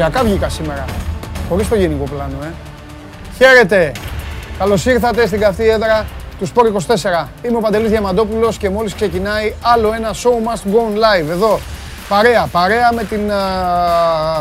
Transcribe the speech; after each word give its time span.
εντυπωσιακά 0.00 0.28
βγήκα 0.28 0.48
σήμερα. 0.48 0.84
Χωρίς 1.48 1.68
το 1.68 1.74
γενικό 1.74 2.04
πλάνο, 2.04 2.36
ε. 2.44 2.52
Χαίρετε! 3.36 3.92
Καλώς 4.58 4.86
ήρθατε 4.86 5.26
στην 5.26 5.40
καυτή 5.40 5.68
έδρα 5.68 6.06
του 6.38 6.48
Sport 6.48 6.94
24. 7.22 7.28
Είμαι 7.42 7.56
ο 7.56 7.60
Παντελής 7.60 7.90
Διαμαντόπουλος 7.90 8.56
και 8.56 8.70
μόλις 8.70 8.94
ξεκινάει 8.94 9.54
άλλο 9.62 9.92
ένα 9.92 10.10
Show 10.12 10.30
Must 10.30 10.72
Go 10.72 10.76
On 10.76 10.96
Live 10.96 11.30
εδώ. 11.30 11.58
Παρέα, 12.08 12.46
παρέα 12.52 12.92
με 12.92 13.04
την 13.04 13.30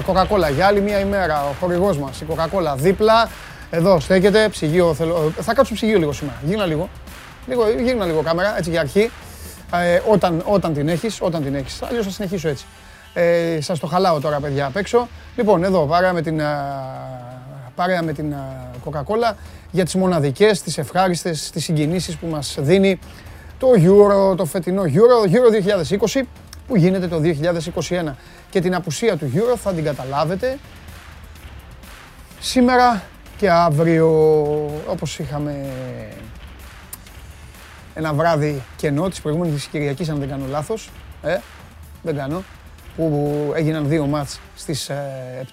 Coca-Cola 0.08 0.54
για 0.56 0.66
άλλη 0.66 0.82
μια 0.82 1.00
ημέρα. 1.00 1.44
Ο 1.44 1.54
χορηγός 1.60 1.98
μας, 1.98 2.22
η 2.22 2.26
Coca-Cola 2.30 2.76
δίπλα. 2.76 3.30
Εδώ 3.70 4.00
στέκεται, 4.00 4.50
ψυγείο 4.50 4.94
θέλω. 4.94 5.32
Θα 5.42 5.54
κάτσω 5.54 5.74
ψυγείο 5.74 5.98
λίγο 5.98 6.14
σήμερα. 6.14 6.38
Γίνα 6.44 6.66
λίγο. 6.66 6.90
Λίγο, 7.48 7.64
γίνα 7.70 8.06
λίγο 8.06 8.22
κάμερα, 8.22 8.58
έτσι 8.58 8.70
για 8.70 8.80
αρχή. 8.80 9.12
Ε, 9.74 10.02
όταν, 10.08 10.42
όταν 10.46 10.74
την 10.74 10.88
έχεις, 10.90 11.18
όταν 11.22 11.44
την 11.44 11.56
έχεις. 11.56 11.82
Αλλιώς 11.82 12.06
θα 12.06 12.12
συνεχίσω 12.12 12.50
έτσι. 12.50 12.66
Ε, 13.14 13.62
σας 13.62 13.80
το 13.80 13.88
χαλάω 13.88 14.20
τώρα 14.20 14.40
παιδιά 14.40 14.66
απ' 14.66 14.76
έξω. 14.76 15.08
Λοιπόν, 15.36 15.64
εδώ 15.64 15.86
παρέα 15.86 16.14
με 16.14 16.22
την, 16.22 16.42
παρέα 17.76 18.04
με 18.04 18.14
την 18.14 18.34
Coca-Cola 18.86 19.36
για 19.72 19.84
τις 19.84 19.96
μοναδικές, 19.96 20.62
τις 20.62 20.78
ευχάριστες, 20.78 21.50
τις 21.50 21.64
συγκινήσεις 21.64 22.16
που 22.16 22.28
μας 22.28 22.56
δίνει 22.60 23.00
το 23.58 23.68
Euro, 23.76 24.38
το 24.38 24.46
φετινό 24.46 24.84
Euro, 24.86 25.30
Euro 25.32 25.50
2020 25.98 26.22
που 26.68 26.76
γίνεται 26.76 27.08
το 27.08 27.20
2021. 27.20 28.16
Και 28.50 28.62
την 28.62 28.76
απουσία 28.76 29.18
του 29.18 29.32
Euro 29.36 29.58
θα 29.58 29.74
την 29.74 29.84
καταλάβετε 29.84 30.58
σήμερα 32.40 33.04
και 33.38 33.50
αύριο 33.50 34.10
όπως 34.88 35.20
είχαμε 35.20 35.66
ένα 37.94 38.14
βράδυ 38.14 38.62
κενό 38.76 39.10
της 39.10 39.22
προηγούμενης 39.22 39.66
Κυριακής 39.66 40.10
αν 40.10 40.20
δεν 40.20 40.30
κάνω 40.30 40.46
λάθος, 40.50 40.90
ε, 41.22 41.38
δεν 42.02 42.16
κάνω, 42.16 42.44
που 42.96 43.52
έγιναν 43.56 43.88
δύο 43.88 44.06
μάτς 44.06 44.40
στις 44.56 44.90
7. 44.90 44.94
Ε, 44.94 45.44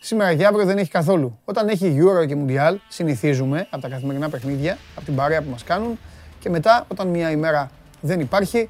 Σήμερα 0.00 0.34
και 0.34 0.46
αύριο 0.46 0.64
δεν 0.64 0.78
έχει 0.78 0.90
καθόλου. 0.90 1.38
Όταν 1.44 1.68
έχει 1.68 1.98
Euro 2.00 2.26
και 2.26 2.36
Mundial, 2.38 2.76
συνηθίζουμε 2.88 3.66
από 3.70 3.82
τα 3.82 3.88
καθημερινά 3.88 4.28
παιχνίδια, 4.28 4.78
από 4.96 5.04
την 5.04 5.14
παρέα 5.14 5.42
που 5.42 5.50
μας 5.50 5.64
κάνουν 5.64 5.98
και 6.38 6.50
μετά 6.50 6.84
όταν 6.88 7.08
μια 7.08 7.30
ημέρα 7.30 7.70
δεν 8.00 8.20
υπάρχει, 8.20 8.68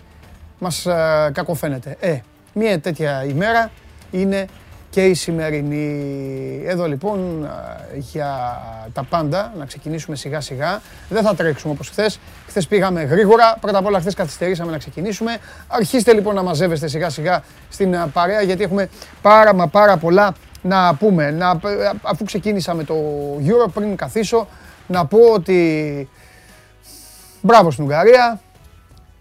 μας 0.59 0.87
ε, 0.87 1.31
κακοφαίνεται. 1.33 1.97
Ε, 2.01 2.19
μια 2.55 2.81
τέτοια 2.81 3.25
ημέρα 3.25 3.71
είναι 4.11 4.47
και 4.91 5.05
η 5.05 5.15
σημερινή. 5.15 6.63
Εδώ 6.67 6.87
λοιπόν 6.87 7.45
ε, 7.45 7.99
για 7.99 8.61
τα 8.93 9.03
πάντα, 9.03 9.53
να 9.59 9.65
ξεκινήσουμε 9.65 10.17
σιγά 10.17 10.41
σιγά. 10.41 10.81
Δεν 11.09 11.23
θα 11.23 11.35
τρέξουμε 11.35 11.73
όπως 11.73 11.89
χθες. 11.89 12.19
Χθες 12.47 12.67
πήγαμε 12.67 13.03
γρήγορα. 13.03 13.57
Πρώτα 13.61 13.79
απ' 13.79 13.87
όλα 13.87 14.01
χθες 14.01 14.15
καθυστερήσαμε 14.15 14.71
να 14.71 14.79
ξεκινήσουμε. 14.79 15.39
Αρχίστε 15.69 16.13
λοιπόν 16.13 16.35
να 16.35 16.43
μαζεύεστε 16.43 16.89
σιγά 16.89 17.11
σιγά 17.11 17.43
στην 17.69 17.95
ε, 17.95 18.07
παρέα 18.13 18.43
γιατί 18.43 18.63
έχουμε 18.63 18.89
πάρα 19.23 19.55
μα 19.55 19.67
πάρα 19.67 19.97
πολλά 19.97 20.35
να 20.63 20.95
πούμε. 20.95 21.31
Να, 21.31 21.61
αφού 22.03 22.25
ξεκίνησα 22.25 22.75
με 22.75 22.85
το 22.85 22.95
Euro 23.47 23.71
πριν 23.75 23.97
καθίσω, 23.97 24.49
να 24.87 25.07
πω 25.07 25.19
ότι 25.35 26.09
μπράβο 27.41 27.71
στην 27.71 27.85
Ουγγαρία. 27.85 28.41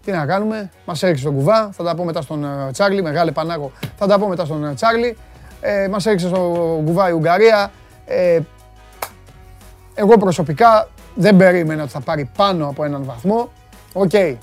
Τι 0.04 0.14
να 0.14 0.26
κάνουμε, 0.26 0.70
μας 0.84 1.02
έριξε 1.02 1.24
τον 1.24 1.34
κουβά. 1.34 1.70
Θα 1.72 1.84
τα 1.84 1.94
πω 1.94 2.04
μετά 2.04 2.20
στον 2.22 2.44
ε, 2.44 2.70
Τσάρλι. 2.72 3.02
Μεγάλε 3.02 3.32
Πανάγο. 3.32 3.72
Θα 3.96 4.06
τα 4.06 4.18
πω 4.18 4.28
μετά 4.28 4.44
στον 4.44 4.64
ε, 4.64 4.74
Τσάρλι. 4.74 5.16
Ε, 5.60 5.88
μας 5.88 6.06
έριξε 6.06 6.26
στον 6.28 6.84
κουβά 6.84 7.08
η 7.08 7.12
Ουγγαρία. 7.12 7.70
Ε, 8.06 8.38
εγώ 9.94 10.16
προσωπικά 10.16 10.88
δεν 11.14 11.36
περίμενα 11.36 11.82
ότι 11.82 11.92
θα 11.92 12.00
πάρει 12.00 12.30
πάνω 12.36 12.68
από 12.68 12.84
έναν 12.84 13.04
βαθμό. 13.04 13.48
OK. 13.92 14.10
Okay. 14.12 14.36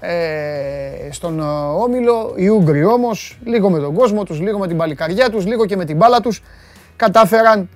Ε, 0.00 1.08
στον 1.10 1.40
ε, 1.40 1.42
Όμιλο, 1.82 2.32
οι 2.36 2.48
Ούγγροι 2.48 2.84
όμως, 2.84 3.38
λίγο 3.44 3.70
με 3.70 3.78
τον 3.78 3.94
κόσμο 3.94 4.22
τους, 4.22 4.40
λίγο 4.40 4.58
με 4.58 4.66
την 4.66 4.76
παλικαριά 4.76 5.30
τους, 5.30 5.46
λίγο 5.46 5.66
και 5.66 5.76
με 5.76 5.84
την 5.84 5.96
μπάλα 5.96 6.20
τους, 6.20 6.42
κατάφεραν 6.96 7.68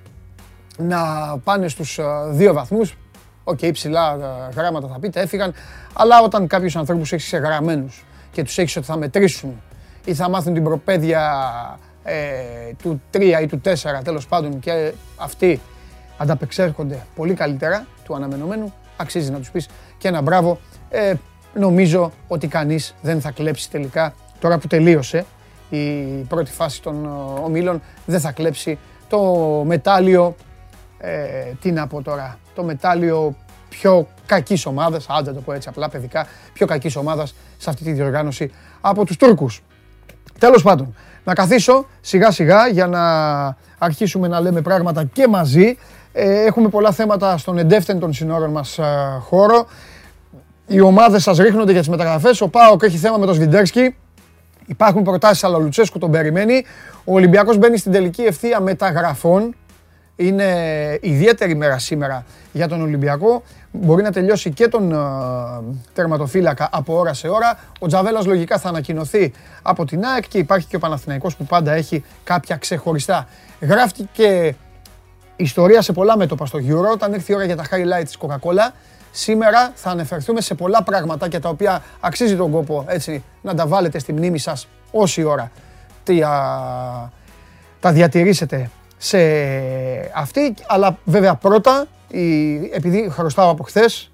να 0.77 0.99
πάνε 1.43 1.67
στους 1.67 1.97
ε, 1.97 2.03
δύο 2.29 2.53
βαθμούς. 2.53 2.97
OK, 3.43 3.59
okay, 3.61 3.69
ψιλά 3.73 4.17
γράμματα 4.55 4.87
θα 4.87 4.99
πείτε, 4.99 5.21
έφυγαν, 5.21 5.53
αλλά 5.93 6.21
όταν 6.21 6.47
κάποιους 6.47 6.75
ανθρώπους 6.75 7.11
έχεις 7.11 7.39
γραμμένους 7.39 8.05
και 8.31 8.43
τους 8.43 8.57
έχεις 8.57 8.75
ότι 8.75 8.85
θα 8.85 8.97
μετρήσουν 8.97 9.61
ή 10.05 10.13
θα 10.13 10.29
μάθουν 10.29 10.53
την 10.53 10.63
προπαίδεια 10.63 11.21
ε, 11.73 11.88
του 12.81 13.01
3 13.13 13.39
ή 13.41 13.45
του 13.47 13.61
4 13.65 13.71
τέλος 14.03 14.27
πάντων 14.27 14.59
και 14.59 14.93
αυτοί 15.15 15.59
ανταπεξέρχονται 16.17 17.05
πολύ 17.15 17.33
καλύτερα 17.33 17.85
του 18.03 18.15
αναμενόμενου, 18.15 18.73
αξίζει 18.97 19.31
να 19.31 19.37
τους 19.37 19.51
πεις 19.51 19.67
και 19.97 20.07
ένα 20.07 20.21
μπράβο. 20.21 20.59
Ε, 20.89 21.13
νομίζω 21.53 22.11
ότι 22.27 22.47
κανείς 22.47 22.95
δεν 23.01 23.21
θα 23.21 23.31
κλέψει 23.31 23.69
τελικά, 23.69 24.13
τώρα 24.39 24.57
που 24.57 24.67
τελείωσε 24.67 25.25
η 25.69 26.01
πρώτη 26.27 26.51
φάση 26.51 26.81
των 26.81 27.05
ε, 27.05 27.39
ομίλων, 27.43 27.81
δεν 28.05 28.19
θα 28.19 28.31
κλέψει 28.31 28.77
το 29.09 29.21
μετάλλιο, 29.65 30.35
ε, 30.97 31.11
τι 31.61 31.71
να 31.71 31.87
πω 31.87 32.01
τώρα, 32.01 32.39
το 32.55 32.63
μετάλλιο 32.63 33.35
πιο 33.69 34.07
κακής 34.25 34.65
ομάδας, 34.65 35.05
άντε 35.09 35.31
το 35.31 35.41
πω 35.41 35.53
έτσι 35.53 35.69
απλά 35.69 35.89
παιδικά, 35.89 36.27
πιο 36.53 36.67
κακής 36.67 36.95
ομάδας 36.95 37.35
σε 37.57 37.69
αυτή 37.69 37.83
τη 37.83 37.91
διοργάνωση 37.91 38.51
από 38.81 39.05
τους 39.05 39.17
Τούρκους. 39.17 39.63
Τέλος 40.39 40.63
πάντων, 40.63 40.95
να 41.23 41.33
καθίσω 41.33 41.85
σιγά 42.01 42.31
σιγά 42.31 42.67
για 42.67 42.87
να 42.87 43.01
αρχίσουμε 43.77 44.27
να 44.27 44.39
λέμε 44.39 44.61
πράγματα 44.61 45.03
και 45.03 45.27
μαζί. 45.27 45.77
Ε, 46.11 46.45
έχουμε 46.45 46.69
πολλά 46.69 46.91
θέματα 46.91 47.37
στον 47.37 47.57
εντεύθυν 47.57 47.99
των 47.99 48.13
συνόρων 48.13 48.51
μας 48.51 48.77
ε, 48.77 48.83
χώρο. 49.19 49.67
Οι 50.67 50.79
ομάδες 50.79 51.23
σας 51.23 51.37
ρίχνονται 51.37 51.71
για 51.71 51.79
τις 51.79 51.89
μεταγραφές. 51.89 52.41
Ο 52.41 52.47
Πάοκ 52.47 52.83
έχει 52.83 52.97
θέμα 52.97 53.17
με 53.17 53.25
τον 53.25 53.35
Σβιντέρσκι. 53.35 53.95
Υπάρχουν 54.65 55.03
προτάσεις, 55.03 55.43
αλλά 55.43 55.55
ο 55.55 55.59
Λουτσέσκου 55.59 55.99
τον 55.99 56.11
περιμένει. 56.11 56.65
Ο 57.03 57.13
Ολυμπιακός 57.13 57.57
μπαίνει 57.57 57.77
στην 57.77 57.91
τελική 57.91 58.21
ευθεία 58.21 58.59
μεταγραφών. 58.59 59.55
Είναι 60.21 60.97
ιδιαίτερη 61.01 61.55
μέρα 61.55 61.77
σήμερα 61.77 62.25
για 62.51 62.67
τον 62.67 62.81
Ολυμπιακό. 62.81 63.43
Μπορεί 63.71 64.03
να 64.03 64.11
τελειώσει 64.11 64.51
και 64.51 64.67
τον 64.67 64.91
uh, 64.93 65.75
τερματοφύλακα 65.93 66.69
από 66.71 66.97
ώρα 66.97 67.13
σε 67.13 67.27
ώρα. 67.27 67.59
Ο 67.79 67.87
Τζαβέλας 67.87 68.25
λογικά 68.25 68.57
θα 68.57 68.69
ανακοινωθεί 68.69 69.33
από 69.61 69.85
την 69.85 70.05
ΑΕΚ 70.05 70.27
και 70.27 70.37
υπάρχει 70.37 70.67
και 70.67 70.75
ο 70.75 70.79
Παναθηναϊκός 70.79 71.35
που 71.35 71.45
πάντα 71.45 71.71
έχει 71.71 72.03
κάποια 72.23 72.55
ξεχωριστά. 72.55 73.27
Γράφτηκε 73.59 74.55
ιστορία 75.35 75.81
σε 75.81 75.91
πολλά 75.93 76.17
μέτωπα 76.17 76.45
στο 76.45 76.59
Euro. 76.67 76.91
Όταν 76.93 77.13
έρθει 77.13 77.31
η 77.31 77.35
ώρα 77.35 77.45
για 77.45 77.55
τα 77.55 77.63
highlights 77.63 78.05
της 78.05 78.17
Coca-Cola, 78.19 78.73
σήμερα 79.11 79.71
θα 79.75 79.89
αναφερθούμε 79.89 80.41
σε 80.41 80.53
πολλά 80.55 80.83
πραγματάκια 80.83 81.39
τα 81.41 81.49
οποία 81.49 81.83
αξίζει 81.99 82.35
τον 82.35 82.51
κόπο 82.51 82.85
έτσι, 82.87 83.23
να 83.41 83.55
τα 83.55 83.67
βάλετε 83.67 83.99
στη 83.99 84.13
μνήμη 84.13 84.37
σας 84.37 84.67
όση 84.91 85.23
ώρα 85.23 85.51
τι, 86.03 86.19
τα 87.79 87.91
διατηρήσετε 87.91 88.69
σε 89.01 89.17
αυτή. 90.15 90.53
Αλλά 90.67 90.97
βέβαια 91.03 91.35
πρώτα 91.35 91.87
επειδή 92.73 93.09
χρωστάω 93.09 93.49
από 93.49 93.63
χθες, 93.63 94.11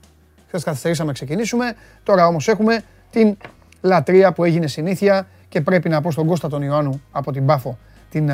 χθες 0.48 0.64
καθυστερήσαμε 0.64 1.08
να 1.08 1.14
ξεκινήσουμε, 1.14 1.76
τώρα 2.04 2.28
όμως 2.28 2.48
έχουμε 2.48 2.82
την 3.12 3.38
λατρεία 3.82 4.32
που 4.32 4.44
έγινε 4.44 4.68
συνήθεια 4.68 5.28
και 5.50 5.62
πρέπει 5.62 5.90
να 5.90 6.02
πω 6.02 6.12
στον 6.12 6.28
Κώστα 6.28 6.50
τον 6.50 6.62
Ιωάννου 6.62 7.02
από 7.12 7.32
την 7.32 7.46
Πάφο 7.46 7.78
την 8.10 8.32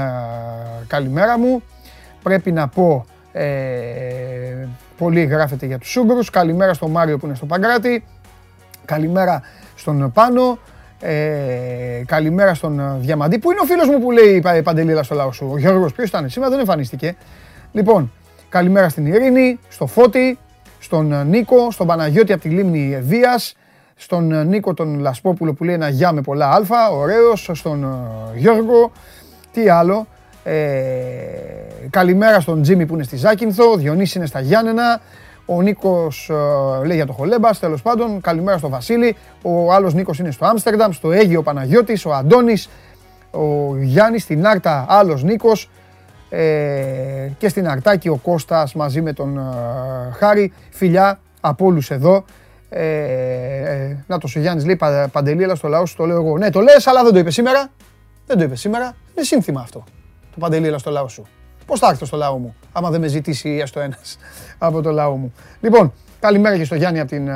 καλημέρα 0.87 1.39
μου. 1.39 1.61
Πρέπει 2.23 2.51
να 2.51 2.67
πω, 2.67 3.05
ε, 3.31 4.67
πολύ 4.97 5.23
γράφεται 5.23 5.65
για 5.65 5.77
τους 5.77 5.89
Σούγκρους, 5.89 6.29
καλημέρα 6.29 6.73
στον 6.73 6.91
Μάριο 6.91 7.17
που 7.17 7.25
είναι 7.25 7.35
στο 7.35 7.45
Παγκράτη, 7.45 8.03
καλημέρα 8.85 9.41
στον 9.75 10.11
Πάνο, 10.11 10.57
ε, 11.01 12.03
καλημέρα 12.05 12.53
στον 12.53 12.81
Διαμαντή, 12.99 13.39
που 13.39 13.51
είναι 13.51 13.59
ο 13.63 13.65
φίλος 13.65 13.87
μου 13.87 13.99
που 13.99 14.11
λέει 14.11 14.43
Παντελήλα 14.63 15.03
στο 15.03 15.15
λαό 15.15 15.31
σου, 15.31 15.49
ο 15.51 15.57
Γιώργος, 15.57 15.93
ποιος 15.93 16.09
ήταν 16.09 16.29
σήμερα, 16.29 16.51
δεν 16.51 16.59
εμφανίστηκε. 16.59 17.15
Λοιπόν, 17.71 18.11
Καλημέρα 18.51 18.89
στην 18.89 19.05
Ειρήνη, 19.05 19.59
στο 19.69 19.85
Φώτη, 19.85 20.37
στον 20.79 21.11
ε, 21.11 21.23
Νίκο, 21.23 21.71
στον 21.71 21.87
Παναγιώτη 21.87 22.33
από 22.33 22.41
τη 22.41 22.49
Λίμνη 22.49 22.99
Βίας, 23.01 23.55
στον 23.95 24.31
ε, 24.31 24.43
Νίκο 24.43 24.73
τον 24.73 24.99
Λασπόπουλο 24.99 25.53
που 25.53 25.63
λέει 25.63 25.75
ένα 25.75 25.89
γεια 25.89 26.11
με 26.11 26.21
πολλά 26.21 26.53
αλφα, 26.53 26.89
ωραίος, 26.89 27.49
στον 27.53 27.83
ε, 27.83 28.39
Γιώργο, 28.39 28.91
τι 29.53 29.69
άλλο; 29.69 30.07
Ε, 30.43 30.55
καλημέρα 31.89 32.39
στον 32.39 32.61
Τζίμι 32.61 32.85
που 32.85 32.93
είναι 32.93 33.03
στη 33.03 33.15
Ζάκυνθο, 33.15 33.71
ο 33.71 33.75
Διονύσης 33.75 34.15
είναι 34.15 34.25
στα 34.25 34.39
Γιάννενα, 34.39 35.01
ο 35.45 35.61
Νίκος 35.61 36.31
λέει 36.85 36.95
για 36.95 37.05
το 37.05 37.13
Χολέμπας, 37.13 37.59
τέλος 37.59 37.81
πάντων, 37.81 38.21
καλημέρα 38.21 38.57
στον 38.57 38.69
Βασίλη, 38.69 39.15
ο 39.41 39.73
άλλος 39.73 39.93
Νίκος 39.93 40.19
είναι 40.19 40.31
στο 40.31 40.45
Άμστερνταμ, 40.45 40.91
στο 40.91 41.11
Αίγιο 41.11 41.41
Παναγιώτης, 41.41 42.05
ο 42.05 42.13
Αντώνης, 42.13 42.69
ο 43.31 43.77
Γιάννης 43.77 44.23
στην 44.23 44.47
Άρτα, 44.47 44.85
άλλος 44.89 45.23
Νίκος, 45.23 45.69
ε, 46.33 47.29
και 47.37 47.49
στην 47.49 47.67
Αρτάκη 47.67 48.09
ο 48.09 48.15
Κώστας 48.15 48.73
μαζί 48.73 49.01
με 49.01 49.13
τον 49.13 49.37
ε, 49.37 49.41
Χάρη. 50.11 50.53
Φιλιά 50.69 51.19
από 51.41 51.65
όλους 51.65 51.91
εδώ. 51.91 52.25
Ε, 52.69 52.85
ε, 52.85 54.03
να 54.07 54.17
το 54.17 54.27
ο 54.35 54.39
Γιάννης 54.39 54.65
λέει 54.65 54.79
Παντελή, 55.11 55.43
αλλά 55.43 55.55
στο 55.55 55.67
λαό 55.67 55.85
σου 55.85 55.95
το 55.95 56.05
λέω 56.05 56.15
εγώ. 56.15 56.37
Ναι, 56.37 56.49
το 56.49 56.59
λες, 56.59 56.87
αλλά 56.87 57.03
δεν 57.03 57.13
το 57.13 57.19
είπε 57.19 57.31
σήμερα. 57.31 57.67
Δεν 58.27 58.37
το 58.37 58.43
είπε 58.43 58.55
σήμερα. 58.55 58.95
Είναι 59.15 59.25
σύνθημα 59.25 59.61
αυτό. 59.61 59.83
Το 60.31 60.39
Παντελή, 60.39 60.67
αλλά 60.67 60.77
στο 60.77 60.91
λαό 60.91 61.07
σου. 61.07 61.27
Πώς 61.71 61.79
θα 61.79 61.87
έρθω 61.87 62.05
στο 62.05 62.17
λαό 62.17 62.37
μου, 62.37 62.55
άμα 62.71 62.89
δεν 62.89 63.01
με 63.01 63.07
ζητήσει 63.07 63.49
έστω 63.49 63.79
ένας 63.79 64.17
από 64.57 64.81
το 64.81 64.91
λαό 64.91 65.15
μου. 65.15 65.33
Λοιπόν, 65.61 65.93
καλημέρα 66.19 66.57
και 66.57 66.63
στο 66.63 66.75
Γιάννη 66.75 66.99
από 66.99 67.09
την 67.09 67.29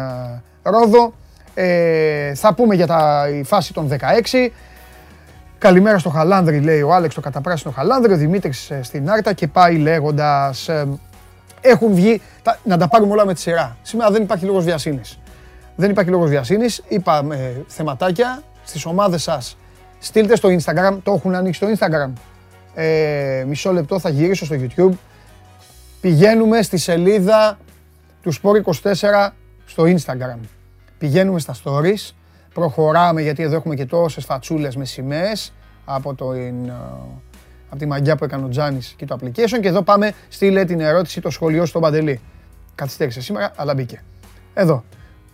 Ρόδο. 0.63 1.13
Ε, 1.53 2.35
θα 2.35 2.53
πούμε 2.53 2.75
για 2.75 2.87
τα, 2.87 3.29
η 3.29 3.43
φάση 3.43 3.73
των 3.73 3.89
16. 3.91 4.49
Καλημέρα 5.57 5.97
στο 5.97 6.09
Χαλάνδρη, 6.09 6.59
λέει 6.59 6.81
ο 6.81 6.93
Άλεξ 6.93 7.15
το 7.15 7.21
καταπράσινο 7.21 7.73
Χαλάνδρη, 7.73 8.13
ο 8.13 8.17
Δημήτρης 8.17 8.69
ε, 8.69 8.83
στην 8.83 9.09
Άρτα 9.09 9.33
και 9.33 9.47
πάει 9.47 9.77
λέγοντας 9.77 10.67
ε, 10.67 10.87
έχουν 11.61 11.93
βγει, 11.93 12.21
τα, 12.43 12.57
να 12.63 12.77
τα 12.77 12.87
πάρουμε 12.87 13.11
όλα 13.11 13.25
με 13.25 13.33
τη 13.33 13.39
σειρά. 13.39 13.77
Σήμερα 13.81 14.11
δεν 14.11 14.21
υπάρχει 14.21 14.45
λόγος 14.45 14.63
βιασύνης. 14.63 15.19
Δεν 15.75 15.89
υπάρχει 15.89 16.09
λόγος 16.09 16.29
βιασύνης, 16.29 16.83
είπαμε 16.87 17.63
θεματάκια 17.67 18.41
στις 18.63 18.85
ομάδες 18.85 19.23
σας. 19.23 19.57
Στείλτε 19.99 20.35
στο 20.35 20.49
Instagram, 20.49 20.97
το 21.03 21.13
έχουν 21.13 21.35
ανοίξει 21.35 21.65
στο 21.65 21.87
Instagram. 21.87 22.11
Ε, 22.75 23.44
μισό 23.48 23.72
λεπτό 23.72 24.00
θα 24.00 24.10
γυρίσω 24.10 24.45
στο 24.45 24.56
YouTube. 24.60 24.94
Πηγαίνουμε 26.01 26.62
στη 26.62 26.77
σελίδα 26.77 27.57
του 28.22 28.33
Sport24 28.33 29.30
στο 29.66 29.83
Instagram. 29.83 30.39
Πηγαίνουμε 30.98 31.39
στα 31.39 31.56
stories 31.63 32.13
Προχωράμε 32.56 33.22
γιατί 33.22 33.44
εδώ 33.44 33.56
έχουμε 33.56 33.75
και 33.75 33.86
τόσες 33.86 34.25
φατσούλες 34.25 34.75
με 34.75 34.86
σημαίες 34.86 35.54
από, 35.86 36.16
το, 36.16 36.31
ε, 36.31 36.54
από 37.69 37.80
τη 37.80 37.86
μαγιά 37.86 38.16
που 38.16 38.24
έκανε 38.24 38.44
ο 38.44 38.50
Τζάνη 38.50 38.80
και 38.95 39.06
το 39.06 39.18
application. 39.19 39.60
Και 39.62 39.68
εδώ 39.68 39.81
πάμε, 39.81 40.12
στείλε 40.30 40.66
την 40.66 40.80
ερώτηση, 40.80 41.21
το 41.21 41.30
σχολείο 41.30 41.66
στον 41.66 41.81
Παντελή. 41.81 42.21
Καθυστέρησε 42.75 43.21
σήμερα, 43.21 43.51
αλλά 43.56 43.74
μπήκε. 43.74 44.01
Εδώ. 44.54 44.83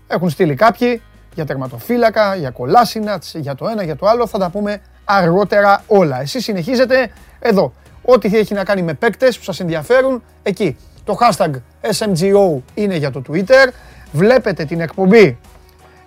Έχουν 0.08 0.30
στείλει 0.30 0.56
κάποιοι 0.56 1.02
για 1.34 1.46
τερματοφύλακα, 1.46 2.36
για 2.36 2.50
κολάσινα, 2.50 3.22
για 3.34 3.56
το 3.56 3.68
ένα, 3.68 3.84
για 3.84 3.96
το 3.96 4.08
άλλο. 4.08 4.28
Θα 4.28 4.38
τα 4.38 4.50
πούμε 4.50 4.82
αργότερα 5.04 5.84
όλα. 5.88 6.22
Εσείς 6.22 6.44
συνεχίζετε 6.44 7.12
εδώ. 7.42 7.74
Ό,τι 8.02 8.38
έχει 8.38 8.54
να 8.54 8.64
κάνει 8.64 8.82
με 8.82 8.94
παίκτες 8.94 9.38
που 9.38 9.44
σας 9.44 9.60
ενδιαφέρουν, 9.60 10.24
εκεί. 10.44 10.78
Το 11.04 11.18
hashtag 11.20 11.52
SMGO 11.98 12.62
είναι 12.74 12.96
για 12.96 13.12
το 13.12 13.22
Twitter. 13.30 13.72
Βλέπετε 14.12 14.66
την 14.66 14.80
εκπομπή 14.80 15.38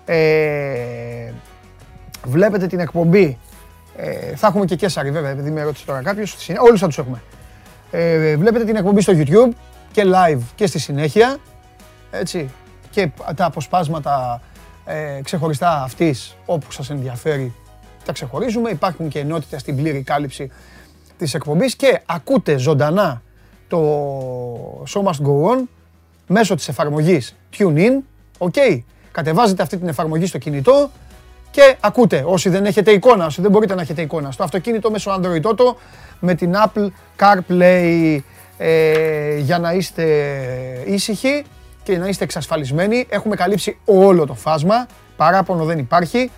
ε, 0.05 1.31
βλέπετε 2.23 2.67
την 2.67 2.79
εκπομπή. 2.79 3.37
Ε, 3.97 4.35
θα 4.35 4.47
έχουμε 4.47 4.65
και 4.65 4.75
Κέσσαρη 4.75 5.11
βέβαια, 5.11 5.29
επειδή 5.29 5.51
με 5.51 5.63
ρώτησε 5.63 5.85
τώρα 5.85 6.01
κάποιος. 6.01 6.37
Όλους 6.59 6.79
θα 6.79 6.87
τους 6.87 6.97
έχουμε. 6.97 7.21
Ε, 7.91 8.35
βλέπετε 8.35 8.65
την 8.65 8.75
εκπομπή 8.75 9.01
στο 9.01 9.13
YouTube 9.15 9.53
και 9.91 10.03
live 10.05 10.41
και 10.55 10.67
στη 10.67 10.79
συνέχεια. 10.79 11.37
Έτσι. 12.11 12.49
Και 12.89 13.09
τα 13.35 13.45
αποσπάσματα 13.45 14.41
ε, 14.85 15.21
ξεχωριστά 15.23 15.81
αυτής 15.83 16.35
όπου 16.45 16.71
σας 16.71 16.89
ενδιαφέρει 16.89 17.53
τα 18.05 18.11
ξεχωρίζουμε. 18.11 18.69
Υπάρχουν 18.69 19.07
και 19.07 19.19
ενότητες 19.19 19.61
στην 19.61 19.75
πλήρη 19.75 20.01
κάλυψη 20.01 20.51
της 21.17 21.33
εκπομπής 21.33 21.75
και 21.75 22.01
ακούτε 22.05 22.57
ζωντανά 22.57 23.21
το 23.67 23.79
Show 24.87 25.03
Must 25.03 25.27
Go 25.27 25.51
On 25.51 25.63
μέσω 26.27 26.55
της 26.55 26.67
εφαρμογής 26.67 27.35
TuneIn. 27.57 28.01
Okay 28.37 28.79
κατεβάζετε 29.15 29.63
αυτή 29.63 29.77
την 29.77 29.87
εφαρμογή 29.87 30.25
στο 30.25 30.37
κινητό 30.37 30.91
και 31.51 31.75
ακούτε. 31.79 32.23
Όσοι 32.25 32.49
δεν 32.49 32.65
έχετε 32.65 32.91
εικόνα, 32.91 33.25
όσοι 33.25 33.41
δεν 33.41 33.51
μπορείτε 33.51 33.75
να 33.75 33.81
έχετε 33.81 34.01
εικόνα. 34.01 34.31
Στο 34.31 34.43
αυτοκίνητο 34.43 34.91
μέσω 34.91 35.19
Android 35.19 35.41
Auto 35.41 35.75
με 36.19 36.35
την 36.35 36.53
Apple 36.65 36.87
CarPlay 37.19 38.19
ε, 38.57 39.37
για 39.37 39.59
να 39.59 39.73
είστε 39.73 40.03
ήσυχοι 40.85 41.43
και 41.83 41.97
να 41.97 42.07
είστε 42.07 42.23
εξασφαλισμένοι. 42.23 43.05
Έχουμε 43.09 43.35
καλύψει 43.35 43.77
όλο 43.85 44.25
το 44.25 44.33
φάσμα. 44.33 44.87
Παράπονο 45.17 45.65
δεν 45.65 45.77
υπάρχει. 45.77 46.31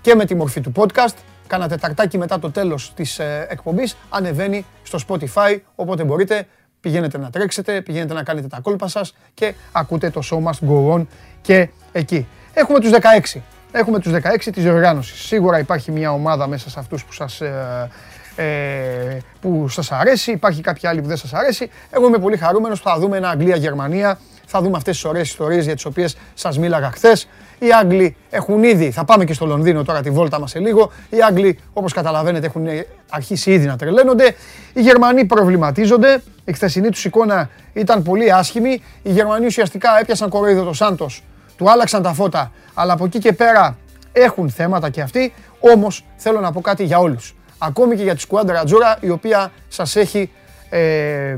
Και 0.00 0.14
με 0.14 0.24
τη 0.24 0.34
μορφή 0.34 0.60
του 0.60 0.72
podcast. 0.76 1.14
Κάνα 1.50 1.68
τεταρτάκι 1.68 2.18
μετά 2.18 2.38
το 2.38 2.50
τέλος 2.50 2.92
της 2.94 3.18
ε, 3.18 3.46
εκπομπής 3.50 3.96
ανεβαίνει 4.08 4.66
στο 4.82 4.98
Spotify. 5.08 5.58
Οπότε 5.74 6.04
μπορείτε 6.04 6.46
πηγαίνετε 6.80 7.18
να 7.18 7.30
τρέξετε, 7.30 7.80
πηγαίνετε 7.80 8.14
να 8.14 8.22
κάνετε 8.22 8.46
τα 8.46 8.60
κόλπα 8.62 8.88
σας 8.88 9.14
και 9.34 9.54
ακούτε 9.72 10.10
το 10.10 10.20
show 10.30 10.36
must 10.36 10.68
go 10.68 10.94
on 10.94 11.06
και 11.40 11.68
εκεί. 11.92 12.26
Έχουμε 12.52 12.80
τους 12.80 12.90
16. 13.34 13.40
Έχουμε 13.72 13.98
τους 13.98 14.12
16 14.12 14.50
της 14.52 14.66
οργάνωσης. 14.66 15.20
Σίγουρα 15.20 15.58
υπάρχει 15.58 15.90
μια 15.90 16.12
ομάδα 16.12 16.46
μέσα 16.46 16.70
σε 16.70 16.78
αυτούς 16.78 17.04
που 17.04 17.12
σας, 17.12 17.40
ε, 17.40 17.90
ε, 18.36 19.18
που 19.40 19.68
σας 19.68 19.92
αρέσει, 19.92 20.30
υπάρχει 20.30 20.60
κάποια 20.60 20.90
άλλη 20.90 21.00
που 21.00 21.08
δεν 21.08 21.16
σας 21.16 21.32
αρέσει. 21.32 21.70
Εγώ 21.90 22.06
είμαι 22.06 22.18
πολύ 22.18 22.36
χαρούμενος, 22.36 22.80
θα 22.80 22.98
δούμε 22.98 23.16
ένα 23.16 23.28
Αγγλία-Γερμανία, 23.30 24.18
θα 24.50 24.60
δούμε 24.60 24.76
αυτές 24.76 24.94
τις 24.94 25.04
ωραίες 25.04 25.28
ιστορίες 25.28 25.64
για 25.64 25.74
τις 25.74 25.84
οποίες 25.84 26.16
σας 26.34 26.58
μίλαγα 26.58 26.90
χθες. 26.90 27.28
Οι 27.58 27.66
Άγγλοι 27.80 28.16
έχουν 28.30 28.62
ήδη, 28.62 28.90
θα 28.90 29.04
πάμε 29.04 29.24
και 29.24 29.32
στο 29.32 29.46
Λονδίνο 29.46 29.84
τώρα 29.84 30.00
τη 30.02 30.10
βόλτα 30.10 30.40
μας 30.40 30.50
σε 30.50 30.58
λίγο, 30.58 30.92
οι 31.10 31.22
Άγγλοι 31.22 31.58
όπως 31.72 31.92
καταλαβαίνετε 31.92 32.46
έχουν 32.46 32.66
αρχίσει 33.08 33.52
ήδη 33.52 33.66
να 33.66 33.76
τρελαίνονται, 33.76 34.34
οι 34.72 34.80
Γερμανοί 34.80 35.24
προβληματίζονται, 35.24 36.22
η 36.44 36.52
χθεσινή 36.52 36.88
τους 36.88 37.04
εικόνα 37.04 37.50
ήταν 37.72 38.02
πολύ 38.02 38.32
άσχημη, 38.32 38.82
οι 39.02 39.10
Γερμανοί 39.10 39.46
ουσιαστικά 39.46 39.98
έπιασαν 40.00 40.28
κοροϊδό 40.28 40.64
το 40.64 40.72
Σάντος. 40.72 41.22
Του 41.56 41.70
άλλαξαν 41.70 42.02
τα 42.02 42.12
φώτα, 42.12 42.52
αλλά 42.74 42.92
από 42.92 43.04
εκεί 43.04 43.18
και 43.18 43.32
πέρα 43.32 43.78
έχουν 44.12 44.50
θέματα 44.50 44.90
και 44.90 45.00
αυτοί, 45.00 45.32
όμως 45.60 46.04
θέλω 46.16 46.40
να 46.40 46.52
πω 46.52 46.60
κάτι 46.60 46.84
για 46.84 46.98
όλους. 46.98 47.34
Ακόμη 47.58 47.96
και 47.96 48.02
για 48.02 48.14
τη 48.14 48.20
σκουάντρα 48.20 48.64
Τζούρα, 48.64 48.96
η 49.00 49.10
οποία 49.10 49.52
σας 49.68 49.96
έχει 49.96 50.30
ε, 50.70 51.34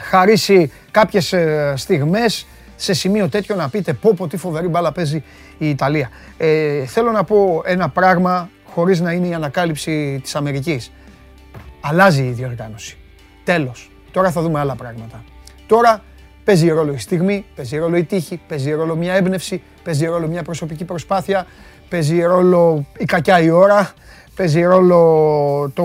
χαρίσει 0.00 0.72
κάποιες 0.90 1.32
ε, 1.32 1.74
στιγμές 1.76 2.46
σε 2.76 2.92
σημείο 2.92 3.28
τέτοιο 3.28 3.54
να 3.56 3.68
πείτε 3.68 3.92
πω 3.92 4.14
πω 4.16 4.28
τι 4.28 4.36
φοβερή 4.36 4.68
μπάλα 4.68 4.92
παίζει 4.92 5.24
η 5.58 5.68
Ιταλία. 5.68 6.10
Ε, 6.36 6.84
θέλω 6.84 7.10
να 7.10 7.24
πω 7.24 7.62
ένα 7.64 7.88
πράγμα 7.88 8.50
χωρίς 8.64 9.00
να 9.00 9.12
είναι 9.12 9.26
η 9.26 9.34
ανακάλυψη 9.34 10.20
της 10.22 10.34
Αμερικής. 10.34 10.92
Αλλάζει 11.80 12.22
η 12.22 12.30
διοργάνωση. 12.30 12.96
Τέλος. 13.44 13.90
Τώρα 14.10 14.30
θα 14.30 14.42
δούμε 14.42 14.58
άλλα 14.58 14.74
πράγματα. 14.74 15.24
Τώρα 15.66 16.02
Παίζει 16.44 16.68
ρόλο 16.68 16.92
η 16.92 16.98
στιγμή, 16.98 17.44
παίζει 17.56 17.78
ρόλο 17.78 17.96
η 17.96 18.04
τύχη, 18.04 18.40
παίζει 18.48 18.72
ρόλο 18.72 18.96
μια 18.96 19.12
έμπνευση, 19.12 19.62
παίζει 19.82 20.06
ρόλο 20.06 20.26
μια 20.26 20.42
προσωπική 20.42 20.84
προσπάθεια, 20.84 21.46
παίζει 21.88 22.22
ρόλο 22.22 22.86
η 22.98 23.04
κακιά 23.04 23.40
η 23.40 23.50
ώρα, 23.50 23.92
παίζει 24.40 24.62
ρόλο 24.62 25.70
το, 25.74 25.84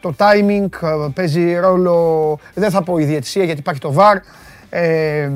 το 0.00 0.14
timing, 0.18 0.68
παίζει 1.14 1.58
ρόλο, 1.58 2.38
δεν 2.54 2.70
θα 2.70 2.82
πω 2.82 2.98
η 2.98 3.04
διαιτησία 3.04 3.44
γιατί 3.44 3.60
υπάρχει 3.60 3.80
το 3.80 3.94
VAR, 3.96 4.16
ε, 4.70 5.30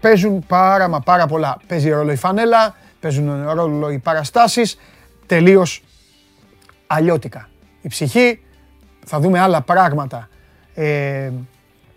παίζουν 0.00 0.44
πάρα 0.46 0.88
μα 0.88 1.00
πάρα 1.00 1.26
πολλά. 1.26 1.58
Παίζει 1.66 1.90
ρόλο 1.90 2.12
η 2.12 2.16
φανέλα, 2.16 2.76
παίζουν 3.00 3.50
ρόλο 3.52 3.90
οι 3.90 3.98
παραστάσεις, 3.98 4.78
τελείως 5.26 5.82
αλλιώτικα. 6.86 7.48
Η 7.80 7.88
ψυχή, 7.88 8.40
θα 9.04 9.20
δούμε 9.20 9.40
άλλα 9.40 9.62
πράγματα. 9.62 10.28
Ε, 10.74 11.30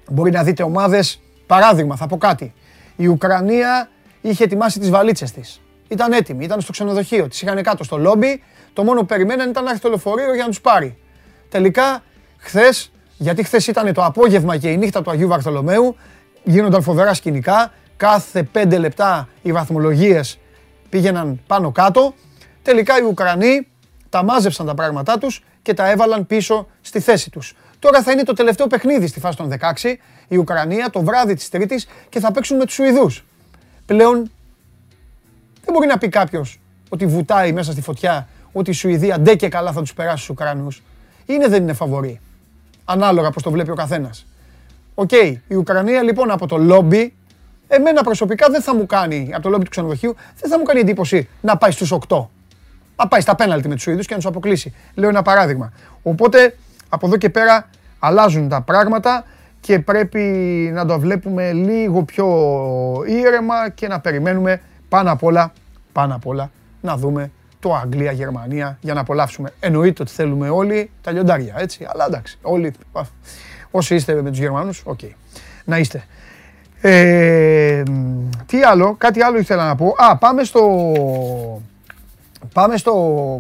Μπορεί 0.10 0.32
να 0.32 0.44
δείτε 0.44 0.64
ομάδες, 0.64 1.22
παράδειγμα, 1.48 1.96
θα 1.96 2.08
πω 2.08 2.18
κάτι. 2.18 2.54
Η 2.96 3.08
Ουκρανία 3.08 3.90
είχε 4.22 4.44
ετοιμάσει 4.44 4.80
τις 4.80 4.90
βαλίτσες 4.90 5.32
της. 5.32 5.62
Ήταν 5.88 6.12
έτοιμη, 6.12 6.44
ήταν 6.44 6.62
στο 6.62 6.72
ξενοδοχείο, 6.72 7.28
τις 7.28 7.42
είχαν 7.42 7.64
κάτω 7.64 7.84
στο 7.84 7.98
λόμπι, 7.98 8.42
το 8.74 8.84
μόνο 8.84 9.00
που 9.00 9.06
περιμέναν 9.06 9.50
ήταν 9.50 9.64
να 9.64 9.70
έρθει 9.70 9.82
το 9.82 9.90
λεωφορείο 9.90 10.34
για 10.34 10.44
να 10.44 10.50
τους 10.50 10.62
πάρει. 10.62 10.98
Τελικά, 11.50 12.04
χθες, 12.38 12.92
γιατί 13.18 13.44
χθες 13.44 13.68
ήταν 13.68 13.94
το 13.94 14.04
απόγευμα 14.04 14.58
και 14.58 14.70
η 14.70 14.78
νύχτα 14.78 15.02
του 15.02 15.12
Αγίου 15.12 15.28
Βαρθολομαίου, 15.28 15.96
γίνονταν 16.44 16.82
φοβερά 16.82 17.14
σκηνικά, 17.14 17.74
κάθε 17.98 18.44
πέντε 18.44 18.78
λεπτά 18.78 19.28
οι 19.42 19.52
βαθμολογίες 19.52 20.40
πήγαιναν 20.90 21.40
πάνω 21.48 21.72
κάτω. 21.72 22.14
Τελικά 22.62 23.00
οι 23.00 23.04
Ουκρανοί 23.04 23.68
τα 24.10 24.24
μάζεψαν 24.24 24.66
τα 24.66 24.74
πράγματά 24.74 25.18
τους 25.18 25.44
και 25.62 25.74
τα 25.74 25.90
έβαλαν 25.90 26.28
πίσω 26.28 26.68
στη 26.82 27.00
θέση 27.00 27.30
τους. 27.30 27.56
Τώρα 27.80 28.04
θα 28.04 28.12
είναι 28.12 28.24
το 28.24 28.34
τελευταίο 28.34 28.68
παιχνίδι 28.68 29.08
στη 29.08 29.20
φάση 29.20 29.38
των 29.38 29.50
16, 29.50 29.96
η 30.28 30.38
Ουκρανία, 30.38 30.90
το 30.90 31.02
βράδυ 31.02 31.34
της 31.34 31.50
Τρίτης 31.50 31.88
και 32.10 32.20
θα 32.20 32.32
παίξουν 32.32 32.58
με 32.58 32.66
τους 32.66 32.74
Σουηδούς. 32.74 33.26
Πλέον 33.86 34.32
δεν 35.66 35.74
μπορεί 35.74 35.88
να 35.88 35.98
πει 35.98 36.10
κάποιος 36.10 36.60
ότι 36.90 37.06
βουτάει 37.06 37.52
μέσα 37.52 37.72
στη 37.72 37.82
φωτιά 37.82 38.28
ότι 38.52 38.70
η 38.70 38.74
Σουηδία 38.74 39.20
ντε 39.20 39.36
και 39.36 39.50
καλά 39.50 39.72
θα 39.72 39.82
τους 39.82 39.94
περάσει 39.94 40.24
στους 40.24 40.30
Ουκρανούς. 40.30 40.84
Είναι 41.26 41.48
δεν 41.48 41.62
είναι 41.62 41.74
φαβορή. 41.74 42.20
Ανάλογα 42.86 43.32
πώς 43.32 43.44
το 43.44 43.52
βλέπει 43.52 43.72
ο 43.72 43.76
καθένας. 43.76 44.26
Οκ, 44.96 45.12
η 45.48 45.56
Ουκρανία 45.56 46.04
λοιπόν 46.04 46.32
από 46.32 46.48
το 46.48 46.58
λόμπι, 46.58 47.14
εμένα 47.68 48.04
προσωπικά 48.04 48.50
δεν 48.50 48.62
θα 48.62 48.76
μου 48.76 48.86
κάνει, 48.86 49.30
από 49.34 49.42
το 49.42 49.50
λόμπι 49.50 49.64
του 49.64 49.70
ξενοδοχείου, 49.70 50.16
δεν 50.40 50.50
θα 50.50 50.58
μου 50.58 50.64
κάνει 50.64 50.80
εντύπωση 50.80 51.28
να 51.42 51.58
πάει 51.58 51.72
στους 51.72 51.94
8. 52.08 52.26
Να 52.96 53.08
πάει 53.08 53.22
στα 53.22 53.36
πέναλτι 53.36 53.68
με 53.68 53.74
τους 53.74 53.84
Σουηδούς 53.84 54.06
και 54.06 54.14
να 54.14 54.20
τους 54.20 54.30
αποκλείσει. 54.30 54.74
Λέω 54.96 55.10
ένα 55.10 55.22
παράδειγμα. 55.22 55.74
Οπότε 56.04 56.56
από 56.90 57.08
εδώ 57.08 57.18
και 57.18 57.30
πέρα 57.30 57.70
αλλάζουν 58.00 58.50
τα 58.50 58.62
πράγματα 58.62 59.26
και 59.60 59.80
πρέπει 59.80 60.20
να 60.74 60.86
το 60.86 61.00
βλέπουμε 61.00 61.52
λίγο 61.52 62.04
πιο 62.04 62.28
ήρεμα 63.08 63.70
και 63.70 63.88
να 63.88 64.00
περιμένουμε 64.00 64.62
πάνω 64.90 65.12
απ' 65.12 65.24
όλα, 65.24 65.54
πάνω 65.92 66.16
απ' 66.16 66.28
όλα 66.28 66.52
να 66.82 66.98
δούμε 66.98 67.32
το 67.60 67.76
Αγγλία-Γερμανία 67.76 68.78
για 68.82 68.94
να 68.94 69.00
απολαύσουμε. 69.00 69.54
Εννοείται 69.60 70.02
ότι 70.02 70.12
θέλουμε 70.12 70.50
όλοι 70.50 70.92
τα 71.02 71.12
λιοντάρια, 71.12 71.54
έτσι, 71.58 71.88
αλλά 71.94 72.06
εντάξει, 72.06 72.38
όλοι, 72.42 72.74
όσοι 73.72 73.96
είστε 73.96 74.22
με 74.22 74.30
τους 74.30 74.40
Γερμανούς, 74.40 74.82
οκ, 74.86 75.00
να 75.66 75.78
είστε. 75.78 76.04
Ε, 76.82 77.84
τι 78.46 78.64
άλλο, 78.64 78.96
κάτι 78.98 79.22
άλλο 79.22 79.38
ήθελα 79.38 79.68
να 79.68 79.76
πω. 79.76 79.94
Α, 79.98 80.18
πάμε 80.18 80.44
στο, 80.44 80.62
πάμε 82.54 82.78
στο, 82.78 82.94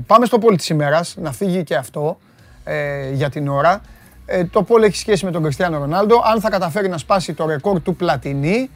πάμε 0.07 0.25
στο 0.25 0.39
poll 0.39 0.57
της 0.57 0.69
ημέρας, 0.69 1.15
να 1.21 1.31
φύγει 1.31 1.63
και 1.63 1.75
αυτό 1.75 2.17
ε, 2.63 3.11
για 3.11 3.29
την 3.29 3.47
ώρα. 3.47 3.81
Ε, 4.25 4.45
το 4.45 4.63
πόλο 4.63 4.85
έχει 4.85 4.97
σχέση 4.97 5.25
με 5.25 5.31
τον 5.31 5.41
Κριστιανό 5.41 5.77
Ρονάλντο. 5.77 6.21
Αν 6.33 6.41
θα 6.41 6.49
καταφέρει 6.49 6.89
να 6.89 6.97
σπάσει 6.97 7.33
το 7.33 7.45
ρεκόρ 7.45 7.81
του 7.81 7.95
Πλατινί 7.95 8.69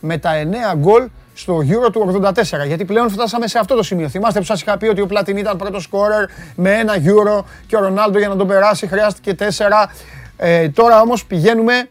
με 0.00 0.18
τα 0.18 0.30
9 0.74 0.76
γκολ 0.76 1.08
στο 1.34 1.58
Euro 1.58 1.92
του 1.92 2.20
84. 2.22 2.66
Γιατί 2.66 2.84
πλέον 2.84 3.10
φτάσαμε 3.10 3.46
σε 3.46 3.58
αυτό 3.58 3.74
το 3.74 3.82
σημείο. 3.82 4.08
Θυμάστε 4.08 4.38
που 4.38 4.44
σας 4.44 4.60
είχα 4.60 4.76
πει 4.76 4.86
ότι 4.86 5.00
ο 5.00 5.06
Πλατινί 5.06 5.40
ήταν 5.40 5.56
πρώτος 5.56 5.82
σκόρερ 5.82 6.24
με 6.56 6.70
ένα 6.70 6.94
Euro 6.96 7.44
και 7.66 7.76
ο 7.76 7.80
Ρονάλντο 7.80 8.18
για 8.18 8.28
να 8.28 8.36
τον 8.36 8.46
περάσει 8.46 8.86
χρειάστηκε 8.86 9.34
τέσσερα. 9.34 9.90
Ε, 10.36 10.68
τώρα 10.68 11.00
όμως 11.00 11.24
πηγαίνουμε 11.24 11.88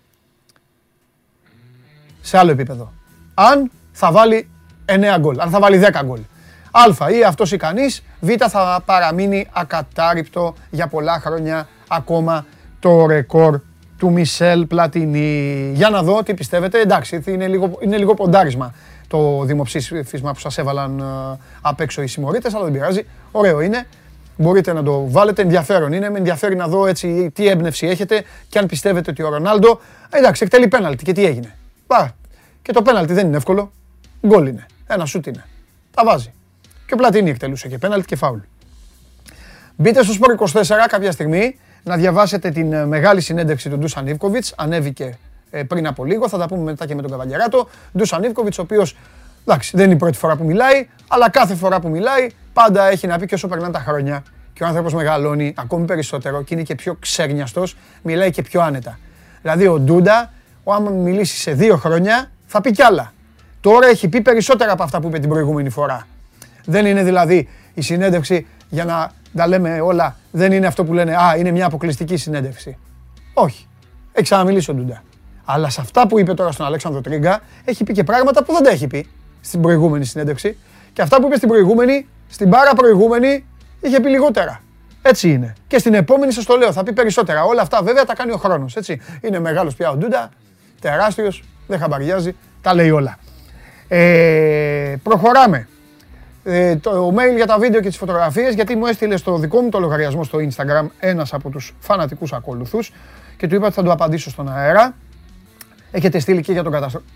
σε 2.21 2.37
άλλο 2.37 2.51
επίπεδο. 2.51 2.93
Αν 3.33 3.71
θα 3.91 4.11
βάλει 4.11 4.49
9 4.85 5.17
γκολ, 5.19 5.39
αν 5.39 5.49
θα 5.49 5.59
βάλει 5.59 5.77
10 5.77 6.01
γκολ. 6.05 6.19
Α 6.71 7.09
ή 7.09 7.23
αυτός 7.23 7.51
ή 7.51 7.57
κανείς, 7.57 8.03
Β 8.19 8.29
θα 8.49 8.81
παραμείνει 8.85 9.47
ακατάρρυπτο 9.53 10.55
για 10.69 10.87
πολλά 10.87 11.19
χρόνια 11.19 11.67
ακόμα 11.87 12.45
το 12.79 13.05
ρεκόρ 13.05 13.59
του 13.97 14.11
Μισελ 14.11 14.65
Πλατινί. 14.65 15.71
Για 15.73 15.89
να 15.89 16.03
δω 16.03 16.23
τι 16.23 16.33
πιστεύετε. 16.33 16.79
Εντάξει, 16.79 17.23
είναι 17.25 17.47
λίγο, 17.47 17.77
είναι 17.79 17.97
λίγο 17.97 18.13
ποντάρισμα 18.13 18.73
το 19.13 19.43
δημοψήφισμα 19.43 20.33
που 20.33 20.39
σας 20.39 20.57
έβαλαν 20.57 20.99
ε, 20.99 21.39
απ' 21.61 21.79
έξω 21.79 22.01
οι 22.01 22.07
συμμορίτες, 22.07 22.53
αλλά 22.53 22.63
δεν 22.63 22.73
πειράζει. 22.73 23.05
Ωραίο 23.31 23.61
είναι. 23.61 23.87
Μπορείτε 24.37 24.73
να 24.73 24.83
το 24.83 25.09
βάλετε. 25.09 25.41
Ενδιαφέρον 25.41 25.93
είναι. 25.93 26.09
Με 26.09 26.17
ενδιαφέρει 26.17 26.55
να 26.55 26.67
δω 26.67 26.85
έτσι 26.87 27.31
τι 27.33 27.47
έμπνευση 27.47 27.87
έχετε 27.87 28.23
και 28.49 28.59
αν 28.59 28.65
πιστεύετε 28.65 29.11
ότι 29.11 29.23
ο 29.23 29.29
Ρονάλντο. 29.29 29.79
Ε, 30.09 30.17
εντάξει, 30.17 30.43
εκτελεί 30.43 30.67
πέναλτι 30.67 31.03
και 31.03 31.11
τι 31.11 31.25
έγινε. 31.25 31.55
Πά. 31.87 32.15
Και 32.61 32.71
το 32.71 32.81
πέναλτι 32.81 33.13
δεν 33.13 33.27
είναι 33.27 33.37
εύκολο. 33.37 33.71
Γκολ 34.27 34.47
είναι. 34.47 34.65
Ένα 34.87 35.05
σούτ 35.05 35.27
είναι. 35.27 35.45
Τα 35.93 36.03
βάζει. 36.05 36.33
Και 36.85 36.93
ο 36.93 36.97
Πλατίνη 36.97 37.29
εκτελούσε 37.29 37.67
και 37.67 37.77
πέναλτι 37.77 38.05
και 38.05 38.15
φάουλ. 38.15 38.39
Μπείτε 39.75 40.03
στο 40.03 40.13
Σπορ 40.13 40.35
24 40.39 40.63
κάποια 40.87 41.11
στιγμή 41.11 41.59
να 41.83 41.95
διαβάσετε 41.95 42.51
την 42.51 42.73
ε, 42.73 42.85
μεγάλη 42.85 43.21
συνέντευξη 43.21 43.69
του 43.69 43.77
Ντούσαν 43.77 44.07
Ιβκοβιτς. 44.07 44.53
Ανέβηκε 44.57 45.03
ε, 45.03 45.17
πριν 45.67 45.87
από 45.87 46.05
λίγο, 46.05 46.29
θα 46.29 46.37
τα 46.37 46.47
πούμε 46.47 46.63
μετά 46.63 46.85
και 46.85 46.95
με 46.95 47.01
τον 47.01 47.11
Καβαλιαράτο. 47.11 47.69
Ντούσαν 47.97 48.23
Ιβκοβιτς, 48.23 48.57
ο 48.57 48.61
οποίος 48.61 48.95
εντάξει, 49.45 49.71
δεν 49.75 49.85
είναι 49.85 49.93
η 49.93 49.97
πρώτη 49.97 50.17
φορά 50.17 50.35
που 50.35 50.43
μιλάει, 50.43 50.87
αλλά 51.07 51.29
κάθε 51.29 51.55
φορά 51.55 51.79
που 51.79 51.89
μιλάει 51.89 52.27
πάντα 52.53 52.89
έχει 52.89 53.07
να 53.07 53.17
πει 53.17 53.25
και 53.25 53.33
όσο 53.33 53.47
περνάνε 53.47 53.73
τα 53.73 53.79
χρόνια 53.79 54.23
και 54.53 54.63
ο 54.63 54.67
άνθρωπος 54.67 54.93
μεγαλώνει 54.93 55.53
ακόμη 55.57 55.85
περισσότερο 55.85 56.43
και 56.43 56.53
είναι 56.53 56.63
και 56.63 56.75
πιο 56.75 56.95
ξέρνιαστος, 56.99 57.75
μιλάει 58.01 58.31
και 58.31 58.41
πιο 58.41 58.61
άνετα. 58.61 58.99
Δηλαδή 59.41 59.67
ο 59.67 59.79
Ντούντα, 59.79 60.33
ο 60.63 60.73
άμα 60.73 60.89
μιλήσει 60.89 61.37
σε 61.37 61.53
δύο 61.53 61.77
χρόνια, 61.77 62.31
θα 62.45 62.61
πει 62.61 62.71
κι 62.71 62.81
άλλα. 62.81 63.13
Τώρα 63.61 63.87
έχει 63.87 64.07
πει 64.07 64.21
περισσότερα 64.21 64.71
από 64.71 64.83
αυτά 64.83 64.99
που 64.99 65.07
είπε 65.07 65.19
την 65.19 65.29
προηγούμενη 65.29 65.69
φορά. 65.69 66.07
Δεν 66.65 66.85
είναι 66.85 67.03
δηλαδή 67.03 67.49
η 67.73 67.81
συνέντευξη 67.81 68.47
για 68.69 68.85
να 68.85 69.11
τα 69.35 69.47
λέμε 69.47 69.79
όλα, 69.81 70.15
δεν 70.31 70.51
είναι 70.51 70.67
αυτό 70.67 70.83
που 70.83 70.93
λένε 70.93 71.15
Α, 71.15 71.35
είναι 71.37 71.51
μια 71.51 71.65
αποκλειστική 71.65 72.17
συνέντευξη. 72.17 72.77
Όχι. 73.33 73.67
Έχει 74.11 74.23
ξαναμιλήσει 74.23 74.71
ο 74.71 74.73
Ντούντα. 74.73 75.03
Αλλά 75.45 75.69
σε 75.69 75.81
αυτά 75.81 76.07
που 76.07 76.19
είπε 76.19 76.33
τώρα 76.33 76.51
στον 76.51 76.65
Αλέξανδρο 76.65 77.01
Τρίγκα, 77.01 77.41
έχει 77.65 77.83
πει 77.83 77.93
και 77.93 78.03
πράγματα 78.03 78.43
που 78.43 78.53
δεν 78.53 78.63
τα 78.63 78.69
έχει 78.69 78.87
πει 78.87 79.07
στην 79.41 79.61
προηγούμενη 79.61 80.05
συνέντευξη. 80.05 80.57
Και 80.93 81.01
αυτά 81.01 81.19
που 81.19 81.25
είπε 81.25 81.35
στην 81.35 81.47
προηγούμενη, 81.47 82.07
στην 82.29 82.49
πάρα 82.49 82.73
προηγούμενη, 82.73 83.45
είχε 83.81 83.99
πει 83.99 84.09
λιγότερα. 84.09 84.61
Έτσι 85.01 85.29
είναι. 85.29 85.53
Και 85.67 85.77
στην 85.79 85.93
επόμενη 85.93 86.31
σας 86.31 86.45
το 86.45 86.55
λέω, 86.55 86.71
θα 86.71 86.83
πει 86.83 86.93
περισσότερα. 86.93 87.43
Όλα 87.43 87.61
αυτά 87.61 87.81
βέβαια 87.83 88.05
τα 88.05 88.15
κάνει 88.15 88.31
ο 88.31 88.37
χρόνος. 88.37 88.75
Είναι 89.21 89.39
μεγάλος 89.39 89.75
πια 89.75 89.89
ο 89.89 89.95
Ντούντα, 89.95 90.29
τεράστιος, 90.81 91.43
δεν 91.67 91.79
χαμπαριάζει, 91.79 92.35
τα 92.61 92.73
λέει 92.73 92.89
όλα. 92.89 93.17
Ε, 93.87 94.95
προχωράμε 95.03 95.67
ε, 96.43 96.75
το 96.75 97.13
mail 97.17 97.35
για 97.35 97.45
τα 97.45 97.57
βίντεο 97.57 97.81
και 97.81 97.87
τις 97.87 97.97
φωτογραφίες 97.97 98.53
γιατί 98.53 98.75
μου 98.75 98.85
έστειλε 98.85 99.17
στο 99.17 99.37
δικό 99.37 99.61
μου 99.61 99.69
το 99.69 99.79
λογαριασμό 99.79 100.23
στο 100.23 100.39
Instagram 100.39 100.85
ένας 100.99 101.33
από 101.33 101.49
τους 101.49 101.75
φανατικούς 101.79 102.33
ακολουθούς 102.33 102.91
και 103.37 103.47
του 103.47 103.55
είπα 103.55 103.65
ότι 103.65 103.75
θα 103.75 103.83
του 103.83 103.91
απαντήσω 103.91 104.29
στον 104.29 104.49
αέρα. 104.49 104.95
Έχετε 105.95 106.19
στείλει 106.19 106.41
και 106.41 106.51
για 106.51 106.63
τον 106.63 106.71
καταστροφέα. 106.71 107.09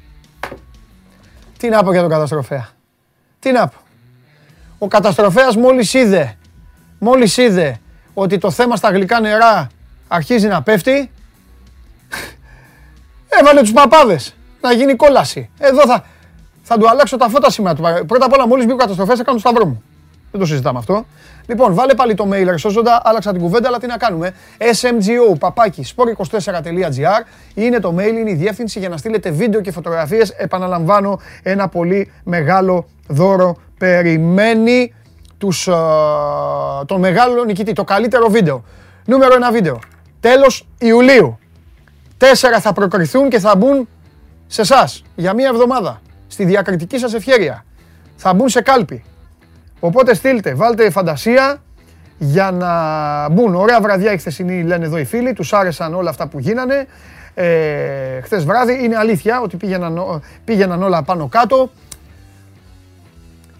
Τι 1.58 1.70
να 1.70 1.84
πω 1.84 1.92
για 1.92 2.02
τον 2.02 2.10
καταστροφέα; 2.10 2.70
Τι 3.40 3.52
να 3.52 3.68
πω; 3.68 3.78
Ο 4.78 4.88
καταστροφέας 4.88 5.56
μόλις 5.56 5.94
είδε, 5.94 6.38
μόλις 7.00 7.38
είδε 7.38 7.80
ότι 8.14 8.38
το 8.38 8.52
θέμα 8.52 8.76
στα 8.76 8.90
γλυκά 8.90 9.20
νερά 9.20 9.68
αρχίζει 10.08 10.48
να 10.48 10.62
πέφτει, 10.62 11.12
έβαλε 13.28 13.62
τους 13.62 13.72
παπάδες 13.72 14.36
να 14.62 14.74
γίνει 14.74 14.96
κόλαση. 14.96 15.50
Εδώ 15.58 15.86
θα, 15.86 16.06
θα 16.62 16.78
του 16.78 16.90
αλλάξω 16.90 17.18
τα 17.18 17.30
φώτα 17.30 17.52
σήμερα 17.52 17.76
του. 17.76 18.06
Πρώτα 18.06 18.26
απ' 18.26 18.34
όλα, 18.34 18.48
μόλις 18.48 18.66
μπει 18.66 18.72
ο 18.72 18.76
καταστροφέ, 18.76 19.16
θα 19.16 19.24
κάνω 19.24 19.40
το 19.42 19.50
σταυρό 19.50 19.66
μου. 19.66 19.84
Δεν 20.32 20.40
το 20.40 20.46
συζητάμε 20.48 20.80
αυτό. 20.80 21.06
Λοιπόν, 21.48 21.74
βάλε 21.74 21.94
πάλι 21.94 22.14
το 22.14 22.30
mail 22.32 22.48
εξώσοντα, 22.48 23.02
άλλαξα 23.04 23.32
την 23.32 23.42
κουβέντα, 23.42 23.68
αλλά 23.68 23.80
τι 23.80 23.88
να 23.88 23.98
κάνουμε. 23.98 24.34
smgo 24.58 25.40
παπάκι 25.40 25.86
sport24.gr 25.96 27.26
είναι 27.54 27.80
το 27.80 27.96
mail, 27.98 28.14
είναι 28.14 28.30
η 28.30 28.34
διεύθυνση 28.34 28.80
για 28.80 28.90
να 28.90 28.98
στείλετε 28.98 29.30
βίντεο 29.30 29.62
και 29.62 29.72
φωτογραφίες. 29.72 30.30
Επαναλαμβάνω, 30.30 31.20
ένα 31.44 31.68
πολύ 31.68 32.12
μεγάλο 32.24 32.88
δώρο 33.08 33.58
περιμένει 33.78 34.94
τους, 35.38 35.68
uh, 35.72 36.86
τον 36.86 37.00
μεγάλο 37.00 37.44
νικητή, 37.44 37.74
το 37.74 37.84
καλύτερο 37.84 38.28
βίντεο. 38.30 38.64
Νούμερο 39.06 39.34
ένα 39.34 39.52
βίντεο. 39.52 39.80
Τέλος 40.20 40.68
Ιουλίου. 40.78 41.40
Τέσσερα 42.18 42.60
θα 42.60 42.74
προκριθούν 42.74 43.30
και 43.30 43.40
θα 43.40 43.56
μπουν 43.56 43.88
σε 44.48 44.62
εσάς 44.62 45.04
για 45.16 45.34
μία 45.34 45.48
εβδομάδα 45.48 46.02
στη 46.28 46.46
διακριτική 46.46 46.98
σας 46.98 47.14
ευχέρεια. 47.14 47.66
Θα 48.16 48.34
μπουν 48.34 48.50
σε 48.50 48.62
κάλπη. 48.62 49.04
Οπότε 49.80 50.14
στείλτε, 50.14 50.54
βάλτε 50.54 50.90
φαντασία 50.90 51.62
για 52.18 52.52
να 52.52 53.30
μπουν. 53.30 53.56
Ωραία 53.56 53.82
βραδιά 53.82 54.14
η 54.14 54.18
χθεσινή, 54.18 54.64
λένε 54.64 54.86
εδώ 54.86 54.98
οι 54.98 55.06
φίλοι, 55.06 55.34
τους 55.34 55.54
άρεσαν 55.54 55.94
όλα 55.94 56.10
αυτά 56.10 56.28
που 56.28 56.40
γίνανε. 56.40 56.88
Ε, 57.34 58.22
χθες 58.22 58.46
βράδυ 58.46 58.84
είναι 58.84 58.96
αλήθεια 58.98 59.42
ότι 59.42 59.58
πήγαιναν, 59.58 60.22
πήγαιναν 60.46 60.84
όλα 60.84 61.04
πάνω 61.04 61.28
κάτω. 61.28 61.72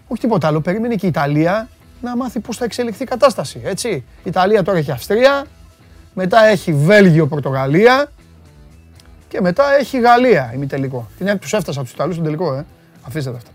Όχι 0.08 0.22
τίποτα 0.22 0.48
άλλο, 0.48 0.62
περίμενε 0.62 0.96
και 0.96 1.06
η 1.06 1.10
Ιταλία 1.10 1.70
να 2.02 2.16
μάθει 2.16 2.40
πώς 2.40 2.58
θα 2.58 2.66
εξελιχθεί 2.66 3.04
η 3.04 3.06
κατάσταση, 3.06 3.62
έτσι. 3.64 3.90
Η 3.90 4.04
Ιταλία 4.24 4.64
τώρα 4.64 4.78
έχει 4.78 4.92
Αυστρία, 4.92 5.46
μετά 6.14 6.46
έχει 6.46 6.74
Βέλγιο-Πορτογαλία, 6.74 8.12
και 9.28 9.42
μετά 9.42 9.64
έχει 9.80 10.00
Γαλλία 10.00 10.52
ημιτελικό. 10.56 11.08
Την 11.18 11.38
τους 11.40 11.54
έφτασα 11.54 11.80
από 11.80 11.88
τους 11.88 11.96
Ιταλούς 11.96 12.14
στον 12.14 12.26
τελικό, 12.26 12.54
ε. 12.54 12.66
Αφήστε 13.08 13.32
τα 13.32 13.38
αυτά. 13.38 13.52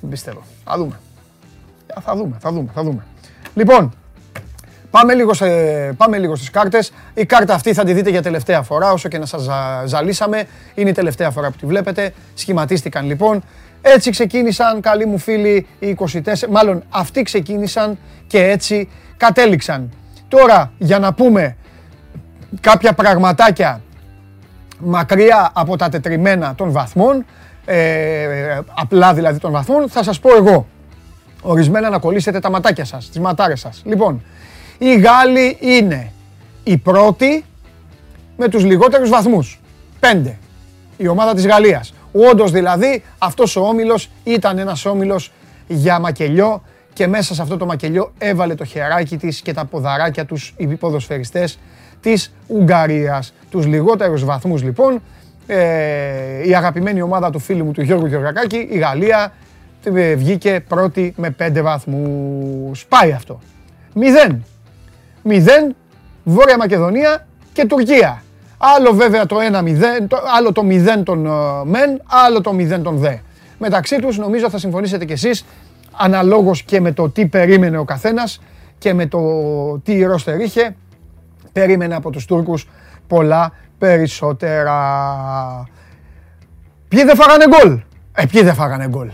Δεν 0.00 0.10
πιστεύω. 0.10 0.42
Θα 0.64 0.76
δούμε. 0.76 1.00
Θα 2.00 2.16
δούμε, 2.16 2.36
θα 2.40 2.52
δούμε, 2.52 2.70
θα 2.74 2.82
δούμε. 2.82 3.04
Λοιπόν, 3.54 3.94
πάμε 4.90 5.14
λίγο, 5.14 5.34
σε, 5.34 5.46
πάμε 5.96 6.18
λίγο 6.18 6.36
στις 6.36 6.50
κάρτες. 6.50 6.92
Η 7.14 7.26
κάρτα 7.26 7.54
αυτή 7.54 7.74
θα 7.74 7.84
τη 7.84 7.92
δείτε 7.92 8.10
για 8.10 8.22
τελευταία 8.22 8.62
φορά, 8.62 8.92
όσο 8.92 9.08
και 9.08 9.18
να 9.18 9.26
σας 9.26 9.48
ζαλίσαμε. 9.84 10.44
Είναι 10.74 10.90
η 10.90 10.92
τελευταία 10.92 11.30
φορά 11.30 11.50
που 11.50 11.56
τη 11.56 11.66
βλέπετε. 11.66 12.12
Σχηματίστηκαν 12.34 13.06
λοιπόν. 13.06 13.42
Έτσι 13.82 14.10
ξεκίνησαν, 14.10 14.80
καλοί 14.80 15.06
μου 15.06 15.18
φίλοι, 15.18 15.66
οι 15.78 15.96
24, 15.98 16.22
μάλλον 16.50 16.82
αυτοί 16.88 17.22
ξεκίνησαν 17.22 17.98
και 18.26 18.42
έτσι 18.42 18.88
κατέληξαν. 19.16 19.90
Τώρα, 20.28 20.72
για 20.78 20.98
να 20.98 21.12
πούμε 21.12 21.56
κάποια 22.60 22.92
πραγματάκια 22.92 23.80
μακριά 24.78 25.50
από 25.54 25.76
τα 25.76 25.88
τετριμένα 25.88 26.54
των 26.54 26.70
βαθμών, 26.70 27.24
ε, 27.64 28.58
απλά 28.74 29.14
δηλαδή 29.14 29.38
των 29.38 29.52
βαθμών, 29.52 29.88
θα 29.88 30.02
σας 30.02 30.20
πω 30.20 30.36
εγώ. 30.36 30.66
Ορισμένα 31.46 31.90
να 31.90 31.98
κολλήσετε 31.98 32.38
τα 32.38 32.50
ματάκια 32.50 32.84
σας, 32.84 33.08
τις 33.08 33.18
ματάρες 33.18 33.60
σας. 33.60 33.82
Λοιπόν, 33.84 34.22
οι 34.78 34.94
Γάλλοι 34.94 35.56
είναι 35.60 36.12
οι 36.64 36.76
πρώτοι 36.76 37.44
με 38.36 38.48
τους 38.48 38.64
λιγότερους 38.64 39.08
βαθμούς. 39.08 39.60
Πέντε. 40.00 40.38
Η 40.96 41.08
ομάδα 41.08 41.34
της 41.34 41.46
Γαλλίας. 41.46 41.94
Όντως 42.12 42.50
δηλαδή 42.50 43.02
αυτός 43.18 43.56
ο 43.56 43.60
όμιλος 43.60 44.10
ήταν 44.24 44.58
ένας 44.58 44.84
όμιλος 44.84 45.32
για 45.66 45.98
μακελιό 45.98 46.62
και 46.92 47.06
μέσα 47.06 47.34
σε 47.34 47.42
αυτό 47.42 47.56
το 47.56 47.66
μακελιό 47.66 48.12
έβαλε 48.18 48.54
το 48.54 48.64
χεράκι 48.64 49.16
της 49.16 49.40
και 49.40 49.52
τα 49.52 49.64
ποδαράκια 49.64 50.24
τους 50.24 50.54
οι 50.56 50.66
ποδοσφαιριστές 50.66 51.58
της 52.00 52.34
Ουγγαρίας. 52.46 53.34
Τους 53.50 53.66
λιγότερους 53.66 54.24
βαθμούς 54.24 54.62
λοιπόν, 54.62 55.02
ε, 55.46 56.48
η 56.48 56.54
αγαπημένη 56.54 57.02
ομάδα 57.02 57.30
του 57.30 57.38
φίλου 57.38 57.64
μου 57.64 57.72
του 57.72 57.82
Γιώργου 57.82 58.06
Γεωργακάκη, 58.06 58.68
η 58.70 58.78
Γαλλία, 58.78 59.22
ε, 59.24 59.43
βγήκε 59.90 60.64
πρώτη 60.68 61.14
με 61.16 61.30
πέντε 61.30 61.62
βαθμούς. 61.62 62.86
Πάει 62.86 63.12
αυτό. 63.12 63.40
Μηδέν. 63.94 64.44
Μηδέν, 65.22 65.74
Βόρεια 66.24 66.56
Μακεδονία 66.56 67.26
και 67.52 67.66
Τουρκία. 67.66 68.22
Άλλο 68.58 68.92
βέβαια 68.92 69.26
το 69.26 69.36
1-0, 69.36 69.40
άλλο 70.36 70.52
το 70.52 70.62
0 70.68 71.02
των 71.04 71.26
uh, 71.28 71.62
μεν, 71.64 72.02
άλλο 72.04 72.40
το 72.40 72.50
0 72.58 72.80
των 72.82 72.96
δε. 72.96 73.16
Μεταξύ 73.58 73.96
τους 73.98 74.18
νομίζω 74.18 74.50
θα 74.50 74.58
συμφωνήσετε 74.58 75.04
κι 75.04 75.12
εσείς, 75.12 75.44
αναλόγως 75.92 76.62
και 76.62 76.80
με 76.80 76.92
το 76.92 77.10
τι 77.10 77.26
περίμενε 77.26 77.78
ο 77.78 77.84
καθένας 77.84 78.40
και 78.78 78.94
με 78.94 79.06
το 79.06 79.20
τι 79.78 80.02
ρόστερ 80.02 80.40
είχε, 80.40 80.76
περίμενε 81.52 81.94
από 81.94 82.10
τους 82.10 82.24
Τούρκους 82.24 82.68
πολλά 83.06 83.52
περισσότερα. 83.78 84.78
Ποιοι 86.88 87.04
δεν 87.04 87.16
φάγανε 87.16 87.44
γκολ; 87.48 87.80
Ε, 88.14 88.26
ποιοι 88.26 88.42
δεν 88.42 88.54
φάγανε 88.54 88.88
γκολ; 88.88 89.10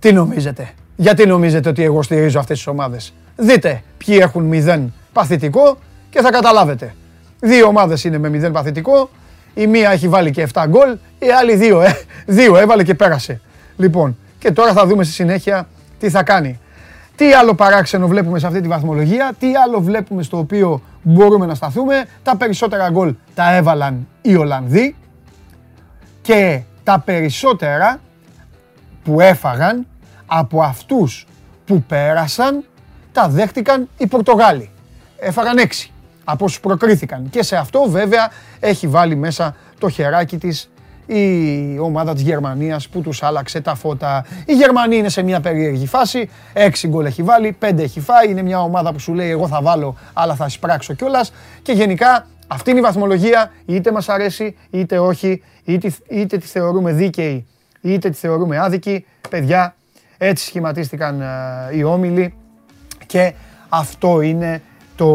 Τι 0.00 0.12
νομίζετε; 0.12 0.70
Γιατί 0.96 1.26
νομίζετε 1.26 1.68
ότι 1.68 1.84
εγώ 1.84 2.02
στηρίζω 2.02 2.38
αυτές 2.38 2.56
τις 2.56 2.66
ομάδες; 2.66 3.12
Δείτε 3.36 3.82
ποιοι 3.98 4.18
έχουν 4.20 4.44
μηδέν 4.44 4.92
παθητικό 5.12 5.78
και 6.10 6.20
θα 6.20 6.30
καταλάβετε. 6.30 6.94
Δύο 7.40 7.66
ομάδες 7.66 8.04
είναι 8.04 8.18
με 8.18 8.28
μηδέν 8.28 8.52
παθητικό. 8.52 9.10
Η 9.54 9.66
μία 9.66 9.90
έχει 9.90 10.08
βάλει 10.08 10.30
και 10.30 10.48
7 10.52 10.64
γκολ, 10.68 10.96
η 11.18 11.30
άλλη 11.40 11.54
δύο, 11.54 11.80
ε, 11.80 11.98
δύο 12.26 12.56
έβαλε 12.56 12.84
και 12.84 12.94
πέρασε. 12.94 13.40
Λοιπόν, 13.76 14.16
και 14.38 14.52
τώρα 14.52 14.72
θα 14.72 14.86
δούμε 14.86 15.04
στη 15.04 15.12
συνέχεια 15.12 15.68
τι 15.98 16.10
θα 16.10 16.22
κάνει. 16.22 16.60
Τι 17.16 17.32
άλλο 17.32 17.54
παράξενο 17.54 18.06
βλέπουμε 18.06 18.38
σε 18.38 18.46
αυτή 18.46 18.60
τη 18.60 18.68
βαθμολογία, 18.68 19.32
τι 19.38 19.46
άλλο 19.64 19.80
βλέπουμε 19.80 20.22
στο 20.22 20.38
οποίο 20.38 20.82
μπορούμε 21.02 21.46
να 21.46 21.54
σταθούμε. 21.54 22.04
Τα 22.22 22.36
περισσότερα 22.36 22.90
γκολ 22.90 23.14
τα 23.34 23.54
έβαλαν 23.54 24.08
οι 24.22 24.36
Ολλανδοί 24.36 24.96
και 26.22 26.60
τα 26.84 27.02
περισσότερα 27.04 28.00
που 29.04 29.20
έφαγαν 29.20 29.86
από 30.26 30.62
αυτούς 30.62 31.26
που 31.64 31.82
πέρασαν 31.82 32.64
τα 33.12 33.28
δέχτηκαν 33.28 33.88
οι 33.96 34.06
Πορτογάλοι. 34.06 34.70
Έφαγαν 35.18 35.58
έξι 35.58 35.92
από 36.24 36.44
όσους 36.44 36.60
προκρίθηκαν. 36.60 37.30
Και 37.30 37.42
σε 37.42 37.56
αυτό 37.56 37.84
βέβαια 37.88 38.30
έχει 38.60 38.86
βάλει 38.86 39.16
μέσα 39.16 39.56
το 39.78 39.88
χεράκι 39.88 40.38
της 40.38 40.70
η 41.06 41.78
ομάδα 41.78 42.12
της 42.12 42.22
Γερμανίας 42.22 42.88
που 42.88 43.00
τους 43.00 43.22
άλλαξε 43.22 43.60
τα 43.60 43.74
φώτα. 43.74 44.24
Η 44.46 44.52
Γερμανία 44.54 44.98
είναι 44.98 45.08
σε 45.08 45.22
μια 45.22 45.40
περίεργη 45.40 45.86
φάση, 45.86 46.30
έξι 46.52 46.88
γκολ 46.88 47.04
έχει 47.04 47.22
βάλει, 47.22 47.52
πέντε 47.52 47.82
έχει 47.82 48.00
φάει, 48.00 48.30
είναι 48.30 48.42
μια 48.42 48.62
ομάδα 48.62 48.92
που 48.92 48.98
σου 48.98 49.14
λέει 49.14 49.30
εγώ 49.30 49.48
θα 49.48 49.62
βάλω 49.62 49.96
αλλά 50.12 50.34
θα 50.34 50.48
σπράξω 50.48 50.94
κιόλας. 50.94 51.32
και 51.62 51.72
γενικά 51.72 52.26
αυτή 52.48 52.70
είναι 52.70 52.78
η 52.78 52.82
βαθμολογία, 52.82 53.52
είτε 53.66 53.92
μας 53.92 54.08
αρέσει 54.08 54.56
είτε 54.70 54.98
όχι, 54.98 55.42
είτε, 55.64 55.92
είτε 56.08 56.38
τη 56.38 56.46
θεωρούμε 56.46 56.92
δίκαιη 56.92 57.46
είτε 57.80 58.10
τη 58.10 58.16
θεωρούμε 58.16 58.58
άδικη. 58.58 59.06
Παιδιά, 59.30 59.74
έτσι 60.18 60.44
σχηματίστηκαν 60.44 61.22
οι 61.72 61.82
όμιλοι 61.82 62.34
και 63.06 63.34
αυτό 63.68 64.20
είναι 64.20 64.62
το, 64.96 65.06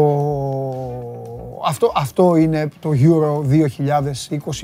αυτό, 1.66 1.92
αυτό 1.96 2.36
είναι 2.36 2.68
το 2.80 2.90
Euro 2.90 3.50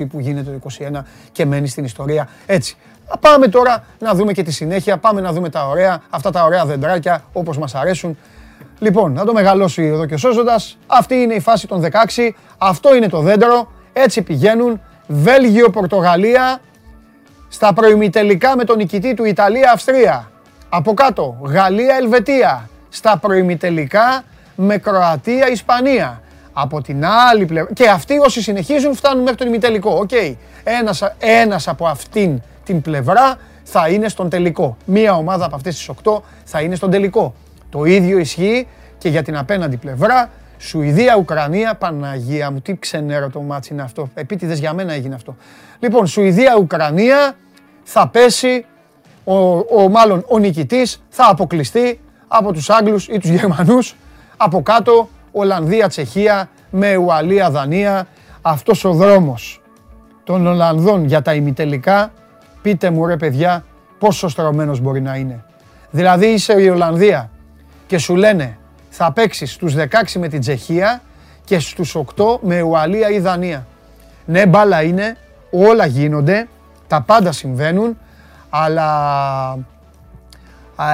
2020 0.01 0.05
που 0.09 0.19
γίνεται 0.19 0.51
το 0.51 0.69
2021 0.97 1.01
και 1.31 1.45
μένει 1.45 1.67
στην 1.67 1.83
ιστορία 1.83 2.29
έτσι. 2.45 2.77
Πάμε 3.19 3.47
τώρα 3.47 3.83
να 3.99 4.13
δούμε 4.13 4.33
και 4.33 4.43
τη 4.43 4.51
συνέχεια, 4.51 4.97
πάμε 4.97 5.21
να 5.21 5.33
δούμε 5.33 5.49
τα 5.49 5.67
ωραία, 5.67 6.01
αυτά 6.09 6.31
τα 6.31 6.43
ωραία 6.43 6.65
δεντράκια 6.65 7.23
όπως 7.33 7.57
μας 7.57 7.75
αρέσουν. 7.75 8.17
Λοιπόν, 8.79 9.13
να 9.13 9.25
το 9.25 9.33
μεγαλώσει 9.33 9.83
εδώ 9.83 10.05
και 10.05 10.17
σώζοντας. 10.17 10.77
Αυτή 10.87 11.15
είναι 11.15 11.33
η 11.33 11.39
φάση 11.39 11.67
των 11.67 11.83
16, 12.15 12.29
αυτό 12.57 12.95
είναι 12.95 13.07
το 13.09 13.19
δέντρο, 13.19 13.71
έτσι 13.93 14.21
πηγαίνουν. 14.21 14.81
Βέλγιο, 15.07 15.69
Πορτογαλία, 15.69 16.59
στα 17.53 17.73
προημιτελικά 17.73 18.57
με 18.57 18.63
τον 18.63 18.77
νικητή 18.77 19.13
του 19.13 19.23
Ιταλία-Αυστρία. 19.23 20.31
Από 20.69 20.93
κάτω, 20.93 21.37
Γαλλία-Ελβετία. 21.43 22.69
Στα 22.89 23.17
προημιτελικά 23.17 24.23
με 24.55 24.77
Κροατία-Ισπανία. 24.77 26.21
Από 26.53 26.81
την 26.81 27.05
άλλη 27.05 27.45
πλευρά. 27.45 27.73
Και 27.73 27.89
αυτοί 27.89 28.17
όσοι 28.17 28.41
συνεχίζουν 28.41 28.95
φτάνουν 28.95 29.21
μέχρι 29.21 29.37
τον 29.37 29.47
ημιτελικό. 29.47 29.97
OK. 29.97 30.09
Okay. 30.11 30.35
Ένας, 30.63 31.03
ένας 31.19 31.67
από 31.67 31.87
αυτήν 31.87 32.41
την 32.63 32.81
πλευρά 32.81 33.37
θα 33.63 33.87
είναι 33.89 34.07
στον 34.07 34.29
τελικό. 34.29 34.77
Μία 34.85 35.13
ομάδα 35.13 35.45
από 35.45 35.55
αυτές 35.55 35.75
τις 35.75 35.89
8 36.03 36.21
θα 36.43 36.61
είναι 36.61 36.75
στον 36.75 36.91
τελικό. 36.91 37.33
Το 37.69 37.83
ίδιο 37.83 38.17
ισχύει 38.17 38.67
και 38.97 39.09
για 39.09 39.23
την 39.23 39.37
απέναντι 39.37 39.77
πλευρά. 39.77 40.29
Σουηδία-Ουκρανία, 40.65 41.75
Παναγία 41.75 42.51
μου, 42.51 42.59
τι 42.59 42.75
ξενέρο 42.75 43.29
το 43.29 43.41
ματς 43.41 43.73
είναι 43.73 43.81
αυτό. 43.81 44.09
Επίτηδες 44.13 44.59
για 44.59 44.73
μένα 44.73 44.93
έγινε 44.93 45.15
αυτό. 45.15 45.35
Λοιπόν, 45.79 46.07
Σουηδία-Ουκρανία 46.07 47.35
θα 47.83 48.07
πέσει, 48.07 48.65
ο, 49.23 49.35
ο, 49.57 49.89
μάλλον 49.89 50.25
ο 50.27 50.37
νικητής 50.37 51.03
θα 51.09 51.27
αποκλειστεί 51.29 51.99
από 52.27 52.53
τους 52.53 52.69
Άγγλους 52.69 53.07
ή 53.07 53.17
τους 53.17 53.29
Γερμανούς 53.29 53.95
από 54.37 54.61
κάτω 54.61 55.09
Ολλανδία, 55.31 55.87
Τσεχία, 55.87 56.49
με 56.69 56.95
Ουαλία, 56.95 57.49
Δανία. 57.49 58.07
Αυτός 58.41 58.83
ο 58.83 58.93
δρόμος 58.93 59.61
των 60.23 60.47
Ολλανδών 60.47 61.05
για 61.05 61.21
τα 61.21 61.33
ημιτελικά, 61.33 62.11
πείτε 62.61 62.89
μου 62.89 63.05
ρε 63.05 63.17
παιδιά, 63.17 63.65
πόσο 63.99 64.27
στρωμένος 64.27 64.79
μπορεί 64.79 65.01
να 65.01 65.15
είναι. 65.15 65.43
Δηλαδή 65.91 66.25
είσαι 66.25 66.61
η 66.61 66.69
Ολλανδία 66.69 67.29
και 67.87 67.97
σου 67.97 68.15
λένε 68.15 68.57
θα 68.95 69.11
παίξει 69.11 69.45
στους 69.45 69.75
16 69.77 69.85
με 70.19 70.27
την 70.27 70.39
Τσεχία 70.39 71.01
και 71.43 71.59
στους 71.59 71.97
8 72.15 72.39
με 72.41 72.61
Ουαλία 72.61 73.09
ή 73.09 73.19
Δανία. 73.19 73.67
Ναι, 74.25 74.45
μπάλα 74.45 74.83
είναι, 74.83 75.17
όλα 75.51 75.85
γίνονται, 75.85 76.47
τα 76.87 77.01
πάντα 77.01 77.31
συμβαίνουν, 77.31 77.97
αλλά... 78.49 79.57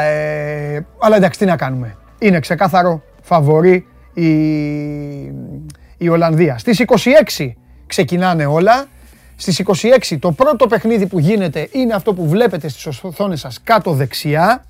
Ε, 0.04 0.80
αλλά 1.00 1.16
εντάξει, 1.16 1.40
τι 1.40 1.46
να 1.46 1.56
κάνουμε. 1.56 1.96
Είναι 2.20 2.40
ξεκάθαρο 2.40 3.02
φαβορεί 3.22 3.88
η, 4.14 4.30
η 5.98 6.10
Ολλανδία. 6.10 6.58
Στις 6.58 6.84
26 7.38 7.52
ξεκινάνε 7.88 8.46
όλα. 8.46 8.86
Στις 9.36 9.64
26 10.12 10.18
το 10.20 10.32
πρώτο 10.32 10.68
παιχνίδι 10.68 11.06
που 11.08 11.20
γίνεται 11.20 11.70
είναι 11.72 11.94
αυτό 11.94 12.14
που 12.14 12.28
βλέπετε 12.28 12.68
στις 12.68 13.00
οθόνες 13.02 13.40
σας 13.40 13.60
κάτω 13.64 13.92
δεξιά, 13.92 14.66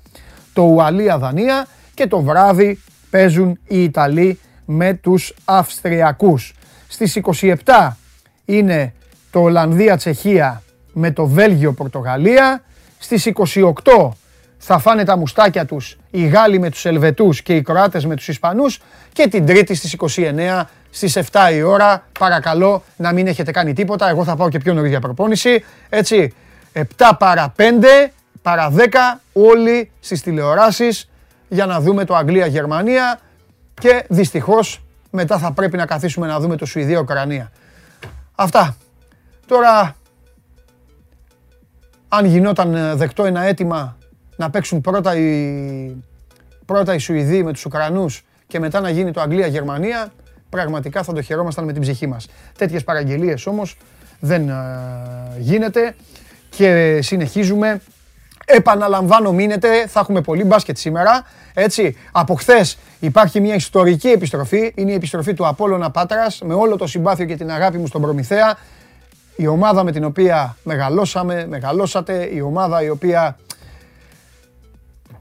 το 0.52 0.62
Ουαλία-Δανία 0.62 1.66
και 1.94 2.06
το 2.06 2.20
βράδυ 2.20 2.78
παίζουν 3.10 3.58
οι 3.66 3.82
Ιταλοί 3.82 4.38
με 4.64 4.94
τους 4.94 5.34
Αυστριακούς. 5.44 6.54
Στις 6.88 7.16
27 7.16 7.96
είναι 8.44 8.92
το 9.30 9.40
Ολλανδία-Τσεχία 9.40 10.62
με 10.92 11.10
το 11.10 11.26
Βέλγιο-Πορτογαλία. 11.26 12.62
Στις 12.98 13.26
28 13.26 14.10
θα 14.58 14.78
φάνε 14.78 15.04
τα 15.04 15.16
μουστάκια 15.16 15.64
τους 15.64 15.98
οι 16.10 16.26
Γάλλοι 16.26 16.58
με 16.58 16.70
τους 16.70 16.84
Ελβετούς 16.84 17.42
και 17.42 17.54
οι 17.54 17.62
Κροάτες 17.62 18.06
με 18.06 18.16
τους 18.16 18.28
Ισπανούς 18.28 18.80
και 19.12 19.28
την 19.28 19.46
Τρίτη 19.46 19.74
στις 19.74 19.96
29 20.16 20.68
στις 20.90 21.16
7 21.16 21.52
η 21.52 21.62
ώρα. 21.62 22.06
Παρακαλώ 22.18 22.82
να 22.96 23.12
μην 23.12 23.26
έχετε 23.26 23.50
κάνει 23.50 23.72
τίποτα. 23.72 24.08
Εγώ 24.08 24.24
θα 24.24 24.36
πάω 24.36 24.48
και 24.48 24.58
πιο 24.58 24.74
νωρίς 24.74 24.90
για 24.90 25.00
προπόνηση. 25.00 25.64
Έτσι, 25.88 26.34
7 26.72 26.82
παρα 27.18 27.52
5, 27.56 27.62
παρα 28.42 28.70
10 28.70 29.20
όλοι 29.32 29.90
στις 30.00 30.22
τηλεοράσεις 30.22 31.08
για 31.50 31.66
να 31.66 31.80
δούμε 31.80 32.04
το 32.04 32.14
Αγγλία-Γερμανία 32.16 33.20
και 33.74 34.04
δυστυχώς 34.08 34.82
μετά 35.10 35.38
θα 35.38 35.52
πρέπει 35.52 35.76
να 35.76 35.86
καθίσουμε 35.86 36.26
να 36.26 36.40
δούμε 36.40 36.56
το 36.56 36.66
Σουηδία-Ουκρανία. 36.66 37.52
Αυτά. 38.34 38.76
Τώρα, 39.46 39.96
αν 42.08 42.24
γινόταν 42.24 42.96
δεκτό 42.96 43.24
ένα 43.24 43.42
αίτημα 43.42 43.96
να 44.36 44.50
παίξουν 44.50 44.80
πρώτα 44.80 45.16
οι, 45.16 46.04
πρώτα 46.66 46.94
οι 46.94 46.98
Σουηδοί 46.98 47.42
με 47.42 47.52
τους 47.52 47.64
Ουκρανούς 47.64 48.24
και 48.46 48.58
μετά 48.58 48.80
να 48.80 48.90
γίνει 48.90 49.10
το 49.10 49.20
Αγγλία-Γερμανία, 49.20 50.12
πραγματικά 50.48 51.02
θα 51.02 51.12
το 51.12 51.22
χαιρόμασταν 51.22 51.64
με 51.64 51.72
την 51.72 51.82
ψυχή 51.82 52.06
μας. 52.06 52.28
Τέτοιες 52.58 52.84
παραγγελίες 52.84 53.46
όμως 53.46 53.76
δεν 54.20 54.48
ε, 54.48 54.54
γίνεται 55.38 55.94
και 56.50 56.98
συνεχίζουμε. 57.02 57.80
Επαναλαμβάνω, 58.52 59.32
μείνετε, 59.32 59.86
θα 59.86 60.00
έχουμε 60.00 60.20
πολύ 60.20 60.44
μπάσκετ 60.44 60.76
σήμερα. 60.78 61.24
Έτσι, 61.54 61.96
από 62.12 62.34
χθες 62.34 62.78
υπάρχει 63.00 63.40
μια 63.40 63.54
ιστορική 63.54 64.08
επιστροφή. 64.08 64.72
Είναι 64.74 64.90
η 64.90 64.94
επιστροφή 64.94 65.34
του 65.34 65.46
Απόλλωνα 65.46 65.90
Πάτρας 65.90 66.40
με 66.44 66.54
όλο 66.54 66.76
το 66.76 66.86
συμπάθειο 66.86 67.26
και 67.26 67.36
την 67.36 67.50
αγάπη 67.50 67.78
μου 67.78 67.86
στον 67.86 68.02
Προμηθέα. 68.02 68.56
Η 69.36 69.46
ομάδα 69.46 69.84
με 69.84 69.92
την 69.92 70.04
οποία 70.04 70.56
μεγαλώσαμε, 70.62 71.46
μεγαλώσατε, 71.48 72.28
η 72.32 72.40
ομάδα 72.40 72.82
η 72.82 72.88
οποία 72.88 73.36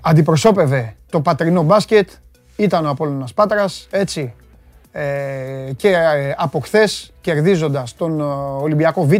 αντιπροσώπευε 0.01 0.95
το 1.09 1.21
πατρινό 1.21 1.61
μπάσκετ, 1.61 2.09
ήταν 2.55 2.85
ο 2.85 2.89
Απόλλωνας 2.89 3.33
Πάτρας, 3.33 3.87
έτσι. 3.89 4.33
Ε, 4.91 5.71
και 5.75 5.89
ε, 5.89 6.33
από 6.37 6.59
χθες 6.59 7.11
κερδίζοντας 7.21 7.95
τον 7.95 8.19
ε, 8.19 8.23
Ολυμπιακό 8.61 9.05
Β, 9.05 9.13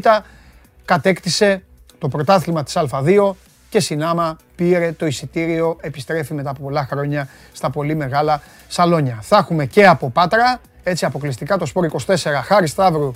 κατέκτησε 0.85 1.63
το 1.97 2.07
πρωτάθλημα 2.07 2.63
της 2.63 2.77
Α2 2.77 3.31
και 3.69 3.79
συνάμα 3.79 4.37
πήρε 4.55 4.91
το 4.91 5.05
εισιτήριο, 5.05 5.77
επιστρέφει 5.81 6.33
μετά 6.33 6.49
από 6.49 6.61
πολλά 6.61 6.85
χρόνια 6.85 7.27
στα 7.51 7.69
πολύ 7.69 7.95
μεγάλα 7.95 8.41
σαλόνια. 8.67 9.19
Θα 9.21 9.37
έχουμε 9.37 9.65
και 9.65 9.87
από 9.87 10.09
Πάτρα, 10.09 10.61
έτσι 10.83 11.05
αποκλειστικά 11.05 11.57
το 11.57 11.65
Σπόρ 11.65 11.85
24, 12.05 12.15
Χάρη 12.43 12.67
Σταύρου, 12.67 13.13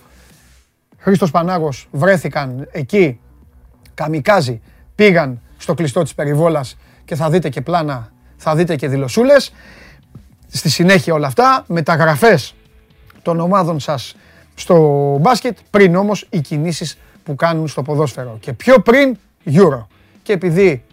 Χρήστος 0.98 1.32
Πανάγος 1.32 1.88
βρέθηκαν 1.92 2.68
εκεί, 2.72 3.20
καμικάζι, 3.94 4.62
πήγαν 4.96 5.42
στο 5.58 5.74
κλειστό 5.74 6.04
της 6.04 6.14
περιβόλας 6.14 6.78
και 7.06 7.16
θα 7.16 7.30
δείτε 7.30 7.50
και 7.50 7.62
πλάνα, 7.62 8.12
θα 8.38 8.56
δείτε 8.56 8.76
και 8.76 8.88
δηλωσούλες. 8.88 9.54
Στη 10.48 10.70
συνέχεια 10.70 11.14
όλα 11.14 11.28
αυτά, 11.28 11.64
μεταγραφές 11.68 12.56
των 13.22 13.40
ομάδων 13.40 13.80
σας 13.80 14.16
στο 14.56 14.78
μπάσκετ, 15.22 15.58
πριν 15.70 15.96
όμως 15.96 16.28
οι 16.30 16.42
κινήσεις 16.42 16.98
που 17.24 17.36
κάνουν 17.36 17.68
στο 17.68 17.82
ποδόσφαιρο. 17.82 18.38
Και 18.40 18.54
πιο 18.54 18.80
πριν, 18.80 19.18
Euro. 19.46 19.86
Και 20.24 20.34
επειδή 20.34 20.84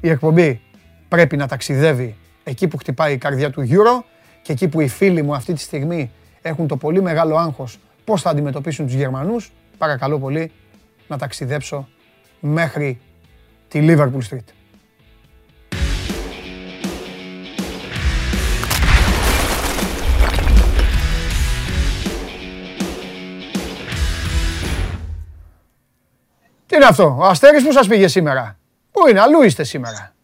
η 0.00 0.08
εκπομπή 0.08 0.60
πρέπει 1.08 1.36
να 1.36 1.46
ταξιδεύει 1.46 2.16
εκεί 2.44 2.68
που 2.68 2.76
χτυπάει 2.76 3.12
η 3.12 3.16
καρδιά 3.16 3.50
του 3.50 3.68
Euro 3.70 4.04
και 4.42 4.52
εκεί 4.52 4.68
που 4.68 4.80
οι 4.80 4.88
φίλοι 4.88 5.22
μου 5.22 5.34
αυτή 5.34 5.52
τη 5.52 5.60
στιγμή 5.60 6.10
έχουν 6.42 6.66
το 6.66 6.76
πολύ 6.76 7.02
μεγάλο 7.02 7.36
άγχος 7.36 7.78
πώς 8.04 8.22
θα 8.22 8.30
αντιμετωπίσουν 8.30 8.86
τους 8.86 8.94
Γερμανούς, 8.94 9.52
παρακαλώ 9.78 10.18
πολύ 10.18 10.52
να 11.08 11.18
ταξιδέψω 11.18 11.88
μέχρι 12.40 13.00
τη 13.68 13.80
Liverpool 13.82 14.20
Street. 14.30 14.52
Τι 26.66 26.76
είναι 26.78 26.86
αυτό, 26.86 27.16
ο 27.18 27.24
Αστέρης 27.24 27.64
που 27.64 27.72
σας 27.72 27.86
πήγε 27.86 28.08
σήμερα; 28.08 28.56
Πού 28.92 29.00
Πού 29.00 29.08
είναι, 29.08 29.20
αλλού 29.20 29.42
είστε 29.42 29.64
σήμερα; 29.64 30.14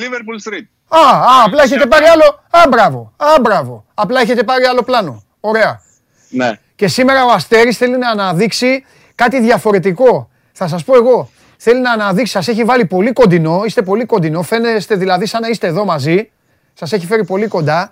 Liverpool 0.00 0.50
Street. 0.50 0.64
Α, 0.88 0.98
α, 0.98 1.44
απλά 1.44 1.62
έχετε 1.62 1.86
πάρει 1.86 2.04
άλλο. 2.04 2.42
Α, 2.50 2.68
μπράβο. 2.68 3.12
Α, 3.16 3.40
μπράβο. 3.40 3.84
Απλά 3.94 4.20
έχετε 4.20 4.42
πάρει 4.42 4.64
άλλο 4.64 4.82
πλάνο. 4.82 5.22
Ωραία. 5.40 5.80
Ναι. 6.28 6.52
Και 6.74 6.88
σήμερα 6.88 7.24
ο 7.24 7.30
Αστέρης 7.30 7.76
θέλει 7.76 7.98
να 7.98 8.10
αναδείξει 8.10 8.84
κάτι 9.14 9.40
διαφορετικό. 9.40 10.30
Θα 10.52 10.68
σας 10.68 10.84
πω 10.84 10.96
εγώ. 10.96 11.30
Θέλει 11.56 11.80
να 11.80 11.92
αναδείξει, 11.92 12.32
σας 12.32 12.48
έχει 12.48 12.64
βάλει 12.64 12.84
πολύ 12.84 13.12
κοντινό, 13.12 13.62
είστε 13.64 13.82
πολύ 13.82 14.04
κοντινό, 14.04 14.42
φαίνεστε 14.42 14.94
δηλαδή 14.94 15.26
σαν 15.26 15.40
να 15.40 15.48
είστε 15.48 15.66
εδώ 15.66 15.84
μαζί. 15.84 16.30
Σας 16.74 16.92
έχει 16.92 17.06
φέρει 17.06 17.24
πολύ 17.24 17.46
κοντά. 17.46 17.90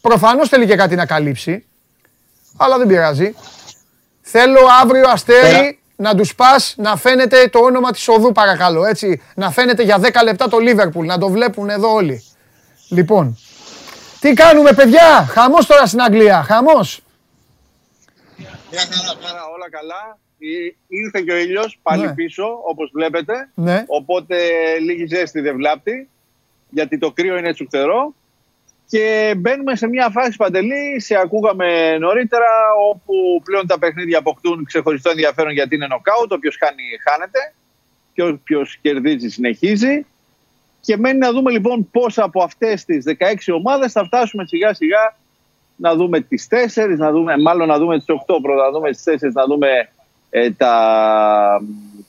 Προφανώς 0.00 0.48
θέλει 0.48 0.66
και 0.66 0.76
κάτι 0.76 0.94
να 0.94 1.06
καλύψει, 1.06 1.66
αλλά 2.56 2.78
δεν 2.78 2.86
πειράζει. 2.86 3.34
Θέλω 4.20 4.58
αύριο 4.82 5.08
Αστέρη 5.08 5.78
να 5.96 6.14
τους 6.14 6.34
πας 6.34 6.74
να 6.78 6.96
φαίνεται 6.96 7.48
το 7.48 7.58
όνομα 7.58 7.90
της 7.90 8.08
οδού 8.08 8.32
παρακαλώ, 8.32 8.84
έτσι. 8.84 9.22
Να 9.34 9.50
φαίνεται 9.50 9.82
για 9.82 9.98
10 9.98 10.22
λεπτά 10.24 10.48
το 10.48 10.58
Λίβερπουλ, 10.58 11.06
να 11.06 11.18
το 11.18 11.28
βλέπουν 11.28 11.68
εδώ 11.70 11.92
όλοι. 11.94 12.24
Λοιπόν, 12.88 13.38
τι 14.20 14.32
κάνουμε 14.32 14.72
παιδιά, 14.72 15.26
χαμός 15.30 15.66
τώρα 15.66 15.86
στην 15.86 16.00
Αγγλία, 16.02 16.42
χαμός. 16.42 17.00
Μια 18.70 18.80
χαρά, 18.80 19.18
χαρά, 19.26 19.40
όλα 19.56 19.70
καλά. 19.70 20.18
Ή- 20.38 20.76
Ήρθε 20.88 21.20
και 21.20 21.32
ο 21.32 21.36
ήλιος 21.36 21.78
πάλι 21.82 22.06
Ναι. 22.06 22.14
πίσω, 22.14 22.44
όπως 22.70 22.90
βλέπετε. 22.94 23.48
Ναι. 23.54 23.84
Οπότε 23.86 24.36
λίγη 24.80 25.06
ζέστη 25.06 25.40
δεν 25.40 25.56
βλάπτει, 25.56 26.08
γιατί 26.70 26.98
το 26.98 27.10
κρύο 27.12 27.36
είναι 27.36 27.52
τσουκτερό. 27.52 28.14
Και 28.88 29.34
μπαίνουμε 29.36 29.76
σε 29.76 29.86
μια 29.86 30.10
φάση 30.10 30.36
παντελή, 30.36 31.00
σε 31.00 31.16
ακούγαμε 31.16 31.98
νωρίτερα, 31.98 32.46
όπου 32.90 33.42
πλέον 33.44 33.66
τα 33.66 33.78
παιχνίδια 33.78 34.18
αποκτούν 34.18 34.64
ξεχωριστό 34.64 35.10
ενδιαφέρον 35.10 35.52
γιατί 35.52 35.74
είναι 35.74 35.86
νοκάουτ. 35.86 36.32
Όποιος 36.32 36.56
χάνει, 36.60 36.82
χάνεται. 37.08 37.54
Και 38.12 38.22
όποιος 38.22 38.76
κερδίζει, 38.76 39.28
συνεχίζει. 39.28 40.06
Και 40.80 40.96
μένει 40.96 41.18
να 41.18 41.32
δούμε 41.32 41.50
λοιπόν 41.50 41.90
πώς 41.90 42.18
από 42.18 42.42
αυτές 42.42 42.84
τις 42.84 43.04
16 43.06 43.14
ομάδες 43.54 43.92
θα 43.92 44.04
φτάσουμε 44.04 44.46
σιγά 44.46 44.74
σιγά 44.74 45.16
να 45.76 45.94
δούμε 45.94 46.20
τις 46.20 46.48
4, 46.50 46.96
να 46.96 47.10
δούμε, 47.10 47.38
μάλλον 47.38 47.68
να 47.68 47.78
δούμε 47.78 47.96
τις 47.96 48.06
8 48.08 48.38
πρώτα, 48.42 48.62
να 48.62 48.70
δούμε 48.70 48.90
τις 48.90 49.04
4, 49.06 49.32
να 49.32 49.44
δούμε 49.44 49.68
ε, 50.30 50.50
τα, 50.50 51.60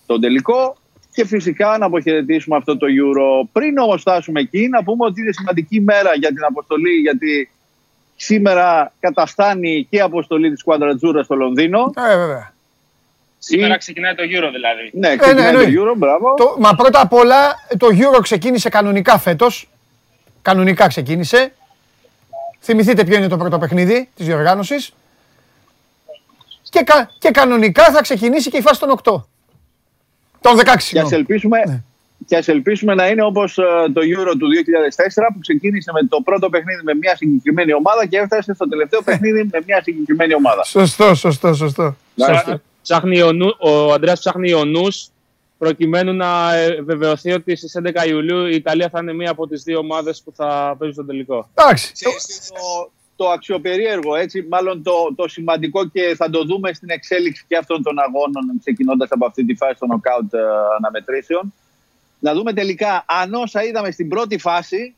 τον 0.06 0.22
τελικό 0.22 0.78
και 1.16 1.26
φυσικά 1.26 1.78
να 1.78 1.86
αποχαιρετήσουμε 1.86 2.56
αυτό 2.56 2.78
το 2.78 2.86
Euro. 2.90 3.48
Πριν 3.52 3.78
όμως 3.78 4.02
φτάσουμε 4.02 4.40
εκεί, 4.40 4.68
να 4.68 4.84
πούμε 4.84 5.06
ότι 5.06 5.22
είναι 5.22 5.32
σημαντική 5.32 5.82
μέρα 5.82 6.10
για 6.16 6.28
την 6.30 6.44
αποστολή, 6.44 6.92
γιατί 6.94 7.50
σήμερα 8.16 8.94
καταφτάνει 9.00 9.88
και 9.90 9.98
η 9.98 10.02
αποστολή 10.02 10.52
της 10.52 10.64
Quadratura 10.66 11.24
στο 11.24 11.36
Λονδίνο. 11.36 11.94
Ε, 12.12 12.18
βέβαια. 12.18 12.54
Σήμερα 13.38 13.78
ξεκινάει 13.78 14.16
το 14.16 14.24
Euro 14.24 14.50
δηλαδή. 14.54 14.90
Ναι, 14.94 15.16
ξεκινάει 15.16 15.46
ναι, 15.46 15.52
το 15.52 15.60
εννοεί. 15.60 15.76
Euro, 15.84 15.94
μπράβο. 15.98 16.34
Το, 16.34 16.56
μα 16.60 16.76
πρώτα 16.76 17.02
απ' 17.02 17.14
όλα 17.14 17.56
το 17.78 17.88
Euro 17.92 18.20
ξεκίνησε 18.22 18.70
κανονικά 18.70 19.18
φέτος. 19.18 19.70
Κανονικά 20.42 20.88
ξεκίνησε. 20.88 21.54
Θυμηθείτε 22.62 23.04
ποιο 23.04 23.18
είναι 23.18 23.28
το 23.28 23.38
πρώτο 23.38 23.58
παιχνίδι 23.58 24.10
της 24.16 24.26
διοργάνωσης. 24.26 24.94
Και, 26.70 26.82
κα- 26.84 27.10
και 27.20 27.30
κανονικά 27.32 27.84
θα 27.92 28.02
ξεκινήσει 28.02 28.50
και 28.50 28.58
η 28.58 28.62
φάση 28.62 28.80
των 28.80 28.90
8. 29.04 29.26
Των 30.46 30.58
16. 30.58 30.64
Και 30.64 30.72
ας, 30.72 30.84
συγγνώμη. 30.84 31.16
ελπίσουμε, 31.16 31.60
Ναι. 31.68 31.82
και 32.26 32.36
ας 32.38 32.48
ελπίσουμε 32.48 32.94
να 32.96 33.08
είναι 33.08 33.24
όπως 33.24 33.58
ε, 33.58 33.64
το 33.94 34.02
Euro 34.02 34.32
του 34.40 34.48
2004 34.48 35.30
που 35.34 35.40
ξεκίνησε 35.40 35.92
με 35.92 36.08
το 36.08 36.22
πρώτο 36.24 36.50
παιχνίδι 36.50 36.84
με 36.84 36.94
μια 36.94 37.16
συγκεκριμένη 37.16 37.74
ομάδα 37.74 38.06
και 38.06 38.18
έφτασε 38.18 38.54
στο 38.54 38.68
τελευταίο 38.70 39.02
παιχνίδι 39.08 39.50
με 39.52 39.60
μια 39.66 39.82
συγκεκριμένη 39.84 40.34
ομάδα. 40.36 40.64
Σωστό, 40.64 41.16
σωστό, 41.16 41.54
σωστό. 41.54 41.96
Σωστό. 42.28 42.62
Ψάχνει 42.82 43.22
ο, 43.22 43.32
νου, 43.32 43.48
ο 43.60 43.94
Ανδρέας 43.94 44.20
ψάχνει 44.20 44.54
ο 44.54 44.66
νους 44.66 45.08
προκειμένου 45.58 46.14
να 46.14 46.56
ε, 46.56 46.82
βεβαιωθεί 46.82 47.32
ότι 47.32 47.56
στις 47.56 47.78
11 48.04 48.08
Ιουλίου 48.08 48.46
η 48.46 48.56
Ιταλία 48.56 48.90
θα 48.90 49.00
είναι 49.02 49.14
μία 49.14 49.32
από 49.32 49.48
τις 49.48 49.64
δύο 49.64 49.78
ομάδες 49.80 50.22
που 50.26 50.34
θα 50.36 50.76
παίζουν 50.78 50.94
στον 50.94 51.06
τελικό. 51.08 51.50
Εντάξει. 51.54 51.92
Ξέρεις, 51.94 52.52
το, 52.54 52.92
το 53.16 53.30
αξιοπερίεργο, 53.30 54.16
έτσι, 54.16 54.46
μάλλον 54.50 54.84
το, 54.84 54.92
το 55.16 55.28
σημαντικό 55.28 55.86
και 55.88 56.14
θα 56.18 56.30
το 56.30 56.44
δούμε 56.44 56.74
στην 56.74 56.90
εξέλιξη 56.90 57.46
και 57.48 57.58
αυτών 57.58 57.84
των 57.84 58.00
αγώνων, 58.00 58.44
ξεκινώντας 58.60 59.10
από 59.12 59.26
αυτή 59.26 59.46
τη 59.46 59.56
φάση 59.56 59.76
των 59.80 59.88
νοκάουτ 59.90 60.34
ε, 60.34 60.38
αναμετρήσεων. 60.78 61.54
Να 62.20 62.34
δούμε 62.34 62.54
τελικά 62.54 63.06
αν 63.08 63.34
όσα 63.34 63.64
είδαμε 63.64 63.92
στην 63.92 64.08
πρώτη 64.10 64.38
φάση 64.38 64.96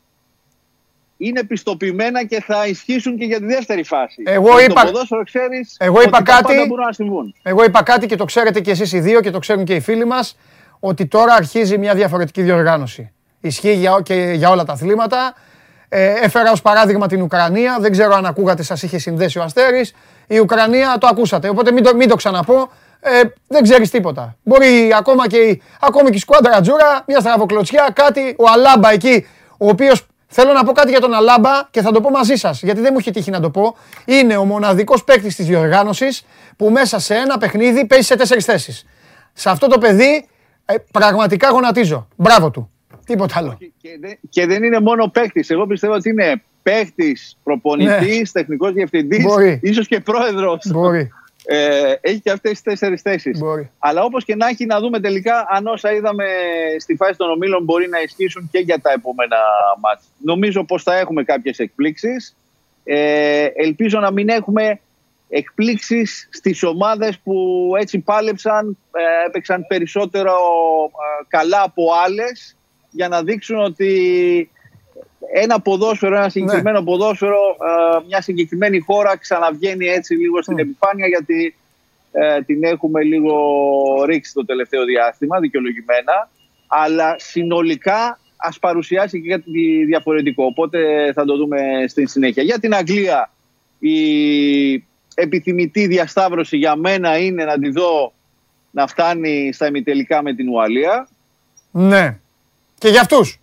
είναι 1.16 1.44
πιστοποιημένα 1.44 2.24
και 2.24 2.40
θα 2.42 2.66
ισχύσουν 2.66 3.18
και 3.18 3.24
για 3.24 3.38
τη 3.38 3.44
δεύτερη 3.46 3.82
φάση. 3.82 4.22
Εγώ 4.26 4.56
Και 4.58 4.64
είπα- 4.64 4.80
Στο 4.80 4.90
ποδόσφαιρο 4.90 5.22
ξέρεις 5.24 5.76
Εγώ 5.78 6.00
είπα 6.02 6.16
ότι 6.18 6.24
τα 6.24 6.32
κάτι- 6.32 6.42
πάντα 6.46 6.66
μπορούν 6.66 6.84
να 6.84 6.92
συμβούν. 6.92 7.34
Εγώ 7.42 7.64
είπα 7.64 7.82
κάτι 7.82 8.06
και 8.06 8.16
το 8.16 8.24
ξέρετε 8.24 8.60
και 8.60 8.70
εσείς 8.70 8.92
οι 8.92 9.00
δύο 9.00 9.20
και 9.20 9.30
το 9.30 9.38
ξέρουν 9.38 9.64
και 9.64 9.74
οι 9.74 9.80
φίλοι 9.80 10.04
μας 10.04 10.36
ότι 10.80 11.06
τώρα 11.06 11.34
αρχίζει 11.34 11.78
μια 11.78 11.94
διαφορετική 11.94 12.42
διοργάνωση. 12.42 13.12
Ισχύει 13.40 13.72
για, 13.74 14.00
και 14.02 14.14
για 14.36 14.50
όλα 14.50 14.64
τα 14.64 14.72
αθλήματα. 14.72 15.34
Ε, 15.88 16.12
έφερα 16.22 16.50
ως 16.52 16.62
παράδειγμα 16.62 17.06
την 17.06 17.22
Ουκρανία. 17.22 17.76
Δεν 17.80 17.92
ξέρω 17.92 18.14
αν 18.14 18.26
ακούγατε, 18.26 18.62
σας 18.62 18.82
είχε 18.82 18.98
συνδέσει 18.98 19.38
ο 19.38 19.42
Αστέρης. 19.42 19.94
Η 20.26 20.38
Ουκρανία 20.38 20.96
το 21.00 21.06
ακούσατε, 21.06 21.48
οπότε 21.48 21.72
μην 21.72 21.82
το, 21.84 21.94
μην 21.94 22.08
το 22.08 22.16
ξαναπώ. 22.16 22.70
Ε, 23.00 23.20
δεν 23.48 23.62
ξέρεις 23.62 23.90
τίποτα. 23.90 24.36
Μπορεί 24.42 24.94
ακόμα 24.98 25.28
και, 25.28 25.36
η- 25.36 25.62
ακόμη 25.80 26.10
και 26.10 26.16
η 26.16 26.20
σκουάντρα 26.20 26.60
Τζούρα, 26.60 27.02
μια 27.06 27.20
στραβοκλωτσιά, 27.20 27.88
κάτι. 27.94 28.34
Ο 28.38 28.44
Αλάμπα 28.54 28.92
εκεί, 28.92 29.26
ο 29.58 29.68
οποίος 29.68 30.06
Θέλω 30.30 30.52
να 30.52 30.64
πω 30.64 30.72
κάτι 30.72 30.90
για 30.90 31.00
τον 31.00 31.14
Αλάμπα 31.14 31.50
και 31.70 31.82
θα 31.82 31.90
το 31.92 32.00
πω 32.00 32.10
μαζί 32.10 32.34
σας, 32.34 32.62
γιατί 32.62 32.80
δεν 32.80 32.88
μου 32.92 32.98
έχει 32.98 33.10
τύχει 33.10 33.30
να 33.30 33.40
το 33.40 33.50
πω. 33.50 33.76
Είναι 34.04 34.36
ο 34.36 34.44
μοναδικός 34.44 35.04
παίκτης 35.04 35.36
της 35.36 35.46
διοργάνωσης 35.46 36.24
που 36.56 36.70
μέσα 36.70 36.98
σε 36.98 37.14
ένα 37.14 37.38
παιχνίδι 37.38 37.86
παίζει 37.86 38.06
σε 38.06 38.16
τέσσερις 38.16 38.44
θέσεις. 38.44 38.84
Σε 39.32 39.50
αυτό 39.50 39.66
το 39.66 39.78
παιδί 39.78 40.28
ε, 40.64 40.74
πραγματικά 40.92 41.50
γονατίζω. 41.50 42.08
Μπράβο 42.16 42.50
του. 42.50 42.70
Τίποτα 43.08 43.38
άλλο. 43.38 43.56
Και, 43.58 43.70
και 43.80 43.98
δεν, 44.00 44.18
και 44.28 44.46
δεν 44.46 44.62
είναι 44.62 44.80
μόνο 44.80 45.08
παίκτης. 45.08 45.50
Εγώ 45.50 45.66
πιστεύω 45.66 45.94
ότι 45.94 46.08
είναι 46.08 46.42
παίκτης, 46.62 47.38
προπονητής, 47.42 48.32
τεχνικός 48.32 48.72
διευθυντής, 48.72 49.18
Ναι. 49.18 49.24
Μπορεί. 49.24 49.60
ίσως 49.62 49.86
και 49.86 50.00
πρόεδρος. 50.00 50.66
Μπορεί. 50.72 51.10
Ε, 51.44 51.94
έχει 52.00 52.20
και 52.20 52.30
αυτές 52.30 52.50
τις 52.52 52.62
τέσσερις 52.62 53.02
θέσεις. 53.02 53.38
Μπορεί. 53.38 53.70
Αλλά 53.78 54.02
όπως 54.02 54.24
και 54.24 54.36
να 54.36 54.46
έχει, 54.46 54.66
να 54.66 54.80
δούμε 54.80 55.00
τελικά 55.00 55.46
αν 55.50 55.66
όσα 55.66 55.92
είδαμε 55.92 56.24
στη 56.78 56.96
φάση 56.96 57.16
των 57.16 57.30
ομίλων 57.30 57.64
μπορεί 57.64 57.88
να 57.88 58.00
ισχύσουν 58.00 58.48
και 58.50 58.58
για 58.58 58.80
τα 58.80 58.92
επόμενα 58.92 59.36
μάτια. 59.80 60.06
Νομίζω 60.24 60.64
πως 60.64 60.82
θα 60.82 60.96
έχουμε 60.98 61.22
κάποιες 61.22 61.58
εκπλήξεις. 61.58 62.36
Ε, 62.84 63.46
ελπίζω 63.54 64.00
να 64.00 64.10
μην 64.10 64.28
έχουμε 64.28 64.80
εκπλήξεις 65.28 66.28
στις 66.32 66.62
ομάδες 66.62 67.18
που 67.18 67.34
έτσι 67.78 67.98
πάλεψαν, 67.98 68.78
ε, 68.92 69.26
έπαιξαν 69.26 69.66
περισσότερο 69.66 70.32
ε, 70.84 71.24
καλά 71.28 71.62
από 71.62 71.84
άλλες 72.04 72.56
για 72.98 73.08
να 73.08 73.22
δείξουν 73.22 73.58
ότι 73.58 73.90
ένα 75.32 75.60
ποδόσφαιρο, 75.60 76.16
ένα 76.16 76.28
συγκεκριμένο 76.28 76.82
ποδόσφαιρο, 76.82 77.38
ε, 77.38 78.04
μια 78.06 78.20
συγκεκριμένη 78.20 78.78
χώρα 78.78 79.16
ξαναβγαίνει 79.16 79.86
έτσι 79.86 80.14
λίγο 80.14 80.42
στην 80.42 80.58
επιφάνεια 80.58 81.06
γιατί 81.06 81.54
ε, 82.12 82.42
την 82.42 82.64
έχουμε 82.64 83.02
λίγο 83.02 83.34
ρίξει 84.06 84.32
το 84.32 84.44
τελευταίο 84.44 84.84
διάστημα, 84.84 85.40
δικαιολογημένα. 85.40 86.30
Αλλά 86.66 87.14
συνολικά 87.18 88.18
ας 88.36 88.58
παρουσιάσει 88.58 89.20
και 89.22 89.28
κάτι 89.28 89.84
διαφορετικό. 89.84 90.44
Οπότε 90.44 90.78
θα 91.12 91.24
το 91.24 91.36
δούμε 91.36 91.58
στην 91.88 92.08
συνέχεια. 92.08 92.42
Για 92.42 92.58
την 92.58 92.74
Αγγλία 92.74 93.30
η 93.78 93.98
επιθυμητή 95.14 95.86
διασταύρωση 95.86 96.56
για 96.56 96.76
μένα 96.76 97.18
είναι 97.18 97.44
να 97.44 97.58
τη 97.58 97.70
δω 97.70 98.12
να 98.70 98.86
φτάνει 98.86 99.52
στα 99.52 99.66
ημιτελικά 99.66 100.22
με 100.22 100.34
την 100.34 100.48
Ουαλία. 100.48 101.08
Ναι. 101.70 102.18
Και 102.78 102.88
για 102.88 103.00
αυτούς. 103.00 103.40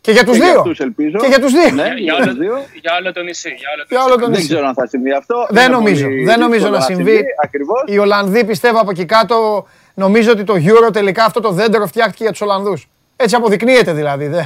Και 0.00 0.10
για 0.12 0.24
τους 0.24 0.32
Και 0.32 0.42
για 0.42 0.50
δύο. 0.50 0.60
αυτούς 0.60 0.78
ελπίζω. 0.80 1.18
Και 1.18 1.26
για 1.26 1.40
τους 1.40 1.52
δύο. 1.52 1.70
Ναι, 1.70 1.82
Για, 1.82 1.94
για 1.96 2.14
όλο, 2.14 2.24
τους 2.24 2.36
δύο. 2.38 2.54
για 2.82 2.92
όλο 3.00 3.12
το 3.12 3.22
νησί. 3.22 3.48
Για 3.48 3.68
όλο 3.74 3.82
το 3.82 3.86
Για 3.88 3.98
νησί. 3.98 4.06
όλο 4.10 4.14
το 4.14 4.20
Δεν 4.26 4.30
νησί. 4.30 4.46
ξέρω 4.48 4.66
αν 4.66 4.74
θα 4.74 4.86
συμβεί 4.86 5.12
αυτό. 5.12 5.46
Δεν 5.50 5.64
Είναι 5.66 5.74
νομίζω. 5.74 6.04
πολύ 6.04 6.24
Δεν 6.24 6.38
νομίζω 6.38 6.58
δύσκολο 6.70 6.78
να 6.78 6.84
συμβεί. 6.94 7.24
Ακριβώς. 7.44 7.82
Οι 7.86 7.98
Ολλανδοί 7.98 8.44
πιστεύω 8.44 8.78
από 8.80 8.90
εκεί 8.90 9.04
κάτω 9.04 9.66
νομίζω 9.94 10.30
ότι 10.30 10.44
το 10.44 10.54
Euro 10.54 10.92
τελικά 10.92 11.24
αυτό 11.24 11.40
το 11.40 11.50
δέντρο 11.50 11.86
φτιάχτηκε 11.86 12.22
για 12.22 12.32
τους 12.32 12.40
Ολλανδούς. 12.40 12.88
Έτσι 13.16 13.34
αποδεικνύεται 13.34 13.92
δηλαδή. 13.92 14.26
Δε. 14.26 14.42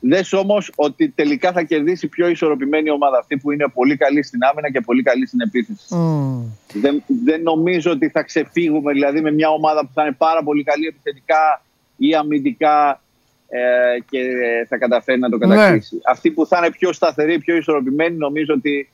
Δες 0.00 0.32
όμως 0.32 0.70
ότι 0.76 1.08
τελικά 1.08 1.52
θα 1.52 1.62
κερδίσει 1.62 2.06
πιο 2.08 2.28
ισορροπημένη 2.28 2.90
ομάδα 2.90 3.18
αυτή 3.18 3.36
που 3.36 3.50
είναι 3.52 3.68
πολύ 3.74 3.96
καλή 3.96 4.22
στην 4.22 4.40
άμυνα 4.50 4.70
και 4.70 4.80
πολύ 4.80 5.02
καλή 5.02 5.26
στην 5.26 5.40
επίθεση. 5.40 5.94
Μμμ. 5.94 6.42
Δεν, 6.72 7.02
δεν 7.24 7.42
νομίζω 7.42 7.90
ότι 7.90 8.08
θα 8.08 8.22
ξεφύγουμε 8.22 8.92
δηλαδή 8.92 9.20
με 9.20 9.32
μια 9.32 9.48
ομάδα 9.48 9.80
που 9.80 9.90
θα 9.94 10.02
είναι 10.02 10.12
πάρα 10.18 10.42
πολύ 10.42 10.62
καλή 10.62 10.86
επιθετικά 10.86 11.62
ή 11.96 12.14
αμυντικά 12.14 13.00
ε, 13.48 13.58
και 14.10 14.18
θα 14.68 14.78
καταφέρει 14.78 15.18
να 15.18 15.28
το 15.28 15.36
Ναι. 15.36 15.54
κατακτήσει. 15.56 16.00
Αυτή 16.04 16.30
που 16.30 16.46
θα 16.46 16.58
είναι 16.58 16.70
πιο 16.70 16.92
σταθερή, 16.92 17.38
πιο 17.38 17.56
ισορροπημένη 17.56 18.16
νομίζω 18.16 18.54
ότι 18.56 18.90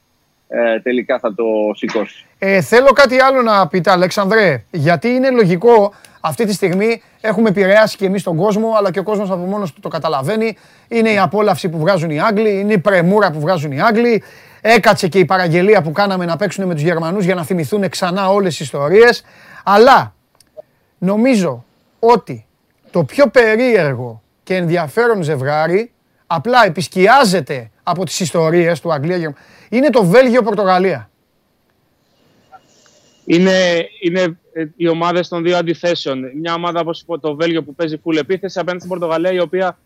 ε, 0.49 0.81
τελικά 0.81 1.19
θα 1.19 1.35
το 1.35 1.45
σηκώσει. 1.75 2.25
Ε, 2.39 2.61
θέλω 2.61 2.91
κάτι 2.93 3.21
άλλο 3.21 3.43
να 3.43 3.69
πείτε, 3.69 3.91
Αλέξανδρε. 3.91 4.65
Γιατί 4.71 5.09
είναι 5.09 5.31
λογικό 5.31 5.93
αυτή 6.21 6.45
τη 6.45 6.53
στιγμή 6.53 7.03
έχουμε 7.21 7.49
επηρεάσει 7.49 7.97
και 7.97 8.07
εμείς 8.07 8.23
τον 8.23 8.37
κόσμο, 8.37 8.75
αλλά 8.77 8.91
και 8.91 8.99
ο 8.99 9.03
κόσμος 9.03 9.31
από 9.31 9.45
μόνος 9.45 9.73
του 9.73 9.81
το 9.81 9.89
καταλαβαίνει. 9.89 10.57
Είναι 10.89 11.11
η 11.11 11.19
απόλαυση 11.19 11.69
που 11.69 11.79
βγάζουν 11.79 12.11
οι 12.11 12.21
Άγγλοι, 12.21 12.61
είναι 12.61 12.73
η 12.73 12.79
πρεμούρα 12.79 13.31
που 13.31 13.41
βγάζουν 13.41 13.73
οι 13.73 13.81
Άγγλοι. 13.83 14.23
Έκατσε 14.61 15.09
και 15.09 15.19
η 15.19 15.25
παραγγελία 15.25 15.83
που 15.83 15.93
κάναμε 15.93 16.25
να 16.25 16.37
παίξουν 16.37 16.67
με 16.67 16.75
τους 16.75 16.83
Γερμανούς 16.83 17.25
για 17.25 17.35
να 17.35 17.45
θυμηθούν 17.45 17.89
ξανά 17.89 18.29
όλες 18.29 18.57
τις 18.57 18.61
ιστορίες. 18.61 19.25
Αλλά 19.65 20.15
νομίζω 20.99 21.65
ότι 21.99 22.47
το 22.93 23.05
πιο 23.05 23.31
περίεργο 23.31 24.23
και 24.43 24.55
ενδιαφέρον 24.57 25.23
ζευγάρι, 25.23 25.93
απλά 26.27 26.67
επισκιάζεται 26.67 27.71
από 27.83 28.05
τις 28.05 28.21
ιστορίες 28.21 28.81
του 28.81 28.93
Αγγλία, 28.93 29.35
είναι 29.69 29.91
το 29.91 30.05
Βέλγιο-Πορτογαλία. 30.05 31.11
Είναι, 33.25 33.89
είναι 34.01 34.39
ε, 34.53 34.65
οι 34.77 34.89
ομάδες 34.89 35.29
των 35.29 35.43
δύο 35.43 35.57
αντιθέσεων. 35.57 36.31
Μια 36.41 36.55
ομάδα, 36.55 36.81
όπως 36.81 37.01
είπα, 37.01 37.21
το 37.21 37.35
Βέλγιο 37.35 37.63
που 37.63 37.75
παίζει 37.75 38.01
full 38.05 38.17
επίθεση 38.17 38.59
απέναντι 38.59 38.85
στην 38.85 38.99
Πορτογαλία, 38.99 39.33
η 39.33 39.41
οποία 39.41 39.79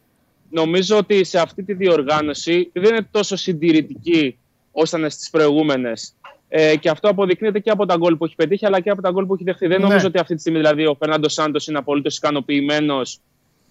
νομίζω 0.50 0.96
ότι 0.96 1.24
σε 1.24 1.38
αυτή 1.38 1.62
τη 1.62 1.72
διοργάνωση 1.72 2.70
δεν 2.72 2.94
είναι 2.94 3.08
τόσο 3.10 3.36
συντηρητική 3.36 4.38
όσο 4.72 4.98
ήταν 4.98 5.10
στις 5.10 5.30
προηγούμενες. 5.30 6.14
Ε, 6.48 6.76
και 6.76 6.88
αυτό 6.88 7.08
αποδεικνύεται 7.08 7.58
και 7.58 7.70
από 7.70 7.86
τα 7.86 7.96
γκολ 7.96 8.16
που 8.16 8.24
έχει 8.24 8.34
πετύχει, 8.34 8.66
αλλά 8.66 8.80
και 8.80 8.90
από 8.90 9.02
τα 9.02 9.10
γκολ 9.10 9.24
που 9.24 9.34
έχει 9.34 9.44
δεχθεί. 9.44 9.66
Δεν 9.66 9.80
ναι. 9.80 9.86
νομίζω 9.86 10.06
ότι 10.06 10.18
αυτή 10.18 10.34
τη 10.34 10.40
στιγμή 10.40 10.58
δηλαδή, 10.58 10.86
ο 10.86 10.94
Φερνάντο 10.98 11.28
Σάντος 11.28 11.66
είναι 11.66 11.78
απολύτως 11.78 12.16
ικανοποιημένος 12.16 13.20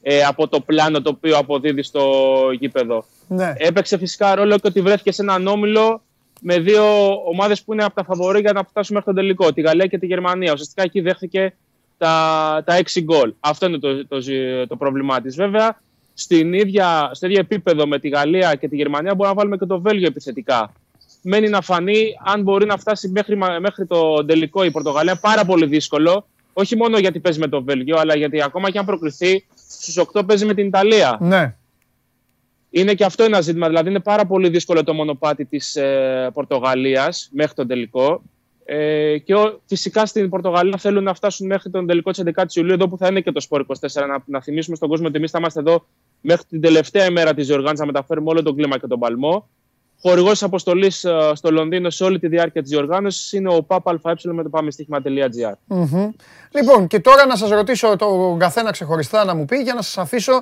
ε, 0.02 0.24
από 0.24 0.48
το 0.48 0.60
πλάνο 0.60 1.02
το 1.02 1.10
οποίο 1.10 1.38
αποδίδει 1.38 1.84
στο 1.84 2.04
γήπεδο. 2.60 3.06
Ναι. 3.28 3.54
Έπαιξε 3.58 3.98
φυσικά 3.98 4.36
ρόλο 4.36 4.56
και 4.56 4.68
ότι 4.68 4.82
βρέθηκε 4.82 5.12
σε 5.12 5.22
έναν 5.22 5.48
όμιλο 5.48 6.02
με 6.42 6.60
δύο 6.60 6.84
ομάδες 7.26 7.64
που 7.64 7.74
είναι 7.74 7.84
από 7.84 7.96
τα 7.96 8.04
φαβορή 8.04 8.40
για 8.40 8.54
να 8.54 8.64
φτάσουμε 8.64 8.98
μέχρι 8.98 9.14
τον 9.14 9.24
τελικό, 9.24 9.54
τη 9.54 9.62
Γαλλία 9.62 9.86
και 9.86 9.98
τη 9.98 10.06
Γερμανία. 10.06 10.52
Ουσιαστικά 10.52 10.84
εκεί 10.84 11.02
δέχθηκε 11.02 11.56
τα, 11.98 12.64
τα 12.66 12.80
6 12.94 13.02
γκολ. 13.04 13.34
Αυτό 13.40 13.66
είναι 13.66 13.78
το, 13.78 14.08
το, 14.08 14.18
το, 14.68 14.76
πρόβλημά 14.76 15.22
της. 15.22 15.36
Βέβαια, 15.36 15.82
στην 16.14 16.54
ίδια, 16.54 17.10
στο 17.14 17.26
ίδιο 17.26 17.40
επίπεδο 17.40 17.88
με 17.88 18.00
τη 18.00 18.10
Γαλλία 18.10 18.56
και 18.56 18.68
τη 18.68 18.76
Γερμανία 18.76 19.16
μπορούμε 19.16 19.28
να 19.28 19.34
βάλουμε 19.34 19.58
και 19.58 19.66
το 19.66 19.82
Βέλγιο 19.82 20.08
επιθετικά. 20.08 20.74
Μένει 21.28 21.50
να 21.50 21.62
φανεί 21.62 22.06
αν 22.24 22.42
μπορεί 22.42 22.66
να 22.66 22.78
φτάσει 22.78 23.08
μέχρι, 23.08 23.38
μέχρι 23.38 23.86
το 23.86 24.26
τελικό 24.26 24.64
η 24.64 24.72
Πορτογαλία. 24.72 25.16
Πάρα 25.16 25.46
πολύ 25.46 25.66
δύσκολο. 25.66 26.28
Όχι 26.54 26.76
μόνο 26.76 26.98
γιατί 26.98 27.20
παίζει 27.20 27.40
με 27.40 27.48
το 27.48 27.64
Βέλγιο, 27.64 27.98
αλλά 27.98 28.16
γιατί 28.16 28.42
ακόμα 28.42 28.72
και 28.72 28.78
αν 28.78 28.86
προκριθεί, 28.86 29.46
στους 29.70 30.04
8 30.14 30.26
παίζει 30.26 30.46
με 30.46 30.54
την 30.54 30.68
Ιταλία. 30.68 31.18
Ναι. 31.22 31.56
Είναι 32.70 32.94
και 32.94 33.06
αυτό 33.06 33.24
ένα 33.24 33.42
ζήτημα. 33.42 33.68
Δηλαδή, 33.68 33.90
είναι 33.90 34.00
πάρα 34.00 34.26
πολύ 34.26 34.50
δύσκολο 34.50 34.84
το 34.84 34.94
μονοπάτι 34.94 35.46
της 35.46 35.76
ε, 35.76 36.30
Πορτογαλίας 36.34 37.30
μέχρι 37.32 37.54
τον 37.54 37.68
τελικό. 37.68 38.22
Ε, 38.66 39.18
και 39.18 39.36
ο, 39.36 39.62
φυσικά 39.66 40.06
στην 40.06 40.30
Πορτογαλία 40.30 40.78
θέλουν 40.78 41.04
να 41.04 41.14
φτάσουν 41.14 41.48
μέχρι 41.48 41.70
τον 41.70 41.88
τελικό 41.88 42.12
της 42.12 42.24
11η 42.26 42.54
Ιουλίου, 42.54 42.74
εδώ 42.74 42.88
που 42.88 42.98
θα 42.98 43.08
είναι 43.08 43.22
και 43.22 43.32
το 43.32 43.40
Σπορ 43.40 43.66
24. 43.68 44.08
Να, 44.08 44.24
να 44.26 44.42
θυμίσουμε 44.42 44.76
στον 44.76 44.90
κόσμο 44.90 45.08
ότι 45.08 45.18
εμείς 45.18 45.32
θα 45.32 45.38
είμαστε 45.40 45.60
εδώ 45.60 45.86
μέχρι 46.22 46.46
την 46.50 46.62
τελευταία 46.62 47.06
ημέρα 47.06 47.34
της 47.34 47.48
διοργάνωση 47.48 47.80
να 47.80 47.86
μεταφέρουμε 47.86 48.30
όλο 48.30 48.44
τον 48.44 48.56
κλίμα 48.56 48.78
και 48.78 48.88
τον 48.88 49.00
παλμό. 49.00 49.50
Χορηγός 50.08 50.44
αποστολής 50.44 51.04
ε, 51.04 51.32
στο 51.34 51.52
Λονδίνο 51.52 51.89
σε 51.89 52.04
όλη 52.04 52.20
τη 52.20 52.28
διάρκεια 52.28 52.62
της 52.62 52.70
διοργάνωσης 52.70 53.32
είναι 53.32 53.56
ο 53.56 53.63
ΠΑΠΑ 53.63 54.00
με 54.24 54.44
το 54.44 54.50
πάμεστιχημα.gr. 54.50 55.54
Mm-hmm. 55.70 56.10
Λοιπόν, 56.52 56.88
και 56.88 57.00
τώρα 57.00 57.26
να 57.26 57.36
σας 57.36 57.50
ρωτήσω 57.50 57.96
τον 57.96 58.39
καθένα 58.39 58.72
ξεχωριστά 58.72 59.26
να 59.26 59.36
μου 59.36 59.46
πει 59.46 59.58
για 59.58 59.74
να 59.74 59.82
σας 59.82 59.98
αφήσω 59.98 60.41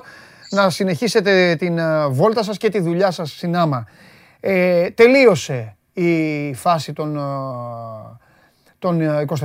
να 0.50 0.70
συνεχίσετε 0.70 1.56
την 1.58 1.78
ε, 1.78 2.06
βόλτα 2.08 2.42
σας 2.42 2.56
και 2.56 2.68
τη 2.68 2.80
δουλειά 2.80 3.10
σας 3.10 3.30
στην 3.30 3.56
άμα. 3.56 3.86
Ε, 4.40 4.90
τελείωσε 4.90 5.76
η 5.92 6.54
φάση 6.54 6.92
των, 6.92 7.16
ε, 7.16 7.20
των 8.78 9.00
24, 9.26 9.36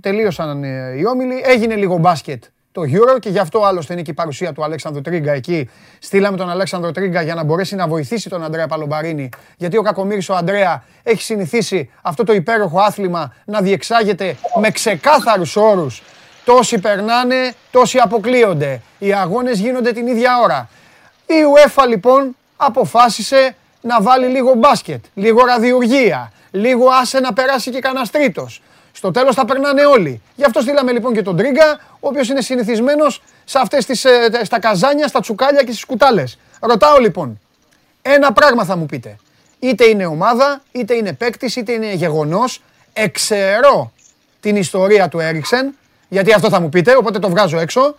τελείωσαν 0.00 0.62
οι 0.98 1.06
όμιλοι, 1.06 1.42
έγινε 1.44 1.74
λίγο 1.74 1.98
μπάσκετ 1.98 2.44
το 2.76 2.82
Euro 2.82 3.20
και 3.20 3.28
γι' 3.28 3.38
αυτό 3.38 3.64
άλλωστε 3.64 3.92
είναι 3.92 4.02
και 4.02 4.10
η 4.10 4.14
παρουσία 4.14 4.52
του 4.52 4.64
Αλέξανδρου 4.64 5.02
Τρίγκα 5.02 5.32
εκεί. 5.32 5.70
Στείλαμε 5.98 6.36
τον 6.36 6.50
Αλέξανδρο 6.50 6.92
Τρίγκα 6.92 7.22
για 7.22 7.34
να 7.34 7.44
μπορέσει 7.44 7.74
να 7.74 7.86
βοηθήσει 7.86 8.28
τον 8.28 8.44
Αντρέα 8.44 8.66
Παλομπαρίνη. 8.66 9.28
Γιατί 9.56 9.76
ο 9.76 9.82
Κακομύρης 9.82 10.28
ο 10.28 10.34
Αντρέα 10.34 10.84
έχει 11.02 11.22
συνηθίσει 11.22 11.90
αυτό 12.02 12.24
το 12.24 12.32
υπέροχο 12.32 12.80
άθλημα 12.80 13.34
να 13.44 13.60
διεξάγεται 13.60 14.36
με 14.60 14.70
ξεκάθαρους 14.70 15.56
όρους 15.56 16.02
Τόσοι 16.44 16.78
περνάνε, 16.78 17.52
τόσοι 17.70 17.98
αποκλείονται. 17.98 18.80
Οι 18.98 19.12
αγώνες 19.12 19.58
γίνονται 19.58 19.92
την 19.92 20.06
ίδια 20.06 20.38
ώρα. 20.42 20.68
Η 21.26 21.34
UEFA 21.54 21.88
λοιπόν 21.88 22.36
αποφάσισε 22.56 23.56
να 23.80 24.02
βάλει 24.02 24.26
λίγο 24.26 24.54
μπάσκετ, 24.54 25.04
λίγο 25.14 25.44
ραδιουργία, 25.44 26.32
λίγο 26.50 26.88
άσε 26.88 27.20
να 27.20 27.32
περάσει 27.32 27.70
και 27.70 27.78
κανένα 27.78 28.06
τρίτος. 28.06 28.62
Στο 29.06 29.14
τέλος 29.14 29.34
θα 29.34 29.44
περνάνε 29.44 29.84
όλοι. 29.84 30.22
Γι' 30.36 30.44
αυτό 30.44 30.60
στείλαμε 30.60 30.92
λοιπόν 30.92 31.12
και 31.12 31.22
τον 31.22 31.36
Τρίγκα, 31.36 31.80
ο 31.90 32.08
οποίος 32.08 32.28
είναι 32.28 32.40
συνηθισμένος 32.40 33.22
σε 33.44 33.58
αυτές 33.58 33.86
τις, 33.86 34.04
ε, 34.04 34.30
στα 34.42 34.58
καζάνια, 34.58 35.06
στα 35.06 35.20
τσουκάλια 35.20 35.62
και 35.62 35.70
στις 35.70 35.84
κουτάλες. 35.84 36.38
Ρωτάω 36.60 36.98
λοιπόν, 36.98 37.40
ένα 38.02 38.32
πράγμα 38.32 38.64
θα 38.64 38.76
μου 38.76 38.86
πείτε. 38.86 39.16
Είτε 39.58 39.84
είναι 39.84 40.06
ομάδα, 40.06 40.62
είτε 40.72 40.94
είναι 40.94 41.12
παίκτης, 41.12 41.56
είτε 41.56 41.72
είναι 41.72 41.92
γεγονός. 41.92 42.62
Εξαιρώ 42.92 43.92
την 44.40 44.56
ιστορία 44.56 45.08
του 45.08 45.18
Έρικσεν, 45.20 45.74
γιατί 46.08 46.32
αυτό 46.32 46.48
θα 46.48 46.60
μου 46.60 46.68
πείτε, 46.68 46.96
οπότε 46.96 47.18
το 47.18 47.28
βγάζω 47.28 47.58
έξω. 47.58 47.96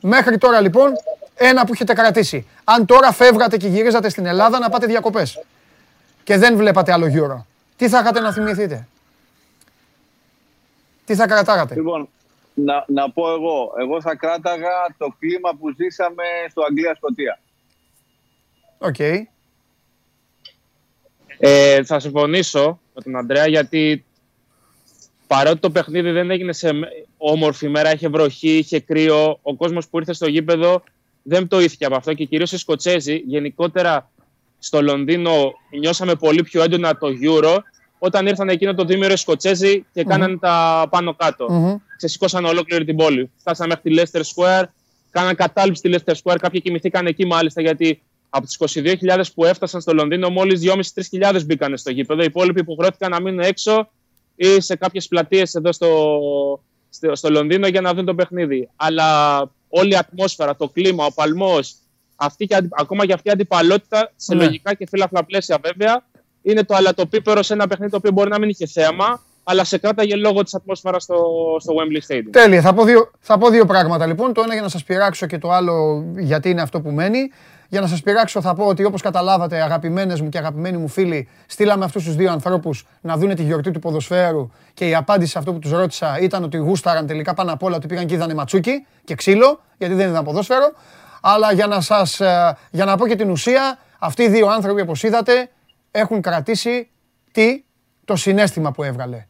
Μέχρι 0.00 0.38
τώρα 0.38 0.60
λοιπόν, 0.60 0.92
ένα 1.34 1.64
που 1.64 1.72
έχετε 1.72 1.92
κρατήσει. 1.92 2.46
Αν 2.64 2.86
τώρα 2.86 3.12
φεύγατε 3.12 3.56
και 3.56 3.68
γυρίζατε 3.68 4.08
στην 4.08 4.26
Ελλάδα 4.26 4.58
να 4.58 4.68
πάτε 4.68 4.86
διακοπές 4.86 5.40
και 6.24 6.36
δεν 6.38 6.56
βλέπατε 6.56 6.92
άλλο 6.92 7.06
γύρο, 7.06 7.46
τι 7.76 7.88
θα 7.88 7.98
είχατε 7.98 8.20
να 8.20 8.32
θυμηθείτε; 8.32 8.86
Τι 11.04 11.14
θα 11.14 11.26
κρατάγατε; 11.26 11.74
Λοιπόν, 11.74 12.08
να, 12.54 12.84
να 12.88 13.10
πω 13.10 13.32
εγώ. 13.32 13.72
Εγώ 13.80 14.00
θα 14.00 14.14
κράταγα 14.14 14.94
το 14.98 15.14
κλίμα 15.18 15.50
που 15.60 15.74
ζήσαμε 15.76 16.24
στο 16.50 16.62
Αγγλία-Σκοτία. 16.62 17.38
Οκ. 18.78 18.98
Ε, 21.38 21.84
θα 21.84 22.00
συμφωνήσω 22.00 22.80
με 22.94 23.02
τον 23.02 23.16
Αντρέα 23.16 23.46
γιατί 23.46 24.04
παρότι 25.26 25.58
το 25.58 25.70
παιχνίδι 25.70 26.10
δεν 26.10 26.30
έγινε 26.30 26.52
σε 26.52 26.70
όμορφη 27.16 27.68
μέρα, 27.68 27.92
είχε 27.92 28.08
βροχή, 28.08 28.56
είχε 28.56 28.80
κρύο, 28.80 29.38
ο 29.42 29.56
κόσμος 29.56 29.88
που 29.88 29.98
ήρθε 29.98 30.12
στο 30.12 30.26
γήπεδο 30.26 30.82
δεν 31.22 31.48
το 31.48 31.60
ήθηκε 31.60 31.84
από 31.84 31.96
αυτό 31.96 32.14
και 32.14 32.24
κυρίως 32.24 32.52
οι 32.52 32.58
Σκοτσέζοι. 32.58 33.16
Γενικότερα 33.26 34.10
στο 34.58 34.82
Λονδίνο 34.82 35.52
νιώσαμε 35.78 36.14
πολύ 36.14 36.42
πιο 36.42 36.62
έντονα 36.62 36.98
το 36.98 37.06
Euro 37.22 37.58
όταν 38.04 38.26
ήρθαν 38.26 38.48
εκείνο 38.48 38.74
το 38.74 38.84
δίμηνο 38.84 39.12
οι 39.12 39.16
Σκοτσέζοι 39.16 39.84
και 39.92 40.04
κάνανε 40.04 40.36
τα 40.36 40.86
πάνω 40.90 41.14
κάτω. 41.14 41.46
Mm-hmm. 41.50 41.80
Ξεσηκώσαν 41.96 42.44
ολόκληρη 42.44 42.84
την 42.84 42.96
πόλη. 42.96 43.30
Φτάσαμε 43.36 43.74
μέχρι 43.74 43.90
τη 43.90 44.02
Leicester 44.02 44.20
Square, 44.20 44.64
κάναν 45.10 45.34
κατάληψη 45.34 45.80
στη 45.80 45.94
Leicester 45.94 46.14
Square. 46.22 46.36
Κάποιοι 46.40 46.60
κοιμηθήκαν 46.60 47.06
εκεί 47.06 47.26
μάλιστα 47.26 47.60
γιατί 47.60 48.02
από 48.30 48.46
τις 48.46 48.56
22.000 48.76 49.22
που 49.34 49.44
έφτασαν 49.44 49.80
στο 49.80 49.92
Λονδίνο, 49.92 50.30
μόλις 50.30 50.60
2.500-3.000 51.12 51.44
μπήκαν 51.44 51.76
στο 51.76 51.90
γήπεδο. 51.90 52.22
Οι 52.22 52.24
υπόλοιποι 52.24 52.60
υποχρεώθηκαν 52.60 53.10
να 53.10 53.20
μείνουν 53.20 53.40
έξω 53.40 53.90
ή 54.36 54.60
σε 54.60 54.76
κάποιες 54.76 55.08
πλατείες 55.08 55.54
εδώ 55.54 55.72
στο, 55.72 55.88
στο, 56.90 57.14
στο, 57.14 57.30
Λονδίνο 57.30 57.66
για 57.66 57.80
να 57.80 57.94
δουν 57.94 58.04
το 58.04 58.14
παιχνίδι. 58.14 58.68
Αλλά 58.76 59.38
όλη 59.68 59.90
η 59.92 59.96
ατμόσφαιρα, 59.96 60.56
το 60.56 60.68
κλίμα, 60.68 61.04
ο 61.04 61.12
παλμός, 61.12 61.74
ακόμα 62.70 63.06
και 63.06 63.12
αυτή 63.12 63.28
η 63.28 63.32
αντιπαλότητα 63.32 64.12
σε 64.16 64.34
ναι. 64.34 64.44
λογικά 64.44 64.74
και 64.74 64.86
φύλαφλα 64.86 65.24
πλαίσια 65.24 65.58
βέβαια, 65.62 66.04
είναι 66.42 66.64
το 66.64 66.74
αλατοπίπερο 66.74 67.42
σε 67.42 67.52
ένα 67.52 67.66
παιχνίδι 67.66 67.90
το 67.90 67.96
οποίο 67.96 68.10
μπορεί 68.10 68.30
να 68.30 68.38
μην 68.38 68.48
είχε 68.48 68.66
θέαμα, 68.66 69.20
αλλά 69.44 69.64
σε 69.64 69.78
κράταγε 69.78 70.16
λόγω 70.16 70.42
της 70.42 70.54
ατμόσφαιρας 70.54 71.02
στο, 71.02 71.16
στο 71.60 71.74
Wembley 71.74 72.12
Stadium. 72.12 72.30
Τέλεια. 72.30 72.60
Θα 72.60 72.74
πω, 72.74 72.84
δύο, 72.84 73.10
θα 73.20 73.38
πω 73.38 73.48
δύο 73.48 73.66
πράγματα 73.66 74.06
λοιπόν. 74.06 74.32
Το 74.32 74.42
ένα 74.44 74.52
για 74.52 74.62
να 74.62 74.68
σας 74.68 74.84
πειράξω 74.84 75.26
και 75.26 75.38
το 75.38 75.50
άλλο 75.50 76.04
γιατί 76.18 76.50
είναι 76.50 76.62
αυτό 76.62 76.80
που 76.80 76.90
μένει. 76.90 77.30
Για 77.68 77.80
να 77.80 77.86
σας 77.86 78.02
πειράξω, 78.02 78.40
θα 78.40 78.54
πω 78.54 78.66
ότι 78.66 78.84
όπως 78.84 79.02
καταλάβατε, 79.02 79.62
αγαπημένες 79.62 80.20
μου 80.20 80.28
και 80.28 80.38
αγαπημένοι 80.38 80.76
μου 80.76 80.88
φίλοι, 80.88 81.28
στείλαμε 81.46 81.84
αυτούς 81.84 82.04
τους 82.04 82.14
δύο 82.14 82.32
ανθρώπους 82.32 82.86
να 83.00 83.16
δούνε 83.16 83.34
τη 83.34 83.42
γιορτή 83.42 83.70
του 83.70 83.78
ποδοσφαίρου 83.78 84.50
και 84.74 84.88
η 84.88 84.94
απάντηση 84.94 85.30
σε 85.30 85.38
αυτό 85.38 85.52
που 85.52 85.58
τους 85.58 85.70
ρώτησα 85.70 86.18
ήταν 86.20 86.42
ότι 86.42 86.56
γούσταραν 86.56 87.06
τελικά 87.06 87.34
πάνω 87.34 87.52
απ' 87.52 87.62
όλα 87.62 87.76
ότι 87.76 87.86
πήγαν 87.86 88.06
και 88.06 88.14
είδανε 88.14 88.34
ματσούκι 88.34 88.86
και 89.04 89.14
ξύλο, 89.14 89.60
γιατί 89.78 89.94
δεν 89.94 90.10
ήταν 90.10 90.24
ποδόσφαιρο. 90.24 90.72
Αλλά 91.20 91.52
για 91.52 91.66
να, 91.66 91.80
σας, 91.80 92.20
ε, 92.20 92.56
για 92.70 92.84
να 92.84 92.96
πω 92.96 93.06
και 93.06 93.16
την 93.16 93.30
ουσία, 93.30 93.78
αυτοί 93.98 94.22
οι 94.22 94.28
δύο 94.28 94.48
άνθρωποι, 94.48 94.80
όπως 94.80 95.02
είδατε, 95.02 95.50
έχουν 95.92 96.20
κρατήσει 96.20 96.90
τι, 97.32 97.64
το 98.04 98.16
συνέστημα 98.16 98.72
που 98.72 98.82
έβγαλε. 98.82 99.26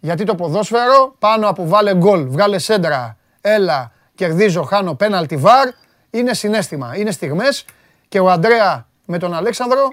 Γιατί 0.00 0.24
το 0.24 0.34
ποδόσφαιρο 0.34 1.16
πάνω 1.18 1.48
από 1.48 1.66
βάλε 1.66 1.94
γκολ, 1.94 2.28
βγάλε 2.28 2.58
σέντρα, 2.58 3.16
έλα, 3.40 3.92
κερδίζω, 4.14 4.62
χάνω, 4.62 4.94
πέναλτι, 4.94 5.36
βαρ, 5.36 5.68
είναι 6.10 6.34
συνέστημα, 6.34 6.96
είναι 6.96 7.10
στιγμές 7.10 7.64
και 8.08 8.20
ο 8.20 8.30
Αντρέα 8.30 8.86
με 9.04 9.18
τον 9.18 9.34
Αλέξανδρο 9.34 9.92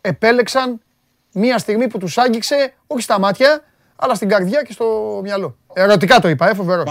επέλεξαν 0.00 0.80
μία 1.32 1.58
στιγμή 1.58 1.88
που 1.88 1.98
τους 1.98 2.18
άγγιξε, 2.18 2.74
όχι 2.86 3.02
στα 3.02 3.18
μάτια, 3.18 3.64
αλλά 3.96 4.14
στην 4.14 4.28
καρδιά 4.28 4.62
και 4.62 4.72
στο 4.72 5.20
μυαλό. 5.22 5.56
Ερωτικά 5.72 6.20
το 6.20 6.28
είπα, 6.28 6.48
ε, 6.48 6.54
φοβερό. 6.54 6.82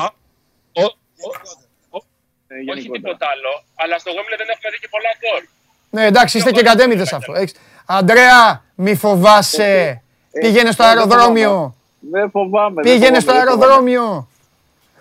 Ε, 2.51 2.71
όχι 2.71 2.89
τίποτα 2.89 3.27
άλλο, 3.33 3.63
αλλά 3.75 3.97
στο 3.97 4.09
Γόμιλε 4.09 4.35
δεν 4.35 4.49
έχουμε 4.49 4.69
δει 4.71 4.79
και 4.79 4.87
πολλά 4.89 5.09
γκολ. 5.19 5.47
Ναι, 5.89 6.05
εντάξει, 6.05 6.37
είστε 6.37 6.51
και 6.51 6.61
κατέμιδες 6.61 7.13
αυτό. 7.13 7.33
Αντρέα, 7.91 8.63
μη 8.75 8.95
φοβάσαι. 8.95 10.01
Ε, 10.31 10.39
Πήγαινε 10.39 10.71
στο 10.71 10.83
αεροδρόμιο. 10.83 11.75
Δεν 11.99 12.29
φοβάμαι. 12.29 12.81
Πήγαινε 12.81 13.19
στο 13.19 13.31
αεροδρόμιο. 13.31 14.27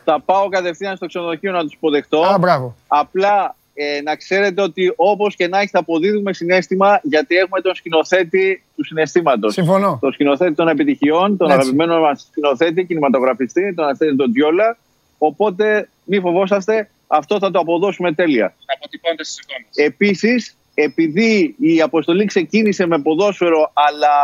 Θα 0.04 0.20
πάω 0.20 0.48
κατευθείαν 0.48 0.96
στο 0.96 1.06
ξενοδοχείο 1.06 1.52
να 1.52 1.62
τους 1.62 1.72
υποδεχτώ. 1.72 2.22
Α, 2.22 2.38
μπράβο. 2.38 2.76
Απλά 2.86 3.56
ε, 3.74 4.00
να 4.02 4.16
ξέρετε 4.16 4.62
ότι 4.62 4.92
όπως 4.96 5.36
και 5.36 5.48
να 5.48 5.58
έχει 5.58 5.68
θα 5.68 5.78
αποδίδουμε 5.78 6.32
συνέστημα 6.32 7.00
γιατί 7.02 7.36
έχουμε 7.36 7.60
τον 7.60 7.74
σκηνοθέτη 7.74 8.62
του 8.76 8.84
συναισθήματος. 8.84 9.52
Συμφωνώ. 9.52 9.98
Τον 10.00 10.12
σκηνοθέτη 10.12 10.54
των 10.54 10.68
επιτυχιών, 10.68 11.36
τον 11.36 11.50
Έτσι. 11.50 11.60
αγαπημένο 11.60 12.00
μας 12.00 12.26
σκηνοθέτη, 12.30 12.84
κινηματογραφιστή, 12.84 13.74
τον 13.74 13.88
Αστέρι 13.88 14.16
τον 14.16 14.32
Τζιόλα. 14.32 14.76
Οπότε 15.18 15.88
μη 16.04 16.20
φοβόσαστε, 16.20 16.90
αυτό 17.06 17.38
θα 17.38 17.50
το 17.50 17.58
αποδώσουμε 17.58 18.12
τέλεια. 18.12 18.54
Αποτυπώνεται 18.76 19.24
στις 19.24 19.38
εικόνες. 19.38 19.68
Επίσης, 19.74 20.56
επειδή 20.82 21.54
η 21.58 21.80
αποστολή 21.80 22.24
ξεκίνησε 22.24 22.86
με 22.86 22.98
ποδόσφαιρο 22.98 23.72
αλλά 23.72 24.14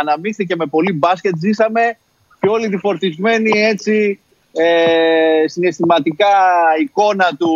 αναμίχθηκε 0.00 0.56
με 0.56 0.66
πολύ 0.66 0.92
μπάσκετ, 0.92 1.34
ζήσαμε 1.36 1.98
και 2.40 2.48
όλη 2.48 2.68
τη 2.68 2.76
φορτισμένη 2.76 3.50
έτσι 3.50 4.20
ε, 4.52 5.48
συναισθηματικά 5.48 6.34
εικόνα 6.80 7.28
του 7.38 7.50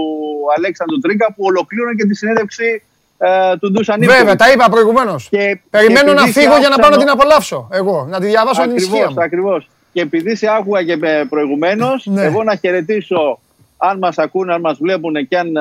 Αλέξανδρου 0.57 0.99
Τρίκα 0.99 1.27
που 1.27 1.45
ολοκλήρωνε 1.45 1.95
και 1.95 2.05
τη 2.05 2.15
συνέντευξη 2.15 2.83
ε, 3.19 3.57
του 3.61 3.71
Ντούσαν 3.71 4.05
Βέβαια, 4.05 4.37
τα 4.37 4.53
είπα 4.53 4.69
προηγουμένως. 4.71 5.31
Περιμένω 5.71 6.13
να 6.13 6.27
φύγω 6.27 6.59
για 6.59 6.69
να 6.69 6.79
πάω 6.79 6.91
να 6.91 6.99
την 6.99 7.09
απολαύσω. 7.09 7.69
Εγώ, 7.73 8.07
να 8.11 8.21
τη 8.21 8.27
διαβάσω 8.27 8.63
την 8.63 8.77
ησυχία 8.77 9.11
μου. 9.11 9.23
Ακριβώς. 9.23 9.69
Και 9.93 10.01
επειδή 10.01 10.37
σε 10.37 10.47
άκουγα 10.59 10.83
και 10.83 10.97
προηγουμένως, 11.29 12.07
ναι. 12.07 12.23
εγώ 12.23 12.43
να 12.43 12.55
χαιρετήσω 12.55 13.41
αν 13.77 13.99
μας 13.99 14.19
ακούνε, 14.19 14.53
αν 14.53 14.61
μας 14.61 14.79
βλέπουν 14.79 15.29
και 15.29 15.39
αν 15.39 15.53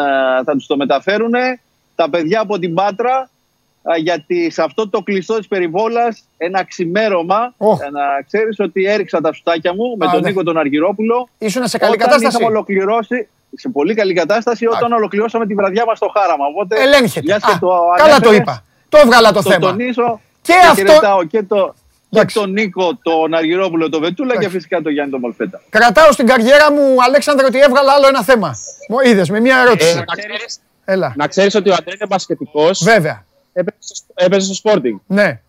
θα 0.45 0.53
τους 0.53 0.65
το 0.65 0.77
μεταφέρουν, 0.77 1.33
τα 1.99 2.09
παιδιά 2.09 2.39
από 2.41 2.59
την 2.59 2.73
Πάτρα 2.73 3.29
γιατί 3.97 4.51
σε 4.51 4.61
αυτό 4.61 4.89
το 4.89 5.01
κλειστό 5.01 5.37
της 5.37 5.47
περιβόλας 5.47 6.23
ένα 6.37 6.63
ξημέρωμα 6.63 7.53
oh. 7.57 7.77
να 7.91 8.21
ξέρεις 8.27 8.59
ότι 8.59 8.85
έριξα 8.85 9.21
τα 9.21 9.33
σουτάκια 9.33 9.73
μου 9.73 9.97
με 9.97 10.07
τον 10.11 10.21
Νίκο 10.23 10.43
τον 10.43 10.57
Αργυρόπουλο. 10.57 11.29
Ήσουν 11.37 11.67
σε 11.67 11.77
καλή 11.77 11.95
κατάσταση; 11.95 12.27
Είχαμε 12.27 12.45
ολοκληρώσει 12.45 13.27
σε 13.55 13.69
πολύ 13.69 13.93
καλή 13.93 14.13
κατάσταση 14.13 14.65
όταν 14.65 14.91
ολοκληρώσαμε 14.91 15.45
τη 15.45 15.53
βραδιά 15.53 15.85
μας 15.85 15.97
στο 15.97 16.11
χάραμα. 16.17 16.45
Οπότε, 16.45 16.81
Ελέγχεται. 16.81 17.33
Α, 17.33 17.39
το 17.59 17.69
καλά 17.97 18.19
το 18.19 18.33
είπα. 18.33 18.63
Το 18.89 18.97
έβγαλα 18.97 19.31
το, 19.31 19.41
το 19.41 19.49
θέμα. 19.49 19.69
Τονίσω 19.69 20.19
και, 20.41 20.53
και 20.53 20.81
αυτό. 20.91 21.25
Και, 21.29 21.43
το, 21.43 21.73
και 22.09 22.25
τον 22.33 22.51
Νίκο, 22.51 22.95
τον 23.01 23.33
Αργυρόπουλο, 23.33 23.89
τον 23.89 24.01
Βετούλα 24.01 24.37
και 24.37 24.49
φυσικά 24.49 24.81
τον 24.81 24.91
Γιάννη 24.91 25.11
τον 25.11 25.19
Μολφέτα. 25.19 25.61
Κρατάω 25.69 26.11
στην 26.11 26.25
καριέρα 26.25 26.71
μου, 26.71 26.95
Αλέξανδρο, 27.07 27.45
ότι 27.47 27.59
έβγαλα 27.59 27.91
άλλο 27.91 28.07
ένα 28.07 28.23
θέμα. 28.23 28.55
Μου 28.89 28.99
είδες 28.99 29.29
με 29.29 29.39
μια 29.39 29.57
ερώτηση. 29.57 29.97
Ε, 29.97 30.03
να 31.15 31.27
ξέρεις 31.27 31.55
ότι 31.55 31.69
ο 31.69 31.73
Αντρέ 31.73 31.93
είναι 31.95 32.07
μπασκετικός. 32.07 32.83
Βέβαια 32.83 33.25
έπαιζε 34.13 34.53
στο 34.53 34.71
Sporting. 34.71 34.99
Ναι. 35.07 35.41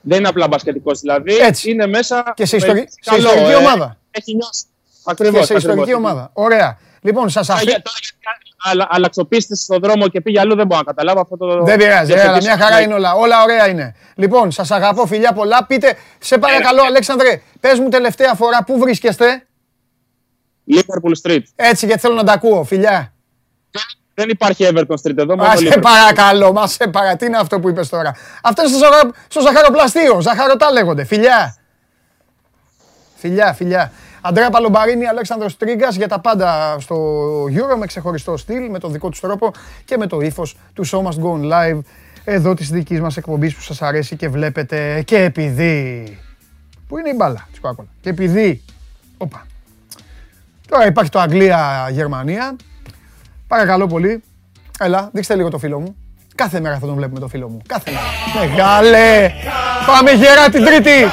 Δεν 0.00 0.18
είναι 0.18 0.28
απλά 0.28 0.48
μπασκετικός 0.48 1.00
δηλαδή. 1.00 1.36
Έτσι. 1.36 1.70
Είναι 1.70 1.86
μέσα. 1.86 2.32
Και 2.36 2.46
σε, 2.46 2.56
ιστορι... 2.56 2.88
σε 3.00 3.16
ιστορική 3.16 3.50
ε, 3.50 3.54
ομάδα. 3.54 3.96
Έχει 4.10 4.34
νιώσει. 4.34 4.64
Ακριβώς. 5.04 5.40
Και 5.40 5.46
σε 5.46 5.54
ιστορική 5.54 5.94
ομάδα. 5.94 6.30
Ωραία. 6.32 6.78
Λοιπόν, 7.00 7.28
σας 7.28 7.50
αφήνω. 7.50 7.72
Αλλά 8.62 8.86
αλλαξοπίστες 8.90 9.60
στον 9.60 9.80
δρόμο 9.80 10.08
και 10.08 10.20
πήγε 10.20 10.40
αλλού, 10.40 10.56
δεν 10.56 10.66
μπορώ 10.66 10.78
να 10.80 10.84
καταλάβω 10.84 11.20
αυτό 11.20 11.36
το. 11.36 11.62
Δεν 11.62 11.78
πειράζει, 11.78 12.12
αλλά 12.12 12.36
μια 12.36 12.58
χαρά 12.58 12.80
είναι 12.80 12.94
όλα. 12.94 13.12
Όλα 13.12 13.42
ωραία 13.42 13.68
είναι. 13.68 13.94
Λοιπόν, 14.14 14.50
σας 14.50 14.70
αγαπώ, 14.70 15.06
φιλιά 15.06 15.32
πολλά. 15.32 15.66
Πείτε, 15.66 15.96
σε 16.18 16.38
παρακαλώ, 16.38 16.82
Αλέξανδρε, 16.82 17.42
πες 17.60 17.78
μου 17.78 17.88
τελευταία 17.88 18.34
φορά 18.34 18.64
πού 18.64 18.78
βρίσκεστε; 18.78 19.46
Liverpool 20.70 21.12
Street. 21.22 21.42
Έτσι, 21.56 21.86
γιατί 21.86 22.00
θέλω 22.00 22.14
να 22.14 22.24
τα 22.24 22.32
ακούω, 22.32 22.64
φιλιά. 22.64 23.12
Δεν 24.18 24.28
υπάρχει 24.28 24.68
Everton 24.72 24.94
Street 25.02 25.18
εδώ. 25.18 25.36
Μα 25.36 25.56
σε 25.56 25.78
παρακαλώ, 25.78 26.52
μα 26.52 26.66
σε 26.66 26.86
παρακαλώ. 26.86 27.16
Τι 27.16 27.26
είναι 27.26 27.36
αυτό 27.36 27.60
που 27.60 27.68
είπες 27.68 27.88
τώρα; 27.88 28.14
Αυτό 28.42 28.62
είναι 28.62 28.70
στο, 28.70 28.78
ζαχα... 28.78 29.10
στο 29.28 29.40
ζαχαροπλαστείο. 29.40 30.20
Ζαχαρωτά 30.20 30.72
λέγονται. 30.72 31.04
Φιλιά. 31.04 31.56
Φιλιά, 33.16 33.52
φιλιά. 33.52 33.92
Αντρέα 34.20 34.50
Παλομπαρίνη, 34.50 35.06
Αλέξανδρος 35.06 35.56
Τρίγκας 35.56 35.96
για 35.96 36.08
τα 36.08 36.20
πάντα 36.20 36.76
στο 36.80 36.96
Euro 37.44 37.76
με 37.78 37.86
ξεχωριστό 37.86 38.36
στυλ, 38.36 38.70
με 38.70 38.78
το 38.78 38.88
δικό 38.88 39.08
τους 39.08 39.20
τρόπο 39.20 39.52
και 39.84 39.96
με 39.96 40.06
το 40.06 40.20
ύφος 40.20 40.56
του 40.74 40.86
Show 40.86 41.02
Must 41.02 41.22
Go 41.24 41.32
On 41.32 41.52
Live 41.52 41.80
εδώ 42.24 42.54
της 42.54 42.70
δικής 42.70 43.00
μας 43.00 43.16
εκπομπής 43.16 43.54
που 43.54 43.60
σας 43.60 43.82
αρέσει 43.82 44.16
και 44.16 44.28
βλέπετε 44.28 45.02
και 45.02 45.16
επειδή... 45.22 46.18
Πού 46.88 46.98
είναι 46.98 47.08
η 47.08 47.14
μπάλα 47.16 47.48
της 47.50 47.60
Coca-Cola; 47.62 47.86
Και 48.00 48.08
επειδή... 48.08 48.62
Οπα. 49.16 49.46
Τώρα 50.68 50.86
υπάρχει 50.86 51.10
το 51.10 51.20
Αγγλία-Γερμανία. 51.20 52.56
Παρακαλώ 53.48 53.86
πολύ. 53.86 54.22
Έλα, 54.78 55.08
δείξτε 55.12 55.34
λίγο 55.34 55.50
το 55.50 55.58
φίλο 55.58 55.80
μου. 55.80 55.96
Κάθε 56.34 56.60
μέρα 56.60 56.78
θα 56.78 56.86
τον 56.86 56.94
βλέπουμε 56.94 57.20
το 57.20 57.28
φίλο 57.28 57.48
μου. 57.48 57.60
Κάθε 57.66 57.90
μέρα. 57.90 58.46
Μεγάλε! 58.46 59.30
Πάμε 59.86 60.10
γέρα 60.10 60.48
την 60.48 60.64
Τρίτη! 60.64 61.10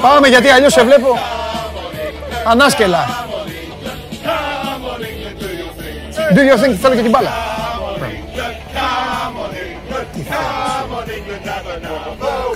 Πάμε 0.00 0.28
γιατί 0.28 0.48
αλλιώς 0.48 0.72
σε 0.72 0.84
βλέπω 0.84 1.18
ανάσκελα. 2.46 3.06
Do 6.34 6.38
you 6.38 6.64
think 6.64 6.74
θέλω 6.80 6.94
και 6.94 7.02
την 7.02 7.10
μπάλα. 7.10 7.30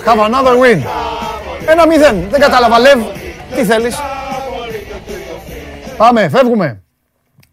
Have 0.05 0.19
another 0.19 0.55
win. 0.63 0.81
Ένα 1.67 1.87
μηδέν. 1.87 2.27
Δεν 2.29 2.39
κατάλαβα, 2.39 2.79
Λεύ. 2.79 3.05
Τι 3.55 3.65
θέλεις; 3.65 3.99
Πάμε, 5.97 6.29
φεύγουμε. 6.29 6.83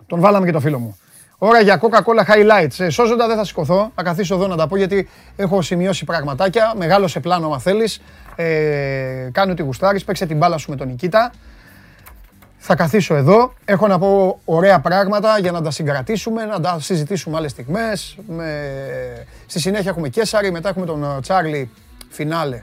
Τον 0.08 0.20
βάλαμε 0.20 0.46
και 0.46 0.52
το 0.52 0.60
φίλο 0.60 0.78
μου. 0.78 0.98
Ώρα 1.38 1.60
για 1.60 1.80
Coca-Cola 1.80 2.32
Highlights. 2.32 2.78
Ε, 2.78 2.88
σώζοντα 2.88 3.26
δεν 3.26 3.36
θα 3.36 3.44
σηκωθώ. 3.44 3.90
Θα 3.94 4.02
καθίσω 4.02 4.34
εδώ 4.34 4.46
να 4.46 4.56
τα 4.56 4.66
πω 4.66 4.76
γιατί 4.76 5.08
έχω 5.36 5.62
σημειώσει 5.62 6.04
πραγματάκια. 6.04 6.72
Μεγάλο 6.76 7.08
σε 7.08 7.20
πλάνο, 7.20 7.46
άμα 7.46 7.58
θέλεις. 7.58 8.00
Ε, 8.36 9.28
κάνει 9.32 9.50
ό,τι 9.50 9.62
γουστάρεις. 9.62 10.04
Παίξε 10.04 10.26
την 10.26 10.36
μπάλα 10.36 10.58
σου 10.58 10.70
με 10.70 10.76
τον 10.76 10.86
Νικήτα. 10.88 11.32
Θα 12.56 12.74
καθίσω 12.74 13.14
εδώ. 13.14 13.52
Έχω 13.64 13.86
να 13.86 13.98
πω 13.98 14.40
ωραία 14.44 14.80
πράγματα 14.80 15.38
για 15.38 15.52
να 15.52 15.62
τα 15.62 15.70
συγκρατήσουμε, 15.70 16.44
να 16.44 16.60
τα 16.60 16.76
συζητήσουμε 16.80 17.36
άλλες 17.36 17.50
στιγμές. 17.50 18.18
Με... 18.28 18.52
Στη 19.46 19.60
συνέχεια 19.60 19.90
έχουμε 19.90 20.08
Κέσσαρη, 20.08 20.50
μετά 20.50 20.68
έχουμε 20.68 20.86
τον 20.86 21.04
ε, 21.04 21.20
Τσάρλι 21.20 21.70
φινάλε 22.08 22.62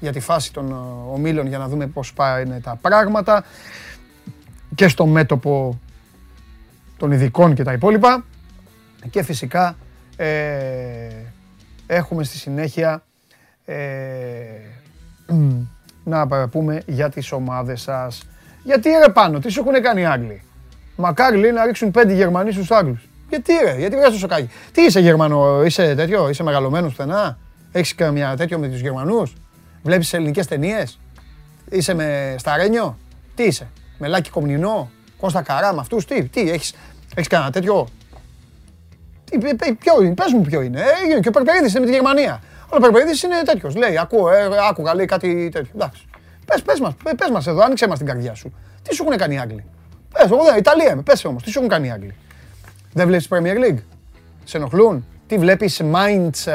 για 0.00 0.12
τη 0.12 0.20
φάση 0.20 0.52
των 0.52 0.70
ε, 0.70 0.74
ομίλων 1.12 1.46
για 1.46 1.58
να 1.58 1.68
δούμε 1.68 1.86
πώς 1.86 2.12
πάνε 2.12 2.60
τα 2.60 2.78
πράγματα. 2.80 3.44
Και 4.74 4.88
στο 4.88 5.06
μέτωπο 5.06 5.80
των 6.96 7.12
ειδικών 7.12 7.54
και 7.54 7.62
τα 7.62 7.72
υπόλοιπα. 7.72 8.24
Και 9.10 9.22
φυσικά 9.22 9.76
ε, 10.16 10.26
έχουμε 11.86 12.24
στη 12.24 12.36
συνέχεια 12.36 13.02
ε, 13.64 13.76
να 16.04 16.48
πούμε 16.48 16.82
για 16.86 17.10
τις 17.10 17.32
ομάδες 17.32 17.80
σας. 17.80 18.22
Γιατί 18.62 18.88
ρε 18.88 19.12
πάνω, 19.12 19.38
τι 19.38 19.48
σου 19.48 19.60
έχουν 19.60 19.82
κάνει 19.82 20.00
οι 20.00 20.06
Άγγλοι; 20.06 20.42
Μακάρι 20.96 21.36
λέει 21.36 21.52
να 21.52 21.64
ρίξουν 21.64 21.90
πέντε 21.90 22.12
Γερμανοί 22.12 22.52
στους 22.52 22.70
Άγγλους. 22.70 23.08
Γιατί 23.28 23.52
ρε, 23.64 23.76
γιατί 23.78 23.96
βγάζεις 23.96 24.12
το 24.12 24.18
σοκάκι; 24.18 24.50
Τι 24.72 24.82
είσαι 24.82 25.00
Γερμανό, 25.00 25.64
είσαι 25.64 25.94
τέτοιο, 25.94 26.28
είσαι 26.28 26.42
μεγαλωμένος 26.42 26.90
πουθενά; 26.90 27.38
Έχεις 27.72 27.94
καμιά 27.94 28.36
τέτοιο 28.36 28.58
με 28.58 28.68
τους 28.68 28.80
Γερμανούς; 28.80 29.34
Βλέπεις 29.82 30.12
ελληνικές 30.12 30.46
ταινίες; 30.46 31.00
Είσαι 31.70 31.94
με 31.94 32.34
Σταρένιο; 32.38 32.98
Τι 33.34 33.42
είσαι, 33.42 33.68
με 33.98 34.08
Λάκη 34.08 34.30
Κομνηνό; 34.30 34.90
Κώστα 35.20 35.42
Καρά 35.42 35.72
με 35.72 35.80
αυτούς, 35.80 36.04
τι, 36.04 36.24
τι, 36.24 36.50
έχεις, 36.50 36.74
έχεις 37.14 37.28
κανένα 37.28 37.50
τέτοιο; 37.50 37.88
Τι, 39.24 39.38
ποιο 39.74 40.02
είναι, 40.02 40.14
πες 40.14 40.32
μου 40.32 40.40
ποιο 40.40 40.60
είναι. 40.62 40.80
Ε, 40.80 41.20
και 41.20 41.28
ο 41.28 41.30
Περπερίδης 41.30 41.70
είναι 41.70 41.80
με 41.80 41.86
τη 41.86 41.92
Γερμανία. 41.92 42.42
Ο 42.68 42.80
Περπερίδης 42.80 43.22
είναι 43.22 43.42
τέτοιος, 43.44 43.74
λέει, 43.74 43.98
ακούω, 43.98 44.30
ε, 44.30 44.48
άκουγα, 44.68 44.94
λέει 44.94 45.06
κάτι 45.06 45.48
τέτοιο. 45.48 45.70
Εντάξει. 45.74 46.06
Πες, 46.46 46.62
πες 46.62 46.80
μας, 46.80 46.94
πες 47.16 47.30
μας 47.30 47.46
εδώ, 47.46 47.60
άνοιξε 47.62 47.88
μας 47.88 47.98
την 47.98 48.06
καρδιά 48.06 48.34
σου. 48.34 48.54
Τι 48.82 48.94
σου 48.94 49.04
έχουν 49.04 49.16
κάνει 49.16 49.34
οι 49.34 49.38
Άγγλοι; 49.38 49.64
Πες, 50.12 50.30
εγώ 50.30 50.44
δεν, 50.44 50.56
Ιταλία 50.56 50.90
είμαι, 50.92 51.02
πες 51.02 51.24
όμως, 51.24 51.42
τι 51.42 51.50
σου 51.50 51.58
έχουν 51.58 51.70
κάνει 51.70 51.86
οι 51.86 51.90
Άγγλοι; 51.90 52.14
Δεν 52.92 53.06
βλέπεις 53.06 53.28
Premier 53.30 53.70
League; 53.70 53.78
Σε 54.44 54.56
ενοχλούν; 54.56 55.06
Τι 55.26 55.38
βλέπεις 55.38 55.80
Mainz 55.92 56.46
ε, 56.46 56.54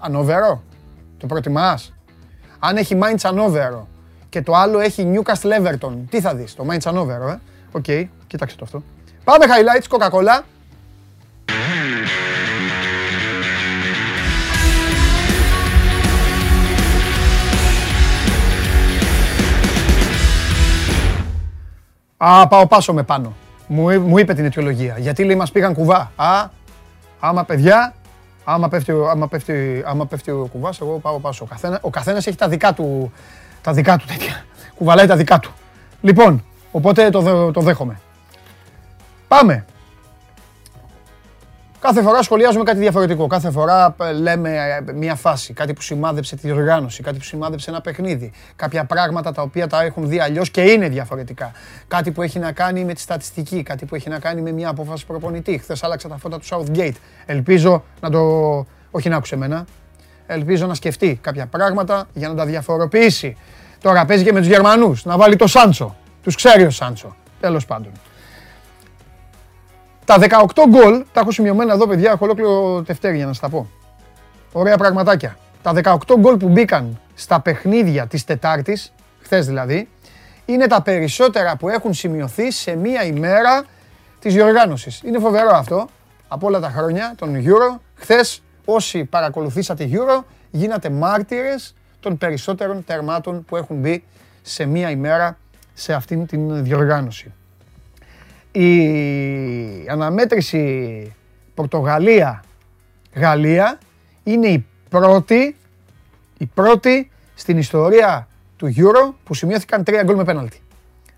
Ανόβερο. 0.00 0.62
Το 1.18 1.26
προτιμάς; 1.26 1.92
Αν 2.58 2.76
έχει 2.76 2.98
Mainz 3.02 3.20
Ανόβερο 3.22 3.88
και 4.36 4.42
το 4.42 4.54
άλλο 4.54 4.78
έχει 4.78 5.12
Newcastle 5.12 5.60
Everton, 5.60 5.92
τι 6.10 6.20
θα 6.20 6.34
δεις, 6.34 6.54
το 6.54 6.66
Mainz 6.70 6.80
Ανόβερο, 6.84 7.28
ε; 7.28 7.40
OK, 7.72 7.84
okay, 7.88 8.04
κοίταξε 8.26 8.56
το 8.56 8.64
αυτό. 8.64 8.82
Πάμε 9.24 9.44
highlights, 9.48 9.96
Coca-Cola. 9.96 10.42
Α, 22.16 22.48
πάω 22.48 22.66
πάσο 22.66 22.92
με 22.92 23.02
πάνω. 23.02 23.34
Μου, 23.66 24.00
μου 24.00 24.18
είπε 24.18 24.34
την 24.34 24.44
αιτιολογία. 24.44 24.98
Γιατί 24.98 25.24
λέει 25.24 25.36
μας 25.36 25.50
πήγαν 25.52 25.74
κουβά. 25.74 26.12
Α, 26.16 26.48
άμα 27.20 27.44
παιδιά, 27.44 27.94
άμα 28.44 28.68
πέφτει, 28.68 28.92
άμα 29.10 29.28
πέφτει, 29.28 29.82
άμα 29.86 30.06
πέφτει 30.06 30.30
ο 30.30 30.48
κουβάς, 30.52 30.80
εγώ 30.80 30.98
πάω 30.98 31.18
πάσο. 31.18 31.44
Ο, 31.44 31.46
καθένα, 31.46 31.78
ο 31.80 31.90
καθένας 31.90 32.26
έχει 32.26 32.36
τα 32.36 32.48
δικά 32.48 32.72
του, 32.72 33.12
τα 33.66 33.72
δικά 33.72 33.96
του 33.96 34.04
τέτοια. 34.06 34.44
Κουβαλάει 34.74 35.06
τα 35.06 35.16
δικά 35.16 35.38
του. 35.38 35.52
Λοιπόν, 36.00 36.44
οπότε 36.70 37.10
το, 37.10 37.50
το 37.50 37.60
δέχομαι. 37.60 38.00
Πάμε. 39.28 39.64
Κάθε 41.78 42.02
φορά 42.02 42.22
σχολιάζουμε 42.22 42.64
κάτι 42.64 42.78
διαφορετικό. 42.78 43.26
Κάθε 43.26 43.50
φορά 43.50 43.96
ε, 44.00 44.12
λέμε 44.12 44.50
ε, 44.88 44.92
μια 44.92 45.14
φάση, 45.14 45.52
κάτι 45.52 45.72
που 45.72 45.80
σημάδεψε 45.80 46.36
τη 46.36 46.50
οργάνωση, 46.50 47.02
κάτι 47.02 47.18
που 47.18 47.24
σημάδεψε 47.24 47.70
ένα 47.70 47.80
παιχνίδι. 47.80 48.32
Κάποια 48.56 48.84
πράγματα 48.84 49.32
τα 49.32 49.42
οποία 49.42 49.66
τα 49.66 49.82
έχουν 49.82 50.08
δει 50.08 50.20
αλλιώς 50.20 50.50
και 50.50 50.60
είναι 50.60 50.88
διαφορετικά. 50.88 51.52
Κάτι 51.88 52.10
που 52.10 52.22
έχει 52.22 52.38
να 52.38 52.52
κάνει 52.52 52.84
με 52.84 52.92
τη 52.92 53.00
στατιστική, 53.00 53.62
κάτι 53.62 53.84
που 53.84 53.94
έχει 53.94 54.08
να 54.08 54.18
κάνει 54.18 54.42
με 54.42 54.52
μια 54.52 54.68
απόφαση 54.68 55.06
προπονητή. 55.06 55.58
Χθες 55.58 55.82
άλλαξα 55.82 56.08
τα 56.08 56.16
φώτα 56.16 56.38
του 56.38 56.46
Southgate. 56.50 56.96
Ελπίζω 57.26 57.84
να 58.00 58.10
το. 58.10 58.20
Όχι 58.90 59.08
να 59.08 59.16
άκουσε 59.16 59.34
εμένα. 59.34 59.66
Ελπίζω 60.26 60.66
να 60.66 60.74
σκεφτεί 60.74 61.18
κάποια 61.22 61.46
πράγματα 61.46 62.08
για 62.12 62.28
να 62.28 62.34
τα 62.34 62.44
διαφοροποιήσει. 62.44 63.36
Τώρα 63.80 64.04
παίζει 64.04 64.24
και 64.24 64.32
με 64.32 64.38
τους 64.38 64.48
Γερμανούς. 64.48 65.04
Να 65.04 65.16
βάλει 65.16 65.36
το 65.36 65.46
Σάντσο. 65.46 65.96
Τους 66.22 66.34
ξέρει 66.34 66.64
ο 66.64 66.70
Σάντσο. 66.70 67.16
Τέλος 67.40 67.66
πάντων. 67.66 67.92
Τα 70.04 70.18
18 70.18 70.62
γκολ, 70.68 71.04
τα 71.12 71.20
έχω 71.20 71.30
σημειωμένα 71.30 71.72
εδώ 71.72 71.86
παιδιά, 71.86 72.10
έχω 72.10 72.24
ολόκληρο 72.24 72.82
τευτέρι 72.82 73.16
για 73.16 73.26
να 73.26 73.32
σας 73.32 73.40
τα 73.40 73.48
πω. 73.48 73.70
Ωραία 74.52 74.76
πραγματάκια. 74.76 75.36
Τα 75.62 75.72
18 75.72 75.96
γκολ 76.18 76.36
που 76.36 76.48
μπήκαν 76.48 77.00
στα 77.14 77.40
παιχνίδια 77.40 78.06
της 78.06 78.24
Τετάρτης, 78.24 78.92
χθες 79.20 79.46
δηλαδή, 79.46 79.88
είναι 80.46 80.66
τα 80.66 80.82
περισσότερα 80.82 81.56
που 81.56 81.68
έχουν 81.68 81.94
σημειωθεί 81.94 82.50
σε 82.50 82.76
μία 82.76 83.04
ημέρα 83.04 83.64
της 84.18 84.34
διοργάνωσης. 84.34 85.00
Είναι 85.04 85.18
φοβερό 85.18 85.50
αυτό, 85.52 85.88
από 86.28 86.46
όλα 86.46 86.60
τα 86.60 86.70
χρόνια, 86.70 87.14
τον 87.18 87.42
Euro. 87.44 87.80
Χθες, 87.94 88.42
όσοι 88.68 89.04
παρακολουθήσατε 89.04 89.88
Euro, 89.92 90.24
γίνατε 90.50 90.90
μάρτυρες 90.90 91.74
των 92.00 92.18
περισσότερων 92.18 92.84
τερμάτων 92.84 93.44
που 93.44 93.56
έχουν 93.56 93.76
μπει 93.76 94.04
σε 94.42 94.64
μία 94.64 94.90
ημέρα 94.90 95.38
σε 95.74 95.92
αυτήν 95.92 96.26
την 96.26 96.64
διοργάνωση. 96.64 97.32
Η 98.52 99.88
αναμέτρηση 99.88 101.14
Πορτογαλία-Γαλλία 101.54 103.78
είναι 104.22 104.46
η 104.46 104.66
πρώτη, 104.88 105.56
η 106.38 106.46
πρώτη 106.46 107.10
στην 107.34 107.58
ιστορία 107.58 108.28
του 108.56 108.74
Euro 108.76 109.12
που 109.24 109.34
σημειώθηκαν 109.34 109.84
τρία 109.84 110.02
γκολ 110.02 110.16
με 110.16 110.24
πέναλτι. 110.24 110.60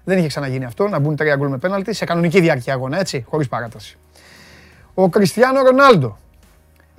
Δεν 0.04 0.18
είχε 0.18 0.26
ξαναγίνει 0.26 0.64
αυτό, 0.64 0.88
να 0.88 0.98
μπουν 0.98 1.16
τρία 1.16 1.36
γκολ 1.36 1.48
με 1.48 1.58
πέναλτι 1.58 1.92
σε 1.92 2.04
κανονική 2.04 2.40
διάρκεια 2.40 2.74
αγώνα, 2.74 2.98
έτσι, 2.98 3.24
χωρίς 3.28 3.48
παράταση. 3.48 3.98
Ο 4.94 5.08
Κριστιανό 5.08 5.62
Ρονάλντο 5.62 6.18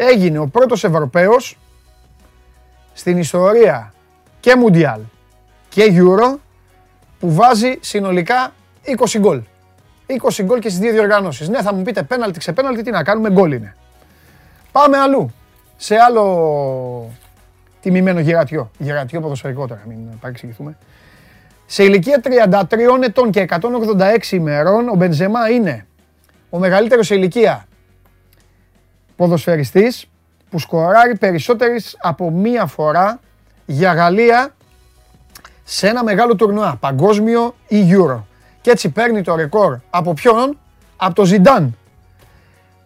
έγινε 0.01 0.39
ο 0.39 0.47
πρώτος 0.47 0.83
Ευρωπαίος 0.83 1.57
στην 2.93 3.17
ιστορία 3.17 3.93
και 4.39 4.55
Μουντιάλ 4.55 4.99
και 5.69 5.83
Euro 5.93 6.37
που 7.19 7.33
βάζει 7.33 7.77
συνολικά 7.79 8.53
20 8.85 9.19
γκολ. 9.19 9.41
20 10.07 10.43
γκολ 10.43 10.59
και 10.59 10.69
στις 10.69 10.79
δύο 10.79 10.91
διοργανώσεις. 10.91 11.49
Ναι, 11.49 11.61
θα 11.61 11.73
μου 11.73 11.81
πείτε 11.81 12.03
πέναλτι, 12.03 12.39
ξεπέναλτι, 12.39 12.81
τι 12.81 12.91
να 12.91 13.03
κάνουμε, 13.03 13.29
γκολ 13.29 13.51
είναι. 13.51 13.75
Πάμε 14.71 14.97
αλλού. 14.97 15.33
Σε 15.77 15.95
άλλο 15.95 17.11
τιμημένο 17.81 18.19
γερατιό. 18.19 18.71
Γερατιό 18.77 19.21
ποδοσφαιρικό 19.21 19.67
τώρα, 19.67 19.81
μην 19.87 19.97
παρεξηγηθούμε. 20.19 20.77
Σε 21.65 21.83
ηλικία 21.83 22.21
33 22.23 23.03
ετών 23.03 23.31
και 23.31 23.45
186 23.49 24.31
ημερών, 24.31 24.89
ο 24.89 24.95
Μπενζεμά 24.95 25.49
είναι 25.49 25.85
ο 26.49 26.59
μεγαλύτερος 26.59 27.07
σε 27.07 27.15
ηλικία 27.15 27.67
ποδοσφαιριστής 29.19 30.09
που 30.49 30.59
σκοράρει 30.59 31.17
περισσότερες 31.17 31.97
από 31.99 32.31
μία 32.31 32.65
φορά 32.65 33.19
για 33.65 33.93
Γαλλία 33.93 34.55
σε 35.63 35.87
ένα 35.87 36.03
μεγάλο 36.03 36.35
τουρνουά, 36.35 36.77
παγκόσμιο 36.79 37.55
ή 37.67 37.87
Euro. 37.91 38.23
Και 38.61 38.71
έτσι 38.71 38.89
παίρνει 38.89 39.21
το 39.21 39.35
ρεκόρ 39.35 39.77
από 39.89 40.13
ποιον, 40.13 40.57
από 40.97 41.13
το 41.13 41.25
Ζιντάν, 41.25 41.77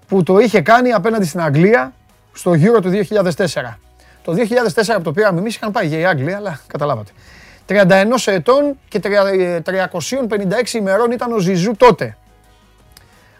που 0.07 0.23
το 0.23 0.39
είχε 0.39 0.61
κάνει 0.61 0.91
απέναντι 0.91 1.25
στην 1.25 1.41
Αγγλία 1.41 1.93
στο 2.33 2.51
Euro 2.51 2.81
του 2.81 2.89
2004. 2.89 3.79
Το 4.23 4.33
2004 4.33 4.95
που 4.95 5.01
το 5.01 5.11
πήραμε 5.11 5.39
εμείς 5.39 5.55
είχαν 5.55 5.71
πάει 5.71 5.87
για 5.87 5.99
η 5.99 6.05
Αγγλία, 6.05 6.37
αλλά 6.37 6.59
καταλάβατε. 6.67 7.11
31 7.67 7.83
ετών 8.25 8.79
και 8.87 8.99
356 9.03 10.73
ημερών 10.73 11.11
ήταν 11.11 11.31
ο 11.31 11.37
Ζιζού 11.37 11.75
τότε. 11.77 12.17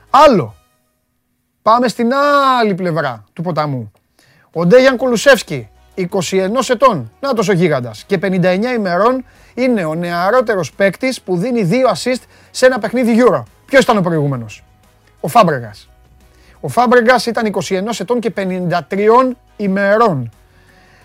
Άλλο. 0.10 0.56
Πάμε 1.64 1.88
στην 1.88 2.14
άλλη 2.59 2.74
πλευρά 2.74 3.24
του 3.34 3.41
ποταμού. 3.41 3.91
Ο 4.53 4.66
Ντέγιαν 4.66 4.97
Κουλουσεύσκι, 4.97 5.70
21 5.95 6.07
ετών, 6.70 7.11
να 7.20 7.30
ο 7.49 7.51
γίγαντας, 7.51 8.03
και 8.03 8.18
59 8.22 8.74
ημερών 8.76 9.26
είναι 9.53 9.86
ο 9.86 9.95
νεαρότερος 9.95 10.74
παίκτης 10.74 11.22
που 11.22 11.38
δίνει 11.38 11.64
δύο 11.64 11.89
assist 11.89 12.22
σε 12.51 12.66
ένα 12.66 12.80
παιχνίδι 12.80 13.24
Euro. 13.26 13.43
Ποιος 13.66 13.84
ήταν 13.84 13.97
ο 13.97 14.01
προηγούμενος; 14.01 14.64
Ο 15.20 15.28
Φάμπρεγκας. 15.28 15.89
Ο 16.59 16.68
Φάμπρεγκας 16.68 17.26
ήταν 17.26 17.45
21 17.45 17.99
ετών 17.99 18.20
και 18.20 18.30
53 18.30 19.36
ημερών. 19.57 20.32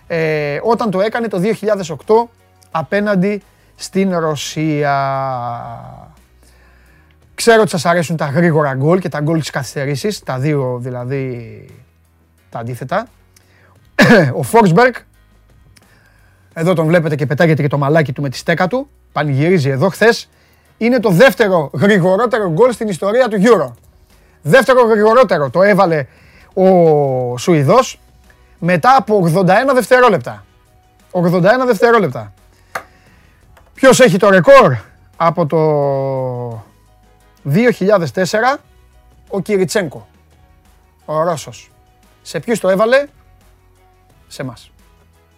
Ε, 0.06 0.61
όταν 0.62 0.90
το 0.90 1.00
έκανε 1.00 1.28
το 1.28 1.38
2008 1.38 2.28
απέναντι 2.70 3.42
στην 3.74 4.18
Ρωσία. 4.18 4.94
Ξέρω 7.39 7.61
ότι 7.61 7.70
σας 7.70 7.84
αρέσουν 7.84 8.16
τα 8.16 8.26
γρήγορα 8.26 8.74
γκολ 8.74 8.99
και 8.99 9.09
τα 9.09 9.20
γκολ 9.20 9.39
της 9.39 9.51
καθυστερήσης, 9.51 10.22
τα 10.22 10.39
δύο 10.39 10.78
δηλαδή 10.80 11.66
τα 12.51 12.59
αντίθετα. 12.59 13.07
Ο 14.39 14.43
Φόρσμπεργκ, 14.43 14.93
εδώ 16.53 16.74
τον 16.74 16.86
βλέπετε 16.86 17.14
και 17.14 17.26
πετάγεται 17.26 17.62
και 17.62 17.68
το 17.68 17.78
μαλάκι 17.78 18.12
του 18.12 18.22
με 18.22 18.28
τη 18.28 18.36
στέκα 18.36 18.66
του, 18.66 18.89
πανηγυρίζει 19.12 19.68
εδώ 19.68 19.89
χθες. 19.89 20.28
είναι 20.78 21.01
το 21.01 21.11
δεύτερο 21.11 21.70
γρηγορότερο 21.74 22.51
γκολ 22.51 22.72
στην 22.72 22.89
ιστορία 22.89 23.28
του 23.28 23.39
Euro. 23.43 23.72
Δεύτερο 24.43 24.82
γρηγορότερο 24.82 25.51
το 25.51 25.62
έβαλε 25.62 26.07
ο 26.55 27.39
Σουηδός 27.39 28.01
μετά 28.59 28.97
από 28.97 29.30
81 29.34 29.47
δευτερόλεπτα. 29.74 30.45
81 31.11 31.43
δευτερόλεπτα. 31.66 32.32
Ποιος 33.74 34.01
έχει 34.01 34.16
το 34.16 34.30
ρεκόρ 34.30 34.76
από 35.16 35.47
το 35.47 35.59
2004, 37.55 38.59
ο 39.28 39.40
Κυριτσένκο, 39.40 40.09
ο 41.05 41.22
Ρώσος. 41.22 41.70
Σε 42.22 42.40
ποιους 42.40 42.61
το 42.61 42.68
έβαλε, 42.68 43.07
σε 44.28 44.42
μας. 44.42 44.70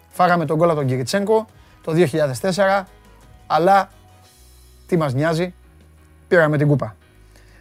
Φάγαμε 0.09 0.45
τον 0.45 0.57
κόλλα 0.57 0.73
τον 0.73 0.85
Κυριτσένκο 0.85 1.45
το 1.81 1.93
2004, 2.41 2.83
αλλά 3.47 3.89
τι 4.87 4.97
μας 4.97 5.13
νοιάζει, 5.13 5.53
πήραμε 6.27 6.57
την 6.57 6.67
κούπα. 6.67 6.95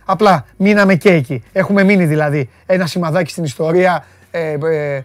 Απλά 0.04 0.44
μείναμε 0.56 0.94
και 0.94 1.10
εκεί. 1.10 1.44
Έχουμε 1.52 1.84
μείνει 1.84 2.04
δηλαδή 2.04 2.50
ένα 2.66 2.86
σημαδάκι 2.86 3.30
στην 3.30 3.44
ιστορία 3.44 4.04
ε, 4.30 4.56
ε, 4.62 5.02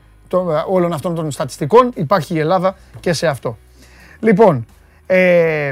όλων 0.68 0.94
αυτών 0.94 1.16
των 1.16 1.32
στατιστικών. 1.32 1.92
Υπάρχει 1.96 2.34
η 2.34 2.40
Ελλάδα 2.40 2.76
και 3.00 3.14
σε 3.14 3.28
αυτό. 3.28 3.58
Λοιπόν, 4.20 4.66
ε, 5.06 5.72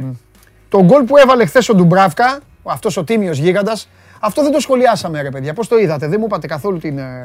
το 0.69 0.84
γκολ 0.84 1.03
που 1.03 1.17
έβαλε 1.17 1.45
χθες 1.45 1.69
ο 1.69 1.76
Ντουμπράφκα, 1.76 2.39
αυτός 2.64 2.97
ο 2.97 3.03
τίμιος 3.03 3.38
γίγαντας, 3.38 3.89
αυτό 4.20 4.43
δεν 4.43 4.51
το 4.51 4.59
σχολιάσαμε 4.59 5.22
ρε 5.22 5.30
παιδιά. 5.30 5.53
Πώς 5.53 5.68
το 5.68 5.78
είδατε, 5.78 6.07
δεν 6.07 6.18
μου 6.20 6.26
είπατε 6.26 6.47
καθόλου 6.47 6.78
την, 6.78 6.97
ε, 6.97 7.22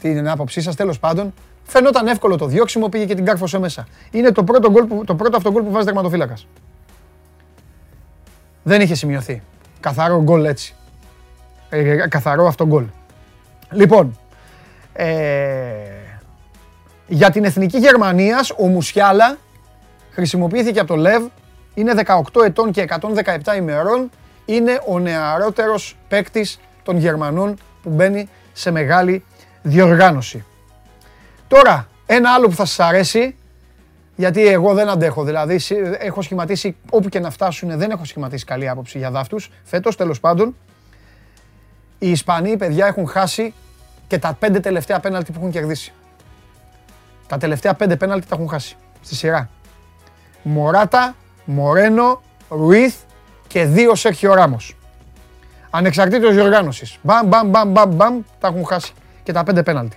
την 0.00 0.28
άποψή 0.28 0.60
σας. 0.60 0.76
Τέλος 0.76 0.98
πάντων, 0.98 1.34
φαινόταν 1.62 2.06
εύκολο 2.06 2.36
το 2.36 2.46
διώξιμο, 2.46 2.88
πήγε 2.88 3.04
και 3.04 3.14
την 3.14 3.24
κάρφωσε 3.24 3.58
μέσα. 3.58 3.86
Είναι 4.10 4.32
το 4.32 4.44
πρώτο, 4.44 4.70
γκολ 4.70 4.84
που, 4.84 5.04
το 5.04 5.14
πρώτο 5.14 5.36
αυτό 5.36 5.50
γκολ 5.50 5.62
που 5.62 5.70
βάζει 5.70 5.84
τερματοφύλακας. 5.84 6.46
Δεν 8.62 8.80
είχε 8.80 8.94
σημειωθεί. 8.94 9.42
Καθαρό 9.80 10.22
γκολ 10.22 10.44
έτσι. 10.44 10.74
Ε, 11.68 12.08
καθαρό 12.08 12.46
αυτό 12.46 12.66
γκολ. 12.66 12.84
Λοιπόν, 13.70 14.18
ε, 14.92 15.14
για 17.06 17.30
την 17.30 17.44
Εθνική 17.44 17.78
Γερμανίας, 17.78 18.50
ο 18.56 18.66
Μουσιάλα 18.66 19.36
χρησιμοποιήθηκε 20.10 20.78
από 20.78 20.88
το 20.88 20.96
ΛΕΒ, 20.96 21.26
είναι 21.74 21.92
18 22.06 22.44
ετών 22.44 22.70
και 22.70 22.86
117 23.42 23.56
ημερών, 23.56 24.10
είναι 24.44 24.80
ο 24.86 24.98
νεαρότερος 24.98 25.96
παίκτης 26.08 26.60
των 26.82 26.96
Γερμανών 26.96 27.56
που 27.82 27.90
μπαίνει 27.90 28.28
σε 28.52 28.70
μεγάλη 28.70 29.24
διοργάνωση. 29.62 30.44
Τώρα, 31.48 31.88
ένα 32.06 32.32
άλλο 32.34 32.46
που 32.46 32.54
θα 32.54 32.64
σας 32.64 32.80
αρέσει, 32.86 33.36
γιατί 34.16 34.46
εγώ 34.46 34.74
δεν 34.74 34.88
αντέχω, 34.88 35.24
δηλαδή 35.24 35.60
έχω 35.98 36.22
σχηματίσει, 36.22 36.76
όπου 36.90 37.08
και 37.08 37.20
να 37.20 37.30
φτάσουν, 37.30 37.78
δεν 37.78 37.90
έχω 37.90 38.04
σχηματίσει 38.04 38.44
καλή 38.44 38.68
άποψη 38.68 38.98
για 38.98 39.10
δάφτους, 39.10 39.50
φέτος 39.64 39.96
τέλος 39.96 40.20
πάντων. 40.20 40.56
Οι 41.98 42.10
Ισπανοί, 42.10 42.56
παιδιά, 42.56 42.86
έχουν 42.86 43.08
χάσει 43.08 43.54
και 44.06 44.18
τα 44.18 44.36
πέντε 44.38 44.60
τελευταία 44.60 45.00
πέναλτι 45.00 45.32
που 45.32 45.38
έχουν 45.38 45.50
κερδίσει. 45.50 45.92
Τα 47.26 47.38
τελευταία 47.38 47.74
πέντε 47.74 47.96
πέναλτι 47.96 48.26
τα 48.26 48.34
έχουν 48.34 48.48
χάσει 48.48 48.76
στη 49.02 49.14
σειρά. 49.14 49.48
Μωράτα, 50.42 51.14
Μορένο, 51.50 52.22
Ρουίθ 52.48 52.94
και 53.46 53.64
δύο 53.64 53.94
Σέρχιο 53.94 54.34
Ράμος. 54.34 54.76
Ανεξαρτήτως 55.70 56.34
διοργάνωσης. 56.34 56.98
Μπαμ, 57.02 57.26
μπαμ, 57.26 57.48
μπαμ, 57.48 57.70
μπαμ, 57.70 57.94
μπαμ, 57.94 58.20
τα 58.38 58.48
έχουν 58.48 58.66
χάσει 58.66 58.92
και 59.22 59.32
τα 59.32 59.44
πέντε 59.44 59.62
πέναλτι. 59.62 59.96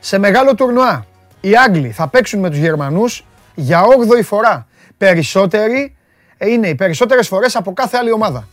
Σε 0.00 0.18
μεγάλο 0.18 0.54
τουρνουά, 0.54 1.06
οι 1.40 1.56
Άγγλοι 1.56 1.90
θα 1.90 2.08
παίξουν 2.08 2.40
με 2.40 2.50
τους 2.50 2.58
Γερμανούς 2.58 3.24
για 3.54 3.82
8η 3.82 4.22
φορά. 4.24 4.66
Περισσότεροι, 4.98 5.96
ε, 6.36 6.50
είναι 6.50 6.68
οι 6.68 6.74
περισσότερες 6.74 7.28
φορές 7.28 7.56
από 7.56 7.72
κάθε 7.72 7.96
άλλη 7.96 8.12
ομάδα. 8.12 8.48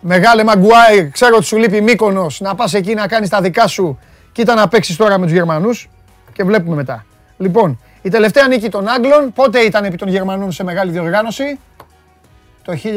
Μεγάλε 0.00 0.44
Μαγκουάιρ, 0.44 1.10
ξέρω 1.10 1.36
ότι 1.36 1.44
σου 1.44 1.56
λείπει 1.56 1.80
Μύκονος, 1.80 2.40
να 2.40 2.54
πας 2.54 2.74
εκεί 2.74 2.94
να 2.94 3.06
κάνεις 3.06 3.28
τα 3.28 3.40
δικά 3.40 3.66
σου. 3.66 3.98
Κοίτα 4.32 4.54
να 4.54 4.68
παίξεις 4.68 4.96
τώρα 4.96 5.18
με 5.18 5.24
τους 5.24 5.34
Γερμανούς 5.34 5.88
και 6.32 6.44
βλέπουμε 6.44 6.76
μετά. 6.76 7.04
Λοιπόν, 7.36 7.78
η 8.02 8.08
τελευταία 8.08 8.48
νίκη 8.48 8.68
των 8.68 8.88
Άγγλων 8.88 9.32
πότε 9.32 9.60
ήταν 9.60 9.84
επί 9.84 9.96
των 9.96 10.08
Γερμανών 10.08 10.52
σε 10.52 10.64
μεγάλη 10.64 10.90
διοργάνωση; 10.90 11.58
Το 12.62 12.72
1966. 12.72 12.92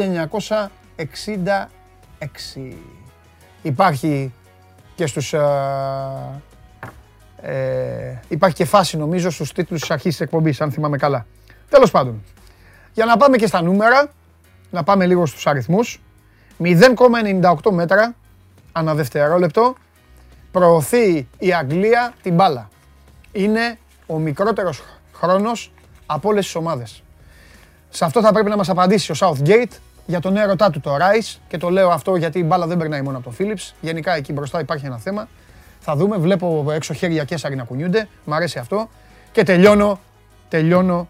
Υπάρχει 3.62 4.32
και 4.94 5.06
στους... 5.06 5.32
Ε, 7.42 8.20
υπάρχει 8.28 8.56
και 8.56 8.64
φάση 8.64 8.96
νομίζω 8.96 9.30
στους 9.30 9.52
τίτλους 9.52 9.80
της 9.80 9.90
αρχής 9.90 10.10
της 10.10 10.20
εκπομπής, 10.20 10.60
αν 10.60 10.72
θυμάμαι 10.72 10.96
καλά. 10.96 11.26
Τέλος 11.68 11.90
πάντων, 11.90 12.22
για 12.92 13.04
να 13.04 13.16
πάμε 13.16 13.36
και 13.36 13.46
στα 13.46 13.62
νούμερα, 13.62 14.10
να 14.70 14.82
πάμε 14.82 15.06
λίγο 15.06 15.26
στους 15.26 15.46
αριθμούς. 15.46 16.00
0,98 16.62 17.70
μέτρα 17.70 18.14
ανά 18.72 18.94
δευτερόλεπτο 18.94 19.74
προωθεί 20.52 21.28
η 21.38 21.54
Αγγλία 21.54 22.12
την 22.22 22.34
μπάλα. 22.34 22.68
Είναι 23.32 23.78
ο 24.06 24.18
μικρότερος 24.18 24.82
χρόνος 25.14 25.72
από 26.06 26.28
όλες 26.28 26.44
τις 26.44 26.54
ομάδες. 26.54 27.02
Σε 27.90 28.04
αυτό 28.04 28.20
θα 28.20 28.32
πρέπει 28.32 28.48
να 28.48 28.56
μας 28.56 28.68
απαντήσει 28.68 29.12
ο 29.12 29.14
Southgate 29.18 29.72
για 30.06 30.20
τον 30.20 30.36
έρωτά 30.36 30.70
του 30.70 30.80
το 30.80 30.94
Rice 30.94 31.36
και 31.48 31.58
το 31.58 31.68
λέω 31.68 31.90
αυτό 31.90 32.16
γιατί 32.16 32.38
η 32.38 32.44
μπάλα 32.46 32.66
δεν 32.66 32.76
περνάει 32.76 33.02
μόνο 33.02 33.18
από 33.18 33.30
το 33.30 33.36
Philips. 33.38 33.72
Γενικά 33.80 34.16
εκεί 34.16 34.32
μπροστά 34.32 34.60
υπάρχει 34.60 34.86
ένα 34.86 34.98
θέμα. 34.98 35.28
Θα 35.80 35.96
δούμε, 35.96 36.16
βλέπω 36.16 36.66
έξω 36.72 36.94
χέρια 36.94 37.24
και 37.24 37.36
να 37.56 37.64
κουνιούνται, 37.64 38.08
μ' 38.24 38.32
αρέσει 38.32 38.58
αυτό. 38.58 38.88
Και 39.32 39.42
τελειώνω, 39.42 40.00
τελειώνω 40.48 41.08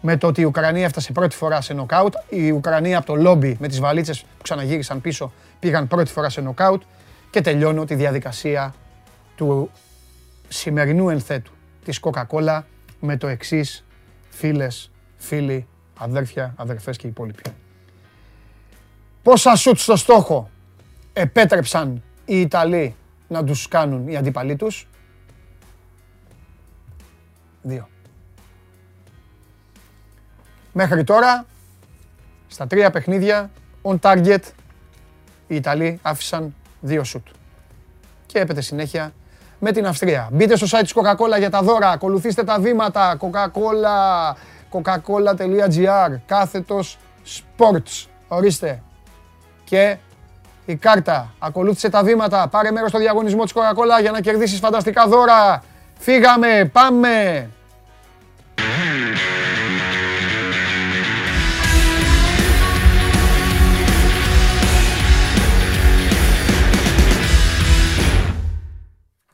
με 0.00 0.16
το 0.16 0.26
ότι 0.26 0.40
η 0.40 0.44
Ουκρανία 0.44 0.84
έφτασε 0.84 1.12
πρώτη 1.12 1.36
φορά 1.36 1.60
σε 1.60 1.74
νοκάουτ. 1.74 2.14
Η 2.28 2.50
Ουκρανία 2.50 2.98
από 2.98 3.06
το 3.06 3.14
λόμπι 3.14 3.56
με 3.60 3.68
τις 3.68 3.80
βαλίτσες 3.80 4.20
που 4.20 4.42
ξαναγύρισαν 4.42 5.00
πίσω 5.00 5.32
πήγαν 5.58 5.88
πρώτη 5.88 6.10
φορά 6.10 6.28
σε 6.28 6.40
νοκάουτ. 6.40 6.82
Και 7.30 7.40
τελειώνω 7.40 7.84
τη 7.84 7.94
διαδικασία 7.94 8.74
του 9.36 9.70
σημερινού 10.48 11.08
ενθέτου 11.08 11.51
της 11.84 12.00
Coca-Cola 12.02 12.62
με 13.00 13.16
το 13.16 13.26
εξής 13.26 13.84
φίλες, 14.28 14.90
φίλοι, 15.16 15.66
αδέρφια, 15.98 16.54
αδερφές 16.56 16.96
και 16.96 17.06
υπόλοιποι. 17.06 17.42
Πόσα 19.22 19.56
σουτ 19.56 19.78
στο 19.78 19.96
στόχο 19.96 20.50
επέτρεψαν 21.12 22.02
οι 22.24 22.40
Ιταλοί 22.40 22.96
να 23.28 23.44
τους 23.44 23.68
κάνουν 23.68 24.08
οι 24.08 24.16
αντίπαλοι 24.16 24.56
τους; 24.56 24.86
Δύο. 27.62 27.88
Μέχρι 30.72 31.04
τώρα, 31.04 31.46
στα 32.46 32.66
τρία 32.66 32.90
παιχνίδια, 32.90 33.50
on 33.82 33.98
target, 33.98 34.42
οι 35.46 35.54
Ιταλοί 35.54 35.98
άφησαν 36.02 36.54
δύο 36.80 37.04
σουτ. 37.04 37.26
Και 38.26 38.38
έπεται 38.38 38.60
συνέχεια 38.60 39.12
με 39.64 39.72
την 39.72 39.86
Αυστρία. 39.86 40.28
Μπείτε 40.32 40.56
στο 40.56 40.66
site 40.70 40.82
της 40.82 40.94
Coca-Cola 40.94 41.38
για 41.38 41.50
τα 41.50 41.62
δώρα, 41.62 41.90
ακολουθήστε 41.90 42.44
τα 42.44 42.58
βήματα, 42.60 43.16
Coca-Cola, 43.20 44.32
coca-cola.gr, 44.72 46.18
κάθετος 46.26 46.98
sports, 47.24 48.06
ορίστε. 48.28 48.82
Και 49.64 49.96
η 50.64 50.76
κάρτα, 50.76 51.34
ακολούθησε 51.38 51.88
τα 51.88 52.02
βήματα, 52.02 52.48
πάρε 52.48 52.70
μέρος 52.70 52.88
στο 52.88 52.98
διαγωνισμό 52.98 53.42
της 53.42 53.52
Coca-Cola 53.52 54.00
για 54.00 54.10
να 54.10 54.20
κερδίσεις 54.20 54.58
φανταστικά 54.58 55.06
δώρα. 55.06 55.62
Φύγαμε, 55.98 56.70
πάμε! 56.72 57.48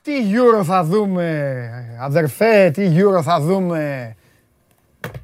Τι 0.08 0.14
Euro 0.32 0.64
θα 0.64 0.84
δούμε, 0.84 1.70
αδερφέ, 2.00 2.70
τι 2.70 2.92
Euro 2.96 3.22
θα 3.22 3.40
δούμε. 3.40 4.14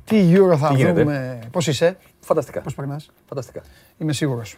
Τι 0.05 0.33
Euro 0.35 0.57
θα 0.57 0.75
Τι 0.75 0.93
δούμε. 0.93 1.39
Πώς 1.51 1.67
είσαι, 1.67 1.97
Φανταστικά. 2.21 2.61
πώς 2.61 2.75
περνάς; 2.75 3.11
Φανταστικά. 3.29 3.61
Είμαι 3.99 4.13
σίγουρος. 4.13 4.57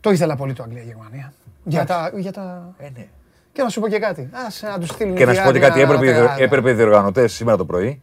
Το 0.00 0.10
ήθελα 0.10 0.36
πολύ 0.36 0.52
το 0.52 0.62
Αγγλία-Γερμανία. 0.62 1.32
Για 1.64 1.84
τα, 1.86 2.10
για 2.16 2.32
τα... 2.32 2.74
Ε, 2.78 2.88
ναι. 2.96 3.06
Και 3.52 3.62
να 3.62 3.68
σου 3.68 3.80
πω 3.80 3.88
και 3.88 3.98
κάτι. 3.98 4.28
Άσε 4.46 4.66
να 4.66 4.78
τους 4.78 4.88
στείλουν 4.88 5.14
Και 5.14 5.24
να 5.24 5.34
σου 5.34 5.42
πω 5.42 5.52
και 5.52 5.58
κάτι, 5.58 5.78
διάνοια, 5.78 5.96
έπρεπε, 5.96 6.20
να 6.20 6.26
τα- 6.26 6.36
έπρεπε 6.42 6.70
οι 6.70 6.74
διοργανωτές 6.74 7.32
σήμερα 7.32 7.56
το 7.56 7.64
πρωί 7.64 8.02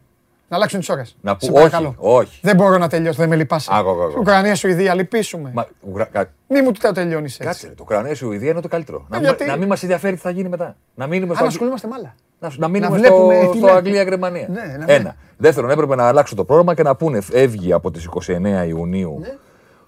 Να 0.49 0.55
αλλάξουν 0.55 0.79
τις 0.79 0.89
ώρες. 0.89 1.15
να 1.21 1.35
πούν. 1.35 1.49
Όχι, 1.55 1.95
όχι. 1.97 2.39
Δεν 2.41 2.55
μπορώ 2.55 2.77
να 2.77 2.87
τελειώσω, 2.87 3.17
δεν 3.19 3.29
με 3.29 3.35
λυπάσαι. 3.35 3.69
Άκου, 3.73 3.89
άκου, 3.89 4.01
άκου. 4.03 4.13
Ουκρανία, 4.19 4.55
Σουηδία, 4.55 4.93
λυπήσουμε. 4.95 5.51
Μα, 5.53 5.67
Ουγρα- 5.81 6.05
κα- 6.11 6.29
Μη 6.47 6.61
μου 6.61 6.71
το 6.71 6.91
τελειώνεις 6.91 7.33
έτσι. 7.33 7.47
Κάτσε, 7.47 7.67
ρε, 7.67 7.73
το 7.73 7.83
Ουκρανία 7.85 8.15
Σουηδία 8.15 8.51
είναι 8.51 8.61
το 8.61 8.67
καλύτερο. 8.67 9.05
Να, 9.09 9.17
μην- 9.17 9.25
γιατί; 9.25 9.45
να 9.45 9.55
μην 9.55 9.67
μας 9.67 9.81
ενδιαφέρει 9.81 10.15
τι 10.15 10.21
θα 10.21 10.29
γίνει 10.29 10.49
μετά. 10.49 10.75
Να 10.95 11.07
μείνουμε 11.07 11.31
Αν 11.31 11.37
στο, 11.37 11.45
ασχολούμαστε 11.45 11.87
με 11.87 11.93
άλλα. 11.97 12.15
να, 12.39 12.51
να 12.57 12.67
μείνουμε 12.67 12.91
να 12.91 12.97
βλέπουμε 13.01 13.39
στο, 13.41 13.51
τι 13.51 13.57
στο 13.57 13.65
λέει. 13.67 13.75
Αγγλία-Γερμανία. 13.75 14.47
Ναι, 14.51 14.85
να 14.85 14.93
Ένα. 14.93 15.15
Δεύτερον, 15.37 15.69
έπρεπε 15.69 15.95
να 15.95 16.07
αλλάξω 16.07 16.35
το 16.35 16.43
πρόγραμμα 16.43 16.73
και 16.73 16.83
να 16.83 16.95
πούνε 16.95 17.21
φεύγει 17.21 17.73
από 17.73 17.91
τις 17.91 18.05
29 18.05 18.65
Ιουνίου 18.67 19.17
Ναι. 19.19 19.35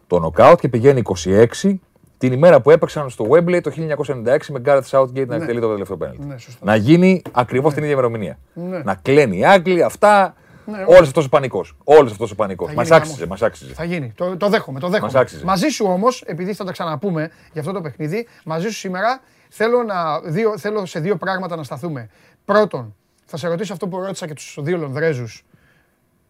το 0.07 0.20
νοκάουτ 0.20 0.59
και 0.59 0.68
πηγαίνει 0.70 1.01
26 1.26 1.80
την 2.18 2.34
ημέρα 2.34 2.62
που 2.62 2.72
έπαιξαν 2.72 3.09
στο 3.09 3.26
Wembley 3.30 3.59
το 3.62 3.72
1996 3.72 4.51
με 4.51 4.62
Gareth 4.66 4.82
Southgate 4.89 5.28
να 5.28 5.36
εκτελεί 5.36 5.59
το 5.59 5.70
τελευταίο 5.72 5.97
πέναλτι. 5.97 6.26
Ναι, 6.26 6.38
σωστό. 6.38 6.66
να 6.66 6.76
γίνει 6.76 7.22
ακριβώς 7.32 7.74
την 7.74 7.82
ίδια 7.82 7.93
ημερομηνία. 7.93 8.38
Ναι. 8.53 8.78
Να 8.84 8.95
κλαίνει 8.95 9.38
οι 9.38 9.45
Άγγλοι, 9.45 9.84
αυτά. 9.84 10.34
Ναι, 10.72 10.84
Όλος 10.88 11.07
αυτός 11.07 11.26
ο 11.26 11.30
πανικός. 11.30 11.76
Όλος 11.84 12.11
αυτός 12.11 12.32
ο 12.32 12.36
πανικός. 12.36 12.67
Θα 12.69 12.74
Μας 12.76 12.86
γίνει 12.86 12.97
άξιζε, 12.97 13.15
χαμός. 13.15 13.30
μας 13.30 13.41
άξιζε. 13.49 13.74
Θα 13.74 13.84
γίνει. 13.84 14.11
Το, 14.15 14.38
το 14.38 14.49
δέχομαι. 14.49 14.80
Το 14.80 14.88
δέχομαι. 14.89 15.11
Μας 15.11 15.22
άξιζε. 15.22 15.45
Μαζί 15.45 15.67
σου 15.67 15.86
όμως, 15.86 16.22
επειδή 16.26 16.53
θα 16.53 16.63
τα 16.65 16.72
ξαναπούμε 16.72 17.32
για 17.51 17.61
αυτό 17.61 17.74
το 17.74 17.82
παιχνίδι, 17.82 18.28
μαζί 18.45 18.67
σου 18.67 18.74
σήμερα 18.78 19.22
θέλω, 19.49 19.84
να, 19.84 20.19
δύο, 20.22 20.57
θέλω 20.57 20.86
σε 20.86 20.99
δύο 20.99 21.15
πράγματα 21.17 21.55
να 21.55 21.63
σταθούμε. 21.63 22.09
Πρώτον, 22.45 22.95
θα 23.26 23.38
σε 23.38 23.47
ρωτήσω 23.47 23.74
αυτό 23.74 23.88
που 23.88 23.99
ρώτησα 23.99 24.28
και 24.28 24.34
τους 24.34 24.57
δύο 24.61 24.78
Λονδρέζους. 24.78 25.45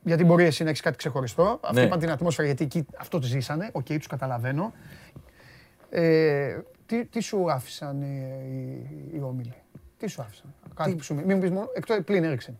Γιατί 0.03 0.23
μπορεί 0.23 0.43
εσύ 0.43 0.63
να 0.63 0.69
έχεις 0.69 0.81
κάτι 0.81 0.97
ξεχωριστό. 0.97 1.59
Αυτοί 1.63 1.75
Ναι. 1.79 1.85
είπαν 1.85 1.99
την 1.99 2.09
ατμόσφαιρα 2.11 2.47
γιατί 2.47 2.63
εκεί 2.63 2.85
αυτό 2.99 3.19
τη 3.19 3.27
ζήσανε. 3.27 3.69
Οκ, 3.71 3.85
τους 3.85 4.07
καταλαβαίνω. 4.07 4.73
Ε, 5.89 6.57
τι, 6.85 7.05
τι 7.05 7.19
σου 7.21 7.51
άφησαν 7.51 8.01
οι, 8.01 8.25
οι, 9.11 9.17
οι 9.17 9.21
όμιλοι; 9.21 9.53
Τι 9.97 10.07
σου 10.07 10.21
άφησαν; 10.21 10.53
Κάτι 10.75 10.95
που 10.95 11.03
σου 11.03 11.15
μην 11.15 11.25
μου 11.29 11.39
πεις 11.39 11.49
μόνο. 11.49 11.67
Εκτός 11.73 11.97
πλην 12.05 12.23
Έρικσεν. 12.23 12.53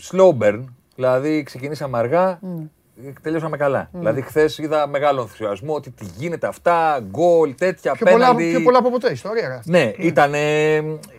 slow 0.00 0.38
burn, 0.38 0.64
δηλαδή 1.00 1.42
ξεκινήσαμε 1.42 1.98
αργά, 1.98 2.38
Ναι. 2.42 3.10
και 3.10 3.18
τελειώσαμε 3.22 3.56
καλά. 3.56 3.88
Δηλαδή 3.92 4.22
χθες 4.22 4.58
είδα 4.58 4.86
μεγάλο 4.88 5.20
ενθουσιασμό 5.20 5.74
ότι 5.74 5.90
τι 5.90 6.04
γίνεται 6.16 6.46
αυτά, 6.46 7.00
γκολ, 7.10 7.54
τέτοια, 7.54 7.92
Πιο 7.92 8.06
πολλά, 8.10 8.18
πέναλτι. 8.26 8.50
πιο 8.50 8.62
πολλά 8.62 8.78
από 8.78 8.90
ποτέ. 8.90 9.12
Ιστορία. 9.12 9.48
ρε 9.48 9.54
αυτή. 9.54 9.70
Ναι, 9.70 9.92
ήταν, 9.96 10.32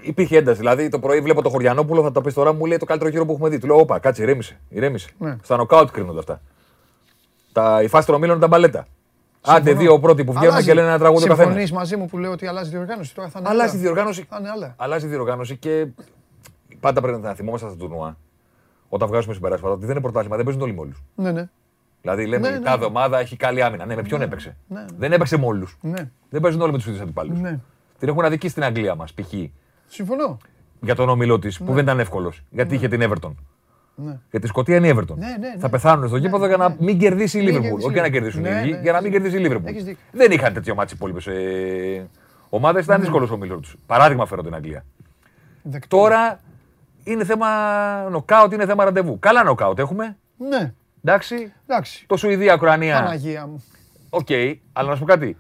υπήρχε 0.02 0.38
ένταση. 0.38 0.58
Δηλαδή 0.60 0.90
το 0.90 1.00
πρωί 1.00 1.20
βλέπω 1.22 1.42
το 1.42 1.50
Χωριανόπουλο, 1.50 2.02
θα 2.04 2.12
τα 2.12 2.22
πεις 2.22 2.34
τώρα, 2.34 2.54
μου 2.54 2.66
λέει 2.66 2.78
το 2.78 2.86
καλύτερο 2.86 3.10
γύρο 3.10 3.26
που 3.26 3.32
έχουμε 3.34 3.50
δει. 3.50 3.58
Του 3.60 3.68
λέω, 3.68 3.76
Όπα, 3.80 4.00
κάτσε, 4.00 4.22
ηρέμησε. 4.24 4.60
ηρέμησε. 4.70 5.10
Ναι. 5.18 5.38
Στα 5.44 5.58
νοκάουτ 5.58 5.90
κρίνονται 5.92 6.20
αυτά. 6.20 6.42
Τα, 7.52 7.82
η 7.84 7.88
φάση 7.88 8.06
των 8.06 8.16
ομίλων 8.16 8.32
είναι 8.36 8.42
τα 8.44 8.48
μπαλέτα. 8.48 8.86
Άντε, 9.42 9.56
Συμφωνώ. 9.70 9.80
δύο 9.80 10.00
πρώτοι 10.00 10.24
που 10.24 10.32
βγαίνουν 10.32 10.50
Αλλάζει. 10.52 10.68
και 10.68 10.74
λένε 10.74 10.88
ένα 10.88 10.98
τραγούδι 11.00 11.24
ο 11.24 11.28
καθένας. 11.28 11.48
Συμφωνείς 11.52 11.72
μαζί 11.72 11.96
μου 11.96 12.06
που 12.06 12.18
λέω 12.18 12.32
ότι 12.32 12.48
αλλάζει 12.48 12.70
η 12.70 12.72
διοργάνωση. 12.72 13.16
Τώρα 13.16 13.30
θα 13.30 13.40
είναι 13.40 13.50
Αλλάζει 13.50 13.70
άλλα. 13.70 13.80
η 13.80 13.82
διοργάνωση. 13.82 14.26
Θα 14.30 14.38
είναι 14.40 14.50
άλλα. 14.50 14.74
Αλλάζει 14.78 15.06
η 15.06 15.10
διοργάνωση 15.10 15.58
και 15.58 15.88
πάντα 16.80 17.02
πρέπει 17.02 17.20
να 17.22 17.34
θυμόμαστε 17.34 17.66
αυτά 17.66 17.78
τα 17.78 17.84
τουρνουά. 17.86 18.18
Όταν 18.94 19.08
βγάζουμε 19.08 19.34
συμπεράσματα 19.34 19.74
ότι 19.74 19.82
δεν 19.86 19.92
είναι 19.92 20.02
πρωτάθλημα, 20.02 20.36
δεν 20.36 20.46
παίζουν 20.46 20.62
όλοι 20.64 20.74
με 20.74 20.80
όλους. 20.80 20.92
Ναι, 21.16 21.32
ναι. 21.32 21.50
Δηλαδή 22.02 22.26
λέμε 22.26 22.50
Ναι, 22.50 22.56
η 22.56 22.60
ναι, 22.60 22.66
τάδε 22.66 22.80
ναι. 22.80 22.86
ομάδα 22.86 23.20
έχει 23.20 23.36
καλή 23.36 23.64
άμυνα. 23.64 23.86
Ναι, 23.86 23.96
με 23.96 24.02
ποιον 24.02 24.22
έπαιξε; 24.22 24.58
ναι, 24.68 24.80
ναι. 24.80 24.86
Δεν 24.98 25.12
έπαιξε 25.12 25.38
με 25.38 25.46
όλους. 25.46 25.68
ναι. 25.82 26.12
Δεν 26.30 26.42
παίζουν 26.42 26.62
όλοι 26.62 26.72
με 26.72 26.78
τους 26.78 26.88
ίδιους 26.88 27.02
αντιπάλους. 27.02 27.40
Ναι. 27.40 27.60
Την 28.00 28.10
έχουν 28.10 28.26
αδικήσει 28.26 28.52
στην 28.52 28.64
Αγγλία 28.64 28.96
μας, 28.96 29.14
π.χ. 29.14 29.34
Συμφωνώ. 29.88 30.38
για 30.82 30.96
τον 30.96 31.10
όμιλό 31.10 31.40
της 31.40 31.58
που 31.58 31.74
δεν 31.74 31.84
ήταν 31.84 32.00
εύκολος. 32.00 32.44
Γιατί 32.50 32.76
είχε 32.76 32.88
την 32.88 33.02
Everton. 33.04 33.32
Ναι. 33.96 34.20
Γιατί 34.32 34.46
η 34.46 34.50
Σκωτία 34.50 34.76
είναι 34.76 34.88
η 34.88 34.94
Everton. 34.96 35.16
Ναι, 35.16 35.28
ναι, 35.28 35.38
ναι. 35.38 35.56
Θα 35.58 35.70
πεθάνουν 35.70 36.08
στο 36.08 36.18
γήπεδο 36.18 36.48
για 36.48 36.58
να 36.58 36.76
μην 36.80 37.00
κερδίσει 37.00 37.40
η 37.40 37.44
Μην 37.44 37.50
Liverpool. 37.56 37.62
κερδίσει 37.62 37.84
η 37.84 37.86
Όχι 37.86 37.94
για 37.94 38.02
να 38.02 38.08
Liverpool. 38.08 38.12
κερδίσουν 38.12 38.46
οι 38.46 38.50
Ναι, 38.50 38.60
ίδιοι, 38.60 38.72
ναι, 38.72 38.80
για 38.82 38.92
να 38.92 39.02
μην 39.02 39.14
έχεις 39.14 39.22
κερδίσει 39.32 39.44
η 39.44 39.52
Liverpool. 39.58 39.66
Έχεις 39.70 39.84
δίκιο. 39.84 40.04
Δεν 40.12 40.32
είχαν 40.32 40.54
τέτοιο 40.54 40.76
ματς 40.76 40.94
οι 40.94 40.98
υπόλοιπες 41.00 41.22
ομάδες. 42.50 42.80
Ναι. 42.88 42.94
Ήταν 42.94 43.00
δύσκολος 43.06 43.30
ο 43.30 43.34
όμιλός 43.34 43.60
του. 43.60 43.70
Παράδειγμα 43.86 44.26
φέρω 44.26 44.42
την 44.42 44.54
Αγγλία. 44.56 44.86
Δεκτό. 45.62 45.98
Τώρα 45.98 46.40
είναι 47.04 47.24
θέμα 47.26 47.48
νοκάουτ, 48.10 48.54
είναι 48.54 48.66
θέμα 48.66 48.84
ραντεβού. 48.84 49.20
Καλά 49.20 49.44
νοκάουτ 49.44 49.80
έχουμε. 49.80 50.18
Ναι. 50.38 50.74
Εντάξει. 51.04 51.54
Εντάξει. 51.68 52.06
Το 52.08 52.18
Σουηδία-Ουκρανία. 52.18 52.96
Παναγία 53.04 53.48
μου. 53.48 53.64
Οκ, 54.10 54.28
αλλά 54.74 54.90
να 54.90 54.94
σου 54.96 55.02
πω 55.02 55.08
κάτι. 55.08 55.38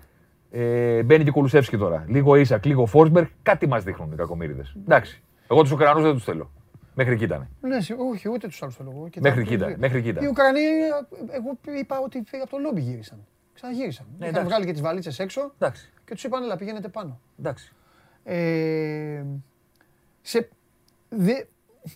Ε, 0.51 1.03
μπαίνει 1.03 1.23
και 1.23 1.31
Κουλουσέφσκι 1.31 1.77
τώρα. 1.77 2.05
Λίγο 2.07 2.35
Ίσακ, 2.35 2.65
λίγο 2.65 2.85
Φόρσμπεργκ. 2.85 3.27
Κάτι 3.41 3.67
μας 3.67 3.83
δείχνουν 3.83 4.11
οι 4.11 4.15
κακομοίρηδες. 4.15 4.63
Εντάξει. 4.79 5.21
Εγώ 5.47 5.61
τους 5.61 5.71
Ουκρανούς 5.71 6.03
δεν 6.03 6.13
τους 6.13 6.23
θέλω. 6.23 6.51
Μέχρι 6.93 7.13
εκεί 7.13 7.23
ήταν. 7.23 7.47
Ναι, 7.61 7.81
συ- 7.81 7.99
όχι, 7.99 8.29
ούτε 8.29 8.47
τους 8.47 8.61
άλλους 8.63 8.75
θέλω 8.75 8.91
εγώ. 8.95 9.07
Και 9.09 9.19
Μέχρι 9.21 9.37
τα- 9.39 9.45
εκεί 9.45 9.53
ήταν, 9.53 9.75
μέχρι 9.79 9.97
εκεί 9.97 10.07
ήταν. 10.07 10.23
Οι 10.23 10.27
Ουκρανοί, 10.27 10.59
εγώ 11.31 11.57
είπα 11.79 11.99
ότι 11.99 12.23
από 12.41 12.49
το 12.49 12.57
λόμπι 12.57 12.81
γύρισαν. 12.81 13.25
Ξαναγύρισαν. 13.53 14.05
Είχαν 14.05 14.19
Ναι, 14.19 14.27
εντάξει. 14.27 14.47
βγάλει 14.47 14.65
και 14.65 14.71
τις 14.71 14.81
βαλίτσες 14.81 15.19
έξω 15.19 15.51
Εντάξει. 15.55 15.91
και 16.05 16.13
τους 16.13 16.23
είπαν, 16.23 16.43
έλα, 16.43 16.55
πηγαίνετε 16.55 16.87
πάνω. 16.87 17.19
Εντάξει. 17.39 17.73
Ε, 18.23 19.23
σε, 20.21 20.49
δε, 21.15 21.33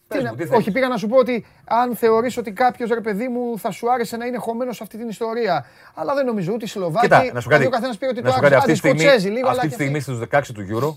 Πες 0.07 0.23
να- 0.23 0.29
μου, 0.29 0.35
τι 0.35 0.43
θέλεις. 0.43 0.57
όχι, 0.59 0.71
πήγα 0.71 0.87
να 0.87 0.97
σου 0.97 1.07
πω 1.07 1.17
ότι 1.17 1.45
αν 1.65 1.95
θεωρείς 1.95 2.37
ότι 2.37 2.51
κάποιος 2.51 2.89
ρε 2.89 3.01
παιδί 3.01 3.27
μου 3.27 3.59
θα 3.59 3.71
σου 3.71 3.91
άρεσε 3.91 4.17
να 4.17 4.25
είναι 4.25 4.37
χωμένος 4.37 4.75
σε 4.75 4.83
αυτή 4.83 4.97
την 4.97 5.07
ιστορία. 5.09 5.65
Αλλά 5.95 6.13
δεν 6.13 6.25
νομίζω 6.25 6.53
ούτε 6.53 6.65
οι 6.65 6.67
Σλοβάκοι. 6.67 6.99
Κοίτα, 7.07 7.17
να 7.33 7.39
σου 7.39 7.47
δηλαδή 7.47 7.49
κάτι. 7.49 7.65
Ο 7.65 7.69
καθένας 7.69 7.97
πει 7.97 8.05
ότι 8.05 8.21
να 8.21 8.27
το 8.27 8.31
σου 8.35 8.39
κάτι, 8.41 8.55
άξιζε. 8.55 8.57
αυτή 8.57 8.71
Άντε, 8.71 8.71
τη 8.71 8.77
στιγμή, 8.77 8.99
Σκοτσέζοι 8.99 9.27
λίγο, 9.35 9.47
αλλά 9.49 9.55
αυτή 9.61 9.67
τη 9.69 9.75
και 9.75 9.81
στιγμή 9.81 9.97
αυτοί. 9.97 10.11
στους 10.11 10.27
16 10.27 10.53
του 10.53 10.65
Euro 10.71 10.95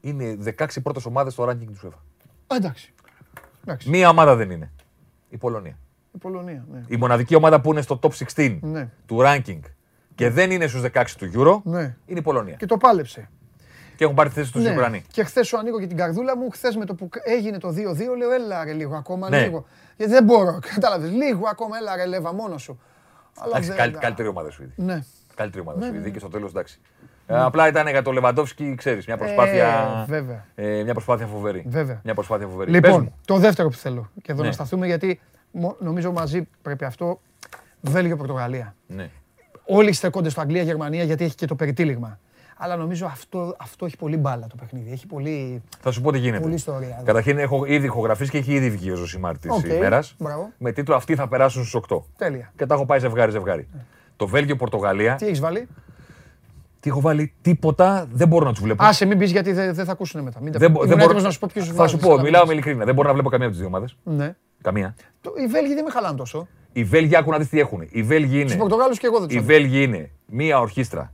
είναι 0.00 0.36
16 0.58 0.80
πρώτες 0.82 1.04
ομάδες 1.04 1.32
στο 1.32 1.44
ranking 1.48 1.64
του 1.66 1.78
UEFA. 1.84 1.98
Α, 2.46 2.56
Εντάξει. 2.56 2.92
Εντάξει. 3.64 3.90
Μία 3.90 4.08
ομάδα 4.08 4.36
δεν 4.36 4.50
είναι. 4.50 4.70
Η 5.28 5.36
Πολωνία. 5.36 5.78
Η 6.14 6.18
Πολωνία. 6.18 6.64
Ναι. 6.72 6.80
Η 6.88 6.96
μοναδική 6.96 7.34
ομάδα 7.34 7.60
που 7.60 7.70
είναι 7.72 7.82
στο 7.82 7.98
top 8.02 8.10
16 8.36 8.58
Ναι. 8.62 8.88
του 9.06 9.18
ranking 9.24 9.60
και 10.14 10.30
δεν 10.30 10.50
είναι 10.50 10.66
στους 10.66 10.80
16 10.80 11.16
του 11.18 11.30
Euro 11.34 11.60
Ναι. 11.64 11.96
είναι 12.06 12.18
η 12.18 12.22
Πολωνία. 12.22 12.54
Και 12.54 12.66
το 12.66 12.76
πάλεψε. 12.76 13.30
Και 14.00 14.06
έχουν 14.06 14.18
πάρει 14.18 14.28
τη 14.28 14.34
θέση 14.34 14.52
τους 14.52 14.62
Ναι. 14.64 14.70
Ουκρανοί. 14.70 15.02
Και 15.12 15.24
χθες 15.24 15.46
σου 15.46 15.58
ανοίγω 15.58 15.78
και 15.80 15.86
την 15.86 15.96
καρδούλα 15.96 16.36
μου. 16.36 16.50
Χθες 16.50 16.76
με 16.76 16.84
το 16.84 16.94
που 16.94 17.08
έγινε 17.24 17.58
το 17.58 17.68
2-2, 17.68 18.16
λέω 18.18 18.30
έλα 18.32 18.64
ρε 18.64 18.72
λίγο 18.72 18.96
ακόμα. 18.96 19.28
Ναι. 19.28 19.40
Λίγο. 19.42 19.66
Γιατί 19.96 20.12
δεν 20.12 20.24
μπορώ. 20.24 20.58
Κατάλαβες. 20.74 21.10
Λίγο 21.10 21.46
ακόμα, 21.50 21.76
έλα 21.78 21.96
ρε 21.96 22.06
λέβα 22.06 22.32
μόνος 22.34 22.62
σου. 22.62 22.80
Αλλά 23.38 23.48
Εντάξει, 23.50 23.68
δεν- 23.68 23.76
καλ- 23.78 23.98
καλύτερη 23.98 24.28
ομάδα 24.28 24.50
σου 24.50 24.62
ήδη. 24.62 24.72
Ναι. 24.76 25.02
Καλύτερη 25.34 25.62
ομάδα 25.66 25.86
σου. 25.86 25.94
Ειδική 25.94 26.18
στο 26.18 26.28
τέλος, 26.28 26.50
εντάξει. 26.50 26.80
Ε, 27.26 27.40
απλά 27.40 27.68
ήταν 27.68 27.88
για 27.88 28.02
το 28.02 28.12
Λεβαντόφσκι, 28.12 28.74
ξέρεις, 28.74 29.06
μια 29.06 29.16
προσπάθεια. 29.16 29.66
Ε, 30.08 30.10
βέβαια. 30.12 30.44
ε, 30.54 30.82
μια 30.82 30.92
προσπάθεια 30.92 31.26
φοβερή. 31.26 31.64
Βέβαια. 31.66 32.00
Μια 32.04 32.14
προσπάθεια 32.14 32.46
φοβερή. 32.46 32.70
Πες 32.70 32.80
Λοιπόν, 32.80 33.02
μου. 33.02 33.14
το 33.24 33.36
δεύτερο 33.36 33.68
που 33.68 33.76
θέλω 33.76 34.10
και 34.22 34.32
εδώ 34.32 34.40
Ναι. 34.40 34.46
να 34.46 34.52
σταθούμε 34.52 34.86
γιατί 34.86 35.20
μο- 35.50 35.76
νομίζω 35.78 36.12
μαζί 36.12 36.48
πρέπει 36.62 36.84
αυτό. 36.84 37.20
Βέλγιο-Πορτογαλία. 37.80 38.74
Ναι. 38.86 39.10
Όλοι 39.66 39.92
στεκόνται 39.92 40.28
στο 40.28 40.40
Αγγλία-Γερμανία 40.40 41.02
γιατί 41.04 41.24
έχει 41.24 41.34
και 41.34 41.46
το 41.46 41.54
περιτύλιγμα. 41.54 42.18
Αλλά 42.62 42.76
νομίζω 42.76 43.06
αυτό, 43.06 43.54
αυτό 43.58 43.84
έχει 43.86 43.96
πολύ 43.96 44.16
μπάλα 44.16 44.46
το 44.46 44.54
παιχνίδι. 44.60 44.92
Έχει 44.92 45.06
πολύ, 45.06 45.62
Θα 45.80 45.90
σου 45.90 46.00
πω 46.00 46.12
τι 46.12 46.18
γίνεται. 46.18 46.42
πολύ 46.42 46.54
ιστορία. 46.54 46.88
εδώ. 46.94 47.04
Καταρχήν 47.04 47.38
έχω 47.38 47.64
ήδη 47.64 47.86
ηχογραφήσει 47.86 48.30
και 48.30 48.38
έχει 48.38 48.52
ήδη 48.52 48.70
βγει 48.70 48.90
ο 48.90 48.94
Ζωσιμάρ 48.96 49.38
τη 49.38 49.48
Οκ, 49.50 49.64
ημέρα. 49.64 50.02
μπράβο. 50.18 50.50
Με 50.58 50.72
τίτλο 50.72 50.94
Αυτοί 50.94 51.14
θα 51.14 51.28
περάσουν 51.28 51.64
στους 51.64 51.74
8. 51.88 52.02
Τέλεια. 52.16 52.52
Και 52.56 52.66
τα 52.66 52.74
έχω 52.74 52.86
πάει 52.86 52.98
ζευγάρι-ζευγάρι. 52.98 53.68
Το 54.16 54.26
Βέλγιο-Πορτογαλία. 54.26 55.14
Τι 55.14 55.26
έχεις 55.26 55.40
βάλει; 55.40 55.68
Τι 56.80 56.90
έχω 56.90 57.00
βάλει, 57.00 57.32
τίποτα 57.42 58.06
δεν 58.12 58.28
μπορώ 58.28 58.44
να 58.44 58.52
τους 58.52 58.62
βλέπω. 58.62 58.84
Άσε, 58.84 59.04
μην 59.04 59.18
πεις 59.18 59.30
γιατί 59.30 59.52
δεν 59.52 59.74
δεν 59.74 59.84
θα 59.84 59.92
ακούσουν 59.92 60.22
μετά. 60.22 60.40
Μην 60.40 60.52
τα 60.52 60.58
Δεν, 60.58 60.70
μπο- 60.70 60.76
Ήμουν 60.84 60.88
δεν 60.88 60.96
μπορώ- 60.98 61.10
έτοιμος 61.10 61.22
να 61.22 61.30
σου 61.30 61.38
πω 61.38 61.48
ποιους 61.52 61.66
Θα 61.68 61.74
βάζεις, 61.74 61.98
σου 62.00 62.06
πω, 62.06 62.12
αλλά 62.12 62.22
μιλάω 62.22 62.40
μην 62.40 62.48
με 62.48 62.54
πεις. 62.54 62.62
ειλικρίνεια. 62.62 62.84
Δεν 62.84 62.94
μπορώ 62.94 63.08
να 63.08 63.14
βλέπω 63.14 63.28
καμία 63.28 63.46
από 63.46 63.56
τις 63.56 63.64
δύο 63.64 63.74
ομάδες. 63.74 63.96
Ναι. 64.04 64.34
Καμία. 64.62 64.94
Το- 65.20 65.32
Οι 65.36 65.46
Βέλγοι 65.46 65.74
δεν 65.74 65.84
με 65.84 65.90
χαλάνε 65.90 66.16
τόσο. 66.16 66.48
Οι 66.72 66.84
Βέλγοι, 66.84 67.16
άκου 67.16 67.30
να 67.30 67.38
δεις 67.38 67.48
τι 67.48 67.60
έχουν. 67.60 67.86
Οι 67.90 68.02
Βέλγοι 68.02 68.42
Τους 68.42 68.50
είναι, 68.52 68.60
Πορτογάλους 68.60 68.98
και 68.98 69.06
εγώ 69.06 69.18
δεν 69.20 69.28
οι 69.30 69.36
του 69.36 69.44
Βέλγοι 69.44 69.82
είναι 69.82 70.10
μία 70.26 70.58
ορχήστρα 70.60 71.00
Ναι. 71.02 71.08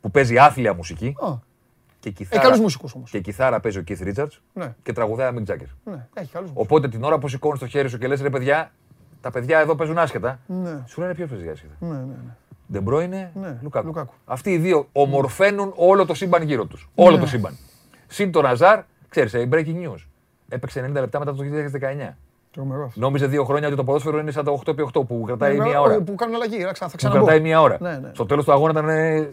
Που 0.00 0.10
παίζει 0.10 0.38
άθλια 0.38 0.74
μουσική 0.74 1.06
Α, 1.20 1.32
και 2.00 2.08
Έχει 2.08 2.16
κιθάρα, 2.16 2.42
καλούς 2.42 2.60
μουσικούς 2.60 2.94
όμως. 2.94 3.10
και 3.10 3.20
κιθάρα 3.20 3.60
παίζει 3.60 3.78
ο 3.78 3.84
Keith 3.88 4.02
Richards 4.14 4.38
Ναι. 4.52 4.74
και 4.82 4.92
τραγουδάει 4.92 5.28
ο 5.28 5.32
Mick 5.36 5.50
Jagger. 5.50 5.66
Ναι, 5.84 6.06
έχει 6.14 6.32
καλούς 6.32 6.50
μουσικούς. 6.50 6.52
Οπότε 6.54 6.88
την 6.88 7.02
ώρα 7.04 7.18
που 7.18 7.28
σηκώνεις 7.28 7.58
το 7.58 7.66
χέρι 7.66 7.88
σου 7.88 7.98
και 7.98 8.06
λες 8.06 8.20
ρε 8.20 8.30
παιδιά, 8.30 8.72
τα 9.20 9.30
παιδιά 9.30 9.58
εδώ 9.58 9.74
παίζουν 9.74 9.98
άσχετα. 9.98 10.38
Ναι. 10.46 10.82
Σου 10.86 11.00
λένε 11.00 11.14
ποιος 11.14 11.28
παίζει 11.30 11.48
άσχετα. 11.48 11.74
Ναι, 11.78 11.88
ναι, 11.88 11.96
ναι. 12.04 12.34
Ντεμπρόινε, 12.72 13.30
Ναι, 13.34 13.58
Λουκάκου. 13.62 13.86
Λουκάκου. 13.86 14.12
Αυτοί 14.24 14.50
οι 14.52 14.58
δύο 14.58 14.88
ομορφαίνουν 14.92 15.72
όλο 15.76 16.06
το 16.06 16.14
σύμπαν 16.14 16.42
γύρω 16.42 16.64
τους. 16.66 16.88
Όλο 16.94 17.14
Ναι. 17.16 17.20
το 17.22 17.26
σύμπαν. 17.28 17.56
Συν 18.06 18.32
τον 18.32 18.40
Αζάρ, 18.40 18.82
ξέρεις, 19.08 19.32
breaking 19.50 19.74
news. 19.86 20.06
Έπαιξε 20.48 20.80
90 20.80 21.00
λεπτά 21.00 21.18
μετά 21.18 21.34
το 21.34 21.42
2019. 21.42 22.16
Τρομερός 22.52 22.86
αυτό. 22.86 23.00
Νόμιζε 23.00 23.26
δύο 23.26 23.44
χρόνια 23.44 23.66
ότι 23.66 23.76
το 23.76 23.84
ποδόσφαιρο 23.84 24.18
είναι 24.18 24.30
σαν 24.30 24.44
το 24.44 24.60
8x8 24.66 25.06
που 25.06 25.22
κρατάει 25.26 25.56
Ναι, 25.56 25.64
μία 25.64 25.72
ε, 25.74 25.78
ώρα. 25.78 26.00
Που 26.02 26.14
κάνουν 26.14 26.34
αλλαγή, 26.34 26.56
ρε, 26.56 26.72
ξα- 26.72 26.84
θα 26.84 26.90
Που 26.90 26.96
ξαναμπω. 26.96 27.24
κρατάει 27.24 27.40
μία 27.42 27.60
ώρα. 27.60 27.76
Ναι, 27.80 27.98
ναι. 27.98 28.10
Στο 28.14 28.26
τέλος 28.26 28.44
του 28.44 28.52
αγώνα 28.52 28.70
ήταν 28.70 28.88
ε, 28.88 29.30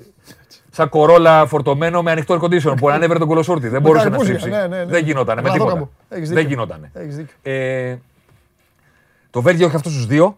σαν 0.71 0.89
Corolla 0.89 1.45
φορτωμένο 1.47 2.01
με 2.01 2.11
ανοιχτό 2.11 2.39
air 2.41 2.43
condition 2.45 2.73
που 2.77 2.89
ανέβαινε 2.89 3.19
τον 3.19 3.27
κολοσούρτη. 3.27 3.67
Δεν 3.67 3.81
μπορούσε 3.81 4.03
να 4.03 4.09
καρπούζια, 4.09 4.39
στρίψει. 4.39 4.59
ναι, 4.59 4.67
ναι, 4.67 4.77
ναι. 4.77 4.85
Δεν 4.91 5.03
γινότανε 5.05 5.41
με 5.41 5.49
Αχλαδόκαμπο. 5.49 5.79
τίποτα. 5.85 6.15
Έχεις 6.15 6.27
Δεν 6.27 6.37
δίκιο. 6.37 6.49
γινότανε. 6.49 6.91
Έχεις 6.93 7.15
δίκιο. 7.15 7.35
Ε, 7.41 7.97
το 9.29 9.41
Βέλγιο 9.41 9.65
έχει 9.67 9.75
αυτούς 9.75 9.93
τους 9.93 10.05
δύο. 10.05 10.37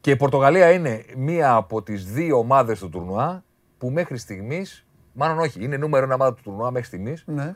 Και 0.00 0.10
η 0.10 0.16
Πορτογαλία 0.16 0.70
είναι 0.72 1.04
μία 1.16 1.54
από 1.54 1.82
τις 1.82 2.04
δύο 2.12 2.38
ομάδες 2.38 2.78
του 2.78 2.88
τουρνουά 2.88 3.42
που 3.78 3.90
μέχρι 3.90 4.18
στιγμής. 4.18 4.84
Μάλλον 5.12 5.38
όχι, 5.38 5.64
είναι 5.64 5.76
νούμερο 5.76 6.04
ένα 6.04 6.14
ομάδα 6.14 6.34
του 6.34 6.40
τουρνουά 6.44 6.70
μέχρι 6.70 6.86
στιγμής 6.86 7.22
Ναι, 7.26 7.54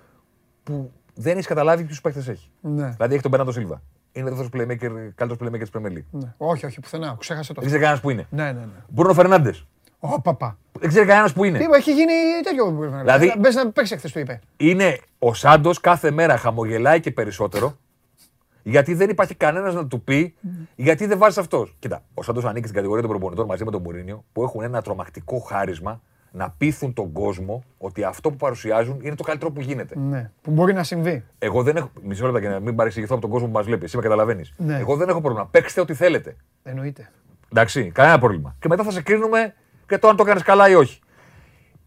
που 0.65 0.93
δεν 1.15 1.33
έχεις 1.33 1.47
καταλάβει 1.47 1.85
ποιους 1.85 2.01
παίχτε 2.01 2.31
έχει. 2.31 2.51
ναι, 2.61 2.89
Δηλαδή 2.89 3.13
έχει 3.13 3.23
τον 3.23 3.31
Μπέρνατο 3.31 3.53
Σίλβα. 3.53 3.83
Είναι 4.13 4.31
δεύτερος 4.31 4.51
playmaker, 4.55 5.11
καλύτερος 5.15 5.37
playmaker 5.41 5.59
της 5.59 5.71
Premier 5.77 5.91
League. 5.99 6.05
ναι. 6.11 6.35
Όχι, 6.37 6.67
όχι, 6.67 6.81
πουθενά. 6.81 7.17
Ξέχασε 7.19 7.53
το. 7.53 7.61
Δεν 7.61 7.69
ξέρει 7.69 7.83
κανένας 7.83 8.03
που 8.03 8.11
είναι. 8.11 8.27
Ναι, 8.31 8.45
ναι, 8.45 8.51
ναι. 8.61 8.67
Μπρούνο 8.89 9.15
Φερνάντες. 9.15 9.67
Ω, 9.99 10.21
παπά. 10.21 10.59
Δεν 10.81 10.89
ξέρει 10.89 11.07
κανένας 11.07 11.33
που 11.33 11.45
είναι. 11.45 11.59
Τι 11.59 11.65
είπα, 11.65 11.77
έχει 11.77 11.93
γίνει 11.93 12.13
τέτοιο. 12.43 12.91
Δηλαδή- 13.01 13.35
Μπες 13.39 13.55
να 13.55 13.71
παίξεις 13.71 13.97
χθε, 13.99 14.09
το 14.09 14.21
είπε. 14.21 14.41
Είναι 14.57 14.99
ο 15.19 15.35
Σάντος 15.35 15.81
κάθε 15.81 16.11
μέρα 16.11 16.37
χαμογελάει 16.37 17.01
και 17.01 17.11
περισσότερο. 17.11 17.77
Γιατί 18.63 18.95
δεν 18.95 19.11
υπάρχει 19.11 19.35
κανένας 19.35 19.75
να 19.75 19.87
του 19.87 20.01
πει 20.03 20.35
γιατί 20.77 21.07
δεν 21.07 21.19
βάζεις 21.19 21.39
αυτός. 21.39 21.77
Κοίτα, 21.79 22.03
ο 22.15 22.23
Σάντος 22.23 22.45
ανήκει 22.45 22.63
στην 22.63 22.75
κατηγορία 22.75 23.03
των 23.03 23.11
προπονητών 23.11 23.47
μαζί 23.47 23.65
με 23.65 23.71
τον 23.71 23.83
Μουρίνιο 23.83 24.25
που 24.33 24.43
έχουν 24.43 24.63
ένα 24.63 24.83
τρομακτικό 24.83 25.39
χάρισμα 25.39 26.01
να 26.35 26.51
πείθουν 26.51 26.93
τον 26.93 27.13
κόσμο 27.13 27.65
ότι 27.79 28.05
αυτό 28.05 28.31
που 28.31 28.37
παρουσιάζουν 28.37 29.01
είναι 29.03 29.15
το 29.15 29.23
καλύτερο 29.23 29.51
που 29.51 29.61
γίνεται. 29.61 29.99
Ναι, 29.99 30.31
που 30.43 30.51
μπορεί 30.51 30.73
να 30.73 30.83
συμβεί. 30.83 31.25
Εγώ 31.39 31.63
δεν 31.63 31.77
έχω. 31.77 31.91
Μισό 32.03 32.25
λεπτό 32.25 32.39
για 32.39 32.51
να 32.51 32.61
μην 32.61 32.75
παρεξηγηθώ 32.75 33.13
από 33.13 33.23
τον 33.23 33.31
κόσμο 33.31 33.47
που 33.47 33.53
μας 33.53 33.65
βλέπει. 33.65 33.85
Εσύ 33.85 33.97
με 33.97 34.03
καταλαβαίνεις. 34.03 34.55
Ναι. 34.57 34.79
Εγώ 34.79 34.97
δεν 34.97 35.09
έχω 35.09 35.21
πρόβλημα. 35.21 35.47
Παίξτε 35.47 35.81
ό,τι 35.81 35.95
θέλετε. 35.95 36.37
Εννοείται. 36.63 37.11
Εντάξει, 37.51 37.91
κανένα 37.91 38.19
πρόβλημα. 38.19 38.57
Και 38.59 38.69
μετά 38.69 38.83
θα 38.85 38.91
σε 38.91 39.03
κρίνουμε 39.03 39.55
και 39.87 39.99
το 39.99 40.09
αν 40.09 40.17
το 40.17 40.23
έκανε 40.23 40.41
καλά 40.41 40.69
ή 40.69 40.75
όχι. 40.75 41.01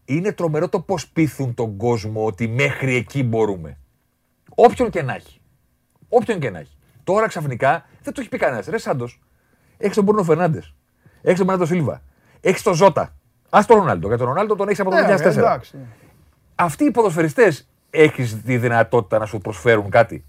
Είναι 0.04 0.32
τρομερό 0.32 0.68
το 0.68 0.80
πώς 0.80 1.08
πείθουν 1.08 1.54
τον 1.54 1.76
κόσμο 1.76 2.26
ότι 2.26 2.48
μέχρι 2.48 2.94
εκεί 2.94 3.22
μπορούμε. 3.22 3.78
Όποιον 4.54 4.90
και 4.90 5.02
να 5.02 5.14
έχει. 5.14 5.40
Όποιον 6.08 6.38
και 6.38 6.50
να 6.50 6.58
έχει. 6.58 6.76
Τώρα 7.04 7.26
ξαφνικά 7.26 7.84
δεν 8.02 8.12
το 8.12 8.20
έχει 8.20 8.28
πει 8.28 8.38
κανένας. 8.38 8.66
Ρε 8.66 8.78
Σάντος, 8.78 9.20
έχεις 9.76 9.94
τον 9.94 10.04
Μπούρνο 10.04 10.22
Φερνάντες. 10.22 10.74
Έχεις 11.22 11.38
τον 11.38 11.46
Μπερνάτο 11.46 11.66
Σίλβα. 11.66 12.02
Έχεις 12.40 12.62
τον 12.62 12.74
Ζώτα. 12.74 13.17
Α 13.50 13.60
τον 13.66 13.76
Ρονάλντο. 13.76 14.06
Γιατί 14.06 14.22
τον 14.22 14.32
Ρονάλντο 14.32 14.54
τον 14.56 14.66
έχεις 14.68 14.80
από 14.80 14.90
το 14.90 14.96
Ναι, 14.96 15.02
2004. 15.16 15.36
εντάξει, 15.36 15.76
ναι. 15.76 15.82
Αυτοί 16.54 16.84
οι 16.84 16.90
ποδοσφαιριστές 16.90 17.68
έχεις 17.90 18.42
τη 18.42 18.56
δυνατότητα 18.56 19.18
να 19.18 19.26
σου 19.26 19.38
προσφέρουν 19.38 19.90
κάτι; 19.90 20.24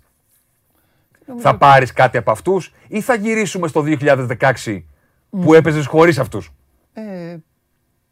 Θα 1.37 1.57
πάρεις 1.57 1.93
κάτι 1.93 2.17
από 2.17 2.31
αυτούς 2.31 2.73
ή 2.87 3.01
θα 3.01 3.15
γυρίσουμε 3.15 3.67
στο 3.67 3.81
2016 3.81 4.83
που 5.29 5.53
έπαιζες 5.53 5.85
χωρίς 5.85 6.19
αυτούς; 6.19 6.51
Ε, 6.93 7.35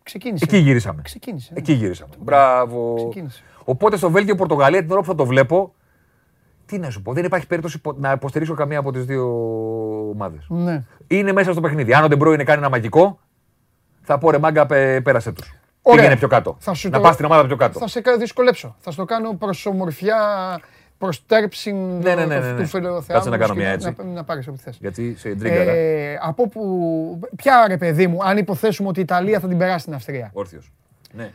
ξεκίνησε. 0.04 0.44
Εκεί 0.44 0.58
γυρίσαμε. 0.58 1.02
Ξεκίνησε. 1.02 1.50
ναι. 1.54 1.60
Εκεί 1.60 1.74
γυρίσαμε. 1.74 2.14
Μπράβο. 2.20 2.94
Ξεκίνησε. 2.96 3.42
Οπότε 3.64 3.98
στο 3.98 4.10
Βέλγιο-Πορτογαλία 4.12 4.82
την 4.82 4.92
ώρα 4.92 5.00
που 5.02 5.06
θα 5.08 5.16
το 5.16 5.26
βλέπω, 5.26 5.74
τι 6.66 6.78
να 6.80 6.90
σου 6.90 7.02
πω, 7.02 7.14
δεν 7.14 7.24
υπάρχει 7.26 7.48
περίπτωση 7.48 7.80
πο- 7.82 7.96
να 8.00 8.12
υποστηρίξω 8.12 8.54
καμία 8.54 8.80
από 8.80 8.92
τις 8.92 9.06
δύο 9.06 9.26
ομάδες. 10.10 10.46
Ναι. 10.50 10.84
Είναι 11.08 11.32
μέσα 11.32 11.52
στο 11.52 11.62
παιχνίδι. 11.62 11.94
Αν 11.94 12.04
ο 12.04 12.08
Ντεμπρόινε 12.08 12.44
κάνει 12.44 12.60
ένα 12.60 12.70
μαγικό, 12.70 13.20
θα 14.08 14.18
πω 14.18 14.32
ρε 14.32 14.38
μάγκα, 14.38 14.66
πέ- 14.66 15.02
πέρασε 15.02 15.32
τους. 15.32 15.54
Ωραία. 15.82 16.00
Πήγαινε 16.00 16.18
πιο 16.20 16.28
κάτω. 16.28 16.56
Θα 16.60 16.74
σου 16.74 16.90
να 16.90 16.98
το- 16.98 17.04
πας 17.04 17.14
στην 17.14 17.26
ομάδα 17.26 17.46
πιο 17.48 17.56
κάτω. 17.56 17.80
Θα 17.80 17.88
σε 17.88 18.02
κα- 18.02 18.18
δυσκολέψω. 18.18 18.76
Θα 18.80 18.92
στο 18.92 19.06
κάνω 19.06 19.34
προς 19.34 19.50
ομορφιά, 19.66 20.18
προς 20.98 21.10
τέρψη 21.28 21.72
Ναι, 21.74 22.16
ναι, 22.16 22.26
ναι, 22.26 22.40
ναι, 22.40 22.52
ναι. 22.52 22.62
του 22.62 22.68
φιλοθεάμονος. 22.68 23.04
Κάτσε 23.08 23.30
να 23.30 23.38
κάνω 23.38 23.54
μια 23.54 23.70
έτσι. 23.70 23.96
Να, 23.98 24.04
να 24.04 24.24
πάρεις 24.24 24.48
ό,τι 24.48 24.58
θες. 24.58 24.78
Γιατί 24.82 25.16
σε 25.18 25.36
τρίγκαρα. 25.36 25.72
Ε, 25.72 26.20
από 26.22 26.48
που. 26.50 27.20
Ποια 27.36 27.66
ρε 27.68 27.78
παιδί 27.78 28.08
μου, 28.08 28.24
αν 28.24 28.38
υποθέσουμε 28.38 28.90
ότι 28.90 29.00
η 29.00 29.02
Ιταλία 29.02 29.40
θα 29.40 29.48
την 29.48 29.58
περάσει 29.58 29.80
στην 29.80 29.94
Αυστρία. 29.94 30.30
Όρθιος. 30.34 30.72
Ναι. 31.14 31.30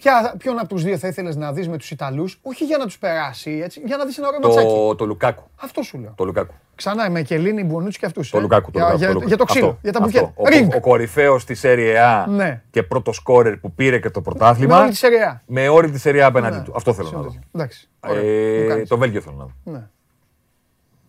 Ποια, 0.00 0.34
ποιον 0.38 0.58
από 0.58 0.68
τους 0.68 0.82
δύο 0.82 0.98
θα 0.98 1.08
ήθελες 1.08 1.36
να 1.36 1.52
δεις 1.52 1.68
με 1.68 1.76
τους 1.76 1.90
Ιταλούς, 1.90 2.38
όχι 2.42 2.64
για 2.64 2.76
να 2.76 2.84
τους 2.84 2.98
περάσει, 2.98 3.60
έτσι, 3.64 3.82
για 3.84 3.96
να 3.96 4.04
δεις 4.04 4.18
ένα 4.18 4.26
ωραίο 4.28 4.40
ματσάκι. 4.40 4.66
Το, 4.68 4.94
το 4.94 5.04
Λουκάκου. 5.06 5.42
Αυτό 5.56 5.82
σου 5.82 5.98
λέω. 5.98 6.12
Το 6.16 6.24
Λουκάκου. 6.24 6.54
Ξανά 6.74 7.10
με 7.10 7.22
Κελίνη, 7.22 7.64
Μπονούτσι 7.64 7.98
και 7.98 8.06
αυτούς. 8.06 8.30
Το 8.30 8.40
Λουκάκου. 8.40 8.70
Το 8.70 8.78
για, 8.78 8.86
Λουκάκου, 8.88 8.98
για, 8.98 9.08
το 9.08 9.12
Λουκάκου. 9.12 9.28
για 9.28 9.36
το 9.36 9.44
ξύλο, 9.44 9.66
Αυτό, 9.66 9.78
για 9.82 9.92
τα 9.92 10.04
αυτό. 10.04 10.32
μπουκέτ. 10.36 10.54
Ριγκ. 10.54 10.72
Ο, 10.72 10.76
ο 10.76 10.80
κορυφαίος 10.80 11.44
της 11.44 11.60
Serie 11.64 11.94
A 11.96 12.28
Ναι. 12.28 12.62
και 12.70 12.82
πρώτος 12.82 13.16
σκόρερ 13.16 13.56
που 13.56 13.72
πήρε 13.72 13.98
και 13.98 14.10
το 14.10 14.18
Με 14.20 14.24
πρωτάθλημα. 14.24 14.80
όλη 14.80 14.90
τη 14.90 14.96
σεριά. 14.96 15.42
Με 15.46 15.68
όλη 15.68 15.90
τη 15.90 16.00
Serie 16.04 16.16
A 16.16 16.20
απέναντι 16.20 16.56
Ναι. 16.56 16.62
του. 16.62 16.72
Αυτό 16.76 16.92
θέλω 16.94 17.10
να 17.10 17.20
δω. 17.20 17.34
Εντάξει. 17.54 17.88
ωραία, 18.06 18.22
Ε, 18.22 18.62
το 18.62 18.68
κάνεις. 18.68 18.88
το 18.88 18.98
Βέλγιο 18.98 19.20
θέλω 19.20 19.36
να 19.36 19.44
δω. 19.44 19.52
Ναι. 19.78 19.86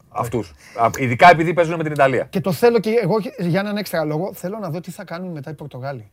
Αυτούς. 0.10 0.54
Ειδικά 0.98 1.30
επειδή 1.30 1.54
παίζουν 1.54 1.76
με 1.78 1.84
την 1.84 1.92
Ιταλία. 1.92 2.24
Και 2.24 2.42
το 2.42 2.52
θέλω 2.52 2.80
και 2.80 2.90
εγώ 3.02 3.16
για 3.38 3.60
έναν 3.60 3.78
έξτρα 3.78 4.04
λόγο, 4.04 4.34
θέλω 4.34 4.58
να 4.60 4.70
δω 4.70 4.80
τι 4.80 4.92
θα 4.92 5.04
κάνουν 5.04 5.32
μετά 5.32 5.50
οι 5.50 5.54
Πορτογάλοι. 5.54 6.12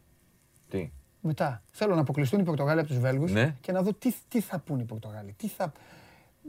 Τι; 0.71 0.91
Μετά. 1.27 1.63
Θέλω 1.73 1.95
να 1.95 2.01
αποκλειστούν 2.01 2.41
οι 2.41 2.43
Πορτογάλοι 2.43 2.81
από 2.81 2.89
τους 2.89 2.99
Βέλγους 2.99 3.33
Ναι. 3.33 3.57
και 3.61 3.73
να 3.73 3.83
δω 3.83 3.93
τι, 3.93 4.15
τι 4.29 4.41
θα 4.41 4.59
πούν 4.59 4.81
οι 4.81 4.85
Πορτογάλοι. 4.85 5.33
Τι 5.39 5.49
θα... 5.49 5.73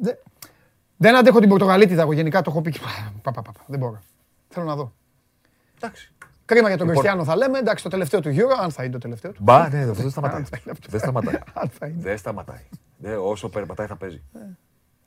Δεν, 0.02 0.18
δεν 0.98 1.16
αντέχω 1.16 1.40
την 1.40 1.50
Πορτογαλίτιδα. 1.50 2.02
Εγώ 2.02 2.14
γενικά 2.14 2.42
το 2.42 2.50
έχω 2.52 2.62
πει. 2.62 2.72
και- 2.72 2.80
Πα, 3.22 3.32
πα, 3.32 3.42
πα, 3.42 3.52
πα. 3.52 3.64
Δεν 3.68 3.80
μπορώ. 3.80 4.02
Θέλω 4.50 4.66
να 4.66 4.76
δω. 4.76 4.94
Εντάξει. 5.76 6.12
Κρίμα 6.46 6.68
για 6.68 6.78
τον 6.78 6.88
Λοιπόν. 6.88 7.04
Κριστιανό 7.04 7.30
θα 7.32 7.36
λέμε. 7.36 7.58
Εντάξει, 7.58 7.84
το 7.84 7.90
τελευταίο 7.90 8.20
του 8.20 8.30
Euro, 8.30 8.58
αν 8.62 8.72
θα 8.72 8.84
είναι 8.84 8.92
το 8.94 8.98
τελευταίο 9.00 9.32
του. 9.32 9.44
Μπα, 9.44 9.70
ναι, 9.70 9.80
αυτό 9.82 9.94
δεν 9.94 10.10
σταματάει. 10.10 10.40
Αν 10.40 10.46
θα 10.46 10.58
είναι 10.62 10.72
αυτό. 10.72 10.88
Δεν 10.90 11.00
σταματάει. 11.00 11.36
Αν 11.54 11.70
θα 11.70 11.88
είναι. 11.88 12.02
Δεν 12.02 12.18
σταματάει. 12.18 12.64
Δεν, 12.98 13.18
όσο 13.22 13.50
περπατάει 13.50 13.88
θα 13.88 13.96
παίζει. 13.96 14.22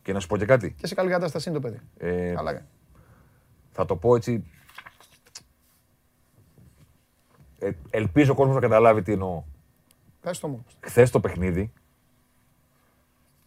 Και 0.03 0.13
να 0.13 0.21
σου 0.21 0.27
πω 0.27 0.37
και 0.37 0.45
κάτι. 0.45 0.73
Και 0.73 0.87
σε 0.87 0.95
καλή 0.95 1.11
κατάσταση 1.11 1.49
είναι 1.49 1.59
το 1.59 1.69
παιδί. 1.69 1.81
Ε, 1.99 2.33
Καλά 2.35 2.53
κάνει. 2.53 2.67
θα 3.73 3.85
το 3.85 3.97
πω 3.97 4.17
έτσι. 4.17 4.45
Ε, 7.59 7.71
ελπίζω 7.91 8.33
ο 8.33 8.35
κόσμος 8.35 8.55
να 8.55 8.61
καταλάβει 8.61 9.03
τι 9.03 9.13
εννοώ. 9.13 9.43
Πες 10.21 10.39
το 10.39 10.49
μου. 10.49 10.65
Χθες 10.81 11.11
το 11.11 11.21
παιχνίδι 11.21 11.73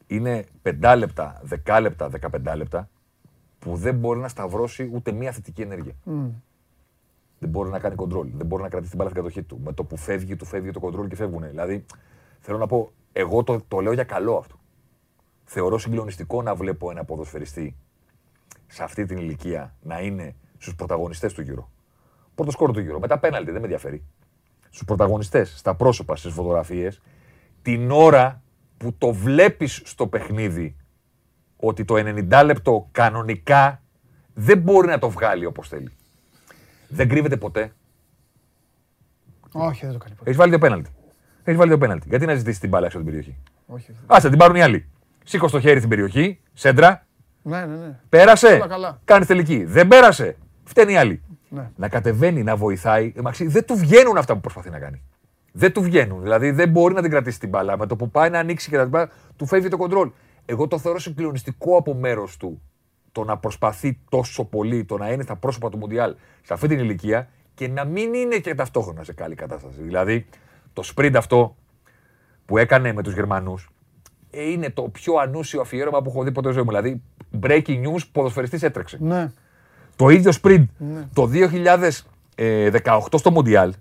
είναι 0.08 0.46
5 0.64 0.96
λεπτά, 0.98 1.42
10 1.66 1.80
λεπτά, 1.82 2.10
15 2.10 2.56
λεπτά 2.56 2.90
που 3.60 3.76
δεν 3.76 3.96
μπορεί 3.96 4.20
να 4.20 4.28
σταυρώσει 4.28 4.90
ούτε 4.94 5.12
μία 5.12 5.32
θετική 5.32 5.62
ενέργεια. 5.62 5.94
Δεν 7.40 7.50
μπορεί 7.50 7.70
να 7.70 7.80
κάνει 7.80 7.96
κοντρόλ. 7.96 8.30
Δεν 8.34 8.46
μπορεί 8.46 8.62
να 8.62 8.70
κρατήσει 8.70 8.90
την 8.90 8.98
μπάλα 9.00 9.12
στην 9.12 9.24
κατοχή 9.24 9.44
του. 9.44 9.60
Με 9.64 9.74
το 9.74 9.84
που 9.84 9.98
φεύγει, 9.98 10.36
του 10.36 10.46
φεύγει 10.46 10.72
το 10.72 10.80
κοντρόλ 10.80 11.08
και 11.08 11.16
φεύγουν. 11.16 11.48
Δηλαδή, 11.48 11.86
θέλω 12.40 12.58
να 12.58 12.68
πω, 12.68 12.92
εγώ 13.12 13.44
το, 13.44 13.62
το 13.68 13.80
λέω 13.80 13.94
για 13.94 14.04
καλό 14.04 14.36
αυτό. 14.36 14.56
Θεωρώ 15.44 15.78
συγκλονιστικό 15.78 16.42
να 16.42 16.56
βλέπω 16.56 16.92
ένα 16.92 17.04
ποδοσφαιριστή 17.04 17.76
σε 18.68 18.84
αυτή 18.84 19.06
την 19.06 19.18
ηλικία 19.18 19.76
να 19.82 20.00
είναι 20.00 20.36
στους 20.58 20.76
πρωταγωνιστές 20.76 21.34
του 21.34 21.42
γύρω. 21.42 21.72
Πρώτο 22.36 22.52
σκόρ 22.52 22.72
του 22.72 22.80
γύρω. 22.80 23.00
Μετά 23.00 23.20
πέναλτι, 23.20 23.52
δεν 23.52 23.60
με 23.60 23.66
ενδιαφέρει. 23.66 24.04
Στους 24.74 24.86
πρωταγωνιστές, 24.88 25.54
στα 25.58 25.76
πρόσωπα, 25.76 26.16
στις 26.16 26.34
φωτογραφίες, 26.34 27.02
την 27.62 27.92
ώρα 27.92 28.42
που 28.78 28.94
το 28.98 29.14
βλέπεις 29.14 29.82
στο 29.86 30.08
παιχνίδι 30.08 30.76
ότι 31.56 31.86
το 31.86 31.96
90 31.98 32.42
λεπτό 32.46 32.88
κανονικά 32.92 33.82
δεν 34.34 34.58
μπορεί 34.58 34.88
να 34.88 35.00
το 35.00 35.10
βγάλει 35.10 35.46
όπως 35.46 35.68
θέλει. 35.68 35.92
Δεν 36.88 37.10
κρύβεται 37.10 37.38
ποτέ. 37.38 37.74
Όχι, 39.52 39.86
δεν 39.86 39.92
το 39.94 39.98
κάνει 39.98 40.16
ποτέ. 40.16 40.30
Έχεις 40.30 40.38
βάλει 40.38 40.50
δύο 40.50 40.60
πέναλτι. 40.60 40.90
Έχεις 41.44 41.60
βάλει 41.60 41.70
δύο 41.70 41.78
πέναλτι. 41.80 42.08
Γιατί 42.10 42.26
να 42.26 42.36
ζητήσεις 42.36 42.60
την 42.60 42.70
μπάλα 42.70 42.86
έξω 42.86 42.98
από 42.98 43.06
την 43.08 43.16
περιοχή; 43.16 43.42
Όχι, 43.66 43.92
όχι. 43.92 44.00
Άσε, 44.08 44.30
την 44.30 44.38
πάρουν 44.38 44.56
οι 44.56 44.62
άλλοι. 44.62 44.90
Σήκω 45.24 45.48
στο 45.48 45.60
χέρι 45.60 45.78
στην 45.78 45.90
περιοχή, 45.90 46.40
σέντρα, 46.54 47.06
Ναι, 47.42 47.66
ναι, 47.66 47.76
ναι. 47.76 48.00
πέρασε. 48.10 48.48
Όλα 48.48 48.68
καλά. 48.68 49.02
Κάνεις 49.06 49.28
τελική. 49.28 49.64
Δεν 49.64 49.88
πέρασε. 49.88 50.38
Φταίνει 50.64 50.94
οι 50.94 50.98
άλλοι. 50.98 51.22
Ναι. 51.54 51.70
Να 51.76 51.90
κατεβαίνει, 51.90 52.44
να 52.44 52.56
βοηθάει. 52.56 53.14
Ε, 53.16 53.22
Μαξί, 53.22 53.48
δεν 53.48 53.66
του 53.66 53.76
βγαίνουν 53.76 54.18
αυτά 54.18 54.34
που 54.34 54.40
προσπαθεί 54.40 54.70
να 54.70 54.80
κάνει. 54.80 55.02
Δεν 55.52 55.74
του 55.74 55.82
βγαίνουν. 55.82 56.22
Δηλαδή 56.22 56.52
δεν 56.52 56.70
μπορεί 56.70 56.94
να 56.94 57.02
την 57.02 57.12
κρατήσει 57.12 57.40
την 57.40 57.50
μπάλα. 57.50 57.78
Με 57.78 57.86
το 57.86 57.96
που 57.96 58.10
πάει 58.10 58.30
να 58.30 58.40
ανοίξει 58.40 58.70
και 58.70 58.78
να 58.78 58.82
την 58.82 58.92
πάει, 58.92 59.06
του 59.36 59.46
φεύγει 59.46 59.68
το 59.68 59.78
κοντρόλ. 59.78 60.12
Εγώ 60.46 60.68
το 60.68 60.78
θεωρώ 60.78 61.00
συγκλονιστικό 61.00 61.78
από 61.78 61.94
μέρος 61.94 62.38
του 62.38 62.62
το 63.12 63.24
να 63.24 63.38
προσπαθεί 63.38 64.00
τόσο 64.10 64.46
πολύ, 64.46 64.86
το 64.86 64.98
να 64.98 65.12
είναι 65.12 65.24
στα 65.24 65.36
πρόσωπα 65.36 65.70
του 65.70 65.78
Μουντιάλ 65.78 66.16
σε 66.42 66.54
αυτή 66.54 66.68
την 66.68 66.80
ηλικία 66.80 67.30
και 67.54 67.68
να 67.68 67.86
μην 67.86 68.14
είναι 68.14 68.38
και 68.38 68.56
ταυτόχρονα 68.56 69.04
σε 69.04 69.14
καλή 69.14 69.36
κατάσταση. 69.36 69.82
Δηλαδή 69.82 70.26
το 70.74 70.84
sprint 70.96 71.14
αυτό 71.16 71.56
που 72.46 72.58
έκανε 72.58 72.94
με 72.94 73.04
τους 73.04 73.14
Γερμανούς 73.14 73.70
είναι 74.30 74.70
το 74.70 74.82
πιο 74.82 75.16
ανούσιο 75.16 75.62
αφιέρωμα 75.62 76.02
που 76.02 76.10
έχω 76.10 76.24
δει 76.24 76.32
ποτέ 76.32 76.52
στη 76.52 76.58
ζωή 76.58 76.64
μου. 76.64 76.82
Δηλαδή, 76.82 77.02
breaking 77.42 77.88
news, 77.88 78.02
ποδοσφαιριστής 78.12 78.64
έτρεξε. 78.64 78.98
Ναι. 79.02 79.32
Το 79.96 80.10
ίδιο 80.10 80.32
sprint 80.42 80.66
το 81.14 81.30
2018 82.36 83.00
στο 83.18 83.32
Μουντιάλ 83.32 83.74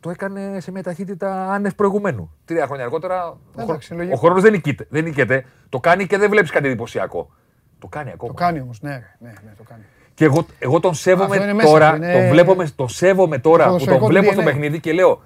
το 0.00 0.10
έκανε 0.10 0.60
σε 0.60 0.70
μια 0.70 0.82
ταχύτητα 0.82 1.52
άνευ 1.52 1.72
προηγουμένου. 1.74 2.30
Τρία 2.44 2.66
χρόνια 2.66 2.84
αργότερα 2.84 3.28
ο, 3.28 3.36
Εντάξει, 3.60 3.86
χρόνο- 3.88 4.02
λογικό. 4.02 4.18
ο 4.18 4.20
χρόνος 4.20 4.42
δεν 4.42 4.52
νικείται, 4.52 4.86
δεν 4.90 5.04
νικείται. 5.04 5.44
Το 5.68 5.80
κάνει 5.80 6.06
και 6.06 6.18
δεν 6.18 6.30
βλέπεις 6.30 6.50
κάτι 6.50 6.66
εντυπωσιακό. 6.66 7.30
Το 7.78 7.86
κάνει 7.86 8.10
ακόμα. 8.14 8.32
Το 8.32 8.38
κάνει 8.38 8.60
όμως. 8.60 8.80
Ναι, 8.80 8.90
ρε, 8.90 9.16
ναι, 9.18 9.28
ναι, 9.28 9.52
το 9.56 9.62
κάνει. 9.68 9.82
Και 10.14 10.24
εγώ, 10.24 10.46
εγώ 10.58 10.80
τον 10.80 10.94
σέβομαι 10.94 11.24
Αυτό 11.36 11.42
είναι 11.42 11.52
μέσα 11.52 11.68
τώρα. 11.68 11.90
του, 11.90 11.96
είναι- 11.96 12.12
Τον, 12.12 12.28
βλέπω, 12.28 12.54
με- 12.54 12.70
τον 12.76 12.88
σέβομαι 12.88 13.38
τώρα 13.38 13.64
που 13.64 13.68
τον 13.70 13.72
Ποδοσφαιρικό 13.78 14.04
του 14.06 14.10
βλέπω 14.12 14.32
στο 14.32 14.40
DNA. 14.42 14.44
παιχνίδι 14.44 14.80
και 14.80 14.92
λέω. 14.92 15.22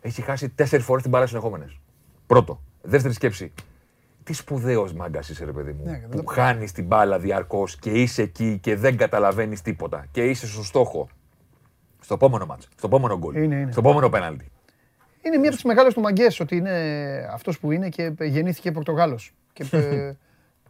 Έχει 0.00 0.22
χάσει 0.22 0.48
τέσσερις 0.48 0.84
φορές 0.84 1.02
την 1.02 1.10
μπάλα 1.10 1.26
συνεχόμενες. 1.26 1.66
Πρώτο. 2.26 2.60
Δεύτερη 2.82 3.14
σκέψη. 3.14 3.52
Τι 4.26 4.32
σπουδαίος 4.32 4.92
μάγκας 4.92 5.28
είσαι, 5.28 5.44
ρε 5.44 5.52
παιδί 5.52 5.72
μου. 5.72 5.84
Ναι, 5.84 5.90
δεν 5.90 6.08
που 6.08 6.16
το- 6.24 6.30
χάνεις 6.30 6.72
την 6.72 6.84
μπάλα 6.86 7.18
διαρκώς 7.18 7.76
και 7.76 7.90
είσαι 7.90 8.22
εκεί 8.22 8.58
και 8.62 8.76
δεν 8.76 8.96
καταλαβαίνεις 8.96 9.62
τίποτα. 9.62 10.06
Και 10.10 10.24
είσαι 10.24 10.46
στο 10.46 10.62
στόχο. 10.64 11.08
Στο 12.00 12.14
επόμενο 12.14 12.46
μάτς, 12.46 12.68
στο 12.76 12.86
επόμενο 12.86 13.18
γκολ, 13.18 13.34
Είναι, 13.36 13.54
είναι. 13.56 13.70
στο 13.70 13.80
επόμενο 13.80 14.08
πέναλτι. 14.08 14.50
Είναι 15.22 15.36
μία 15.36 15.46
από 15.46 15.54
τις 15.54 15.64
μεγάλες 15.64 15.94
του 15.94 16.00
μαγκιές 16.00 16.40
ότι 16.40 16.56
είναι 16.56 16.72
αυτός 17.32 17.58
που 17.58 17.70
είναι 17.70 17.88
και 17.88 18.12
γεννήθηκε 18.20 18.72
Πορτογάλος. 18.72 19.32
Και 19.52 19.66
ε, 19.70 20.12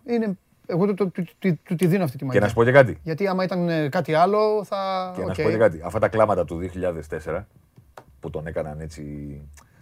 είναι. 0.14 0.38
Εγώ 0.66 0.86
του, 0.86 0.94
του, 0.94 1.10
του, 1.10 1.24
του- 1.38 1.58
του 1.62 1.74
τη 1.74 1.86
δίνω 1.86 2.04
αυτή 2.04 2.12
τη 2.16 2.18
Και 2.18 2.24
μαγεία. 2.24 2.40
να 2.40 2.48
σου 2.48 2.54
πω 2.54 2.64
και 2.64 2.72
κάτι. 2.72 2.98
Γιατί 3.02 3.26
άμα 3.26 3.44
ήταν 3.44 3.68
ε, 3.68 3.88
κάτι 3.88 4.14
άλλο 4.14 4.64
θα. 4.64 5.12
Και 5.16 5.20
να 5.22 5.26
οκ. 5.26 5.34
σου 5.34 5.42
πω 5.42 5.50
και 5.50 5.56
κάτι. 5.56 5.80
Αυτά 5.84 5.98
τα 5.98 6.08
κλάματα 6.08 6.44
του 6.44 6.70
2004 7.26 7.40
που 8.20 8.30
τον 8.30 8.46
έκαναν 8.46 8.80
έτσι. 8.80 9.02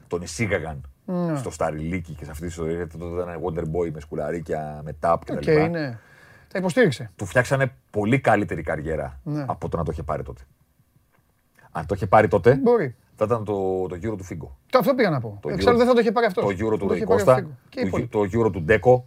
τον 0.06 0.22
εισήγαγαν 0.22 0.80
Ναι. 1.06 1.36
στο 1.36 1.50
σταριλίκι 1.50 2.12
και 2.12 2.24
σε 2.24 2.30
αυτή 2.30 2.42
τη 2.42 2.48
ιστορία. 2.48 2.74
Γιατί 2.76 2.98
τότε 2.98 3.22
ήταν 3.22 3.40
Wonder 3.44 3.62
Boy 3.76 3.90
με 3.92 4.00
σκουλαρίκια, 4.00 4.80
με 4.84 4.92
τάπ 4.92 5.30
Οκ, 5.30 5.36
κτλ. 5.36 5.50
είναι. 5.58 5.98
Τα 6.52 6.58
υποστήριξε. 6.58 7.10
Του 7.16 7.24
φτιάξανε 7.26 7.72
πολύ 7.90 8.20
καλύτερη 8.20 8.62
καριέρα 8.62 9.20
Ναι. 9.22 9.44
από 9.48 9.68
το 9.68 9.76
να 9.76 9.84
το 9.84 9.90
είχε 9.92 10.02
πάρει 10.02 10.22
τότε. 10.22 10.42
Αν 11.72 11.86
το 11.86 11.94
είχε 11.94 12.06
πάρει 12.06 12.28
τότε, 12.28 12.54
Μπορεί. 12.62 12.96
θα 13.16 13.24
ήταν 13.24 13.44
το, 13.44 13.86
το 13.88 13.94
γύρο 13.94 14.16
του 14.16 14.24
Φίγκο. 14.24 14.58
Το 14.70 14.78
αυτό 14.78 14.94
πήγα 14.94 15.10
να 15.10 15.20
πω. 15.20 15.38
Το 15.42 15.48
Εξάλλου 15.48 15.74
Euro- 15.76 15.78
δεν 15.78 15.86
θα 15.86 15.94
το 15.94 16.00
είχε 16.00 16.12
πάρει 16.12 16.26
αυτός. 16.26 16.44
Το 16.44 16.50
γύρο 16.50 16.76
του 16.76 16.88
Ρουί 16.88 17.02
Κόστα, 17.04 17.40
Και 17.68 17.80
οι 17.80 17.82
το, 17.82 17.86
υπόλοιποι. 17.86 18.08
το 18.08 18.24
γύρο 18.24 18.50
του 18.50 18.62
Ντέκο 18.62 19.06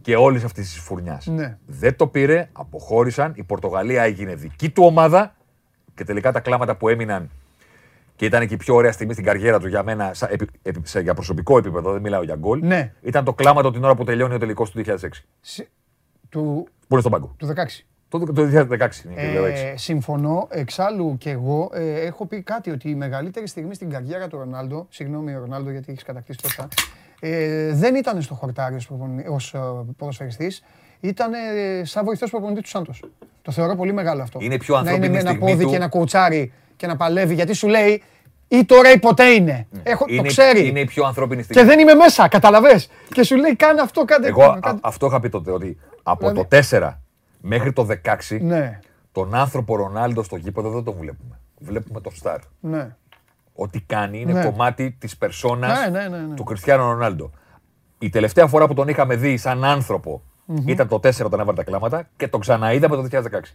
και 0.00 0.16
όλης 0.16 0.44
αυτής 0.44 0.68
της 0.72 0.80
φουρνιάς. 0.80 1.26
Ναι. 1.26 1.58
Δεν 1.66 1.96
το 1.96 2.06
πήρε, 2.06 2.48
αποχώρησαν. 2.52 3.32
Η 3.36 3.42
Πορτογαλία 3.42 4.02
έγινε 4.02 4.34
δική 4.34 4.70
του 4.70 4.84
ομάδα 4.84 5.34
και 5.94 6.04
τελικά 6.04 6.32
τα 6.32 6.40
κλάματα 6.40 6.76
που 6.76 6.88
έμειναν 6.88 7.30
και 8.16 8.24
ήταν 8.24 8.46
και 8.46 8.54
η 8.54 8.56
πιο 8.56 8.74
ωραία 8.74 8.92
στιγμή 8.92 9.12
στην 9.12 9.24
καριέρα 9.24 9.58
του 9.60 9.68
για 9.68 9.82
μένα, 9.82 10.10
σα- 10.14 10.28
επι- 10.30 10.50
επι- 10.62 10.86
σε- 10.86 11.00
για 11.00 11.14
προσωπικό 11.14 11.58
επίπεδο, 11.58 11.92
δεν 11.92 12.00
μιλάω 12.00 12.22
για 12.22 12.34
γκολ. 12.36 12.60
Ναι. 12.62 12.92
Ήταν 13.02 13.24
το 13.24 13.32
κλάμα 13.34 13.62
του 13.62 13.70
την 13.70 13.84
ώρα 13.84 13.94
που 13.94 14.04
τελειώνει 14.04 14.34
ο 14.34 14.38
τελικός 14.38 14.70
του 14.70 14.78
2006. 14.84 15.24
Συ- 15.40 15.68
Του, 16.28 16.66
Που 16.80 16.86
είναι 16.88 17.00
στον 17.00 17.12
πάγκο. 17.12 17.34
του 17.36 17.46
16. 17.46 17.84
Το, 18.08 18.18
το 18.18 18.42
2016 18.42 19.04
είναι. 19.04 19.14
και 19.14 19.30
λέω 19.32 19.44
έξι. 19.44 19.64
Ε, 19.64 19.76
συμφωνώ. 19.76 20.46
Εξάλλου 20.50 21.16
και 21.18 21.30
εγώ 21.30 21.70
ε, 21.74 22.00
έχω 22.00 22.26
πει 22.26 22.42
κάτι 22.42 22.70
ότι 22.70 22.90
η 22.90 22.94
μεγαλύτερη 22.94 23.46
στιγμή 23.46 23.74
στην 23.74 23.90
καριέρα 23.90 24.28
του 24.28 24.36
Ρονάλντο, 24.38 24.86
συγγνώμη 24.90 25.32
Ρονάλντο 25.32 25.70
γιατί 25.70 25.92
έχεις 25.92 26.02
κατακτήσει 26.02 26.38
τόσα, 26.42 26.68
ε, 27.20 27.72
δεν 27.74 27.94
ήταν 27.94 28.22
στο 28.22 28.34
χορτάρι 28.34 28.74
ως, 28.74 28.86
προπονη- 28.86 29.28
ως 29.28 29.54
ε, 29.54 29.58
ποδοσφαιριστής, 29.96 30.62
ήταν 31.00 31.32
ε, 31.32 31.84
σαν 31.84 32.04
βοηθός 32.04 32.30
προπονητής 32.30 32.62
του 32.62 32.68
Σάντος. 32.68 33.04
Το 33.42 33.52
θεωρώ 33.52 33.74
πολύ 33.76 33.92
μεγάλο 33.92 34.22
αυτό. 34.22 34.38
Είναι 34.42 34.56
πιο 34.58 34.74
Να 34.74 34.80
είναι 34.80 34.90
ανθρώπινη 34.90 35.12
με 35.14 35.20
ένα 35.20 35.30
στιγμή 35.30 35.50
πόδι 35.52 35.64
του. 35.64 35.70
και 35.70 35.78
να 35.78 35.88
κοουτσάρει 35.88 36.52
και 36.82 36.88
να 36.88 36.96
παλεύει, 36.96 37.34
γιατί 37.34 37.52
σου 37.54 37.68
λέει 37.68 38.02
ή 38.48 38.64
τώρα 38.64 38.92
ή 38.92 38.98
ποτέ 38.98 39.24
είναι. 39.24 39.66
Έχω, 39.82 40.04
είναι, 40.08 40.22
το 40.22 40.28
ξέρει. 40.28 40.66
είναι 40.68 40.80
η 40.80 40.84
πιο 40.84 41.04
ανθρώπινη 41.04 41.42
στιγμή. 41.42 41.62
Και 41.62 41.68
δεν 41.68 41.78
είμαι 41.78 41.94
μέσα, 41.94 42.28
καταλαβες. 42.28 42.88
Και 43.12 43.22
σου 43.22 43.36
λέει 43.36 43.56
κάνε 43.56 43.80
αυτό, 43.80 44.04
κάντε 44.04 44.28
Εγώ 44.28 44.44
α- 44.44 44.58
κάντε- 44.60 44.78
αυτό 44.86 45.06
είχα 45.06 45.20
πει 45.20 45.28
τότε, 45.28 45.50
ότι 45.50 45.78
από 46.02 46.18
Δηλαδή- 46.30 46.48
το 46.48 46.56
4 46.78 47.00
μέχρι 47.40 47.72
το 47.72 47.84
16 47.84 48.40
Ναι, 48.40 48.78
τον 49.12 49.34
άνθρωπο 49.34 49.76
Ρονάλντο 49.76 50.22
στο 50.22 50.36
γήπεδο 50.36 50.70
δεν 50.70 50.84
τον 50.84 50.94
βλέπουμε. 50.98 51.38
Βλέπουμε 51.58 52.00
τον 52.00 52.12
Σταρ. 52.14 52.38
ναι. 52.60 52.96
Ό,τι 53.54 53.80
κάνει 53.80 54.20
είναι 54.20 54.32
Ναι. 54.32 54.44
κομμάτι 54.44 54.96
της 54.98 55.16
περσόνας 55.16 55.80
Ναι, 55.90 55.98
ναι, 56.00 56.08
ναι, 56.08 56.16
ναι. 56.18 56.34
του 56.34 56.44
Κριστιανό 56.44 56.84
Ρονάλντο. 56.92 57.30
Η 57.98 58.08
τελευταία 58.08 58.46
φορά 58.46 58.66
που 58.66 58.74
τον 58.74 58.88
είχαμε 58.88 59.16
δει 59.16 59.36
σαν 59.36 59.64
άνθρωπο 59.64 60.22
ήταν 60.66 60.88
το 60.88 60.98
4 60.98 61.24
όταν 61.26 61.40
έβαλε 61.40 61.56
τα 61.56 61.64
κλάματα 61.64 62.08
και 62.16 62.28
τον 62.28 62.40
ξαναείδαμε 62.40 62.96
το 62.96 63.02
2016. 63.02 63.54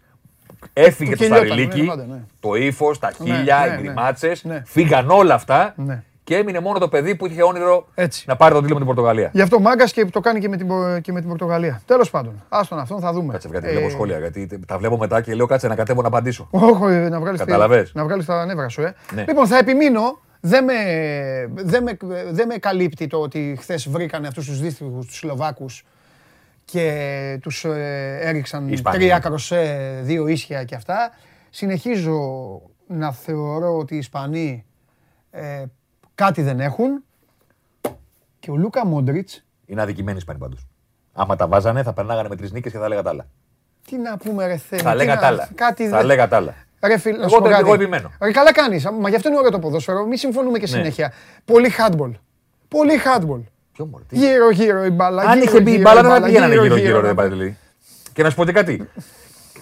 Έφυγε 0.86 1.12
Του 1.12 1.18
το 1.18 1.24
κυλιόταν, 1.24 1.46
Σταριλίκι, 1.48 1.82
ναι, 1.82 1.88
πάντα, 1.88 2.06
ναι. 2.10 2.20
το 2.40 2.56
ύφος, 2.56 3.00
τα 3.00 3.12
Ναι, 3.18 3.26
χίλια, 3.36 3.58
ναι, 3.60 3.68
οι 3.68 3.70
ναι. 3.70 3.78
γκριμάτσες. 3.82 4.44
Ναι. 4.44 4.62
Φύγαν 4.66 5.10
όλα 5.10 5.34
αυτά 5.34 5.74
Ναι. 5.78 6.04
και 6.24 6.36
έμεινε 6.36 6.60
μόνο 6.60 6.80
το 6.80 6.88
παιδί 6.88 7.16
που 7.16 7.28
είχε 7.28 7.44
όνειρο 7.44 7.88
Έτσι. 7.96 8.26
να 8.28 8.36
πάρει 8.36 8.54
τον 8.54 8.62
τίτλο 8.62 8.78
με 8.80 8.86
την 8.86 8.94
Πορτογαλία. 8.96 9.30
Γι' 9.34 9.42
αυτό 9.42 9.60
μάγκας 9.60 9.92
και 9.94 10.06
το 10.06 10.20
κάνει 10.20 10.40
και 10.40 10.50
με 10.50 10.58
την, 10.58 10.68
Πο- 10.68 11.00
και 11.02 11.12
με 11.12 11.20
την 11.20 11.30
Πορτογαλία. 11.30 11.82
Τέλος 11.86 12.10
πάντων, 12.10 12.44
άστον 12.50 12.80
αυτόν 12.80 13.00
θα 13.00 13.14
δούμε. 13.14 13.32
Κάτσε, 13.34 13.48
βγάλτε, 13.48 13.68
Ε, 13.68 13.72
βλέπω 13.72 13.90
σχόλια 13.90 14.18
γιατί 14.20 14.60
τα 14.68 14.78
βλέπω 14.78 14.98
μετά 14.98 15.22
και 15.22 15.34
λέω 15.36 15.46
κάτσε 15.46 15.68
να 15.68 15.76
κατέβω 15.76 16.02
να 16.02 16.08
απαντήσω. 16.08 16.48
Όχι, 16.52 16.84
ε, 16.94 17.10
να 17.10 17.20
βγάλεις 17.20 17.40
Καταλαβες. 17.40 17.92
να 17.94 18.04
βγάλεις 18.04 18.26
τα 18.26 18.46
νεύρα 18.46 18.70
σου. 18.70 18.82
Ε. 18.82 18.96
Ναι. 19.14 19.24
Λοιπόν, 19.28 19.48
θα 19.48 19.58
επιμείνω. 19.58 20.20
Δεν 20.40 20.64
με, 20.64 20.74
δεν, 21.56 21.84
με, 21.84 21.98
δεν 22.32 22.48
με 22.48 22.56
καλύπτει 22.56 23.08
το 23.08 23.18
ότι 23.18 23.56
χθες 23.60 23.90
βρήκανε 23.90 24.28
αυτούς 24.28 24.46
τους 24.46 24.60
δύστιχους 24.60 25.06
τους 25.06 25.18
Σλοβάκους 25.18 25.86
και 26.72 27.38
τους 27.42 27.66
ε, 27.66 28.18
έριξαν 28.22 28.68
Ισπανοί. 28.70 28.98
τρία 28.98 29.20
κροσέ, 29.20 30.00
δύο 30.04 30.28
ίσια 30.28 30.64
και 30.64 30.76
αυτά. 30.76 31.12
Συνεχίζω 31.50 32.22
να 32.88 33.12
θεωρώ 33.12 33.78
ότι 33.78 33.94
οι 33.96 33.98
Ισπανοί 33.98 34.66
ε, 35.32 35.64
κάτι 36.16 36.42
δεν 36.42 36.60
έχουν. 36.60 37.04
Και 38.40 38.52
ο 38.52 38.56
Λούκα 38.56 38.86
Μόντριτς, 38.86 39.46
Είναι 39.66 39.82
αδικημένοι 39.82 40.14
οι 40.16 40.20
Ισπανοί 40.20 40.40
πάντως. 40.40 40.68
Άμα 41.14 41.36
τα 41.36 41.48
βάζανε 41.48 41.84
θα 41.84 41.94
περνάγανε 41.94 42.30
με 42.30 42.36
τρεις 42.36 42.52
νίκες 42.52 42.72
και 42.72 42.78
θα 42.78 42.88
λέγα 42.88 43.02
τα 43.02 43.10
άλλα. 43.10 43.28
τι 43.88 43.98
να 43.98 44.18
πούμε 44.18 44.48
ρε 44.48 44.58
Θέμη. 44.58 44.82
Θα 44.82 44.92
τι 44.92 44.98
λέγα 44.98 45.14
να- 45.16 45.20
τα 45.22 45.28
άλλα. 45.28 45.50
Κάτι 45.56 45.88
Θα 45.88 45.98
δεν- 45.98 46.06
λέγα 46.06 46.28
τα 46.28 46.36
άλλα. 46.36 46.54
Ρε 46.86 46.98
φίλε, 46.98 47.16
να 47.18 47.22
Εγώ 47.22 47.30
σου 47.30 47.38
πω 47.38 47.44
το- 47.44 47.50
κάτι. 47.50 47.62
εγώ 47.62 47.74
επιμένω. 47.74 48.12
Ρε, 48.22 48.32
καλά 48.32 48.54
κάνεις. 48.54 48.86
Μα 49.00 49.10
γι' 49.10 49.16
αυτό 49.16 49.30
είναι 49.30 49.38
ωραίο 49.38 49.52
το 49.52 49.60
ποδόσφαιρο. 49.60 50.06
Μη 50.06 50.18
συμφωνούμε 50.18 50.58
και 50.60 50.66
Ναι. 50.66 50.78
συνέχεια. 50.78 51.14
Πολύ 51.46 51.72
handball. 51.78 52.12
Πολύ 52.68 52.94
handball. 53.06 53.42
Ποιο 53.78 53.86
μωρέ, 53.86 54.04
τι. 54.08 54.16
Γύρω 54.18 54.50
γύρω 54.50 54.86
η 54.86 54.90
μπάλα. 54.90 55.22
Αν 55.24 55.40
γύρω, 55.40 55.52
είχε 55.52 55.62
μπει 55.62 55.70
η 55.72 55.76
γύρω, 55.76 55.84
μπάλα 55.90 56.02
δεν 56.02 56.12
θα 56.12 56.22
πήγαινανε 56.22 56.52
γύρω, 56.54 56.64
γύρω-γύρω, 56.64 57.00
ρε 57.02 57.08
να- 57.08 57.14
Παντελή. 57.14 57.58
Και 58.14 58.24
να 58.24 58.30
σου 58.30 58.36
πω 58.36 58.46
και 58.46 58.52
κάτι. 58.52 58.90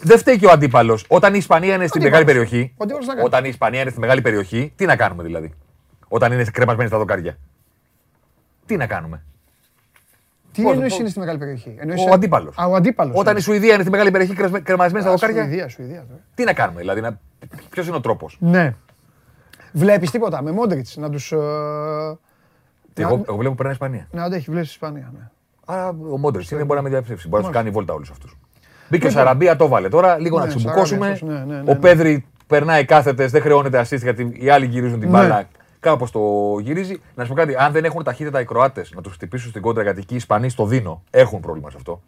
Δεν 0.01 0.18
φταίει 0.18 0.38
και 0.38 0.45
ο 0.45 0.51
αντίπαλος. 0.51 1.05
Όταν 1.07 1.34
η 1.34 1.38
Ισπανία 1.38 1.76
είναι 1.76 1.88
στην 1.88 2.01
αντίπαλος. 2.01 2.26
μεγάλη 2.26 2.45
περιοχή. 2.47 2.74
Ο 2.78 2.84
αντίπαλος 2.84 3.07
να 3.07 3.13
κάνει. 3.13 3.26
Όταν 3.26 3.45
η 3.45 3.47
Ισπανία 3.49 3.82
είναι 3.82 3.89
στη 3.89 3.99
μεγάλη 3.99 4.22
περιοχή, 4.22 4.74
τι 4.76 4.86
να 4.86 4.95
κάνουμε 4.95 5.24
δηλαδή. 5.24 5.53
Όταν 6.07 6.32
είναι 6.32 6.43
κρεμασμένη 6.53 6.89
στα 6.89 6.97
δοκάρια. 6.97 7.38
Τι 8.66 8.76
να 8.76 8.88
κάνουμε. 8.88 9.24
Τι 10.51 10.61
Πώς, 10.61 10.74
εννοείς 10.74 10.89
πώς. 10.91 10.99
είναι 10.99 11.09
στη 11.09 11.20
μεγάλη 11.20 11.38
περιοχή; 11.38 11.76
Ο 12.09 12.13
αντίπαλος. 12.13 12.57
Α, 12.57 12.66
ο 12.66 12.76
αντίπαλος. 12.76 13.16
Όταν 13.18 13.38
η 13.38 13.41
Σουηδία 13.41 13.74
είναι 13.74 13.82
στη 13.82 13.91
μεγάλη 13.91 14.11
περιοχή 14.11 14.34
κρεσμε- 14.34 14.63
κρεμασμένη 14.63 15.03
στα 15.03 15.13
Α, 15.13 15.16
δοκάρια. 15.16 15.43
Σουηδία, 15.43 15.68
Σουηδία. 15.70 16.05
τώρα. 16.07 16.20
Τι 16.36 16.43
να 16.43 16.53
κάνουμε 16.53 16.80
δηλαδή. 16.80 17.01
Να... 17.01 17.20
Ποιος 17.70 17.88
είναι 17.88 17.95
ο 17.95 18.01
τρόπος; 18.01 18.38
Ναι. 18.39 18.74
Βλέπεις 19.72 20.11
τίποτα 20.11 20.41
με 20.41 20.51
Μόντριτς 20.51 20.97
να 20.97 21.09
τους... 21.09 21.32
ε, 21.32 21.38
Εγώ, 22.97 23.23
εγώ 23.27 23.37
βλέπω 23.37 23.55
περνάει 23.55 23.73
η 23.73 23.77
Ισπανία. 23.81 24.07
Να 24.11 24.23
αντέχει, 24.23 24.51
βλέπεις 24.51 24.69
Ισπανία. 24.69 25.11
Ναι. 25.17 25.29
Άρα 25.65 25.87
ο 26.11 26.17
Μόντρε 26.17 26.41
είναι 26.51 26.63
μπορεί 26.63 26.75
να 26.75 26.81
με 26.81 26.89
διαψεύσει. 26.89 27.27
Μπορεί 27.27 27.43
να 27.43 27.49
του 27.49 27.55
Μάλιστα. 27.55 27.61
κάνει 27.63 27.69
βόλτα 27.69 27.93
όλους 27.93 28.09
αυτούς. 28.09 28.37
Μπήκε 28.89 29.07
ο 29.07 29.09
Σαραμπία, 29.09 29.55
το 29.55 29.67
βάλε. 29.67 29.89
Τώρα 29.89 30.19
λίγο 30.19 30.39
Ναι, 30.39 30.45
να 30.45 30.49
τσιμπουκώσουμε. 30.55 30.99
Σαράμπι 30.99 31.13
αυτός, 31.13 31.29
ναι, 31.29 31.53
ναι, 31.55 31.61
ναι, 31.61 31.71
Ο 31.71 31.73
ναι. 31.73 31.79
Πέδρη 31.79 32.25
περνάει 32.47 32.85
κάθετες, 32.85 33.31
δεν 33.31 33.41
χρεώνεται 33.41 33.79
assist 33.81 34.01
γιατί 34.01 34.31
οι 34.39 34.49
άλλοι 34.49 34.65
γυρίζουν 34.65 34.99
την 34.99 35.09
Ναι. 35.11 35.17
μπάλα. 35.17 35.47
Κάπως 35.79 36.11
το 36.11 36.19
γυρίζει. 36.61 37.01
Να 37.15 37.23
σου 37.23 37.29
πω 37.29 37.35
κάτι, 37.35 37.55
αν 37.55 37.71
δεν 37.71 37.85
έχουν 37.85 38.03
ταχύτητα 38.03 38.39
οι 38.39 38.45
Κροάτες 38.45 38.91
να 38.95 39.01
τους 39.01 39.13
χτυπήσουν 39.13 39.49
στην 39.49 39.61
κόντρα 39.61 39.83
γιατί 39.83 40.05
και 40.05 40.13
οι 40.13 40.17
Ισπανοί 40.17 40.49
στο 40.49 40.65
δίνο 40.65 41.03
έχουν 41.09 41.39
πρόβλημα 41.39 41.69
σε 41.69 41.77
αυτό. 41.77 42.01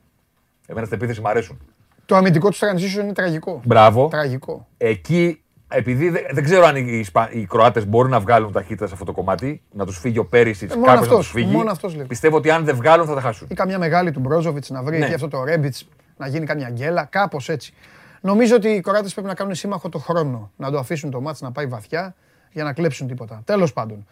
Εμένα 0.68 0.86
στην 0.86 0.98
επίθεση 0.98 1.22
μου 1.22 1.30
αρέσουν. 1.30 1.58
Το 2.06 2.16
αμυντικό 2.16 2.50
τους 2.50 2.60
transition 2.60 3.04
είναι 3.04 3.14
τραγικό. 3.14 3.62
Μπράβο. 3.66 4.08
Τραγικό. 4.08 4.68
Εκεί, 4.78 5.42
επειδή 5.68 6.10
δεν, 6.10 6.24
δεν 6.32 6.44
ξέρω 6.44 6.66
αν 6.66 6.76
οι, 6.76 6.86
Ισπα... 7.00 7.32
οι 7.32 7.46
Κροάτες 7.46 7.86
μπορούν 7.88 8.12
να 8.12 8.20
βγάλουν 8.20 8.52
ταχύτητα 8.52 8.88
σε 8.88 8.94
αυτό 8.94 9.06
το 9.06 9.12
κομμάτι, 9.12 9.62
να 9.72 9.86
τους 9.86 9.98
φύγει 9.98 10.18
ο 10.18 10.26
Πέρισιτ, 10.26 10.72
Ε, 10.72 10.76
μόνο 10.76 10.86
κάποιος 10.86 11.08
να 11.08 11.16
τους 11.16 11.26
αυτός, 11.28 11.42
φύγει. 11.42 11.56
μόνος 11.56 11.72
αυτός 11.72 11.96
λέει. 11.96 12.06
Πιστεύω 12.06 12.38
ότι 12.38 12.50
αν 12.52 12.66
δεν 12.66 12.76
βγάλουν 12.76 13.06
θα 13.08 13.14
τα 13.14 13.22
χάσουν. 13.22 13.48
Ή 13.52 13.54
καμιά 13.56 13.80
μεγάλη 13.80 14.12
του 14.12 14.20
Μπρόζοβιτς 14.20 14.70
να 14.70 14.84
βρει 14.84 14.98
Ναι. 14.98 15.06
εκεί 15.06 15.14
αυτό 15.14 15.28
το 15.28 15.44
Ρέμπιτς 15.44 15.88
να 16.18 16.28
γίνει 16.28 16.46
καμιά 16.46 16.70
γκέλα, 16.70 17.04
κάπως 17.06 17.50
έτσι. 17.50 17.74
Νομίζω 18.22 18.56
ότι 18.56 18.68
οι 18.70 18.82
Κοράτε 18.82 19.10
πρέπει 19.14 19.28
να 19.28 19.34
κάνουν 19.34 19.56
σύμμαχο 19.56 19.90
το 19.90 20.00
χρόνο. 20.00 20.52
Να 20.56 20.72
το 20.72 20.78
αφήσουν 20.80 21.10
το 21.12 21.22
μάτς 21.22 21.42
να 21.42 21.52
πάει 21.52 21.66
βαθιά, 21.66 22.16
για 22.52 22.64
να 22.64 22.74
κλέψουν 22.74 23.08
τίποτα. 23.08 23.42
Τέλος 23.46 23.74
πάντων. 23.74 24.06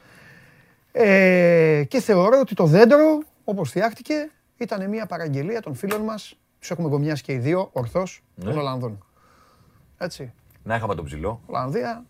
Ε, 0.91 1.83
και 1.87 1.99
θεωρώ 2.01 2.39
ότι 2.39 2.55
το 2.55 2.65
δέντρο, 2.65 3.19
όπως 3.43 3.69
φτιάχτηκε, 3.69 4.29
ήταν 4.57 4.89
μια 4.89 5.05
παραγγελία 5.05 5.61
των 5.61 5.75
φίλων 5.75 6.01
μας, 6.01 6.35
τους 6.59 6.71
έχουμε 6.71 6.89
κομιάσει 6.89 7.23
και 7.23 7.31
οι 7.33 7.37
δύο, 7.37 7.69
ορθώς, 7.71 8.21
των 8.43 8.53
Ναι. 8.53 8.59
Ολλανδών. 8.59 9.05
Έτσι. 9.97 10.33
Να 10.67 10.75
είχαμε 10.75 10.95
τον 10.95 11.05
ψηλό. 11.05 11.41
Ολλανδία. 11.45 12.05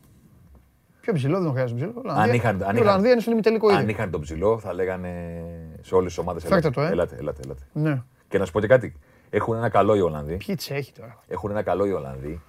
Πιο 1.02 1.14
ψηλό, 1.14 1.42
δεν 1.42 1.52
χρειάζεται 1.52 1.80
ψηλό. 1.80 1.94
Ολλανδία. 2.04 2.24
Αν 2.24 2.34
είχαν, 2.34 2.56
αν 2.56 2.60
η 2.60 2.64
είχαν- 2.64 2.80
Ολλανδία 2.80 3.12
είναι 3.12 3.20
στον 3.22 3.34
ημιτελικό 3.34 3.68
αν 3.70 3.82
ήδη. 3.82 3.92
είχαν 3.92 4.12
τον 4.12 4.22
ψηλό, 4.22 4.60
θα 4.60 4.74
λέγανε 4.74 5.42
σε 5.82 5.96
όλες 5.96 6.08
τις 6.14 6.18
ομάδες. 6.18 6.44
Φέρτε 6.44 6.70
το, 6.70 6.82
ε. 6.82 6.90
Ελάτε, 6.90 7.16
ελάτε, 7.16 7.42
ελάτε. 7.44 7.62
Ναι. 7.74 8.02
Και 8.28 8.38
να 8.38 8.46
σου 8.46 8.52
πω 8.52 8.60
και 8.60 8.68
κάτι. 8.68 8.96
Έχουν 9.30 9.56
ένα 9.56 9.70
καλό 9.70 9.96
οι 9.96 10.02
Ολλανδοί. 10.02 10.38
Ποιοι 10.46 10.56
τσέχοι 10.56 10.92
τώρα. 10.92 11.20
Έχουν 11.28 11.52
ένα 11.52 11.62
καλό 11.64 11.86
οι 11.86 11.92
Ολλανδοί. 11.92 12.42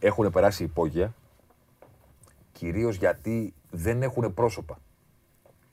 Έχουν 0.00 0.30
περάσει 0.30 0.62
υπόγεια. 0.62 1.14
Κυρίως 2.52 2.96
γιατί 2.96 3.54
δεν 3.70 4.02
έχουν 4.02 4.34
πρόσωπα. 4.34 4.78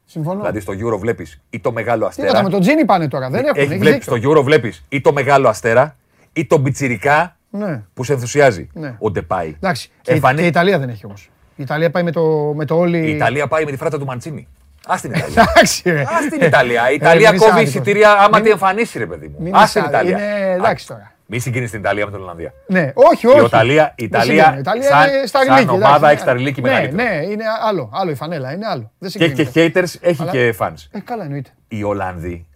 Συμφωνώ. 0.05 0.39
Δηλαδή 0.39 0.59
στο 0.59 0.73
Euro 0.73 0.97
βλέπεις 0.99 1.41
ή 1.49 1.59
το 1.59 1.71
μεγάλο 1.71 2.07
Τίποτα, 2.07 2.23
αστέρα. 2.27 2.43
με 2.43 2.49
τον 2.49 2.59
Τζίνι 2.61 2.85
πάνε 2.85 3.07
τώρα. 3.07 3.29
Δεν 3.29 3.45
έχουν. 3.45 3.57
Έχει, 3.61 3.69
Έχει 3.71 3.79
βλέπεις, 3.79 4.05
δίκιο. 4.05 4.17
στο 4.17 4.31
Euro 4.31 4.43
βλέπεις 4.43 4.85
ή 4.89 5.01
το 5.01 5.13
μεγάλο 5.13 5.47
αστέρα 5.47 5.95
ή 6.33 6.45
τον 6.45 6.63
πιτσιρικά 6.63 7.36
Ναι. 7.49 7.83
που 7.93 8.03
σε 8.03 8.13
ενθουσιάζει. 8.13 8.69
Ναι. 8.73 8.95
Ο 8.99 9.11
Ντεπάη. 9.11 9.47
Εντάξει. 9.55 9.89
Και, 10.01 10.11
η- 10.11 10.15
Εμφανί- 10.15 10.39
και 10.39 10.45
η 10.45 10.47
Ιταλία 10.47 10.79
δεν 10.79 10.89
έχει 10.89 11.05
όμως. 11.05 11.29
Η 11.55 11.63
Ιταλία 11.63 11.89
πάει 11.91 12.03
με 12.03 12.11
το, 12.11 12.53
με 12.55 12.65
το 12.65 12.75
όλη. 12.77 12.97
Η 12.97 13.09
Ιταλία 13.15 13.47
πάει 13.47 13.65
με 13.65 13.71
τη 13.71 13.77
φράτσα 13.77 13.99
του 13.99 14.05
Μαντσίνη. 14.05 14.47
Α 14.87 14.95
την 15.01 15.11
Ιταλία. 15.13 15.41
Εντάξει, 15.53 15.89
ρε. 15.89 16.01
Α 16.01 16.05
την 16.31 16.41
Ιταλία. 16.41 16.91
Η 16.91 16.93
Ιταλία 16.95 17.29
μην 17.31 17.35
είσαι 17.39 17.45
κόβει 17.49 17.59
άδικος. 17.59 17.73
εισιτήρια 17.73 18.11
άμα 18.11 18.29
Μην- 18.33 18.43
τη 18.43 18.49
εμφανίσει, 18.49 18.97
ρε 18.97 19.05
παιδί 19.05 19.27
μου. 19.27 19.35
μην 19.39 19.55
Α 19.55 19.63
είσαι 19.63 19.81
την 19.81 19.95
άδικος. 19.95 20.09
Ιταλία. 20.09 20.35
Είναι- 20.37 20.53
εντάξει 20.53 20.87
τώρα. 20.87 21.11
Μη 21.25 21.39
συγκρίνει 21.39 21.69
την 21.69 21.79
Ιταλία 21.79 22.05
με 22.05 22.11
την 22.11 22.21
Ολλανδία. 22.21 22.53
Ναι, 22.67 22.91
όχι, 22.93 23.27
όχι. 23.27 23.39
Η 23.39 23.43
Ιταλία, 23.45 23.93
η 23.95 24.05
Δεν 24.07 24.21
Ιταλία, 24.21 24.33
συγκρίνω. 24.43 24.55
Η 24.57 24.59
Ιταλία 24.59 24.89
σαν, 24.89 25.09
είναι 25.13 25.25
στα 25.25 25.39
σαν 25.43 25.51
Αγγλίκη, 25.51 25.71
ομάδα 25.73 25.95
εντάξει, 25.95 26.15
έχει 26.15 26.25
τα 26.25 26.33
ρηλίκη 26.33 26.61
ναι, 26.61 26.69
μεγαλύτερα. 26.69 27.03
Ναι, 27.09 27.25
είναι 27.25 27.43
άλλο. 27.67 27.89
Άλλο 27.93 28.11
η 28.11 28.15
φανέλα, 28.15 28.53
είναι 28.53 28.65
άλλο. 28.67 28.91
Δεν 28.97 29.09
Και 29.11 29.23
έχει 29.23 29.33
και 29.33 29.43
συγκρίνεται. 29.43 29.79
haters, 29.81 29.95
έχει 30.01 30.21
Αλλά- 30.21 30.31
και 30.31 30.55
fans. 30.59 30.73
Ε, 30.91 30.99
καλά 30.99 31.23
εννοείται. 31.23 31.49
Οι 31.67 31.83
Ολλανδοί 31.83 32.47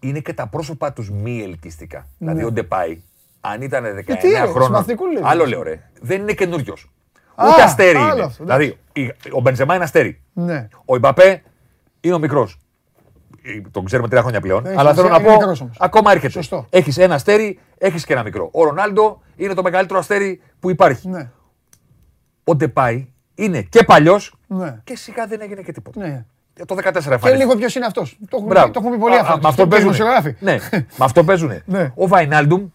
είναι 0.00 0.18
και 0.18 0.32
τα 0.32 0.46
πρόσωπα 0.46 0.92
τους 0.92 1.10
μη 1.10 1.42
ελκυστικά. 1.42 2.06
Δηλαδή 2.18 2.44
ο 2.44 2.50
Ντεπάη, 2.52 2.98
αν 3.52 3.62
ήταν 3.62 3.84
19 3.84 4.04
Ναι. 4.06 4.16
τι, 4.16 4.28
ρε, 4.28 4.36
χρόνων. 4.38 4.62
συμπαθητικού 4.62 5.06
λέει. 5.06 5.22
Άλλο 5.26 5.44
λέω, 5.46 5.62
ρε. 5.62 5.80
Δεν 6.00 6.20
είναι 6.20 6.32
καινούριος. 6.32 6.90
Α, 7.34 7.48
Ούτε 7.48 7.62
αστέρι 7.62 7.96
άλλο 7.98 8.12
είναι. 8.14 8.22
αυτό, 8.24 8.42
εντάξει. 8.42 8.42
δηλαδή 8.42 8.78
η- 8.92 9.30
ο 9.32 9.40
Μπενζεμά 9.40 9.74
είναι 9.74 9.84
αστέρι. 9.84 10.20
Ναι. 10.32 10.68
Ο 10.84 10.96
Ιμπαπέ 10.96 11.42
είναι 12.00 12.14
ο 12.14 12.18
μικρός. 12.18 12.58
Τον 13.70 13.84
ξέρουμε 13.84 14.08
τρία 14.08 14.20
χρόνια 14.20 14.40
πλέον. 14.40 14.66
Έχει 14.66 14.76
αλλά 14.78 14.94
θέλω 14.94 15.06
σημασία, 15.06 15.12
να 15.18 15.22
είναι 15.24 15.32
πω, 15.34 15.40
μικρός 15.40 15.60
όμως. 15.60 15.76
ακόμα 15.80 16.10
έρχεται. 16.12 16.32
Σωστό. 16.32 16.66
Έχεις 16.70 16.98
ένα 16.98 17.14
αστέρι, 17.14 17.58
έχεις 17.78 18.04
και 18.04 18.12
ένα 18.12 18.22
μικρό. 18.22 18.48
Ο 18.52 18.64
Ρονάλντο 18.64 19.20
είναι 19.36 19.54
το 19.54 19.62
μεγαλύτερο 19.62 19.98
αστέρι 19.98 20.40
που 20.60 20.70
υπάρχει. 20.70 21.08
Ναι. 21.08 21.30
Ο 22.44 22.54
Ντεπάη 22.54 23.08
είναι 23.34 23.62
και 23.62 23.82
παλιός 23.84 24.34
Ναι. 24.46 24.80
και 24.84 24.96
σιγά 24.96 25.26
δεν 25.26 25.40
έγινε 25.40 25.60
και 25.62 25.72
τίποτα. 25.72 26.00
ναι. 26.00 26.24
Ε, 26.58 26.64
Το 26.64 26.74
14 26.74 26.80
Και 26.80 26.96
εμφανίστηκε. 26.96 27.36
λίγο 27.36 27.54
ποιος 27.56 27.74
είναι 27.74 27.86
αυτός. 27.86 28.18
Το 28.28 28.36
έχουμε 28.36 28.48
Μπράβο. 28.52 28.66
πει- 28.66 28.72
το 28.72 28.78
έχουμε 28.80 28.94
πει 28.96 29.00
πολύ 29.02 29.14
Α, 29.16 29.20
αυτό. 29.20 29.32
α, 29.32 29.38
Με 29.42 29.48
αυτό 29.48 29.62
Και 29.62 29.68
οι 29.68 29.70
παίζουν. 29.70 29.92
δημοσιογράφοι. 29.92 30.34
Ναι, 30.40 30.56
με 30.72 30.86
αυτό 31.04 31.24
παίζουν. 31.24 31.62
Ναι. 31.64 31.92
Ο 31.94 32.06
Βαϊνάλντουμ, 32.08 32.66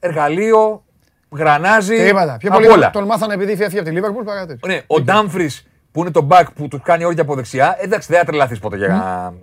εργαλείο, 0.00 0.84
γρανάζι. 1.30 1.96
Τίποτα. 2.04 2.36
Πιο 2.38 2.48
απ' 2.48 2.54
πολύ 2.54 2.68
όλα. 2.68 2.90
τον 2.90 3.04
μάθανε 3.04 3.34
επειδή 3.34 3.56
φύγει 3.56 3.78
από 3.78 3.88
τη 3.88 3.94
Λίβερπουλ 3.94 4.24
παρά 4.24 4.46
τέτοιο. 4.46 4.68
Ναι, 4.72 4.80
ο 4.86 5.00
Ντάμφρις 5.00 5.66
που 5.92 6.00
είναι 6.00 6.10
το 6.10 6.26
back 6.30 6.44
που 6.54 6.68
του 6.68 6.80
κάνει 6.80 7.04
όρια 7.04 7.22
από 7.22 7.34
δεξιά. 7.34 7.76
Εντάξει, 7.80 8.08
δεν 8.10 8.18
θα 8.18 8.24
τρελαθείς 8.24 8.58
ποτέ 8.58 8.76
για, 8.76 9.34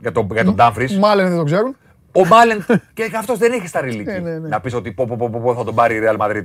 για, 0.00 0.12
τον, 0.12 0.28
για 0.32 0.44
τον 0.44 0.54
Ντάμφρις. 0.54 0.98
Μάλλον 0.98 1.28
δεν 1.28 1.36
το 1.36 1.44
ξέρουν. 1.44 1.76
Ο 2.12 2.26
Μάλεν 2.26 2.64
και 2.94 3.10
αυτός 3.18 3.38
δεν 3.38 3.52
έχει 3.52 3.66
στα 3.66 3.80
ρηλίκη. 3.80 4.10
Ναι, 4.10 4.18
ναι, 4.18 4.38
ναι. 4.38 4.48
Να 4.48 4.60
πεις 4.60 4.74
ότι 4.74 4.92
πω, 4.92 5.06
πω, 5.06 5.16
πω, 5.16 5.30
πω, 5.30 5.40
πω, 5.40 5.54
θα 5.54 5.64
τον 5.64 5.74
πάρει 5.74 5.94
η 5.96 6.00
Real 6.04 6.16
Madrid. 6.16 6.42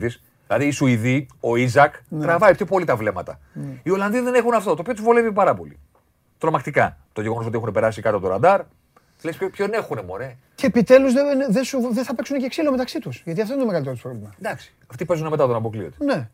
Δηλαδή 0.47 0.65
οι 0.67 0.71
Σουηδοί, 0.71 1.27
ο 1.39 1.55
Ιζακ, 1.55 1.93
Ναι. 2.07 2.25
τραβάει 2.25 2.55
πιο 2.55 2.65
πολύ 2.65 2.85
τα 2.85 2.95
βλέμματα. 2.95 3.39
Οι 3.83 3.89
Ολλανδοί 3.91 4.19
δεν 4.19 4.33
έχουν 4.33 4.53
αυτό, 4.53 4.73
το 4.73 4.77
οποίο 4.81 4.93
τους 4.93 5.03
βολεύει 5.03 5.31
πάρα 5.31 5.53
πολύ. 5.53 5.79
Τρομακτικά. 6.37 6.97
Το 7.13 7.21
γεγονός 7.21 7.45
ότι 7.45 7.57
έχουν 7.57 7.71
περάσει 7.71 8.01
κάτω 8.01 8.15
από 8.17 8.25
το 8.25 8.31
ραντάρ. 8.31 8.61
Λες 9.25 9.37
ποιον 9.51 9.73
έχουν, 9.73 9.99
μωρέ; 10.07 10.35
Και 10.55 10.65
επιτέλους 10.65 11.13
δεν, 11.13 11.25
δεν, 11.49 11.63
σου- 11.63 11.89
δεν 11.93 12.03
θα 12.03 12.15
παίξουν 12.15 12.37
και 12.37 12.47
ξύλο 12.47 12.71
μεταξύ 12.71 12.99
τους. 12.99 13.21
Γιατί 13.25 13.41
αυτό 13.41 13.53
είναι 13.53 13.61
το 13.61 13.67
μεγαλύτερο 13.67 13.95
τους 13.95 14.03
πρόβλημα. 14.03 14.33
Εντάξει. 14.41 14.73
Αυτοί 14.91 15.05
παίζουν 15.05 15.27
μετά 15.29 15.47
τον 15.47 15.55
αποκλείεται. 15.55 15.95
Ναι. 16.05 16.29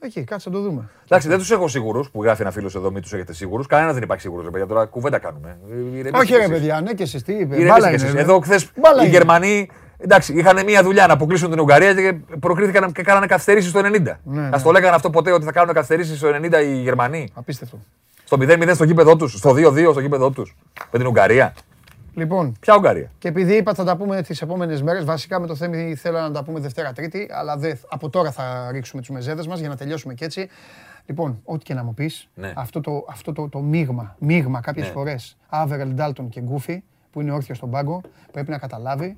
Εκεί, 0.00 0.24
κάτσε 0.24 0.48
να 0.50 0.54
το 0.54 0.62
δούμε. 0.62 0.88
Εντάξει, 1.04 1.28
δεν 1.28 1.38
τους 1.38 1.50
έχω 1.50 1.68
σίγουρους 1.68 2.10
που 2.10 2.22
γράφει 2.22 2.42
ένα 2.42 2.50
φίλο 2.50 2.70
εδώ, 2.76 2.90
μην 2.90 3.02
τους 3.02 3.12
έχετε 3.12 3.32
σίγουρους. 3.32 3.66
Κανένας 3.66 3.94
δεν 3.94 4.02
υπάρχει 4.02 4.22
σίγουρος, 4.22 4.50
παιδιά. 4.50 4.66
Τώρα 4.66 4.84
κουβέντα 4.86 5.18
κάνουμε. 5.18 5.58
Ε, 5.70 5.74
ηρεμήστε 5.74 6.18
Όχι 6.18 6.26
κι 6.26 6.32
ρε 6.32 6.38
εσείς. 6.42 6.50
παιδιά, 6.52 6.80
ναι 6.80 6.92
και 6.94 7.02
εσείς 7.02 7.22
τι 7.22 7.32
είπε. 7.32 7.54
Ηρεμήστε 7.56 7.68
Μπάλα 7.68 7.88
κι 7.88 7.94
είναι. 7.94 8.02
εσείς. 8.02 8.12
ρε. 8.14 8.20
Εδώ 8.20 8.40
χθες 8.40 8.70
Μπάλα 8.80 9.02
οι 9.02 9.06
είναι. 9.06 9.16
Γερμανοί 9.16 9.68
εντάξει, 9.96 10.32
είχαν 10.32 10.64
μία 10.64 10.82
δουλειά 10.82 11.06
να 11.06 11.12
αποκλείσουν 11.12 11.50
την 11.50 11.60
Ουγγαρία 11.60 11.94
και 11.94 12.12
προκρίθηκαν 12.40 12.92
και 12.92 13.02
κάνανε 13.02 13.26
καθυστερήσεις 13.26 13.70
στο 13.70 13.80
90. 13.80 14.20
Ναι, 14.24 14.40
Α 14.40 14.48
ναι. 14.48 14.60
το 14.62 14.70
λέγανε 14.72 14.94
αυτό 14.94 15.10
ποτέ 15.10 15.32
ότι 15.32 15.44
θα 15.44 15.52
κάνουν 15.52 15.74
καθυστερήσεις 15.74 16.16
στο 16.18 16.28
90 16.42 16.52
οι 16.62 16.74
Γερμανοί; 16.82 17.28
Απίστευτο. 17.34 17.78
Στο 18.24 18.36
0-0 18.40 18.70
στο 18.74 18.84
γήπεδο 18.84 19.16
τους, 19.16 19.32
στο 19.32 19.50
2-2 19.50 19.90
στο 19.90 20.00
γήπεδο 20.00 20.30
τους. 20.30 20.56
Με 20.90 20.98
την 20.98 21.06
Ουγγαρία. 21.06 21.54
Λοιπόν, 22.14 22.56
Ποια 22.60 22.76
Ουγγαρία; 22.76 23.10
και 23.18 23.28
επειδή 23.28 23.56
είπα 23.56 23.74
θα 23.74 23.84
τα 23.84 23.96
πούμε 23.96 24.22
τις 24.22 24.42
επόμενες 24.42 24.82
μέρες, 24.82 25.04
βασικά 25.04 25.40
με 25.40 25.46
το 25.46 25.54
θέμα 25.54 25.94
θέλω 25.96 26.18
να 26.20 26.30
τα 26.30 26.44
πούμε 26.44 26.60
Δευτέρα 26.60 26.92
Τρίτη, 26.92 27.28
αλλά 27.30 27.56
δε, 27.56 27.74
από 27.88 28.08
τώρα 28.10 28.30
θα 28.32 28.68
ρίξουμε 28.72 29.02
του 29.02 29.12
μεζέδες 29.12 29.46
μας 29.46 29.60
για 29.60 29.68
να 29.68 29.76
τελειώσουμε 29.76 30.14
και 30.14 30.24
έτσι. 30.24 30.48
Λοιπόν, 31.06 31.40
ό,τι 31.44 31.64
και 31.64 31.74
να 31.74 31.84
μου 31.84 31.94
πεις, 31.94 32.28
Ναι. 32.34 32.52
αυτό, 32.56 32.80
το, 32.80 33.04
αυτό 33.08 33.32
το, 33.32 33.48
το 33.48 33.60
μείγμα, 33.60 34.16
μείγμα 34.18 34.60
κάποιες 34.60 34.86
Ναι. 34.86 34.92
φορές 34.92 35.36
Άβερελ, 35.48 35.88
Ντάλτον 35.94 36.28
και 36.28 36.40
Γκούφι, 36.40 36.82
που 37.12 37.20
είναι 37.20 37.32
όρθιος 37.32 37.56
στον 37.56 37.70
πάγκο, 37.70 38.00
πρέπει 38.32 38.50
να 38.50 38.58
καταλάβει 38.58 39.16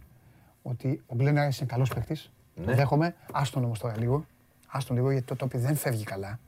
ότι 0.63 1.03
ο 1.07 1.15
Γκλέναρ 1.15 1.45
είναι 1.45 1.67
καλός 1.67 1.95
παίχτη. 1.95 2.15
Το 2.15 2.63
Ναι. 2.65 2.75
δέχομαι. 2.75 3.15
Άστον 3.33 3.65
όμως 3.65 3.79
τώρα 3.79 3.95
λίγο. 3.99 4.27
Άστον 4.67 4.97
λίγο 4.97 5.11
γιατί 5.11 5.27
το 5.27 5.37
τόπι 5.37 5.59
δεν 5.59 5.77
φεύγει 5.77 6.05
καλά. 6.05 6.39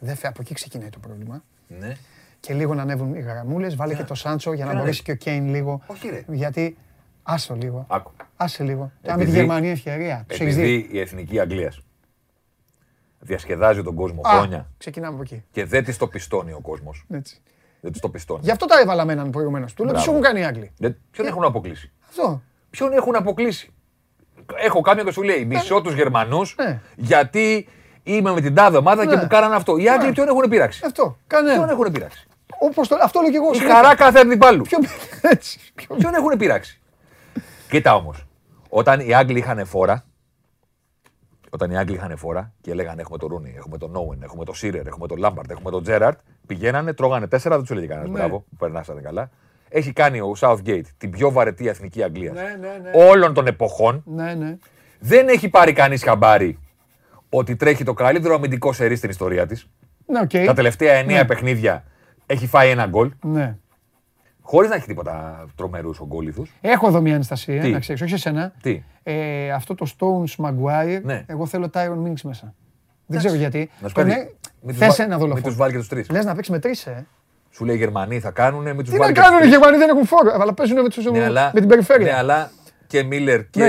Δεν 0.00 0.16
φε... 0.16 0.26
Από 0.28 0.38
εκεί 0.40 0.54
ξεκινάει 0.54 0.88
το 0.90 0.98
πρόβλημα. 0.98 1.42
Ναι. 1.78 1.96
Και 2.46 2.54
λίγο 2.54 2.74
να 2.74 2.82
ανέβουν 2.82 3.14
οι 3.14 3.20
γραμμούλε. 3.20 3.68
Βάλε 3.68 3.94
και 3.94 4.02
το 4.04 4.14
Σάντσο 4.14 4.52
για 4.52 4.64
να 4.64 4.70
Ποιο 4.70 4.78
να 4.78 4.84
μπορέσει 4.84 5.02
και 5.02 5.12
ο 5.12 5.14
Κέιν 5.14 5.48
λίγο. 5.48 5.80
Όχι, 5.86 6.08
ρε. 6.08 6.24
Γιατί. 6.28 6.76
Άστο 7.22 7.54
λίγο. 7.54 7.86
Άκου. 7.88 8.10
Άσε 8.36 8.62
λίγο. 8.64 8.92
Τώρα 9.02 9.16
με 9.16 9.22
τη 9.24 9.28
Επειδή- 9.30 9.44
Γερμανία 9.44 9.70
ευκαιρία. 9.70 10.24
Τους 10.28 10.40
έχεις 10.40 10.56
δει. 10.56 10.62
Επειδή 10.62 10.88
η 10.96 11.00
εθνική 11.00 11.40
Αγγλίας 11.40 11.80
διασκεδάζει 13.18 13.82
τον 13.82 13.94
κόσμο 13.94 14.20
Α, 14.24 14.30
χρόνια 14.30 14.68
Ξεκινάμε 14.78 15.14
από 15.14 15.22
εκεί. 15.22 15.44
και 15.50 15.64
δεν 15.64 15.84
της 15.84 15.96
το 15.96 16.06
πιστώνει 16.06 16.52
ο 16.52 16.60
κόσμος. 16.60 17.04
Έτσι. 17.10 17.40
Δεν 17.80 17.92
της 17.92 18.00
το 18.00 18.08
πιστώνει. 18.08 18.40
Γι' 18.42 18.50
αυτό 18.50 18.66
τα 18.66 18.80
έβαλα 18.80 19.04
με 19.04 19.12
έναν 19.12 19.30
προηγουμένως. 19.30 19.74
Του 19.74 19.84
λέω 19.84 19.92
τι 19.94 20.00
σου 20.00 20.10
Μπράβο. 20.10 20.26
έχουν 20.26 20.34
κάνει 20.34 20.44
οι 20.46 20.48
Άγγλοι. 20.56 20.72
Δεν- 20.78 20.96
Ποιον 21.10 21.26
έχουν 21.26 21.44
αποκλείσει; 21.44 21.92
Αυτό. 22.08 22.42
Ποιον 22.70 22.92
έχουν 22.92 23.16
αποκλείσει; 23.16 23.70
Έχω 24.64 24.80
κάποιον 24.80 25.06
και 25.06 25.12
σου 25.12 25.22
λέει 25.22 25.44
μισό 25.44 25.80
τους 25.80 25.94
Γερμανούς 25.94 26.54
Ναι. 26.58 26.80
γιατί 26.96 27.68
είμαι 28.02 28.32
με 28.32 28.40
την 28.40 28.54
τάδε 28.54 28.76
ομάδα 28.76 29.06
και 29.06 29.14
Ναι. 29.14 29.20
μου 29.22 29.26
κάνανε 29.28 29.54
αυτό. 29.54 29.76
Οι 29.76 29.88
Άγγλοι 29.88 30.06
Ναι. 30.06 30.12
ποιον 30.12 30.28
έχουν 30.28 30.48
πειράξει. 30.48 30.82
Αυτό. 30.86 31.02
Ποιον 31.02 31.44
Κανένα. 31.44 31.70
έχουν 31.72 31.92
πειράξει. 31.92 32.25
Όπως 32.58 32.88
το, 32.88 32.96
αυτό 33.02 33.20
λέω 33.20 33.30
και 33.30 33.36
εγώ. 33.36 33.50
Η 33.52 33.54
συνέχεια. 33.54 33.74
χαρά 33.74 33.94
κάθε 33.94 34.18
αντιπάλου. 34.18 34.62
Ποιο. 34.62 34.78
Έτσι. 35.32 35.58
Ποιο- 35.74 35.96
Ποιον 35.96 36.14
έχουν 36.14 36.36
πειράξει; 36.38 36.80
Κοίτα 37.68 37.94
όμως. 37.94 38.26
Όταν 38.68 39.00
οι 39.00 39.14
Άγγλοι 39.14 39.38
είχαν 39.38 39.66
φόρα, 39.66 40.04
όταν 41.50 41.70
οι 41.70 41.78
Άγγλοι 41.78 41.94
είχαν 41.96 42.16
φόρα 42.16 42.52
και 42.60 42.74
λέγανε 42.74 43.00
έχουμε 43.00 43.18
τον 43.18 43.28
Ρούνι, 43.28 43.54
έχουμε 43.56 43.78
τον 43.78 43.90
Νόουεν, 43.90 44.22
έχουμε 44.22 44.44
τον 44.44 44.54
Σίρερ, 44.54 44.86
έχουμε 44.86 45.06
τον 45.06 45.18
Λάμπαρτ, 45.18 45.50
έχουμε 45.50 45.70
τον 45.70 45.82
Τζέραρτ, 45.82 46.18
πηγαίνανε, 46.46 46.92
τρώγανε 46.92 47.26
τέσσερα, 47.26 47.54
δεν 47.54 47.64
τους 47.64 47.70
έλεγε 47.76 47.86
κανένας 47.86 48.10
Ναι. 48.10 48.18
μπράβο, 48.18 48.38
που 48.38 48.56
περνάσατε 48.58 49.00
καλά. 49.00 49.30
Έχει 49.68 49.92
κάνει 49.92 50.20
ο 50.20 50.32
Southgate 50.40 50.82
την 50.98 51.10
πιο 51.10 51.30
βαρετή 51.30 51.68
εθνική 51.68 52.02
Αγγλίας 52.02 52.34
Ναι, 52.34 52.56
ναι, 52.60 52.78
ναι. 52.82 52.90
όλων 53.10 53.34
των 53.34 53.46
εποχών. 53.46 54.02
Ναι, 54.06 54.34
ναι. 54.34 54.56
Δεν 54.98 55.28
έχει 55.28 55.48
πάρει 55.48 55.72
κανείς 55.72 56.02
χαμπάρι 56.02 56.58
ότι 57.30 57.56
τρέχει 57.56 57.84
το 57.84 57.92
καλύτερο 57.94 58.34
αμυντικό 58.34 58.72
σερί 58.72 58.96
στην 58.96 59.10
ιστορία 59.10 59.46
της. 59.46 59.66
Ναι, 60.06 60.20
οκ. 60.20 60.30
Τα 60.46 60.54
τελευταία 60.54 60.92
εννέα 60.94 61.16
Ναι. 61.18 61.24
παιχνίδια 61.24 61.84
έχει 62.26 62.46
φάει 62.46 62.70
ένα 62.70 62.86
γκολ, 62.86 63.10
Ναι. 63.22 63.56
χωρίς 64.42 64.70
να 64.70 64.76
έχει 64.76 64.86
τίποτα 64.86 65.44
τρομερούς 65.56 66.00
ογκόλιθους. 66.00 66.46
Έχω 66.60 66.86
εδώ 66.88 67.00
μια 67.00 67.14
ένσταση, 67.14 67.60
Τι; 67.60 67.70
να 67.70 67.78
ξέρεις, 67.78 68.02
όχι 68.02 68.14
εσένα. 68.14 68.52
Τι; 68.62 68.82
Ε, 69.02 69.50
αυτό 69.50 69.74
το 69.74 69.86
Stones 69.98 70.44
Maguire, 70.44 71.00
Ναι. 71.02 71.24
εγώ 71.26 71.46
θέλω 71.46 71.70
Tyrone 71.72 72.06
Mings 72.06 72.20
μέσα. 72.22 72.54
Δεν 73.06 73.18
ξέρω 73.18 73.34
γιατί. 73.34 73.70
Να 73.80 73.88
σου 73.88 73.94
Τον 73.94 74.08
κάνει. 74.08 74.20
ε- 74.20 74.24
μην 74.60 74.68
τους 74.68 74.78
Θες 74.78 74.88
βά- 74.88 74.98
ένα 74.98 75.08
Μην 75.08 75.18
δολοφόνο. 75.18 75.46
τους 75.46 75.56
βάλει 75.56 75.72
και 75.72 75.78
τους 75.78 75.88
τρεις. 75.88 76.10
Λες 76.10 76.24
να 76.24 76.34
παίξεις 76.34 76.52
με 76.52 76.58
τρεις, 76.58 76.86
ε. 76.86 77.06
Σου 77.50 77.64
λέει 77.64 77.74
οι 77.74 77.78
Γερμανοί 77.78 78.20
θα 78.20 78.30
κάνουν, 78.30 78.62
μην 78.62 78.76
τους 78.76 78.88
Τι 78.88 78.92
να 78.92 78.98
βάλει. 78.98 79.12
κάνουν 79.12 79.42
οι 79.42 79.46
Γερμανοί, 79.46 79.76
δεν 79.76 79.88
έχουν 79.88 80.06
φόρο, 80.06 80.32
αλλά 80.40 80.54
παίζουν 80.54 80.82
με, 80.82 80.88
τους, 80.88 81.04
Ναι, 81.04 81.24
αλλά, 81.24 81.50
με 81.54 81.60
την 81.60 81.68
περιφέρεια. 81.68 82.06
Ναι, 82.12 82.18
αλλά 82.18 82.50
και 82.86 83.02
Μίλλερ 83.02 83.50
και. 83.50 83.64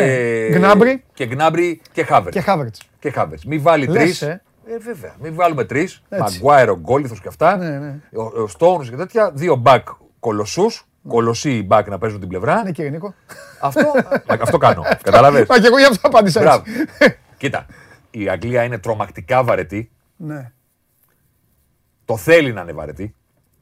Ναι. 0.49 0.57
Γκνάμπρι. 0.57 1.03
Και 1.13 1.25
Γκνάμπρι 1.25 1.81
και 1.91 2.03
Χάβερτ. 2.03 2.33
Και 2.35 2.41
Χάβερτς. 2.41 2.81
Και 2.99 3.11
Χάβερτ. 3.11 3.41
Μην 3.43 3.61
βάλει 3.61 3.85
Λες, 3.85 4.17
τρεις. 4.19 4.39
Ε. 4.69 4.73
Ε, 4.73 4.77
βέβαια. 4.77 5.15
Μην 5.21 5.35
βάλουμε 5.35 5.63
τρεις. 5.65 6.01
Έτσι. 6.09 6.21
Μαγκουάιρο, 6.33 6.75
γκόλιθος 6.79 7.21
και 7.21 7.27
αυτά. 7.27 7.57
Ναι, 7.57 7.77
ναι. 7.79 7.99
Ο, 8.15 8.21
ο 8.23 8.47
Stones 8.57 8.89
και 8.89 8.95
τέτοια. 8.95 9.31
Δύο 9.31 9.55
μπακ 9.55 9.87
κολοσσούς. 10.19 10.81
Κολοσσοί 11.07 11.63
μπακ 11.63 11.87
να 11.87 11.97
παίζουν 11.97 12.19
την 12.19 12.29
πλευρά. 12.29 12.63
Ναι, 12.63 12.71
κύριε 12.71 12.89
Νίκο. 12.91 13.13
αυτό, 13.61 13.91
αυτό 14.41 14.57
κάνω. 14.57 14.83
Κατάλαβε. 15.03 15.45
Μα 15.49 15.59
και 15.59 15.67
εγώ 15.67 15.77
γι' 15.77 15.83
αυτό 15.85 16.07
απάντησα 16.07 16.41
Μπράβο. 16.41 16.63
έτσι. 16.99 17.17
Κοίτα. 17.37 17.65
Η 18.11 18.29
Αγγλία 18.29 18.63
είναι 18.63 18.77
τρομακτικά 18.77 19.43
βαρετή. 19.43 19.91
Ναι. 20.15 20.51
Το 22.05 22.17
θέλει 22.17 22.53
να 22.53 22.61
είναι 22.61 22.71
βαρετή. 22.71 23.15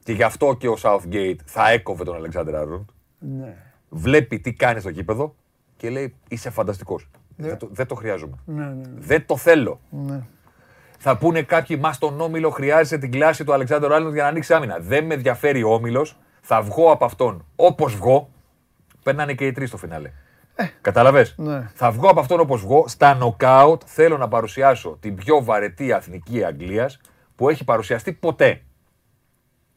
Και 0.04 0.12
γι' 0.12 0.22
αυτό 0.22 0.54
και 0.58 0.68
ο 0.68 0.76
Southgate 0.82 1.36
θα 1.44 1.70
έκοβε 1.70 2.04
τον 2.04 2.14
Αλεξάνδρ 2.14 2.56
Άρνοντ. 2.56 2.88
Ναι. 3.18 3.54
Βλέπει 3.88 4.38
τι 4.40 4.52
κάνει 4.52 4.80
στο 4.80 4.88
γήπεδο 4.88 5.34
και 5.76 5.90
λέει: 5.90 6.14
Είσαι 6.28 6.50
φανταστικός. 6.50 7.08
Δεν, 7.36 7.56
το, 7.58 7.68
δεν 7.72 7.86
το 7.86 7.94
χρειάζομαι. 7.94 8.36
Ναι, 8.44 8.64
ναι, 8.64 8.72
ναι. 8.74 8.88
Δεν 8.98 9.26
το 9.26 9.36
θέλω. 9.36 9.80
ναι. 9.90 10.20
Θα 10.98 11.16
πούνε 11.16 11.42
κάποιοι, 11.42 11.78
μας 11.80 11.96
στον 11.96 12.20
όμιλο 12.20 12.50
χρειάζεται 12.50 12.98
την 12.98 13.10
κλάση 13.10 13.44
του 13.44 13.52
Αλεξάνδρου 13.52 13.94
Άρνοντ 13.94 14.12
για 14.12 14.22
να 14.22 14.28
ανοίξει 14.28 14.54
άμυνα. 14.54 14.78
Δεν 14.80 15.04
με 15.06 15.14
ενδιαφέρει 15.14 15.62
ο 15.62 15.72
όμιλος. 15.72 16.18
Θα 16.40 16.62
βγω 16.62 16.90
από 16.90 17.04
αυτόν 17.04 17.44
όπως 17.56 17.96
βγω. 17.96 18.30
Παίρνανε 19.02 19.34
και 19.34 19.46
οι 19.46 19.52
τρεις 19.52 19.68
στο 19.68 19.76
φινάλε. 19.76 20.10
Κατάλαβε. 20.80 21.26
Ναι. 21.36 21.70
Θα 21.74 21.90
βγω 21.90 22.08
από 22.08 22.20
αυτόν 22.20 22.40
όπως 22.40 22.60
βγω. 22.60 22.84
Στα 22.88 23.14
νοκάουτ 23.14 23.82
θέλω 23.86 24.16
να 24.16 24.28
παρουσιάσω 24.28 24.96
την 25.00 25.14
πιο 25.14 25.44
βαρετή 25.44 25.92
αθνική 25.92 26.44
Αγγλίας 26.44 27.00
που 27.36 27.48
έχει 27.48 27.64
παρουσιαστεί 27.64 28.12
ποτέ. 28.12 28.60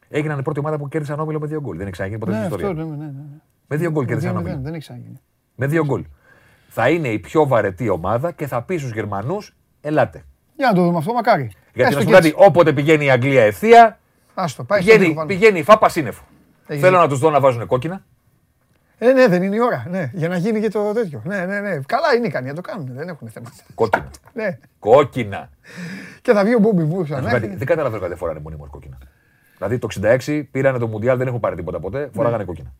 Έγιναν 0.08 0.38
η 0.38 0.42
πρώτη 0.42 0.58
ομάδα 0.58 0.78
που 0.78 0.88
κέρδισαν 0.88 1.20
όμιλο 1.20 1.40
με 1.40 1.46
δύο 1.46 1.60
γκολ. 1.60 1.72
Δεν 1.76 1.82
έχει 1.82 1.92
ξαναγίνει 1.92 2.18
ποτέ 2.20 2.32
Ναι, 2.32 2.38
στην 2.38 2.54
αυτό 2.54 2.66
ιστορία. 2.66 2.84
ναι, 2.84 2.96
ναι, 2.96 3.04
ναι. 3.04 3.22
Με 3.66 3.76
δύο 3.76 3.90
γκολ 3.90 4.04
Δύο 4.04 4.14
κέρδισαν 4.14 4.36
μηδέν, 4.36 4.48
όμιλο. 4.52 4.64
Δεν 4.64 4.72
έχει 4.74 4.82
ξαναγίνει. 4.82 5.20
Με 5.54 5.66
δύο 5.66 5.84
γκολ. 5.84 6.04
Θα 6.68 6.88
είναι 6.88 7.08
η 7.08 7.18
πιο 7.18 7.46
βαρετή 7.46 7.88
ομάδα 7.88 8.32
και 8.32 8.46
θα 8.46 8.62
πει 8.62 8.76
στους 8.76 8.92
Γερμανούς, 8.92 9.56
ελάτε. 9.80 10.24
Για 10.60 10.68
να 10.68 10.74
το 10.74 10.82
δούμε 10.84 10.98
αυτό, 10.98 11.12
μακάρι. 11.12 11.42
Γιατί 11.74 11.80
να 11.80 11.86
Έστω 11.86 12.00
σου 12.00 12.06
και 12.06 12.12
πω 12.12 12.16
κάτι, 12.16 12.28
έτσι. 12.28 12.42
όποτε 12.46 12.72
πηγαίνει 12.72 13.04
η 13.04 13.10
Αγγλία 13.10 13.42
ευθεία, 13.44 13.98
Άστο, 14.34 14.64
πάει 14.64 14.80
στο 14.80 14.88
λίγο 14.90 14.98
πηγαίνει, 15.00 15.14
πάνω. 15.14 15.28
πηγαίνει 15.28 15.58
η 15.58 15.62
φάπα 15.62 15.88
σύννεφο. 15.88 16.22
Έγινε. 16.66 16.86
Θέλω 16.86 16.98
να 16.98 17.08
τους 17.08 17.18
δω 17.18 17.30
να 17.30 17.40
βάζουν 17.40 17.66
κόκκινα. 17.66 18.04
Ε, 18.98 19.12
ναι, 19.12 19.26
δεν 19.28 19.42
είναι 19.42 19.54
η 19.56 19.60
ώρα. 19.60 19.86
Ναι, 19.90 20.10
για 20.12 20.28
να 20.28 20.36
γίνει 20.36 20.60
και 20.60 20.68
το 20.68 20.92
τέτοιο. 20.92 21.22
Ναι, 21.24 21.44
ναι, 21.46 21.60
ναι. 21.60 21.80
Καλά 21.86 22.14
είναι 22.16 22.26
ικανοί 22.26 22.48
να 22.48 22.54
το 22.54 22.60
κάνουν. 22.60 22.88
Δεν 22.94 23.08
έχουν 23.08 23.28
θέμα. 23.28 23.52
Κόκκινα. 23.74 24.10
Ναι. 24.32 24.58
κόκκινα. 24.78 25.50
Και 26.22 26.32
θα 26.32 26.44
βγει 26.44 26.54
ο 26.54 26.58
Μπόμπι 26.58 26.82
Βούσα. 26.84 27.14
Να 27.14 27.20
σου 27.20 27.24
Ναι. 27.34 27.40
πω 27.40 27.46
κάτι, 27.46 27.56
δεν 27.56 27.66
καταλαβαίνω 27.66 28.00
γιατί 28.06 28.18
φοράνε 28.18 28.40
μονίμω 28.40 28.66
κόκκινα. 28.70 28.98
Δηλαδή 29.56 29.78
το 29.78 29.88
66 30.26 30.42
πήρανε 30.50 30.78
το 30.78 30.86
Μουντιάλ, 30.86 31.18
δεν 31.18 31.26
έχουν 31.26 31.40
πάρει 31.40 31.56
τίποτα 31.56 31.80
ποτέ, 31.80 31.98
Ναι. 31.98 32.08
φοράγανε 32.12 32.44
κόκκινα. 32.44 32.72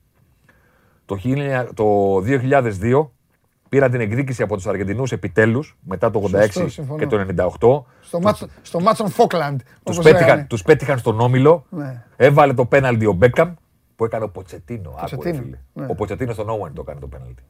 Το, 1.04 1.16
1000 1.24 1.66
το 1.74 2.16
2002 2.26 3.10
πήραν 3.70 3.90
την 3.90 4.00
εκδίκηση 4.00 4.42
από 4.42 4.56
τους 4.56 4.66
Αργεντινούς 4.66 5.12
επιτέλους 5.12 5.76
μετά 5.80 6.10
το 6.10 6.22
86 6.32 6.40
Σωστό, 6.40 6.68
συμφωνώ. 6.68 6.98
και 6.98 7.06
το 7.06 7.16
98. 7.16 8.06
Στο 8.06 8.20
μάτσο, 8.20 8.46
στο 8.62 8.80
μάτσο 8.80 9.06
Φόκλαντ. 9.06 9.60
Τους 9.82 9.96
όπως 9.98 10.04
πέτυχαν, 10.10 10.26
λέγανε. 10.28 10.46
τους 10.48 10.62
πέτυχαν 10.62 10.98
στον 10.98 11.20
όμιλο. 11.20 11.66
Ναι. 11.70 12.02
Έβαλε 12.16 12.54
το 12.54 12.64
πέναλτι 12.64 13.06
ο 13.06 13.12
Μπέκαμ 13.12 13.54
που 13.96 14.04
έκανε 14.04 14.24
ο 14.24 14.28
Ποτσετίνο. 14.28 14.90
Άκου, 14.90 15.06
ρε 15.10 15.16
Ποτσετίνο, 15.16 15.42
φίλε. 15.42 15.58
ναι. 15.72 15.86
Ο 15.90 15.94
Ποτσετίνο 15.94 16.32
στον 16.32 16.48
Όουεν 16.48 16.72
το 16.74 16.80
έκανε 16.86 17.00
το 17.00 17.06
πέναλτι. 17.06 17.42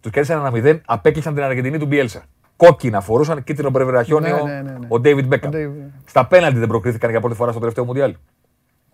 Τους 0.00 0.10
κέρδισαν 0.10 0.38
ένα 0.38 0.50
0, 0.76 0.80
απέκλεισαν 0.86 1.34
την 1.34 1.42
Αργεντινή 1.42 1.78
του 1.78 1.86
Μπιέλσα. 1.86 2.22
Κόκκινα 2.56 3.00
φορούσαν 3.00 3.44
κίτρινο 3.44 3.70
πρεβεραχιόνιο 3.70 4.36
Ναι, 4.44 4.52
ναι, 4.52 4.60
ναι, 4.62 4.70
ναι. 4.78 4.86
ο 4.88 5.00
Ντέιβιντ 5.00 5.26
Μπέκαμ. 5.26 5.50
Ο 5.50 5.56
David. 5.56 5.90
Στα 6.04 6.26
πέναλτι 6.26 6.58
δεν 6.58 6.68
προκρίθηκαν 6.68 7.10
για 7.10 7.20
πρώτη 7.20 7.34
φορά 7.36 7.50
στο 7.50 7.60
τελευταίο 7.60 7.84
Μουντιάλ. 7.84 8.14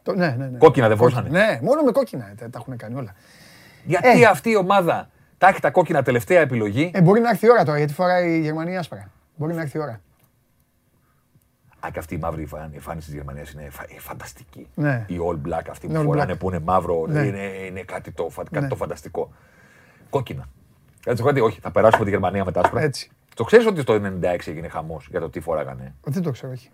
Το- 0.03 0.15
Ναι, 0.15 0.35
ναι, 0.39 0.47
ναι. 0.47 0.59
Κόκκινα 0.59 0.89
δεν 0.89 0.97
φορούσανε. 0.97 1.29
Ναι, 1.29 1.59
μόνο 1.63 1.83
με 1.83 1.91
κόκκινα 1.93 2.29
ε, 2.31 2.35
τα, 2.39 2.51
τα 2.51 2.59
έχουν 2.63 2.77
κάνει 2.77 2.95
όλα. 2.95 3.15
Γιατί 3.85 4.23
Ε. 4.23 4.27
αυτή 4.27 4.51
η 4.51 4.57
ομάδα 4.57 5.09
τα 5.43 5.49
έχει 5.49 5.61
τα 5.61 5.71
κόκκινα 5.71 6.03
τελευταία 6.03 6.41
επιλογή. 6.41 6.91
Ε, 6.95 7.01
μπορεί 7.03 7.21
να 7.21 7.29
έρθει 7.29 7.47
η 7.47 7.51
ώρα 7.51 7.65
τώρα 7.65 7.79
γιατί 7.79 7.93
φοράει 7.93 8.37
η 8.37 8.41
Γερμανία 8.41 8.79
άσπρα. 8.79 9.11
Μπορεί 9.37 9.55
να 9.55 9.61
έρθει 9.61 9.77
η 9.79 9.81
ώρα. 9.81 10.01
Α, 11.87 11.89
και 11.93 11.99
αυτή 11.99 12.15
η 12.15 12.19
μαύρη 12.19 12.41
εμφάνιση- 12.41 12.75
εμφάνιση 12.75 13.07
της 13.07 13.15
Γερμανίας 13.17 13.51
είναι 13.53 13.69
φα- 13.71 13.83
ε, 13.97 13.99
φανταστική. 13.99 14.69
Ναι. 14.75 15.05
Η 15.09 15.17
All 15.29 15.49
Black 15.49 15.63
αυτή 15.71 15.87
που 15.87 15.93
Είναι 15.93 16.01
all 16.03 16.05
φοράνε 16.05 16.33
black. 16.33 16.39
που 16.39 16.49
είναι 16.49 16.59
μαύρο 16.59 17.07
Ναι. 17.09 17.21
είναι, 17.21 17.43
είναι 17.67 17.83
κάτι, 17.83 18.11
το, 18.11 18.29
φα- 18.29 18.43
κάτι 18.51 18.61
Ναι. 18.61 18.69
το 18.69 18.77
φανταστικό. 18.77 19.33
Κόκκινα. 20.11 20.45
Έτσι, 21.07 21.23
κάτι, 21.23 21.41
όχι, 21.41 21.61
θα 21.61 21.71
περάσουμε 21.71 22.05
τη 22.05 22.11
Γερμανία 22.11 22.45
με 22.45 22.53
τα 22.53 22.61
άσπρα. 22.61 22.81
Έτσι. 22.81 23.11
Το 23.35 23.45
ξέρεις 23.45 23.67
ότι 23.67 23.81
στο 23.81 23.93
96 23.93 24.51
έγινε 24.51 24.69
χαμός 24.69 25.07
για 25.11 25.21
το 25.21 25.31
τι 25.31 25.41
φοράγανε; 25.41 25.95
Δεν 26.05 26.23
το 26.23 26.31
ξέρω, 26.31 26.53
όχι. 26.53 26.71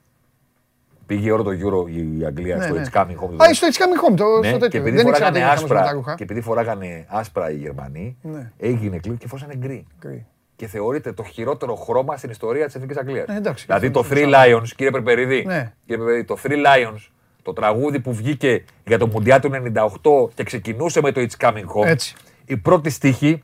Πήγε 1.09 1.31
όλο 1.33 1.43
το 1.43 1.51
Euro 1.51 1.91
η 2.21 2.25
Αγγλία 2.25 2.57
Ναι, 2.57 2.65
στο 2.65 2.75
ναι. 2.75 2.83
It's 2.93 2.97
Coming 2.97 3.07
Home. 3.41 3.47
Α, 3.49 3.55
στο 3.55 3.67
It's 3.71 3.77
Coming 3.77 4.13
Home, 4.13 4.17
το, 4.17 4.25
Ναι, 4.41 4.49
στο 4.49 4.57
και 4.57 4.59
τέτοιο. 4.59 4.81
επειδή, 4.81 4.97
Δεν 4.97 5.07
ήξερα 5.07 5.27
φοράγανε 5.27 5.39
ότι 5.39 5.39
είχε 5.39 5.55
χαμός 5.55 5.63
με 5.63 5.75
τα 5.75 5.81
άσπρα, 5.81 5.93
ρούχα. 5.97 6.15
και 6.15 6.23
επειδή 6.23 6.41
φοράγανε 6.41 7.05
άσπρα 7.09 7.51
οι 7.51 7.57
Γερμανοί, 7.57 8.17
Ναι. 8.23 8.53
έγινε 8.59 8.99
κλικ 8.99 9.19
και 9.19 9.27
φορούσαν 9.29 9.51
γκρι. 9.57 9.87
Γκρι. 10.01 10.27
Και 10.57 10.67
θεωρείται 10.67 11.13
το 11.13 11.23
χειρότερο 11.23 11.75
χρώμα 11.75 12.17
στην 12.17 12.31
ιστορία 12.31 12.65
της 12.67 12.75
Εθνικής 12.75 12.97
Αγγλίας. 12.97 13.27
Ε, 13.29 13.37
εντάξει, 13.37 13.65
δηλαδή 13.67 13.91
το 13.91 14.01
αυτό 14.01 14.15
Three 14.15 14.19
είναι 14.23 14.37
Lions, 14.37 14.69
κύριε 14.77 14.91
Περπερίδη, 14.91 15.45
Ναι. 15.47 15.73
κύριε 15.87 16.05
Περπερίδη, 16.05 16.25
το 16.25 16.37
Three 16.43 16.51
Lions, 16.67 16.99
το 17.43 17.53
τραγούδι 17.53 18.01
που 18.01 18.13
βγήκε 18.15 18.65
για 18.87 18.99
το 18.99 19.07
Μουντιάλ 19.07 19.41
του 19.41 19.51
98 19.53 20.31
και 20.35 20.43
ξεκινούσε 20.43 21.01
με 21.03 21.13
το 21.13 21.21
It's 21.21 21.45
Coming 21.47 21.65
Home. 21.77 21.85
Έτσι. 21.87 22.15
Η 22.45 22.57
πρώτη 22.57 22.91
στίχη 22.91 23.43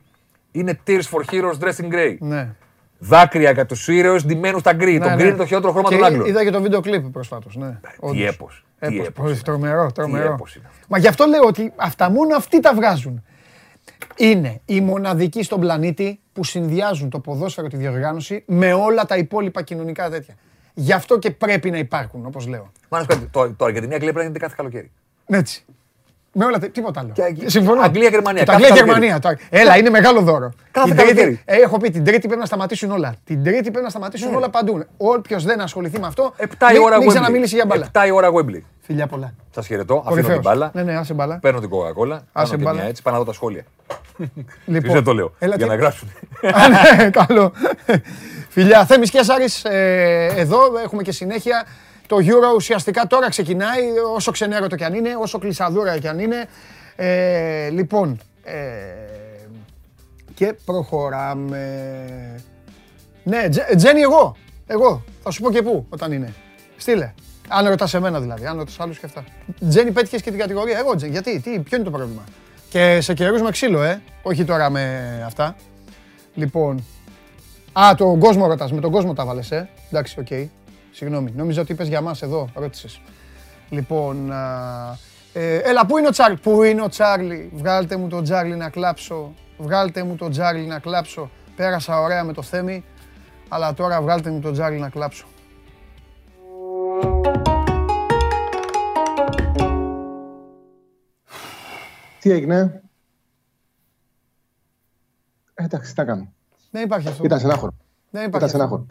είναι 0.51 0.79
Tears 0.87 1.01
for 1.11 1.21
Heroes 1.31 1.59
Dressed 1.59 1.85
in 1.85 1.93
Grey. 1.93 2.15
Ναι. 2.19 2.55
Δάκρυα 2.97 3.51
για 3.51 3.65
τους 3.65 3.87
ήρωες 3.87 4.19
ντυμένους 4.25 4.59
στα 4.61 4.73
γκρι. 4.73 4.99
το 4.99 5.05
Ναι, 5.05 5.13
γκρι 5.13 5.23
ναι. 5.23 5.27
είναι 5.29 5.37
το 5.37 5.45
χειρότερο 5.45 5.73
χρώμα 5.73 5.89
Και 5.89 5.95
των 5.95 6.05
Άγγλων. 6.05 6.27
Είδα 6.27 6.43
και 6.43 6.49
το 6.49 6.61
βίντεο 6.61 6.81
κλιπ 6.81 7.05
προσφάτως. 7.09 7.55
Ναι. 7.55 7.69
Τι 7.69 7.89
Όντως. 7.99 8.23
έπος. 8.25 8.65
Τι 8.79 8.85
Έπος, 8.87 8.97
έπος 9.07 9.13
πολύ 9.13 9.31
είναι 9.31 9.39
Τρομερό, 9.43 9.91
τρομερό. 9.91 10.33
έπος 10.33 10.55
είναι 10.55 10.65
αυτό. 10.69 10.85
Μα 10.89 10.97
γι' 10.97 11.07
αυτό 11.07 11.25
λέω 11.25 11.43
ότι 11.43 11.73
αυτά 11.75 12.09
μόνο 12.09 12.35
αυτοί 12.35 12.59
τα 12.59 12.73
βγάζουν. 12.73 13.23
Είναι 14.15 14.61
οι 14.65 14.81
μοναδικοί 14.81 15.43
στον 15.43 15.59
πλανήτη 15.59 16.19
που 16.33 16.43
συνδυάζουν 16.43 17.09
το 17.09 17.19
ποδόσφαιρο, 17.19 17.67
τη 17.67 17.77
διοργάνωση 17.77 18.43
με 18.47 18.73
όλα 18.73 19.05
τα 19.05 19.17
υπόλοιπα 19.17 19.61
κοινωνικά 19.61 20.09
τέτοια. 20.09 20.35
Γι' 20.73 20.93
αυτό 20.93 21.19
και 21.19 21.31
πρέπει 21.31 21.71
να 21.71 21.77
υπάρχουν, 21.77 22.25
όπως 22.25 22.47
λέω. 22.47 22.71
Μα 22.89 22.97
να 22.97 23.03
σου 23.03 23.09
πω 23.09 23.13
κάτι, 23.15 23.27
το, 23.31 23.53
το 23.57 23.65
Αργεντινή 23.65 23.93
Αγγλία 23.93 24.11
πρέπει 24.13 24.17
να 24.17 24.23
γίνεται 24.23 24.39
κάθε 24.45 24.53
καλοκαίρι. 24.57 24.91
Έτσι. 25.25 25.65
Με 26.37 26.45
όλα 26.45 26.59
τα. 26.59 26.67
Τίποτα 26.69 26.99
άλλο. 26.99 27.11
Και- 27.13 27.49
Συμφωνώ. 27.49 27.81
Αγγλία-Γερμανία, 27.81 28.39
Και 28.43 28.45
Το 28.45 28.51
κάθε 28.51 28.63
Αγγλία-Γερμανία. 28.65 29.19
τώρα. 29.19 29.37
Έλα, 29.49 29.77
είναι 29.77 29.89
μεγάλο 29.89 30.21
δώρο. 30.21 30.51
Κάθε 30.71 30.87
Την 30.87 30.97
τρίτη- 30.97 31.13
καλοκαίρι. 31.13 31.41
ε, 31.45 31.55
έχω 31.55 31.77
πει 31.77 31.89
την 31.89 32.03
Τρίτη 32.03 32.19
πρέπει 32.27 32.39
να 32.39 32.45
σταματήσουν 32.45 32.91
όλα. 32.91 33.15
Την 33.23 33.43
Τρίτη 33.43 33.61
πρέπει 33.61 33.83
να 33.83 33.89
σταματήσουν 33.89 34.35
όλα 34.35 34.49
παντού. 34.49 34.83
Όποιος 34.97 35.43
δεν 35.43 35.61
ασχοληθεί 35.61 35.99
με 35.99 36.07
αυτό. 36.07 36.33
7 36.37 36.69
η 36.69 36.73
μην- 36.73 36.81
ώρα 36.83 36.97
Μην 36.97 37.07
Wembley. 37.07 37.09
ξαναμίλησε 37.13 37.55
για 37.55 37.65
μπάλα. 37.65 37.85
7 37.85 38.05
η 38.07 38.11
ώρα 38.11 38.29
Wembley. 38.33 38.59
Φιλιά 38.81 39.07
πολλά. 39.07 39.33
Σας 39.55 39.67
χαιρετώ. 39.67 39.93
Αφήνω 39.93 40.09
Κορυφαίος. 40.09 40.33
την 40.39 40.49
μπάλα. 40.49 40.71
Ναι, 40.73 40.83
ναι, 40.83 40.97
άσε 40.97 41.13
μπάλα. 41.13 41.39
Παίρνω 41.41 41.59
την 41.59 41.69
Coca-Cola. 41.69 42.19
Κάνω 42.33 42.47
και 42.49 42.57
μπάλα. 42.57 42.79
μια 42.79 42.87
έτσι. 42.89 43.01
Πάω 43.01 43.13
να 43.13 43.19
δω 43.19 43.25
τα 43.25 43.33
σχόλια. 43.33 43.63
Λοιπόν, 44.65 44.93
δεν 44.93 45.03
το 45.03 45.13
λέω. 45.13 45.33
έλα, 45.39 45.55
για 45.55 45.65
τι- 45.65 45.71
να 45.71 45.77
γράψουν. 45.77 46.07
Α, 46.41 46.95
ναι, 46.97 47.09
καλό. 47.09 47.51
Φιλιά, 48.49 48.85
Θέμης 48.85 49.09
και 49.09 49.23
Σάρης, 49.23 49.63
ε, 49.63 50.33
εδώ 50.35 50.59
έχουμε 50.83 51.01
και 51.03 51.11
συνέχεια. 51.11 51.65
Το 52.07 52.17
Euro 52.19 52.55
ουσιαστικά 52.55 53.07
τώρα 53.07 53.29
ξεκινάει, 53.29 53.81
όσο 54.15 54.31
ξενέρωτο 54.31 54.75
κι 54.75 54.83
αν 54.83 54.93
είναι, 54.93 55.09
όσο 55.21 55.39
κλεισαδούρα 55.39 55.99
κι 55.99 56.07
αν 56.07 56.19
είναι. 56.19 56.45
Ε, 56.95 57.69
λοιπόν, 57.69 58.19
ε, 58.43 58.53
και 60.33 60.55
προχωράμε. 60.65 61.61
Ναι, 63.23 63.49
Τζε- 63.49 63.75
Τζένι 63.75 64.01
εγώ, 64.01 64.35
εγώ, 64.67 65.03
θα 65.23 65.31
σου 65.31 65.41
πω 65.41 65.51
και 65.51 65.61
πού 65.61 65.85
όταν 65.89 66.11
είναι. 66.11 66.33
Στείλε. 66.77 67.13
Αν 67.47 67.67
ρωτάς 67.67 67.93
εμένα 67.93 68.19
δηλαδή, 68.21 68.45
αν 68.45 68.57
ρωτάς 68.57 68.79
άλλους 68.79 68.99
και 68.99 69.05
αυτά. 69.05 69.23
Τζένι 69.69 69.91
πέτυχες 69.91 70.21
και 70.21 70.29
την 70.29 70.39
κατηγορία, 70.39 70.77
εγώ 70.77 70.95
Τζένι, 70.95 71.11
γιατί, 71.11 71.39
τι, 71.39 71.59
ποιο 71.59 71.77
είναι 71.77 71.85
το 71.85 71.91
πρόβλημα. 71.91 72.23
Και 72.69 73.01
σε 73.01 73.13
καιρούς 73.13 73.41
με 73.41 73.51
ξύλο, 73.51 73.83
ε, 73.83 74.01
όχι 74.23 74.43
τώρα 74.43 74.69
με 74.69 75.01
αυτά. 75.25 75.55
Λοιπόν. 76.33 76.83
Α, 77.73 77.93
τον 77.97 78.19
κόσμο 78.19 78.47
ρωτάς, 78.47 78.71
με 78.71 78.81
τον 78.81 78.91
κόσμο 78.91 79.13
τα 79.13 79.25
'βαλες, 79.25 79.51
ε. 79.51 79.69
Εντάξει, 79.89 80.19
οκ. 80.19 80.27
Συγγνώμη, 80.95 81.31
νόμιζα 81.35 81.61
ότι 81.61 81.71
είπες 81.71 81.87
για 81.87 82.01
μας 82.01 82.21
εδώ, 82.21 82.49
ρώτησες. 82.53 83.01
Λοιπόν, 83.69 84.31
α, 84.31 84.97
ε, 85.33 85.57
έλα, 85.57 85.85
πού 85.85 85.97
είναι 85.97 86.07
ο 86.07 86.09
Τσάρλι, 86.09 86.37
πού 86.37 86.63
είναι 86.63 86.81
ο 86.81 86.87
Τσάρλι, 86.87 87.51
βγάλτε 87.53 87.95
μου 87.97 88.07
τον 88.07 88.23
Τσάρλι 88.23 88.55
να 88.55 88.69
κλάψω, 88.69 89.33
βγάλτε 89.57 90.03
μου 90.03 90.15
τον 90.15 90.31
Τσάρλι 90.31 90.65
να 90.65 90.79
κλάψω. 90.79 91.29
Πέρασα 91.55 92.01
ωραία 92.01 92.23
με 92.23 92.33
το 92.33 92.41
Θέμη, 92.41 92.83
αλλά 93.47 93.73
τώρα 93.73 94.01
βγάλτε 94.01 94.29
μου 94.29 94.39
τον 94.39 94.53
Τσάρλι 94.53 94.79
να 94.79 94.89
κλάψω. 94.89 95.25
Τι 102.19 102.31
έγινε; 102.31 102.81
Ε, 105.53 105.63
εντάξει, 105.63 105.93
τι 105.93 105.99
να 105.99 106.05
κάνω. 106.05 106.33
Δεν 106.71 106.83
υπάρχει 106.83 107.07
αυτό. 107.07 107.23
Ήταν 107.23 107.39
στενάχωρο. 107.39 107.71
Δεν 108.09 108.23
Ήταν 108.23 108.27
υπάρχει 108.27 108.45
αυτό. 108.45 108.57
στενάχωρο. 108.57 108.85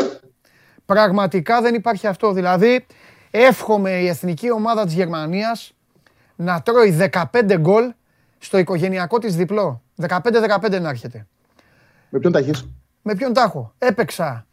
Πραγματικά 0.86 1.60
δεν 1.60 1.74
υπάρχει 1.74 2.06
αυτό. 2.06 2.32
Δηλαδή, 2.32 2.86
εύχομαι 3.30 3.90
η 3.90 4.08
εθνική 4.08 4.50
ομάδα 4.50 4.84
της 4.84 4.94
Γερμανίας 4.94 5.74
να 6.36 6.62
τρώει 6.62 6.90
15 6.90 7.56
γκολ 7.58 7.92
στο 8.38 8.58
οικογενειακό 8.58 9.18
της 9.18 9.36
διπλό. 9.36 9.82
15-15 9.96 10.80
να 10.80 10.88
έρχεται. 10.88 11.26
Με 12.08 12.18
ποιον 12.18 12.32
τα 12.32 12.38
έχεις; 12.38 12.68
Με 13.02 13.14
ποιον 13.14 13.32
τάχο. 13.32 13.74
Έπαιξα, 13.78 14.46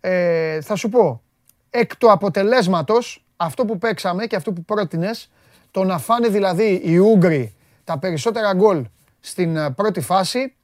ε, 0.00 0.60
θα 0.60 0.76
σου 0.76 0.88
πω, 0.88 1.22
εκ 1.70 1.96
του 1.96 2.10
αποτελέσματος, 2.10 3.24
αυτό 3.36 3.64
που 3.64 3.78
παίξαμε 3.78 4.26
και 4.26 4.36
αυτό 4.36 4.52
που 4.52 4.64
πρότεινες, 4.64 5.30
το 5.70 5.84
να 5.84 5.98
φάνε 5.98 6.28
δηλαδή 6.28 6.80
οι 6.84 6.96
Ούγγροι 6.96 7.54
τα 7.84 7.98
περισσότερα 7.98 8.54
γκολ 8.54 8.84
στην 9.20 9.56
ε, 9.56 9.70
πρώτη 9.70 10.00
φάση, 10.00 10.54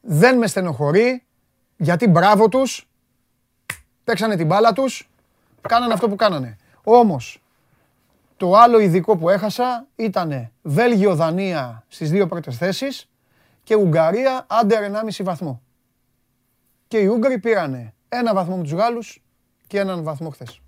δεν 0.00 0.38
με 0.38 0.46
στενοχωρεί, 0.46 1.22
γιατί 1.76 2.08
μπράβο 2.08 2.48
τους, 2.48 2.87
παίξανε 4.08 4.36
την 4.36 4.46
μπάλα 4.46 4.72
τους, 4.72 5.10
κάνανε 5.60 5.92
αυτό 5.92 6.08
που 6.08 6.16
κάνανε. 6.16 6.56
Όμως, 6.84 7.42
το 8.36 8.54
άλλο 8.56 8.78
ειδικό 8.78 9.16
που 9.16 9.28
έχασα 9.28 9.86
ήταν 9.96 10.50
Βέλγιο-Δανία 10.62 11.84
στις 11.88 12.10
δύο 12.10 12.26
πρώτες 12.26 12.56
θέσεις 12.56 13.08
και 13.62 13.74
Ουγγαρία 13.76 14.46
άντερ 14.48 14.82
1,5 14.82 15.22
βαθμό. 15.24 15.62
Και 16.88 16.98
οι 16.98 17.06
Ούγγροι 17.06 17.38
πήρανε 17.38 17.94
ένα 18.08 18.34
βαθμό 18.34 18.56
με 18.56 18.62
τους 18.62 18.72
Γάλλους 18.72 19.22
και 19.66 19.78
έναν 19.78 20.02
βαθμό 20.02 20.30
χθες. 20.30 20.60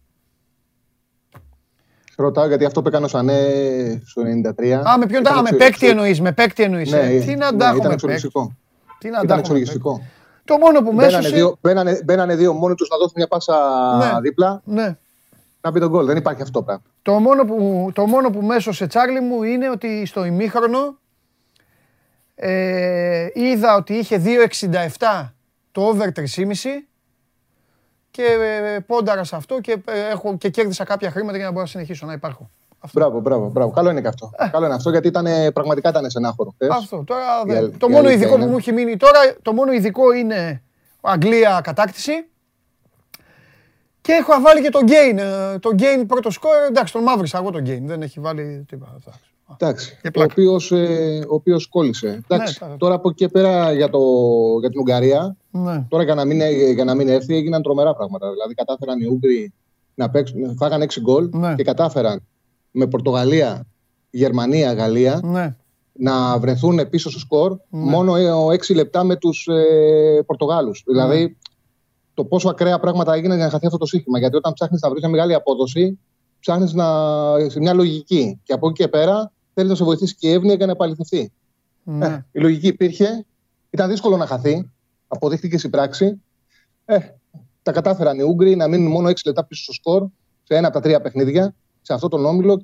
Σε 2.05 2.23
ρωτάω 2.23 2.47
γιατί 2.47 2.65
αυτό 2.65 2.83
που 2.83 2.89
έκανε 2.89 3.05
ο 3.05 3.09
Σανέ 3.09 4.03
στο 4.05 4.23
93. 4.59 4.71
Α, 4.71 4.99
με 4.99 5.07
ποιον 5.07 5.23
τα... 5.23 5.31
ήταν 5.31 5.39
Α, 5.39 5.43
με 5.43 5.49
εξο- 5.49 5.59
παίκτη 5.59 5.67
εξο- 5.67 5.89
εννοείς, 5.89 6.21
με 6.21 6.33
παίκτη 6.33 6.63
εννοείς. 6.63 6.91
Ναι, 6.91 6.99
ε. 6.99 7.21
Τι 7.21 7.35
να 7.37 7.53
ναι, 7.53 7.59
τα 7.59 7.65
έχουμε 7.67 7.69
ήταν 7.69 7.73
παίκτη. 7.75 7.93
εξοργιστικό. 7.93 8.57
Τι 8.99 9.09
να 9.09 9.15
Ήταν 9.17 9.27
τα 9.27 9.35
έχουμε 9.35 9.41
εξοργιστικό. 9.41 10.03
Παίκτη. 10.59 10.63
Το 10.63 10.67
μόνο 10.73 10.83
που 10.83 10.93
Μπαίνανε 10.95 11.17
μέσωσε. 11.17 11.35
δύο, 11.35 11.57
μπαίνανε, 11.61 12.01
μπαίνανε 12.05 12.35
δύο 12.37 12.53
μόνοι 12.53 12.75
τους 12.75 12.89
να 12.89 12.97
δώσουν 12.97 13.13
μια 13.17 13.27
πάσα 13.29 13.57
Ναι. 13.99 14.21
δίπλα 14.21 14.63
Ναι. 14.65 14.97
να 15.61 15.71
μπει 15.71 15.81
τον 15.81 15.89
γκολ. 15.89 16.07
Δεν 16.07 16.17
υπάρχει 16.17 16.43
αυτό 16.43 16.63
πράγμα. 16.63 16.83
Το 17.03 17.13
μόνο 17.13 17.45
που, 17.45 17.91
το 17.95 18.07
μόνο 18.07 18.31
που 18.31 18.43
μέσωσε 18.43 18.87
Τσάρλι 18.87 19.21
μου 19.21 19.43
είναι 19.43 19.71
ότι 19.71 20.07
στο 20.07 20.25
ημίχρονο 20.25 20.99
ε, 22.35 23.29
είδα 23.35 23.75
ότι 23.77 23.95
είχε 23.95 24.23
2,67 24.25 25.33
το 25.73 25.83
over 25.83 26.07
3,5 26.17 26.25
και 28.11 28.23
ε, 28.23 28.79
πόνταρα 28.81 29.25
σε 29.25 29.37
αυτό 29.37 29.61
και, 29.61 29.73
ε, 29.85 30.09
έχω, 30.11 30.37
και 30.37 30.49
κέρδισα 30.51 30.85
κάποια 30.85 31.11
χρήματα 31.11 31.37
για 31.37 31.45
να 31.47 31.51
μπορώ 31.51 31.63
να 31.63 31.71
συνεχίσω 31.71 32.07
να 32.07 32.13
υπάρχω. 32.13 32.51
Αυτό. 32.83 32.99
Μπράβο, 33.01 33.21
μπράβο, 33.21 33.51
μπράβο. 33.51 33.71
Καλό 33.71 33.91
είναι 33.91 34.01
και 34.01 34.09
αυτό. 34.09 34.31
Καλό 34.53 34.65
είναι 34.65 34.75
αυτό 34.75 34.91
γιατί 34.91 35.09
ήταν, 35.09 35.27
πραγματικά 35.53 35.89
ήταν 35.89 36.11
στενάχωρο. 36.11 36.51
χθες. 36.55 36.69
Αυτό. 36.71 37.05
Τώρα, 37.07 37.21
Η 37.47 37.49
δεν- 37.49 37.57
αλ- 37.57 37.77
το 37.79 37.87
η 37.89 37.93
μόνο 37.93 37.99
αλήθεια 37.99 38.15
ειδικό 38.17 38.35
που 38.37 38.43
είναι. 38.43 38.51
μου 38.51 38.57
έχει 38.57 38.73
μείνει 38.73 38.97
τώρα, 38.97 39.19
το 39.43 39.53
μόνο 39.53 39.73
ειδικό 39.73 40.13
είναι 40.13 40.63
Αγγλία 41.01 41.61
κατάκτηση. 41.65 42.13
Και 44.01 44.13
έχω 44.13 44.41
βάλει 44.43 44.63
και 44.63 44.71
τον 44.71 44.83
Gain. 44.87 45.17
ε, 45.19 45.59
Τον 45.59 45.77
Gain 45.79 46.05
πρώτο 46.07 46.31
σκόρ. 46.31 46.53
Εντάξει, 46.69 46.93
τον 46.93 47.03
μαύρισα 47.03 47.39
εγώ 47.39 47.51
τον 47.51 47.63
Gain. 47.67 47.81
Δεν 47.85 48.03
έχει 48.03 48.21
βάλει 48.21 48.65
τίποτα. 48.69 48.93
Εντάξει. 49.01 49.21
Εντάξει. 49.59 49.99
Και 50.03 50.09
Ο 50.09 50.11
πλάκα. 50.11 50.33
οποίος 50.33 50.73
ε, 50.73 51.25
ο 51.29 51.35
οποίος 51.35 51.67
κόλλησε. 51.69 52.21
Εντάξει. 52.29 52.65
Ναι, 52.71 52.77
τώρα 52.77 52.95
από 52.95 53.09
εκεί 53.09 53.17
και 53.25 53.29
πέρα 53.29 53.73
για, 53.73 53.89
το, 53.91 53.99
για 54.61 54.69
την 54.71 54.81
Ουγγαρία, 54.81 55.37
Ναι. 55.51 55.85
τώρα 55.89 56.03
για 56.03 56.15
να, 56.15 56.25
μην, 56.25 56.41
για 56.75 56.85
να 56.85 56.95
μην 56.95 57.09
έρθει, 57.09 57.35
έγιναν 57.37 57.63
τρομερά 57.63 57.95
πράγματα. 57.95 58.31
Δηλαδή 58.31 58.55
κατάφεραν 58.55 59.01
οι 59.01 59.07
Ούγγροι 59.07 59.53
να 59.95 60.11
παίξουν, 60.11 60.57
φάγαν 60.57 60.83
6 60.83 61.01
γκολ 61.01 61.29
Ναι. 61.33 61.55
και 61.55 61.63
κατάφεραν 61.65 62.27
με 62.71 62.87
Πορτογαλία, 62.87 63.67
Γερμανία, 64.11 64.73
Γαλλία 64.73 65.21
Ναι. 65.25 65.57
να 65.93 66.39
βρεθούν 66.39 66.89
πίσω 66.89 67.11
στο 67.11 67.19
σκορ 67.19 67.51
Ναι. 67.53 67.81
μόνο 67.91 68.13
6 68.51 68.75
λεπτά 68.75 69.05
με 69.05 69.17
τους 69.17 69.47
ε, 69.47 70.23
Πορτογάλους. 70.27 70.83
Δηλαδή 70.87 71.37
το 72.15 72.25
πόσο 72.25 72.49
ακραία 72.49 72.79
πράγματα 72.79 73.15
έγιναν 73.15 73.37
για 73.37 73.45
να 73.47 73.51
χαθεί 73.53 73.67
αυτό 73.67 73.79
το 73.79 73.87
σύστημα. 73.87 74.19
Γιατί 74.19 74.37
όταν 74.37 74.53
ψάχνεις 74.53 74.81
να 74.81 74.89
βρεις 74.91 75.01
μια 75.01 75.11
μεγάλη 75.11 75.35
απόδοση, 75.35 75.99
ψάχνεις 76.41 76.73
να... 76.73 76.87
σε 77.49 77.61
μια 77.61 77.75
λογική. 77.75 78.41
Και 78.45 78.53
από 78.53 78.69
εκεί 78.69 78.83
και 78.83 78.89
πέρα 78.89 79.33
θέλεις 79.55 79.71
να 79.71 79.77
σε 79.77 79.85
βοηθήσει 79.85 80.15
και 80.17 80.29
η 80.29 80.33
εύνοια 80.33 80.55
για 80.55 80.67
να 80.67 80.73
επαληθευτεί. 80.73 81.33
ναι. 81.85 82.07
Ε, 82.07 82.25
η 82.33 82.41
λογική 82.41 82.67
υπήρχε. 82.67 83.25
Ήταν 83.71 83.89
δύσκολο 83.91 84.17
να 84.17 84.27
χαθεί. 84.27 84.71
Αποδείχτηκε 85.09 85.59
στην 85.59 85.71
πράξη. 85.71 86.23
Ε, 86.85 86.99
τα 87.63 87.73
κατάφεραν 87.73 88.19
οι 88.19 88.23
Ούγγροι 88.23 88.57
να 88.57 88.69
μείνουν 88.69 88.93
μόνο 88.93 89.09
6 89.09 89.15
λεπτά 89.25 89.45
πίσω 89.45 89.63
στο 89.63 89.73
σκορ 89.73 90.07
σε 90.43 90.55
ένα 90.57 90.67
από 90.67 90.77
τα 90.77 90.83
τρία 90.83 91.01
παιχνίδια, 91.01 91.55
σε 91.83 91.95
αυτό 91.95 92.09
τον 92.09 92.25
όμιλο 92.25 92.61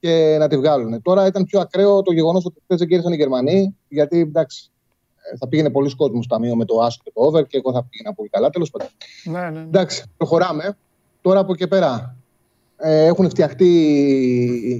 και 0.00 0.36
να 0.38 0.48
τη 0.48 0.56
βγάλουν. 0.56 1.02
Τώρα 1.02 1.26
ήταν 1.26 1.44
πιο 1.44 1.60
ακραίο 1.60 2.02
το 2.02 2.12
γεγονός 2.12 2.44
ότι 2.44 2.60
χθες 2.62 2.78
δεν 2.78 2.88
κέρδισαν 2.88 3.12
οι 3.12 3.16
Γερμανοί, 3.16 3.76
γιατί 3.88 4.20
εντάξει, 4.20 4.70
ε, 5.32 5.36
θα 5.36 5.48
πήγαινε 5.48 5.70
πολλοί 5.70 5.96
κόσμος 5.96 6.24
στο 6.24 6.34
ταμείο 6.34 6.56
με 6.56 6.64
το 6.64 6.80
άσο 6.80 7.00
και 7.04 7.10
το 7.14 7.22
over 7.22 7.46
και 7.46 7.56
εγώ 7.56 7.72
θα 7.72 7.84
πήγαινα 7.84 8.14
πολύ 8.14 8.28
καλά. 8.28 8.50
Τέλος 8.50 8.70
πάντων. 8.70 8.88
ναι, 9.24 9.40
ναι, 9.40 9.50
ναι. 9.50 9.60
Εντάξει, 9.60 10.04
προχωράμε. 10.16 10.76
Τώρα 11.22 11.40
από 11.40 11.52
εκεί 11.52 11.60
και 11.60 11.66
πέρα 11.66 12.16
ε, 12.76 13.04
έχουν 13.04 13.28
φτιαχτεί 13.28 13.64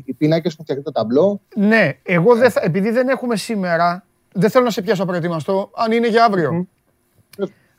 οι 0.04 0.12
πίνακες, 0.12 0.52
έχουν 0.52 0.64
φτιαχτεί 0.64 0.84
το 0.84 0.92
ταμπλό. 0.92 1.40
Ναι, 1.56 1.98
εγώ 2.02 2.34
δεν 2.34 2.50
θα, 2.50 2.60
επειδή 2.64 2.90
δεν 2.90 3.08
έχουμε 3.08 3.36
σήμερα, 3.36 4.04
δεν 4.32 4.50
θέλω 4.50 4.64
να 4.64 4.70
σε 4.70 4.82
πιάσω 4.82 5.04
προετοιμαστό, 5.04 5.70
αν 5.74 5.92
είναι 5.92 6.08
για 6.08 6.24
αύριο. 6.24 6.66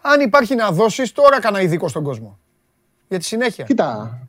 Αν 0.01 0.19
υπάρχει 0.19 0.55
να 0.55 0.71
δώσεις, 0.71 1.11
τώρα 1.11 1.39
κάνα 1.39 1.61
ειδικό 1.61 1.87
στον 1.87 2.03
κόσμο. 2.03 2.39
Για 3.07 3.19
τη 3.19 3.25
συνέχεια. 3.25 3.65
Κοίτα, 3.65 4.19
ε, 4.21 4.27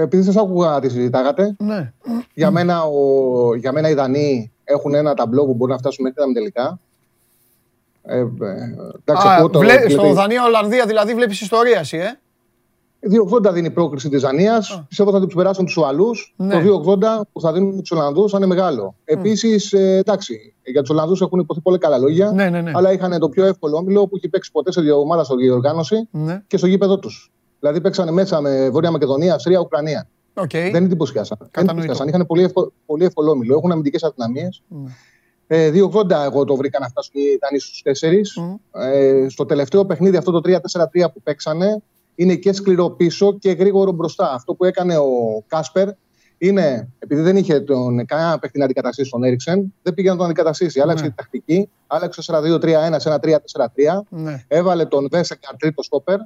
επειδή 0.00 0.22
σας 0.22 0.36
άκουγα 0.36 0.80
τι 0.80 0.88
συζητάγατε, 0.88 1.56
Ναι. 1.58 1.92
για, 2.34 2.50
μένα, 2.50 2.82
ο, 2.84 3.54
για 3.56 3.72
μένα 3.72 3.88
οι 3.88 3.94
Δανείοι 3.94 4.52
έχουν 4.64 4.94
ένα 4.94 5.14
ταμπλό 5.14 5.44
που 5.46 5.54
μπορεί 5.54 5.72
να 5.72 5.78
φτάσουν 5.78 6.04
μέχρι 6.04 6.18
τα 6.20 6.32
τελικά. 6.32 6.78
Ε, 8.02 8.18
ε, 8.18 8.24
εντάξει, 9.04 9.28
Α, 9.28 9.34
ακούω 9.34 9.50
το- 9.50 9.58
βλέ- 9.58 9.86
δηλαδή, 9.86 9.92
στο 10.06 10.12
Δανία-Ολλανδία 10.12 10.86
δηλαδή 10.86 11.14
βλέπεις 11.14 11.40
ιστορία 11.40 11.78
εσύ, 11.78 11.96
ε; 11.96 12.18
2,80 13.00 13.52
δίνει 13.52 13.66
η 13.66 13.70
πρόκριση 13.70 14.08
της 14.08 14.20
Δανίας. 14.22 14.84
Πιστεύω 14.88 15.10
θα 15.10 15.20
του 15.20 15.26
περάσουν 15.34 15.64
τους 15.64 15.76
Ουαλούς. 15.76 16.34
Ναι. 16.36 16.54
Το 16.54 16.60
2,80 16.60 17.20
που 17.32 17.40
θα 17.40 17.52
δίνουν 17.52 17.80
τους 17.80 17.90
Ολλανδούς 17.90 18.30
θα 18.30 18.36
είναι 18.36 18.46
μεγάλο. 18.46 18.94
Επίσης, 19.04 19.72
εντάξει, 19.72 20.54
για 20.64 20.80
τους 20.80 20.90
Ολλανδούς 20.90 21.20
έχουν 21.20 21.40
ειπωθεί 21.40 21.60
πολύ 21.60 21.78
καλά 21.78 21.98
λόγια. 21.98 22.30
Ναι, 22.32 22.48
ναι, 22.50 22.60
ναι. 22.60 22.70
Αλλά 22.74 22.92
είχαν 22.92 23.18
το 23.18 23.28
πιο 23.28 23.44
εύκολο 23.44 23.76
όμιλο 23.76 24.06
που 24.06 24.16
έχει 24.16 24.28
παίξει 24.28 24.50
ποτέ 24.52 24.72
σε 24.72 24.80
δύο 24.80 24.98
ομάδα 25.00 25.24
στο 25.24 25.36
διοργάνωση 25.36 26.08
Ναι. 26.10 26.42
και 26.46 26.56
στο 26.56 26.66
γήπεδο 26.66 26.98
τους. 26.98 27.32
Δηλαδή 27.62 27.80
παίξανε 27.80 28.10
μέσα 28.10 28.40
με 28.40 28.70
Βόρεια 28.70 28.90
Μακεδονία, 28.90 29.34
Αυστρία, 29.34 29.60
Ουκρανία. 29.60 30.08
Οκ. 30.34 30.50
Δεν 30.50 30.84
εντυπωσιάσαν. 30.84 31.36
Δεν 31.40 31.48
Κατανοητό. 31.50 31.78
εντυπωσιάσαν. 31.80 32.08
Είχαν 32.08 32.26
πολύ, 32.26 32.42
εύκολο, 32.42 32.72
πολύ 32.86 33.04
εύκολο 33.04 33.30
όμιλο. 33.30 33.56
Έχουν 33.56 33.72
αμυντικές 33.72 34.02
αδυναμίες. 34.02 34.62
Ναι. 34.68 34.90
Ε, 35.46 35.70
2,80 35.70 36.10
εγώ 36.24 36.44
το 36.44 36.56
βρήκα 36.56 36.78
να 36.78 36.88
φτάσουν 36.88 37.12
οι 37.14 37.38
Δανείοι 37.40 37.58
στους 37.58 37.82
4. 37.82 38.42
Μμ. 38.42 38.54
Ε, 38.80 39.28
στο 39.28 39.44
τελευταίο 39.46 39.84
παιχνίδι, 39.86 40.16
αυτό 40.16 40.30
το 40.30 40.40
3-4-3 40.40 41.10
που 41.12 41.22
παίξανε, 41.22 41.82
είναι 42.14 42.34
και 42.34 42.52
σκληρό 42.52 42.90
πίσω 42.90 43.38
και 43.38 43.50
γρήγορο 43.50 43.92
μπροστά. 43.92 44.32
Αυτό 44.34 44.54
που 44.54 44.64
έκανε 44.64 44.96
ο 44.96 45.42
Κάσπερ 45.46 45.88
είναι, 46.38 46.88
επειδή 46.98 47.20
δεν 47.20 47.36
είχε 47.36 47.60
τον, 47.60 48.06
κανένα 48.06 48.38
παίχτη 48.38 48.58
να 48.58 48.64
αντικαταστήσει 48.64 49.10
τον 49.10 49.24
Έριξεν, 49.24 49.74
δεν 49.82 49.94
πήγε 49.94 50.10
να 50.10 50.16
τον 50.16 50.24
αντικαταστήσει. 50.24 50.80
Άλλαξε 50.80 51.04
Ναι. 51.04 51.10
τη 51.10 51.16
τακτική, 51.16 51.68
άλλαξε 51.86 52.22
4-2-3-1 52.26 52.96
σε 53.00 53.08
ένα 53.08 53.18
3-4-3. 53.22 54.02
Ναι. 54.08 54.44
Έβαλε 54.48 54.84
τον 54.86 55.08
Βέσεκαρ 55.10 55.56
τρίτο 55.56 55.82
στόπερ, 55.82 56.18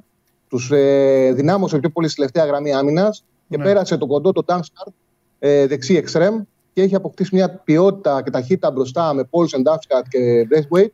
τους 0.49 0.71
ε, 0.71 1.31
δυνάμωσε 1.35 1.77
πιο 1.77 1.89
πολύ 1.89 2.07
στη 2.07 2.15
τελευταία 2.15 2.45
γραμμή 2.45 2.73
άμυνας 2.73 3.23
και 3.49 3.57
Ναι. 3.57 3.63
πέρασε 3.63 3.97
τον 3.97 4.07
κοντό, 4.07 4.31
τον 4.31 4.43
Ντάμσκαρτ, 4.45 4.93
ε, 5.39 5.67
δεξί 5.67 5.95
εξτρέμ 5.95 6.41
και 6.73 6.81
έχει 6.81 6.95
αποκτήσει 6.95 7.35
μια 7.35 7.49
ποιότητα 7.49 8.21
και 8.23 8.29
ταχύτητα 8.29 8.71
μπροστά 8.71 9.13
με 9.13 9.23
Πόλσεν, 9.23 9.61
Ντάμσκαρτ 9.61 10.05
και 10.07 10.45
Μπρέσβουεϊτ 10.47 10.93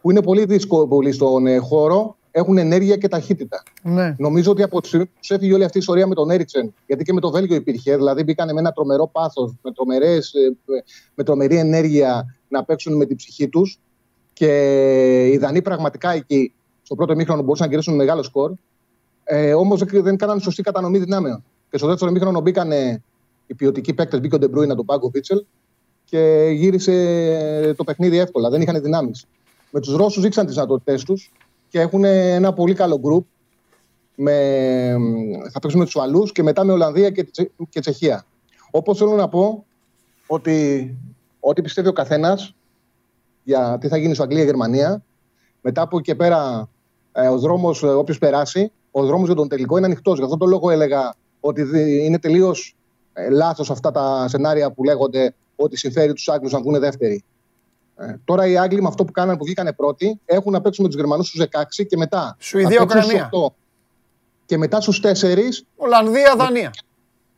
που 0.00 0.10
είναι 0.10 0.22
πολύ 0.22 0.44
δύσκολοι 0.44 1.12
στον 1.12 1.46
ε, 1.46 1.56
χώρο, 1.58 2.16
έχουν 2.30 2.58
ενέργεια 2.58 2.96
και 2.96 3.08
ταχύτητα. 3.08 3.62
Ναι. 3.82 4.14
Νομίζω 4.18 4.50
ότι 4.50 4.62
από 4.62 4.80
τη 4.80 4.86
στιγμή 4.86 5.06
που 5.06 5.12
τους 5.20 5.30
έφυγε 5.30 5.54
όλη 5.54 5.64
αυτή 5.64 5.76
η 5.76 5.80
ιστορία 5.80 6.06
με 6.06 6.14
τον 6.14 6.30
Έριξεν, 6.30 6.74
γιατί 6.86 7.04
και 7.04 7.12
με 7.12 7.20
το 7.20 7.30
Βέλγιο 7.30 7.56
υπήρχε, 7.56 7.96
δηλαδή 7.96 8.22
μπήκανε 8.24 8.52
με 8.52 8.60
ένα 8.60 8.72
τρομερό 8.72 9.08
πάθος, 9.12 9.54
με, 9.62 9.72
τρομερές, 9.72 10.32
ε, 10.32 10.56
με 11.14 11.24
τρομερή 11.24 11.56
ενέργεια 11.56 12.36
να 12.48 12.64
παίξουν 12.64 12.96
με 12.96 13.04
την 13.06 13.16
ψυχή 13.16 13.48
τους. 13.48 13.78
Και 14.32 14.50
οι 15.26 15.38
Δανείοι 15.38 15.62
πραγματικά 15.62 16.10
εκεί, 16.10 16.54
στο 16.82 16.94
πρώτο 16.94 17.14
μήχρονο, 17.14 17.42
μπορούσαν 17.42 17.64
να 17.66 17.72
κερδίσουν 17.72 17.96
μεγάλο 17.96 18.22
σκορ. 18.22 18.52
Ε, 19.24 19.54
Όμως 19.54 19.82
δεν 19.84 20.16
κάνανε 20.16 20.40
σωστή 20.40 20.62
κατανομή 20.62 20.98
δυνάμεων. 20.98 21.44
Και 21.70 21.78
στο 21.78 21.86
δεύτερο 21.86 22.10
μήχρονο 22.10 22.40
μπήκανε 22.40 23.02
οι 23.46 23.54
ποιοτικοί 23.54 23.94
παίκτες, 23.94 24.20
μπήκε 24.20 24.34
ο 24.34 24.38
Ντεμπρούινα, 24.38 24.74
τον 24.74 24.84
Πάγκο 24.84 25.08
Βίτσελ 25.08 25.44
και 26.04 26.50
γύρισε 26.54 27.74
το 27.76 27.84
παιχνίδι 27.84 28.18
εύκολα. 28.18 28.50
Δεν 28.50 28.60
είχαν 28.60 28.82
δυνάμεις. 28.82 29.24
Με 29.70 29.80
τους 29.80 29.94
Ρώσους 29.96 30.22
δείξαν 30.22 30.44
τις 30.46 30.54
δυνατότητές 30.54 31.04
τους 31.04 31.32
και 31.68 31.80
έχουν 31.80 32.04
ένα 32.04 32.52
πολύ 32.52 32.74
καλό 32.74 32.98
γκρουπ. 32.98 33.26
Με, 34.16 34.96
θα 35.52 35.58
παίξουν 35.60 35.78
με 35.80 35.84
τους 35.84 35.94
Ουαλού 35.94 36.22
και 36.22 36.42
μετά 36.42 36.64
με 36.64 36.72
Ολλανδία 36.72 37.10
και, 37.10 37.24
Τσε- 37.24 37.50
και 37.68 37.80
Τσεχία. 37.80 38.24
Όπως 38.70 38.98
θέλω 38.98 39.14
να 39.14 39.28
πω 39.28 39.64
ότι 40.26 40.96
ό,τι 41.40 41.62
πιστεύει 41.62 41.88
ο 41.88 41.92
καθένας 41.92 42.54
για 43.42 43.78
τι 43.80 43.88
θα 43.88 43.96
γίνει 43.96 44.14
στο 44.14 44.22
Αγγλία-Γερμανία, 44.22 45.02
μετά 45.60 45.82
από 45.82 45.96
εκεί 45.98 46.04
και 46.06 46.14
πέρα 46.14 46.68
ε, 47.12 47.28
ο 47.28 47.38
δρόμος, 47.38 47.82
όποιος 47.82 48.18
περάσει, 48.18 48.72
ο 48.96 49.04
δρόμος 49.06 49.26
για 49.26 49.34
τον 49.36 49.48
τελικό 49.48 49.76
είναι 49.76 49.86
ανοιχτός. 49.86 50.18
Γι' 50.18 50.24
αυτό 50.24 50.36
το 50.36 50.46
λόγο 50.46 50.70
έλεγα 50.70 51.14
ότι 51.40 51.62
δι- 51.62 52.04
είναι 52.04 52.18
τελείως 52.18 52.76
ε, 53.12 53.30
λάθος 53.30 53.70
αυτά 53.70 53.90
τα 53.90 54.28
σενάρια 54.28 54.70
που 54.70 54.84
λέγονται 54.84 55.34
ότι 55.56 55.76
συμφέρει 55.76 56.12
τους 56.12 56.28
Άγγλους 56.28 56.52
να 56.52 56.60
βγουν 56.60 56.78
δεύτεροι. 56.80 57.24
Ε, 57.96 58.14
τώρα 58.24 58.46
οι 58.46 58.56
Άγγλοι 58.58 58.82
με 58.82 58.88
αυτό 58.88 59.04
που 59.04 59.12
κάνανε 59.12 59.38
που 59.38 59.44
βγήκανε 59.44 59.72
πρώτοι 59.72 60.20
έχουν 60.24 60.52
να 60.52 60.60
παίξουν 60.60 60.84
με 60.84 60.90
τους 60.90 60.98
Γερμανούς 61.00 61.28
στους 61.28 61.40
16 61.40 61.84
και 61.88 61.96
μετά. 61.96 62.36
Σουηδία, 62.38 62.78
θα 62.78 62.86
παίξουν 62.86 63.04
Ουκρανία. 63.10 63.26
στους 63.32 63.40
8. 63.40 63.54
Και 64.46 64.58
μετά 64.58 64.80
στους 64.80 65.00
4 65.00 65.64
Ολλανδία, 65.76 66.34
Δανία. 66.36 66.70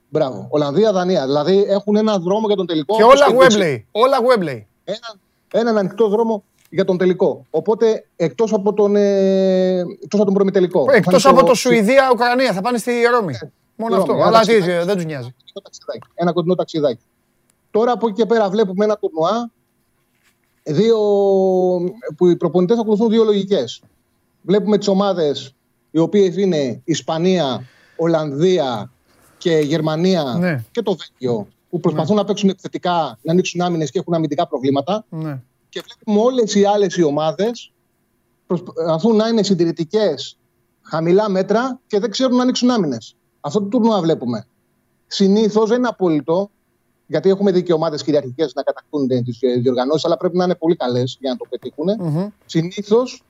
Μπράβο. 0.09 0.47
Ολλανδία, 0.51 0.93
Δανία. 0.93 1.25
Δηλαδή 1.27 1.65
έχουν 1.69 1.97
ένα 1.97 2.19
δρόμο 2.19 2.47
για 2.47 2.57
τον 2.57 2.67
τελικό. 2.67 2.97
Και 2.97 3.03
όπως 3.05 3.21
όλα 3.21 3.47
και 3.47 3.57
Wembley. 3.59 3.83
Όλα 3.91 4.17
Wembley. 4.21 4.63
Ένα, 4.85 5.15
έναν 5.53 5.79
ανοιχτό 5.79 6.09
δρόμο 6.09 6.45
για 6.71 6.85
τον 6.85 6.99
τελικό. 6.99 7.47
Οπότε 7.51 8.07
εκτός 8.17 8.53
από 8.53 8.73
τον, 8.73 8.97
ε, 8.97 9.79
εκτός 9.79 10.15
από 10.21 10.25
τον 10.25 10.35
προμητελικό. 10.35 10.85
Εκτό 10.93 11.21
θα 11.21 11.29
είναι 11.31 11.39
από 11.39 11.49
το 11.49 11.55
Σουηδία-Ουκρανία. 11.55 12.53
Θα 12.53 12.61
πάνε 12.61 12.79
στη 12.79 12.93
Ρώμη. 13.13 13.35
Μόνο 13.77 13.95
Ρώμη, 13.97 14.03
αυτό. 14.11 14.15
ένα 14.15 14.27
Αλλά 14.27 14.41
τι, 14.41 14.47
ταξιδάκι. 14.47 14.87
δεν 14.87 14.95
τους 14.97 15.05
νοιάζει. 15.05 15.29
κοντινό 15.35 15.61
ταξιδάκι. 15.63 16.09
Ένα 16.15 16.33
κοντινό 16.33 16.55
ταξιδάκι. 16.55 17.03
Τώρα 17.71 17.93
από 17.93 18.07
εκεί 18.09 18.17
και 18.17 18.27
πέρα 18.27 18.49
βλέπουμε 18.51 18.85
ένα 18.85 18.97
τουρνουά 18.97 19.51
δύο, 20.63 20.99
που 22.17 22.27
οι 22.27 22.37
προπονητές 22.37 22.79
ακολουθούν 22.79 23.09
δύο 23.11 23.25
λογικές. 23.25 23.83
Βλέπουμε 24.43 24.79
τις 24.79 24.89
ομάδες 24.89 25.55
οι 25.91 25.99
οποίες 25.99 26.37
είναι 26.37 26.81
Ισπανία, 26.85 27.65
Ολλανδία 27.97 28.91
και 29.39 29.59
Γερμανία 29.59 30.23
Ναι. 30.39 30.65
και 30.71 30.83
το 30.83 30.97
Βέλγιο 30.97 31.47
που 31.71 31.81
προσπαθούν 31.81 32.17
να 32.17 32.25
παίξουν 32.25 32.49
επιθετικά, 32.49 33.19
να 33.23 33.33
ανοίξουν 33.33 33.61
άμυνες 33.61 33.91
και 33.91 33.99
έχουν 33.99 34.15
αμυντικά 34.15 34.47
προβλήματα. 34.49 35.05
Ναι. 35.09 35.41
Και 35.77 35.83
βλέπουμε 35.85 36.27
όλες 36.27 36.55
οι 36.55 36.65
άλλες 36.65 36.97
οι 36.97 37.03
ομάδες 37.03 37.73
προσπαθούν 38.47 39.17
να 39.17 39.29
είναι 39.29 39.43
συντηρητικές, 39.43 40.39
χαμηλά 40.83 41.29
μέτρα 41.29 41.81
και 41.87 41.99
δεν 41.99 42.11
ξέρουν 42.11 42.37
να 42.37 42.43
ανοίξουν 42.43 42.71
άμυνες. 42.71 43.17
Αυτό 43.41 43.61
το 43.61 43.67
τουρνουά 43.67 44.01
βλέπουμε. 44.01 44.47
Συνήθως 45.07 45.69
δεν 45.69 45.79
είναι 45.79 45.89
απόλυτο, 45.89 46.51
γιατί 47.07 47.29
έχουμε 47.29 47.53
δει 47.53 47.63
και 47.63 47.73
ομάδες 47.73 48.03
κυριαρχικές 48.03 48.55
να 48.55 48.63
κατακτούν 48.63 49.09
τις 49.09 49.39
διοργανώσεις, 49.61 50.05
αλλά 50.05 50.17
πρέπει 50.17 50.37
να 50.37 50.45
είναι 50.45 50.55
πολύ 50.55 50.77
καλές 50.77 51.17
για 51.21 51.31
να 51.31 51.37
το 51.37 51.47
πετύχουν. 51.51 51.87
Μμμ. 51.99 52.29
Συνήθως 52.47 53.23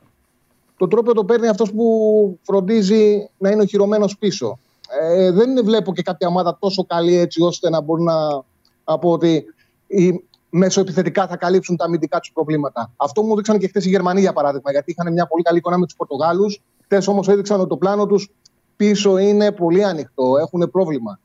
το 0.77 0.89
τρόπο 0.89 1.15
το 1.15 1.25
παίρνει 1.25 1.49
αυτός 1.49 1.73
που 1.73 2.39
φροντίζει 2.43 3.31
να 3.39 3.51
είναι 3.51 3.63
οχυρωμένος 3.63 4.19
πίσω. 4.19 4.59
Ε, 5.01 5.31
δεν 5.31 5.65
βλέπω 5.65 5.93
και 5.93 6.03
κάποια 6.03 6.29
ομάδα 6.29 6.57
τόσο 6.61 6.85
καλή 6.85 7.17
έτσι 7.17 7.43
ώστε 7.43 7.71
να 7.71 7.81
μπορούν 7.81 8.05
να, 8.05 8.45
να 8.85 8.99
πω 8.99 9.11
ότι 9.11 9.45
οι 9.87 10.26
μεσοεπιθετικά 10.51 11.27
θα 11.27 11.37
καλύψουν 11.37 11.77
τα 11.77 11.85
αμυντικά 11.85 12.19
τους 12.19 12.33
προβλήματα. 12.33 12.93
Αυτό 12.97 13.23
μου 13.23 13.37
δείξαν 13.37 13.59
και 13.59 13.69
χθες 13.69 13.85
οι 13.85 13.89
Γερμανοί 13.89 14.21
για 14.21 14.33
παράδειγμα, 14.33 14.71
γιατί 14.71 14.91
είχαν 14.91 15.13
μια 15.13 15.27
πολύ 15.27 15.43
καλή 15.43 15.59
εικόνα 15.59 15.79
με 15.79 15.85
τους 15.85 15.97
Πορτογάλους. 15.97 16.63
Χθες 16.85 17.09
όμως 17.09 17.29
έδειξαν 17.29 17.61
ότι 17.61 17.69
το 17.69 17.77
πλάνο 17.77 18.07
τους 18.07 18.31
πίσω 18.77 19.19
είναι 19.19 19.53
πολύ 19.53 19.85
ανοιχτό, 19.85 20.37
έχουν 20.37 20.71
πρόβλημα. 20.71 21.21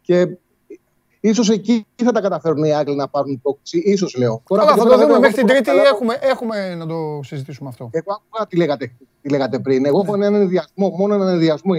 Και 0.00 0.36
ίσως 1.20 1.50
εκεί 1.50 1.86
θα 2.04 2.12
τα 2.12 2.20
καταφέρουν 2.20 2.64
οι 2.64 2.74
Άγγλοι 2.74 2.96
να 2.96 3.08
πάρουν 3.08 3.32
υπόκριση. 3.32 3.96
σω 3.96 4.06
λέω. 4.18 4.42
Τώρα 4.48 4.66
θα 4.66 4.84
το 4.84 4.98
δούμε 4.98 5.18
μέχρι 5.18 5.36
την 5.36 5.46
Τρίτη. 5.46 5.70
Έχουμε, 5.70 6.18
έχουμε 6.20 6.74
να 6.74 6.86
το 6.86 7.20
συζητήσουμε 7.22 7.68
αυτό. 7.68 7.90
Εγώ 7.92 8.12
άκουγα 8.12 8.46
τι 8.46 8.56
λέγατε, 8.56 8.92
τι 9.22 9.28
λέγατε 9.28 9.58
πριν. 9.58 9.84
Εγώ 9.84 10.00
έχω 10.00 10.16
ναι. 10.16 10.26
έναν 10.26 10.40
ενδιασμό, 10.40 10.88
μόνο 10.88 11.14
έναν 11.14 11.28
ενδιασμό 11.28 11.74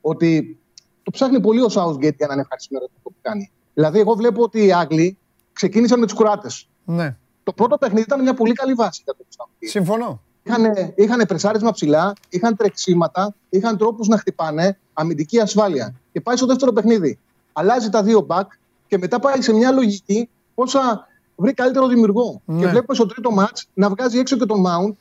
ότι 0.00 0.58
το 1.02 1.10
ψάχνει 1.10 1.40
πολύ 1.40 1.60
ο 1.60 1.68
Southgate 1.70 2.16
για 2.16 2.26
να 2.26 2.32
είναι 2.32 2.42
ευχαριστημένο 2.42 2.84
αυτό 2.96 3.10
που 3.10 3.14
κάνει. 3.20 3.50
Δηλαδή, 3.74 4.00
εγώ 4.00 4.14
βλέπω 4.14 4.42
ότι 4.42 4.64
οι 4.64 4.72
Άγγλοι 4.72 5.18
ξεκίνησαν 5.52 5.98
με 5.98 6.06
τους 6.06 6.14
Κροάτες. 6.14 6.68
Ναι. 6.84 7.16
Το 7.42 7.52
πρώτο 7.52 7.78
παιχνίδι 7.78 8.02
ήταν 8.02 8.22
μια 8.22 8.34
πολύ 8.34 8.52
καλή 8.52 8.72
βάση 8.74 9.02
για 9.04 9.14
το 9.14 9.24
Southgate. 9.36 9.68
Συμφωνώ. 9.68 10.20
Είχαν, 10.42 10.72
είχαν 10.94 11.24
πρεσάρισμα 11.28 11.70
ψηλά, 11.70 12.12
είχαν 12.28 12.56
τρεξίματα, 12.56 13.34
είχαν 13.48 13.76
τρόπους 13.76 14.08
να 14.08 14.18
χτυπάνε, 14.18 14.78
αμυντική 14.92 15.40
ασφάλεια. 15.40 15.94
Και 16.12 16.20
πάει 16.20 16.36
στο 16.36 16.46
δεύτερο 16.46 16.72
παιχνίδι. 16.72 17.18
Αλλάζει 17.52 17.88
τα 17.88 18.02
δύο 18.02 18.26
back 18.28 18.46
και 18.86 18.98
μετά 18.98 19.20
πάει 19.20 19.42
σε 19.42 19.52
μια 19.52 19.70
λογική 19.70 20.28
πώ 20.54 20.68
θα 20.68 21.06
βρει 21.36 21.52
καλύτερο 21.52 21.86
δημιουργό. 21.86 22.40
Ναι. 22.44 22.60
Και 22.60 22.66
βλέπουμε 22.66 22.94
στο 22.94 23.06
τρίτο 23.06 23.30
match 23.38 23.62
να 23.74 23.88
βγάζει 23.88 24.18
έξω 24.18 24.36
και 24.36 24.46
τον 24.46 24.64
Mount 24.66 24.94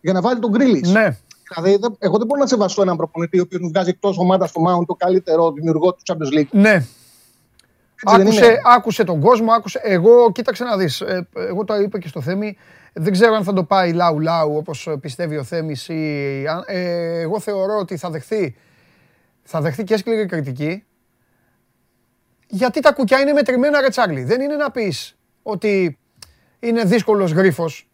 για 0.00 0.12
να 0.12 0.20
βάλει 0.20 0.40
τον 0.40 0.50
Γκρίλι. 0.50 0.84
Ναι. 0.88 1.18
Δηλαδή, 1.54 1.78
εγώ 1.98 2.18
δεν 2.18 2.26
μπορώ 2.26 2.40
να 2.40 2.46
σεβαστώ 2.46 2.82
έναν 2.82 2.96
προπονητή 2.96 3.38
ο 3.38 3.42
οποίος 3.42 3.60
μου 3.60 3.68
βγάζει 3.68 3.88
εκτός 3.88 4.18
ομάδας 4.18 4.50
στο 4.50 4.62
Mount 4.66 4.84
το 4.86 4.94
καλύτερο 4.94 5.52
δημιουργό 5.52 5.94
του 5.94 6.02
Champions 6.06 6.38
League. 6.38 6.48
Ναι. 6.50 6.86
Άκουσε, 8.04 8.60
άκουσε 8.76 9.04
τον 9.04 9.20
κόσμο, 9.20 9.52
άκουσε. 9.52 9.80
Εγώ, 9.82 10.32
κοίταξε 10.32 10.64
να 10.64 10.76
δεις. 10.76 11.00
Ε, 11.00 11.28
εγώ 11.34 11.64
το 11.64 11.74
είπα 11.74 11.98
και 11.98 12.08
στο 12.08 12.20
Θέμη. 12.20 12.56
Δεν 12.92 13.12
ξέρω 13.12 13.34
αν 13.34 13.44
θα 13.44 13.52
το 13.52 13.64
πάει 13.64 13.92
λαού-λαού 13.92 14.56
όπως 14.56 14.88
πιστεύει 15.00 15.36
ο 15.36 15.44
Θέμης. 15.44 15.88
Ε, 15.88 17.20
εγώ 17.20 17.40
θεωρώ 17.40 17.78
ότι 17.78 17.96
θα 17.96 18.10
δεχθεί, 18.10 18.56
θα 19.42 19.60
δεχθεί 19.60 19.84
και 19.84 19.96
σκληρή 19.96 20.26
κριτική. 20.26 20.84
Γιατί 22.46 22.80
τα 22.80 22.92
κουκιά 22.92 23.20
είναι 23.20 23.32
μετρημένα, 23.32 23.80
ρε 23.80 24.24
Δεν 24.24 24.40
είναι 24.40 24.56
να 24.56 24.70
πεις 24.70 25.18
ότι 25.42 25.98
είναι 26.60 26.84
δύσκολος 26.84 27.32
γρίφος. 27.32 27.88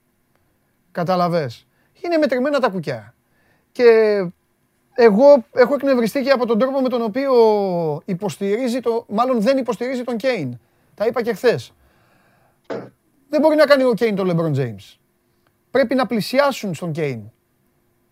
Καταλαβες. 0.93 1.67
Είναι 2.05 2.17
μετρημένα 2.17 2.59
τα 2.59 2.69
κουκιά. 2.69 3.15
Και 3.73 3.85
εγώ 4.95 5.45
έχω 5.53 5.75
εκνευριστεί 5.75 6.23
και 6.23 6.31
από 6.31 6.47
τον 6.47 6.59
τρόπο 6.59 6.81
με 6.81 6.89
τον 6.89 7.03
οποίο 7.03 7.33
υποστηρίζει 8.05 8.81
το, 8.81 9.05
μάλλον 9.09 9.41
δεν 9.41 9.59
υποστηρίζει 9.59 10.03
τον 10.03 10.17
Κέιν. 10.17 10.59
Τα 10.95 11.07
είπα 11.07 11.23
και 11.23 11.33
χθες. 11.33 11.73
Δεν 13.29 13.41
μπορεί 13.41 13.57
να 13.57 13.65
κάνει 13.65 13.85
ο 13.85 13.95
Κέιν 13.95 14.15
τον 14.15 14.27
Λεμπρόν 14.27 14.55
James. 14.57 14.99
Πρέπει 15.71 15.95
να 15.95 16.07
πλησιάσουν 16.07 16.75
στον 16.75 16.93
Κέιν 16.93 17.21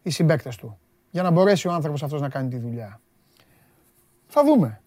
οι 0.03 0.11
συμπαίκτες 0.11 0.57
του 0.57 0.79
για 1.11 1.23
να 1.23 1.31
μπορέσει 1.31 1.69
ο 1.69 1.73
άνθρωπος 1.73 2.03
αυτός 2.03 2.21
να 2.21 2.29
κάνει 2.29 2.49
τη 2.49 2.59
δουλειά. 2.59 3.01
Θα 4.27 4.45
δούμε. 4.45 4.81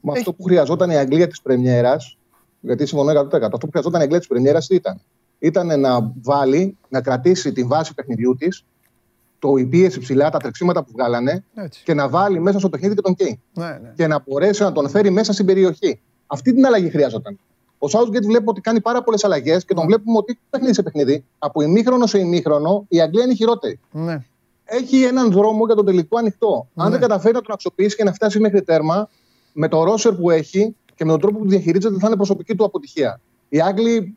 Με 0.00 0.12
αυτό 0.12 0.32
που 0.32 0.42
χρειαζόταν 0.42 0.90
η 0.90 0.96
Αγγλία 0.96 1.26
της 1.26 1.42
Πρεμιέρας, 1.42 2.18
γιατί 2.60 2.86
συμφωνώ 2.86 3.10
100%, 3.10 3.42
αυτό 3.42 3.58
που 3.58 3.70
χρειαζόταν 3.70 4.00
η 4.00 4.02
Αγγλία 4.02 4.18
της 4.18 4.28
Πρεμιέρας 4.28 4.68
ήταν. 4.68 5.00
Ήταν 5.38 5.80
να 5.80 6.12
βάλει, 6.22 6.76
να 6.88 7.00
κρατήσει 7.00 7.52
τη 7.52 7.64
βάση 7.64 7.94
παιχνιδιού 7.94 8.34
της 8.34 8.64
το 9.38 9.56
η 9.56 9.64
πίεση 9.64 10.00
ψηλά, 10.00 10.30
τα 10.30 10.38
τρεξίματα 10.38 10.84
που 10.84 10.90
βγάλανε 10.92 11.44
Έτσι. 11.54 11.82
και 11.84 11.94
να 11.94 12.08
βάλει 12.08 12.40
μέσα 12.40 12.58
στο 12.58 12.68
παιχνίδι 12.68 12.94
και 12.94 13.00
τον 13.00 13.14
Κέιν. 13.14 13.38
Ναι, 13.52 13.64
ναι. 13.64 13.92
Και 13.96 14.06
να 14.06 14.22
μπορέσει 14.26 14.62
να 14.62 14.72
τον 14.72 14.88
φέρει 14.88 15.10
μέσα 15.10 15.32
στην 15.32 15.46
περιοχή. 15.46 16.00
Αυτή 16.26 16.54
την 16.54 16.66
αλλαγή 16.66 16.90
χρειάζονταν. 16.90 17.38
Ο 17.78 17.86
Southgate 17.92 18.24
βλέπω 18.24 18.50
ότι 18.50 18.60
κάνει 18.60 18.80
πάρα 18.80 19.02
πολλές 19.02 19.24
αλλαγές 19.24 19.64
και 19.64 19.74
τον 19.74 19.82
ναι. 19.82 19.88
βλέπουμε 19.88 20.18
ότι 20.18 20.38
παιχνίδι 20.50 20.74
σε 20.74 20.82
παιχνίδι, 20.82 21.24
από 21.38 21.62
ημίχρονο 21.62 22.06
σε 22.06 22.18
ημίχρονο, 22.18 22.84
η 22.88 23.00
Αγγλία 23.00 23.24
είναι 23.24 23.34
χειρότερη. 23.34 23.80
Ναι. 23.90 24.24
Έχει 24.64 25.02
έναν 25.02 25.30
δρόμο 25.30 25.66
για 25.66 25.74
τον 25.74 25.84
τελικό 25.84 26.18
ανοιχτό. 26.18 26.68
Αν 26.74 26.90
δεν 26.90 27.00
καταφέρει 27.00 27.34
να 27.34 27.40
τον 27.40 27.52
αξιοποιήσει 27.52 27.96
και 27.96 28.04
να 28.04 28.12
φτάσει 28.12 28.40
μέχρι 28.40 28.62
τέρμα, 28.62 29.08
με 29.52 29.68
το 29.68 29.84
ρόσερ 29.84 30.12
που 30.12 30.30
έχει 30.30 30.76
και 30.94 31.04
με 31.04 31.10
τον 31.10 31.20
τρόπο 31.20 31.38
που 31.38 31.48
διαχειρίζεται, 31.48 31.98
θα 31.98 32.06
είναι 32.06 32.16
προσωπική 32.16 32.54
του 32.54 32.64
αποτυχία. 32.64 33.20
Οι 33.48 33.60
Άγγλοι, 33.60 34.16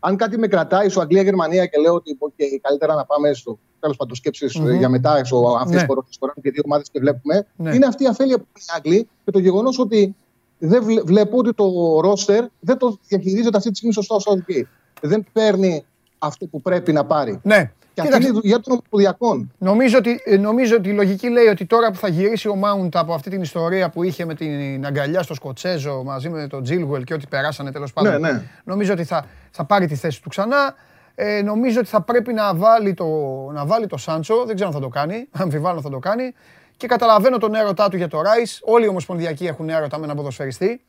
αν 0.00 0.16
κάτι 0.16 0.38
με 0.38 0.46
κρατάει 0.46 0.88
στο 0.88 1.00
Αγγλία-Γερμανία 1.00 1.66
και 1.66 1.80
λέω 1.80 1.94
ότι 1.94 2.18
okay, 2.20 2.58
καλύτερα 2.60 2.94
να 2.94 3.04
πάμε 3.04 3.32
στο 3.32 3.58
τέλος 3.80 3.96
πάντων 3.96 4.16
σκέψεις 4.16 4.60
mm-hmm. 4.60 4.78
για 4.78 4.88
μετά 4.88 5.12
αυτές 5.12 5.30
ναι. 5.70 5.86
τις 6.08 6.16
φορέ 6.18 6.32
και 6.42 6.50
δύο 6.50 6.62
ομάδες 6.64 6.88
και 6.92 7.00
βλέπουμε. 7.00 7.46
Ναι. 7.56 7.74
Είναι 7.74 7.86
αυτή 7.86 8.04
η 8.04 8.06
αφέλεια 8.06 8.38
που 8.38 8.46
είναι 8.54 8.66
Άγγλοι 8.76 9.08
και 9.24 9.30
το 9.30 9.38
γεγονός 9.38 9.78
ότι 9.78 10.14
δεν 10.58 10.84
βλέπω 11.04 11.38
ότι 11.38 11.54
το 11.54 12.00
ρόστερ 12.00 12.44
δεν 12.60 12.78
το 12.78 12.98
διαχειρίζεται 13.08 13.56
αυτή 13.56 13.70
τη 13.70 13.76
στιγμή 13.76 13.94
σωστά 13.94 14.14
ο 14.14 14.18
Southgate. 14.18 14.66
Δεν 15.00 15.26
παίρνει 15.32 15.84
αυτό 16.18 16.46
που 16.46 16.62
πρέπει 16.62 16.92
να 16.92 17.04
πάρει. 17.04 17.40
Ναι. 17.42 17.72
Και 17.94 18.00
αυτή 18.00 18.16
είναι 18.16 18.26
η 18.26 18.40
δουλειά 18.40 18.60
των 18.60 18.72
ομοπουδιακών. 18.72 19.52
Νομίζω 19.58 19.98
ότι, 19.98 20.38
νομίζω 20.38 20.76
ότι 20.76 20.88
η 20.88 20.92
λογική 20.92 21.28
λέει 21.28 21.46
ότι 21.46 21.66
τώρα 21.66 21.90
που 21.90 21.96
θα 21.96 22.08
γυρίσει 22.08 22.48
ο 22.48 22.54
Μάουντ 22.54 22.96
από 22.96 23.14
αυτή 23.14 23.30
την 23.30 23.42
ιστορία 23.42 23.90
που 23.90 24.02
είχε 24.02 24.24
με 24.24 24.34
την 24.34 24.86
αγκαλιά 24.86 25.22
στο 25.22 25.34
Σκοτσέζο 25.34 26.02
μαζί 26.04 26.28
με 26.28 26.46
τον 26.46 26.62
Τζίλγουελ 26.62 27.04
και 27.04 27.14
ό,τι 27.14 27.26
περάσανε 27.26 27.72
τέλος 27.72 27.92
πάντων. 27.92 28.20
Ναι, 28.20 28.32
ναι. 28.32 28.42
Νομίζω 28.64 28.92
ότι 28.92 29.04
θα, 29.04 29.24
θα 29.50 29.64
πάρει 29.64 29.86
τη 29.86 29.94
θέση 29.94 30.22
του 30.22 30.28
ξανά. 30.28 30.74
Ε, 31.20 31.42
νομίζω 31.42 31.80
ότι 31.80 31.88
θα 31.88 32.00
πρέπει 32.00 32.32
να 32.32 32.54
βάλει, 32.54 32.94
το, 32.94 33.06
να 33.52 33.66
βάλει 33.66 33.86
το 33.86 33.96
Σάντσο. 33.96 34.44
Δεν 34.44 34.54
ξέρω 34.54 34.68
αν 34.68 34.74
θα 34.74 34.80
το 34.80 34.88
κάνει. 34.88 35.28
Αμφιβάλλω 35.42 35.80
θα 35.80 35.90
το 35.90 35.98
κάνει. 35.98 36.32
Και 36.76 36.86
καταλαβαίνω 36.86 37.38
τον 37.38 37.54
έρωτά 37.54 37.88
του 37.88 37.96
για 37.96 38.08
το 38.08 38.20
Ράις. 38.20 38.60
Όλοι 38.64 38.84
οι 38.84 38.88
Ομοσπονδιακοί 38.88 39.46
έχουν 39.46 39.68
έρωτα 39.68 39.98
με 39.98 40.04
έναν 40.04 40.16
ποδοσφαιριστή. 40.16 40.80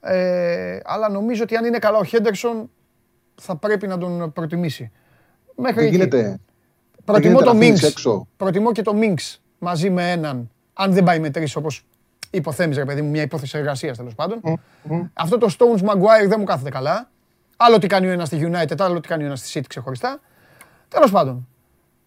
Ε, 0.00 0.78
αλλά 0.84 1.08
νομίζω 1.08 1.42
ότι 1.42 1.56
αν 1.56 1.64
είναι 1.64 1.78
καλά 1.78 1.98
ο 1.98 2.04
Χέντερσον 2.04 2.70
θα 3.34 3.56
πρέπει 3.56 3.86
να 3.86 3.98
τον 3.98 4.32
προτιμήσει. 4.32 4.90
Μέχρι 5.56 5.82
δεν 5.82 5.90
γίνεται. 5.90 6.40
Προτιμώ 7.04 7.40
το 7.40 7.54
Μίνξ. 7.54 7.94
Προτιμώ 8.36 8.72
και 8.72 8.82
το 8.82 8.94
Μίνξ 8.94 9.42
μαζί 9.58 9.90
με 9.90 10.10
έναν. 10.10 10.50
Αν 10.72 10.92
δεν 10.92 11.04
πάει 11.04 11.18
με 11.18 11.30
τρεις 11.30 11.56
όπως 11.56 11.84
υποθέμεις, 12.30 12.76
ρε 12.76 12.84
παιδί 12.84 13.02
μου, 13.02 13.10
μια 13.10 13.22
υπόθεση 13.22 13.58
εργασίας 13.58 13.96
τέλος 13.96 14.14
πάντων. 14.14 14.40
Αυτό 15.12 15.38
το 15.38 15.54
Stones 15.58 15.80
Maguire 15.80 16.28
δεν 16.28 16.36
μου 16.38 16.44
κάθεται 16.44 16.70
καλά. 16.70 17.10
Άλλο 17.62 17.78
τι 17.78 17.86
κάνει 17.86 18.06
ο 18.06 18.10
ένας 18.10 18.26
στη 18.26 18.50
United, 18.52 18.74
άλλο 18.78 19.00
τι 19.00 19.08
κάνει 19.08 19.22
ο 19.22 19.26
ένας 19.26 19.40
στη 19.40 19.60
City 19.60 19.64
ξεχωριστά. 19.68 20.20
Τέλος 20.88 21.10
πάντων. 21.10 21.48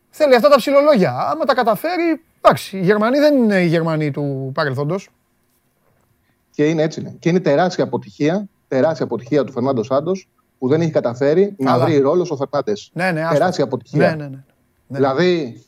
Θέλει 0.09 0.35
αυτά 0.35 0.49
τα 0.49 0.55
ψηλολόγια. 0.55 1.17
Άμα 1.17 1.45
τα 1.45 1.53
καταφέρει, 1.53 2.21
εντάξει, 2.41 2.77
οι 2.77 2.81
Γερμανοί 2.81 3.19
δεν 3.19 3.37
είναι 3.37 3.61
οι 3.61 3.65
Γερμανοί 3.65 4.11
του 4.11 4.51
παρελθόντος. 4.53 5.09
Και 6.51 6.65
είναι 6.65 6.81
έτσι. 6.81 7.01
Ναι. 7.01 7.09
Και 7.19 7.29
είναι 7.29 7.39
τεράστια 7.39 7.83
αποτυχία, 7.83 8.47
τεράστια 8.67 9.05
αποτυχία 9.05 9.43
του 9.43 9.51
Φερνάντος 9.51 9.85
Σάντος 9.85 10.29
που 10.59 10.67
δεν 10.67 10.81
έχει 10.81 10.91
καταφέρει 10.91 11.55
να 11.57 11.79
βρει 11.79 11.99
ρόλο 11.99 12.27
ο 12.29 12.35
Φερνάντες. 12.35 12.91
Ναι, 12.93 13.11
ναι, 13.11 13.27
τεράστια 13.31 13.63
αποτυχία. 13.63 14.09
Ναι, 14.09 14.15
ναι, 14.15 14.23
ναι. 14.23 14.29
ναι. 14.87 14.97
Δηλαδή, 14.97 15.63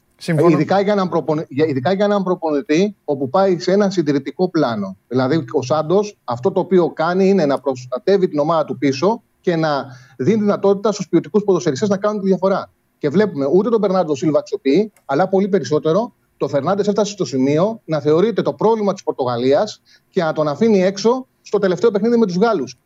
ειδικά 0.50 0.82
για, 0.82 0.94
έναν 0.94 1.10
ειδικά 1.48 1.94
για 1.94 2.06
έναν 2.06 2.24
προπονητή 2.24 2.96
όπου 3.06 3.30
πάει 3.30 3.60
σε 3.60 3.72
ένα 3.72 3.90
συντηρητικό 3.90 4.50
πλάνο. 4.50 4.98
Δηλαδή, 5.08 5.46
ο 5.52 5.62
Σάντος 5.62 6.18
αυτό 6.24 6.52
το 6.52 6.60
οποίο 6.60 6.90
κάνει 6.90 7.28
είναι 7.28 7.46
να 7.46 7.60
προστατεύει 7.60 8.28
την 8.28 8.40
ομάδα 8.40 8.66
του 8.66 8.78
πίσω 8.78 9.24
και 9.46 9.56
να 9.56 9.86
δίνει 10.18 10.40
δυνατότητα 10.40 10.92
στους 10.92 11.08
ποιοτικούς 11.10 11.44
ποδοσφαιριστές 11.44 11.90
να 11.90 11.98
κάνουν 11.98 12.22
τη 12.22 12.28
διαφορά. 12.28 12.72
Και 12.98 13.10
βλέπουμε 13.10 13.46
ούτε 13.46 13.70
τον 13.70 13.80
Μπερνάρντο 13.80 14.16
Σίλβα 14.16 14.40
αξιοποιεί, 14.40 14.92
αλλά 15.06 15.28
πολύ 15.28 15.48
περισσότερο 15.48 16.14
το 16.38 16.48
Φερνάντες 16.48 16.88
έφτασε 16.88 17.12
στο 17.12 17.26
σημείο 17.26 17.82
να 17.86 18.00
θεωρείται 18.00 18.42
το 18.42 18.54
πρόβλημα 18.54 18.94
της 18.94 19.04
Πορτογαλίας 19.04 19.82
και 20.10 20.24
να 20.24 20.34
τον 20.34 20.48
αφήνει 20.48 20.84
έξω 20.84 21.28
στο 21.42 21.58
τελευταίο 21.58 21.92
παιχνίδι 21.92 22.18
με 22.18 22.26
τους 22.26 22.36
Γάλλους. 22.36 22.78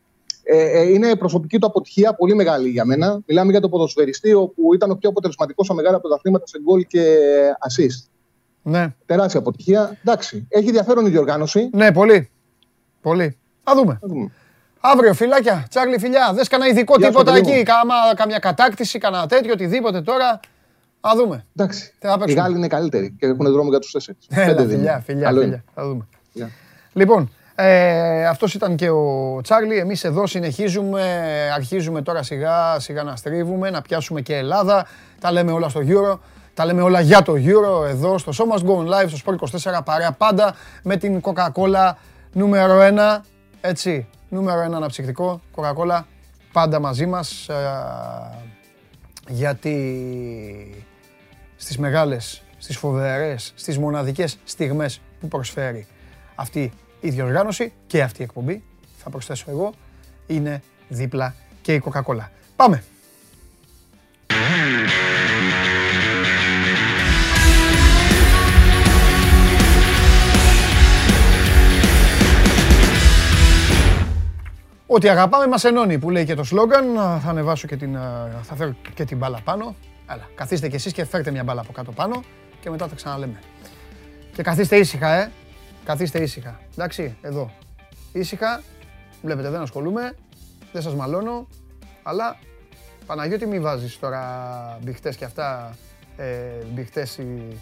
Ε, 0.44 0.80
ε, 0.80 0.90
είναι 0.90 1.16
προσωπική 1.16 1.60
του 1.60 1.68
αποτυχία 1.68 2.14
πολύ 2.14 2.36
μεγάλη 2.36 2.70
για 2.70 2.86
μένα. 2.86 3.22
Μιλάμε 3.26 3.52
για 3.52 3.62
το 3.62 3.70
ποδοσφαιριστή 3.70 4.34
όπου 4.34 4.74
ήταν 4.74 4.92
ο 4.92 4.96
πιο 4.96 5.10
αποτελεσματικός 5.10 5.66
στα 5.66 5.76
μεγάλα 5.76 6.00
πρωταθλήματα 6.00 6.48
σε 6.48 6.60
γκολ 6.64 6.86
και 6.88 7.16
assist. 7.70 8.10
Ναι. 8.62 8.96
Τεράστια 9.06 9.40
αποτυχία. 9.40 9.98
Εντάξει. 10.04 10.46
Έχει 10.50 10.68
ενδιαφέρον 10.68 11.06
η 11.06 11.10
διοργάνωση. 11.10 11.70
Ναι, 11.74 11.92
πολύ. 11.92 12.30
Πολύ. 13.02 13.38
Θα 13.64 13.76
δούμε. 13.76 14.00
δούμε. 14.02 14.32
Αύριο 14.80 15.14
φιλάκια, 15.14 15.66
Τσάρλι 15.70 16.00
φιλιά. 16.00 16.32
Δες 16.34 16.48
κανένα 16.48 16.70
ειδικό 16.70 16.96
Γεια 16.98 17.08
τίποτα 17.08 17.36
εκεί. 17.36 17.64
Κάμα, 17.64 17.94
καμιά 18.16 18.40
κατάκτηση, 18.40 19.00
κανένα 19.00 19.28
τέτοιο, 19.28 19.52
οτιδήποτε 19.54 20.02
τώρα. 20.02 20.40
Α 21.02 21.12
δούμε. 21.16 21.46
Εντάξει. 21.56 21.94
Οι 22.26 22.34
Γάλλοι 22.34 22.56
είναι 22.58 22.68
καλύτεροι 22.68 23.16
και 23.20 23.26
έχουν 23.26 23.52
δρόμο 23.52 23.70
για 23.70 23.80
τους 23.80 23.92
τέσσερις. 23.92 24.28
Έλα, 24.30 24.68
φιλιά, 24.68 25.02
φιλιά, 25.06 25.32
φιλιά. 25.32 25.64
Θα 25.76 25.86
δούμε. 25.88 26.08
Λοιπόν, 26.94 27.32
ε, 27.56 28.28
αυτός 28.28 28.54
ήταν 28.54 28.76
και 28.76 28.90
ο 28.90 29.40
Τσάρλι. 29.44 29.78
Εμείς 29.78 30.04
εδώ 30.04 30.28
συνεχίζουμε. 30.28 31.02
Αρχίζουμε 31.56 32.02
τώρα 32.02 32.24
σιγά 32.24 32.80
σιγά 32.80 33.04
να 33.04 33.16
στρίβουμε, 33.16 33.70
να 33.70 33.82
πιάσουμε 33.82 34.22
και 34.22 34.36
Ελλάδα. 34.36 34.88
Τα 35.20 35.32
λέμε 35.32 35.52
όλα 35.52 35.70
στο 35.70 35.82
Euro. 35.88 36.20
Τα 36.54 36.66
λέμε 36.66 36.82
όλα 36.82 37.02
για 37.02 37.22
το 37.22 37.34
Euro 37.34 37.88
εδώ 37.88 38.18
στο 38.18 38.32
Show 38.38 38.56
Must 38.56 38.66
Go 38.66 38.88
Live 38.88 39.08
στο 39.08 39.18
Sport 39.26 39.72
24 39.78 39.80
παρέα 39.86 40.12
πάντα 40.12 40.56
με 40.84 40.98
την 40.98 41.22
Coca-Cola 41.22 41.92
νούμερο 42.34 42.80
1. 42.82 43.22
Έτσι, 43.62 44.08
νούμερο 44.30 44.62
1 44.62 44.74
αναψυκτικό, 44.74 45.42
Coca-Cola 45.56 46.02
πάντα 46.52 46.80
μαζί 46.80 47.06
μας. 47.06 47.50
Ε, 47.50 47.56
γιατί 49.30 50.86
στις 51.56 51.78
μεγάλες, 51.78 52.42
στις 52.58 52.78
φοβερές, 52.78 53.52
στις 53.56 53.78
μοναδικές 53.78 54.38
στιγμές 54.44 55.02
που 55.20 55.28
προσφέρει 55.28 55.88
αυτή 56.36 56.72
η 57.00 57.10
διοργάνωση 57.10 57.74
και 57.88 58.02
αυτή 58.02 58.22
η 58.22 58.24
εκπομπή, 58.24 58.64
θα 58.98 59.10
προσθέσω 59.10 59.46
εγώ, 59.48 59.74
είναι 60.28 60.62
δίπλα 60.88 61.36
και 61.62 61.74
η 61.74 61.84
Coca-Cola. 61.86 62.28
Πάμε! 62.56 62.84
Ότι 74.92 75.10
αγαπάμε 75.10 75.48
μας 75.48 75.64
ενώνει 75.64 76.00
που 76.00 76.10
λέει 76.10 76.26
και 76.26 76.36
το 76.36 76.44
σλόγκαν. 76.44 76.94
Θα 76.96 77.30
ανεβάσω 77.30 77.68
και 77.68 77.76
την, 77.76 77.98
θα 78.42 78.56
φέρω 78.56 78.76
και 78.94 79.06
την 79.06 79.18
μπάλα 79.18 79.40
πάνω. 79.44 79.76
Έλα, 80.12 80.30
καθίστε 80.36 80.70
κι 80.70 80.76
εσείς 80.76 80.94
και 80.94 81.06
φέρτε 81.06 81.32
μια 81.32 81.44
μπάλα 81.44 81.62
από 81.62 81.72
κάτω 81.72 81.92
πάνω 81.92 82.24
και 82.62 82.70
μετά 82.70 82.88
τα 82.88 82.96
ξαναλέμε. 82.96 83.40
Και 84.34 84.44
καθίστε 84.44 84.78
ήσυχα, 84.78 85.14
ε. 85.14 85.32
Καθίστε 85.86 86.20
ήσυχα. 86.20 86.60
Εντάξει, 86.72 87.16
εδώ. 87.22 87.52
Ήσυχα. 88.14 88.62
Βλέπετε, 89.22 89.50
δεν 89.50 89.62
ασχολούμαι. 89.62 90.16
Δεν 90.72 90.82
σας 90.82 90.96
μαλώνω. 90.96 91.48
Αλλά, 92.04 92.40
Παναγιώτη, 93.06 93.46
μη 93.46 93.60
βάζεις 93.60 94.00
τώρα 94.00 94.80
μπηχτές 94.82 95.16
και 95.16 95.26
αυτά. 95.26 95.78
Ε, 96.18 96.26
μπηχτές 96.74 97.18
η... 97.18 97.58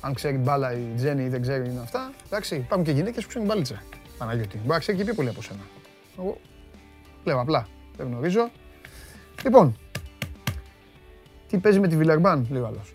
Αν 0.00 0.14
ξέρει 0.14 0.36
μπάλα 0.36 0.72
η 0.72 0.92
Τζέννη 0.96 1.24
ή 1.24 1.28
δεν 1.28 1.42
ξέρει 1.42 1.68
είναι 1.68 1.80
αυτά. 1.82 2.12
Εντάξει, 2.26 2.54
υπάρχουν 2.54 2.84
και 2.84 2.92
γυναίκες 2.92 3.22
που 3.22 3.28
ξέρουν 3.28 3.46
μπαλίτσα. 3.46 3.82
Παναγιώτη. 4.18 4.56
Μπορεί 4.56 4.68
να 4.68 4.78
ξέρει 4.78 4.98
και 4.98 5.04
πιο 5.04 5.14
πολύ 5.14 5.28
από 5.28 5.42
σένα. 5.42 5.60
Εγώ 7.24 7.34
λέω 7.34 7.40
απλά. 7.40 7.66
Δεν 7.96 8.06
γνωρίζω. 8.06 8.50
Λοιπόν, 9.44 9.76
τι 11.48 11.58
παίζει 11.58 11.80
με 11.80 11.88
τη 11.88 11.96
Βιλερμπάν, 11.96 12.46
λέει 12.50 12.62
ο 12.62 12.66
άλλος. 12.66 12.94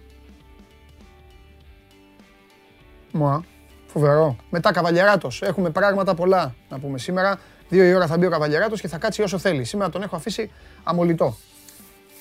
Μωά, 3.11 3.43
φοβερό. 3.87 4.35
Μετά 4.49 4.71
Καβαλιαράτος. 4.71 5.41
Έχουμε 5.41 5.69
πράγματα 5.69 6.13
πολλά 6.13 6.55
να 6.69 6.79
πούμε 6.79 6.97
σήμερα. 6.97 7.39
Δύο 7.69 7.83
η 7.83 7.93
ώρα 7.93 8.07
θα 8.07 8.17
μπει 8.17 8.25
ο 8.25 8.29
Καβαλιαράτος 8.29 8.81
και 8.81 8.87
θα 8.87 8.97
κάτσει 8.97 9.21
όσο 9.21 9.37
θέλει. 9.37 9.63
Σήμερα 9.63 9.89
τον 9.89 10.01
έχω 10.01 10.15
αφήσει 10.15 10.51
αμολυτό. 10.83 11.37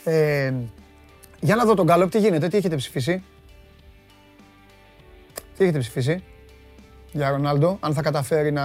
Ε, 0.05 0.55
για 1.41 1.57
να 1.57 1.65
δω 1.65 1.75
τον 1.75 1.85
Γκάλοπ, 1.85 2.11
τι 2.11 2.19
γίνεται, 2.19 2.49
τι 2.49 2.57
έχετε 2.57 2.77
ψηφίσει; 2.77 3.25
Τι 5.57 5.63
έχετε 5.65 5.79
ψηφίσει; 5.79 6.25
Για 7.13 7.31
Ρονάλντο, 7.31 7.79
αν 7.81 7.95
θα 7.95 8.03
καταφέρει 8.03 8.53
να... 8.53 8.65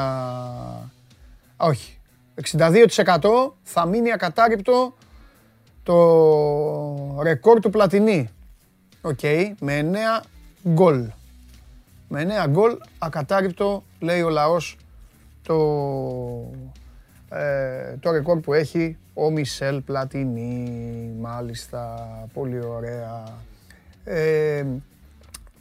Α, 1.58 1.68
όχι. 1.68 2.01
62% 2.42 3.54
θα 3.64 3.86
μείνει 3.86 4.12
ακατάρριπτο 4.12 4.94
το 5.84 5.96
ρεκόρ 7.22 7.60
του 7.60 7.70
Πλατινί. 7.70 8.30
Οκ, 9.02 9.20
με 9.60 9.90
9 10.24 10.26
γκολ. 10.70 11.10
Με 12.08 12.44
9 12.46 12.50
γκολ 12.50 12.78
ακατάρριπτο 13.00 13.84
λέει 14.00 14.22
ο 14.22 14.30
λαός 14.30 14.78
το, 15.44 15.56
ε, 17.30 17.96
το 18.00 18.12
ρεκόρ 18.12 18.40
που 18.40 18.54
έχει 18.54 18.98
ο 19.14 19.30
Μισελ 19.30 19.82
Πλατινί. 19.82 21.16
Μάλιστα, 21.20 22.08
πολύ 22.34 22.66
ωραία. 22.66 23.24
Ε, 24.04 24.66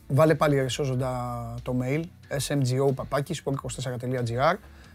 βάλε 0.09 0.35
πάλι 0.35 0.61
ρεσόζοντα 0.61 1.55
το 1.63 1.77
mail 1.83 2.03
smgo 2.49 2.95
παπάκι 2.95 3.41
24gr 3.45 4.55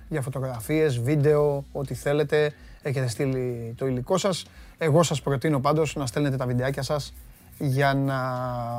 για 0.10 0.22
φωτογραφίες, 0.22 1.00
βίντεο, 1.00 1.66
ό,τι 1.72 1.94
θέλετε. 1.94 2.54
Έχετε 2.82 3.08
στείλει 3.08 3.74
το 3.78 3.88
υλικό 3.88 4.18
σας. 4.18 4.46
Εγώ 4.78 5.04
σας 5.04 5.22
προτείνω 5.22 5.60
πάντως 5.60 5.96
να 5.96 6.06
στέλνετε 6.06 6.36
τα 6.36 6.46
βιντεάκια 6.46 6.82
σας 6.82 7.14
για 7.58 7.94
να 7.94 8.20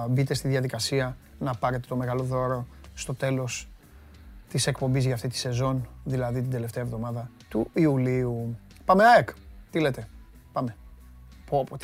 μπείτε 0.08 0.34
στη 0.34 0.48
διαδικασία 0.48 1.16
να 1.38 1.54
πάρετε 1.54 1.86
το 1.88 1.96
μεγάλο 1.96 2.22
δώρο 2.22 2.66
στο 2.94 3.14
τέλος 3.14 3.68
της 4.48 4.66
εκπομπής 4.66 5.04
για 5.04 5.14
αυτή 5.14 5.28
τη 5.28 5.36
σεζόν, 5.36 5.88
δηλαδή 6.04 6.40
την 6.40 6.50
τελευταία 6.50 6.82
εβδομάδα 6.82 7.30
του 7.48 7.70
Ιουλίου. 7.74 8.58
Πάμε 8.84 9.04
ΑΕΚ. 9.04 9.28
Τι 9.70 9.80
λέτε. 9.80 10.08
Πάμε. 10.52 10.76
Πω, 11.50 11.64
πω, 11.68 11.76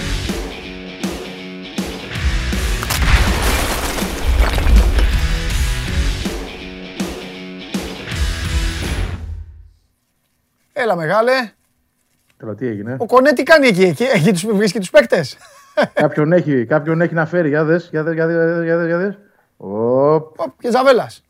Έλα 10.83 10.97
μεγάλε. 10.97 11.33
Καλά, 12.37 12.55
τι 12.55 12.67
έγινε; 12.67 12.97
Ο 12.99 13.07
Κονέ 13.07 13.33
τι 13.33 13.43
κάνει 13.43 13.67
εκεί, 13.67 13.83
εκεί, 13.83 14.05
εκεί 14.05 14.33
τους 14.33 14.47
βρίσκει 14.47 14.79
τους 14.79 14.91
παίκτες; 14.91 15.37
κάποιον, 15.93 16.33
έχει, 16.33 16.65
κάποιον 16.67 17.01
έχει 17.01 17.15
να 17.15 17.27
φέρει. 17.27 17.49
Για 17.49 17.65
δες, 17.65 17.89
για 17.91 18.03
δες, 18.03 18.15
για 18.15 18.27
δες, 18.27 18.65
για 18.65 18.77
δες. 18.77 18.87
Για 18.87 18.99
δες. 18.99 19.19
Οπ, 19.57 20.41
Οπ, 20.41 20.61
και 20.61 20.71
Ζαβέλας. 20.71 21.23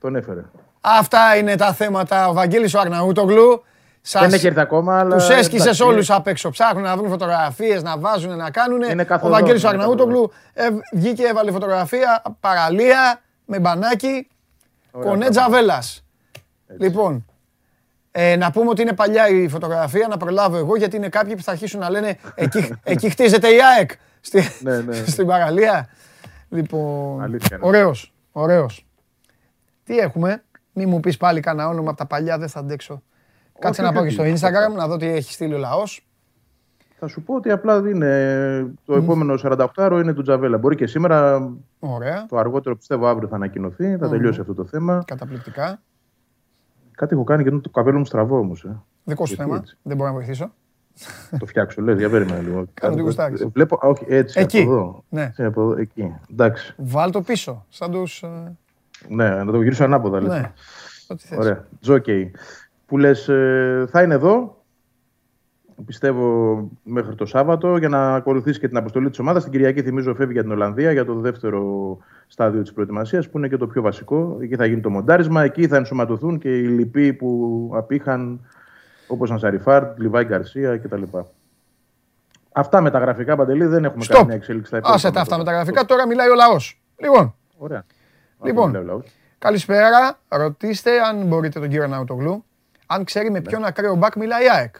τον 0.00 0.16
έφερε. 0.16 0.40
Αυτά 0.80 1.36
είναι 1.36 1.56
τα 1.56 1.72
θέματα. 1.72 2.28
Ο 2.28 2.32
Βαγγέλης 2.32 2.74
ο 2.74 2.80
Αρναούτογλου. 2.80 3.62
Σας... 4.00 4.22
Δεν 4.22 4.32
έχει 4.32 4.46
έρθει 4.46 4.60
ακόμα, 4.60 4.98
αλλά. 4.98 5.16
Τους 5.16 5.28
έσκησε 5.28 5.62
εντάξει. 5.62 5.82
όλους 5.82 6.10
απ' 6.10 6.26
έξω. 6.26 6.50
Ψάχνουν 6.50 6.82
να 6.82 6.96
βρουν 6.96 7.08
φωτογραφίες, 7.08 7.82
να 7.82 7.98
βάζουν, 7.98 8.36
να 8.36 8.50
κάνουν. 8.50 8.82
Είναι 8.82 9.02
Ο 9.02 9.04
καθοδόν, 9.04 9.32
Βαγγέλης 9.32 9.64
ο 9.64 9.68
είναι 9.68 9.76
Αρναούτογλου 9.76 10.32
ε, 10.52 10.68
βγήκε, 10.92 11.24
έβαλε 11.26 11.50
φωτογραφία, 11.50 12.22
παραλία, 12.40 13.20
με 13.44 13.58
μπανάκι. 13.58 14.28
Ωραία 14.90 15.10
Κονέ 15.10 15.24
πράγματα. 15.24 15.30
Τζαβέλας. 15.30 16.04
Λοιπόν, 16.78 17.24
ε, 18.16 18.36
να 18.36 18.50
πούμε 18.50 18.68
ότι 18.70 18.82
είναι 18.82 18.92
παλιά 18.92 19.28
η 19.28 19.48
φωτογραφία, 19.48 20.06
να 20.08 20.16
προλάβω 20.16 20.56
εγώ, 20.56 20.76
γιατί 20.76 20.96
είναι 20.96 21.08
κάποιοι 21.08 21.34
που 21.34 21.42
θα 21.42 21.50
αρχίσουν 21.50 21.80
να 21.80 21.90
λένε 21.90 22.16
εκεί, 22.34 22.72
εκεί 22.84 23.10
χτίζεται 23.10 23.48
η 23.48 23.56
ΑΕΚ 23.76 23.90
στη, 24.20 24.42
Ναι, 24.60 24.80
ναι. 24.80 24.94
στην 24.94 25.26
παραλία. 25.26 25.88
Λοιπόν, 26.48 27.22
Αλήθεια 27.22 27.56
είναι. 27.56 27.66
ωραίος, 27.66 28.14
ωραίος. 28.32 28.86
Τι 29.84 29.98
έχουμε, 29.98 30.42
μη 30.72 30.86
μου 30.86 31.00
πεις 31.00 31.16
πάλι 31.16 31.40
κανένα 31.40 31.68
όνομα 31.68 31.88
από 31.90 31.98
τα 31.98 32.06
παλιά, 32.06 32.38
δεν 32.38 32.48
θα 32.48 32.58
αντέξω. 32.60 33.02
Κάτσε 33.58 33.82
να 33.82 33.88
όχι, 33.88 33.96
πάω 33.96 34.04
και 34.06 34.10
στο 34.10 34.22
όχι. 34.22 34.34
Instagram 34.36 34.74
να 34.76 34.86
δω 34.88 34.96
τι 34.96 35.06
έχει 35.06 35.32
στείλει 35.32 35.54
ο 35.54 35.58
λαός. 35.58 36.06
Θα 36.98 37.06
σου 37.08 37.22
πω 37.22 37.34
ότι 37.34 37.50
απλά 37.50 37.76
είναι. 37.76 38.66
Το 38.84 38.94
επόμενο 38.94 39.34
48ωρο 39.42 40.00
είναι 40.02 40.12
του 40.12 40.22
Τζαβέλα. 40.22 40.58
Μπορεί 40.58 40.76
και 40.76 40.86
σήμερα, 40.86 41.48
Ωραία, 41.78 42.26
το 42.28 42.36
αργότερο 42.36 42.76
πιστεύω 42.76 43.06
αύριο 43.06 43.28
θα 43.28 43.34
ανακοινωθεί, 43.36 43.96
θα 43.96 44.08
τελειώσει 44.08 44.40
αυτό 44.40 44.54
το 44.54 44.64
θέμα. 44.64 45.02
καταπληκτικά. 45.06 45.80
Κάτι 46.96 47.14
έχω 47.14 47.24
κάνει 47.24 47.42
και 47.44 47.50
το 47.50 47.68
καπέλο 47.70 47.98
μου 47.98 48.04
στραβό 48.04 48.38
όμως. 48.38 48.64
Ε. 48.64 48.80
Δικό 49.04 49.26
σου 49.26 49.34
Γιατί 49.34 49.48
θέμα, 49.48 49.60
έτσι; 49.62 49.78
δεν 49.82 49.96
μπορώ 49.96 50.08
να 50.10 50.14
βοηθήσω. 50.16 50.52
το 51.38 51.46
φτιάξω, 51.46 51.82
λες, 51.82 51.98
για 51.98 52.10
περίμενε 52.10 52.40
λίγο. 52.40 52.64
Κάνε 52.74 52.94
τι 52.94 53.00
γουστάρεις. 53.02 53.40
Ε, 53.40 53.46
Βλέπω, 53.46 53.74
α, 53.86 53.88
όχι, 53.88 54.04
έτσι. 54.08 54.40
Εκεί. 54.40 54.60
Από 54.62 54.72
εδώ. 54.72 55.04
Ναι. 55.08 55.22
Έτσι, 55.22 55.44
από 55.44 55.60
εδώ, 55.62 55.76
εκεί. 55.80 56.14
Εντάξει. 56.30 56.74
Βάλ 56.76 57.10
το 57.10 57.20
πίσω, 57.22 57.64
σαν 57.68 57.90
τους... 57.90 58.22
ε, 58.22 58.56
Ναι, 59.08 59.28
να 59.44 59.52
το 59.52 59.62
γυρίσω 59.62 59.84
ανάποδα. 59.84 60.20
λες. 60.20 60.32
Ναι, 60.32 60.52
ό,τι 61.08 61.26
θες. 61.26 61.38
Ωραία. 61.38 61.66
Τζόκεϊ. 61.80 62.34
Που 62.86 62.98
λες, 62.98 63.24
θα 63.90 64.02
είναι 64.02 64.14
εδώ. 64.14 64.63
Πιστεύω 65.86 66.56
μέχρι 66.82 67.14
το 67.14 67.26
Σάββατο 67.26 67.76
για 67.76 67.88
να 67.88 68.14
ακολουθήσει 68.14 68.60
και 68.60 68.68
την 68.68 68.76
αποστολή 68.76 69.10
της 69.10 69.18
ομάδας. 69.18 69.42
Την 69.42 69.52
Κυριακή, 69.52 69.82
θυμίζω, 69.82 70.14
φεύγει 70.14 70.32
για 70.32 70.42
την 70.42 70.50
Ολλανδία 70.50 70.92
για 70.92 71.04
το 71.04 71.14
δεύτερο 71.14 71.98
στάδιο 72.26 72.62
της 72.62 72.72
προετοιμασίας, 72.72 73.28
που 73.30 73.38
είναι 73.38 73.48
και 73.48 73.56
το 73.56 73.66
πιο 73.66 73.82
βασικό. 73.82 74.38
Εκεί 74.40 74.56
θα 74.56 74.66
γίνει 74.66 74.80
το 74.80 74.90
μοντάρισμα. 74.90 75.42
Εκεί 75.42 75.66
θα 75.66 75.76
ενσωματωθούν 75.76 76.38
και 76.38 76.48
οι 76.58 76.62
λοιποί 76.62 77.12
που 77.12 77.70
απήχαν, 77.74 78.40
όπως 79.06 79.30
Ανσαριφάρτ, 79.30 79.98
Λιβάη 79.98 80.24
Γκαρσία 80.24 80.78
κτλ. 80.78 81.02
Αυτά 82.52 82.80
με 82.80 82.90
τα 82.90 82.98
γραφικά 82.98 83.36
παντελή 83.36 83.66
δεν 83.66 83.84
έχουμε 83.84 84.04
Στοπ. 84.04 84.16
καμία 84.16 84.34
εξέλιξη 84.34 84.66
στα 84.66 84.76
υπόλοιπα. 84.76 84.98
Άσε 84.98 85.10
τα 85.10 85.20
αυτά 85.20 85.38
με 85.38 85.44
τα 85.44 85.52
γραφικά, 85.52 85.84
τώρα 85.84 86.06
μιλάει 86.06 86.28
ο 86.28 86.34
λαός. 86.34 86.82
Λοιπόν, 86.96 87.34
Ωραία. 87.56 87.84
Λοιπόν. 88.42 88.64
Αυτό 88.64 88.78
μιλάει 88.78 88.82
ο 88.82 88.86
λαός. 88.86 89.04
καλησπέρα. 89.38 90.18
Ρωτήστε 90.28 90.90
αν 91.00 91.26
μπορείτε 91.26 91.60
τον 91.60 91.68
κύριο 91.68 91.86
Ναουτογλου, 91.86 92.44
αν 92.86 93.04
ξέρει 93.04 93.30
με 93.30 93.40
ποιον 93.40 93.64
ακραίο 93.64 93.94
μπακ 93.94 94.16
μιλάει 94.16 94.44
η 94.44 94.48
ΑΕΚ. 94.56 94.74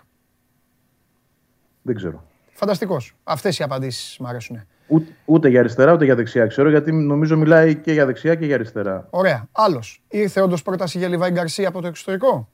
Δεν 1.86 1.94
ξέρω. 1.94 2.24
Φανταστικός. 2.52 3.14
Αυτές 3.24 3.58
οι 3.58 3.62
απαντήσεις 3.62 4.18
μου 4.18 4.26
αρέσουν. 4.26 4.62
Ούτε, 4.86 5.12
ούτε 5.24 5.48
για 5.48 5.60
αριστερά 5.60 5.92
ούτε 5.92 6.04
για 6.04 6.14
δεξιά 6.14 6.46
ξέρω, 6.46 6.68
γιατί 6.70 6.92
νομίζω 6.92 7.36
μιλάει 7.36 7.74
και 7.76 7.92
για 7.92 8.06
δεξιά 8.06 8.34
και 8.34 8.46
για 8.46 8.54
αριστερά. 8.54 9.06
Ωραία. 9.10 9.48
Άλλος. 9.52 10.02
Ήρθε 10.08 10.40
όντως 10.40 10.62
πρόταση 10.62 10.98
για 10.98 11.08
Λιβάη 11.08 11.30
Γκαρσία 11.30 11.68
από 11.68 11.80
το 11.80 11.86
εξωτερικό; 11.86 12.48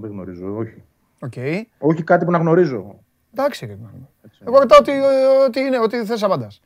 Δεν 0.00 0.10
γνωρίζω, 0.10 0.56
όχι. 0.56 0.82
Οκ. 1.20 1.32
Όχι 1.78 2.02
κάτι 2.02 2.24
που 2.24 2.30
να 2.30 2.38
γνωρίζω. 2.38 2.98
Εντάξει. 3.32 3.66
ρε, 3.66 3.76
μάλλον. 3.82 4.08
Εγώ 4.46 4.58
ρωτάω 4.58 4.78
ότι, 4.78 4.92
ε, 4.92 5.02
ότι 5.46 5.60
είναι, 5.60 5.78
ότι 5.78 6.04
θες 6.04 6.22
απαντάς. 6.22 6.60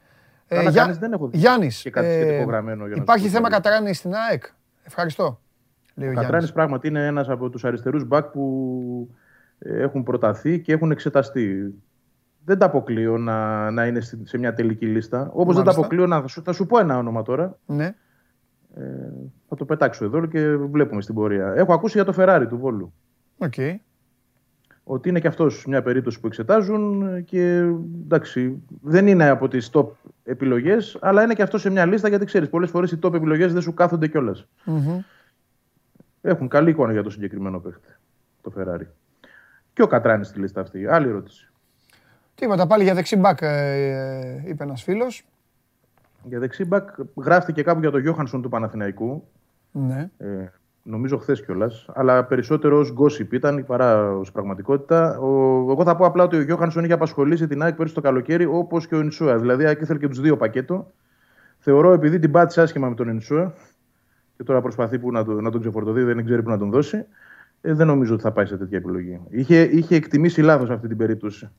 Ε, 0.48 0.56
Καλά 0.56 0.70
Γιά- 0.70 0.82
κάνεις, 0.82 0.98
δεν 0.98 1.12
έχω 1.12 1.26
δει 1.28 1.38
Γιάννης, 1.38 1.82
και 1.82 1.90
κάτι 1.90 2.12
σχετικό 2.12 2.44
γραμμένο 2.50 2.86
για 2.86 2.96
να 2.96 3.02
υπάρχει 3.02 3.24
σου 3.24 3.30
πω 3.30 3.36
θέμα 3.36 3.48
κάτι. 3.50 3.62
Κατράνης 3.62 3.98
στην 3.98 4.14
ΑΕΚ; 4.14 4.44
Ευχαριστώ. 4.82 5.40
Λέει 5.94 6.08
ο 6.08 6.10
Ο 6.10 6.12
Γιάννης. 6.12 6.20
Κατράνης 6.24 6.52
πράγματι 6.52 6.88
είναι 6.88 7.06
ένας 7.06 7.28
από 7.28 7.50
τους 7.50 7.64
αριστερούς 7.64 8.04
μπακ 8.04 8.24
που 8.24 9.08
ε, 9.10 9.14
έχουν 9.59 10.02
προταθεί 10.02 10.60
και 10.60 10.72
έχουν 10.72 10.90
εξεταστεί. 10.90 11.74
Δεν 12.44 12.59
τα 12.59 12.66
αποκλείω 12.66 13.18
να, 13.18 13.70
να 13.70 13.86
είναι 13.86 14.01
στη- 14.01 14.26
σε 14.26 14.39
μια 14.39 14.52
τελική 14.55 14.86
λίστα. 14.86 15.20
Όπως 15.32 15.55
δεν 15.55 15.64
τα 15.64 15.70
Μάλιστα. 15.70 15.80
αποκλείω 15.80 16.06
να 16.06 16.20
θα 16.20 16.26
σου, 16.26 16.43
θα 16.43 16.52
σου 16.52 16.66
πω 16.66 16.78
ένα 16.78 16.98
όνομα 16.98 17.22
τώρα. 17.22 17.59
Ναι. 17.66 17.94
Ε, 18.76 18.82
θα 19.48 19.56
το 19.56 19.64
πετάξω 19.64 20.05
εδώ 20.05 20.26
και 20.26 20.56
βλέπουμε 20.56 21.02
στην 21.02 21.14
πορεία. 21.14 21.52
Έχω 21.56 21.72
ακούσει 21.72 22.02
για 22.02 22.12
το 22.12 22.14
Ferrari 22.18 22.47
του 22.48 22.59
Βόλου. 22.59 22.93
Οκ. 23.39 23.55
ότι 24.85 25.09
είναι 25.09 25.20
και 25.20 25.26
αυτός 25.26 25.66
μια 25.66 25.82
περίπτωση 25.82 26.20
που 26.20 26.26
εξετάζουν 26.26 27.05
και 27.24 27.56
εντάξει, 28.05 28.62
δεν 28.82 29.06
είναι 29.06 29.28
από 29.28 29.48
τις 29.48 29.70
top 29.72 29.86
επιλογές, 30.24 30.98
αλλά 31.01 31.22
είναι 31.22 31.35
και 31.35 31.43
αυτός 31.43 31.60
σε 31.60 31.70
μια 31.70 31.86
λίστα 31.86 32.09
γιατί 32.09 32.24
ξέρεις, 32.24 32.48
πολλές 32.48 32.70
φορές 32.70 32.93
οι 32.93 32.98
top 33.02 33.14
επιλογές 33.14 33.52
δεν 33.52 33.62
σου 33.62 33.74
κάθονται 33.74 34.09
κιόλας. 34.09 34.47
Έχουν 36.20 36.48
καλή 36.48 36.70
εικόνα 36.70 36.93
για 36.93 37.02
το 37.02 37.10
συγκεκριμένο 37.10 37.59
παίχτη, 37.59 37.89
το 38.43 38.52
Ferrari. 38.59 38.86
Και 39.78 39.84
ο 39.84 39.86
Κατράνης 39.86 40.28
στη 40.28 40.38
λίστα 40.38 40.60
αυτή. 40.60 40.86
Άλλη 40.86 41.09
ερώτηση. 41.09 41.50
Τίποτα, 42.34 42.66
πάλι 42.66 42.82
για 42.82 42.94
δεξί 42.94 43.16
μπακ 43.16 43.38
ε, 43.40 44.42
είπε 44.46 44.62
ένας 44.62 44.82
φίλος. 44.82 45.24
Για 46.22 46.38
δεξί 46.38 46.64
μπακ 46.64 46.88
γράφτηκε 47.16 47.62
κάπου 47.62 47.80
για 47.80 47.90
το 47.90 47.98
Γιώχανσον 47.98 48.42
του 48.42 48.48
Παναθηναϊκού. 48.48 49.28
Ναι. 49.72 50.10
Ε, 50.18 50.26
νομίζω 50.82 51.18
χθες 51.18 51.44
κιόλας. 51.44 51.86
Αλλά 51.94 52.24
περισσότερος 52.24 52.90
ω 52.90 52.94
gossip 52.98 53.32
ήταν 53.32 53.64
παρά 53.66 54.12
ως 54.12 54.32
πραγματικότητα. 54.32 55.18
Ο, 55.18 55.26
εγώ 55.70 55.84
θα 55.84 55.96
πω 55.96 56.06
απλά 56.06 56.24
ότι 56.24 56.36
ο 56.36 56.42
Γιώχανσον 56.42 56.84
είχε 56.84 56.92
απασχολήσει 56.92 57.46
την 57.46 57.62
ΑΕΚ 57.62 57.74
πέρυσι 57.74 57.94
το 57.94 58.00
καλοκαίρι 58.00 58.44
όπως 58.44 58.86
και 58.86 58.94
ο 58.94 59.00
Ινσούα. 59.00 59.38
Δηλαδή, 59.38 59.62
η 59.62 59.66
ΑΕΚ 59.66 59.80
ήθελε 59.80 59.98
και 59.98 60.09
τους 60.09 60.20
δύο 60.20 60.36
πακέτο. 60.36 60.92
Θεωρώ 61.59 61.92
επειδή 61.92 62.18
την 62.18 62.30
πάτησε 62.30 62.60
άσχημα 62.60 62.88
με 62.88 62.94
τον 62.94 63.09
Ινσούα 63.09 63.55
και 64.36 64.42
τώρα 64.44 64.60
προσπαθεί 64.60 64.98
που 64.98 65.12
να, 65.12 65.24
το, 65.24 65.40
να 65.40 65.50
τον 65.50 65.60
ξεφορτωθεί, 65.60 66.02
δεν 66.02 66.24
ξέρει 66.24 66.42
που 66.42 66.50
να 66.50 66.59
τον 66.59 66.70
δώσει. 66.70 67.06
Ε, 67.60 67.72
δεν 67.72 67.86
νομίζω 67.86 68.14
ότι 68.14 68.22
θα 68.22 68.32
πάει 68.32 68.47
σε 68.47 68.56
τέτοια 68.56 68.78
επιλογή. 68.78 69.20
Είχε, 69.28 69.62
είχε 69.62 69.94
εκτιμήσει 69.97 70.43
λάθος 70.43 70.70
αυτή 70.70 70.89
την 70.89 70.97
περίπτωση 70.97 71.51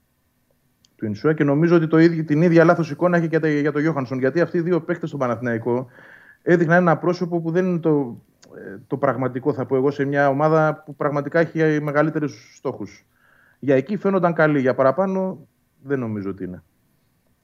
του 0.95 1.05
Ινσούα 1.05 1.34
και 1.34 1.43
νομίζω 1.43 1.76
ότι 1.76 1.88
το 1.88 1.97
ίδιο, 1.97 2.23
την 2.23 2.41
ίδια 2.41 2.63
λάθος 2.63 2.91
εικόνα 2.91 3.17
έχει 3.17 3.27
και 3.27 3.47
για 3.47 3.71
τον 3.71 3.81
Γιώχανσον. 3.81 4.19
Γιατί 4.19 4.41
αυτοί 4.41 4.57
οι 4.57 4.61
δύο 4.61 4.81
παίχτε 4.81 5.07
στον 5.07 5.19
Παναθηναϊκό 5.19 5.88
έδειχναν 6.41 6.77
ένα 6.81 6.97
πρόσωπο 6.97 7.41
που 7.41 7.51
δεν 7.51 7.65
είναι 7.65 7.80
το, 7.80 8.21
ε, 8.55 8.77
το 8.88 8.97
πραγματικό, 8.97 9.53
θα 9.53 9.65
πω 9.65 9.76
εγώ, 9.76 9.91
σε 9.91 10.05
μια 10.05 10.30
ομάδα 10.30 10.84
που 10.85 10.95
πραγματικά 10.95 11.39
έχει 11.39 11.81
μεγαλύτερους 11.81 12.55
στόχους. 12.55 13.05
Για 13.59 13.76
εκεί 13.76 13.97
φαίνονταν 13.97 14.34
καλοί. 14.34 14.59
Για 14.59 14.76
παραπάνω 14.76 15.47
δεν 15.84 15.99
νομίζω 15.99 16.30
ότι 16.30 16.43
είναι. 16.43 16.63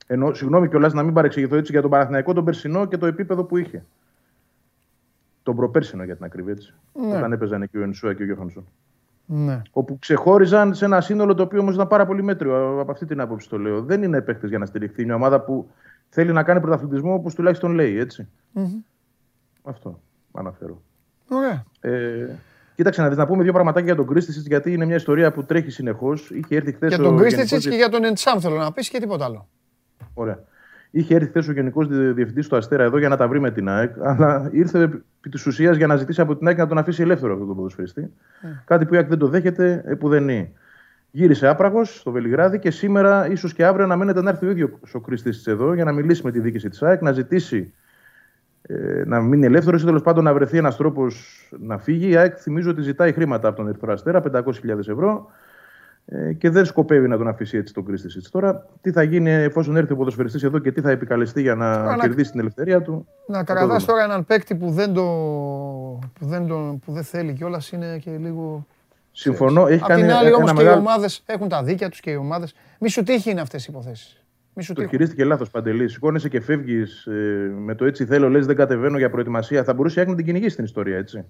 Ενώ, 0.07 0.34
συγγνώμη 0.34 0.69
κιόλας 0.69 0.94
να 0.94 1.03
μην 1.03 1.14
παρεξηγηθώ 1.14 1.56
έτσι 1.56 1.72
για 1.72 1.82
τον 1.82 1.90
Παναθηναϊκό, 1.90 2.34
τον 2.34 2.45
Περσινό 2.45 2.86
και 2.86 2.98
το 2.98 3.06
επίπεδο 3.06 3.44
που 3.44 3.57
είχε. 3.57 3.86
Τον 5.45 5.55
προπέρσινο 5.55 6.03
για 6.03 6.15
την 6.15 6.26
ακρίβεια 6.26 6.51
έτσι. 6.51 6.73
Ναι. 6.93 7.17
Όταν 7.17 7.31
έπαιζαν 7.31 7.61
εκεί 7.61 7.77
ο 7.77 7.81
Ενσούα 7.81 8.13
και 8.13 8.22
ο 8.22 8.26
Γιώχανσον. 8.26 8.67
Ναι. 9.26 9.61
Όπου 9.72 9.99
ξεχώριζαν 9.99 10.73
σε 10.73 10.85
ένα 10.85 11.01
σύνολο 11.01 11.34
το 11.34 11.43
οποίο 11.43 11.59
όμως 11.59 11.73
ήταν 11.73 11.88
πάρα 11.88 12.05
πολύ 12.05 12.23
μέτριο. 12.23 12.80
Από 12.80 12.91
αυτή 12.91 13.05
την 13.05 13.22
άποψη 13.22 13.49
το 13.49 13.57
λέω. 13.57 13.81
Δεν 13.81 14.03
είναι 14.03 14.22
παίχτε 14.22 14.47
για 14.47 14.57
να 14.57 14.65
στηριχθεί 14.65 15.05
μια 15.05 15.15
ομάδα 15.15 15.41
που 15.41 15.69
θέλει 16.09 16.31
να 16.31 16.43
κάνει 16.43 16.59
πρωταθλητισμό 16.59 17.13
όπως 17.13 17.35
τουλάχιστον 17.35 17.72
λέει. 17.72 17.97
Έτσι. 17.97 18.27
Mm-hmm. 18.55 18.84
Αυτό 19.63 19.99
αναφέρω. 20.31 20.81
Ωραία. 21.30 21.65
Ε, 21.80 22.27
κοίταξε 22.76 23.01
να 23.01 23.07
δεις, 23.07 23.17
να 23.17 23.27
πούμε 23.27 23.43
δύο 23.43 23.53
πραγματάκια 23.53 23.88
για 23.88 23.95
τον 23.95 24.07
Κρίστησιτ, 24.07 24.47
γιατί 24.47 24.73
είναι 24.73 24.85
μια 24.85 24.95
ιστορία 24.95 25.31
που 25.31 25.43
τρέχει 25.43 25.69
συνεχώς. 25.69 26.30
Είχε 26.31 26.55
έρθει 26.55 26.72
χθες. 26.72 26.89
Για 26.89 27.03
τον 27.03 27.17
Κρίστησιτ 27.17 27.59
και 27.59 27.76
για 27.76 27.89
τον 27.89 28.03
Εντσάμ 28.03 28.39
θέλω 28.39 28.57
να 28.57 28.72
πεις 28.72 28.89
και 28.89 28.99
τίποτα 28.99 29.26
άλλο. 29.26 29.47
Ωραία. 30.13 30.39
Είχε 30.95 31.15
έρθει 31.15 31.27
χθες 31.27 31.47
ο 31.47 31.51
Γενικός 31.51 31.88
Διευθυντής 31.88 32.47
του 32.47 32.55
Αστέρα 32.55 32.84
εδώ 32.84 32.97
για 32.97 33.09
να 33.09 33.17
τα 33.17 33.27
βρει 33.27 33.39
με 33.39 33.51
την 33.51 33.69
ΑΕΚ, 33.69 33.93
αλλά 34.01 34.49
ήρθε 34.51 34.81
επί 34.81 35.30
της 35.30 35.45
ουσίας 35.45 35.77
για 35.77 35.88
να 35.88 35.95
ζητήσει 35.95 36.22
από 36.22 36.35
την 36.35 36.47
ΑΕΚ 36.47 36.57
να 36.57 36.67
τον 36.67 36.77
αφήσει 36.77 37.01
ελεύθερο 37.01 37.34
αυτό 37.34 37.45
τον 37.45 37.55
ποδοσφαιριστή. 37.55 38.13
Mm. 38.13 38.47
Κάτι 38.65 38.85
που 38.85 38.93
η 38.93 38.97
ΑΕΚ 38.97 39.07
δεν 39.07 39.17
το 39.17 39.27
δέχεται, 39.27 39.84
ε, 39.85 39.93
που 39.95 40.09
δεν 40.09 40.30
είναι. 40.30 40.51
Γύρισε 41.11 41.47
άπραγος 41.47 41.99
στο 41.99 42.11
Βελιγράδι 42.11 42.59
και 42.59 42.72
σήμερα, 42.72 43.30
ίσως 43.30 43.53
και 43.53 43.65
αύριο, 43.65 43.84
αναμένεται 43.84 44.22
να 44.22 44.30
έρθει 44.30 44.45
ο 44.45 44.49
ίδιος 44.49 44.69
ο 44.93 44.99
Κρίστη 44.99 45.51
εδώ 45.51 45.73
για 45.73 45.84
να 45.84 45.91
μιλήσει 45.91 46.22
με 46.23 46.31
τη 46.31 46.39
διοίκηση 46.39 46.69
της 46.69 46.84
ΑΕΚ, 46.84 47.01
να 47.01 47.11
ζητήσει 47.11 47.73
ε, 48.61 49.03
να 49.05 49.22
μείνει 49.22 49.45
ελεύθερος 49.45 49.81
ή 49.81 49.85
τέλος 49.85 50.01
πάντων 50.01 50.23
να 50.23 50.34
βρεθεί 50.34 50.57
ένας 50.57 50.77
τρόπος 50.77 51.47
να 51.59 51.77
φύγει. 51.77 52.09
Η 52.09 52.15
ΑΕΚ 52.15 52.35
θυμίζω 52.39 52.69
ότι 52.69 52.81
ζητάει 52.81 53.11
χρήματα 53.11 53.47
από 53.47 53.57
τον 53.57 53.67
Ερυθρό 53.67 53.93
Αστέρα, 53.93 54.22
500.000 54.31 54.77
ευρώ, 54.77 55.31
ε, 56.06 56.34
και 56.34 56.49
δεν 56.49 56.65
σκοπεύει 56.65 57.07
να 57.07 57.18
τον 57.18 57.27
αφήσει 57.27 57.57
έτσι 57.57 57.73
τον 57.73 57.86
Κρίστη. 57.86 58.30
Τώρα, 58.32 58.65
τι 58.82 58.91
θα 58.91 59.03
γίνει 59.03 59.30
εφόσον 59.30 59.76
έρθει 59.76 59.94
ο 59.94 59.95
ποδοσφαιριστής 59.95 60.44
εδώ 60.44 60.60
και 60.60 60.72
τι 60.72 60.82
θα 60.82 60.91
επικαλεστεί 60.91 61.41
για 61.41 61.56
να 61.56 61.84
τώρα, 61.84 61.98
κερδίσει 61.98 62.32
την 62.32 62.40
ελευθερία 62.40 62.82
του. 62.82 63.07
Να 63.27 63.44
καραδά 63.44 63.82
τώρα 63.86 64.03
έναν 64.03 64.26
παίκτη 64.26 64.56
που 64.56 64.69
δεν, 64.69 64.94
το, 64.94 65.03
που 66.19 66.26
δεν, 66.26 66.48
το, 66.48 66.80
που 66.86 66.91
δεν 66.91 67.03
θέλει 67.03 67.34
κιόλας 67.34 67.72
είναι 67.72 67.98
και 67.98 68.11
λίγο. 68.18 68.68
Συμφωνώ. 69.11 69.68
Έχει 69.68 69.84
Απ' 69.84 69.94
την 69.94 70.11
άλλη 70.11 70.34
όμως 70.34 70.53
και 70.53 70.64
οι 70.64 70.68
ομάδες 70.68 71.23
έχουν 71.26 71.48
τα 71.48 71.64
δίκια 71.64 71.90
τους 71.90 71.99
και 71.99 72.11
οι 72.11 72.15
ομάδε. 72.15 72.48
Μη 72.80 72.90
σου 72.90 73.03
τύχει 73.03 73.32
είναι 73.32 73.41
αυτές 73.41 73.65
οι 73.65 73.68
υποθέσεις. 73.72 74.19
Το 74.73 74.88
χειρίστηκε 74.88 75.23
λάθος 75.23 75.49
παντελή. 75.49 75.88
Σηκώνεσαι 75.88 76.30
και 76.30 76.41
φεύγεις 76.41 77.06
ε, 77.06 77.52
με 77.57 77.76
το 77.76 77.86
έτσι 77.86 78.06
θέλω, 78.06 78.30
λες 78.30 78.45
δεν 78.45 78.56
κατεβαίνω 78.56 78.98
για 78.98 79.10
προετοιμασία. 79.10 79.64
Θα 79.64 79.73
μπορούσε 79.73 80.03
να 80.03 80.15
την 80.15 80.26
κυνηγήσει 80.26 80.56
την 80.56 80.65
ιστορία, 80.65 80.98
έτσι. 80.98 81.26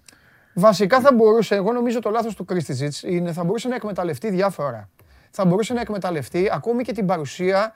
Βασικά 0.58 1.00
θα 1.00 1.14
μπορούσε, 1.14 1.56
εγώ 1.56 1.72
νομίζω 1.72 2.00
το 2.00 2.10
λάθος 2.10 2.36
του 2.36 2.46
Κρίστιτζιτ 2.46 2.94
είναι 3.04 3.34
θα 3.34 3.44
μπορούσε 3.44 3.68
να 3.68 3.76
εκμεταλλευτεί 3.76 4.30
διάφορα. 4.30 4.90
Θα 5.32 5.46
μπορούσε 5.46 5.74
να 5.74 5.82
εκμεταλλευτεί 5.82 6.50
ακόμη 6.52 6.84
και 6.84 6.92
την 6.92 7.06
παρουσία. 7.06 7.74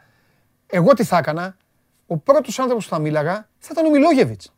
Εγώ 0.68 0.94
τι 0.94 1.04
θα 1.04 1.18
έκανα, 1.18 1.58
ο 2.08 2.18
πρώτος 2.18 2.60
άνθρωπος 2.60 2.88
που 2.88 2.96
θα 2.96 3.00
μίλαγα 3.00 3.48
θα 3.58 3.70
ήταν 3.72 3.86
ο 3.86 3.90
Μιλόγεβιτς. 3.90 4.54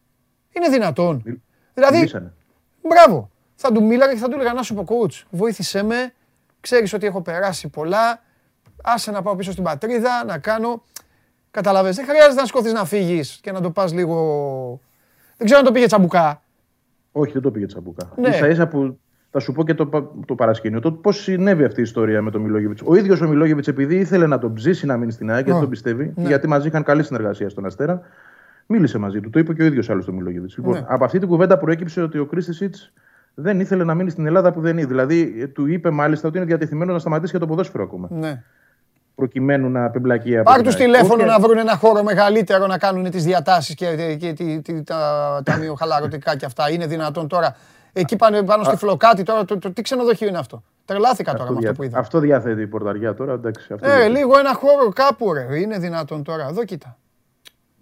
Είναι 0.52 0.70
δυνατόν. 0.70 1.22
Μι... 1.26 1.42
Δηλαδή. 1.74 1.98
Μιλήσανε. 1.98 2.34
Μπράβο. 2.82 3.30
Θα 3.56 3.72
του 3.72 3.84
μίλαγα 3.84 4.14
και 4.14 4.20
θα 4.20 4.28
του 4.28 4.34
έλεγα 4.34 4.54
να 4.54 4.64
σου 4.64 4.74
πω 4.74 4.86
coach, 4.88 5.24
βοήθησέ 5.30 5.84
με. 5.84 6.14
Ξέρεις 6.60 6.94
ότι 6.94 7.06
έχω 7.06 7.22
περάσει 7.22 7.68
πολλά 7.68 8.22
άσε 8.84 9.12
να 9.12 9.22
πάω 9.22 9.36
πίσω 9.36 9.52
στην 9.52 9.64
πατρίδα, 9.64 10.24
να 10.26 10.38
κάνω. 10.38 10.84
Καταλαβες, 11.52 11.96
δεν 11.96 12.06
χρειάζεται 12.06 12.42
να 12.42 12.48
σκόθεις 12.48 12.74
να 12.74 12.86
φύγεις 12.86 13.40
και 13.42 13.52
να 13.52 13.62
το 13.62 13.72
πας 13.72 13.94
λίγο... 13.94 14.80
Δεν 15.38 15.46
ξέρω 15.46 15.60
αν 15.60 15.66
το 15.66 15.72
πήγε 15.72 15.86
τσαμπουκά. 15.86 16.42
Όχι, 17.12 17.32
δεν 17.32 17.42
το 17.42 17.52
πήγε 17.52 17.66
τσαμπουκά. 17.66 18.12
Ναι. 18.16 18.30
Ίσα 18.30 18.48
ίσα 18.48 18.68
που 18.68 18.98
θα 19.32 19.40
σου 19.40 19.52
πω 19.52 19.64
και 19.64 19.74
το, 19.74 20.12
το 20.26 20.36
παρασκήνιο. 20.36 20.80
Το 20.80 20.92
πώς 20.92 21.22
συνέβη 21.22 21.64
αυτή 21.64 21.80
η 21.80 21.84
ιστορία 21.84 22.22
με 22.22 22.32
τον 22.32 22.42
Μιλόγεβιτς. 22.42 22.82
Ο 22.86 22.96
ίδιος 22.96 23.22
ο 23.22 23.28
Μιλόγεβιτς, 23.28 23.68
επειδή 23.68 23.96
ήθελε 23.96 24.28
να 24.28 24.40
τον 24.40 24.54
ψήσει 24.54 24.86
να 24.86 24.98
μείνει 24.98 25.12
στην 25.12 25.32
ΑΕΚ, 25.32 25.46
γιατί 25.46 25.60
τον 25.60 25.70
πιστεύει, 25.70 26.14
ναι. 26.16 26.28
γιατί 26.28 26.48
μαζί 26.48 26.68
είχαν 26.68 26.84
καλή 26.84 27.04
συνεργασία 27.04 27.50
στον 27.50 27.66
Αστέρα, 27.66 28.02
μίλησε 28.66 28.98
μαζί 28.98 29.20
του. 29.20 29.30
Το 29.30 29.40
είπε 29.40 29.54
και 29.54 29.62
ο 29.62 29.66
ίδιος 29.66 29.90
άλλος 29.90 30.06
τον 30.06 30.16
Μιλόγεβιτς. 30.16 30.58
Λοιπόν, 30.58 30.74
ναι. 30.74 30.86
από 30.88 31.04
αυτή 31.04 31.20
την 31.20 31.28
κουβέντα 31.28 31.58
προέκυψε 31.58 32.02
ότι 32.02 32.18
ο 32.18 32.26
Κρίστη 32.26 32.54
Σίτς 32.54 32.94
δεν 33.34 33.60
ήθελε 33.60 33.84
να 33.84 33.94
μείνει 33.94 34.10
στην 34.10 34.26
Ελλάδα 34.26 34.54
που 34.54 34.62
δεν 34.62 34.78
είναι. 34.78 34.88
Δηλαδή, 34.88 35.48
του 35.48 35.66
είπε 35.66 35.90
μάλιστα 35.90 36.28
ότι 36.28 36.38
είναι 36.38 36.46
διατεθειμένος 36.46 36.94
να 36.94 37.00
σταματήσει 37.00 37.34
και 37.34 37.40
το 37.40 37.48
ποδόσφαιρο 37.48 37.84
ακόμα. 37.84 38.08
Ναι 38.12 38.44
προκειμένου 39.22 39.70
να 39.70 39.86
απεμπλακεί 39.86 40.38
από 40.38 40.52
Πάρ' 40.52 40.62
τους 40.62 40.76
τηλέφωνο 40.76 41.26
να 41.26 41.40
βρουν 41.40 41.58
ένα 41.58 41.76
χώρο 41.76 42.04
μεγαλύτερο 42.04 42.68
να 42.68 42.78
κάνουν 42.78 43.10
τις 43.10 43.24
διατάσεις 43.24 43.76
και, 43.76 44.16
και, 44.20 44.34
και, 44.34 44.74
τα 44.86 45.42
ταμιοχαλαρωτικά 45.46 46.36
και 46.36 46.46
αυτά. 46.46 46.72
Είναι 46.72 46.86
δυνατόν 46.86 47.28
τώρα. 47.28 47.56
Εκεί 47.94 48.16
πάνω, 48.16 48.44
πάνω 48.44 48.64
στη 48.64 48.76
φλοκάτη 48.76 49.24
τώρα, 49.24 49.46
το, 49.46 49.58
το, 49.58 49.72
τι 49.72 49.82
ξενοδοχείο 49.82 50.28
είναι 50.28 50.38
αυτό; 50.38 50.64
Τρελάθηκα 50.86 51.32
τώρα 51.32 51.44
αυτό 51.44 51.54
με 51.54 51.60
αυτό 51.60 51.74
που 51.74 51.84
είδα. 51.84 52.00
Αυτό 52.00 52.20
διαθέτει 52.20 52.62
η 52.62 52.68
πορταριά 52.68 53.14
τώρα, 53.14 53.34
εντάξει. 53.34 53.74
Αυτό 53.74 53.90
ε, 53.90 54.08
λίγο 54.08 54.38
ένα 54.38 54.54
χώρο 54.54 54.90
κάπου 54.90 55.34
ρε. 55.34 55.60
Είναι 55.60 55.78
δυνατόν 55.78 56.24
τώρα. 56.24 56.48
Εδώ 56.50 56.64
κοίτα. 56.64 56.98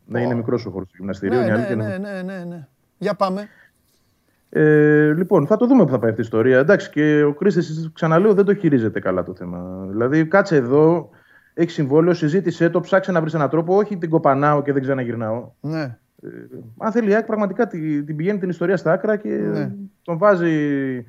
Ναι, 0.05 0.21
είναι 0.21 0.33
μικρός 0.33 0.65
ο 0.65 0.69
χώρος 0.69 0.87
του 0.87 0.95
γυμναστηρίου. 0.97 1.39
Ναι, 1.39 1.45
ναι, 1.45 1.75
ναι, 1.75 1.97
ναι, 1.97 2.21
ναι, 2.21 2.43
ναι. 2.47 2.67
Για 2.97 3.13
πάμε. 3.13 3.47
Ε, 4.49 5.13
λοιπόν, 5.13 5.47
θα 5.47 5.57
το 5.57 5.67
δούμε 5.67 5.83
που 5.85 5.91
θα 5.91 5.99
πάει 5.99 6.09
αυτή 6.09 6.21
η 6.21 6.23
ιστορία. 6.23 6.59
Εντάξει, 6.59 6.89
και 6.89 7.23
ο 7.23 7.33
Κρίστης, 7.33 7.89
ξαναλέω, 7.93 8.33
δεν 8.33 8.45
το 8.45 8.53
χειρίζεται 8.53 8.99
καλά 8.99 9.23
το 9.23 9.35
θέμα. 9.35 9.85
Δηλαδή, 9.89 10.25
κάτσε 10.25 10.55
εδώ, 10.55 11.09
έχεις 11.59 11.73
συμβόλαιο, 11.73 12.13
συζήτησε 12.13 12.69
το, 12.69 12.79
ψάξε 12.79 13.11
να 13.11 13.21
βρεις 13.21 13.33
έναν 13.33 13.49
τρόπο. 13.49 13.75
Όχι 13.75 13.97
την 13.97 14.09
κοπανάω 14.09 14.61
και 14.61 14.73
δεν 14.73 14.81
ξαναγυρνάω. 14.81 15.51
Ναι. 15.61 15.97
Ε, 16.23 16.29
αν 16.77 16.91
θέλει 16.91 17.09
η 17.09 17.13
ΑΕΚ, 17.13 17.25
πραγματικά 17.25 17.67
την, 17.67 18.05
την 18.05 18.15
πηγαίνει 18.15 18.39
την 18.39 18.49
ιστορία 18.49 18.77
στα 18.77 18.91
άκρα 18.91 19.15
και 19.15 19.29
ναι. 19.29 19.71
τον 20.01 20.17
βάζει 20.17 21.05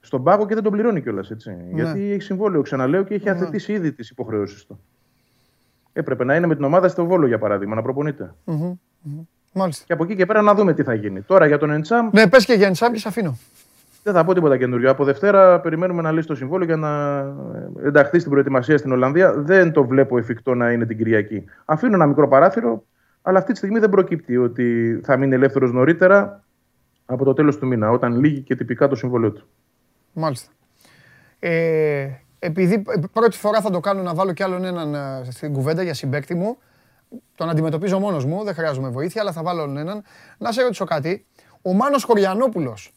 στον 0.00 0.22
πάγο 0.22 0.46
και 0.46 0.54
δεν 0.54 0.62
τον 0.62 0.72
πληρώνει 0.72 1.02
κιόλας. 1.02 1.30
Ναι. 1.44 1.56
Γιατί 1.72 2.10
έχει 2.10 2.22
συμβόλαιο, 2.22 2.62
ξαναλέω, 2.62 3.02
και 3.02 3.14
έχει 3.14 3.24
ναι. 3.24 3.30
αθετήσει 3.30 3.72
ήδη 3.72 3.92
τις 3.92 4.10
υποχρεώσεις 4.10 4.66
του. 4.66 4.80
Έπρεπε 5.92 6.24
να 6.24 6.36
είναι 6.36 6.46
με 6.46 6.54
την 6.54 6.64
ομάδα 6.64 6.88
στο 6.88 7.04
Βόλο, 7.06 7.26
για 7.26 7.38
παράδειγμα, 7.38 7.74
να 7.74 7.82
προπονειται 7.82 8.34
Μάλιστα. 9.52 9.84
Και 9.86 9.92
από 9.92 10.04
εκεί 10.04 10.16
και 10.16 10.26
πέρα 10.26 10.42
να 10.42 10.54
δούμε 10.54 10.74
τι 10.74 10.82
θα 10.82 10.94
γίνει. 10.94 11.20
Τώρα 11.20 11.46
για 11.46 11.58
τον 11.58 11.70
Εντσάμ. 11.70 12.08
Ναι, 12.12 12.28
πες 12.28 12.44
και 12.44 12.52
για 12.52 12.66
Εντσάμ 12.66 12.92
και 12.92 12.98
σε 12.98 13.08
αφήνω. 13.08 13.38
Δεν 14.02 14.14
θα 14.14 14.24
πω 14.24 14.34
τίποτα 14.34 14.56
καινούριο. 14.56 14.90
Από 14.90 15.04
Δευτέρα 15.04 15.60
περιμένουμε 15.60 16.02
να 16.02 16.12
λύσει 16.12 16.26
το 16.26 16.34
συμβόλαιο 16.34 16.66
για 16.66 16.76
να 16.76 17.18
ενταχθεί 17.86 18.18
στην 18.18 18.30
προετοιμασία 18.30 18.78
στην 18.78 18.92
Ολλανδία. 18.92 19.32
Δεν 19.32 19.72
το 19.72 19.86
βλέπω 19.86 20.18
εφικτό 20.18 20.54
να 20.54 20.72
είναι 20.72 20.86
την 20.86 20.96
Κυριακή. 20.96 21.44
Αφήνω 21.64 21.94
ένα 21.94 22.06
μικρό 22.06 22.28
παράθυρο, 22.28 22.84
αλλά 23.22 23.38
αυτή 23.38 23.52
τη 23.52 23.58
στιγμή 23.58 23.78
δεν 23.78 23.90
προκύπτει 23.90 24.36
ότι 24.36 25.00
θα 25.04 25.16
μείνει 25.16 25.34
ελεύθερος 25.34 25.72
νωρίτερα 25.72 26.44
από 27.06 27.24
το 27.24 27.32
τέλος 27.32 27.58
του 27.58 27.66
μήνα, 27.66 27.90
όταν 27.90 28.18
λύγει 28.18 28.40
και 28.40 28.56
τυπικά 28.56 28.88
το 28.88 28.94
συμβόλαιο 28.94 29.32
του. 29.32 29.46
Μάλιστα. 30.12 30.52
Ε, 31.38 32.08
επειδή 32.38 32.82
πρώτη 33.12 33.36
φορά 33.36 33.60
θα 33.60 33.70
το 33.70 33.80
κάνω 33.80 34.02
να 34.02 34.14
βάλω 34.14 34.32
κι 34.32 34.42
άλλον 34.42 34.64
έναν 34.64 34.94
ε, 34.94 35.30
στην 35.30 35.52
κουβέντα 35.52 35.82
για 35.82 35.94
συμπέκτη 35.94 36.34
μου, 36.34 36.58
τον 37.34 37.48
αντιμετωπίζω 37.48 37.98
μόνος 37.98 38.24
μου, 38.24 38.44
δεν 38.44 38.54
χρειάζομαι 38.54 38.88
βοήθεια, 38.88 39.20
αλλά 39.20 39.32
θα 39.32 39.42
βάλω 39.42 39.62
έναν. 39.62 40.02
Να 40.38 40.52
σε 40.52 40.62
ρωτήσω 40.62 40.84
κάτι. 40.84 41.26
Ο 41.62 41.72
Μάνος 41.72 42.04
Χωριανόπουλος, 42.04 42.92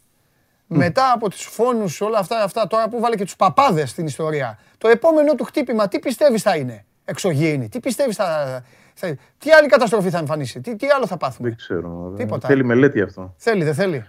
μετά 0.68 1.12
από 1.14 1.30
τους 1.30 1.42
φόνους 1.44 2.02
όλα 2.02 2.18
αυτά, 2.20 2.44
αυτά 2.44 2.68
τώρα 2.68 2.90
που 2.90 3.00
βάλε 3.00 3.16
και 3.16 3.24
τους 3.24 3.36
παπάδες 3.36 3.90
στην 3.90 4.06
ιστορία. 4.06 4.60
Το 4.78 4.88
επόμενο 4.88 5.34
του 5.36 5.44
χτύπημα 5.44 5.88
τι 5.88 6.00
πιστεύεις 6.00 6.42
θα 6.42 6.56
είναι 6.56 6.86
εξωγήινη, 7.06 7.70
τι 7.70 7.80
πιστεύεις 7.80 8.16
θα, 8.16 8.62
θα, 8.94 9.16
τι 9.38 9.52
άλλη 9.52 9.68
καταστροφή 9.68 10.10
θα 10.10 10.18
εμφανίσει, 10.18 10.62
τι, 10.62 10.76
τι 10.76 10.88
άλλο 10.88 11.08
θα 11.08 11.18
πάθουμε; 11.18 11.48
Δεν 11.48 11.58
ξέρω. 11.58 12.14
Τίποτα. 12.18 12.48
Θέλει 12.48 12.64
μελέτη 12.64 13.02
αυτό. 13.02 13.34
Θέλει, 13.38 13.64
δεν 13.64 13.74
θέλει; 13.74 14.08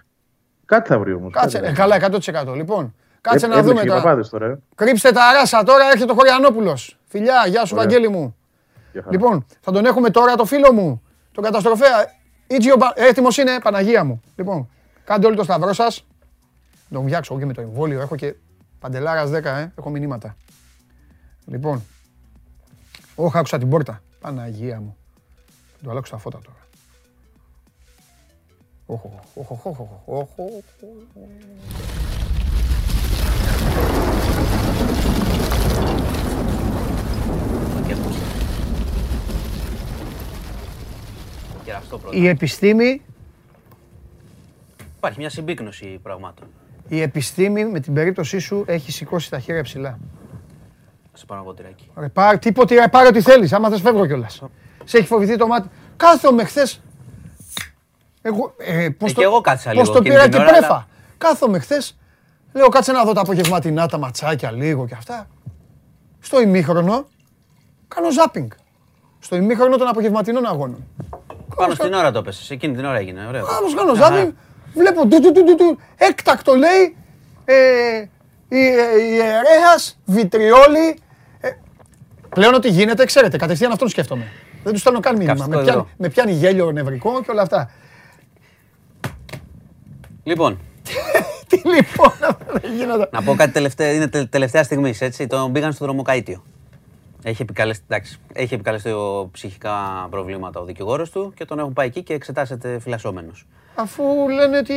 Κάτι 0.65 0.89
θα 0.89 0.99
βρει 0.99 1.13
όμως. 1.13 1.33
Κάτσε, 1.33 1.59
κάτι. 1.59 1.73
καλά, 1.73 1.95
100%. 2.45 2.53
Λοιπόν, 2.55 2.95
Κάτσε 3.21 3.45
Ε, 3.45 3.49
να 3.49 3.55
δούμε 3.55 3.59
έμπλεξε 3.69 3.83
και 3.83 3.89
τώρα. 3.89 4.01
παπάδες 4.01 4.29
τώρα. 4.29 4.45
ε. 4.45 4.59
Κρύψτε 4.75 5.11
τα 5.11 5.21
ράσα 5.33 5.63
τώρα, 5.63 5.83
έρχεται 5.91 6.11
ο 6.11 6.15
Χωριανόπουλος. 6.15 6.97
Φιλιά, 7.07 7.43
γεια 7.47 7.65
σου 7.65 7.75
Ωραία. 7.77 7.87
Βαγγέλη 7.87 8.09
μου. 8.09 8.35
Για 8.91 9.01
χαρά. 9.01 9.15
Λοιπόν, 9.17 9.45
θα 9.61 9.71
τον 9.71 9.85
έχουμε 9.85 10.09
τώρα 10.09 10.35
το 10.35 10.45
φίλο 10.45 10.73
μου, 10.73 11.01
τον 11.31 11.43
καταστροφέα. 11.43 12.15
Ίτζιο, 12.47 12.75
Μπα- 12.75 12.91
έτοιμος 12.95 13.37
είναι, 13.37 13.59
Παναγία 13.63 14.03
μου. 14.03 14.21
Λοιπόν, 14.35 14.69
κάντε 15.03 15.27
όλοι 15.27 15.35
το 15.35 15.43
σταυρό 15.43 15.73
σας. 15.73 16.05
Να 16.89 16.97
τον 16.97 17.05
βιάξω 17.07 17.33
εγώ 17.33 17.41
και 17.41 17.47
με 17.47 17.53
το 17.53 17.61
εμβόλιο. 17.61 18.01
Έχω 18.01 18.15
και 18.15 18.35
παντελάρας 18.79 19.29
10, 19.29 19.43
ε. 19.43 19.71
έχω 19.77 19.89
μηνύματα. 19.89 20.35
Λοιπόν, 21.45 21.83
όχι 23.15 23.37
άκουσα 23.37 23.57
την 23.57 23.69
πόρτα. 23.69 24.01
Παναγία 24.19 24.79
μου. 24.79 24.97
Θα 25.71 25.83
του 25.83 25.89
αλλάξω 25.89 26.11
τα 26.11 26.17
φώτα 26.17 26.39
τώρα. 26.43 26.57
Όχ, 28.85 29.05
όχ, 29.05 29.51
όχ, 29.51 29.65
όχ, 29.65 29.79
όχ, 29.79 29.89
όχ, 30.05 30.29
όχ. 30.37 30.59
Κεραστό 41.63 41.97
πρώτα. 41.97 42.17
Η 42.17 42.27
επιστήμη, 42.27 43.01
Υπάρχει 44.97 45.19
μια 45.19 45.29
συμπίκνωση 45.29 45.99
πραγμάτων. 46.03 46.47
Η 46.87 47.01
επιστήμη 47.01 47.65
με 47.65 47.79
την 47.79 47.93
περίπτωσή 47.93 48.39
σου 48.39 48.63
έχει 48.67 48.91
σηκώσει 48.91 49.29
τα 49.29 49.39
χέρια 49.39 49.63
ψηλά. 49.63 49.99
Σε 51.13 51.25
πάνω 51.25 51.41
από 51.41 51.53
τυράκι. 51.53 51.89
Ρε, 51.97 52.07
πάρ, 52.09 52.39
τίποτε, 52.39 52.75
ρε, 52.75 52.87
πάρε 52.87 53.07
ό,τι 53.07 53.21
θέλεις, 53.21 53.53
άμα 53.53 53.69
θες 53.69 53.81
φεύγω 53.81 54.05
κιόλας. 54.05 54.41
Σε 54.83 54.97
έχει 54.97 55.07
φοβηθεί 55.07 55.35
το 55.37 55.47
μάτι. 55.47 55.69
Κάθομαι 55.97 56.43
χθες. 56.43 56.81
Εγώ, 58.21 58.53
ε, 58.57 58.89
πώς 58.97 59.11
Ε, 59.11 59.13
κι 59.13 59.21
εγώ 59.21 59.41
κάθισα 59.41 59.69
πώς 59.71 59.79
λίγο 59.79 59.91
το 59.91 59.97
εκείνη 59.97 60.09
πήρα 60.13 60.23
την 60.23 60.31
και 60.31 60.37
ώρα, 60.37 60.47
πρέφα. 60.49 60.65
αλλά- 60.67 60.87
Κάθομαι 61.17 61.59
χθες. 61.59 61.97
Λέω 62.53 62.67
κάτσε 62.69 62.91
να 62.91 63.03
δω 63.03 63.13
τα 63.13 63.21
απογευματινά, 63.21 63.87
τα 63.87 63.97
ματσάκια 63.97 64.51
λίγο 64.51 64.85
και 64.87 64.93
αυτά. 64.97 65.27
Στο 66.19 66.41
ημίχρονο 66.41 67.07
κάνω 67.87 68.11
ζάπινγκ. 68.11 68.49
Στο 69.19 69.35
ημίχρονο 69.35 69.77
των 69.77 69.87
απογευματινών 69.87 70.45
αγώνων. 70.45 70.83
Πάνω 71.55 71.73
στην 71.73 71.93
ώρα 71.93 72.11
το 72.11 72.19
έπεσε. 72.19 72.53
Εκείνη 72.53 72.75
την 72.75 72.85
ώρα 72.85 72.97
έγινε. 72.97 73.25
Ωραίο. 73.27 73.45
Άλλος 73.57 73.73
κάνω 73.75 73.91
Μια 73.91 74.01
χαρά. 74.01 74.15
ζάπινγκ, 74.15 74.33
βλέπω 74.77 75.07
του 75.07 75.19
του 75.21 75.31
του 75.31 75.43
του 75.43 75.55
του, 75.55 75.79
έκτακτο 75.97 76.55
λέει, 76.55 76.95
ε, 77.45 77.55
η, 78.49 78.65
ε, 78.65 79.01
ιερέας, 79.13 79.99
βιτριόλι. 80.05 80.99
Ε, 81.39 81.49
πλέον 82.29 82.53
ότι 82.53 82.69
γίνεται, 82.69 83.05
ξέρετε, 83.05 83.37
κατευθείαν 83.37 83.71
αυτόν 83.71 83.89
σκέφτομαι. 83.89 84.23
Δεν 84.63 84.71
τους 84.73 84.81
στέλνω 84.81 84.99
καν 84.99 85.17
μήνυμα. 85.17 85.33
Καυστικό 85.33 85.57
Με 85.57 85.63
πιάνει, 85.63 85.77
υγρό. 85.79 85.89
με 85.97 86.09
πιάνει 86.09 86.31
γέλιο 86.31 86.71
νευρικό 86.71 87.21
και 87.23 87.31
όλα 87.31 87.41
αυτά. 87.41 87.71
Λοιπόν, 90.23 90.59
Τι 91.47 91.55
λοιπόν, 91.65 92.11
δεν 92.61 92.73
γίνεται. 92.73 93.09
να 93.11 93.23
πω 93.23 93.35
κάτι 93.35 93.51
τελευταία, 93.51 93.91
είναι 93.91 94.07
τε- 94.07 94.29
τελευταία 94.29 94.63
στιγμή. 94.63 94.93
Έτσι, 94.99 95.27
τον 95.27 95.51
πήγαν 95.51 95.71
στο 95.73 95.85
δρομοκαίτιο. 95.85 96.43
Έχει 97.23 97.41
επικαλεστεί, 97.41 97.83
εντάξει, 97.89 98.19
έχει 98.33 98.53
επικαλεστεί 98.53 98.89
ο 98.89 99.29
ψυχικά 99.31 100.07
προβλήματα 100.09 100.59
ο 100.59 100.63
δικηγόρος 100.65 101.09
του 101.09 101.33
και 101.35 101.45
τον 101.45 101.59
έχουν 101.59 101.73
πάει 101.73 101.87
εκεί 101.87 102.03
και 102.03 102.13
εξετάσεται 102.13 102.79
φυλασσόμενος. 102.79 103.47
Αφού 103.79 104.03
λένε 104.29 104.57
ότι 104.57 104.73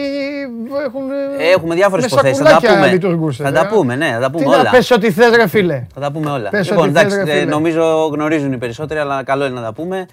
έχουν. 0.86 1.10
ε, 1.38 1.50
Έχουμε 1.54 1.74
διάφορες 1.74 2.04
με 2.04 2.10
υποθέσεις, 2.12 2.38
θα 2.38 2.44
τα 2.44 2.50
σακουλάκια 2.50 2.74
πούμε. 2.80 2.92
λειτουργούσε, 2.92 3.42
Θα 3.42 3.52
τα 3.52 3.60
ε. 3.60 3.68
πούμε, 3.74 3.96
ναι, 3.96 4.10
θα 4.12 4.20
τα 4.20 4.30
πούμε 4.30 4.44
Τι 4.44 4.50
όλα. 4.50 4.62
να 4.62 4.70
πες 4.70 4.90
ό,τι 4.90 5.10
θες 5.10 5.34
ρε 5.36 5.46
φίλε. 5.46 5.86
Θα 5.94 6.00
τα 6.00 6.12
πούμε 6.12 6.30
όλα. 6.30 6.50
Πες 6.50 6.68
λοιπόν, 6.70 6.84
ό,τι 6.88 6.92
θες, 6.92 7.02
εντάξει, 7.02 7.24
ρε 7.24 7.36
ε, 7.36 7.38
φίλε. 7.40 7.50
νομίζω 7.50 8.08
γνωρίζουν 8.12 8.52
οι 8.52 8.58
περισσότεροι, 8.58 9.00
αλλά 9.00 9.22
καλό 9.22 9.44
είναι 9.44 9.54
να 9.54 9.62
τα 9.62 9.72
πούμε. 9.72 10.06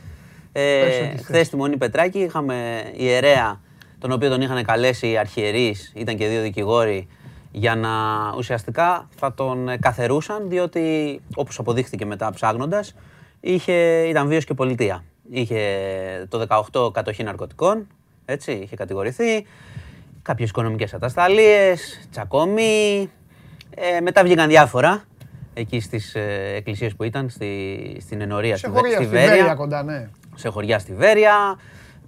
Πες 0.52 0.64
Ε, 0.64 0.82
ό,τι 1.06 1.16
θες. 1.18 1.26
Χθες 1.26 1.48
στη 1.48 1.56
Μονή 1.56 1.78
Πετράκη 1.78 2.20
είχαμε 2.20 2.56
ιερέα, 2.96 3.60
τον 4.00 4.12
οποίο 4.12 4.30
τον 4.30 4.42
είχαν 4.42 4.64
καλέσει 4.66 5.12
οι 5.12 5.18
αρχιερείς, 5.18 5.92
ήταν 5.96 6.16
και 6.18 6.28
δύο 6.28 6.42
δικηγόροι, 6.42 7.08
για 7.52 7.76
να 7.76 7.90
ουσιαστικά 8.38 9.08
θα 9.16 9.34
τον 9.34 9.70
ε, 9.70 9.78
καθερούσαν, 9.78 10.50
διότι 10.50 11.20
όπως 11.36 11.60
αποδείχθηκε 11.60 12.06
μετά 12.06 12.32
ψάγνοντας, 12.36 12.96
είχε, 13.40 13.74
ήταν 14.08 14.28
βίος 14.28 14.46
και 14.46 14.54
πολιτεία. 14.54 15.04
Είχε 15.30 15.60
το 16.30 16.46
18 16.74 16.94
κατοχή 16.94 17.24
ναρκωτικών, 17.24 17.88
έτσι, 18.30 18.52
είχε 18.52 18.76
κατηγορηθεί, 18.76 19.46
κάποιες 20.22 20.50
οικονομικές 20.50 20.94
ατασταλίες, 20.94 22.08
τσακωμοί, 22.12 23.10
ε, 23.76 24.02
μετά 24.02 24.24
βγήκαν 24.24 24.48
διάφορα 24.50 25.04
εκεί 25.54 25.80
στις 25.80 26.16
ε, 26.16 26.54
εκκλησίες 26.56 26.96
που 26.96 27.04
ήταν, 27.04 27.30
στη, 27.30 27.48
στην 28.02 28.22
Ενωρία, 28.22 28.58
Σε 28.58 28.58
στη, 28.58 28.70
Βε- 28.70 28.78
χωρία, 28.80 28.96
στη 28.96 29.04
στη 29.06 29.14
Βέρεια. 29.16 29.36
Βέρεια, 29.36 29.54
κοντά, 29.56 29.84
ναι. 29.84 30.10
σε 30.36 30.50
χωριά 30.50 30.80
στη 30.80 30.94
Βέρεια, 30.94 31.60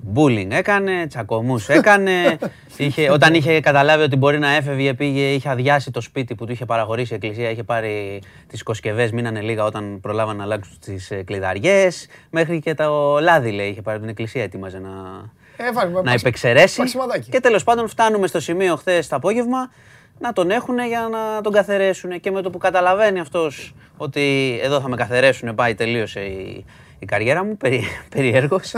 μπούλινγκ 0.02 0.52
έκανε, 0.52 1.06
τσακωμούς 1.08 1.70
έκανε. 1.80 2.38
είχε, 2.78 3.12
όταν 3.12 3.34
είχε 3.34 3.60
καταλάβει 3.60 4.04
ότι 4.04 4.16
μπορεί 4.16 4.40
να 4.40 4.50
έφευγε, 4.56 4.94
πήγε, 4.94 5.34
είχε 5.34 5.50
αδειάσει 5.50 5.92
το 5.92 6.02
σπίτι 6.02 6.36
που 6.36 6.46
του 6.46 6.52
είχε 6.52 6.66
παραχωρήσει 6.66 7.14
η 7.14 7.16
εκκλησία, 7.16 7.50
είχε 7.50 7.64
πάρει 7.64 8.22
τις 8.48 8.64
κοσκευές, 8.64 9.12
μείνανε 9.12 9.42
λίγα 9.42 9.64
όταν 9.66 10.00
προλάβαν 10.02 10.36
να 10.38 10.44
αλλάξουν 10.44 10.78
τις 10.86 11.12
ε, 11.12 11.24
κλειδαριές, 11.24 12.08
μέχρι 12.30 12.60
και 12.60 12.74
το 12.74 13.20
λάδι 13.22 13.52
λέει, 13.52 13.68
είχε 13.68 13.82
πάρει 13.82 13.98
από 13.98 14.06
την 14.06 14.10
εκκλησία, 14.10 14.44
έτοιμαζε 14.44 14.80
να, 14.80 14.90
Έβαλε, 14.90 15.30
να 15.64 15.92
παξι- 16.02 16.20
υπεξαιρέσει. 16.20 16.78
παξιμαδάκι. 16.78 17.30
Και 17.30 17.40
τέλος 17.40 17.64
πάντων 17.64 17.88
φτάνουμε 17.88 18.28
στο 18.28 18.40
σημείο 18.40 18.76
χθες 18.76 19.08
το 19.08 19.16
απόγευμα 19.16 19.72
να 20.20 20.34
τον 20.34 20.52
έχουν 20.52 20.80
για 20.80 21.08
να 21.12 21.42
τον 21.42 21.54
καθαρέσουν. 21.54 22.20
Και 22.20 22.32
με 22.32 22.42
το 22.42 22.50
που 22.50 22.58
καταλαβαίνει 22.58 23.20
αυτός 23.20 23.74
ότι 23.98 24.58
εδώ 24.64 24.82
θα 24.82 24.90
με 24.90 24.96
καθαρέσουν, 24.96 25.56
πάει, 25.56 25.76
τελείωσε 25.76 26.20
η, 26.20 26.66
η 27.00 27.06
καριέρα 27.06 27.44
μου, 27.44 27.58
περί, 27.58 27.84
περιέργως. 28.16 28.74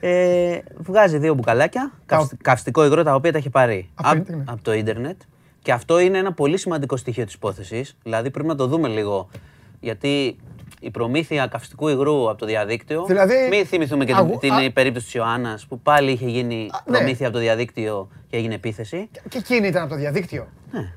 Ε, 0.00 0.58
βγάζει 0.76 1.18
δύο 1.18 1.34
μπουκαλάκια, 1.34 1.92
καυσ- 2.06 2.32
καυστικό 2.42 2.84
υγρό, 2.84 3.02
τα 3.02 3.14
οποία 3.14 3.32
τα 3.32 3.38
έχει 3.38 3.50
πάρει 3.50 3.90
Από 3.94 4.02
το 4.02 4.08
απ- 4.10 4.18
ίντερνετ. 4.28 4.48
από 4.50 4.62
το 4.62 4.72
ίντερνετ. 4.72 5.20
Και 5.62 5.72
αυτό 5.72 5.98
είναι 6.00 6.18
ένα 6.18 6.32
πολύ 6.32 6.56
σημαντικό 6.56 6.96
στοιχείο 6.96 7.24
της 7.24 7.34
υπόθεσης. 7.34 7.96
Δηλαδή 8.02 8.30
πρέπει 8.30 8.48
να 8.48 8.54
το 8.54 8.66
δούμε 8.66 8.88
λίγο. 8.88 9.28
Γιατί 9.80 10.36
η 10.82 10.90
προμήθεια 10.90 11.46
καυστικού 11.46 11.88
υγρού 11.88 12.30
από 12.30 12.38
το 12.38 12.46
διαδίκτυο. 12.46 13.04
Δηλαδή, 13.04 13.34
μην 13.50 13.66
θυμηθούμε 13.66 14.04
και 14.04 14.12
την, 14.12 14.20
αγου- 14.20 14.40
την 14.40 14.52
α- 14.52 14.70
περίπτωση 14.72 15.04
της 15.04 15.14
Ιωάννας 15.14 15.66
που 15.66 15.80
πάλι 15.80 16.10
είχε 16.10 16.26
γίνει 16.26 16.68
Α, 16.72 16.82
ναι. 16.90 16.96
προμήθεια 16.96 17.26
από 17.26 17.36
το 17.36 17.42
διαδίκτυο 17.42 18.08
και 18.28 18.36
έγινε 18.36 18.54
επίθεση. 18.54 19.08
Και 19.28 19.38
εκείνη 19.38 19.66
ήταν 19.66 19.82
από 19.82 19.90
το 19.90 19.96
διαδίκτυο. 19.98 20.48
Ναι. 20.72 20.92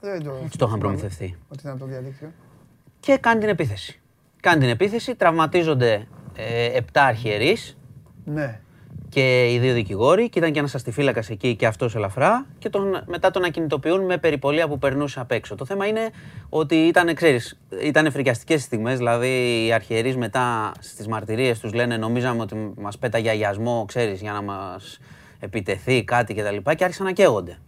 Δεν 0.00 0.22
το, 0.24 0.32
Έτσι 0.44 0.58
το 0.58 0.66
είχαν 0.68 0.78
προμηθευτεί. 0.78 1.36
Ότι 1.48 1.58
ήταν 1.60 1.72
από 1.72 1.80
το 1.80 1.86
διαδίκτυο. 1.86 2.32
Και 3.00 3.16
κάνει 3.16 3.40
την 3.40 3.48
επίθεση. 3.48 4.00
Κάνει 4.40 4.60
την 4.60 4.68
επίθεση, 4.68 5.14
τραυματίζονται 5.14 6.06
ε, 6.36 6.78
7 6.80 6.82
αρχιερείς 6.92 7.78
Ναι. 8.24 8.60
Και 9.08 9.52
οι 9.52 9.58
δύο 9.58 9.74
δικηγόροι 9.74 10.28
και 10.28 10.38
ήταν 10.38 10.52
και 10.52 10.58
ένας 10.58 10.74
αστιφύλακας 10.74 11.30
εκεί 11.30 11.56
και 11.56 11.66
αυτός 11.66 11.94
ελαφρά 11.94 12.46
και 12.58 12.68
τον, 12.68 13.02
μετά 13.06 13.30
τον 13.30 13.44
ακινητοποιούν 13.44 14.04
με 14.04 14.18
περιπολία 14.18 14.68
που 14.68 14.78
περνούσε 14.78 15.20
απ' 15.20 15.32
έξω. 15.32 15.54
Το 15.54 15.64
θέμα 15.64 15.86
είναι 15.86 16.10
ότι 16.48 16.74
ήταν, 16.74 17.14
ξέρεις, 17.14 17.58
ήταν 17.82 18.10
φρικιαστικές 18.12 18.62
στιγμές, 18.62 18.96
δηλαδή 18.96 19.64
οι 19.66 19.72
αρχιερείς 19.72 20.16
μετά 20.16 20.72
στις 20.78 21.08
μαρτυρίες 21.08 21.58
τους 21.58 21.72
λένε 21.72 21.96
νομίζαμε 21.96 22.42
ότι 22.42 22.72
μας 22.76 22.98
πέταγε 22.98 23.30
αγιασμό, 23.30 23.84
ξέρεις, 23.88 24.20
για 24.20 24.32
να 24.32 24.42
μας 24.42 24.98
επιτεθεί 25.40 26.04
κάτι 26.04 26.34
κτλ. 26.34 26.56
Και, 26.56 26.74
και 26.74 26.84
άρχισαν 26.84 27.06
να 27.06 27.12
καίγονται. 27.12 27.58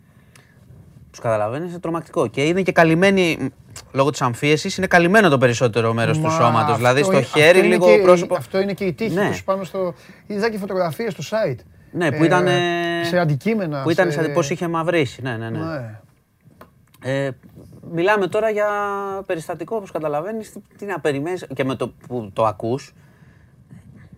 Τους 1.18 1.26
καταλαβαίνεις, 1.26 1.70
είναι 1.70 1.78
τρομακτικό. 1.80 2.26
Και 2.26 2.42
είναι 2.44 2.62
και 2.62 2.72
καλυμμένοι, 2.72 3.36
μ, 3.40 3.46
λόγω 3.92 4.10
της 4.10 4.22
αμφίεσης, 4.22 4.76
είναι 4.76 4.86
καλυμμένο 4.86 5.28
το 5.28 5.38
περισσότερο 5.38 5.92
μέρος 5.92 6.16
του 6.16 6.22
Μα 6.22 6.30
σώματος. 6.30 6.76
Δηλαδή 6.76 7.00
αυτό 7.00 7.12
στο 7.12 7.20
είναι- 7.20 7.26
χέρι, 7.26 7.46
αυτό 7.48 7.58
είναι 7.58 7.68
λίγο 7.74 7.86
και 7.86 7.92
η- 7.92 8.02
πρόσωπο. 8.02 8.34
Αυτό 8.36 8.60
είναι 8.60 8.72
και 8.72 8.84
η 8.84 8.92
τύχη 8.92 9.14
Ναι. 9.14 9.28
τους 9.28 9.44
πάνω 9.44 9.64
στο... 9.64 9.94
Είδα 10.26 10.50
και 10.50 10.58
φωτογραφίες 10.58 11.12
στο 11.12 11.22
site. 11.36 11.58
Ναι, 11.92 12.12
που 12.12 12.24
ήταν. 12.24 12.46
Ε, 12.46 12.60
σε 13.04 13.18
αντικείμενα. 13.18 13.82
Που 13.82 13.90
ήταν 13.90 14.12
σε- 14.12 14.22
σαν 14.22 14.32
πώς 14.32 14.50
είχε 14.50 14.68
μαυρίσει. 14.68 15.22
Ναι, 15.22 15.36
ναι, 15.36 15.50
ναι. 15.50 15.58
Ναι. 15.58 16.00
Ε, 17.02 17.30
μιλάμε 17.92 18.26
τώρα 18.26 18.50
για 18.50 18.66
περιστατικό, 19.26 19.76
όπως 19.76 19.90
καταλαβαίνεις, 19.90 20.52
τι, 20.52 20.60
τι 20.78 20.84
να 20.84 21.00
περιμένεις 21.00 21.46
και 21.54 21.64
με 21.64 21.74
το 21.74 21.92
που 22.08 22.30
το 22.32 22.44
ακούς. 22.46 22.92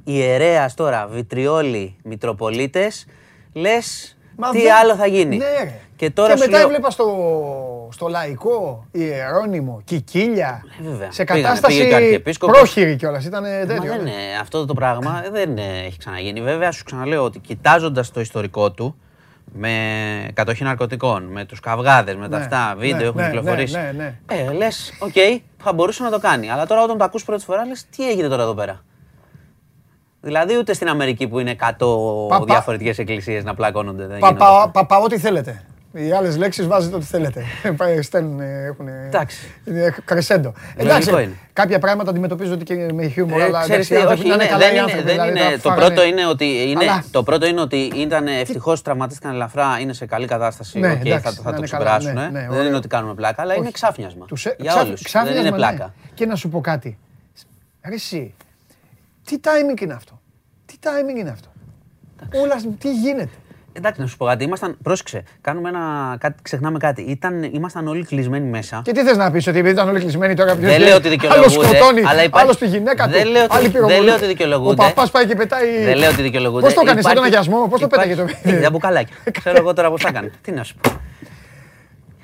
Ιερέας 0.05 0.75
τώρα, 0.75 1.07
Βιτριόλοι, 1.07 1.97
Μητροπολίτες, 2.05 3.07
λες 3.53 4.17
Μα 4.37 4.51
τι 4.51 4.63
δεν- 4.63 4.75
άλλο 4.75 4.95
θα 4.95 5.07
γίνει; 5.07 5.37
Ναι, 5.37 5.45
ρε. 5.45 5.73
Και 5.97 6.11
τώρα 6.11 6.33
και 6.33 6.39
σου 6.39 6.45
μετά 6.45 6.59
λέω, 6.59 6.67
έβλεπα 6.67 6.91
στο, 6.91 7.07
στο 7.93 8.09
λαϊκό 8.09 8.87
Ιερώνυμο, 8.93 9.81
Κικίλια. 9.85 10.63
Ε, 10.81 10.89
βέβαια. 10.91 11.13
Σε 11.13 11.25
Πήγανε, 11.25 11.43
κατάσταση 11.43 11.77
πήγε 11.77 11.89
και 11.89 11.95
ο 11.95 11.97
Αρχιεπίσκοπος. 11.97 12.57
πρόχειρη 12.59 12.97
κιόλας. 12.97 13.25
Ήταν 13.25 13.43
Μα 13.43 13.49
τέτοιο. 13.49 13.83
δεν, 13.93 14.03
ναι. 14.03 14.11
είναι, 14.11 14.13
αυτό 14.41 14.67
το 14.67 14.75
πράγμα 14.75 15.25
δεν 15.33 15.59
ε, 15.59 15.63
έχει 15.87 15.99
ξαναγίνει. 15.99 16.41
Βέβαια, 16.41 16.71
σου 16.73 16.85
ξαναλέω 16.85 17.25
ότι 17.25 17.39
κοιτάζοντας 17.39 18.11
το 18.11 18.21
ιστορικό 18.21 18.71
του, 18.73 18.97
με 19.53 19.71
κατοχή 20.35 20.65
ναρκωτικών, 20.65 21.23
με 21.25 21.45
τους 21.45 21.61
καυγάδες, 21.61 22.17
με 22.17 22.29
τα 22.29 22.39
Ναι, 22.39 22.45
αυτά, 22.45 22.75
βίντεο 22.79 22.99
ναι, 22.99 23.05
έχουν 23.05 23.21
ναι, 23.21 23.27
κυκλοφορήσει. 23.27 23.75
ναι, 23.77 23.93
ναι, 23.97 24.15
Ε, 24.27 24.53
λες, 24.53 24.93
οκ, 25.01 25.13
θα 25.63 25.73
μπορούσε 25.73 26.03
να 26.03 26.11
το 26.11 26.19
κάνει. 26.19 26.51
Αλλά 26.51 26.67
τώρα 26.67 26.83
όταν 26.83 26.99
το 26.99 27.05
ακούς 27.05 27.25
πρώτη 27.25 27.45
φορά, 27.45 27.65
λες, 27.67 27.85
τι 27.97 28.11
έγινε 28.11 28.29
τώρα 28.29 28.43
εδώ 28.43 28.55
πέρα. 28.55 28.85
Δηλαδή 30.21 30.57
ούτε 30.57 30.73
στην 30.73 30.89
Αμερική 30.89 31.29
που 31.29 31.39
είναι 31.39 31.51
100 31.51 31.57
Πα- 32.29 32.39
πα- 32.39 32.45
διαφορετικές 32.45 32.99
εκκλησίες 32.99 33.45
να 33.45 33.55
πλακώνονται. 33.55 34.07
Δεν 34.07 34.19
Πα, 34.19 34.27
γίνονται 34.27 34.39
πα, 34.45 34.57
αυτά. 34.57 34.71
πα, 34.71 34.87
πα, 34.87 34.97
ό,τι 34.99 35.19
θέλετε. 35.19 35.63
Οι 35.93 36.13
άλλες 36.13 36.37
λέξεις 36.37 36.67
βάζετε 36.67 36.97
ό,τι 36.97 37.05
θέλετε. 37.05 37.45
Πάει, 37.77 38.03
Στέλνουν, 38.03 38.41
έχουν. 38.41 38.89
Εντάξει. 38.89 39.37
Είναι 39.65 39.95
κρεσέντο. 40.05 40.53
Λογικό 40.77 40.95
Εντάξει, 40.97 41.11
είναι. 41.11 41.37
κάποια 41.53 41.79
πράγματα 41.79 42.11
αντιμετωπίζονται 42.11 42.65
και 42.65 42.93
με 42.93 43.07
χιούμορ. 43.09 43.41
Ε, 43.41 43.45
αλλά 43.45 43.61
ξέρεις 43.63 43.91
εντάξει, 43.91 43.93
οι 43.93 43.97
τι, 43.97 44.01
άνθρωποι 44.03 44.21
όχι, 44.21 44.29
να 44.29 44.35
είναι, 44.35 44.53
καλά 44.53 44.59
δεν 44.59 44.69
οι 44.69 44.73
είναι, 44.73 44.81
άνθρωποι, 44.83 45.05
δεν 45.05 45.13
δηλαδή, 45.13 45.31
είναι, 45.31 45.41
τα 45.41 45.57
το, 45.63 45.69
φάγανε- 45.69 45.87
πρώτο 45.95 46.09
είναι 46.09 46.27
ότι 46.27 46.45
είναι, 46.71 46.85
Αλλά- 46.85 47.05
το 47.11 47.23
πρώτο 47.23 47.47
είναι 47.47 47.61
ότι 47.61 47.77
ήταν 47.97 48.27
ευτυχώς 48.27 48.83
τραυματίστηκαν 48.83 49.33
ελαφρά, 49.35 49.79
είναι 49.81 49.93
σε 49.93 50.07
καλή 50.07 50.27
κατάσταση. 50.27 50.79
Ναι, 50.79 50.93
οκ, 50.93 51.05
εντάξει, 51.07 51.23
θα, 51.23 51.31
να 51.31 51.43
θα 51.43 51.51
το 51.51 51.57
είναι 51.57 51.67
καλά, 51.67 51.97
ξεπεράσουν. 51.99 52.13
ναι, 52.13 52.39
ε. 52.39 52.41
ναι, 52.41 52.41
δεν 52.49 52.51
ωραίο. 52.51 52.67
είναι 52.67 52.77
ότι 52.77 52.89
κάνουμε 52.89 53.15
πλάκα, 53.15 53.43
αλλά 53.43 53.55
είναι 53.55 53.63
Όχι. 53.65 53.73
ξάφνιασμα. 53.73 54.27
Τους, 54.27 54.47
ε, 54.47 54.55
Για 54.59 54.71
ξα- 54.71 54.81
όλους. 54.83 54.95
Δεν 54.95 55.03
ξάφνιασμα, 55.05 55.41
είναι 55.41 55.51
ναι. 55.51 55.57
πλάκα. 55.57 55.95
Και 56.15 56.27
να 56.27 56.35
σου 56.35 56.49
πω 56.49 56.61
κάτι. 56.61 56.99
Ρε 57.89 57.95
εσύ, 57.95 58.35
τι 59.31 59.41
timing 59.45 59.81
είναι 59.81 59.93
αυτό; 59.93 60.21
Τι 60.67 60.75
timing 60.83 61.19
είναι 61.19 61.31
αυτό; 61.31 61.49
Όλα, 62.43 62.55
τι 62.79 62.93
γίνεται; 62.93 63.29
Εντάξει, 63.73 64.01
να 64.01 64.07
σου 64.07 64.17
πω 64.17 64.25
κάτι. 64.27 64.45
Ήμασταν, 64.45 64.77
πρόσεξε, 64.83 65.23
κάνουμε 65.41 65.69
ένα, 65.69 66.17
κάτι, 66.21 66.43
ξεχνάμε 66.43 66.79
κάτι. 66.79 67.03
Ήταν, 67.03 67.43
ήμασταν 67.43 67.89
όλοι 67.89 68.05
κλεισμένοι 68.05 68.47
μέσα. 68.49 68.81
Και 68.85 68.93
τι 68.93 69.03
θες 69.03 69.17
να 69.17 69.31
πεις, 69.31 69.47
ότι 69.47 69.59
επειδή 69.59 69.75
ήταν 69.75 69.89
όλοι 69.89 70.01
κλεισμένοι 70.01 70.35
τώρα 70.35 70.51
ποιος 70.51 70.61
Δεν 70.65 70.69
βγαίνει, 70.71 70.85
λέω 70.89 70.97
ότι 70.97 71.09
δικαιολογούνται, 71.09 71.55
Άλλος 71.57 71.69
σκοτώνει, 71.69 72.01
αλλά 72.01 72.23
υπάρχει- 72.23 72.47
άλλος 72.47 72.57
τη 72.59 72.67
γυναίκα 72.67 73.05
του, 73.05 73.11
Δεν 73.11 73.27
λέω 73.27 73.45
ότι- 73.45 73.55
άλλη 73.57 73.63
δεν 73.63 73.73
πυροβολεί. 73.73 74.05
λέω 74.05 74.15
ότι 74.15 74.27
δικαιολογούνται. 74.27 74.83
Ο 74.83 74.87
παπάς 74.87 75.11
πάει 75.11 75.27
και 75.27 75.35
πετάει... 75.35 75.85
Δεν 75.85 75.97
λέω 75.97 76.11
ότι 76.11 76.23
δικαιολογούνται. 76.23 76.65
Πώς 76.65 76.75
το 76.75 76.83
κάνεις, 76.83 77.05
σαν 77.05 77.15
τον 77.15 77.25
Υπάρχει- 77.25 77.39
αγιασμό, 77.49 77.69
πώς 77.69 77.81
το 77.81 77.87
υπάρχει- 77.91 78.15
πέταγε 78.15 78.33
το 78.33 78.39
Ε, 78.39 78.51
παιδί. 78.51 78.59
Για 78.59 78.71
μπουκαλάκια. 78.71 79.17
Ξέρω 79.39 79.57
εγώ 79.57 79.73
τώρα 79.75 79.91
πώς 79.91 80.03
θα 80.03 80.09
έκανε. 80.09 80.31
Τι 80.43 80.51
να 80.53 80.63
σου 80.65 80.75
πω. 80.81 80.91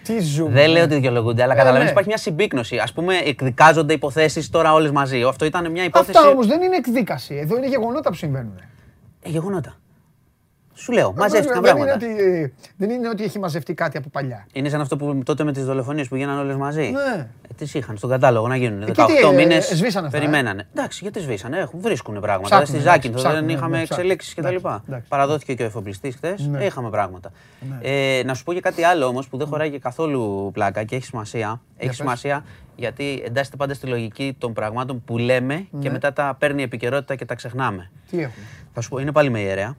Τι 0.06 0.20
ζούμε. 0.20 0.50
Δεν 0.50 0.70
λέω 0.70 0.84
ότι 0.84 0.94
δικαιολογούνται, 0.94 1.42
αλλά 1.42 1.52
Ε, 1.52 1.56
καταλαβαίνεις 1.56 1.84
ναι. 1.86 1.90
υπάρχει 1.92 2.08
μια 2.08 2.18
συμπίκνωση. 2.18 2.76
Α 2.76 2.88
πούμε, 2.94 3.16
εκδικάζονται 3.16 3.92
υποθέσεις 3.92 4.50
τώρα 4.50 4.72
όλες 4.72 4.90
μαζί. 4.90 5.22
Αυτό 5.22 5.44
ήταν 5.44 5.70
μια 5.70 5.84
υπόθεση. 5.84 6.18
Αυτά 6.18 6.30
όμως 6.30 6.46
δεν 6.46 6.62
είναι 6.62 6.76
εκδίκαση. 6.76 7.34
Εδώ 7.34 7.56
είναι 7.56 7.68
γεγονότα 7.68 8.10
που 8.10 8.16
συμβαίνουν. 8.16 8.60
Ε, 9.22 9.28
γεγονότα. 9.28 9.76
Σου 10.78 10.92
λέω, 10.92 11.12
μαζεύτηκαν 11.16 11.62
δεν, 11.62 11.76
είναι 11.76 11.84
πράγματα. 11.84 12.06
ότι, 12.06 12.54
δεν 12.76 12.90
είναι 12.90 13.08
ότι 13.08 13.24
έχει 13.24 13.38
μαζευτεί 13.38 13.74
κάτι 13.74 13.96
από 13.96 14.08
παλιά. 14.08 14.46
Είναι 14.52 14.68
σαν 14.68 14.80
αυτό 14.80 14.96
που 14.96 15.22
τότε 15.24 15.44
με 15.44 15.52
τις 15.52 15.64
δολοφονίες 15.64 16.08
που 16.08 16.16
γίνανε 16.16 16.40
όλες 16.40 16.56
μαζί. 16.56 16.80
Ναι. 16.80 17.28
Ε, 17.48 17.54
τις 17.56 17.74
είχαν 17.74 17.96
στον 17.96 18.10
κατάλογο 18.10 18.48
να 18.48 18.56
γίνουν. 18.56 18.82
Εκεί 18.82 18.92
18 18.96 19.06
τι, 19.06 19.26
ε, 19.26 19.32
μήνες 19.32 19.70
ε, 19.70 19.76
σβήσανε 19.76 20.06
αυτά, 20.06 20.18
ε; 20.18 20.20
περιμένανε. 20.20 20.68
Εντάξει, 20.74 20.98
γιατί 21.02 21.20
σβήσανε. 21.20 21.58
Έχουν, 21.58 21.80
βρίσκουν 21.80 22.20
πράγματα. 22.20 22.48
Ψάχνουν, 22.48 22.66
Στη 22.66 22.76
εντάξει, 22.76 22.92
Ζάκυνθο 22.92 23.20
δεν 23.20 23.30
ψάχνουν, 23.30 23.48
είχαμε 23.48 23.76
ναι, 23.76 23.82
ψάχνουν. 23.82 24.04
εξελίξεις 24.04 24.34
κτλ. 24.34 24.46
Εντάξει, 24.46 24.82
εντάξει. 24.88 25.08
Παραδόθηκε 25.08 25.54
και 25.54 25.62
ο 25.62 25.66
εφοπλιστής 25.66 26.14
χθες. 26.14 26.46
Ναι. 26.46 26.64
Είχαμε 26.64 26.90
πράγματα. 26.90 27.30
Ε, 27.80 28.22
να 28.24 28.34
σου 28.34 28.44
πω 28.44 28.52
και 28.52 28.60
κάτι 28.60 28.82
άλλο 28.82 29.06
όμως 29.06 29.28
που 29.28 29.36
δεν 29.36 29.46
χωράει 29.46 29.70
και 29.70 29.78
καθόλου 29.78 30.50
πλάκα 30.52 30.84
και 30.84 30.96
έχει 30.96 31.04
σημασία. 31.04 31.60
Έχει 31.76 31.88
πες. 31.88 31.96
σημασία 31.96 32.44
γιατί 32.76 33.22
εντάσσεται 33.26 33.56
πάντα 33.56 33.74
στη 33.74 33.86
λογική 33.86 34.36
των 34.38 34.52
πραγμάτων 34.52 35.02
που 35.04 35.18
λέμε 35.18 35.66
και 35.78 35.90
μετά 35.90 36.12
τα 36.12 36.36
παίρνει 36.38 36.60
η 36.60 36.64
επικαιρότητα 36.64 37.14
και 37.14 37.24
τα 37.24 37.34
ξεχνάμε. 37.34 37.90
Τι 38.10 38.16
έχουμε; 38.16 38.46
Θα 38.72 38.80
σου 38.80 38.88
πω, 38.88 38.98
είναι 38.98 39.12
πάλι 39.12 39.30
με 39.30 39.40
ιερέα. 39.40 39.76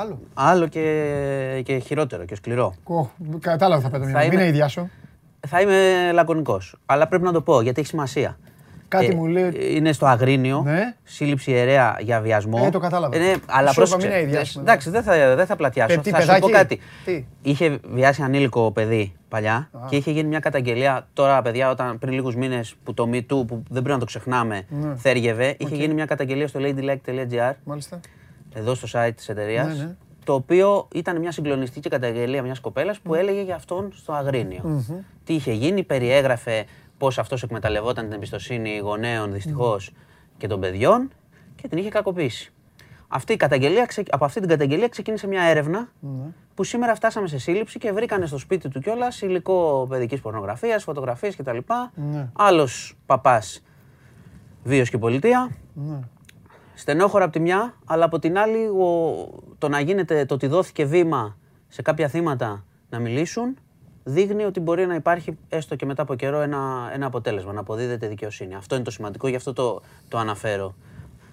Άλλο. 0.00 0.18
Άλλο 0.34 0.66
και, 0.66 1.62
και 1.64 1.78
χειρότερο 1.78 2.24
και 2.24 2.34
σκληρό. 2.34 2.74
Κο, 2.84 3.10
κατάλαβα 3.40 3.82
θα 3.82 3.90
πέτω 3.90 4.04
μια. 4.04 4.12
Θα 4.12 4.18
Μην 4.20 4.32
είμαι- 4.32 4.40
είναι 4.40 4.50
ίδια 4.50 4.68
σου. 4.68 4.90
Θα 5.48 5.60
είμαι 5.60 6.10
λακωνικός. 6.12 6.76
Αλλά 6.86 7.08
πρέπει 7.08 7.24
να 7.24 7.32
το 7.32 7.40
πω 7.40 7.60
γιατί 7.60 7.80
έχει 7.80 7.88
σημασία. 7.88 8.38
Κάτι 8.88 9.14
μου 9.14 9.26
λέει- 9.26 9.52
Είναι 9.76 9.92
στο 9.92 10.06
Αγρίνιο. 10.06 10.62
Ναι. 10.64 10.94
Σύλληψη 11.04 11.50
ιερέα 11.50 11.96
για 12.00 12.20
βιασμό. 12.20 12.62
Ε, 12.66 12.70
το 12.70 12.78
κατάλαβα. 12.78 13.18
Ναι, 13.18 13.32
αλλά 13.46 13.72
Σου 13.72 13.80
είπα, 13.80 13.90
πρόσεξε. 13.90 14.06
μην 14.06 14.16
είναι 14.16 14.26
ιδιάσιμο, 14.28 14.64
ναι. 14.64 14.70
Εντάξει, 14.70 14.90
δεν 14.90 15.02
θα, 15.02 15.34
δεν 15.36 15.46
θα 15.46 15.56
πλατιάσω. 15.56 15.94
Ε, 15.94 15.98
τι, 16.02 16.10
θα 16.10 16.20
σου 16.20 16.26
παιδάκι; 16.26 16.40
πω 16.40 16.48
κάτι. 16.48 16.80
Τι; 17.04 17.24
Είχε 17.42 17.78
βιάσει 17.92 18.22
ανήλικο 18.22 18.70
παιδί 18.70 19.12
παλιά 19.28 19.70
και 19.88 19.96
είχε 19.96 20.10
γίνει 20.10 20.28
μια 20.28 20.38
καταγγελία. 20.40 21.06
Τώρα, 21.12 21.42
παιδιά, 21.42 21.70
όταν 21.70 21.98
πριν 21.98 22.12
λίγους 22.12 22.36
μήνες 22.36 22.74
που 22.84 22.94
το 22.94 23.08
Me 23.12 23.16
Too, 23.16 23.22
που 23.26 23.46
δεν 23.46 23.82
πρέπει 23.82 23.88
να 23.88 23.98
το 23.98 24.04
ξεχνάμε, 24.04 24.62
Ναι. 24.68 24.94
θέργευε, 24.96 25.54
είχε 25.58 25.74
γίνει 25.76 25.94
μια 25.94 26.04
καταγγελία 26.06 26.48
στο 26.48 26.60
ladylike.gr 26.62 27.52
Μάλιστα. 27.64 28.00
Εδώ 28.56 28.74
στο 28.74 28.88
site 28.92 29.12
της 29.16 29.28
εταιρείας. 29.28 29.76
Ναι, 29.78 29.84
ναι. 29.84 29.96
Το 30.24 30.34
οποίο 30.34 30.88
ήταν 30.94 31.20
μια 31.20 31.32
συγκλονιστική 31.32 31.88
καταγγελία 31.88 32.42
μιας 32.42 32.60
κοπέλας 32.60 33.00
που 33.00 33.14
έλεγε 33.14 33.42
για 33.42 33.54
αυτόν 33.54 33.90
στο 33.94 34.12
αγρινιο 34.12 34.62
Τι 35.24 35.34
είχε 35.34 35.52
γίνει, 35.52 35.82
περιέγραφε 35.82 36.64
πώς 36.98 37.18
αυτός 37.18 37.42
εκμεταλλευόταν 37.42 38.04
την 38.04 38.12
εμπιστοσύνη 38.12 38.78
γονέων 38.78 39.32
δυστυχώς 39.32 39.90
και 40.36 40.46
των 40.46 40.60
παιδιών 40.60 41.10
και 41.56 41.68
την 41.68 41.78
είχε 41.78 41.88
κακοποιήσει. 41.88 42.52
Αυτή 43.08 43.32
η 43.32 43.36
καταγγελία, 43.36 43.86
ξε- 43.86 44.08
από 44.14 44.24
αυτή 44.24 44.40
την 44.40 44.48
καταγγελία 44.48 44.88
ξεκίνησε 44.88 45.26
μια 45.26 45.42
έρευνα 45.42 45.88
που 46.54 46.64
σήμερα 46.64 46.94
φτάσαμε 46.94 47.28
σε 47.28 47.38
σύλληψη 47.38 47.78
και 47.78 47.92
βρήκανε 47.92 48.26
στο 48.26 48.38
σπίτι 48.38 48.68
του 48.68 48.80
κιόλας 48.80 49.20
υλικό 49.22 49.86
παιδικής 49.88 50.20
πορνογραφίας, 50.20 50.82
φωτογραφίες 50.82 51.36
κτλ. 51.36 51.58
Ναι. 51.94 52.28
Άλλος 52.32 52.96
παπάς 53.06 53.62
βίος 54.64 54.90
και 54.90 54.98
πολιτεία. 54.98 55.50
Ναι. 55.74 55.98
Στενόχωρα 56.78 57.24
από 57.24 57.32
τη 57.32 57.40
μια, 57.40 57.74
αλλά 57.84 58.04
από 58.04 58.18
την 58.18 58.38
άλλη 58.38 58.66
ο, 58.66 59.14
το 59.58 59.68
να 59.68 59.80
γίνεται, 59.80 60.24
το 60.24 60.34
ότι 60.34 60.46
δόθηκε 60.46 60.84
βήμα 60.84 61.36
σε 61.68 61.82
κάποια 61.82 62.08
θύματα 62.08 62.64
να 62.90 62.98
μιλήσουν, 62.98 63.56
δείχνει 64.04 64.44
ότι 64.44 64.60
μπορεί 64.60 64.86
να 64.86 64.94
υπάρχει 64.94 65.38
έστω 65.48 65.76
και 65.76 65.86
μετά 65.86 66.02
από 66.02 66.14
καιρό 66.14 66.40
ένα, 66.40 66.90
ένα 66.92 67.06
αποτέλεσμα, 67.06 67.52
να 67.52 67.60
αποδίδεται 67.60 68.08
δικαιοσύνη. 68.08 68.54
Αυτό 68.54 68.74
είναι 68.74 68.84
το 68.84 68.90
σημαντικό, 68.90 69.28
γι' 69.28 69.36
αυτό 69.36 69.52
το, 69.52 69.82
το 70.08 70.18
αναφέρω. 70.18 70.74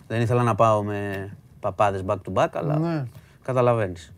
Δεν 0.07 0.21
ήθελα 0.21 0.43
να 0.43 0.55
πάω 0.55 0.83
με 0.83 1.29
παπάδες 1.59 2.03
back 2.07 2.15
to 2.15 2.33
back, 2.43 2.49
αλλά 2.53 2.77
Ναι. 2.79 3.03
καταλαβαίνεις. 3.43 4.13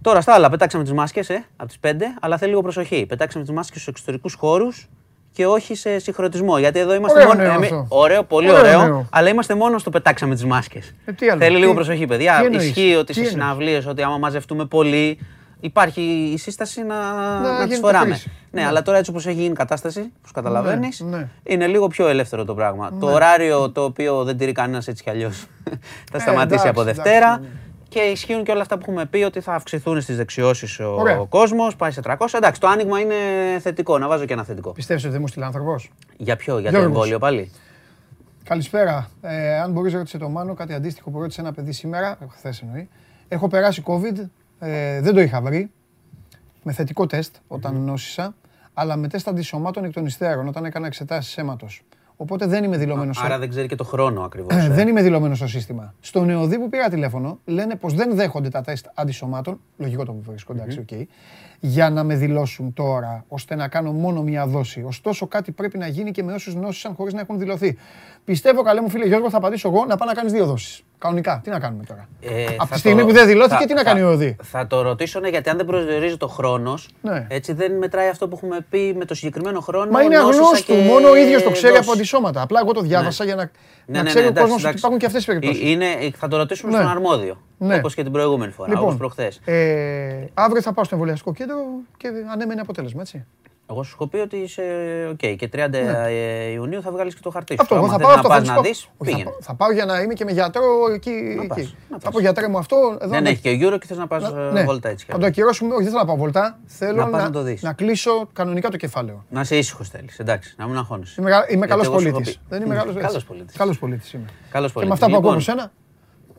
Τώρα 0.00 0.20
στα 0.20 0.34
άλλα, 0.34 0.50
πετάξαμε 0.50 0.84
τις 0.84 0.92
μάσκες 0.92 1.30
ε, 1.30 1.44
από 1.56 1.68
τις 1.68 1.78
5, 1.80 1.94
αλλά 2.20 2.38
θέλει 2.38 2.50
λίγο 2.50 2.62
προσοχή. 2.62 3.06
Πετάξαμε 3.06 3.44
τις 3.44 3.54
μάσκες 3.54 3.80
στους 3.80 3.92
εξωτερικούς 3.94 4.34
χώρους 4.34 4.88
και 5.36 5.46
όχι 5.46 5.74
σε 5.74 5.98
συγχρονισμό. 5.98 6.58
Γιατί 6.58 6.78
εδώ 6.78 6.94
είμαστε 6.94 7.18
Ωραίο 7.18 7.28
μόνο. 7.34 7.42
νέο 7.42 7.52
εμεί- 7.52 7.62
αυτό. 7.64 7.86
ωραίο, 7.88 8.22
πολύ 8.22 8.50
Ωραίο 8.50 8.60
ωραίο, 8.60 8.82
νέο. 8.84 9.06
αλλά 9.10 9.28
είμαστε 9.28 9.54
μόνο 9.54 9.78
στο 9.78 9.90
πετάξαμε 9.90 10.34
τις 10.34 10.44
μάσκες. 10.44 10.92
Ε, 11.04 11.12
τι 11.12 11.28
άλλο, 11.28 11.40
Θέλει 11.40 11.56
λίγο 11.56 11.68
τι- 11.68 11.74
προσοχή, 11.74 11.98
τι 12.00 12.06
παιδιά. 12.06 12.40
εννοείς, 12.44 12.64
Ισχύει 12.64 12.94
ότι 12.94 13.04
τι 13.06 13.12
σε 13.12 13.18
εννοείς; 13.20 13.34
συναυλίες, 13.34 13.86
ότι 13.86 14.02
άμα 14.02 14.18
μαζευτούμε 14.18 14.64
πολύ, 14.64 15.18
υπάρχει 15.60 16.30
η 16.34 16.38
σύσταση 16.38 16.82
να, 16.82 16.94
να, 17.40 17.48
τις 17.50 17.58
γίνεται 17.64 17.76
φοράμε. 17.76 18.04
κρίση. 18.10 18.30
Ναι, 18.50 18.66
αλλά 18.66 18.82
τώρα 18.82 18.98
έτσι 18.98 19.10
όπως 19.10 19.26
έχει 19.26 19.36
γίνει 19.36 19.50
η 19.50 19.52
κατάσταση, 19.52 20.00
όπως 20.18 20.30
καταλαβαίνεις, 20.32 21.00
ναι. 21.00 21.28
είναι 21.42 21.66
λίγο 21.66 21.86
πιο 21.86 22.08
ελεύθερο 22.08 22.44
το 22.44 22.54
πράγμα. 22.54 22.90
Το 23.00 23.06
ωράριο 23.06 23.70
το 23.70 23.84
οποίο 23.84 24.24
δεν 24.24 24.36
τηρεί 24.36 24.52
κανένας 24.52 24.88
έτσι 24.88 25.02
κι 25.02 25.10
αλλιώς 25.10 25.46
θα 26.12 26.18
σταματήσει 26.18 26.44
εντάξει, 26.44 26.68
από 26.68 26.80
εντάξει, 26.80 27.00
Δευτέρα. 27.02 27.38
ναι. 27.38 27.46
Και 27.96 28.02
ισχύουν 28.02 28.44
και 28.44 28.50
όλα 28.50 28.60
αυτά 28.60 28.74
που 28.78 28.80
έχουμε 28.88 29.06
πει 29.06 29.22
ότι 29.22 29.40
θα 29.40 29.54
αυξηθούν 29.54 30.00
στις 30.00 30.16
δεξιώσεις 30.16 30.80
ο, 30.80 30.94
Ωραία. 30.94 31.20
ο 31.20 31.26
κόσμος, 31.26 31.76
πάει 31.76 31.90
σε 31.90 32.00
300. 32.04 32.26
Εντάξει, 32.32 32.60
το 32.60 32.66
άνοιγμα 32.66 33.00
είναι 33.00 33.14
θετικό, 33.60 33.98
να 33.98 34.08
βάζω 34.08 34.24
και 34.24 34.32
ένα 34.32 34.44
θετικό. 34.44 34.72
Πιστεύεις 34.72 35.02
ότι 35.02 35.12
δεν 35.12 35.20
μου 35.20 35.28
στείλει 35.28 35.44
άνθρωπος; 35.44 35.90
Για 36.16 36.36
ποιο, 36.36 36.58
για 36.58 36.70
το 36.70 36.76
Γιώργος. 36.76 36.94
εμβόλιο 36.94 37.18
πάλι; 37.18 37.50
Καλησπέρα. 38.44 39.10
Ε, 39.22 39.58
αν 39.60 39.72
μπορείς, 39.72 39.92
ρώτησε 39.92 40.18
το 40.18 40.28
Μάνο 40.28 40.54
κάτι 40.54 40.74
αντίστοιχο 40.74 41.10
που 41.10 41.20
ρώτησε 41.20 41.40
ένα 41.40 41.52
παιδί 41.52 41.72
σήμερα, 41.72 42.18
χθες 42.36 42.60
εννοεί. 42.60 42.88
Έχω 43.28 43.48
περάσει 43.48 43.82
COVID, 43.86 44.28
ε, 44.58 45.00
δεν 45.00 45.14
το 45.14 45.20
είχα 45.20 45.40
βρει. 45.40 45.70
Με 46.62 46.72
θετικό 46.72 47.06
τεστ 47.06 47.34
όταν 47.48 47.76
νόσησα, 47.80 48.34
αλλά 48.74 48.96
με 48.96 49.08
τεστ 49.08 49.28
αντισωμάτων 49.28 49.84
εκ 49.84 49.92
των 49.92 50.06
υστέρων 50.06 50.48
όταν 50.48 50.64
έκανα 50.64 50.86
εξετάσεις 50.86 51.38
αίματος. 51.38 51.82
Οπότε 52.16 52.46
δεν 52.46 52.64
είμαι 52.64 52.76
δηλωμένος 52.76 53.22
Άρα 53.22 53.38
δεν 53.38 53.48
ξέρει 53.48 53.68
και 53.68 53.74
το 53.74 53.84
χρόνο 53.84 54.22
ακριβώς. 54.22 54.54
Ε, 54.54 54.64
ε. 54.64 54.68
δεν 54.68 54.88
είμαι 54.88 55.02
δηλωμένος 55.02 55.36
στο 55.36 55.46
σύστημα. 55.46 55.94
Στον 56.00 56.24
ΕΟΔΥ 56.24 56.58
που 56.58 56.68
πήρα 56.68 56.88
τηλέφωνο 56.88 57.38
λένε 57.44 57.76
πως 57.76 57.94
δεν 57.94 58.14
δέχονται 58.14 58.48
τα 58.48 58.60
τεστ 58.60 58.86
αντισωμάτων. 58.94 59.60
Λογικό 59.76 60.04
το 60.04 60.12
που 60.12 60.22
βρίσκω, 60.22 60.52
εντάξει, 60.52 60.78
οκ. 60.78 61.08
Για 61.60 61.90
να 61.90 62.04
με 62.04 62.16
δηλώσουν 62.16 62.72
τώρα, 62.72 63.24
ώστε 63.28 63.54
να 63.54 63.68
κάνω 63.68 63.92
μόνο 63.92 64.22
μία 64.22 64.46
δόση. 64.46 64.82
Ωστόσο, 64.82 65.26
κάτι 65.26 65.52
πρέπει 65.52 65.78
να 65.78 65.86
γίνει 65.86 66.10
και 66.10 66.22
με 66.22 66.32
όσους 66.32 66.54
νόσησαν 66.54 66.94
χωρίς 66.94 67.12
να 67.12 67.20
έχουν 67.20 67.38
δηλωθεί. 67.38 67.76
Πιστεύω, 68.26 68.62
καλέ 68.62 68.80
μου 68.80 68.88
φίλε 68.90 69.06
Γιώργο, 69.06 69.30
θα 69.30 69.36
απαντήσω 69.36 69.68
εγώ 69.68 69.84
να 69.88 69.96
πάω 69.96 70.08
να 70.08 70.14
κάνεις 70.14 70.32
δύο 70.32 70.46
δόσεις. 70.46 70.80
Κανονικά. 70.98 71.40
Τι 71.44 71.50
να 71.50 71.58
κάνουμε 71.60 71.84
τώρα; 71.84 72.08
Ε, 72.20 72.44
Από 72.46 72.66
θα 72.66 72.72
τη 72.72 72.78
στιγμή 72.78 73.00
το- 73.00 73.06
που 73.06 73.12
δεν 73.12 73.26
δηλώθηκε, 73.26 73.54
θα- 73.60 73.66
τι 73.66 73.72
να 73.74 73.78
θα- 73.82 73.84
κάνει 73.84 74.02
ο 74.02 74.10
ΟΔΗ. 74.10 74.36
Θα 74.42 74.66
το 74.66 74.82
ρωτήσω 74.82 75.20
ναι, 75.20 75.28
γιατί 75.28 75.48
αν 75.50 75.56
δεν 75.56 75.66
προσδιορίζει 75.66 76.16
το 76.16 76.28
χρόνος, 76.28 76.88
Ναι. 77.02 77.26
έτσι 77.30 77.52
δεν 77.52 77.72
μετράει 77.76 78.08
αυτό 78.08 78.28
που 78.28 78.36
έχουμε 78.36 78.66
πει 78.70 78.94
με 78.98 79.04
το 79.04 79.14
συγκεκριμένο 79.14 79.60
χρόνο. 79.60 79.90
Μα 79.90 80.02
είναι 80.02 80.16
νόσησα 80.18 80.42
αγνώστου. 80.42 80.72
και 80.72 80.82
Μόνο 80.82 81.08
ο 81.08 81.16
ίδιος 81.16 81.42
το 81.42 81.50
ξέρει 81.50 81.72
δόση. 81.72 81.82
από 81.82 81.92
αντισώματα. 81.92 82.42
Απλά 82.42 82.60
εγώ 82.62 82.72
το 82.72 82.80
διάβασα 82.80 83.24
για 83.24 83.34
να, 83.34 83.42
Ναι, 83.42 83.50
να 83.86 83.92
ναι, 83.96 84.02
ναι, 84.02 84.08
ξέρει 84.08 84.24
ο 84.24 84.28
εντάξει, 84.28 84.40
κόσμος 84.50 84.56
ότι 84.56 84.62
εντάξει. 84.62 84.78
υπάρχουν 84.78 84.98
και 84.98 85.06
αυτές 85.06 85.24
τις 85.24 85.34
Ε, 85.34 85.38
περιπτώσεις. 85.38 85.70
Είναι, 85.70 85.86
θα 86.16 86.28
το 86.28 86.36
ρωτήσουμε 86.36 86.70
Ναι. 86.72 86.78
στον 86.78 86.90
αρμόδιο. 86.90 87.40
Ναι. 87.58 87.76
Όπως 87.76 87.94
και 87.94 88.02
την 88.02 88.12
προηγούμενη 88.12 88.52
φορά, 88.52 88.68
Λοιπόν, 88.68 88.84
όπως 88.84 88.96
προχθές. 88.96 89.40
ε, 89.44 90.26
αύριο 90.34 90.62
θα 90.62 90.72
πάω 90.72 90.84
στο 90.84 90.94
εμβολιαστικό 90.94 91.32
κέντρο 91.32 91.56
και 91.96 92.08
ανέμενε 92.32 92.60
αποτέλεσμα, 92.60 93.00
έτσι. 93.00 93.24
Εγώ 93.70 93.82
σου 93.82 93.92
έχω 93.94 94.06
πει 94.06 94.16
ότι 94.16 94.36
είσαι 94.36 94.62
οκ 95.10 95.16
και 95.16 95.48
30 95.52 95.72
ε, 95.72 96.50
Ιουνίου 96.50 96.82
θα 96.82 96.90
βγάλεις 96.90 97.14
και 97.14 97.20
το 97.22 97.30
χαρτί 97.30 97.52
σου. 97.52 97.56
Ναι. 97.58 97.62
Αυτό, 97.62 97.74
εγώ 97.74 97.84
Άμα 97.84 97.92
θα 97.92 97.98
θες 97.98 98.06
πάω 98.06 98.14
να 98.14 98.20
αυτό. 98.20 98.28
θα 98.28 98.34
πας 98.34 98.42
τους 98.46 98.48
να 98.48 98.54
πω. 98.56 98.62
δεις, 98.62 98.78
Όχι, 98.82 98.90
θα 98.98 99.04
πήγαινε. 99.04 99.24
πάω- 99.30 99.38
Θα 99.42 99.54
πάω 99.54 99.72
για 99.72 99.84
να 99.84 100.00
είμαι 100.00 100.14
και 100.14 100.24
με 100.24 100.32
γιατρό 100.32 100.62
εκεί. 100.94 101.10
πας, 101.48 101.58
εκεί. 101.58 101.74
να 101.90 101.96
Θα 101.98 102.02
πας. 102.04 102.12
πω 102.12 102.20
γιατρέ 102.20 102.48
μου 102.48 102.58
αυτό. 102.58 102.76
Εδώ 103.00 103.10
Δεν 103.10 103.22
να- 103.22 103.28
έχει 103.28 103.40
και 103.40 103.64
ο 103.64 103.68
Euro 103.68 103.78
και 103.80 103.86
θες 103.86 103.96
να 103.96 104.06
πας 104.06 104.24
ε, 104.24 104.50
Ναι, 104.52 104.62
βόλτα 104.64 104.88
έτσι. 104.88 105.04
κι 105.04 105.10
Θα 105.12 105.18
το 105.18 105.24
αλλιώς. 105.24 105.28
ακυρώσουμε. 105.38 105.72
Όχι, 105.74 105.82
δεν 105.82 105.90
θέλω 105.92 106.00
να 106.02 106.06
πάω 106.06 106.16
βόλτα. 106.16 106.58
Θέλω 106.66 106.96
Να 107.04 107.08
πας 107.08 107.22
να 107.22 107.30
το 107.30 107.42
δεις. 107.42 107.62
να 107.62 107.72
κλείσω 107.72 108.28
κανονικά 108.32 108.68
το 108.70 108.76
κεφάλαιο. 108.76 109.24
Να 109.30 109.40
είσαι 109.40 109.56
ήσυχος 109.56 109.88
θέλεις, 109.88 110.18
εντάξει, 110.18 110.54
να 110.58 110.66
μην 110.66 110.76
αγχώνεσαι. 110.76 111.20
Είμαι, 111.20 111.30
κα- 111.30 111.36
είμαι 111.36 111.46
Γιατί 111.48 111.68
καλός 111.68 111.86
εγώ 111.86 111.98
σου 111.98 112.06
έχω 112.06 112.12
πολίτης. 112.16 112.36
πει. 112.38 112.44
Δεν 112.48 112.62
είμαι 112.62 112.74
Μμ, 112.74 112.78
καλό 112.78 112.92
καλός 113.00 113.24
πολίτης. 113.24 113.56
Καλός 113.56 113.78
πολίτης 113.78 114.12
είμαι. 114.12 114.24
Καλός 114.50 114.72
Και 114.72 114.78
με 114.78 114.84
πολίτης. 114.86 114.92
αυτά 114.92 115.06
που 115.06 115.16
ακούω 115.16 115.30
από 115.30 115.38
Λοιπόν, 115.38 115.54
σένα. 115.54 115.72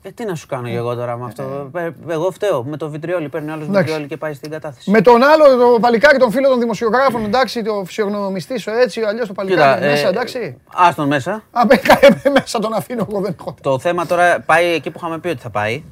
Ε, 0.01 0.11
τι 0.11 0.25
να 0.25 0.35
σου 0.35 0.47
κάνω 0.47 0.67
και 0.67 0.75
εγώ 0.75 0.95
τώρα 0.95 1.17
με 1.17 1.25
αυτό; 1.25 1.69
Ε, 1.75 1.89
Εγώ 2.07 2.31
φταίω. 2.31 2.63
Με 2.63 2.77
το 2.77 2.89
βιτριόλι 2.89 3.29
παίρνει 3.29 3.51
άλλος 3.51 3.63
Εντάξει. 3.67 3.81
βιτριόλι 3.83 4.07
και 4.07 4.17
πάει 4.17 4.33
στην 4.33 4.51
κατάθεση. 4.51 4.91
Με 4.91 5.01
τον 5.01 5.23
άλλο, 5.23 5.43
το 5.73 5.79
παλικάρι, 5.79 6.17
τον 6.17 6.31
φίλο 6.31 6.49
των 6.49 6.59
δημοσιογράφων, 6.59 7.25
εντάξει, 7.25 7.61
το 7.63 7.83
φυσιογνωμιστή, 7.85 8.53
ο 8.69 8.71
έτσι, 8.81 9.01
αλλιώς 9.01 9.27
το 9.27 9.33
παλικάρι 9.33 9.85
ε, 9.85 9.89
μέσα, 9.89 10.07
εντάξει. 10.07 10.57
Άστον 10.73 11.07
μέσα. 11.07 11.31
Α, 11.51 11.61
με- 11.67 11.81
ε, 12.23 12.29
μέσα 12.29 12.59
τον 12.59 12.73
αφήνω, 12.73 13.07
εγώ 13.09 13.21
δεν 13.21 13.35
έχω. 13.39 13.55
Το 13.61 13.79
θέμα 13.79 14.05
τώρα 14.05 14.39
πάει 14.45 14.65
εκεί 14.73 14.91
που 14.91 14.97
είχαμε 15.01 15.19
πει 15.19 15.27
ότι 15.27 15.41
θα 15.41 15.49
πάει. 15.49 15.83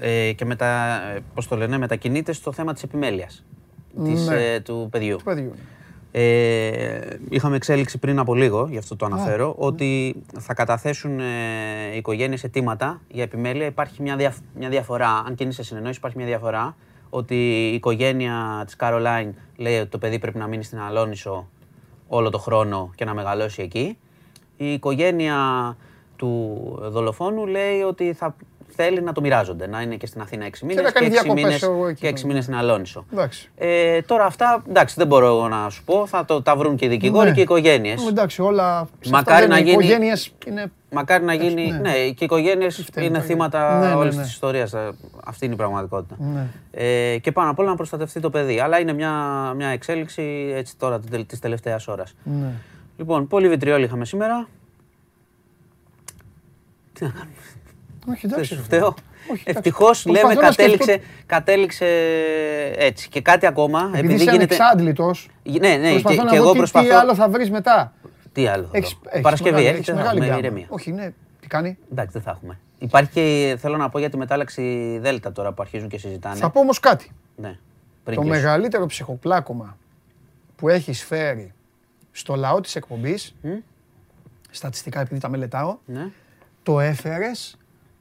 Ε, 0.00 0.32
και 0.32 0.44
μετα, 0.44 0.66
ε, 1.16 1.18
πώς 1.34 1.48
το 1.48 1.56
λένε, 1.56 1.78
μετακινείται 1.78 2.32
στο 2.32 2.52
θέμα 2.52 2.72
της 2.72 2.82
επιμέλειας. 2.82 3.44
της, 4.04 4.26
Ναι. 4.26 4.44
ε, 4.44 4.60
του 4.60 4.88
παιδιού. 4.90 5.16
Του 5.16 5.24
παιδιού. 5.24 5.54
Ε, 6.12 7.16
είχαμε 7.28 7.56
εξέλιξη 7.56 7.98
πριν 7.98 8.18
από 8.18 8.34
λίγο, 8.34 8.66
γι' 8.70 8.78
αυτό 8.78 8.96
το 8.96 9.06
αναφέρω, 9.06 9.54
ότι 9.58 10.22
θα 10.38 10.54
καταθέσουν 10.54 11.20
ε, 11.20 11.24
οι 11.94 11.96
οικογένειες 11.96 12.44
αιτήματα 12.44 13.00
για 13.08 13.22
επιμέλεια. 13.22 13.66
Υπάρχει 13.66 14.02
μια, 14.02 14.16
διαφ- 14.16 14.42
μια 14.54 14.68
διαφορά, 14.68 15.22
αν 15.26 15.34
και 15.34 15.44
είναι 15.44 15.52
σε 15.52 15.62
συνεννόηση, 15.62 15.98
υπάρχει 15.98 16.16
μια 16.16 16.26
διαφορά. 16.26 16.76
Ότι 17.10 17.34
η 17.70 17.74
οικογένεια 17.74 18.62
της 18.64 18.76
Καρολάιν 18.76 19.34
λέει 19.56 19.78
ότι 19.78 19.88
το 19.88 19.98
παιδί 19.98 20.18
πρέπει 20.18 20.38
να 20.38 20.46
μείνει 20.46 20.64
στην 20.64 20.78
Αλόνισο 20.80 21.48
όλο 22.08 22.30
το 22.30 22.38
χρόνο 22.38 22.90
και 22.94 23.04
να 23.04 23.14
μεγαλώσει 23.14 23.62
εκεί. 23.62 23.98
Η 24.56 24.72
οικογένεια 24.72 25.36
του 26.16 26.58
δολοφόνου 26.82 27.46
λέει 27.46 27.80
ότι 27.80 28.12
θα 28.12 28.36
θέλει 28.82 29.02
να 29.02 29.12
το 29.12 29.20
μοιράζονται, 29.20 29.66
να 29.66 29.80
είναι 29.80 29.96
και 29.96 30.06
στην 30.06 30.20
Αθήνα 30.20 30.46
6 30.46 30.58
μήνες 30.62 30.84
να 30.84 30.90
κάνει 30.90 31.06
και 31.06 31.12
6 31.12 31.20
διακοπές 31.20 31.44
μήνες, 31.44 31.62
εγώ 31.62 31.86
εκεί, 31.88 32.00
και 32.00 32.06
έξι 32.06 32.22
ναι. 32.22 32.28
μήνες 32.28 32.44
στην 32.44 32.56
Αλόνισο. 32.56 33.04
Εντάξει. 33.12 33.50
Ε, 33.56 34.02
τώρα 34.02 34.24
αυτά, 34.24 34.62
εντάξει, 34.68 34.94
δεν 34.98 35.06
μπορώ 35.06 35.26
εγώ 35.26 35.48
να 35.48 35.68
σου 35.70 35.84
πω. 35.84 36.06
Θα 36.06 36.24
το, 36.24 36.42
τα 36.42 36.56
βρουν 36.56 36.76
και 36.76 36.84
οι 36.84 36.88
δικηγόροι 36.88 37.28
Ναι. 37.28 37.34
και 37.34 37.40
οι 37.40 37.42
οικογένειες. 37.42 38.04
Ε, 38.04 38.08
Εντάξει, 38.08 38.42
όλα. 38.42 38.88
σε 39.00 39.10
Μακάρι 39.10 39.44
αυτά 39.44 39.48
να 39.48 39.54
δεν 39.54 39.64
είναι. 39.64 39.70
γίνει- 39.70 39.82
Οι 39.82 39.86
οικογένειες 39.86 40.32
είναι. 40.46 40.70
Μακάρι 40.90 41.24
να 41.24 41.34
γίνει. 41.34 41.66
ναι. 41.70 41.78
Ναι, 41.78 41.92
και 41.92 41.98
οι 41.98 42.14
οικογένειες 42.18 42.82
φταίνουν 42.86 43.08
είναι 43.08 43.18
τα 43.18 43.24
θύματα 43.24 43.78
Ναι, 43.78 43.86
ναι, 43.86 43.94
όλης 43.94 44.16
ναι. 44.16 44.22
της 44.22 44.30
ιστορίας. 44.32 44.74
Αυτή 45.24 45.44
είναι 45.44 45.54
η 45.54 45.56
πραγματικότητα. 45.56 46.16
Ναι. 46.18 46.46
Ε, 46.70 47.18
και 47.18 47.32
πάνω 47.32 47.50
απ' 47.50 47.58
όλα 47.58 47.68
να 47.68 47.76
προστατευτεί 47.76 48.20
το 48.20 48.30
παιδί. 48.30 48.60
Αλλά 48.60 48.80
είναι 48.80 48.92
μια, 48.92 49.12
μια 49.56 49.68
εξέλιξη 49.68 50.52
έτσι 50.54 50.76
τώρα 50.76 51.00
τη 51.26 51.38
τελευταίας 51.38 51.88
ώρας. 51.88 52.14
Ναι. 52.24 52.52
Λοιπόν, 52.96 53.26
πολύ 53.26 53.48
βιτριόλι 53.48 53.84
είχαμε 53.84 54.04
σήμερα. 54.04 54.48
Τι 56.92 57.04
να 57.04 57.10
κάνουμε; 57.10 57.36
Όχι, 58.10 58.20
Δεν 58.26 58.30
εντάξει. 58.32 58.50
σου 58.54 58.56
ρε 58.56 58.62
φταίω. 58.62 58.78
φίλε. 58.80 59.32
Όχι, 59.32 59.42
εντάξει. 59.46 59.58
Ευτυχώς 59.58 60.02
Προσπαθώ 60.02 60.28
λέμε 60.28 60.40
να 60.40 60.52
σκεφτώ- 60.52 60.76
κατέληξε, 60.78 61.08
κατέληξε 61.26 61.86
έτσι. 62.76 63.08
Και 63.08 63.20
κάτι 63.20 63.46
ακόμα. 63.46 63.90
Επειδή 63.94 64.14
είσαι 64.14 64.30
ανεξάντλητος, 64.30 65.28
Ναι, 65.42 65.58
ναι, 65.58 65.76
και, 65.86 65.90
προσπαθώ 65.90 66.16
και 66.16 66.22
να 66.22 66.34
εγώ 66.34 66.44
δω 66.44 66.50
τι- 66.52 66.58
προσπαθώ. 66.58 66.86
τι 66.88 66.92
άλλο 66.94 67.14
θα 67.14 67.28
βρεις 67.28 67.50
μετά. 67.50 67.92
Τι 68.32 68.46
άλλο. 68.46 68.62
θα 68.64 68.76
Έχεις, 68.76 68.92
δω. 68.92 69.10
έχεις 69.10 69.20
Παρασκευή 69.22 69.54
μεγάλη- 69.54 69.76
έρχεται, 69.78 69.90
έχεις 69.92 70.02
θα 70.04 70.10
μεγάλη 70.12 70.18
έχουμε 70.30 70.40
γκάμα. 70.40 70.46
ηρεμία. 70.46 70.66
Όχι, 70.70 70.92
ναι. 70.92 71.12
Τι 71.40 71.46
κάνει; 71.46 71.78
Εντάξει, 71.92 72.12
δεν 72.12 72.22
θα 72.22 72.30
έχουμε. 72.30 72.58
Υπάρχει 72.78 73.10
και 73.10 73.56
θέλω 73.60 73.76
να 73.76 73.88
πω 73.88 73.98
για 73.98 74.10
τη 74.10 74.16
μετάλλαξη 74.16 74.98
Δέλτα 75.00 75.32
τώρα 75.32 75.52
που 75.52 75.62
αρχίζουν 75.62 75.88
και 75.88 75.98
συζητάνε. 75.98 76.34
Θα 76.36 76.50
πω 76.50 76.60
όμως 76.60 76.80
κάτι. 76.80 77.10
Ναι. 77.36 77.58
Πριν 78.04 78.16
Το 78.16 78.22
κλείσω. 78.22 78.36
μεγαλύτερο 78.36 78.86
ψυχοπλάκωμα 78.86 79.76
που 80.56 80.68
έχει 80.68 80.92
φέρει 80.92 81.52
στο 82.12 82.34
λαό 82.34 82.60
της 82.60 82.76
εκπομπής, 82.76 83.34
Μμ. 83.42 83.50
στατιστικά 84.50 85.00
επειδή 85.00 85.20
τα 85.20 85.28
μελετάω, 85.28 85.76
Ναι. 85.86 86.06
το 86.62 86.80
έφερες 86.80 87.56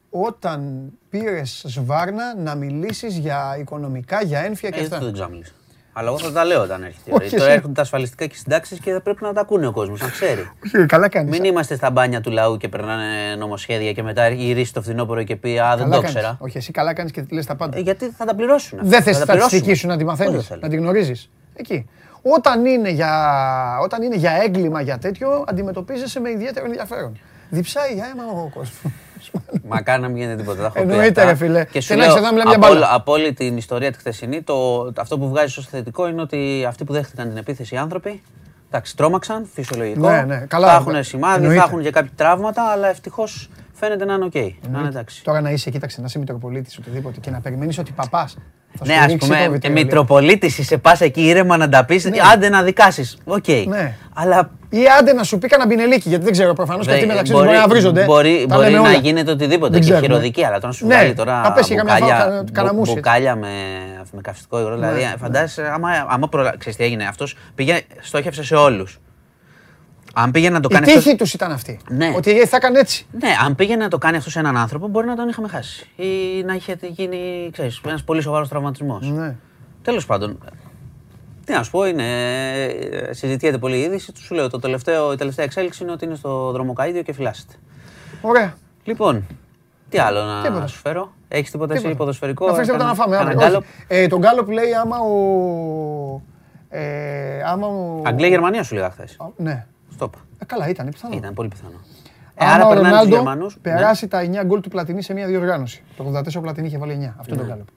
όταν 0.10 0.90
πήρες 1.10 1.64
σβάρνα 1.68 2.36
να 2.38 2.56
μιλήσεις 2.56 3.18
για 3.18 3.57
οικονομικά, 3.60 4.23
για 4.23 4.40
ένφια 4.40 4.69
και 4.69 4.80
Ε, 4.80 4.81
αυτά; 4.81 4.94
αυτό 4.94 5.06
δεν 5.06 5.14
ξέρω 5.14 5.27
να 5.30 5.34
μιλήσω. 5.36 5.53
Αλλά 5.94 6.07
εγώ 6.07 6.18
θα 6.19 6.31
τα 6.31 6.45
λέω 6.45 6.61
όταν 6.61 6.84
έρχεται. 6.84 7.10
η 7.11 7.14
Όχι, 7.14 7.23
ώρα. 7.23 7.30
Τώρα 7.30 7.44
εσύ. 7.45 7.52
έρχονται 7.53 7.73
τα 7.73 7.81
ασφαλιστικά 7.81 8.26
και 8.26 8.36
συντάξεις 8.36 8.80
και 8.80 8.91
θα 8.91 9.02
πρέπει 9.02 9.23
να 9.23 9.34
τα 9.34 9.41
ακούνε 9.41 9.68
ο 9.68 9.72
κόσμος, 9.72 10.02
να 10.02 10.10
ξέρει. 10.10 10.49
Όχι, 10.65 10.86
Καλά 10.86 11.10
κάνεις. 11.10 11.31
Μην 11.31 11.44
είμαστε 11.44 11.76
στα 11.76 11.90
μπάνια 11.91 12.22
του 12.22 12.31
λαού 12.31 12.57
και 12.57 12.68
περνάνε 12.68 13.36
νομοσχέδια 13.38 13.91
και 13.91 14.03
μετά 14.03 14.30
γυρίσει 14.30 14.73
το 14.73 14.81
φθινόπωρο 14.81 15.23
και 15.23 15.36
πει 15.36 15.60
Α, 15.60 15.76
δεν 15.76 15.77
Καλά 15.77 15.95
το 15.95 16.02
κάνεις. 16.02 16.10
ήξερα. 16.10 16.38
Όχι, 16.40 16.57
εσύ 16.57 16.72
καλά 16.72 16.94
κάνεις 16.94 17.11
και 17.11 17.26
λες 17.31 17.45
τα 17.45 17.56
πάντα. 17.56 17.77
Ε, 17.77 17.81
γιατί 17.81 18.10
θα 18.18 18.26
τα 18.26 18.36
πληρώσουν. 18.36 18.80
αυτά. 18.80 18.90
Δεν 18.90 19.02
θες 19.03 19.18
Θα 19.18 19.22
τη 19.22 19.27
τα 19.27 19.34
στατιστική 19.34 19.61
πληρώσουμε. 19.64 19.76
σου 19.76 19.88
να 19.88 19.98
τη 19.98 20.03
Πώς 20.03 20.15
δεν 20.18 20.26
μαθαίνεις, 20.27 20.48
θέλω. 20.48 20.60
να 20.64 20.69
την 20.69 20.80
γνωρίζεις. 20.80 21.30
Εκεί. 21.56 21.90
Όταν 22.22 22.65
είναι, 22.65 22.90
για, 22.90 23.11
όταν 23.84 24.02
είναι 24.02 24.15
για 24.15 24.31
έγκλημα, 24.31 24.81
για 24.81 24.98
τέτοιο, 24.98 25.44
αντιμετωπίζεσαι 25.48 26.19
με 26.19 26.30
ιδιαίτερο 26.30 26.65
ενδιαφέρον. 26.65 27.19
Διψάει 27.49 27.94
για 27.94 28.06
αίμα 28.14 28.23
ο 28.23 28.49
κόσμος. 28.53 28.72
Μακάρι 29.68 30.02
να 30.02 30.08
μην 30.08 30.18
γίνεται 30.18 30.36
τίποτα. 30.36 30.60
Τα 30.60 30.66
έχω 30.66 30.74
πει 30.74 30.80
Εννοείται, 30.82 31.08
αυτά. 31.22 31.26
ρε 31.26 31.36
φίλε. 31.36 31.64
Και 31.64 31.70
Και 31.72 31.82
σου 31.82 31.92
να 31.94 31.98
λέω, 32.00 32.06
έχεις 32.08 32.18
εδώ, 32.18 32.32
μιλάμε 32.32 32.50
για 32.50 32.58
από, 32.58 32.68
μπάλα. 32.68 32.86
όλη- 32.86 32.96
από 32.96 33.12
όλη 33.12 33.34
την 33.34 33.58
ιστορία 33.58 33.92
τη 33.92 33.98
χθεσινή, 33.98 34.42
το, 34.42 34.86
αυτό 34.98 35.18
που 35.18 35.30
βγάζει 35.30 35.60
ως 35.60 35.68
θετικό 35.68 36.08
είναι 36.08 36.22
ότι 36.22 36.66
αυτοί 36.68 36.84
που 36.84 36.94
δέχτηκαν 36.94 37.28
την 37.28 37.38
επίθεση 37.38 37.76
οι 37.76 37.78
άνθρωποι. 37.78 38.22
Εντάξει, 38.68 38.96
τρόμαξαν, 38.98 39.48
φυσιολογικό. 39.54 40.10
Ναι, 40.10 40.22
ναι, 40.22 40.38
καλά, 40.48 40.68
θα 40.68 40.78
βέβαια. 40.78 40.92
έχουν 40.94 41.04
σημάδι, 41.04 41.36
Εννοείται. 41.36 41.60
θα 41.60 41.68
έχουν 41.70 41.82
και 41.82 41.92
κάποια 41.92 42.12
τραύματα, 42.16 42.64
αλλά 42.64 42.88
ευτυχώς 42.90 43.50
φαίνεται 43.74 44.06
να 44.06 44.14
είναι 44.14 44.26
οκ. 44.26 44.34
Να 44.72 44.80
είναι 44.80 44.88
εντάξει. 44.88 45.24
Τώρα 45.24 45.42
να 45.42 45.50
είσαι, 45.52 45.70
κοίταξε, 45.70 46.00
να 46.02 46.06
είσαι 46.08 46.20
Μητροπολίτης 46.20 46.78
οτιδήποτε 46.78 47.20
και 47.20 47.30
να 47.32 47.40
περιμένεις 47.40 47.78
ότι 47.78 47.92
παπάς 47.92 48.34
θα 48.34 48.40
Ναι, 48.86 48.94
σου 48.94 49.00
ας 49.00 49.06
ρίξει 49.06 49.28
το 49.30 49.36
πούμε, 49.36 49.50
βιτριόλι. 49.50 49.84
Μητροπολίτης 49.84 50.58
είσαι, 50.58 50.78
πας 50.78 51.02
εκεί 51.02 51.22
ήρεμα 51.22 51.58
να 51.58 51.70
τα 51.70 51.86
πεις. 51.86 52.10
Άντε 52.34 52.50
να 52.50 52.64
δικάσεις. 52.64 53.18
Οκ. 53.26 53.48
Ναι. 53.68 53.96
Αλλά 54.14 54.50
Ή 54.72 54.80
άντε 55.00 55.14
να 55.14 55.24
σου 55.24 55.38
πει 55.38 55.48
κανένα 55.48 55.70
μπινελίκι, 55.70 56.10
γιατί 56.10 56.24
δεν 56.24 56.34
ξέρω 56.34 56.54
προφανώς 56.54 56.86
και 56.86 56.91
αυτοί 56.91 57.02
Δε- 57.06 57.10
μεταξύ 57.12 57.32
τους 57.34 57.41
μπορεί 57.41 57.58
να 57.58 57.68
βρίζονται. 57.68 58.04
Μπορεί, 58.04 58.46
Τα 58.50 58.56
μπορεί 58.56 58.70
λέμε 58.70 58.84
να 58.84 58.90
όλα. 58.90 58.98
γίνεται 59.00 59.32
οτιδήποτε 59.32 59.72
Δεν 59.72 59.82
και 59.82 59.86
ξέρουμε. 59.90 60.06
χειροδικεί, 60.08 60.44
αλλά 60.46 60.56
τώρα 60.56 60.68
να 60.68 60.74
σου 60.74 60.88
Ναι, 60.88 60.96
βγάλει 60.96 61.14
τώρα 61.14 61.41
να 61.41 61.52
πέσει 61.52 61.76
καμιά 61.76 61.96
φορά 61.96 62.06
μπουκάλια, 62.16 62.44
κα- 62.44 62.52
κανένα 62.52 62.74
μπου- 62.74 62.80
μουσι. 62.86 62.94
μπουκάλια 62.94 63.36
με, 63.36 63.48
με 64.12 64.22
καυστικό 64.22 64.60
υγρό. 64.60 64.74
Δηλαδή, 64.76 65.02
Ναι, 65.04 65.14
φαντάζεσαι, 65.20 65.72
άμα, 65.74 65.90
άμα 66.08 66.28
προλα... 66.28 66.54
ξέρεις 66.58 66.78
τι 66.78 66.84
έγινε, 66.84 67.06
αυτός 67.06 67.36
πήγε, 67.56 67.80
στόχευσε 68.02 68.44
σε 68.44 68.56
όλους. 68.56 69.00
Αν 70.14 70.31
πήγαινε 70.31 70.53
να 70.53 70.60
το 70.60 70.68
Η 70.72 70.73
κάνει 70.73 70.86
τύχη 70.86 70.98
αυτός... 70.98 71.15
τους 71.18 71.34
ήταν 71.34 71.52
αυτή. 71.52 71.80
Ναι. 71.90 72.14
Ότι 72.15 72.45
θα 72.45 72.56
έκανε 72.57 72.80
έτσι. 72.80 73.06
Ναι, 73.11 73.30
αν 73.45 73.56
πήγαινε 73.56 73.84
να 73.84 73.90
το 73.90 73.98
κάνει 73.98 74.18
αυτός 74.18 74.31
σε 74.31 74.40
έναν 74.40 74.57
άνθρωπο, 74.57 74.88
μπορεί 74.88 75.07
να 75.07 75.15
τον 75.15 75.27
είχαμε 75.30 75.48
χάσει. 75.48 75.90
Ή 75.95 76.44
να 76.44 76.53
είχε 76.53 76.77
γίνει, 76.81 77.49
ξέρεις, 77.52 77.81
ένας 77.86 78.03
πολύ 78.03 78.22
σοβαρός 78.22 78.49
τραυματισμός. 78.49 79.10
Ναι. 79.11 79.36
Τέλος 79.81 80.06
πάντων, 80.06 80.38
τι 81.45 81.53
να 81.53 81.64
σου 81.64 81.72
πω, 81.72 81.86
είναι, 81.86 82.03
ε, 82.64 83.14
συζητιέται 83.14 83.57
πολύ 83.57 83.77
η 83.77 83.81
είδηση. 83.81 84.11
Του 84.11 84.22
σου 84.22 84.34
λέω, 84.36 84.49
το 84.49 84.60
τελευταίο, 84.60 85.14
η 85.14 85.15
τελευταία 85.15 85.45
εξέλιξη 85.45 85.84
είναι 85.84 85.91
ότι 85.91 86.06
είναι 86.06 86.15
στο 86.15 86.52
δρομοκαίδιο 86.52 87.02
και 87.02 87.14
φυλάσσεται. 87.14 87.53
Ωραία. 88.22 88.53
Λοιπόν, 88.84 89.26
τι 89.90 89.98
άλλο 89.98 90.23
να 90.23 90.41
Τίποτα. 90.41 90.68
σου 90.68 90.77
φέρω; 90.80 91.14
Έχεις 91.27 91.52
τίποτα 91.52 91.73
εσύ 91.73 91.81
Τίποτα. 91.81 91.99
ποδοσφαιρικό. 91.99 92.45
Να 92.48 92.53
φέρεις 92.53 92.68
τίποτα 92.68 92.86
να 92.86 92.91
κάνα- 92.91 93.03
φάμε. 93.03 93.15
κάνα 93.15 93.30
αύριο. 93.30 93.45
γκάλοπ; 93.48 93.61
Όχι. 93.64 94.02
Ε, 94.03 94.07
Τον 94.07 94.19
Γκάλοπ 94.19 94.49
λέει 94.49 94.73
άμα 94.73 94.98
ο... 94.99 96.22
ε, 96.69 97.41
Άμα 97.45 97.68
ο... 97.68 98.02
Αγγλία-Γερμανία 98.06 98.64
σου 98.64 98.76
λέγα 98.76 98.90
χθες. 98.90 99.15
Α, 99.19 99.26
Ναι. 99.36 99.65
Στο 100.00 100.10
είπα. 100.14 100.26
Ε, 100.40 100.46
Καλά, 100.46 100.70
ήταν 100.70 100.90
πιθανό. 100.90 101.16
Ήταν 101.16 101.34
πολύ 101.34 101.48
πιθανό. 101.48 101.80
Ε, 102.36 102.46
Άμα 102.46 102.54
άρα 102.54 102.66
ο 102.66 102.70
περνάνε 102.70 102.88
τους 102.90 102.98
Ρονάλντο 102.98 103.16
Γερμανούς. 103.16 103.58
περάσει 103.62 104.08
τα 104.08 104.22
9 104.22 104.44
γκολ 104.46 104.60
του 104.62 104.70
Πλατινί 104.70 105.02
σε 105.02 105.14
μια 105.14 105.28
διοργάνωση. 105.28 105.84
Το 105.98 106.04
84 106.04 106.36
ο 106.38 106.42
Πλατινί 106.42 106.68
είχε 106.68 106.78
βάλει 106.78 106.94
9. 106.94 107.14
Αυτό 107.20 107.34
είναι 107.34 107.44
το 107.44 107.50
Γκάλοπ. 107.50 107.68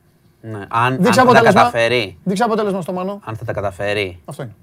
Ναι. 0.40 0.56
Αν, 0.56 0.66
αν 0.70 0.96
Δείξε 0.96 1.10
θα 1.10 1.14
τα 1.16 1.22
αποτέλεσμα. 1.22 1.60
καταφέρει. 1.60 2.18
Δείξε 2.24 2.44
αποτέλεσμα 2.44 2.80
στο 2.82 2.92
Μανώ. 2.92 3.20
Αν 3.24 3.36
θα 3.36 3.44
τα 3.44 3.52
καταφέρει. 3.52 4.20
Αυτό 4.24 4.42
είναι. 4.42 4.54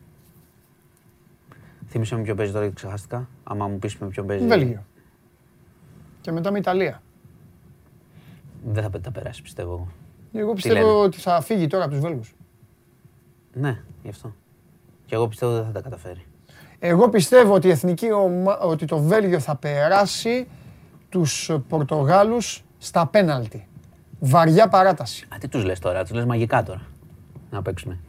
Θύμισε 1.90 2.15
με 2.15 2.22
ποιο 2.22 2.36
παίζει 2.36 2.52
τώρα 2.52 2.64
γιατί 2.64 2.80
ξεχάστηκα. 2.81 3.27
Άμα 3.44 3.68
μου 3.68 3.80
πεις 3.80 3.98
με 3.98 4.07
ποιο 4.07 4.23
παίζει. 4.23 4.48
Βέλγιο. 4.48 4.84
Και 6.22 6.31
μετά 6.31 6.52
με 6.52 6.57
Ιταλία. 6.57 7.02
Δεν 8.65 8.84
θα 8.84 8.90
τα 8.99 9.11
περάσει, 9.11 9.41
πιστεύω. 9.41 9.88
Εγώ 10.34 10.41
λένε. 10.41 10.53
πιστεύω 10.53 11.02
ότι 11.03 11.18
θα 11.19 11.41
φύγει 11.41 11.68
τώρα 11.68 11.84
από 11.84 11.94
τους 11.94 12.02
Βέλγους. 12.02 12.36
Ναι, 13.53 13.81
γι' 14.03 14.10
αυτό. 14.10 14.34
Και 15.06 15.15
εγώ 15.15 15.27
πιστεύω 15.27 15.52
δεν 15.53 15.65
θα 15.65 15.72
τα 15.72 15.81
καταφέρει. 15.81 16.26
Εγώ 16.80 17.10
πιστεύω 17.10 17.53
ότι, 17.53 17.68
η 17.68 17.72
εθνική 17.72 18.11
ομα... 18.11 18.57
ότι 18.57 18.85
το 18.85 18.97
Βέλγιο 18.97 19.39
θα 19.39 19.56
περάσει 19.56 20.47
τους 21.10 21.51
Πορτογάλους 21.68 22.64
στα 22.77 23.06
πέναλτι. 23.07 23.68
Βαριά 24.19 24.68
παράταση. 24.68 25.26
Α, 25.34 25.38
τι 25.39 25.47
τους 25.47 25.64
λες 25.64 25.80
τώρα, 25.80 26.01
τους 26.01 26.11
λες 26.11 26.26
μαγικά 26.26 26.64
τώρα. 26.64 26.81
Να 27.49 27.61
παίξουν. 27.61 27.99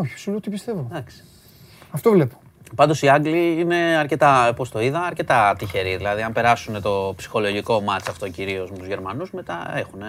Όχι, 0.00 0.18
σου 0.18 0.30
λέω 0.30 0.40
τι 0.40 0.50
πιστεύω. 0.50 0.86
Εντάξει. 0.90 1.24
Αυτό 1.90 2.10
βλέπω. 2.10 2.36
Πάντως 2.74 3.02
οι 3.02 3.08
Άγγλοι 3.08 3.60
είναι 3.60 3.76
αρκετά, 3.76 4.52
πώς 4.56 4.70
το 4.70 4.80
είδα, 4.80 5.00
αρκετά 5.00 5.54
τυχεροί. 5.58 5.96
Δηλαδή, 5.96 6.22
αν 6.22 6.32
περάσουν 6.32 6.82
το 6.82 7.12
ψυχολογικό 7.16 7.80
μάτς 7.80 8.08
αυτό 8.08 8.28
κυρίως 8.28 8.70
με 8.70 8.76
τους 8.76 8.86
Γερμανούς, 8.86 9.30
μετά 9.30 9.72
έχουν. 9.74 10.00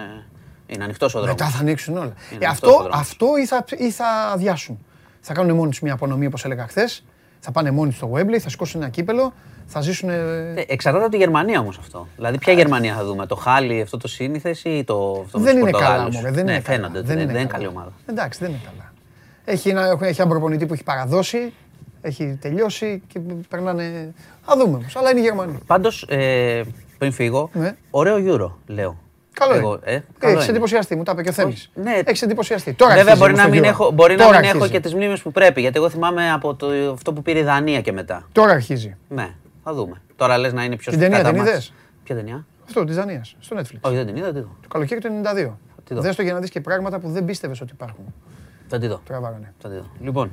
Είναι 0.66 0.84
ανοιχτός 0.84 1.14
ο 1.14 1.18
δρόμος. 1.20 1.40
Μετά 1.40 1.50
θα 1.50 1.58
ανοίξουν 1.60 1.96
όλα. 1.96 2.12
Είναι 2.32 2.44
Ε, 2.44 2.48
αυτός 2.48 2.70
αυτό, 2.70 2.70
ο 2.70 2.82
δρόμος. 2.82 3.00
αυτό 3.00 3.26
ή, 3.42 3.46
θα, 3.46 3.64
ή 3.78 3.90
θα 3.90 4.06
αδειάσουν. 4.06 4.78
Θα 5.20 5.32
κάνουν 5.34 5.56
μόνοι 5.56 5.70
τους 5.70 5.80
μια 5.80 5.92
απονομή 5.92 6.26
όπως 6.26 6.44
έλεγα 6.44 6.66
χθες. 6.66 7.04
Θα 7.40 7.52
πάνε 7.52 7.70
μόνοι 7.70 7.88
τους 7.88 7.98
στο 7.98 8.10
Wembley, 8.14 8.38
θα 8.38 8.48
σηκώσουν 8.48 8.80
ένα 8.82 8.90
κύπελο, 8.90 9.32
θα 9.66 9.80
ζήσουν. 9.80 10.08
Ε, 10.08 10.64
Εξαρτάται 10.66 11.04
από 11.04 11.12
τη 11.12 11.18
Γερμανία 11.18 11.60
όμως 11.60 11.78
αυτό. 11.78 12.06
Δηλαδή, 12.16 12.38
ποια 12.38 12.52
Γερμανία 12.52 12.94
θα 12.94 13.04
δούμε, 13.04 13.26
το 13.26 13.34
Χάλι, 13.34 13.80
αυτό 13.80 13.96
το 13.96 14.08
σύνηθες 14.08 14.64
ή 14.64 14.84
το. 14.84 15.22
Αυτό 15.24 15.38
με 15.38 15.44
δεν 15.44 15.52
τους 15.54 15.62
είναι 15.62 15.70
καλά, 15.70 15.84
Πορτογάλους; 15.86 16.14
μωρέ, 16.16 16.30
δεν 16.30 16.44
ναι, 16.44 16.52
είναι 16.52 16.60
καλά. 16.60 16.76
φαίνονται 16.76 16.98
ότι 16.98 17.06
δεν, 17.06 17.16
δεν 17.16 17.28
είναι 17.28 17.36
καλά. 17.38 17.48
καλή 17.48 17.66
ομάδα. 17.66 17.92
Εντάξει, 18.06 18.38
δεν 18.42 18.48
είναι 18.50 18.60
καλά. 18.64 18.92
Έχει, 19.44 19.68
ένα, 19.68 19.98
έχει 20.00 20.20
έναν 20.20 20.28
προπονητή 20.28 20.66
που 20.66 20.72
έχει 20.72 20.82
παραδώσει, 20.84 21.52
έχει 22.00 22.38
τελειώσει 22.40 23.02
και 23.06 23.20
περνάνε. 23.48 24.14
Θα 24.42 24.56
δούμε 24.56 24.76
όμως, 24.76 24.96
αλλά 24.96 25.10
είναι 25.10 25.20
η 25.20 25.22
Γερμανία. 25.22 25.58
Πάντως, 25.66 26.06
ε, 26.08 26.62
πριν 26.98 27.12
φύγω, 27.12 27.50
Ναι. 27.52 27.76
ωραίο 27.90 28.16
Euro, 28.16 28.50
λέω. 28.66 28.98
Καλό 29.40 29.54
Εγώ, 29.54 29.72
είναι. 29.72 29.96
ε, 29.96 30.02
καλό 30.18 30.32
Έχεις 30.32 30.42
είναι. 30.44 30.52
εντυπωσιαστεί, 30.52 30.96
μου 30.96 31.02
τα 31.02 31.12
είπε 31.12 31.22
και 31.22 31.28
ο 31.28 31.32
Θέμης. 31.32 31.70
Ναι. 31.74 32.00
Έχεις 32.04 32.22
εντυπωσιαστεί. 32.22 32.72
Τώρα 32.72 32.94
Βέβαια, 32.94 33.12
αρχίζει 33.12 33.20
μπορεί, 33.28 33.32
να 33.36 33.42
όμως 33.44 33.56
το 33.56 33.60
μην, 33.60 33.70
Euro. 33.70 33.72
έχω, 33.72 33.90
μπορεί 33.90 34.14
να 34.16 34.24
Τώρα 34.24 34.38
μην 34.38 34.44
έχω 34.48 34.56
αρχίζει. 34.56 34.72
και 34.72 34.80
τις 34.80 34.94
μνήμες 34.94 35.20
που 35.22 35.32
πρέπει. 35.32 35.60
Γιατί 35.60 35.76
εγώ 35.78 35.88
θυμάμαι 35.90 36.30
από 36.32 36.54
το, 36.54 36.66
αυτό 36.92 37.12
που 37.12 37.22
πήρε 37.22 37.38
η 37.38 37.42
Δανία 37.42 37.80
και 37.80 37.92
μετά. 37.92 38.28
Τώρα 38.32 38.52
αρχίζει. 38.52 38.96
Ναι, 39.08 39.34
θα 39.64 39.74
δούμε. 39.74 40.02
Τώρα 40.16 40.38
λες 40.38 40.52
να 40.52 40.64
είναι 40.64 40.76
πιο 40.76 40.90
Την 40.92 41.00
ταινία 41.00 41.16
κατά 41.16 41.28
την 41.28 41.38
μάτς. 41.38 41.50
είδες; 41.50 41.72
Ποια 42.04 42.14
ταινία; 42.16 42.46
Αυτό 42.64 42.84
της 42.84 42.96
Δανίας, 42.96 43.36
στο 43.40 43.56
Netflix. 43.58 43.78
Όχι, 43.80 43.94
δεν 43.94 44.06
την 44.06 44.16
είδα, 44.16 44.24
δεν 44.26 44.34
τη 44.34 44.40
δω. 44.40 44.56
Το 44.62 44.68
καλοκαίρι 44.68 45.00
του 45.00 45.08
92. 45.08 45.58
τη 45.84 45.94
δω. 45.94 46.00
Δες 46.00 46.16
το 46.16 46.22
για 46.22 46.32
να 46.32 46.38
δεις 46.40 46.50
και 46.50 46.60
πράγματα 46.60 46.98
που 46.98 47.08
δεν 47.10 47.24
πίστευες 47.24 47.60
ότι 47.60 47.72
υπάρχουν. 47.72 48.04
Δεν 48.68 48.80
τη 48.80 48.86
δω. 48.86 49.00
Τραβάγανε. 49.06 49.54
Θα 49.58 49.68
τη 49.68 49.74
δω. 49.74 49.90
Λοιπόν, 50.00 50.30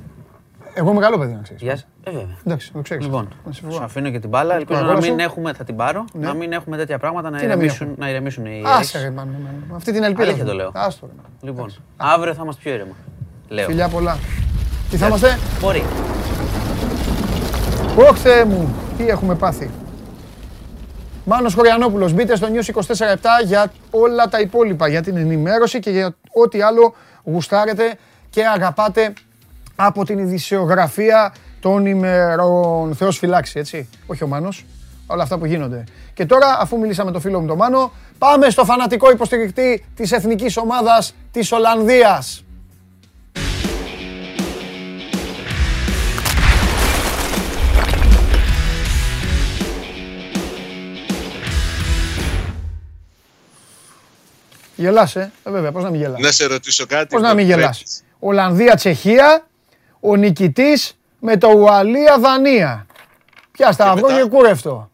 Εγώ 0.78 0.92
μεγάλο 0.92 1.18
παιδί 1.18 1.32
να 1.32 1.40
ξέρεις. 1.42 1.62
γεια 1.62 1.76
σας. 1.76 1.86
Ε, 2.04 2.10
βέβαια. 2.10 2.36
Εντάξει, 2.46 2.72
το 2.72 2.80
ξέρεις. 2.80 3.04
Λοιπόν, 3.04 3.28
Να 3.44 3.52
σε 3.52 3.58
σου 3.60 3.64
φοβάμαι. 3.66 3.84
αφήνω 3.84 4.10
και 4.10 4.18
την 4.18 4.28
μπάλα. 4.28 4.54
Ελπίζω 4.54 4.78
να 4.78 4.84
αγώνα 4.84 5.00
μην 5.00 5.10
σου. 5.12 5.16
έχουμε, 5.24 5.52
θα 5.52 5.64
την 5.64 5.76
πάρω, 5.76 6.04
Ναι. 6.12 6.26
να 6.26 6.34
μην 6.34 6.52
έχουμε 6.52 6.76
τέτοια 6.76 6.98
πράγματα 6.98 7.30
να 7.30 7.38
Τι 7.38 7.46
να 7.46 7.48
μην 7.48 7.58
ηρεμήσουν, 7.60 7.86
έχουμε. 7.88 8.04
να 8.04 8.10
ηρεμήσουν 8.10 8.46
οι 8.46 8.62
Άσε 8.66 8.98
Erics. 8.98 9.02
ρε, 9.02 9.10
μάνα, 9.10 9.30
μάνα. 9.32 9.76
Αυτή 9.76 9.92
την 9.92 10.02
ελπίδα. 10.02 10.22
Αλήθεια 10.22 10.44
μου. 10.44 10.50
το 10.50 10.56
λέω. 10.56 10.70
Άστο 10.74 11.06
ρε. 11.06 11.12
μάνα. 11.16 11.28
Λοιπόν, 11.40 11.74
αύριο 11.96 12.34
θα 12.34 12.40
είμαστε 12.42 12.60
πιο 12.64 12.72
ήρεμα. 12.72 12.92
Λέω. 13.48 13.66
Φιλιά 13.66 13.88
πολλά. 13.88 14.18
Τι 14.90 14.96
θα 14.96 15.06
είμαστε; 15.06 15.38
Μπορεί. 15.60 15.84
Ωχ 17.96 18.18
Θεέ 18.18 18.44
μου, 18.44 18.74
τι 18.96 19.08
έχουμε 19.08 19.34
πάθει. 19.34 19.70
Μάνος 21.24 21.54
Χωριανόπουλος, 21.54 22.12
μπείτε 22.12 22.36
στο 22.36 22.46
News 22.52 22.68
24-7 22.68 22.74
για 23.44 23.72
όλα 23.90 24.28
τα 24.28 24.40
υπόλοιπα, 24.40 24.88
για 24.88 25.02
την 25.02 25.16
ενημέρωση 25.16 25.78
και 25.78 25.90
για 25.90 26.14
ό,τι 26.32 26.60
άλλο 26.62 26.94
γουστάρετε 27.24 27.94
και 28.30 28.46
αγαπάτε 28.46 29.12
από 29.80 30.04
την 30.04 30.18
ειδησιογραφία 30.18 31.34
των 31.60 31.86
ημερών. 31.86 32.94
Θεός 32.94 33.18
φυλάξει, 33.18 33.58
έτσι. 33.58 33.88
Όχι 34.06 34.24
ο 34.24 34.26
Μάνος, 34.26 34.64
όλα 35.06 35.22
αυτά 35.22 35.38
που 35.38 35.46
γίνονται. 35.46 35.84
Και 36.14 36.26
τώρα, 36.26 36.58
αφού 36.60 36.78
μιλήσαμε 36.78 37.10
το 37.10 37.20
φίλο 37.20 37.40
μου 37.40 37.46
τον 37.46 37.56
Μάνο, 37.56 37.92
πάμε 38.18 38.50
στο 38.50 38.64
φανατικό 38.64 39.10
υποστηρικτή 39.10 39.84
της 39.94 40.12
εθνικής 40.12 40.56
ομάδας 40.56 41.14
της 41.32 41.52
Ολλανδίας. 41.52 42.44
Γελάς, 54.76 55.16
ε. 55.16 55.32
ε 55.42 55.50
βέβαια, 55.50 55.72
πώς 55.72 55.82
να 55.82 55.90
μην 55.90 56.00
γελάς. 56.00 56.20
Να 56.20 56.30
σε 56.30 56.46
ρωτήσω 56.46 56.86
κάτι. 56.86 57.06
Πώς 57.14 57.22
να 57.22 57.34
μην 57.34 57.46
με 57.46 57.52
γελάς. 57.52 57.76
βλέπεις. 57.76 58.02
Ολλανδία-Τσεχία, 58.18 59.47
ο 60.08 60.16
νικητής 60.16 60.98
με 61.20 61.36
το 61.36 61.48
Ουαλία-Δανία. 61.48 62.86
Πια 63.52 63.72
σταυρό 63.72 64.08
μετά; 64.08 64.22
και 64.22 64.28
κούρευτο. 64.28 64.90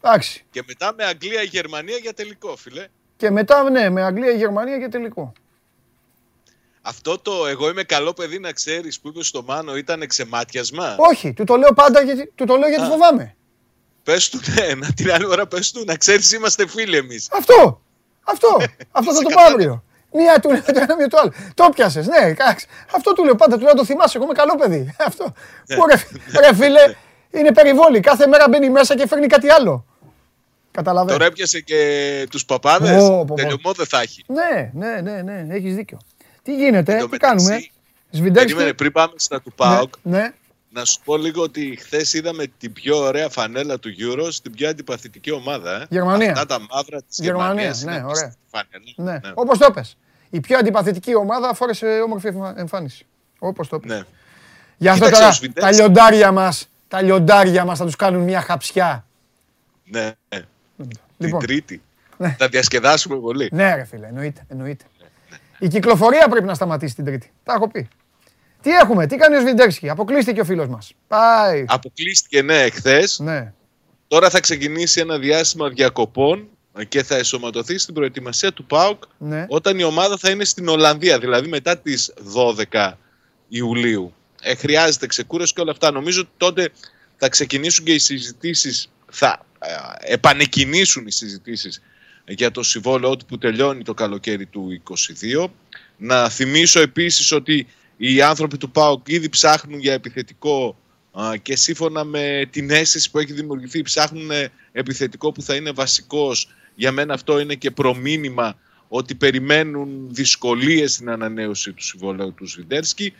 Εντάξει. 0.00 0.44
Και 0.50 0.62
μετά 0.66 0.94
με 0.96 1.04
Αγγλία-Γερμανία 1.04 1.96
για 1.96 2.12
τελικό, 2.14 2.56
φίλε. 2.56 2.86
Και 3.16 3.30
μετά, 3.30 3.70
ναι, 3.70 3.90
με 3.90 4.02
Αγγλία-Γερμανία 4.02 4.78
και 4.78 4.88
τελικό. 4.88 5.32
Αυτό 6.82 7.18
το 7.18 7.46
εγώ 7.46 7.68
είμαι 7.68 7.82
καλό 7.82 8.12
παιδί 8.12 8.38
να 8.38 8.52
ξέρεις 8.52 9.00
που 9.00 9.08
είπε 9.08 9.22
στο 9.24 9.42
Μάνο 9.42 9.76
ήταν 9.76 10.06
ξεμάτιασμα; 10.06 10.94
Όχι, 10.98 11.32
του 11.32 11.44
το 11.44 11.56
λέω 11.56 11.72
πάντα 11.72 12.02
γιατί, 12.02 12.32
του 12.34 12.44
το 12.44 12.56
λέω 12.56 12.68
γιατί 12.68 12.84
Α. 12.84 12.88
φοβάμαι. 12.88 13.36
Πες 14.02 14.28
του, 14.28 14.40
ναι, 14.54 14.74
να 14.74 14.92
την 14.92 15.12
άλλη 15.12 15.26
ώρα 15.26 15.46
πες 15.46 15.70
του, 15.70 15.84
να 15.86 15.96
ξέρεις 15.96 16.32
είμαστε 16.32 16.66
φίλοι 16.66 16.96
εμείς. 16.96 17.28
Αυτό. 17.32 17.80
Αυτό. 18.24 18.48
Αυτό 18.90 19.12
θα 19.12 19.18
Σε 19.18 19.22
το 19.22 19.28
πω 19.28 19.34
καλά. 19.34 19.46
αύριο. 19.46 19.84
Μία 20.16 20.40
του 20.40 20.50
λέω 20.50 20.62
το 20.62 20.72
ένα, 20.80 20.96
μία 20.96 21.08
το 21.08 21.18
άλλο. 21.20 21.32
Το 21.54 21.70
πιασε, 21.74 22.00
ναι. 22.00 22.26
εντάξει. 22.28 22.66
Αυτό 22.94 23.12
του 23.12 23.24
λέω 23.24 23.34
πάντα. 23.34 23.56
Του 23.56 23.62
λέω 23.64 23.74
το 23.74 23.84
θυμάσαι. 23.84 24.16
Εγώ 24.16 24.26
είμαι 24.26 24.34
καλό 24.34 24.54
παιδί. 24.56 24.94
Αυτό. 25.08 25.32
Ναι. 25.66 25.76
Που, 25.76 25.86
ρε, 25.86 25.94
ρε 26.48 26.54
φίλε, 26.54 26.94
είναι 27.30 27.52
περιβόλη. 27.52 28.00
Κάθε 28.00 28.26
μέρα 28.26 28.48
μπαίνει 28.48 28.70
μέσα 28.70 28.96
και 28.96 29.06
φέρνει 29.06 29.26
κάτι 29.26 29.50
άλλο. 29.50 29.84
Καταλαβαίνω. 30.70 31.12
Τώρα 31.12 31.24
έπιασε 31.24 31.60
και 31.60 32.26
τους 32.30 32.44
παπάδες, 32.44 33.02
Ω, 33.02 33.08
πω, 33.08 33.24
πω. 33.24 33.34
τελειωμό 33.34 33.72
δεν 33.72 33.86
θα 33.86 34.00
έχει. 34.00 34.24
Ναι, 34.26 34.70
ναι, 34.74 35.00
ναι, 35.00 35.22
ναι. 35.22 35.54
Έχεις 35.54 35.74
δίκιο. 35.74 35.98
Τι 36.42 36.54
γίνεται, 36.54 36.92
Εν 36.92 36.98
τω 36.98 37.04
τι 37.04 37.10
μεταξύ, 37.10 37.46
κάνουμε; 37.46 37.66
Σβιντέξ. 38.10 38.44
Περίμενε, 38.44 38.72
πριν 38.72 38.92
πάμε 38.92 39.12
στα 39.16 39.40
του 39.40 39.52
Ναι, 39.58 39.66
ΠΑΟΚ, 39.66 39.92
ναι. 40.02 40.32
να 40.70 40.84
σου 40.84 40.98
πω 41.04 41.16
λίγο 41.16 41.42
ότι 41.42 41.78
χθες 41.80 42.12
είδαμε 42.12 42.44
την 42.58 42.72
πιο 42.72 42.96
ωραία 42.96 43.28
φανέλα 43.28 43.78
του 43.78 43.90
Euro 43.98 44.28
στην 44.30 44.52
πιο 44.52 44.68
αντιπαθητική 44.68 45.30
ομάδα. 45.30 45.80
Ε. 45.80 45.86
Γερμανία. 45.88 46.30
Αυτά 46.32 46.46
τα 46.46 46.66
μαύρα 46.70 47.02
της 47.02 47.18
Γερμανία, 47.18 47.46
Γερμανίας 47.52 47.82
ναι, 47.82 47.92
είναι 47.94 48.04
ωραία. 48.04 48.34
φανέλα. 48.50 49.20
ναι. 49.22 49.32
Όπως 49.34 49.58
το 49.58 49.70
πες. 49.70 49.96
Η 50.34 50.40
πιο 50.40 50.58
αντιπαθητική 50.58 51.14
ομάδα 51.14 51.54
φόρεσε 51.54 51.86
όμορφη 51.86 52.26
εμφα- 52.26 52.58
εμφάνιση. 52.58 53.06
Όπως 53.38 53.68
το 53.68 53.78
πες. 53.78 53.90
Ναι. 53.90 54.02
Γι' 54.76 54.88
αυτό 54.88 55.04
Κοίταξε, 55.04 55.20
τώρα 55.20 55.32
ο 55.32 55.34
Σβιντέξ- 55.34 55.60
τα 55.66 55.72
λιοντάρια 55.72 56.32
μας, 56.32 56.68
τα 56.88 57.02
λιοντάρια 57.02 57.64
μας 57.64 57.78
θα 57.78 57.84
τους 57.84 57.96
κάνουν 57.96 58.22
μια 58.22 58.40
χαψιά. 58.40 59.06
Ναι, 59.84 60.02
ναι. 60.28 60.42
Λοιπόν. 61.18 61.38
Την 61.38 61.48
Τρίτη. 61.48 61.82
Ναι. 62.16 62.36
Θα 62.38 62.48
διασκεδάσουμε 62.48 63.16
πολύ. 63.16 63.48
Ναι, 63.52 63.74
ρε 63.74 63.84
φίλε, 63.84 64.06
εννοείται. 64.06 64.44
εννοείται. 64.48 64.84
Η 65.58 65.68
κυκλοφορία 65.68 66.28
πρέπει 66.28 66.46
να 66.46 66.54
σταματήσει 66.54 66.94
την 66.94 67.04
Τρίτη. 67.04 67.32
Τα 67.42 67.52
έχω 67.52 67.68
πει. 67.68 67.88
Τι 68.62 68.70
έχουμε, 68.70 69.06
τι 69.06 69.16
κάνει 69.16 69.36
ο 69.36 69.40
Σβιντέρσκι. 69.40 69.88
Αποκλείστηκε 69.90 70.40
ο 70.40 70.44
φίλος 70.44 70.68
μας. 70.68 70.92
Πάει. 71.08 71.64
Αποκλείστηκε 71.68 72.42
ναι 72.42 72.58
εχθές. 72.62 73.18
Ναι. 73.18 73.52
Τώρα 74.08 74.30
θα 74.30 74.40
ξεκινήσει 74.40 75.00
ένα 75.00 75.18
διάστημα 75.18 75.68
διακοπών 75.68 76.48
και 76.88 77.02
θα 77.02 77.16
εσωματωθεί 77.16 77.78
στην 77.78 77.94
προετοιμασία 77.94 78.52
του 78.52 78.64
ΠΑΟΚ 78.64 79.02
Ναι. 79.18 79.46
όταν 79.48 79.78
η 79.78 79.82
ομάδα 79.82 80.16
θα 80.16 80.30
είναι 80.30 80.44
στην 80.44 80.68
Ολλανδία, 80.68 81.18
δηλαδή 81.18 81.48
μετά 81.48 81.78
τις 81.78 82.12
12 82.70 82.92
Ιουλίου. 83.48 84.14
Ε, 84.42 84.54
χρειάζεται 84.54 85.06
ξεκούραση 85.06 85.52
και 85.52 85.60
όλα 85.60 85.70
αυτά. 85.70 85.90
Νομίζω 85.90 86.20
ότι 86.20 86.30
τότε 86.36 86.68
θα 87.16 87.28
ξεκινήσουν 87.28 87.84
και 87.84 87.92
οι 87.92 87.98
συζητήσεις, 87.98 88.88
θα 89.10 89.46
ε, 89.58 90.12
επανεκκινήσουν 90.12 91.06
οι 91.06 91.10
συζητήσεις 91.12 91.82
για 92.28 92.50
το 92.50 92.62
συμβόλαιο 92.62 93.16
του 93.16 93.26
που 93.26 93.38
τελειώνει 93.38 93.82
το 93.82 93.94
καλοκαίρι 93.94 94.46
του 94.46 94.82
22. 95.44 95.46
Να 95.96 96.28
θυμίσω 96.28 96.80
επίσης 96.80 97.32
ότι 97.32 97.66
οι 97.96 98.22
άνθρωποι 98.22 98.56
του 98.56 98.70
ΠΑΟΚ 98.70 99.08
ήδη 99.08 99.28
ψάχνουν 99.28 99.78
για 99.78 99.92
επιθετικό 99.92 100.76
α, 101.12 101.30
και 101.42 101.56
σύμφωνα 101.56 102.04
με 102.04 102.48
την 102.50 102.70
αίσθηση 102.70 103.10
που 103.10 103.18
έχει 103.18 103.32
δημιουργηθεί 103.32 103.82
ψάχνουν 103.82 104.30
ε, 104.30 104.50
επιθετικό 104.72 105.32
που 105.32 105.42
θα 105.42 105.54
είναι 105.54 105.70
βασικός. 105.72 106.48
Για 106.74 106.92
μένα 106.92 107.14
αυτό 107.14 107.38
είναι 107.38 107.54
και 107.54 107.70
προμήνυμα 107.70 108.58
ότι 108.88 109.14
περιμένουν 109.14 110.06
δυσκολίες 110.10 110.92
στην 110.92 111.10
ανανέωση 111.10 111.72
του 111.72 111.82
συμβολέου 111.82 112.34
του 112.34 112.46
Σβιντέρσκι. 112.46 113.12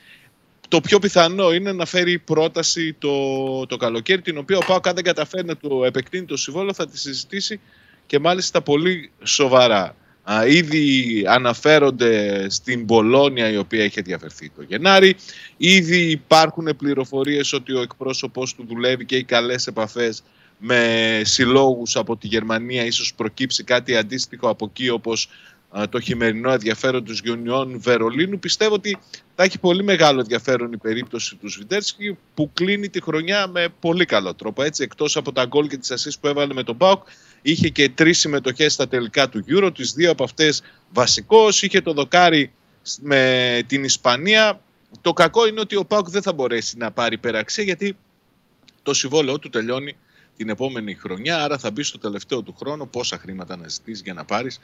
Το 0.69 0.81
πιο 0.81 0.99
πιθανό 0.99 1.53
είναι 1.53 1.73
να 1.73 1.85
φέρει 1.85 2.19
πρόταση 2.19 2.93
το, 2.93 3.67
το 3.67 3.77
καλοκαίρι, 3.77 4.23
την 4.23 4.39
οποία 4.39 4.57
ο 4.57 4.65
Πάοκ 4.67 4.87
αν 4.89 4.95
δεν 4.95 5.05
καταφέρει 5.05 5.47
να 5.47 5.57
του 5.57 5.85
επεκτείνει 5.85 6.25
το 6.25 6.37
συμβόλαιο 6.37 6.75
θα 6.75 6.89
τη 6.89 6.99
συζητήσει 6.99 7.61
και 8.07 8.19
μάλιστα 8.19 8.63
πολύ 8.63 9.11
σοβαρά. 9.23 9.97
Α, 10.23 10.47
ήδη 10.47 11.25
αναφέρονται 11.29 12.47
στην 12.51 12.87
Πολώνια 12.87 13.51
η 13.51 13.57
οποία 13.57 13.85
έχει 13.85 14.01
διαφερθεί 14.01 14.51
το 14.57 14.63
Γενάρη. 14.63 15.17
Ήδη 15.57 16.11
υπάρχουν 16.11 16.77
πληροφορίες 16.77 17.53
ότι 17.53 17.73
ο 17.73 17.81
εκπρόσωπος 17.81 18.55
του 18.55 18.67
δουλεύει 18.69 19.05
και 19.05 19.15
έχει 19.15 19.25
καλές 19.25 19.67
επαφές 19.67 20.23
με 20.59 21.21
συλλόγους 21.25 21.97
από 21.97 22.17
τη 22.17 22.27
Γερμανία. 22.27 22.85
Ίσως 22.85 23.15
προκύψει 23.15 23.65
κάτι 23.65 23.97
αντίστοιχο 23.97 24.49
από 24.49 24.67
εκεί 24.71 24.89
όπως 24.89 25.29
α, 25.79 25.89
το 25.89 26.01
χειμερινό 26.01 26.53
ενδιαφέρον 26.53 27.05
τους 27.05 27.21
Γιονιών 27.21 27.81
Βερολίνου. 27.81 28.39
Πιστεύω 28.39 28.75
ότι 28.75 28.99
θα 29.35 29.43
έχει 29.43 29.59
πολύ 29.59 29.83
μεγάλο 29.83 30.21
ενδιαφέρον 30.21 30.73
η 30.73 30.77
περίπτωση 30.77 31.37
του 31.37 31.51
Σβιντέρσκι 31.51 32.19
που 32.35 32.51
κλείνει 32.55 32.89
τη 32.89 33.03
χρονιά 33.03 33.47
με 33.47 33.69
πολύ 33.81 34.05
καλό 34.05 34.35
τρόπο. 34.35 34.63
Έτσι, 34.63 34.83
εκτός 34.83 35.17
από 35.17 35.33
τα 35.33 35.45
γκολ 35.45 35.69
και 35.69 35.77
τις 35.77 35.91
ασίς 35.91 36.19
που 36.19 36.27
έβαλε 36.27 36.55
με 36.55 36.63
τον 36.63 36.77
Πάουκ, 36.77 37.03
είχε 37.43 37.69
και 37.69 37.89
τρεις 37.89 38.19
συμμετοχές 38.19 38.73
στα 38.73 38.89
τελικά 38.89 39.29
του 39.29 39.45
Euro, 39.49 39.71
τις 39.75 39.93
δύο 39.93 40.11
από 40.11 40.25
αυτές 40.25 40.63
βασικός, 40.93 41.63
είχε 41.63 41.81
το 41.81 41.93
δοκάρι 41.93 42.53
με 43.01 43.63
την 43.67 43.85
Ισπανία. 43.85 44.61
Το 45.01 45.13
κακό 45.13 45.47
είναι 45.47 45.61
ότι 45.61 45.77
ο 45.77 45.85
Πάουκ 45.85 46.09
δεν 46.09 46.23
θα 46.23 46.33
μπορέσει 46.33 46.77
να 46.77 46.91
πάρει 46.91 47.15
υπεραξία 47.15 47.65
γιατί 47.65 47.97
το 48.83 48.95
συμβόλαιό 48.95 49.39
του 49.39 49.49
τελειώνει 49.49 49.97
την 50.36 50.48
επόμενη 50.48 50.94
χρονιά, 50.94 51.43
άρα 51.43 51.59
θα 51.59 51.70
μπει 51.70 51.82
στο 51.82 51.98
τελευταίο 51.98 52.43
του 52.43 52.55
χρόνο 52.59 52.86
πόσα 52.86 53.19
χρήματα 53.19 53.56
να 53.56 53.69
ζητήσει 53.69 54.02
για 54.05 54.15
να 54.15 54.24
πάρεις 54.24 54.61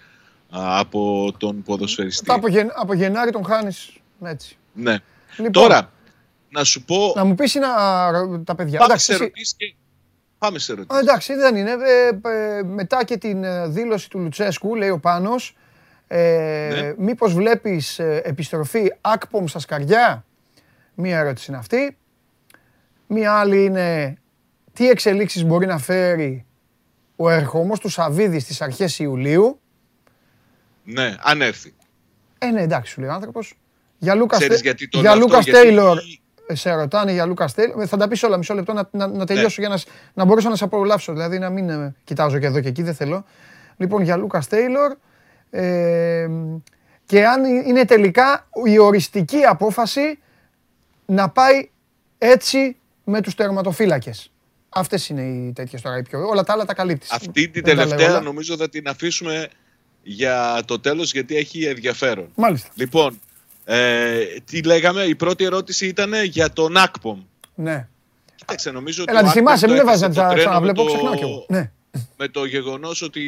α, 0.50 0.78
από 0.78 1.32
τον 1.38 1.62
ποδοσφαιριστή. 1.62 2.24
Μετά 2.26 2.34
από, 2.38 2.48
Γεν- 2.48 2.72
από 2.74 2.94
Γενάρη 2.94 3.30
τον 3.30 3.44
χάνεις 3.44 3.92
έτσι. 4.24 4.56
Ναι. 4.72 4.96
Λοιπόν, 5.36 5.52
Τώρα, 5.52 5.90
να 6.50 6.64
σου 6.64 6.84
πω. 6.84 7.12
Να 7.16 7.24
μου 7.24 7.34
πεις 7.34 7.54
να, 7.54 7.68
τα 8.44 8.54
παιδιά. 8.54 8.78
Πάμε 8.78 8.84
Εντάξει, 8.84 9.04
σε 9.04 9.12
εσύ- 9.12 9.22
ερωτήσεις 9.22 9.54
και. 9.56 9.74
Πάμε 10.38 10.58
σε 10.58 10.72
Α, 10.72 10.74
ερωτήσεις. 10.74 11.02
εντάξει, 11.02 11.34
δεν 11.34 11.56
είναι. 11.56 11.70
Ε, 11.70 12.08
ε, 12.58 12.62
μετά 12.62 13.04
και 13.04 13.16
την 13.16 13.44
ε, 13.44 13.68
δήλωση 13.68 14.10
του 14.10 14.18
Λουτσέσκου, 14.18 14.74
λέει 14.74 14.88
ο 14.88 14.98
Πάνος, 14.98 15.56
ε, 16.06 16.70
Ναι. 16.80 16.94
μήπως 17.04 17.34
βλέπεις 17.34 17.98
ε, 17.98 18.20
επιστροφή 18.24 18.92
άκπομ 19.00 19.46
στα 19.46 19.58
σκαριά; 19.58 20.24
Μία 20.94 21.18
ερώτηση 21.18 21.50
είναι 21.50 21.58
αυτή. 21.58 21.96
Μία 23.06 23.32
άλλη 23.34 23.64
είναι 23.64 24.16
τι 24.80 24.88
εξελίξεις 24.88 25.44
μπορεί 25.44 25.66
να 25.66 25.78
φέρει 25.78 26.46
ο 27.16 27.30
ερχομός 27.30 27.80
του 27.80 27.88
Σαββίδη 27.88 28.38
στις 28.40 28.60
αρχές 28.60 28.98
Ιουλίου; 28.98 29.60
Ναι, 30.84 31.16
αν 31.22 31.42
έρθει. 31.42 31.74
Ε, 32.38 32.46
ναι, 32.46 32.62
εντάξει, 32.62 32.92
σου 32.92 33.00
λέει 33.00 33.10
ο 33.10 33.12
άνθρωπος. 33.12 33.54
Για 33.98 34.14
Λούκα 34.14 34.36
Ξέρεις 34.36 34.60
γιατί 34.60 34.88
το 34.88 35.00
για 35.00 35.14
λέω 35.14 35.24
αυτό, 35.24 35.26
Λούκας 35.28 35.44
γιατί- 35.44 35.66
Τέιλορ 35.66 35.98
ε, 36.46 36.54
σε 36.54 36.72
ρωτάνε 36.74 37.12
για 37.12 37.26
Λούκα 37.26 37.48
Τέιλορ. 37.54 37.84
Θα 37.88 37.96
τα 37.96 38.08
πεις 38.08 38.22
όλα 38.22 38.36
μισό 38.36 38.54
λεπτό 38.54 38.72
να, 38.72 38.88
να, 38.90 39.06
να 39.06 39.26
τελειώσω 39.26 39.60
για 39.60 39.68
να, 39.70 39.76
σ- 39.76 39.88
να 40.14 40.24
μπορέσω 40.24 40.48
να 40.48 40.56
σε 40.56 40.64
απολαύσω. 40.64 41.12
Δηλαδή 41.12 41.38
να 41.38 41.50
μην 41.50 41.68
ε, 41.68 41.94
κοιτάζω 42.04 42.38
και 42.38 42.46
εδώ 42.46 42.60
και 42.60 42.68
εκεί, 42.68 42.82
δεν 42.82 42.94
θέλω. 42.94 43.24
Λοιπόν, 43.76 44.02
για 44.02 44.16
Λούκα 44.16 44.42
Τέιλορ. 44.48 44.96
Ε, 45.50 46.28
και 47.06 47.26
αν 47.26 47.44
είναι 47.44 47.84
τελικά 47.84 48.48
η 48.64 48.78
οριστική 48.78 49.42
απόφαση 49.42 50.18
να 51.06 51.28
πάει 51.28 51.70
έτσι 52.18 52.76
με 53.04 53.20
τους 53.20 53.34
τερματοφύλακες. 53.34 54.32
Αυτές 54.72 55.08
είναι 55.08 55.22
οι 55.22 55.52
τέτοιες 55.54 55.82
τώρα 55.82 55.98
οι 55.98 56.02
πιο... 56.02 56.28
Όλα 56.28 56.42
τα 56.44 56.52
άλλα 56.52 56.64
τα 56.64 56.74
καλύπτεις. 56.74 57.10
Αυτή 57.10 57.48
την 57.48 57.52
Δεν 57.52 57.62
τα 57.62 57.74
λέω 57.74 57.84
τελευταία 57.88 58.10
όλα. 58.16 58.20
νομίζω 58.24 58.56
θα 58.56 58.68
την 58.68 58.88
αφήσουμε 58.88 59.48
για 60.02 60.62
το 60.64 60.80
τέλος 60.80 61.12
γιατί 61.12 61.36
έχει 61.36 61.64
ενδιαφέρον. 61.64 62.28
Μάλιστα. 62.34 62.68
Λοιπόν, 62.74 63.20
ε, 63.64 64.24
τι 64.44 64.62
λέγαμε, 64.62 65.02
η 65.02 65.14
πρώτη 65.14 65.44
ερώτηση 65.44 65.86
ήταν 65.86 66.12
για 66.24 66.52
τον 66.52 66.76
Ακπομ. 66.76 67.20
Ναι. 67.54 67.88
Κοίταξε, 68.34 68.70
νομίζω 68.70 69.02
ότι 69.02 69.12
Έλα, 69.12 69.20
ο 69.20 69.22
τη 69.22 69.28
Ακπομ 69.28 69.44
θυμάσαι, 69.44 69.66
το 69.66 69.72
μην 69.72 69.80
έβαζα 69.80 70.04
έπεσε 70.04 70.20
να 70.20 70.26
το 70.28 70.34
τσα- 70.34 70.34
τρένο 70.34 70.48
ξαναβλέπω, 70.50 70.82
με 70.82 70.88
το- 70.90 70.94
ξεχνάω 70.94 71.14
κι 71.16 71.22
εγώ. 71.22 71.46
Ναι. 71.48 71.70
με 72.16 72.28
το 72.28 72.44
γεγονός 72.44 73.02
ότι 73.02 73.22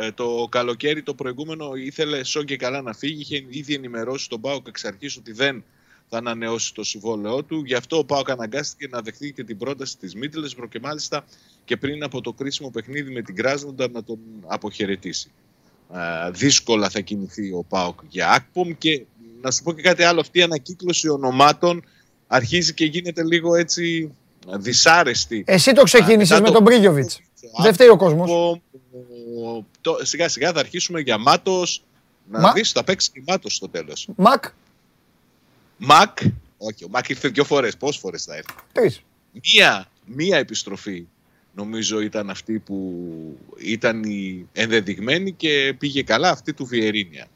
ε, 0.00 0.10
το 0.12 0.46
καλοκαίρι 0.50 1.02
το 1.02 1.14
προηγούμενο 1.14 1.70
ήθελε 1.74 2.24
σώνει 2.24 2.42
και 2.42 2.56
καλά 2.56 2.82
να 2.82 2.92
φύγει, 2.92 3.20
είχε 3.20 3.44
ήδη 3.48 3.74
ενημερώσει 3.74 4.28
τον 4.28 4.40
Πάοκ 4.40 4.66
εξ 4.68 4.84
αρχής 4.84 5.16
ότι 5.16 5.32
δεν 5.32 5.64
θα 6.08 6.18
ανανεώσει 6.18 6.74
το 6.74 6.84
συμβόλαιό 6.84 7.42
του. 7.42 7.62
Γι' 7.66 7.74
αυτό 7.74 7.98
ο 7.98 8.04
Πάοκ 8.04 8.30
αναγκάστηκε 8.30 8.88
να 8.90 9.00
δεχτεί 9.00 9.32
και 9.32 9.44
την 9.44 9.58
πρόταση 9.58 9.96
της 9.98 10.14
Μίντλεσμπρο 10.14 10.66
και 10.66 10.80
μάλιστα 10.82 11.24
και 11.64 11.76
πριν 11.76 12.02
από 12.02 12.20
το 12.20 12.32
κρίσιμο 12.32 12.70
παιχνίδι 12.70 13.12
με 13.12 13.22
την 13.22 13.34
Κράσνονταρ 13.36 13.88
να 13.92 14.04
τον 14.04 14.18
αποχαιρετήσει. 14.46 15.30
Ε, 15.94 16.30
δύσκολα 16.30 16.88
θα 16.90 17.00
κινηθεί 17.00 17.52
ο 17.52 17.64
Πάοκ 17.68 17.98
για 18.08 18.30
Ακπομ 18.30 18.70
και 18.78 19.04
να 19.42 19.50
σου 19.50 19.62
πω 19.62 19.72
και 19.72 19.82
κάτι 19.82 20.02
άλλο. 20.02 20.20
Αυτή 20.20 20.38
η 20.38 20.42
ανακύκλωση 20.42 21.08
ονομάτων 21.08 21.84
αρχίζει 22.26 22.74
και 22.74 22.84
γίνεται 22.84 23.24
λίγο 23.24 23.54
έτσι 23.54 24.12
δυσάρεστη. 24.58 25.44
Εσύ 25.46 25.72
το 25.72 25.82
ξεκίνησες 25.82 26.28
μετά 26.30 26.40
με 26.40 26.46
το- 26.46 26.52
τον 26.52 26.62
Μπρίγιοβιτς. 26.62 27.20
Δεν 27.62 27.72
φταίει 27.72 27.88
ο 27.88 27.96
κόσμος. 27.96 28.30
Ο- 28.30 28.60
ο- 29.48 29.66
το- 29.80 29.98
Σιγά 30.02 30.28
σιγά 30.28 30.52
θα 30.52 30.60
αρχίσουμε 30.60 31.00
για 31.00 31.18
Μάτος. 31.18 31.82
Να 32.30 32.40
Μα- 32.40 32.52
δεις, 32.52 32.70
θα 32.70 32.84
παίξει 32.84 33.10
και 33.10 33.22
Μάτος 33.26 33.54
στο 33.54 33.68
τέλος. 33.68 34.08
Μακ, 34.16 34.44
Μακ, 35.76 36.18
όχι, 36.58 36.84
ο 36.84 36.88
Μακ 36.88 37.08
ήρθε 37.08 37.28
δύο 37.28 37.44
φορές. 37.44 37.76
Πόσες 37.76 38.00
φορές 38.00 38.24
θα 38.24 38.34
έρθει; 38.36 38.54
τρεις. 38.72 39.02
Μία, 39.52 39.90
μία 40.04 40.38
επιστροφή 40.38 41.06
νομίζω 41.54 42.00
ήταν 42.00 42.30
αυτή 42.30 42.58
που 42.58 42.94
ήταν 43.58 44.02
η 44.02 44.46
ενδεδειγμένη 44.52 45.32
και 45.32 45.74
πήγε 45.78 46.02
καλά 46.02 46.30
αυτή 46.30 46.52
του 46.52 46.66
Βιερίνια. 46.66 47.26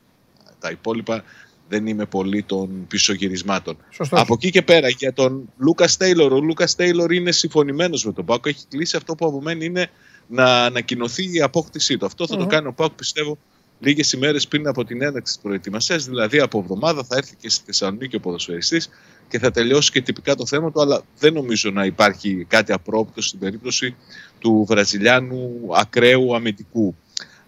Τα 0.58 0.70
υπόλοιπα 0.70 1.24
δεν 1.68 1.86
είμαι 1.86 2.04
πολύ 2.04 2.42
των 2.42 2.86
πισωγυρισμάτων. 2.86 3.76
Σωστός. 3.90 4.20
Από 4.20 4.34
εκεί 4.34 4.50
και 4.50 4.62
πέρα 4.62 4.88
για 4.88 5.12
τον 5.12 5.52
Λούκας 5.56 5.96
Τέιλορ. 5.96 6.32
Ο 6.32 6.40
Λούκας 6.40 6.74
Τέιλορ 6.74 7.12
είναι 7.12 7.32
συμφωνημένος 7.32 8.04
με 8.04 8.12
τον 8.12 8.24
Πάκο. 8.24 8.48
Έχει 8.48 8.64
κλείσει 8.68 8.96
αυτό 8.96 9.14
που 9.14 9.26
απομένει 9.26 9.64
είναι 9.64 9.90
να 10.26 10.64
ανακοινωθεί 10.64 11.34
η 11.34 11.40
απόκτησή 11.40 11.96
του. 11.96 12.06
Αυτό 12.06 12.26
θα 12.26 12.36
το 12.36 12.42
Μμμ. 12.42 12.48
κάνει 12.48 12.66
ο 12.66 12.72
Πάκο 12.72 12.94
πιστεύω 12.94 13.38
λίγες 13.80 14.12
ημέρες 14.12 14.48
πριν 14.48 14.66
από 14.66 14.84
την 14.84 15.02
έναρξη 15.02 15.32
της 15.32 15.42
προετοιμασίας. 15.42 16.04
Δηλαδή 16.04 16.38
από 16.40 16.58
εβδομάδα 16.58 17.04
θα 17.04 17.16
έρθει 17.16 17.36
και 17.36 17.50
στη 17.50 17.62
Θεσσαλονίκη 17.66 18.16
ο 18.16 18.20
ποδοσφαιριστής 18.20 18.88
και 19.28 19.38
θα 19.38 19.50
τελειώσει 19.50 19.90
και 19.90 20.02
τυπικά 20.02 20.34
το 20.34 20.46
θέμα 20.46 20.72
του. 20.72 20.80
Αλλά 20.80 21.02
δεν 21.18 21.32
νομίζω 21.32 21.70
να 21.70 21.84
υπάρχει 21.84 22.46
κάτι 22.48 22.72
απρόπτω 22.72 23.22
στην 23.22 23.38
περίπτωση 23.38 23.96
του 24.38 24.64
Βραζιλιάνου 24.68 25.68
ακραίου 25.74 26.34
αμυντικού. 26.34 26.96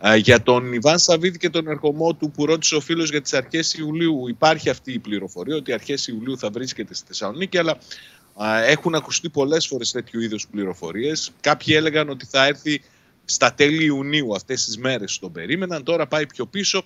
Α, 0.07 0.17
Για 0.17 0.43
τον 0.43 0.73
Ιβάν 0.73 0.99
Σαββίδη 0.99 1.39
και 1.39 1.51
τον 1.51 1.69
ερχομό 1.69 2.15
του 2.15 2.31
που 2.31 2.47
ρώτησε 2.47 2.75
ο 2.75 2.81
φίλος 2.81 3.11
για 3.11 3.23
τις 3.23 3.33
αρχές 3.33 3.75
Ιουλίου, 3.75 4.29
υπάρχει 4.29 4.71
αυτή 4.71 4.93
η 4.93 4.99
πληροφορία 4.99 5.57
ότι 5.57 5.73
αρχές 5.73 6.07
Ιουλίου 6.07 6.39
θα 6.39 6.51
βρίσκεται 6.51 6.95
στη 6.95 7.07
Θεσσαλονίκη, 7.07 7.59
αλλά 7.59 7.79
α, 8.43 8.65
έχουν 8.65 8.95
ακουστεί 8.95 9.29
πολλές 9.29 9.67
φορές 9.67 9.91
τέτοιου 9.91 10.21
είδους 10.21 10.47
πληροφορίες. 10.51 11.31
Κάποιοι 11.41 11.75
έλεγαν 11.79 12.09
ότι 12.09 12.27
θα 12.27 12.47
έρθει 12.47 12.83
στα 13.33 13.55
τέλη 13.55 13.85
Ιουνίου, 13.85 14.35
αυτές 14.35 14.65
τις 14.65 14.79
μέρες 14.79 15.19
τον 15.19 15.33
περίμεναν. 15.33 15.83
Τώρα 15.83 16.07
πάει 16.07 16.27
πιο 16.27 16.47
πίσω. 16.47 16.85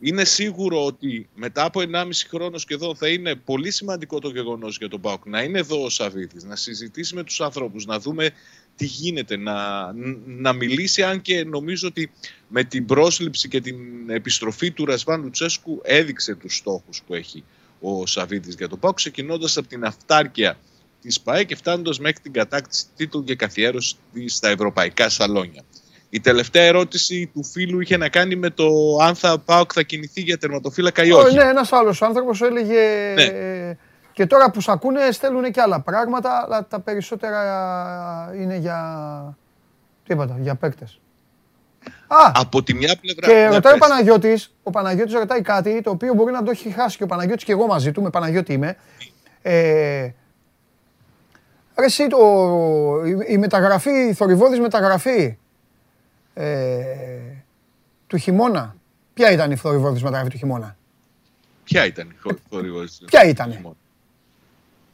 Είναι 0.00 0.24
σίγουρο 0.24 0.84
ότι 0.84 1.28
μετά 1.34 1.64
από 1.64 1.80
1,5 1.80 2.26
χρόνος 2.28 2.60
σχεδόν 2.60 2.96
θα 2.96 3.08
είναι 3.08 3.34
πολύ 3.34 3.70
σημαντικό 3.70 4.18
το 4.18 4.28
γεγονός 4.28 4.76
για 4.76 4.88
τον 4.88 5.00
Πάουκ 5.00 5.26
να 5.26 5.42
είναι 5.42 5.58
εδώ 5.58 5.84
ο 5.84 5.88
Σαββίδης, 5.88 6.44
να 6.44 6.56
συζητήσει 6.56 7.14
με 7.14 7.24
τους 7.24 7.40
ανθρώπους, 7.40 7.86
να 7.86 7.98
δούμε 7.98 8.30
τι 8.76 8.84
γίνεται, 8.84 9.36
να, 9.36 9.92
να 10.26 10.52
μιλήσει, 10.52 11.02
αν 11.02 11.22
και 11.22 11.44
νομίζω 11.44 11.88
ότι 11.88 12.12
με 12.48 12.64
την 12.64 12.86
πρόσληψη 12.86 13.48
και 13.48 13.60
την 13.60 13.76
επιστροφή 14.10 14.70
του 14.70 14.84
Ρασβάν 14.84 15.22
Λουτσέσκου 15.22 15.80
έδειξε 15.84 16.34
τους 16.34 16.56
στόχους 16.56 17.02
που 17.06 17.14
έχει 17.14 17.44
ο 17.80 18.06
Σαββίδης 18.06 18.54
για 18.54 18.68
τον 18.68 18.78
ΠΑΟΚ, 18.78 18.94
ξεκινώντας 18.94 19.56
από 19.56 19.68
την 19.68 19.84
αυτάρκεια 19.84 20.58
της 21.00 21.20
ΠΑΕ 21.20 21.44
και 21.44 21.56
φτάνοντας 21.56 21.98
μέχρι 21.98 22.20
την 22.22 22.32
κατάκτηση 22.32 22.84
τίτλου 22.96 23.24
και 23.24 23.34
καθιέρωση 23.34 23.96
στα 24.26 24.48
ευρωπαϊκά 24.48 25.08
σαλόνια. 25.08 25.62
Η 26.16 26.20
τελευταία 26.20 26.62
ερώτηση 26.62 27.30
του 27.34 27.44
φίλου 27.44 27.80
είχε 27.80 27.96
να 27.96 28.08
κάνει 28.08 28.36
με 28.36 28.50
το 28.50 28.64
αν 29.02 29.14
θα 29.14 29.38
ΠΑΟΚ 29.38 29.70
θα 29.74 29.82
κινηθεί 29.82 30.20
για 30.20 30.38
τερματοφύλακα 30.38 31.04
ή 31.04 31.10
Ω, 31.12 31.18
όχι. 31.18 31.36
Ναι, 31.36 31.42
ένας 31.42 31.72
άλλος 31.72 32.02
άνθρωπος 32.02 32.42
έλεγε. 32.42 33.12
Ναι. 33.14 33.22
ε, 33.22 33.76
Και 34.12 34.26
τώρα 34.26 34.50
που 34.50 34.60
σ' 34.60 34.68
ακούνε 34.68 35.10
στέλνουν 35.10 35.50
και 35.50 35.60
άλλα 35.60 35.80
πράγματα, 35.80 36.42
αλλά 36.44 36.66
τα 36.66 36.80
περισσότερα 36.80 37.40
είναι 38.40 38.56
για. 38.56 38.78
Τίποτα, 40.06 40.36
για 40.40 40.54
παίκτες. 40.54 41.00
Α, 42.06 42.30
Από 42.34 42.62
τη 42.62 42.74
μια 42.74 42.96
πλευρά... 43.00 43.26
και 43.26 43.32
Ναι, 43.34 43.44
ρωτάει 43.54 43.74
ο 43.74 43.78
πες. 43.78 43.88
Παναγιώτης, 43.88 44.54
ο 44.62 44.70
Παναγιώτης 44.70 45.14
ρωτάει 45.14 45.40
κάτι 45.40 45.80
το 45.80 45.90
οποίο 45.90 46.14
μπορεί 46.14 46.32
να 46.32 46.42
το 46.42 46.50
έχει 46.50 46.70
χάσει 46.70 46.96
και 46.96 47.02
ο 47.02 47.06
Παναγιώτης 47.06 47.44
και 47.44 47.52
εγώ 47.52 47.66
μαζί 47.66 47.92
του, 47.92 48.02
με 48.02 48.10
Παναγιώτη 48.10 48.52
είμαι. 48.52 48.76
Ε, 49.42 50.10
ρε 51.78 51.84
εσύ, 51.84 52.06
το, 52.06 52.18
η, 53.04 53.32
η 53.32 53.38
μεταγραφή, 53.38 53.90
η 53.90 54.12
θορυβόδης 54.12 54.60
μεταγραφή 54.60 55.10
ε, 55.20 55.36
του 58.06 58.16
χειμώνα. 58.16 58.76
Ποια 59.14 59.30
ήταν 59.32 59.50
η 59.50 59.56
θορυβόδης 59.56 60.02
μεταγραφή 60.02 60.30
του 60.30 60.36
χειμώνα; 60.38 60.76
Ποια 61.64 61.86
ήταν 61.86 62.10
η 62.10 62.16
χο- 62.22 62.38
χορηγός. 62.50 63.00
Ποια 63.06 63.24
ήτανε; 63.24 63.62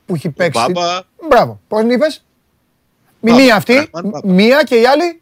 που 0.06 0.14
έχει 0.14 0.30
παίξει. 0.30 0.60
Μπάμπα. 0.60 1.00
Μπράβο. 1.28 1.60
Πώς 1.68 1.80
την 1.80 1.90
είπες, 1.90 2.24
Μη 3.20 3.30
Μπάμπα, 3.30 3.42
μία 3.42 3.54
αυτή, 3.56 3.74
Ραχμάν 3.74 4.08
Μπάμπα. 4.08 4.32
μία 4.32 4.62
και 4.62 4.74
η 4.80 4.86
άλλη; 4.86 5.20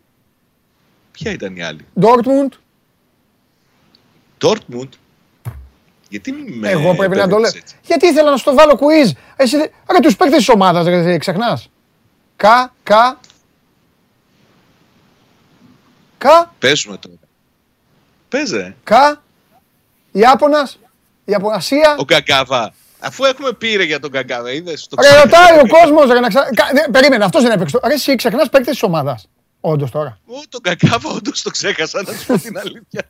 Ποια 1.13 1.33
ήταν 1.33 1.57
η 1.57 1.63
άλλη; 1.63 1.87
Ντόρτμουντ. 2.01 2.53
Dortmund; 4.43 4.89
Γιατί 6.09 6.33
με 6.33 6.71
Εγώ 6.71 6.95
πρέπει 6.95 7.17
να 7.17 7.23
το 7.23 7.29
λέω. 7.29 7.39
μπέρδεψες 7.41 7.61
έτσι; 7.61 7.77
Γιατί 7.83 8.07
ήθελα 8.07 8.31
να 8.31 8.37
στο 8.37 8.55
βάλω 8.55 8.79
quiz. 8.81 9.11
Εσύ, 9.37 9.57
δεν- 9.57 9.71
ρε, 9.93 9.99
τους 10.01 10.17
παίκτες 10.17 10.39
της 10.39 10.49
ομάδας, 10.49 10.85
ρε, 10.87 11.19
ξεχνάς. 11.19 11.71
Κα, 12.37 12.73
κα. 12.83 13.21
Κα, 16.21 16.55
Παίζουμε 16.59 16.97
τώρα. 16.97 17.15
Παίζε. 18.29 18.77
κα. 18.85 19.23
Ιάπωνας. 20.13 20.79
Ιαπωνασία. 21.25 21.97
Ο 21.99 22.05
Γκαγκάβα. 22.05 22.73
Αφού 23.01 23.25
έχουμε 23.25 23.53
πει 23.53 23.77
ρε 23.77 23.83
για 23.85 24.01
τον 24.01 24.11
Γκαγκάβα, 24.11 24.53
είδες. 24.53 24.87
το 24.87 24.97
Ρε, 25.01 25.07
ξέχασα. 25.09 25.25
ρωτάει 25.25 25.59
ο 25.59 25.67
κόσμος, 25.69 26.07
ρε, 26.11 26.21
να 26.21 26.29
ξα... 26.29 26.41
Κα- 26.55 26.71
δεν- 26.73 26.91
Περίμενε, 26.91 27.25
αυτός 27.25 27.43
δεν 27.43 27.51
έπαιξε. 27.53 27.79
το- 27.79 27.87
Ρε, 27.89 27.95
εσύ 27.95 28.15
ξεχνάς 28.15 28.49
παίκτες 28.49 28.73
της 28.73 28.83
ομάδας. 28.83 29.29
Όντως 29.61 29.91
τώρα. 29.91 30.19
Ω, 30.27 30.35
τον 30.49 30.61
Γκαγκάβα 30.61 31.11
όντως 31.11 31.43
το 31.43 31.51
ξέχασα, 31.51 32.03
να 32.03 32.13
σου 32.13 32.27
πω 32.27 32.39
την 32.39 32.59
αλήθεια. 32.59 33.03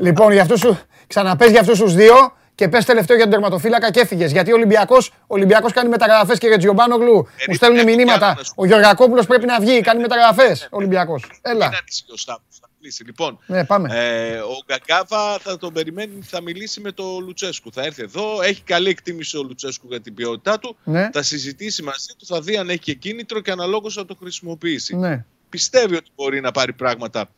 Λοιπόν, 0.00 0.32
για 0.32 0.42
αυτούς 0.42 0.60
σου, 0.60 0.78
ξαναπες 1.06 1.50
για 1.50 1.60
αυτούς 1.60 1.78
τους 1.78 1.94
δύο 1.94 2.36
και 2.56 2.68
πες 2.68 2.84
τελευταίο 2.84 3.16
για 3.16 3.24
τον 3.24 3.34
τερματοφύλακα 3.34 3.90
και 3.90 4.00
έφυγες. 4.00 4.32
Γιατί 4.32 4.52
ο 4.52 4.54
Ολυμπιακός, 4.54 5.08
ο 5.08 5.14
Ολυμπιακός 5.26 5.72
κάνει 5.72 5.88
μεταγραφές 5.88 6.38
και 6.38 6.46
για 6.46 6.58
Τζιομπάνογλου. 6.58 7.28
Μου 7.48 7.54
στέλνουν 7.54 7.78
έχω 7.78 7.88
κι 7.88 7.94
μηνύματα. 7.96 8.26
άλλο 8.26 8.34
να 8.38 8.44
σου 8.44 8.54
πω. 8.54 8.62
Ο 8.62 8.66
Γεωργακόπουλος 8.66 9.26
πρέπει 9.26 9.46
να 9.46 9.60
βγει, 9.60 9.80
κάνει 9.80 10.00
μεταγραφές. 10.00 10.62
Ο 10.64 10.76
Ολυμπιακός. 10.76 11.24
Έλα. 11.42 11.68
Δεν 11.68 11.78
ανησυχεί 11.80 12.12
ο 12.12 12.16
Σταύρος, 12.16 12.58
θα 12.60 12.68
μιλήσει. 12.78 13.04
Λοιπόν, 13.04 13.38
Ναι, 13.46 13.64
πάμε. 13.64 13.88
ε, 13.92 14.36
ο 14.38 14.56
Γκαγκάβα 14.66 15.38
θα 15.38 15.58
τον 15.58 15.72
περιμένει, 15.72 16.18
θα 16.22 16.42
μιλήσει 16.42 16.80
με 16.80 16.92
τον 16.92 17.24
Λουτσέσκου. 17.24 17.72
Θα 17.72 17.82
έρθει 17.82 18.02
εδώ, 18.02 18.42
έχει 18.42 18.62
καλή 18.62 18.88
εκτίμηση 18.88 19.36
ο 19.38 19.42
Λουτσέσκου 19.42 19.86
για 19.88 20.00
την 20.00 20.14
ποιότητά 20.14 20.58
του. 20.58 20.76
Ναι. 20.84 21.08
Θα 21.12 21.22
συζητήσει 21.22 21.82
μαζί 21.82 22.06
του, 22.18 22.26
θα 22.26 22.40
δει 22.40 22.56
αν 22.56 22.68
έχει 22.68 22.78
και 22.78 22.94
κίνητρο 22.94 23.40
και 23.40 23.50
αναλόγως 23.50 23.94
θα 23.94 24.04
το 24.04 24.16
χρησιμοποιήσει. 24.20 24.96
Ναι. 24.96 25.24
πιστεύει 25.48 25.94
ότι 25.96 26.10
μπορεί 26.16 26.40
να 26.40 26.50
πάρει 26.50 26.72
πράγματα 26.72 27.28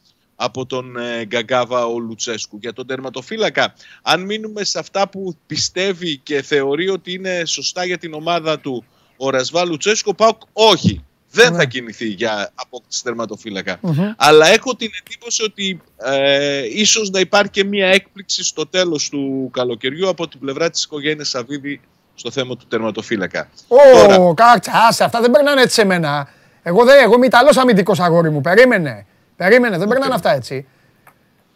από 0.41 0.67
τον 0.67 0.97
ε, 0.97 1.25
Γκαγκάβα 1.25 1.87
ο 1.87 1.99
Λουτσέσκου. 1.99 2.59
Για 2.61 2.73
τον 2.73 2.87
τερματοφύλακα, 2.87 3.75
αν 4.03 4.21
μείνουμε 4.21 4.65
σε 4.65 4.79
αυτά 4.79 5.09
που 5.09 5.37
πιστεύει 5.47 6.19
και 6.19 6.43
θεωρεί 6.43 6.89
ότι 6.89 7.13
είναι 7.13 7.43
σωστά 7.45 7.85
για 7.85 7.99
την 7.99 8.15
ομάδα 8.15 8.59
του 8.59 8.85
ο 9.17 9.31
Ρασβά 9.31 9.65
Λουτσέσκου, 9.65 10.15
ΠΑΟΚ 10.15 10.41
όχι. 10.53 11.03
Δεν 11.31 11.53
Ναι. 11.53 11.59
θα 11.59 11.65
κινηθεί 11.65 12.07
για 12.07 12.51
απόκτηση 12.55 13.03
τερματοφύλακα. 13.03 13.79
Μμμ. 13.81 14.13
Αλλά 14.17 14.47
έχω 14.47 14.77
την 14.77 14.91
εντύπωση 15.07 15.43
ότι 15.43 15.81
ε, 15.97 16.63
ίσως 16.73 17.11
να 17.11 17.21
υπάρχει 17.21 17.51
και 17.51 17.65
μία 17.65 17.87
έκπληξη 17.89 18.45
στο 18.45 18.67
τέλος 18.67 19.09
του 19.09 19.51
καλοκαιριού 19.53 20.09
από 20.09 20.29
την 20.29 20.41
πλευρά 20.41 20.71
της 20.71 20.83
οικογένειας 20.85 21.29
Σαββίδη 21.29 21.81
στο 22.15 22.31
θέμα 22.31 22.57
του 22.57 22.67
τερματοφύλακα. 22.69 23.49
Τώρα. 23.69 24.17
Ω, 24.19 24.35
κάτσε, 24.35 24.71
άσε, 24.89 25.05
αυτά 25.05 25.21
δεν 25.21 25.31
περνάνε 25.31 25.61
έτσι 25.63 25.75
σε 25.75 25.85
μένα. 25.85 26.29
Εγώ, 26.63 26.85
δεν, 26.85 27.03
εγώ 27.03 27.15
είμαι 27.15 27.27
Ιταλός 27.27 27.57
αμυντικός 27.57 28.01
αγόρι 28.01 28.31
μου. 28.31 28.41
Περίμενε. 28.41 29.07
Περίμενε, 29.39 29.79
δεν 29.79 29.89
περνάνε 29.89 30.15
αυτά 30.15 30.33
έτσι. 30.35 30.67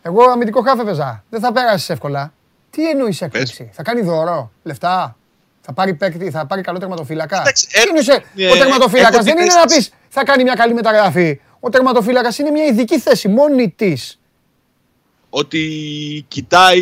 Εγώ 0.03 0.23
αμυντικό 0.31 0.63
χάφ 0.63 0.81
έπαιζα. 0.81 1.25
Δεν 1.31 1.41
θα 1.41 1.53
πέρασεις 1.53 1.91
εύκολα. 1.91 2.33
Τι 2.71 2.91
εννοείς 2.91 3.21
έκπληξη; 3.21 3.71
Θα 3.73 3.83
κάνει 3.83 4.01
δώρο, 4.03 4.53
λεφτά. 4.63 5.17
Θα 5.61 5.73
πάρει 5.73 5.95
παίκτη, 5.95 6.31
θα 6.31 6.47
πάρει 6.47 6.63
καλό 6.63 6.79
τερματοφύλακα. 6.79 7.41
Εντάξει, 7.41 7.67
Τι 7.67 7.81
ε, 7.81 7.83
εννοείς, 7.83 8.09
ε, 8.09 8.25
ε, 8.37 8.51
ο 8.51 8.57
τερματοφύλακας 8.57 9.15
έχω 9.15 9.25
δεν 9.25 9.35
την 9.35 9.45
είναι 9.45 9.55
να 9.55 9.61
αίσθηση- 9.63 9.91
πεις 9.91 9.99
θα 10.09 10.25
κάνει 10.25 10.43
μια 10.43 10.55
καλή 10.55 10.75
μεταγραφή. 10.75 11.41
Ο 11.61 11.69
τερματοφύλακας 11.69 12.39
είναι 12.39 12.51
μια 12.51 12.65
ειδική 12.65 12.99
θέση 12.99 13.29
μόνη 13.29 13.71
της. 13.71 14.21
ότι 15.31 16.25
κοιτάει 16.29 16.81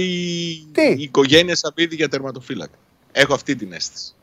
Τι; 0.72 0.82
η 0.82 1.02
οικογένεια 1.02 1.56
Σαββίδη 1.56 1.94
για 1.94 2.08
τερματοφύλακα. 2.08 2.74
Έχω 3.12 3.34
αυτή 3.34 3.56
την 3.56 3.72
αίσθηση. 3.72 4.14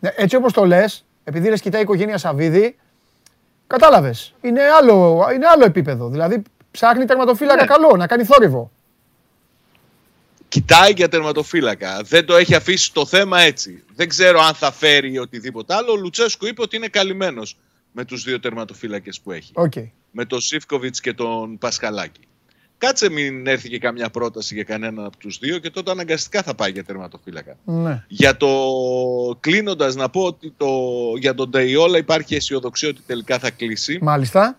Ναι, 0.00 0.10
έτσι 0.16 0.36
όπως 0.36 0.52
το 0.52 0.64
λες, 0.66 1.04
επειδή 1.24 1.48
λες 1.48 1.60
κοιτάει 1.60 1.80
η 1.80 1.84
οικογένεια 1.84 2.18
Σαββίδη, 2.18 2.76
κατάλαβες. 3.70 4.34
Είναι 4.40 4.60
άλλο, 4.62 5.26
είναι 5.34 5.46
άλλο 5.46 5.64
επίπεδο. 5.64 6.08
Δηλαδή 6.08 6.42
ψάχνει 6.70 7.04
τερματοφύλακα 7.04 7.60
Ναι. 7.60 7.66
καλό, 7.66 7.96
να 7.96 8.06
κάνει 8.06 8.24
θόρυβο. 8.24 8.70
Κοιτάει 10.48 10.92
για 10.92 11.08
τερματοφύλακα. 11.08 12.02
Δεν 12.02 12.26
το 12.26 12.36
έχει 12.36 12.54
αφήσει 12.54 12.92
το 12.92 13.06
θέμα 13.06 13.40
έτσι. 13.40 13.84
Δεν 13.94 14.08
ξέρω 14.08 14.40
αν 14.40 14.54
θα 14.54 14.72
φέρει 14.72 15.18
οτιδήποτε 15.18 15.74
άλλο. 15.74 15.92
Ο 15.92 15.96
Λουτσέσκου 15.96 16.46
είπε 16.46 16.62
ότι 16.62 16.76
είναι 16.76 16.88
καλυμμένος 16.88 17.56
με 17.92 18.04
τους 18.04 18.22
δύο 18.22 18.40
τερματοφύλακες 18.40 19.20
που 19.20 19.32
έχει. 19.32 19.52
Οκ. 19.54 19.72
Με 20.10 20.24
τον 20.24 20.40
Ζίβκοβιτς 20.40 21.00
και 21.00 21.12
τον 21.12 21.58
Πασχαλάκη. 21.58 22.20
Κάτσε 22.80 23.10
μην 23.10 23.46
έρθει 23.46 23.68
και 23.68 23.78
καμιά 23.78 24.10
πρόταση 24.10 24.54
για 24.54 24.62
κανέναν 24.62 25.04
από 25.04 25.16
τους 25.16 25.38
δύο 25.38 25.58
και 25.58 25.70
τότε 25.70 25.90
αναγκαστικά 25.90 26.42
θα 26.42 26.54
πάει 26.54 26.70
για 26.70 26.84
τερματοφύλακα. 26.84 27.56
Ναι. 27.64 28.04
Για 28.08 28.36
το 28.36 28.48
κλείνοντας 29.40 29.94
να 29.94 30.08
πω 30.08 30.22
ότι 30.22 30.54
το, 30.56 30.68
για 31.18 31.34
τον 31.34 31.50
Ντεϊόλα 31.50 31.98
υπάρχει 31.98 32.34
αισιοδοξία 32.34 32.88
ότι 32.88 33.00
τελικά 33.06 33.38
θα 33.38 33.50
κλείσει. 33.50 33.98
Μάλιστα. 34.02 34.58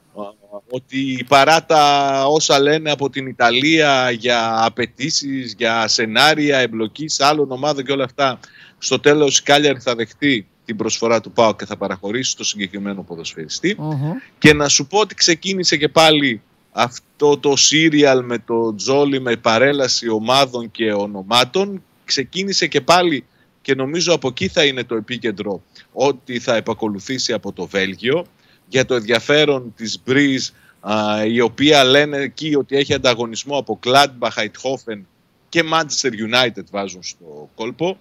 Ότι 0.69 1.25
παρά 1.27 1.65
τα 1.65 2.23
όσα 2.27 2.59
λένε 2.59 2.91
από 2.91 3.09
την 3.09 3.27
Ιταλία 3.27 4.11
για 4.11 4.65
απαιτήσεις, 4.65 5.55
για 5.57 5.87
σενάρια 5.87 6.57
εμπλοκής 6.57 7.19
άλλων 7.19 7.51
ομάδων 7.51 7.83
και 7.83 7.91
όλα 7.91 8.03
αυτά, 8.03 8.39
στο 8.77 8.99
τέλος 8.99 9.37
η 9.37 9.43
Κάλιαρ 9.43 9.75
θα 9.79 9.95
δεχτεί 9.95 10.47
την 10.65 10.75
προσφορά 10.75 11.21
του 11.21 11.31
ΠΑΟ 11.31 11.55
και 11.55 11.65
θα 11.65 11.77
παραχωρήσει 11.77 12.37
το 12.37 12.43
συγκεκριμένο 12.43 13.01
ποδοσφαιριστή. 13.01 13.75
Μμμ. 13.77 14.11
Και 14.37 14.53
να 14.53 14.67
σου 14.67 14.87
πω 14.87 14.99
ότι 14.99 15.15
ξεκίνησε 15.15 15.77
και 15.77 15.87
πάλι 15.87 16.41
αυτό 16.71 17.37
το 17.37 17.55
σύριαλ 17.55 18.23
με 18.23 18.39
το 18.39 18.75
Τζόλι 18.75 19.21
με 19.21 19.35
παρέλαση 19.35 20.09
ομάδων 20.09 20.71
και 20.71 20.93
ονομάτων. 20.93 21.83
Ξεκίνησε 22.05 22.67
και 22.67 22.81
πάλι 22.81 23.25
και 23.61 23.75
νομίζω 23.75 24.13
από 24.13 24.27
εκεί 24.27 24.47
θα 24.47 24.65
είναι 24.65 24.83
το 24.83 24.95
επίκεντρο 24.95 25.61
ότι 25.91 26.39
θα 26.39 26.55
επακολουθήσει 26.55 27.33
από 27.33 27.51
το 27.51 27.67
Βέλγιο 27.67 28.25
για 28.67 28.85
το 28.85 28.95
ενδιαφέρον 28.95 29.73
της 29.75 30.01
Breeze 30.07 30.49
α, 30.79 31.25
η 31.25 31.39
οποία 31.39 31.83
λένε 31.83 32.17
εκεί 32.17 32.55
ότι 32.55 32.75
έχει 32.75 32.93
ανταγωνισμό 32.93 33.57
από 33.57 33.79
Gladbach, 33.85 34.33
Eindhoven 34.35 35.01
και 35.49 35.63
Manchester 35.73 36.11
United 36.11 36.63
βάζουν 36.71 37.03
στο 37.03 37.49
κόλπο. 37.55 37.97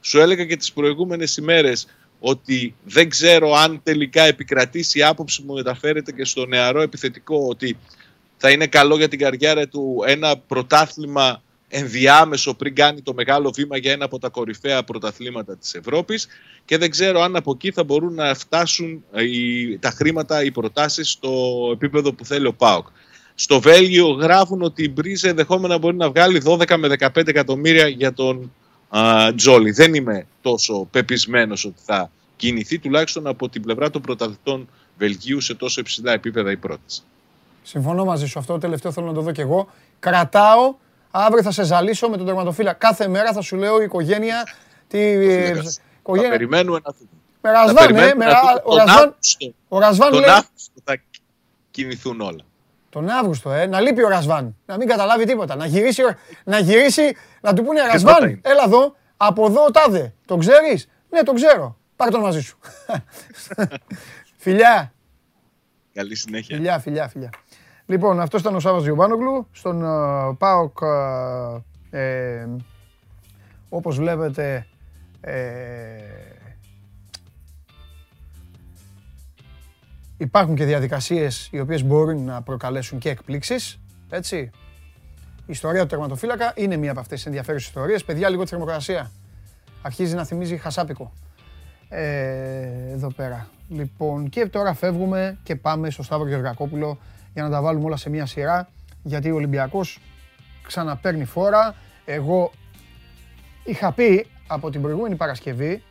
Σου 0.00 0.20
έλεγα 0.20 0.44
και 0.44 0.56
τις 0.56 0.72
προηγούμενες 0.72 1.36
ημέρες 1.36 1.86
ότι 2.20 2.74
δεν 2.84 3.08
ξέρω 3.08 3.52
αν 3.52 3.80
τελικά 3.82 4.22
επικρατήσει 4.22 4.98
η 4.98 5.02
άποψη 5.02 5.42
μου 5.42 5.54
μεταφέρεται 5.54 6.12
και 6.12 6.24
στο 6.24 6.46
νεαρό 6.46 6.80
επιθετικό 6.80 7.46
ότι 7.48 7.76
θα 8.46 8.52
είναι 8.52 8.66
καλό 8.66 8.96
για 8.96 9.08
την 9.08 9.18
καριέρα 9.18 9.68
του 9.68 10.02
ένα 10.06 10.36
πρωτάθλημα 10.36 11.42
ενδιάμεσο 11.68 12.54
πριν 12.54 12.74
κάνει 12.74 13.02
το 13.02 13.14
μεγάλο 13.14 13.50
βήμα 13.50 13.76
για 13.76 13.92
ένα 13.92 14.04
από 14.04 14.18
τα 14.18 14.28
κορυφαία 14.28 14.84
πρωταθλήματα 14.84 15.56
της 15.56 15.74
Ευρώπης 15.74 16.26
και 16.64 16.78
δεν 16.78 16.90
ξέρω 16.90 17.20
αν 17.20 17.36
από 17.36 17.50
εκεί 17.50 17.70
θα 17.70 17.84
μπορούν 17.84 18.14
να 18.14 18.34
φτάσουν 18.34 19.04
ε, 19.12 19.22
οι, 19.22 19.78
τα 19.78 19.90
χρήματα, 19.90 20.44
οι 20.44 20.50
προτάσεις 20.50 21.10
στο 21.10 21.30
επίπεδο 21.72 22.12
που 22.12 22.24
θέλει 22.24 22.46
ο 22.46 22.54
ΠΑΟΚ. 22.54 22.86
Στο 23.34 23.60
Βέλγιο 23.60 24.08
γράφουν 24.08 24.62
ότι 24.62 24.82
η 24.82 24.90
Μπρίζε 24.94 25.28
ενδεχόμενα 25.28 25.78
μπορεί 25.78 25.96
να 25.96 26.10
βγάλει 26.10 26.42
12 26.44 26.76
με 26.76 26.96
15 26.98 27.26
εκατομμύρια 27.26 27.88
για 27.88 28.12
τον 28.12 28.52
α, 28.88 29.34
Τζόλι. 29.34 29.70
Δεν 29.70 29.94
είμαι 29.94 30.26
τόσο 30.42 30.88
πεπισμένος 30.90 31.64
ότι 31.64 31.80
θα 31.84 32.10
κινηθεί 32.36 32.78
τουλάχιστον 32.78 33.26
από 33.26 33.48
την 33.48 33.62
πλευρά 33.62 33.90
των 33.90 34.02
πρωταθλητών 34.02 34.68
Βελγίου 34.98 35.40
σε 35.40 35.54
τόσο 35.54 35.80
υψηλά 35.80 36.12
επίπεδα 36.12 36.50
η 36.50 36.56
πρόταση. 36.56 37.02
Συμφωνώ 37.66 38.04
μαζί 38.04 38.26
σου. 38.26 38.38
Αυτό 38.38 38.52
το 38.52 38.58
τελευταίο 38.58 38.92
θέλω 38.92 39.06
να 39.06 39.12
το 39.12 39.20
δω 39.20 39.30
κι 39.32 39.40
εγώ. 39.40 39.68
Κρατάω. 39.98 40.74
Αύριο 41.10 41.42
θα 41.42 41.50
σε 41.50 41.62
ζαλίσω 41.64 42.08
με 42.08 42.16
τον 42.16 42.26
τερματοφύλα. 42.26 42.72
Κάθε 42.72 43.08
μέρα 43.08 43.32
θα 43.32 43.40
σου 43.40 43.56
λέω 43.56 43.80
η 43.80 43.84
οικογένεια. 43.84 44.42
Τι, 44.88 44.98
ε, 45.00 45.54
Θα 45.54 45.70
οικογένεια. 45.98 46.30
περιμένουμε 46.30 46.80
να 46.84 46.92
δούμε. 46.92 47.08
Με 47.40 47.50
Θα 47.50 47.56
Ρασβάν, 47.64 47.84
ε, 47.84 47.86
περιμένουμε 47.86 48.14
με 48.24 48.24
να 48.24 48.30
Ρα- 48.30 48.40
δούμε 48.40 48.52
ο 48.64 48.68
τον 48.68 48.76
Ρασβάν, 48.76 49.02
Αύγουστο. 49.08 49.52
ο 49.68 49.78
Ρασβάν 49.78 50.10
Τον 50.10 50.20
λέει 50.20 50.28
Αύγουστο 50.30 50.72
θα 50.84 51.00
κινηθούν 51.70 52.20
όλα. 52.20 52.44
τον 52.90 53.08
Αύγουστο, 53.08 53.50
ε, 53.50 53.66
να 53.66 53.80
λείπει 53.80 54.02
ο 54.04 54.08
Ρασβάν. 54.08 54.56
Να 54.66 54.76
μην 54.76 54.88
καταλάβει 54.88 55.24
τίποτα. 55.24 55.56
Να 55.56 55.66
γυρίσει, 55.66 56.02
ο- 56.02 56.16
να, 56.44 56.58
γυρίσει, 56.58 57.16
να 57.40 57.52
του 57.54 57.62
πούνε 57.64 57.80
Ρασβάν, 57.82 58.28
είναι. 58.28 58.40
έλα 58.42 58.62
εδώ, 58.66 58.94
από 59.16 59.46
εδώ 59.46 59.64
ο 59.64 59.70
τάδε. 59.70 60.14
Τον 60.26 60.38
ξέρεις; 60.38 60.88
Ναι, 61.10 61.22
τον 61.22 61.34
ξέρω. 61.34 61.76
Πάρ' 61.96 62.10
τον 62.10 62.20
μαζί 62.20 62.40
σου. 62.40 62.58
φιλιά, 64.36 64.92
Καλή 65.94 66.16
συνέχεια. 66.16 66.56
φιλιά, 66.56 66.78
φιλιά, 66.78 67.08
φιλιά. 67.08 67.30
Λοιπόν, 67.86 68.20
αυτός 68.20 68.40
ήταν 68.40 68.54
ο 68.54 68.60
Σάββας 68.60 68.82
Διομπάνογλου. 68.82 69.46
Στον 69.52 69.82
uh, 69.84 70.36
ΠΑΟΚ, 70.38 70.78
ε, 71.90 72.38
ε, 72.40 72.48
όπως 73.68 73.96
βλέπετε, 73.96 74.66
ε, 75.20 75.42
υπάρχουν 80.16 80.54
και 80.54 80.64
διαδικασίες 80.64 81.48
οι 81.52 81.60
οποίες 81.60 81.84
μπορούν 81.84 82.24
να 82.24 82.42
προκαλέσουν 82.42 82.98
και 82.98 83.10
εκπλήξεις, 83.10 83.80
έτσι. 84.10 84.50
Η 85.46 85.52
ιστορία 85.52 85.80
του 85.80 85.86
τερματοφύλακα 85.86 86.52
είναι 86.56 86.76
μία 86.76 86.90
από 86.90 87.00
αυτές 87.00 87.16
τις 87.16 87.26
ενδιαφέρουσες 87.26 87.68
ιστορίες. 87.68 88.04
Παιδιά, 88.04 88.28
λίγο 88.28 88.42
τη 88.42 88.48
θερμοκρασία. 88.48 89.10
Αρχίζει 89.82 90.14
να 90.14 90.24
θυμίζει 90.24 90.56
χασάπικο. 90.56 91.12
Ε, 91.88 92.90
εδώ 92.92 93.12
πέρα. 93.12 93.48
Λοιπόν, 93.68 94.28
και 94.28 94.46
τώρα 94.46 94.74
φεύγουμε 94.74 95.38
και 95.42 95.56
πάμε 95.56 95.90
στο 95.90 96.02
Σταύρο 96.02 96.28
Γεωργακόπουλο 96.28 96.98
για 97.34 97.42
να 97.42 97.50
τα 97.50 97.62
βάλουμε 97.62 97.84
όλα 97.84 97.96
σε 97.96 98.10
μία 98.10 98.26
σειρά, 98.26 98.68
γιατί 99.02 99.30
ο 99.30 99.34
Ολυμπιακός 99.34 100.00
ξαναπαίρνει 100.66 101.24
φόρα. 101.24 101.74
Εγώ 102.04 102.50
είχα 103.64 103.92
πει 103.92 104.26
από 104.46 104.70
την 104.70 104.82
προηγούμενη 104.82 105.16
Παρασκευή, 105.16 105.82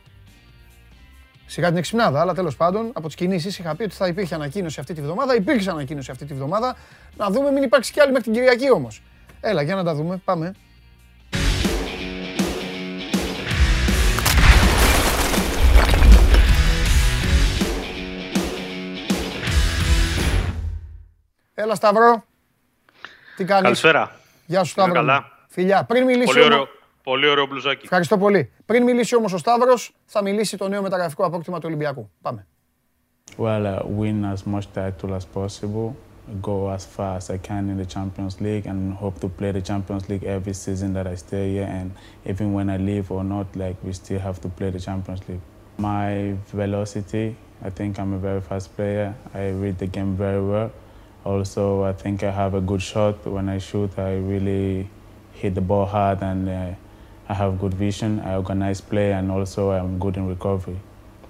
σιγά 1.46 1.68
την 1.68 1.76
εξυπνάδα, 1.76 2.20
αλλά 2.20 2.34
τέλος 2.34 2.56
πάντων, 2.56 2.90
από 2.94 3.06
τις 3.06 3.16
κινήσεις 3.16 3.58
είχα 3.58 3.74
πει 3.74 3.82
ότι 3.82 3.94
θα 3.94 4.06
υπήρχε 4.06 4.34
ανακοίνωση 4.34 4.80
αυτή 4.80 4.94
τη 4.94 5.00
βδομάδα. 5.00 5.34
Υπήρξε 5.34 5.70
ανακοίνωση 5.70 6.10
αυτή 6.10 6.24
τη 6.24 6.34
βδομάδα. 6.34 6.76
Να 7.16 7.30
δούμε, 7.30 7.50
μην 7.50 7.62
υπάρξει 7.62 7.92
κι 7.92 8.00
άλλη 8.00 8.12
μέχρι 8.12 8.24
την 8.24 8.32
Κυριακή 8.32 8.70
όμως. 8.70 9.02
Έλα, 9.40 9.62
για 9.62 9.74
να 9.74 9.84
τα 9.84 9.94
δούμε. 9.94 10.16
Πάμε. 10.24 10.54
Έλα 21.64 21.74
Σταύρο. 21.74 22.24
Τι 23.36 23.44
κάνεις. 23.44 23.62
Καλησπέρα. 23.64 24.10
Γεια 24.46 24.64
σου 24.64 24.74
Είμαι 24.76 24.86
Σταύρο. 24.86 25.00
μου. 25.02 25.06
καλά. 25.06 25.24
Φιλιά. 25.48 25.84
Πριν 25.84 26.04
μιλήσει 26.04 26.24
Πολύ 26.26 26.40
όμως- 26.40 26.54
ωραίο, 26.54 26.66
πολύ 27.02 27.28
ωραίο 27.28 27.46
μπλουζάκι. 27.46 27.80
Ευχαριστώ 27.84 28.18
πολύ. 28.18 28.52
Πριν 28.66 28.82
μιλήσει 28.82 29.16
όμως 29.16 29.32
ο 29.32 29.38
Σταύρος, 29.38 29.94
θα 30.04 30.22
μιλήσει 30.22 30.56
το 30.56 30.68
νέο 30.68 30.82
μεταγραφικό 30.82 31.24
απόκτημα 31.24 31.56
του 31.58 31.64
Ολυμπιακού. 31.66 32.10
Πάμε. 32.22 32.46
Well, 33.38 33.64
uh, 33.64 33.78
win 34.00 34.18
as 34.34 34.42
much 34.54 34.66
title 34.74 35.10
as 35.18 35.24
possible, 35.38 35.86
go 36.48 36.56
as 36.76 36.82
far 36.96 37.12
as 37.18 37.26
I 37.36 37.38
can 37.48 37.62
in 37.72 37.76
the 37.82 37.88
Champions 37.96 38.34
League, 38.46 38.66
and 38.72 38.80
hope 39.02 39.16
to 39.24 39.28
play 39.38 39.50
the 39.58 39.64
Champions 39.70 40.04
League 40.10 40.24
every 40.36 40.54
season 40.64 40.88
that 40.96 41.06
I 41.12 41.16
stay 41.26 41.44
here. 41.54 41.68
And 41.78 41.88
even 42.30 42.46
when 42.56 42.66
I 42.76 42.78
leave 42.90 43.06
or 43.16 43.24
not, 43.34 43.46
like 43.62 43.76
we 43.86 43.92
still 44.02 44.20
have 44.28 44.38
to 44.44 44.48
play 44.58 44.70
the 44.76 44.82
Champions 44.88 45.20
League. 45.28 45.44
My 45.90 46.08
velocity, 46.62 47.26
I 47.68 47.70
think 47.78 47.90
I'm 48.00 48.12
a 48.18 48.20
very 48.28 48.42
fast 48.50 48.66
player. 48.76 49.08
I 49.42 49.44
read 49.62 49.76
the 49.84 49.90
game 49.96 50.12
very 50.26 50.42
well. 50.52 50.70
Also, 51.24 51.82
I 51.84 51.92
think 51.92 52.22
I 52.22 52.30
have 52.30 52.54
a 52.54 52.60
good 52.60 52.82
shot. 52.82 53.26
When 53.26 53.48
I 53.48 53.58
shoot, 53.58 53.98
I 53.98 54.16
really 54.16 54.88
hit 55.32 55.54
the 55.54 55.60
ball 55.60 55.86
hard, 55.86 56.22
and 56.22 56.48
uh, 56.48 56.74
I 57.28 57.34
have 57.34 57.58
good 57.58 57.74
vision. 57.74 58.20
I 58.20 58.36
organize 58.36 58.80
play, 58.80 59.12
and 59.12 59.30
also 59.30 59.70
I'm 59.70 59.98
good 59.98 60.16
in 60.16 60.28
recovery. 60.28 60.78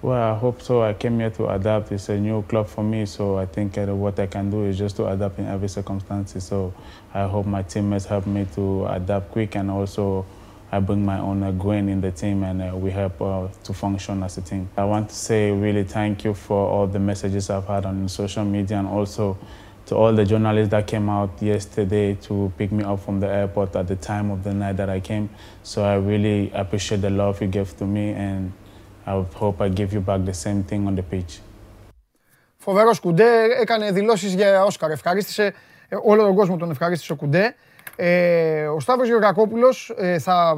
Well, 0.01 0.35
I 0.35 0.37
hope 0.37 0.61
so. 0.61 0.83
I 0.83 0.93
came 0.93 1.19
here 1.19 1.29
to 1.31 1.47
adapt. 1.47 1.91
It's 1.91 2.09
a 2.09 2.19
new 2.19 2.43
club 2.43 2.67
for 2.67 2.83
me, 2.83 3.05
so 3.05 3.37
I 3.37 3.45
think 3.45 3.77
uh, 3.77 3.85
what 3.95 4.19
I 4.19 4.27
can 4.27 4.51
do 4.51 4.65
is 4.65 4.77
just 4.77 4.97
to 4.97 5.07
adapt 5.07 5.39
in 5.39 5.47
every 5.47 5.69
circumstance. 5.69 6.35
So 6.43 6.73
I 7.13 7.25
hope 7.25 7.45
my 7.45 7.63
teammates 7.63 8.05
help 8.05 8.27
me 8.27 8.45
to 8.55 8.85
adapt 8.87 9.31
quick, 9.31 9.55
and 9.55 9.71
also 9.71 10.25
I 10.71 10.79
bring 10.79 11.05
my 11.05 11.19
own 11.19 11.41
uh, 11.41 11.51
grain 11.51 11.87
in 11.87 12.01
the 12.01 12.11
team, 12.11 12.43
and 12.43 12.61
uh, 12.61 12.75
we 12.75 12.91
help 12.91 13.21
uh, 13.21 13.47
to 13.63 13.73
function 13.73 14.21
as 14.23 14.37
a 14.37 14.41
team. 14.41 14.67
I 14.75 14.83
want 14.83 15.09
to 15.09 15.15
say 15.15 15.51
really 15.51 15.85
thank 15.85 16.25
you 16.25 16.33
for 16.33 16.67
all 16.67 16.85
the 16.85 16.99
messages 16.99 17.49
I've 17.49 17.65
had 17.65 17.85
on 17.85 18.09
social 18.09 18.43
media, 18.43 18.77
and 18.77 18.87
also 18.87 19.37
to 19.87 19.95
all 19.95 20.13
the 20.13 20.25
journalists 20.25 20.71
that 20.71 20.87
came 20.87 21.09
out 21.09 21.31
yesterday 21.41 22.15
to 22.15 22.51
pick 22.57 22.71
me 22.71 22.83
up 22.83 22.99
from 23.05 23.19
the 23.19 23.29
airport 23.39 23.75
at 23.75 23.87
the 23.87 23.95
time 23.95 24.31
of 24.31 24.43
the 24.43 24.53
night 24.53 24.77
that 24.77 24.89
I 24.89 24.99
came. 24.99 25.29
So 25.63 25.83
I 25.83 25.95
really 25.95 26.51
appreciate 26.53 27.01
the 27.01 27.09
love 27.09 27.41
you 27.41 27.47
gave 27.47 27.69
to 27.77 27.85
me, 27.85 28.05
and 28.27 28.51
I 29.05 29.13
hope 29.41 29.61
I 29.61 29.69
give 29.69 29.93
you 29.93 30.01
back 30.01 30.25
the 30.25 30.33
same 30.33 30.63
thing 30.63 30.87
on 30.87 30.95
the 30.95 31.03
pitch. 31.03 31.41
Φοβερός 32.57 32.99
Κουντέ, 32.99 33.23
έκανε 33.61 33.91
δηλώσεις 33.91 34.33
για 34.33 34.63
Όσκαρ. 34.63 34.91
Ευχαρίστησε 34.91 35.53
ε, 35.89 35.95
όλο 36.03 36.23
τον 36.23 36.35
κόσμο, 36.35 36.57
τον 36.57 36.71
ευχαρίστησε 36.71 37.11
ο 37.11 37.15
Κουντέ. 37.15 37.55
Ε, 37.95 38.67
ο 38.67 38.79
Σταύρος 38.79 39.07
Γεωργακόπουλος 39.07 39.93
ε, 39.97 40.19
θα, 40.19 40.55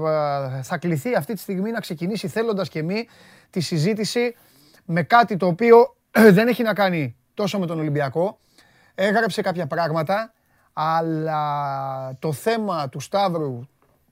ε, 0.58 0.62
θα 0.62 0.78
κληθεί 0.78 1.16
αυτή 1.16 1.34
τη 1.34 1.40
στιγμή 1.40 1.72
να 1.72 1.80
ξεκινήσει 1.80 2.28
θέλοντας 2.28 2.70
και 2.70 2.84
μη 2.84 3.08
τη 3.49 3.60
συζήτηση 3.60 4.36
με 4.86 5.04
κάτι 5.04 5.38
το 5.38 5.48
οποίο 5.48 5.95
ε, 6.12 6.32
δεν 6.32 6.48
έχει 6.48 6.64
να 6.64 6.74
κάνει 6.74 7.16
τόσο 7.34 7.60
με 7.60 7.66
τον 7.66 7.80
Ολυμπιακό. 7.80 8.40
Έγραψε 8.99 9.41
κάποια 9.41 9.68
πράγματα, 9.68 10.34
αλλά 10.74 12.15
το 12.19 12.32
θέμα 12.34 12.90
του 12.90 12.99
Σταύρου 12.99 13.60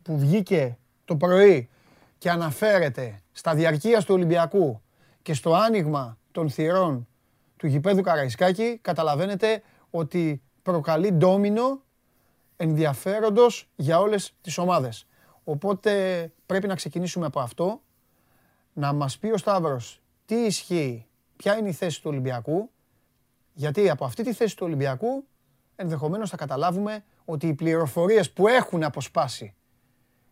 που 0.01 0.17
βγήκε 0.17 0.77
το 1.05 1.15
πρωί 1.15 1.69
και 2.17 2.29
αναφέρεται 2.29 3.21
στα 3.31 3.55
διαρκείας 3.55 4.05
του 4.05 4.13
Ολυμπιακού 4.13 4.81
και 5.21 5.33
στο 5.33 5.53
άνοιγμα 5.53 6.17
των 6.31 6.49
θυρών 6.49 7.07
του 7.57 7.67
γηπέδου 7.67 8.01
Καραϊσκάκη, 8.01 8.79
καταλαβαίνετε 8.81 9.61
ότι 9.89 10.41
προκαλεί 10.63 11.11
ντόμινο 11.11 11.81
ενδιαφέροντος 12.57 13.69
για 13.75 13.99
όλες 13.99 14.33
τις 14.41 14.57
ομάδες. 14.57 15.07
Οπότε 15.43 16.31
πρέπει 16.45 16.67
να 16.67 16.75
ξεκινήσουμε 16.75 17.25
από 17.25 17.39
αυτό, 17.39 17.81
να 18.73 18.93
μας 18.93 19.17
πει 19.17 19.27
ο 19.27 19.37
Σταύρος 19.37 20.01
τι 20.25 20.35
ισχύει, 20.35 21.05
ποια 21.35 21.57
είναι 21.57 21.69
η 21.69 21.73
θέση 21.73 22.01
του 22.01 22.09
Ολυμπιακού, 22.09 22.69
γιατί 23.57 23.89
από 23.89 24.05
αυτή 24.05 24.23
τη 24.23 24.33
θέση 24.33 24.55
του 24.55 24.65
Ολυμπιακού 24.65 25.25
ενδεχομένως 25.75 26.29
θα 26.29 26.37
καταλάβουμε 26.37 27.03
ότι 27.25 27.47
οι 27.47 27.53
πληροφορίες 27.53 28.31
που 28.31 28.47
έχουν 28.47 28.83
αποσπάσει 28.83 29.53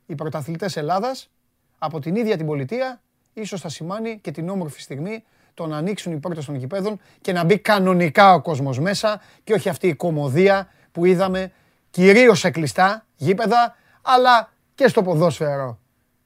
οι 0.06 0.16
πρωταθλητές 0.16 0.78
Ελλάδας 0.78 1.30
από 1.78 2.00
την 2.00 2.16
ίδια 2.16 2.38
την 2.38 2.46
πολιτεία 2.46 3.02
ίσως 3.34 3.62
θα 3.62 3.70
σημάνει 3.70 4.20
και 4.20 4.32
την 4.32 4.50
όμορφη 4.50 4.82
στιγμή 4.82 5.24
το 5.54 5.68
να 5.68 5.78
ανοίξουν 5.78 6.14
οι 6.14 6.18
πόρτες 6.18 6.46
των 6.46 6.56
γηπέδων 6.56 7.00
και 7.22 7.32
να 7.32 7.44
μπει 7.44 7.60
κανονικά 7.60 8.34
ο 8.34 8.42
κόσμος 8.42 8.80
μέσα 8.80 9.22
και 9.44 9.54
όχι 9.54 9.70
αυτή 9.70 9.88
η 9.88 9.96
κομμωδία 9.96 10.70
που 10.92 11.06
είδαμε 11.06 11.52
κυρίως 11.90 12.40
σε 12.40 12.50
κλειστά 12.50 13.06
γήπεδα 13.16 13.76
αλλά 14.02 14.52
και 14.76 14.88
στο 14.88 15.02
ποδόσφαιρο 15.02 15.80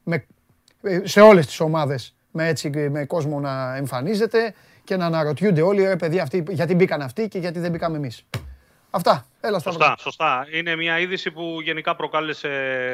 με, 0.03 0.25
ε, 0.81 1.01
σε 1.03 1.21
όλες 1.21 1.45
τις 1.45 1.59
ομάδες 1.59 2.15
με, 2.31 2.47
έτσι, 2.47 2.69
με 2.69 3.05
κόσμο 3.05 3.39
να 3.39 3.75
εμφανίζεται 3.75 4.53
και 4.87 4.97
να 4.97 5.05
αναρωτιούνται 5.05 5.61
όλοι 5.61 5.83
ρε 5.83 5.95
παιδιά 5.95 6.23
αυτοί, 6.23 6.43
γιατί 6.49 6.75
μπήκαν 6.75 7.01
αυτοί 7.01 7.27
και 7.27 7.39
γιατί 7.39 7.59
δεν 7.59 7.71
μπήκαμε 7.71 7.97
εμείς. 7.97 8.25
Αυτά. 8.89 9.27
Έλα 9.41 9.59
στο 9.59 9.71
Σωστά, 9.71 9.95
σωστά. 9.99 10.47
Είναι 10.51 10.75
μια 10.75 10.99
είδηση 10.99 11.31
που 11.31 11.61
γενικά 11.61 11.95
προκάλεσε 11.95 12.49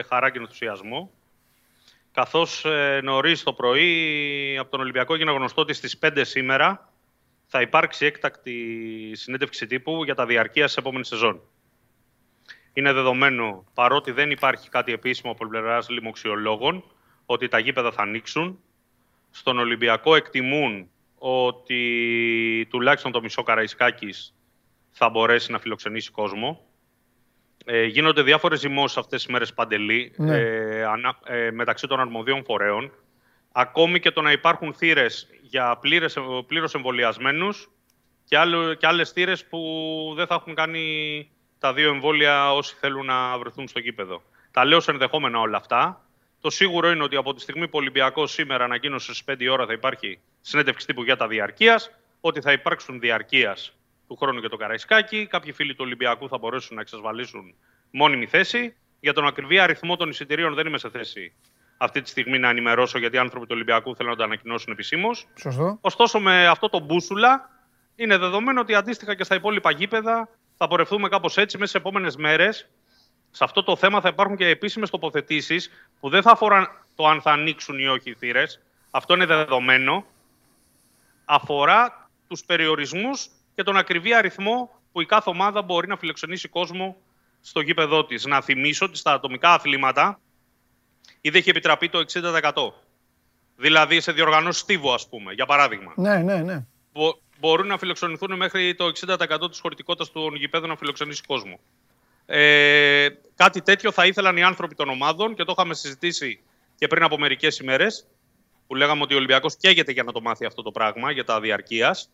χαρά 0.10 0.30
και 0.30 0.40
ενθουσιασμό. 0.40 1.11
Καθώς 2.11 2.65
ε, 2.65 2.99
νωρίς 3.03 3.44
το 3.44 3.53
πρωί 3.53 4.57
από 4.60 4.72
τον 4.72 4.80
Ολυμπιακό 4.80 5.14
έγινε 5.14 5.32
γνωστό 5.32 5.61
ότι 5.61 5.74
στις 5.74 5.99
5 6.02 6.22
σήμερα 6.22 6.90
θα 7.45 7.61
υπάρξει 7.61 8.06
έκτακτη 8.06 8.56
συνέντευξη 9.14 9.65
τύπου 9.68 10.03
για 10.03 10.15
τα 10.15 10.26
διαρκεία 10.26 10.68
σε 10.68 10.80
επόμενης 10.80 11.07
σεζόν. 11.07 11.41
Είναι 12.74 12.94
δεδομένο, 12.94 13.64
παρότι 13.74 14.11
δεν 14.11 14.32
υπάρχει 14.32 14.70
κάτι 14.70 14.94
επίσημο 14.94 15.32
από 15.32 15.48
πλευράς 15.48 15.90
λοιμοξιολόγων, 15.90 16.84
ότι 17.26 17.48
τα 17.48 17.60
γήπεδα 17.60 17.91
θα 17.91 18.02
ανοίξουν. 18.02 18.60
Στον 19.32 19.60
Ολυμπιακό 19.60 20.15
εκτιμούν 20.15 20.88
ότι 21.26 22.68
τουλάχιστον 22.70 23.12
το 23.12 23.22
μισό 23.22 23.44
Καραϊσκάκης 23.44 24.34
θα 24.91 25.10
μπορέσει 25.10 25.52
να 25.52 25.60
φιλοξενήσει 25.60 26.12
κόσμο. 26.12 26.66
Ε, 27.66 27.84
γίνονται 27.86 28.22
διάφορες 28.22 28.60
ζυμώσεις 28.60 28.98
αυτές 28.98 29.24
τις 29.24 29.32
μέρες 29.32 29.54
παντελή 29.54 30.14
Ναι. 30.18 30.38
ε, 30.38 30.84
ανα- 30.84 31.20
ε, 31.26 31.52
μεταξύ 31.52 31.88
των 31.88 32.00
αρμοδίων 32.00 32.44
φορέων. 32.44 32.91
Ακόμη 33.52 34.00
και 34.00 34.12
το 34.12 34.22
να 34.22 34.32
υπάρχουν 34.32 34.74
θύρες 34.74 35.28
για 35.41 35.78
πλήρες, 35.82 36.18
πλήρως 36.48 36.74
εμβολιασμένους 36.76 37.70
και, 38.26 38.38
άλλο, 38.38 38.74
και 38.74 38.88
άλλες 38.88 39.12
θύρες 39.12 39.45
που 39.45 39.60
δεν 40.16 40.28
θα 40.28 40.36
έχουν 40.36 40.56
κάνει 40.56 41.30
τα 41.60 41.74
δύο 41.74 41.90
εμβόλια 41.90 42.54
όσοι 42.54 42.76
θέλουν 42.80 43.06
να 43.06 43.38
βρεθούν 43.38 43.68
στο 43.68 43.80
γήπεδο. 43.80 44.22
Τα 44.52 44.66
λέω 44.66 44.80
σε 44.80 44.91
ενδεχόμενα 44.91 45.40
όλα 45.40 45.58
αυτά. 45.58 46.02
Το 46.44 46.49
σίγουρο 46.49 46.91
είναι 46.91 47.03
ότι 47.03 47.15
από 47.15 47.34
τη 47.34 47.41
στιγμή 47.41 47.64
που 47.68 47.72
ο 47.74 47.78
Ολυμπιακός 47.78 48.32
σήμερα 48.32 48.64
ανακοίνωσε 48.64 49.14
στις 49.14 49.36
5 49.36 49.40
η 49.40 49.48
ώρα 49.48 49.65
θα 49.65 49.74
υπάρχει 49.74 50.20
συνέντευξη 50.41 50.86
τύπου 50.86 51.03
για 51.03 51.15
τα 51.15 51.28
διαρκείας, 51.28 51.91
ότι 52.22 52.41
θα 52.41 52.52
υπάρξουν 52.52 52.99
διαρκείας 52.99 53.74
του 54.07 54.15
χρόνου 54.15 54.41
και 54.41 54.48
το 54.48 54.57
Καραϊσκάκι. 54.57 55.28
Κάποιοι 55.28 55.52
φίλοι 55.52 55.72
του 55.72 55.84
Ολυμπιακού 55.86 56.28
θα 56.28 56.38
μπορέσουν 56.38 56.76
να 56.76 56.82
εξασφαλίσουν 56.82 57.53
μόνιμη 57.91 58.26
θέση. 58.26 58.76
Για 58.99 59.14
τον 59.14 59.28
ακριβή 59.28 59.60
αριθμό 59.60 59.95
των 59.95 60.10
εισιτηρίων 60.10 60.53
δεν 60.53 60.68
είμαι 60.68 60.78
σε 60.78 60.90
θέση 60.90 61.34
αυτή 61.78 62.02
τη 62.02 62.10
στιγμή 62.10 62.40
να 62.40 62.49
ενημερώσω, 62.49 62.98
γιατί 62.98 63.15
οι 63.15 63.20
άνθρωποι 63.20 63.45
του 63.45 63.52
Ολυμπιακού 63.56 63.95
θέλουν 63.95 64.11
να 64.11 64.18
το 64.18 64.24
ανακοινώσουν 64.24 64.72
επισήμως. 64.72 65.28
Σωστό. 65.40 65.78
Ωστόσο, 65.82 66.20
με 66.20 66.48
αυτό 66.48 66.70
το 66.70 66.80
μπούσουλα, 66.80 67.49
είναι 67.95 68.18
δεδομένο 68.18 68.61
ότι 68.61 68.76
αντίστοιχα 68.76 69.15
και 69.15 69.24
στα 69.24 69.36
υπόλοιπα 69.36 69.72
γήπεδα 69.72 70.30
θα 70.57 70.68
πορευτούμε 70.68 71.10
κάπως 71.10 71.38
έτσι 71.38 71.57
μέσα 71.57 71.72
σε 71.72 71.78
επόμενες 71.78 72.15
μέρες. 72.15 72.70
Σε 73.35 73.43
αυτό 73.43 73.64
το 73.64 73.76
θέμα 73.76 74.01
θα 74.01 74.10
υπάρχουν 74.10 74.38
και 74.38 74.47
επίσημες 74.47 74.89
τοποθετήσεις 74.89 75.69
που 75.99 76.10
δεν 76.10 76.22
θα 76.22 76.31
αφορούν 76.31 76.68
το 76.95 77.07
αν 77.07 77.22
θα 77.22 77.31
ανοίξουν 77.31 77.80
ή 77.80 77.88
όχι 77.88 78.10
οι 78.10 78.14
θύρες. 78.14 78.60
Αυτό 78.91 79.14
είναι 79.14 79.26
δεδομένο. 79.26 80.05
Αφορά 81.26 82.10
τους 82.27 82.43
περιορισμούς 82.45 83.27
και 83.55 83.64
τον 83.64 83.77
ακριβή 83.77 84.14
αριθμό 84.14 84.69
που 84.91 85.01
η 85.01 85.05
κάθε 85.05 85.30
ομάδα 85.30 85.61
μπορεί 85.61 85.88
να 85.88 85.97
φιλοξενήσει 85.97 86.47
κόσμο 86.47 86.97
στο 87.41 87.60
γήπεδό 87.61 88.05
της. 88.05 88.26
Να 88.26 88.41
θυμίσω 88.41 88.85
ότι 88.85 88.97
στα 88.97 89.14
ατομικά 89.14 89.53
αθλήματα 89.53 90.19
ήδη 91.22 91.38
έχει 91.38 91.49
επιτραπεί 91.49 91.89
το 91.89 91.99
60%. 91.99 92.73
Δηλαδή 93.55 93.99
σε 94.01 94.11
διοργανώσεις 94.11 94.61
στίβου, 94.61 94.93
ας 94.93 95.07
πούμε, 95.10 95.34
για 95.34 95.45
παράδειγμα. 95.45 95.93
Ναι, 95.95 96.18
ναι, 96.18 96.38
ναι. 96.41 96.65
Μπο- 96.93 97.18
μπορούν 97.39 97.68
να 97.68 97.77
φιλοξενηθούν 97.77 98.35
μέχρι 98.35 98.76
το 98.76 98.85
60% 98.85 99.49
της 99.49 99.60
χωρητικότητας 99.60 100.11
των 100.11 100.35
γηπέδων 100.35 100.69
να 100.69 100.76
φιλοξενήσει 100.76 101.23
κόσμο. 101.27 101.60
Ε, 102.26 103.08
κάτι 103.36 103.62
τέτοιο 103.62 103.91
θα 103.91 104.06
ήθελαν 104.06 104.38
οι 104.38 104.44
άνθρωποι 104.44 104.76
των 104.76 104.90
ομάδων 104.90 105.36
και 105.36 105.44
το 105.44 105.54
είχαμε 105.58 105.74
συζητήσει 105.74 106.40
και 106.76 106.88
πριν 106.88 107.04
από 107.04 107.18
μερικές 107.18 107.58
ημέρες 107.60 108.08
που 108.68 108.76
λέγαμε 108.76 109.02
ότι 109.02 109.14
ο 109.14 109.18
Ολυμπιακός 109.18 109.56
καίγεται 109.58 109.91
για 109.91 110.04
να 110.04 110.12
το 110.12 110.22
μάθει 110.22 110.45
αυτό 110.45 110.62
το 110.62 110.72
πράγμα 110.72 111.12
για 111.12 111.24
τα 111.24 111.40
διαρκείας. 111.40 112.10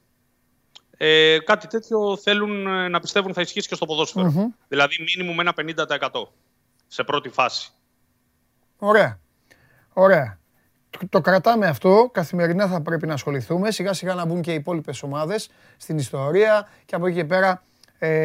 Ε, 0.97 1.37
κάτι 1.39 1.67
τέτοιο 1.67 2.17
θέλουν 2.17 2.67
ε, 2.67 2.87
να 2.87 2.99
πιστεύουν 2.99 3.33
θα 3.33 3.41
ισχύσει 3.41 3.67
και 3.67 3.75
στο 3.75 3.85
ποδόσφαιρο. 3.85 4.25
Δηλαδή 4.67 4.95
μήνυμου 5.15 5.35
με 5.35 5.41
ένα 5.41 5.53
50% 6.09 6.09
σε 6.87 7.03
πρώτη 7.03 7.29
φάση. 7.29 7.71
Ωραία. 8.77 9.19
Ωραία. 9.93 10.39
Το- 10.89 11.07
Το 11.09 11.21
κρατάμε 11.21 11.67
αυτό. 11.67 12.09
Καθημερινά 12.13 12.67
θα 12.67 12.81
πρέπει 12.81 13.07
να 13.07 13.13
ασχοληθούμε. 13.13 13.71
Σιγά 13.71 13.93
σιγά 13.93 14.13
να 14.13 14.25
μπουν 14.25 14.41
και 14.41 14.51
οι 14.51 14.55
υπόλοιπες 14.55 15.03
ομάδες 15.03 15.49
στην 15.77 15.97
ιστορία 15.97 16.69
και 16.85 16.95
από 16.95 17.07
εκεί 17.07 17.15
και 17.15 17.25
πέρα 17.25 17.49
ε, 17.49 17.68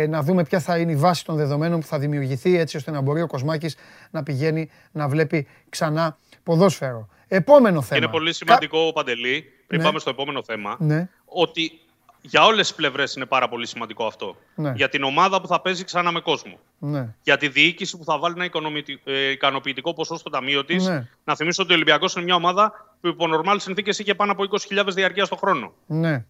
να 0.09 0.22
δούμε 0.22 0.42
ποια 0.44 0.60
θα 0.60 0.78
είναι 0.78 0.92
η 0.92 0.96
βάση 0.96 1.24
των 1.24 1.36
δεδομένων 1.36 1.80
που 1.80 1.86
θα 1.86 1.98
δημιουργηθεί 1.98 2.59
έτσι 2.59 2.76
ώστε 2.76 2.90
να 2.90 3.01
μπορεί 3.01 3.22
ο 3.22 3.26
Κοσμάκης 3.26 3.76
να 4.10 4.22
πηγαίνει 4.22 4.70
να 4.92 5.09
βλέπει 5.09 5.46
ξανά 5.68 6.16
ποδόσφαιρο. 6.42 7.09
Επόμενο 7.28 7.82
θέμα. 7.82 8.01
Είναι 8.02 8.10
πολύ 8.12 8.32
σημαντικό, 8.34 8.92
Παντελή, 8.94 9.44
πριν 9.66 9.80
Ναι. 9.80 9.86
πάμε 9.86 9.98
στο 9.98 10.10
επόμενο 10.10 10.42
θέμα, 10.44 10.76
Ναι. 10.78 11.09
ότι 11.24 11.78
για 12.20 12.44
όλες 12.44 12.66
τις 12.66 12.76
πλευρές 12.76 13.14
είναι 13.14 13.26
πάρα 13.26 13.48
πολύ 13.48 13.66
σημαντικό 13.66 14.06
αυτό. 14.06 14.36
Ναι. 14.55 14.72
Για 14.76 14.88
την 14.88 15.02
ομάδα 15.02 15.40
που 15.40 15.46
θα 15.46 15.60
παίζει 15.60 15.84
ξανά 15.84 16.12
με 16.12 16.20
κόσμο. 16.20 16.59
Ναι. 16.78 17.14
Για 17.22 17.36
τη 17.36 17.48
διοίκηση 17.48 17.98
που 17.98 18.05
θα 18.05 18.18
βάλει 18.18 18.34
ένα 18.36 18.44
οικονομητι- 18.44 19.01
ε, 19.05 19.30
ικανοποιητικό 19.30 19.94
ποσό 19.94 20.16
στο 20.16 20.30
ταμείο 20.30 20.64
της. 20.64 20.86
Ναι. 20.86 21.06
Να 21.24 21.36
θυμίσω 21.36 21.62
ότι 21.62 21.72
ο 21.72 21.74
Ολυμπιακός 21.74 22.14
είναι 22.14 22.24
μια 22.24 22.34
ομάδα 22.34 22.72
που 23.01 23.09
υπό 23.09 23.26
νορμάλ 23.26 23.60
συνθήκες 23.60 23.98
είχε 23.98 24.14
πάνω 24.14 24.32
από 24.32 24.44
20.000 24.44 24.94
διαρκείας 24.94 25.28
το 25.28 25.36
χρόνο. 25.36 25.72
Ναι. 25.86 26.24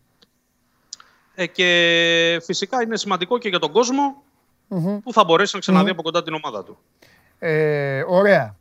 Ε, 1.35 1.47
και 1.47 2.40
φυσικά 2.44 2.82
είναι 2.82 2.97
σημαντικό 2.97 3.39
και 3.39 3.48
για 3.48 3.59
τον 3.59 3.73
κοσμο 3.73 4.23
που 5.02 5.12
θα 5.12 5.24
μπορέσει 5.24 5.55
να 5.55 5.61
ξαναδεί 5.61 5.90
από 5.90 6.02
κοντά 6.02 6.23
την 6.23 6.35
ομάδα 6.35 6.65
του. 6.65 6.78
Ε, 7.39 8.05
ωραία. 8.06 8.56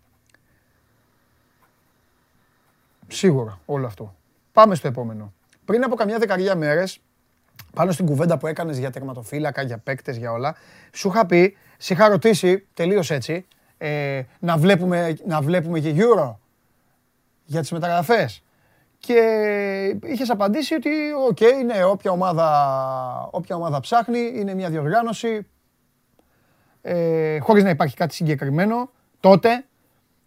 Σίγουρα 3.08 3.60
όλο 3.66 3.86
αυτό. 3.86 4.16
Πάμε 4.52 4.76
στο 4.76 4.88
επόμενο. 4.88 5.34
Πριν 5.66 5.84
από 5.84 5.96
καμιά 5.96 6.18
δεκαριά 6.18 6.56
μέρες, 6.56 7.00
πάνω 7.74 7.92
στην 7.92 8.06
κουβέντα 8.06 8.38
που 8.38 8.48
έκανες 8.48 8.78
για 8.78 8.92
τερματοφύλακα, 8.92 9.62
για 9.62 9.78
παίκτες, 9.78 10.18
για 10.18 10.32
όλα, 10.32 10.56
σου 10.92 11.08
είχα 11.08 11.26
πει, 11.26 11.58
σε 11.78 11.94
είχα 11.94 12.08
ρωτήσει, 12.08 12.68
τελείως 12.74 13.12
έτσι, 13.12 13.46
ε, 13.78 14.24
να, 14.40 14.58
βλέπουμε, 14.58 15.18
να 15.26 15.42
βλέπουμε 15.42 15.80
και 15.80 15.94
Euro 15.98 16.36
για 17.46 17.62
τις 17.62 17.72
μεταγραφές. 17.72 18.43
Και 19.06 20.00
είχες 20.04 20.30
απαντήσει 20.30 20.74
ότι, 20.74 20.90
οκ, 21.30 21.40
ναι, 21.66 21.84
όποια 21.84 22.12
ομάδα, 22.12 23.30
όποια 23.32 23.56
ομάδα 23.56 23.80
ψάχνει, 23.80 24.32
είναι 24.36 24.54
μια 24.54 24.70
διοργάνωση, 24.70 25.48
ε, 26.82 27.40
χωρίς 27.40 27.64
να 27.64 27.70
υπάρχει 27.70 27.96
κάτι 27.96 28.14
συγκεκριμένο, 28.14 28.90
τότε, 29.20 29.66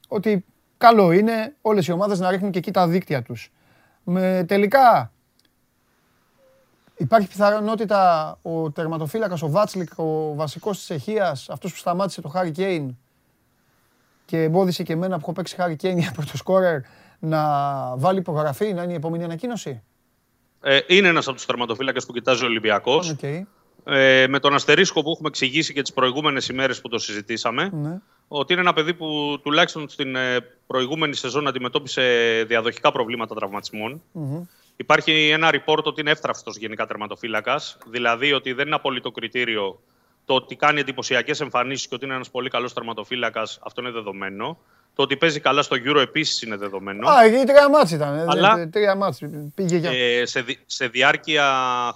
ότι 0.08 0.44
καλό 0.76 1.12
είναι 1.12 1.54
όλες 1.60 1.86
οι 1.86 1.92
ομάδες 1.92 2.18
να 2.18 2.30
ρίχνουν 2.30 2.50
και 2.50 2.58
εκεί 2.58 2.70
τα 2.70 2.88
δίχτυα 2.88 3.22
τους. 3.22 3.52
Με, 4.04 4.44
τελικά, 4.48 5.12
υπάρχει 6.96 7.28
πιθανότητα 7.28 8.38
ο 8.42 8.70
τερματοφύλακας, 8.70 9.42
ο 9.42 9.50
Βάτσλικ, 9.50 9.98
ο 9.98 10.34
βασικός 10.34 10.78
της 10.78 10.90
Τσεχίας, 10.90 11.48
αυτός 11.50 11.72
που 11.72 11.78
σταμάτησε 11.78 12.20
τον 12.20 12.28
Χάρι 12.28 12.50
Κέιν 12.50 12.96
και 14.24 14.42
εμπόδισε 14.42 14.82
και 14.82 14.92
εμένα 14.92 15.14
που 15.14 15.20
έχω 15.22 15.32
παίξει 15.32 15.54
Χάρι 15.54 15.76
Κέιν 15.76 15.98
για 15.98 16.12
πρώτο 16.12 16.36
σκόρερ, 16.36 16.80
να 17.18 17.40
βάλει 17.96 18.18
υπογραφή, 18.18 18.72
να 18.72 18.82
είναι 18.82 18.92
η 18.92 18.96
επόμενη 18.96 19.24
ανακοίνωση; 19.24 19.82
Ε, 20.60 20.78
είναι 20.86 21.08
ένας 21.08 21.26
από 21.26 21.36
τους 21.36 21.46
τερματοφύλακες 21.46 22.06
που 22.06 22.12
κοιτάζει 22.12 22.44
ο 22.44 22.46
Ολυμπιακός. 22.46 23.10
Οκ. 23.10 23.22
Ε, 23.88 24.26
με 24.28 24.38
τον 24.38 24.54
αστερίσκο 24.54 25.02
που 25.02 25.10
έχουμε 25.10 25.28
εξηγήσει 25.28 25.72
και 25.72 25.82
τις 25.82 25.92
προηγούμενες 25.92 26.48
ημέρες 26.48 26.80
που 26.80 26.88
το 26.88 26.98
συζητήσαμε. 26.98 27.70
Ναι. 27.72 28.00
ότι 28.28 28.52
είναι 28.52 28.62
ένα 28.62 28.72
παιδί 28.72 28.94
που 28.94 29.38
τουλάχιστον 29.42 29.88
στην 29.88 30.16
ε, 30.16 30.36
προηγούμενη 30.66 31.14
σεζόν 31.14 31.46
αντιμετώπισε 31.46 32.02
διαδοχικά 32.46 32.92
προβλήματα 32.92 33.34
τραυματισμών. 33.34 34.02
Υπάρχει 34.76 35.28
ένα 35.30 35.50
report 35.52 35.82
ότι 35.82 36.00
είναι 36.00 36.10
εύθραυστος 36.10 36.56
γενικά 36.56 36.86
τερματοφύλακας. 36.86 37.78
Δηλαδή 37.86 38.32
ότι 38.32 38.52
δεν 38.52 38.66
είναι 38.66 38.74
απόλυτο 38.74 39.10
κριτήριο 39.10 39.80
το 40.24 40.34
ότι 40.34 40.56
κάνει 40.56 40.80
εντυπωσιακές 40.80 41.40
εμφανίσεις 41.40 41.88
και 41.88 41.94
ότι 41.94 42.04
είναι 42.04 42.14
ένας 42.14 42.30
πολύ 42.30 42.48
καλός 42.48 42.72
τερματοφύλακας. 42.72 43.58
Αυτό 43.62 43.80
είναι 43.80 43.90
δεδομένο. 43.90 44.58
Το 44.96 45.02
ότι 45.02 45.16
παίζει 45.16 45.40
καλά 45.40 45.62
στο 45.62 45.76
Euro 45.86 45.96
επίσης 46.00 46.42
είναι 46.42 46.56
δεδομένο. 46.56 47.08
Α, 47.08 47.24
εκεί 47.24 47.44
τρία 47.46 47.68
μάτς 47.70 47.90
ήταν. 47.90 48.14
ε, 48.18 48.24
Αλλά- 48.28 48.58
ε, 48.58 48.66
Τρία 48.66 48.94
μάτς 48.94 49.18
πήγε 49.54 49.76
για... 49.76 49.90
Ε, 49.90 50.26
σε, 50.26 50.40
δι- 50.40 50.58
σε 50.66 50.86
διάρκεια 50.88 51.44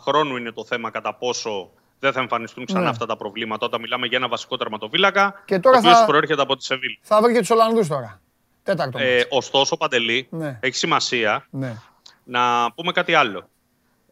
χρόνου 0.01 0.37
είναι 0.37 0.53
το 0.53 0.65
θέμα 0.65 0.91
κατά 0.91 1.15
πόσο 1.15 1.71
δεν 1.99 2.13
θα 2.13 2.21
εμφανιστούν 2.21 2.65
ξανά 2.65 2.81
Ναι. 2.81 2.89
αυτά 2.89 3.07
τα 3.07 3.17
προβλήματα 3.17 3.67
όταν 3.67 3.81
μιλάμε 3.81 4.07
για 4.07 4.19
ένα 4.19 4.29
βασικό 4.29 4.57
τερματοφύλακα. 4.57 5.43
Και 5.45 5.59
τώρα 5.59 5.77
ο 5.77 5.79
οποίος 5.81 5.99
θα- 5.99 6.05
προέρχεται 6.05 6.43
από 6.43 6.57
τη 6.57 6.65
Σεβίλη. 6.65 6.99
Θα 7.03 7.23
βρει 7.23 7.33
και 7.33 7.39
τους 7.39 7.51
Ολλανδούς 7.51 7.89
τώρα. 7.89 8.21
Τέταρτο 8.63 8.99
Ε, 8.99 9.15
μάτς. 9.17 9.27
ωστόσο, 9.31 9.77
Παντελή, 9.77 10.27
Ναι. 10.31 10.59
έχει 10.61 10.77
σημασία 10.77 11.47
Ναι. 11.51 11.77
να 12.25 12.73
πούμε 12.73 12.93
κάτι 12.93 13.15
άλλο. 13.15 13.49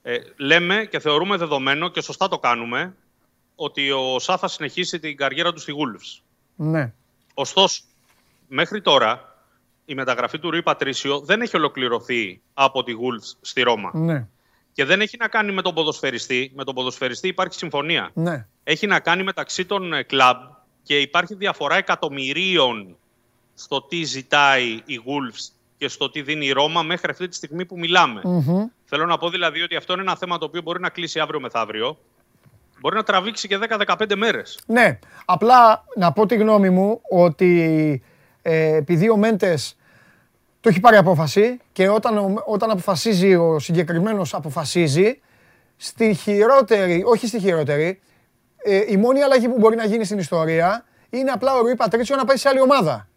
Ε, 0.02 0.16
λέμε 0.36 0.84
και 0.90 0.98
θεωρούμε 0.98 1.36
δεδομένο 1.36 1.88
και 1.88 2.00
σωστά 2.00 2.28
το 2.28 2.38
κάνουμε 2.38 2.94
ότι 3.56 3.90
ο 3.90 4.18
Σά 4.18 4.38
θα 4.38 4.48
συνεχίσει 4.48 4.98
την 4.98 5.16
καριέρα 5.16 5.52
του 5.52 5.60
στη 5.60 5.72
Wolves. 5.76 6.22
Ναι. 6.56 6.92
Ωστόσο, 7.34 7.82
μέχρι 8.48 8.80
τώρα 8.80 9.36
η 9.84 9.94
μεταγραφή 9.94 10.38
του 10.38 10.50
Ρουί 10.50 10.62
Πατρίσιο 10.62 11.20
δεν 11.20 11.40
έχει 11.40 11.56
ολοκληρωθεί 11.56 12.40
από 12.54 12.82
τη 12.82 12.92
Wolves 12.92 13.36
στη 13.40 13.62
Ρώμα. 13.62 13.90
Ναι. 13.94 14.26
Και 14.72 14.84
δεν 14.84 15.00
έχει 15.00 15.16
να 15.16 15.28
κάνει 15.28 15.52
με 15.52 15.62
τον 15.62 15.74
ποδοσφαιριστή. 15.74 16.52
Με 16.54 16.64
τον 16.64 16.74
ποδοσφαιριστή 16.74 17.28
υπάρχει 17.28 17.54
συμφωνία. 17.54 18.10
Ναι. 18.14 18.46
Έχει 18.64 18.86
να 18.86 19.00
κάνει 19.00 19.22
μεταξύ 19.22 19.64
των 19.64 19.92
ε, 19.92 20.02
κλαμπ 20.02 20.36
και 20.82 20.98
υπάρχει 20.98 21.34
διαφορά 21.34 21.76
εκατομμυρίων 21.76 22.96
στο 23.54 23.82
τι 23.82 24.02
ζητάει 24.02 24.68
η 24.84 25.00
Wolves 25.04 25.52
και 25.76 25.88
στο 25.88 26.10
τι 26.10 26.22
δίνει 26.22 26.46
η 26.46 26.52
Ρώμα 26.52 26.82
μέχρι 26.82 27.10
αυτή 27.10 27.28
τη 27.28 27.34
στιγμή 27.34 27.64
που 27.64 27.78
μιλάμε. 27.78 28.20
Μμμ. 28.24 28.66
Θέλω 28.84 29.06
να 29.06 29.18
πω 29.18 29.30
δηλαδή 29.30 29.62
ότι 29.62 29.76
αυτό 29.76 29.92
είναι 29.92 30.02
ένα 30.02 30.16
θέμα 30.16 30.38
το 30.38 30.44
οποίο 30.44 30.62
μπορεί 30.62 30.80
να 30.80 30.88
κλείσει 30.88 31.20
αύριο 31.20 31.40
μεθαύριο. 31.40 31.98
Μπορεί 32.80 32.96
να 32.96 33.02
τραβήξει 33.02 33.48
και 33.48 33.58
10-15 33.86 34.16
μέρες. 34.16 34.58
Ναι, 34.66 34.98
απλά 35.24 35.84
να 35.96 36.12
πω 36.12 36.26
τη 36.26 36.36
γνώμη 36.36 36.70
μου 36.70 37.00
ότι 37.10 37.60
ε, 37.60 38.08
επειδή 38.52 39.08
ο 39.10 39.16
Μέντες 39.16 39.76
το 40.60 40.68
έχει 40.68 40.80
πάρει 40.80 40.96
απόφαση 40.96 41.58
και 41.72 41.88
όταν, 41.88 42.18
ο- 42.18 42.42
όταν 42.46 42.70
αποφασίζει 42.70 43.34
ο 43.34 43.58
συγκεκριμένος 43.58 44.34
αποφασίζει, 44.34 45.20
στη 45.76 46.14
χειρότερη, 46.14 47.02
όχι 47.06 47.26
στη 47.26 47.38
χειρότερη, 47.40 48.00
ε, 48.62 48.84
η 48.88 48.96
μόνη 48.96 49.22
αλλαγή 49.22 49.48
που 49.48 49.56
μπορεί 49.58 49.76
να 49.76 49.84
γίνει 49.84 50.04
στην 50.04 50.18
ιστορία 50.18 50.84
είναι 51.10 51.30
απλά 51.30 51.54
ο 51.54 51.60
Ρουί 51.60 51.76
Πατρίτσιο 51.76 52.16
να 52.16 52.24
πάει 52.24 52.36
σε 52.36 52.48
άλλη 52.48 52.60
ομάδα. 52.60 53.08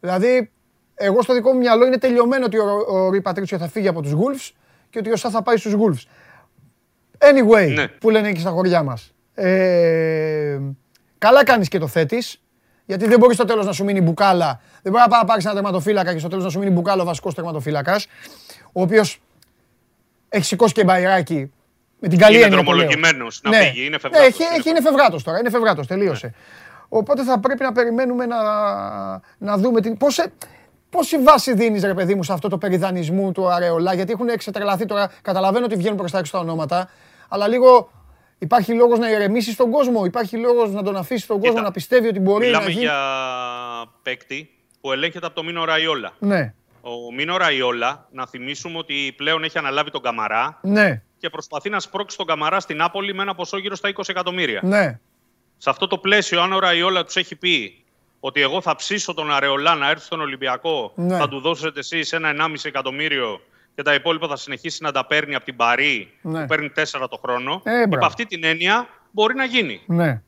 Δηλαδή, 0.00 0.50
εγώ 0.94 1.22
στο 1.22 1.34
δικό 1.34 1.52
μου 1.52 1.58
μυαλό 1.58 1.86
είναι 1.86 1.98
τελειωμένο 1.98 2.44
ότι 2.44 2.58
ο, 2.58 2.84
ο 2.88 3.08
Ρουί 3.08 3.20
Πατρίτσιο 3.22 3.58
θα 3.58 3.68
φύγει 3.68 3.88
από 3.88 4.02
τους 4.02 4.12
Wolves 4.12 4.50
και 4.90 4.98
ότι 4.98 5.10
ο 5.10 5.16
Σα 5.16 5.30
θα 5.30 5.42
πάει 5.42 5.56
στους 5.56 5.74
Wolves. 5.78 6.06
Anyway, 7.18 7.72
Ναι. 7.74 7.88
που 7.88 8.10
λένε 8.10 8.28
εκεί 8.28 8.40
στα 8.40 8.50
χωριά 8.50 8.82
μας. 8.82 9.12
Ε, 9.34 10.58
καλά 11.18 11.44
κάνεις 11.44 11.68
και 11.68 11.78
το 11.78 11.86
θέτεις, 11.86 12.42
γιατί 12.88 13.06
δεν 13.08 13.18
μπορεί 13.18 13.34
στο 13.34 13.44
τέλος 13.44 13.66
να 13.66 13.72
σου 13.72 13.84
μείνει 13.84 14.00
μπουκάλα. 14.00 14.60
Δεν 14.82 14.92
μπορεί 14.92 15.04
να 15.04 15.08
πάει 15.10 15.20
να 15.20 15.26
πάρεις 15.26 15.44
ένα 15.44 15.54
τερματοφύλακα 15.54 16.12
και 16.12 16.18
στο 16.18 16.28
τέλος 16.28 16.44
να 16.44 16.50
σου 16.50 16.58
μείνει 16.58 16.70
μπουκάλα 16.70 17.02
ο 17.02 17.04
βασικός 17.04 17.34
τερματοφύλακας, 17.34 18.06
ο 18.72 18.80
οποίος 18.80 19.20
έχει 20.28 20.44
σηκώσει 20.44 20.72
και 20.72 20.84
μπαϊράκι 20.84 21.52
με 21.98 22.08
την 22.08 22.18
καλή 22.18 22.36
Είναι 22.36 22.44
έννοια 22.44 22.58
το 22.64 22.72
λέω. 22.72 22.74
δρομολογημένος 22.76 23.40
να 23.42 23.50
Ναι. 23.50 23.56
φύγει, 23.56 23.80
είναι 23.80 23.88
Ναι, 23.90 23.98
φευγάτος, 23.98 24.26
έχει, 24.28 24.42
είναι 24.42 24.54
έχει, 24.56 24.68
είναι 24.70 24.80
φευγάτος 24.80 25.22
τώρα, 25.22 25.38
είναι 25.38 25.50
φευγάτος, 25.50 25.86
τελείωσε. 25.86 26.34
Οπότε 26.88 27.22
θα 27.24 27.38
πρέπει 27.38 27.62
να 27.62 27.72
περιμένουμε 27.72 28.26
να, 28.26 28.36
να 29.38 29.56
δούμε 29.56 29.80
την... 29.80 29.96
Πόσε, 29.96 30.32
πόση 30.90 31.18
βάση 31.18 31.54
δίνεις 31.54 31.82
ρε 31.82 31.94
παιδί 31.94 32.14
μου 32.14 32.22
σε 32.22 32.32
αυτό 32.32 32.48
το 32.48 32.58
περιδανισμού 32.58 33.32
του 33.32 33.48
Αρεολά, 33.50 33.94
γιατί 33.94 34.12
έχουν 34.12 34.28
εξετρελαθεί 34.28 34.86
τώρα, 34.86 35.10
καταλαβαίνω 35.22 35.64
ότι 35.64 35.76
βγαίνουν 35.76 35.96
προς 35.96 36.10
τα 36.10 36.18
έξω 36.18 36.32
τα 36.32 36.38
ονόματα, 36.38 36.88
αλλά 37.28 37.48
λίγο 37.48 37.90
υπάρχει 38.38 38.72
λόγος 38.74 38.98
να 38.98 39.10
ηρεμήσει 39.10 39.56
τον 39.56 39.70
κόσμο, 39.70 40.04
υπάρχει 40.04 40.36
λόγος 40.36 40.70
να 40.70 40.82
τον 40.82 40.96
αφήσει 40.96 41.26
τον 41.26 41.36
κόσμο 41.36 41.52
Κοίτα, 41.54 41.64
να 41.66 41.70
πιστεύει 41.72 42.08
ότι 42.08 42.20
μπορεί 42.20 42.44
Μιλάμε 42.46 42.64
να 42.64 42.70
γίνει... 42.70 42.82
για 42.82 42.98
παίκτη 44.02 44.50
που 44.80 44.92
ελέγχεται 44.92 45.26
από 45.26 45.34
το 45.34 45.42
Μίνο 45.42 45.64
Ραϊόλα. 45.64 46.12
Ναι, 46.18 46.54
Ο 46.80 47.12
Μίνο 47.14 47.36
Ραϊόλα, 47.36 48.06
να 48.12 48.26
θυμίσουμε 48.26 48.78
ότι 48.78 49.14
πλέον 49.16 49.44
έχει 49.44 49.58
αναλάβει 49.58 49.90
τον 49.90 50.02
Καμαρά 50.02 50.58
ναι, 50.62 51.02
και 51.18 51.30
προσπαθεί 51.30 51.70
να 51.70 51.80
σπρώξει 51.80 52.16
τον 52.16 52.26
Καμαρά 52.26 52.60
στην 52.60 52.76
Νάπολη 52.76 53.14
με 53.14 53.22
ένα 53.22 53.34
ποσό 53.34 53.58
γύρω 53.58 53.74
στα 53.74 53.92
20 53.94 54.02
εκατομμύρια. 54.06 54.60
ναι, 54.64 54.98
Σε 55.58 55.70
αυτό 55.70 55.86
το 55.86 55.98
πλαίσιο, 55.98 56.40
αν 56.42 56.52
ο 56.52 56.58
Ραϊόλα 56.58 57.04
τους 57.04 57.16
έχει 57.16 57.36
πει 57.36 57.82
ότι 58.20 58.40
εγώ 58.40 58.60
θα 58.60 58.76
ψήσω 58.76 59.14
τον 59.14 59.32
Αρεολά 59.32 59.74
να 59.74 59.90
έρθει 59.90 60.04
στον 60.04 60.20
Ολυμπιακό, 60.20 60.92
Ναι. 60.94 61.16
θα 61.18 61.28
του 61.28 61.40
δώσετε 61.40 61.78
εσείς 61.80 62.12
ένα 62.12 62.28
1,5 62.28 62.54
εκατομμύριο 62.62 63.40
και 63.78 63.84
τα 63.84 63.94
υπόλοιπα 63.94 64.28
θα 64.28 64.36
συνεχίσει 64.36 64.82
να 64.82 64.92
τα 64.92 65.06
παίρνει 65.06 65.34
από 65.34 65.44
την 65.44 65.56
Παρή 65.56 66.12
Ναι. 66.22 66.40
που 66.40 66.46
παίρνει 66.46 66.70
4 66.70 67.08
το 67.10 67.16
χρόνο. 67.22 67.60
Ε, 67.64 67.70
μπράβο. 67.86 67.94
Υπ' 67.94 68.04
αυτή 68.04 68.26
την 68.26 68.44
έννοια 68.44 68.88
μπορεί 69.10 69.34
να 69.34 69.44
γίνει. 69.44 69.80
ναι. 69.86 70.22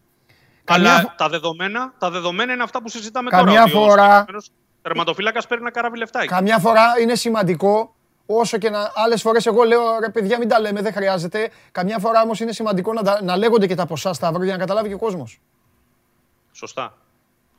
Αλλά 0.65 0.89
Καμιά, 0.95 1.15
τα, 1.17 1.29
δεδομένα, 1.29 1.93
τα 1.99 2.11
δεδομένα 2.11 2.53
είναι 2.53 2.63
αυτά 2.63 2.83
που 2.83 2.89
συζητάμε 2.89 3.31
Καμιά 3.31 3.47
τώρα. 3.47 3.63
ότι 3.63 3.73
ο 3.77 3.81
φορά- 3.81 4.03
συγκεκριμένος 4.11 4.51
τερματοφύλακας 4.83 5.47
παίρνει 5.47 5.63
ένα 5.63 5.73
καράβι 5.73 5.99
λεφτά. 5.99 6.19
εκεί. 6.19 6.29
καμιά 6.29 6.59
φορά 6.59 6.83
είναι 7.03 7.15
σημαντικό, 7.15 7.95
όσο 8.27 8.59
και 8.59 8.71
να 8.71 8.93
άλλες 8.95 9.23
φορές 9.23 9.47
εγώ 9.47 9.63
λέω 9.63 9.81
ρε 10.01 10.09
παιδιά 10.09 10.39
μην 10.39 10.49
τα 10.49 10.61
λέμε, 10.61 10.83
δεν 10.83 10.93
χρειάζεται. 10.93 11.51
Καμιά 11.73 11.99
φορά 11.99 12.23
όμως 12.23 12.41
είναι 12.41 12.53
σημαντικό 12.53 12.93
να, 12.93 13.03
τα- 13.03 13.23
να 13.23 13.37
λέγονται 13.37 13.67
και 13.67 13.75
τα 13.75 13.87
ποσά 13.87 14.13
σταυρό 14.13 14.43
για 14.45 14.53
να 14.53 14.59
καταλάβει 14.59 14.89
και 14.89 14.95
ο 14.95 14.99
κόσμος. 14.99 15.41
Σωστά. 16.53 16.95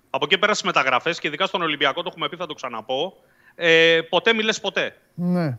Από 0.10 0.26
εκεί 0.26 0.38
πέρα 0.38 0.54
στις 0.54 0.66
μεταγραφές 0.66 1.20
και 1.20 1.28
ειδικά 1.28 1.46
στον 1.46 1.62
Ολυμπιακό, 1.62 2.02
το 2.02 2.08
έχουμε 2.12 2.30
πει, 2.30 2.36
θα 2.36 2.46
το 2.46 2.54
ξαναπώ. 2.54 3.14
Ε, 3.56 4.02
ποτέ 4.10 4.34
μη 4.34 4.42
λες 4.42 4.54
ποτέ. 4.54 4.96
Ναι, 5.14 5.58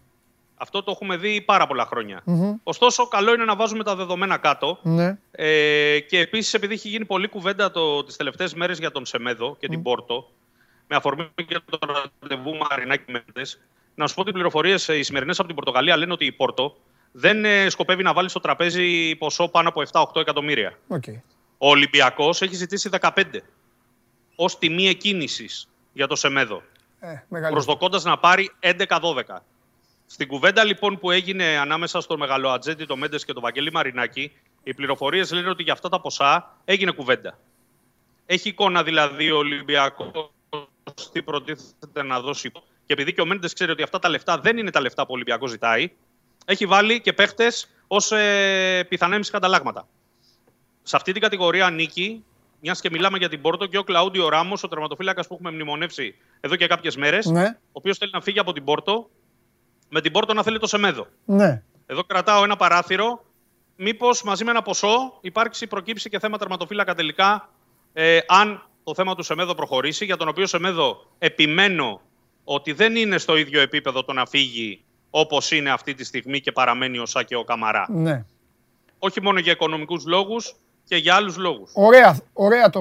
Αυτό 0.57 0.83
το 0.83 0.91
έχουμε 0.91 1.17
δει 1.17 1.41
πάρα 1.41 1.67
πολλά 1.67 1.87
χρόνια. 1.87 2.23
Ωστόσο, 2.63 3.07
καλό 3.09 3.35
είναι 3.35 3.45
να 3.45 3.57
βάζουμε 3.57 3.85
τα 3.85 3.97
δεδομένα 3.97 4.37
κάτω. 4.37 4.79
ναι, 4.83 5.19
Ε, 5.31 5.99
και 6.01 6.19
επίσης, 6.19 6.55
επειδή 6.55 6.75
έχει 6.75 6.89
γίνει 6.89 7.05
πολλή 7.05 7.29
κουβέντα 7.29 7.71
το, 7.71 8.05
τις 8.05 8.17
τελευταίες 8.17 8.55
μέρες 8.55 8.79
για 8.79 8.91
τον 8.91 9.07
Σεμέδο 9.07 9.57
και 9.59 9.69
την 9.69 9.83
Πόρτο, 9.83 10.31
με 10.89 10.97
αφορμή 10.97 11.29
και 11.47 11.61
το 11.71 11.79
ραντεβού 12.21 12.57
Μαρινάκη 12.57 13.13
Μέντες, 13.13 13.61
να 13.95 14.07
σου 14.07 14.15
πω 14.15 14.21
ότι 14.21 14.31
οι 14.31 14.33
πληροφορίες 14.33 14.89
οι 14.89 15.03
σημερινές 15.03 15.39
από 15.39 15.47
την 15.47 15.57
Πορτογαλία 15.57 15.97
λένε 15.97 16.13
ότι 16.13 16.25
η 16.25 16.33
Πόρτο 16.33 16.77
δεν 17.13 17.45
ε, 17.45 17.69
σκοπεύει 17.69 18.03
να 18.03 18.13
βάλει 18.13 18.29
στο 18.29 18.41
τραπέζι 18.41 19.17
ποσό 19.17 19.49
πάνω 19.49 19.69
από 19.69 19.83
7-8 19.93 20.21
εκατομμύρια. 20.21 20.79
οκ. 20.89 21.05
Ο 21.59 21.69
Ολυμπιακός 21.69 22.43
έχει 22.43 22.55
ζητήσει 22.55 22.91
15 23.01 23.09
ως 24.37 24.59
τιμή 24.59 24.89
εκκίνησης 24.89 25.69
για 25.93 26.07
το 26.07 26.17
Σεμέδο, 26.17 26.63
Ε, 27.01 27.15
μεγάλη. 27.29 27.53
προσδοκώντας 27.53 28.05
να 28.05 28.19
πάρει 28.19 28.51
11-12. 28.61 29.43
Στην 30.13 30.27
κουβέντα 30.27 30.65
λοιπόν 30.65 30.99
που 30.99 31.11
έγινε 31.11 31.45
ανάμεσα 31.45 32.01
στον 32.01 32.19
Μεγαλοατζέτη, 32.19 32.87
τον 32.87 32.99
Μέντες 32.99 33.25
και 33.25 33.33
τον 33.33 33.43
Βαγγέλη 33.43 33.73
Μαρινάκη, 33.73 34.33
οι 34.63 34.75
πληροφορίες 34.75 35.33
λένε 35.33 35.49
ότι 35.49 35.63
για 35.63 35.73
αυτά 35.73 35.89
τα 35.89 36.01
ποσά 36.01 36.57
έγινε 36.65 36.91
κουβέντα. 36.91 37.39
Έχει 38.27 38.49
εικόνα 38.49 38.83
δηλαδή 38.83 39.31
ο 39.31 39.37
Ολυμπιακός 39.37 40.31
τι 41.13 41.23
προτίθεται 41.23 42.03
να 42.03 42.21
δώσει. 42.21 42.51
Και 42.87 42.93
επειδή 42.93 43.13
και 43.13 43.21
ο 43.21 43.27
Μέντες 43.27 43.53
ξέρει 43.53 43.71
ότι 43.71 43.83
αυτά 43.83 43.99
τα 43.99 44.09
λεφτά 44.09 44.39
δεν 44.39 44.57
είναι 44.57 44.71
τα 44.71 44.81
λεφτά 44.81 45.03
που 45.03 45.09
ο 45.11 45.15
Ολυμπιακός 45.15 45.51
ζητάει, 45.51 45.93
έχει 46.45 46.67
βάλει 46.67 47.01
και 47.01 47.13
παίχτες 47.13 47.71
ως 47.87 48.13
ε, 48.13 48.87
πιθανέμιση 48.89 49.31
καταλλάγματα. 49.31 49.87
Σε 50.83 50.97
αυτή 50.97 51.13
την 51.13 51.23
κατηγορία 51.23 51.67
ανήκει, 51.67 52.25
μιας 52.61 52.81
και 52.81 52.91
μιλάμε 52.91 53.19
για 53.19 53.29
την 53.29 53.41
Πόρτο, 53.41 53.67
και 53.67 53.79
ο 53.79 53.85
Κλαούντιο 53.85 54.29
Ράμος, 54.29 54.63
ο 54.63 54.69
τερματοφύλακας 54.69 55.27
που 55.27 55.35
έχουμε 55.35 55.51
μνημονεύσει 55.51 56.15
εδώ 56.41 56.57
και 56.57 56.67
κάποιες 56.67 56.97
μέρες, 56.97 57.27
Ναι, 57.27 57.47
ο 57.49 57.73
οποίος 57.73 57.99
θέλει 57.99 58.11
να 58.15 58.21
φύγει 58.21 58.39
από 58.39 58.53
την 58.53 58.65
Πόρτο, 58.65 59.11
με 59.95 60.01
την 60.01 60.13
Πόρτο 60.13 60.35
να 60.35 60.43
θέλει 60.43 60.59
το 60.59 60.67
Σεμέδο. 60.67 61.07
ναι, 61.25 61.63
Εδώ 61.87 62.03
κρατάω 62.05 62.45
ένα 62.45 62.57
παράθυρο. 62.57 63.25
Μήπως 63.77 64.23
μαζί 64.23 64.45
με 64.45 64.51
ένα 64.51 64.63
ποσό 64.63 65.19
υπάρξει, 65.21 65.67
προκύψει 65.67 66.09
και 66.09 66.19
θέμα 66.19 66.39
τερματοφύλακα 66.39 66.95
τελικά, 66.95 67.49
ε, 67.93 68.19
αν 68.29 68.67
το 68.85 68.95
θέμα 68.95 69.15
του 69.15 69.23
Σεμέδο 69.23 69.55
προχωρήσει, 69.55 70.05
για 70.05 70.17
τον 70.17 70.29
οποίο 70.29 70.47
Σεμέδο 70.47 71.07
επιμένω 71.19 72.01
ότι 72.45 72.73
δεν 72.73 72.97
είναι 72.97 73.19
στο 73.19 73.37
ίδιο 73.37 73.61
επίπεδο 73.61 74.05
το 74.05 74.13
να 74.13 74.27
φύγει 74.27 74.85
όπως 75.11 75.51
είναι 75.51 75.71
αυτή 75.71 75.95
τη 75.95 76.05
στιγμή 76.05 76.41
και 76.41 76.53
παραμένει 76.53 76.99
ο 76.99 77.07
Σάκε 77.07 77.37
ο 77.37 77.45
Καμαρά. 77.45 77.87
ναι. 77.91 78.25
Όχι 78.99 79.23
μόνο 79.23 79.39
για 79.39 79.53
οικονομικούς 79.53 80.07
λόγους 80.07 80.55
και 80.85 80.97
για 80.97 81.15
άλλους 81.15 81.37
λόγους. 81.37 81.71
Ωραία, 81.75 82.19
ωραία, 82.33 82.71
το, 82.71 82.81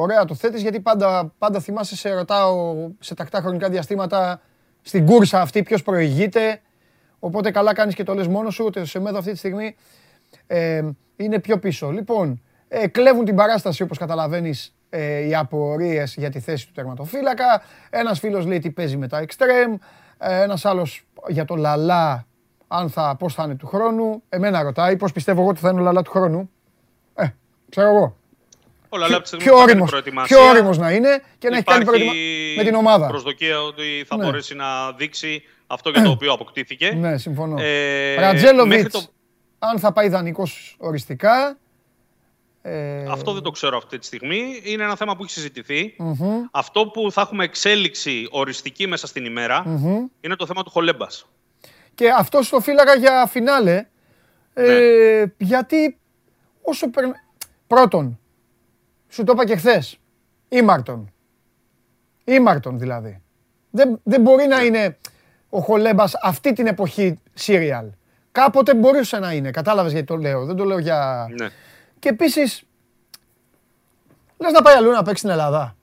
ωραία 0.00 0.24
το 0.24 0.34
θέτεις 0.34 0.62
γιατί 0.62 0.80
πάντα, 0.80 1.32
πάντα 1.38 1.60
θυμάσαι 1.60 1.96
σε 1.96 2.14
ρωτάω 2.14 2.74
σε 2.98 3.14
τακτά 3.14 3.40
χρονικά 3.40 3.68
διαστήματα 3.68 4.40
στην 4.88 5.06
κούρσα 5.06 5.40
αυτή 5.40 5.62
ποιος 5.62 5.82
προηγείται. 5.82 6.60
Οπότε 7.18 7.50
καλά 7.50 7.74
κάνεις 7.74 7.94
και 7.94 8.02
το 8.02 8.14
λες 8.14 8.26
μόνος 8.26 8.54
σου, 8.54 8.64
ότι 8.64 8.86
σε 8.86 9.00
μέδο 9.00 9.18
αυτή 9.18 9.30
τη 9.30 9.38
στιγμή 9.38 9.76
ε, 10.46 10.88
είναι 11.16 11.38
πιο 11.38 11.58
πίσω. 11.58 11.90
Λοιπόν, 11.90 12.42
ε, 12.68 12.86
κλέβουν 12.86 13.24
την 13.24 13.34
παράσταση 13.34 13.82
όπως 13.82 13.98
καταλαβαίνεις 13.98 14.74
ε, 14.90 15.26
οι 15.26 15.34
απορίες 15.34 16.14
για 16.16 16.30
τη 16.30 16.40
θέση 16.40 16.66
του 16.66 16.72
τερματοφύλακα. 16.72 17.62
Ένας 17.90 18.18
φίλος 18.18 18.46
λέει 18.46 18.58
τι 18.58 18.70
παίζει 18.70 18.96
με 18.96 19.08
τα 19.08 19.18
εξτρέμ. 19.18 19.74
Ε, 20.18 20.42
ένας 20.42 20.64
άλλος 20.64 21.06
για 21.28 21.44
το 21.44 21.56
Λαλά, 21.56 22.26
αν 22.68 22.90
θα, 22.90 23.16
πώς 23.18 23.34
θα 23.34 23.42
είναι 23.44 23.54
του 23.54 23.66
χρόνου. 23.66 24.22
Εμένα 24.28 24.62
ρωτάει 24.62 24.96
πώς 24.96 25.12
πιστεύω 25.12 25.40
εγώ 25.40 25.50
ότι 25.50 25.60
θα 25.60 25.70
είναι 25.70 25.80
ο 25.80 25.82
Λαλά 25.82 26.02
του 26.02 26.10
χρόνου. 26.10 26.50
Ε, 27.14 27.26
ξέρω 27.68 27.88
εγώ. 27.88 28.16
Όλα 28.88 29.06
από 29.06 29.20
τη 29.20 29.26
στιγμή 29.26 29.44
Πιο 29.44 29.52
που 29.54 29.58
θα 29.58 29.64
κάνει 29.66 29.70
όριμος, 29.70 29.90
προετοιμασία, 29.90 30.36
πιο 30.36 30.46
όριμος 30.48 30.78
να 30.78 30.90
είναι 30.92 31.22
και 31.38 31.48
να 31.48 31.56
έχει 31.56 31.64
κάνει 31.64 31.82
υπάρχει 31.82 32.04
προετοιμα... 32.04 32.12
με 32.56 32.62
την 32.64 32.74
ομάδα. 32.74 33.06
προσδοκία 33.06 33.62
ότι 33.62 34.04
θα 34.06 34.16
Ναι. 34.16 34.24
μπορέσει 34.24 34.54
να 34.54 34.92
δείξει 34.92 35.42
αυτό 35.66 35.90
για 35.90 36.02
το 36.02 36.10
οποίο 36.10 36.32
αποκτήθηκε. 36.32 36.90
Ναι, 36.90 37.18
συμφωνώ. 37.18 37.62
Ε, 37.62 38.14
Ρατζέλοβιτς, 38.14 38.76
μέχρι 38.76 38.90
το- 38.90 39.02
αν 39.58 39.78
θα 39.78 39.92
πάει 39.92 40.08
δανεικός 40.08 40.76
οριστικά. 40.78 41.58
Ε, 42.62 43.04
Αυτό 43.10 43.32
δεν 43.32 43.42
το 43.42 43.50
ξέρω 43.50 43.76
αυτή 43.76 43.98
τη 43.98 44.06
στιγμή. 44.06 44.60
Είναι 44.64 44.82
ένα 44.82 44.96
θέμα 44.96 45.16
που 45.16 45.22
έχει 45.22 45.32
συζητηθεί. 45.32 45.94
μμμ, 45.98 46.44
Αυτό 46.50 46.86
που 46.86 47.12
θα 47.12 47.20
έχουμε 47.20 47.44
εξέλιξη 47.44 48.28
οριστική 48.30 48.86
μέσα 48.86 49.06
στην 49.06 49.24
ημέρα 49.24 49.62
μμμ. 49.66 50.06
είναι 50.20 50.36
το 50.36 50.46
θέμα 50.46 50.62
του 50.62 50.70
Χολέμπας. 50.70 51.28
Και 51.94 52.10
αυτός 52.18 52.48
το 52.48 52.60
φύλαγα 52.60 52.94
για 52.94 53.26
φινάλε. 53.30 53.86
Ε, 54.54 55.24
γιατί 55.38 55.98
όσο 56.62 56.90
περν... 56.90 57.12
Πρώτον, 57.66 58.18
σου 59.08 59.24
το 59.24 59.32
είπα 59.32 59.46
και 59.46 59.56
χθες. 59.56 59.98
Ήμαρτον. 60.48 61.12
Ήμαρτον 62.24 62.78
δηλαδή. 62.78 63.22
Δεν, 63.70 64.00
δεν 64.02 64.20
μπορεί 64.20 64.46
να 64.46 64.64
είναι 64.64 64.98
ο 65.48 65.60
Χολέμπας 65.60 66.14
αυτή 66.22 66.52
την 66.52 66.66
εποχή 66.66 67.18
σύριαλ. 67.34 67.86
Κάποτε 68.32 68.74
μπορούσε 68.74 69.18
να 69.18 69.32
είναι. 69.32 69.50
Κατάλαβες 69.50 69.92
γιατί 69.92 70.06
το 70.06 70.16
λέω. 70.16 70.44
Δεν 70.44 70.56
το 70.56 70.64
λέω 70.64 70.78
για... 70.78 71.26
Ναι. 71.38 71.48
Και 71.98 72.08
επίσης, 72.08 72.68
Λες 74.38 74.52
να 74.52 74.62
πάει 74.62 74.74
αλλού 74.74 74.90
να 74.90 75.02
παίξει 75.02 75.18
στην 75.18 75.30
Ελλάδα. 75.30 75.76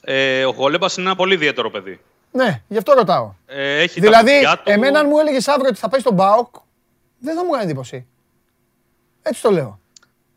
Ε, 0.00 0.44
ο 0.44 0.50
Γολέμπας 0.50 0.96
είναι 0.96 1.06
ένα 1.06 1.16
πολύ 1.16 1.34
ιδιαίτερο 1.34 1.70
παιδί. 1.70 2.00
Ναι, 2.32 2.62
γι' 2.68 2.78
αυτό 2.78 2.92
ρωτάω. 2.92 3.34
Ε, 3.46 3.78
έχει 3.78 4.00
δηλαδή, 4.00 4.24
τα 4.24 4.32
παιδιά 4.32 4.56
του. 4.56 4.70
εμένα 4.70 4.98
αν 4.98 5.06
μου 5.08 5.18
έλεγες 5.18 5.48
αύριο 5.48 5.68
ότι 5.68 5.78
θα 5.78 5.88
πάει 5.88 6.00
στον 6.00 6.14
Μπάουκ, 6.14 6.54
δεν 7.18 7.34
θα 7.34 7.44
μου 7.44 7.48
έκανε 7.48 7.64
εντύπωση. 7.64 8.06
Έτσι 9.22 9.42
το 9.42 9.50
λέω. 9.50 9.80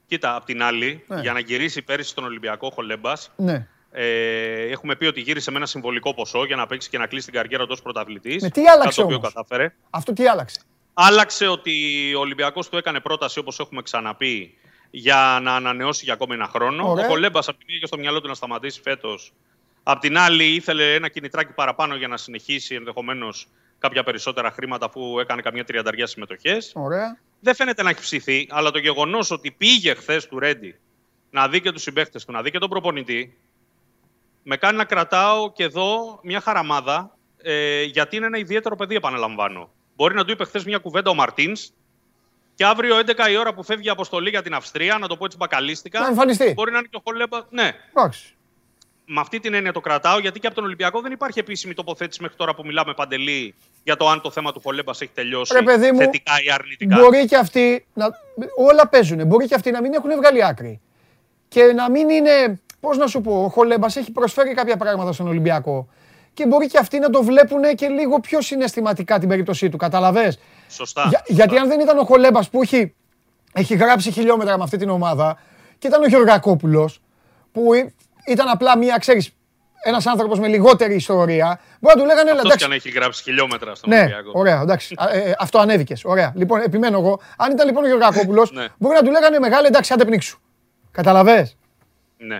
Κοίτα, 0.10 0.36
απ' 0.36 0.46
την 0.46 0.64
άλλη, 0.64 1.04
Ναι. 1.08 1.22
για 1.22 1.34
να 1.34 1.40
γυρίσει 1.40 1.82
πέρυσι 1.82 2.10
στον 2.10 2.24
Ολυμπιακό 2.24 2.68
ο 2.68 2.74
Χολέμπας, 2.74 3.32
Ναι. 3.36 3.68
ε, 3.92 4.70
έχουμε 4.70 4.96
πει 4.96 5.06
ότι 5.06 5.22
γύρισε 5.22 5.52
με 5.52 5.58
ένα 5.58 5.66
συμβολικό 5.66 6.14
ποσό 6.14 6.46
για 6.46 6.56
να 6.56 6.68
παίξει 6.68 6.90
και 6.90 6.98
να 6.98 7.08
κλείσει 7.08 7.26
την 7.26 7.36
καριέρα 7.36 7.64
του 7.64 7.70
ως 7.74 7.82
πρωταθλητής. 7.82 8.42
Ναι, 8.42 8.50
τι 8.50 8.68
άλλαξε 8.68 8.84
κάτι 8.84 8.96
το 8.96 9.02
οποίο 9.04 9.16
όμως; 9.16 9.34
κατάφερε. 9.34 9.74
Αυτό 9.90 10.14
τι 10.14 10.28
άλλαξε; 10.28 10.60
Άλλαξε 10.94 11.48
ότι 11.48 11.72
ο 12.16 12.20
Ολυμπιακός 12.20 12.70
του 12.70 12.78
έκανε 12.78 13.00
πρόταση, 13.00 13.40
όπως 13.40 13.60
έχουμε 13.60 13.82
ξαναπεί, 13.82 14.58
για 14.92 15.40
να 15.42 15.56
ανανεώσει 15.56 16.04
για 16.04 16.14
ακόμη 16.14 16.34
ένα 16.34 16.48
χρόνο. 16.48 16.90
Ωραία. 16.90 17.06
Ο 17.06 17.08
Κολέμπας 17.08 17.48
από 17.48 17.58
τη 17.58 17.64
μία 17.68 17.76
είχε 17.76 17.86
στο 17.86 17.98
μυαλό 17.98 18.22
του 18.22 18.28
να 18.28 18.34
σταματήσει 18.34 18.82
φέτος. 18.82 19.34
Απ' 19.84 20.00
την 20.00 20.18
άλλη 20.18 20.46
ήθελε 20.46 20.94
ένα 20.94 21.08
κινητράκι 21.10 21.54
παραπάνω 21.54 21.96
για 21.96 22.08
να 22.08 22.18
συνεχίσει 22.18 22.76
ενδεχομένως 22.76 23.48
κάποια 23.80 24.04
περισσότερα 24.04 24.52
χρήματα 24.52 24.86
αφού 24.86 25.20
έκανε 25.20 25.42
καμιά 25.42 25.64
τριανταριά 25.64 26.08
συμμετοχές. 26.08 26.72
Ωραία. 26.76 27.18
Δεν 27.40 27.56
φαίνεται 27.56 27.84
να 27.84 27.90
έχει 27.90 28.02
ψηθεί, 28.02 28.48
αλλά 28.50 28.72
το 28.72 28.80
γεγονός 28.80 29.32
ότι 29.32 29.52
πήγε 29.52 29.94
χθες 29.94 30.28
του 30.28 30.40
Ρέντι 30.40 30.80
να 31.30 31.48
δει 31.48 31.62
και 31.62 31.72
τους 31.72 31.82
συμπαίχτες 31.82 32.26
του, 32.26 32.32
να 32.32 32.42
δει 32.42 32.52
και 32.52 32.60
τον 32.60 32.70
προπονητή, 32.70 33.38
με 34.44 34.58
κάνει 34.58 34.78
να 34.78 34.86
κρατάω 34.86 35.52
και 35.52 35.64
εδώ 35.64 36.20
μια 36.24 36.40
χαραμάδα, 36.40 37.18
ε, 37.42 37.84
γιατί 37.84 38.16
είναι 38.16 38.26
ένα 38.26 38.38
ιδιαίτερο 38.38 38.76
παιδί, 38.76 38.96
επαναλαμβάνω. 38.96 39.70
Μπορεί 39.96 40.16
να 40.16 40.26
του 40.26 40.32
είπε 40.32 40.46
χθες 40.46 40.64
μια 40.64 40.78
κουβέντα 40.78 41.10
ο 41.10 41.14
Μαρτίνς 41.14 41.70
και 42.56 42.66
αύριο 42.66 42.98
11 42.98 43.30
η 43.32 43.38
ώρα 43.38 43.54
που 43.54 43.64
φεύγει 43.64 43.88
η 43.88 43.90
αποστολή 43.90 44.30
για 44.30 44.42
την 44.42 44.54
Αυστρία, 44.54 44.98
να 44.98 45.08
το 45.08 45.18
πω 45.18 45.26
έτσι 45.26 45.38
μπακαλίστικα. 45.38 46.00
Να 46.00 46.08
εμφανιστεί. 46.08 46.54
Μπορεί 46.54 46.72
να 46.72 46.78
είναι 46.78 46.88
και 46.92 46.98
ο 46.98 47.02
Χολέμπα. 47.04 47.40
Ναι, 47.50 47.72
Εντάξει. 47.90 48.36
Με 49.12 49.20
αυτή 49.20 49.40
την 49.40 49.54
έννοια 49.54 49.74
το 49.74 49.80
κρατάω, 49.80 50.20
γιατί 50.20 50.40
και 50.40 50.48
από 50.48 50.56
τον 50.56 50.64
Ολυμπιακό 50.66 51.02
δεν 51.02 51.12
υπάρχει 51.12 51.40
επίσημη 51.40 51.74
τοποθέτηση 51.74 52.22
μέχρι 52.22 52.38
τώρα 52.38 52.56
που 52.56 52.66
μιλάμε 52.66 52.94
παντελή 52.94 53.56
για 53.84 53.96
το 53.96 54.10
αν 54.10 54.22
το 54.22 54.32
θέμα 54.32 54.52
του 54.52 54.60
Χολέμπα 54.64 54.92
έχει 54.92 55.12
τελειώσει 55.14 55.54
Ρε 55.54 55.62
παιδί 55.62 55.92
μου, 55.92 55.98
θετικά 55.98 56.34
ή 56.46 56.52
αρνητικά. 56.52 56.96
Μπορεί 57.00 57.26
και 57.26 57.36
αυτοί 57.36 57.86
να. 57.94 58.06
Όλα 58.58 58.88
παίζουν. 58.88 59.28
Μπορεί 59.28 59.48
και 59.48 59.56
αυτοί 59.56 59.72
να 59.72 59.82
μην 59.82 59.94
έχουν 59.94 60.16
βγάλει 60.16 60.46
άκρη. 60.46 60.82
Και 61.48 61.64
να 61.64 61.90
μην 61.90 62.10
είναι. 62.10 62.62
Πώς 62.80 62.98
να 62.98 63.08
σου 63.08 63.22
πω, 63.22 63.44
ο 63.44 63.50
Χολέμπας 63.50 63.96
έχει 63.96 64.12
προσφέρει 64.12 64.54
κάποια 64.54 64.78
πράγματα 64.78 65.12
στον 65.12 65.28
Ολυμπιακό. 65.28 65.88
Και 66.34 66.46
μπορεί 66.48 66.68
και 66.68 66.78
αυτοί 66.78 67.00
να 67.00 67.10
το 67.10 67.24
βλέπουν 67.24 67.62
και 67.76 67.88
λίγο 67.88 68.20
πιο 68.20 68.42
συναισθηματικά 68.42 69.20
την 69.20 69.30
περίπτωσή 69.30 69.70
του. 69.70 69.78
Καταλαβες; 69.78 70.40
Σωστά. 70.70 71.02
Για- 71.10 71.18
σωστά. 71.28 71.34
γιατί 71.34 71.58
αν 71.58 71.68
δεν 71.68 71.80
ήταν 71.80 71.98
ο 71.98 72.04
Χολέμπας 72.04 72.50
που 72.50 72.62
έχει, 72.62 72.94
έχει 73.54 73.76
γράψει 73.76 74.12
χιλιόμετρα 74.12 74.58
με 74.58 74.64
αυτή 74.64 74.78
την 74.78 74.90
ομάδα 74.90 75.38
και 75.78 75.88
ήταν 75.88 76.02
ο 76.04 76.08
Γεωργακόπουλος 76.08 77.02
που 77.52 77.74
ή- 77.74 77.94
ήταν 78.30 78.48
απλά 78.48 78.78
μία, 78.78 78.98
ξέρεις, 78.98 79.30
ένας 79.84 80.06
άνθρωπος 80.08 80.40
με 80.40 80.48
λιγότερη 80.48 80.96
ιστορία, 80.96 81.60
μπορεί 81.80 81.96
να 81.96 82.02
του 82.02 82.08
λέγανε 82.08 82.30
«Έλα, 82.30 82.40
Αυτός 82.40 82.56
κι 82.56 82.64
εντάξει, 82.64 82.66
αν 82.66 82.72
έχει 82.72 82.90
γράψει 82.90 83.24
χιλιόμετρα 83.24 83.76
στον 83.76 83.90
ναι, 83.90 84.00
Ολυμπιακό. 84.00 84.32
ωραία, 84.34 84.62
εντάξει. 84.62 84.96
Α, 84.98 85.10
ε, 85.16 85.20
ε, 85.20 85.34
αυτό 85.40 85.60
ανέβηκες. 85.60 86.04
Ωραία. 86.06 86.34
Λοιπόν, 86.36 86.62
επιμένω 86.62 86.98
εγώ. 86.98 87.20
Αν 87.38 87.52
ήταν 87.52 87.68
λοιπόν 87.68 87.84
ο 87.84 87.88
Γεωργακόπουλο, 87.88 88.50
Ναι. 88.54 88.66
μπορεί 88.78 88.96
να 88.96 89.04
του 89.04 89.12
λέγανε 89.12 89.40
μεγάλη 89.40 89.68
εντάξει, 89.68 89.94
άντε 89.94 90.06
πνίξου. 90.06 90.40
Καταλαβέ. 90.92 91.52
Ναι. 92.18 92.40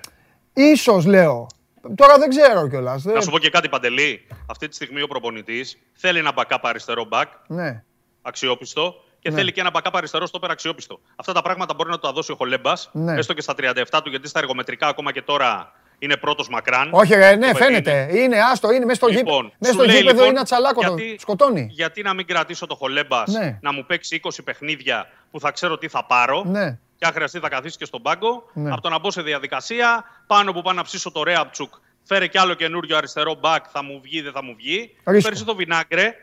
σω 0.78 1.02
λέω. 1.06 1.48
Τώρα 1.96 2.18
δεν 2.18 2.30
ξέρω 2.30 2.68
κιόλας. 2.70 3.04
Να 3.04 3.22
σου 3.22 3.30
πω 3.32 3.40
και 3.40 3.50
κάτι 3.50 3.70
παντελή. 3.70 4.28
Αυτή 4.50 4.68
τη 4.68 4.76
στιγμή 4.76 5.02
ο 5.02 5.08
προπονητής 5.08 5.78
θέλει 5.94 6.20
ένα 6.20 6.32
backup 6.36 6.58
αριστερό 6.62 7.08
back 7.12 7.26
Ναι. 7.48 7.84
αξιόπιστο 8.22 8.94
και 9.20 9.30
Ναι. 9.30 9.36
θέλει 9.36 9.52
και 9.52 9.60
ένα 9.62 9.72
backup 9.74 9.90
αριστερό 9.94 10.26
στόπερ 10.26 10.52
αξιόπιστο. 10.52 11.00
Αυτά 11.16 11.34
τα 11.34 11.42
πράγματα 11.42 11.74
μπορεί 11.74 11.90
να 11.90 12.00
το 12.00 12.12
δώσει 12.12 12.32
ο 12.32 12.36
Χολέμπας, 12.36 12.90
Ναι. 12.94 13.14
έστω 13.18 13.34
και 13.34 13.42
στα 13.42 13.54
37 13.56 14.02
του, 14.04 14.10
γιατί 14.10 14.28
στα 14.28 14.40
εργομετρικά 14.40 14.88
ακόμα 14.88 15.12
και 15.12 15.22
τώρα 15.22 15.72
είναι 16.00 16.18
πρώτος 16.18 16.50
μακράν. 16.50 16.90
Όχι, 16.94 17.14
ρε, 17.16 17.36
ναι, 17.36 17.48
Το 17.52 17.58
παιδί 17.58 17.64
φαίνεται. 17.64 18.10
Είναι, 18.18 18.42
άστο, 18.42 18.72
είναι 18.72 18.86
μέσα 18.86 18.96
στο 18.96 19.08
Λοιπόν, 19.08 19.24
γήπεδο. 19.36 19.52
Μέσα 19.60 19.74
σου 19.74 19.80
στο 19.80 19.84
λέει, 19.88 19.96
γήπεδο 19.96 20.14
λοιπόν, 20.16 20.30
είναι 20.30 20.40
ατσαλάκωτο. 20.40 20.96
γιατί- 20.98 21.20
Σκοτώνει. 21.20 21.68
Γιατί 21.72 22.02
να 22.02 22.14
μην 22.14 22.26
κρατήσω 22.28 22.66
το 22.66 22.76
Χολέμπας 22.76 23.32
Ναι. 23.32 23.58
να 23.62 23.74
μου 23.74 23.86
παίξει 23.86 24.16
20 24.16 24.44
παιχνίδια 24.44 25.10
που 25.32 25.40
θα 25.40 25.52
ξέρω 25.52 25.78
τι 25.78 25.88
θα 25.88 26.06
πάρω. 26.06 26.44
Ναι. 26.46 26.78
Και 26.98 27.06
αν 27.06 27.14
χρειαστεί 27.14 27.40
θα 27.40 27.50
καθίσει 27.50 27.78
και 27.78 27.86
στον 27.86 28.02
πάγκο. 28.02 28.44
Ναι. 28.54 28.72
Από 28.72 28.82
το 28.82 28.90
να 28.90 29.00
μπω 29.00 29.12
σε 29.12 29.22
διαδικασία, 29.22 30.04
πάνω 30.28 30.54
που 30.54 30.62
πάω 30.62 30.74
να 30.74 30.84
ψήσω 30.84 31.12
το 31.12 31.24
Ρέαπτσουκ, 31.24 31.74
φέρε 32.04 32.28
κι 32.28 32.38
άλλο 32.38 32.54
καινούριο 32.54 32.98
αριστερό 32.98 33.34
μπακ, 33.36 33.66
θα 33.72 33.84
μου 33.84 34.00
βγει, 34.04 34.22
δεν 34.22 34.32
θα 34.32 34.44
μου 34.44 34.54
βγει. 34.58 34.96
Ρίσκο. 35.04 35.22
Φέρε 35.22 35.34
εσύ 35.36 35.44
το 35.46 35.56
Βινάγκρε 35.56 36.16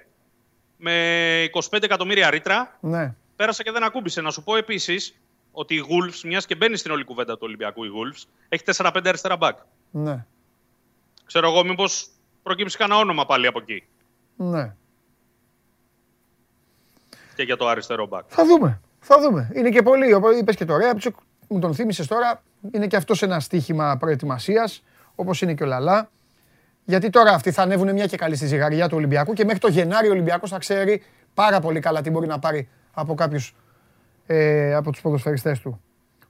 με 0.76 0.92
25 1.52 1.82
εκατομμύρια 1.82 2.30
ρήτρα. 2.30 2.76
Ναι. 2.80 3.14
Πέρασε 3.36 3.62
και 3.62 3.70
δεν 3.70 3.82
ακούμπησε. 3.82 4.20
Να 4.20 4.30
σου 4.30 4.42
πω 4.42 4.56
επίσης 4.56 5.14
ότι 5.58 5.74
η 5.74 5.84
Wolves, 5.88 6.20
μιας 6.24 6.46
και 6.46 6.54
μπαίνει 6.54 6.76
στην 6.76 6.90
όλη 6.90 7.04
κουβέντα 7.04 7.32
του 7.32 7.40
Ολυμπιακού, 7.42 7.84
η 7.84 7.88
Wolves, 7.94 8.22
έχει 8.48 8.62
4-5 8.76 9.00
αριστερά 9.04 9.36
μπακ. 9.36 9.58
Ναι. 9.90 10.24
Ξέρω 11.24 11.48
εγώ, 11.50 11.64
μήπως 11.64 12.08
προκύψει 12.42 12.76
κανένα 12.76 13.00
όνομα 13.00 13.26
πάλι 13.26 13.46
από 13.46 13.58
εκεί 13.62 13.84
Ναι. 14.36 14.74
και 17.34 17.42
για 17.42 17.56
το 17.56 17.68
αριστερό 17.68 18.06
μπακ. 18.06 18.24
Θα 18.28 18.44
δούμε. 18.46 18.80
Θα 19.00 19.20
δούμε. 19.20 19.50
Είναι 19.54 19.68
και 19.70 19.82
πολύ. 19.82 20.12
Όπω 20.12 20.30
είπες 20.30 20.56
και 20.56 20.64
το 20.64 20.76
Ρέαπτσουκ, 20.76 21.16
μου 21.48 21.58
τον 21.58 21.74
θύμισες 21.74 22.06
τώρα. 22.06 22.42
Είναι 22.72 22.86
και 22.86 22.96
αυτός 22.96 23.22
ένα 23.22 23.40
στίχημα 23.40 23.96
προετοιμασίας, 23.96 24.82
όπως 25.14 25.42
είναι 25.42 25.54
και 25.54 25.62
ο 25.62 25.66
Λαλά. 25.66 26.10
Γιατί 26.84 27.10
τώρα 27.10 27.30
αυτοί 27.32 27.50
θα 27.50 27.62
ανέβουν 27.62 27.92
μια 27.92 28.06
και 28.06 28.16
καλή 28.16 28.36
στη 28.36 28.46
ζυγαριά 28.46 28.88
του 28.88 28.96
Ολυμπιακού 28.96 29.32
και 29.32 29.44
μέχρι 29.44 29.60
το 29.60 29.68
Γενάρη 29.68 30.08
ο 30.08 30.10
Ολυμπιακός 30.10 30.50
θα 30.50 30.58
ξέρει 30.58 31.02
πάρα 31.34 31.60
πολύ 31.60 31.80
καλά 31.80 32.00
τι 32.00 32.10
μπορεί 32.10 32.26
να 32.26 32.38
πάρει 32.38 32.68
από 32.92 33.14
κάποιους 33.14 33.54
ε, 34.26 34.74
από 34.74 34.90
τους 34.92 35.00
ποδοσφαιριστές 35.00 35.60
του. 35.60 35.80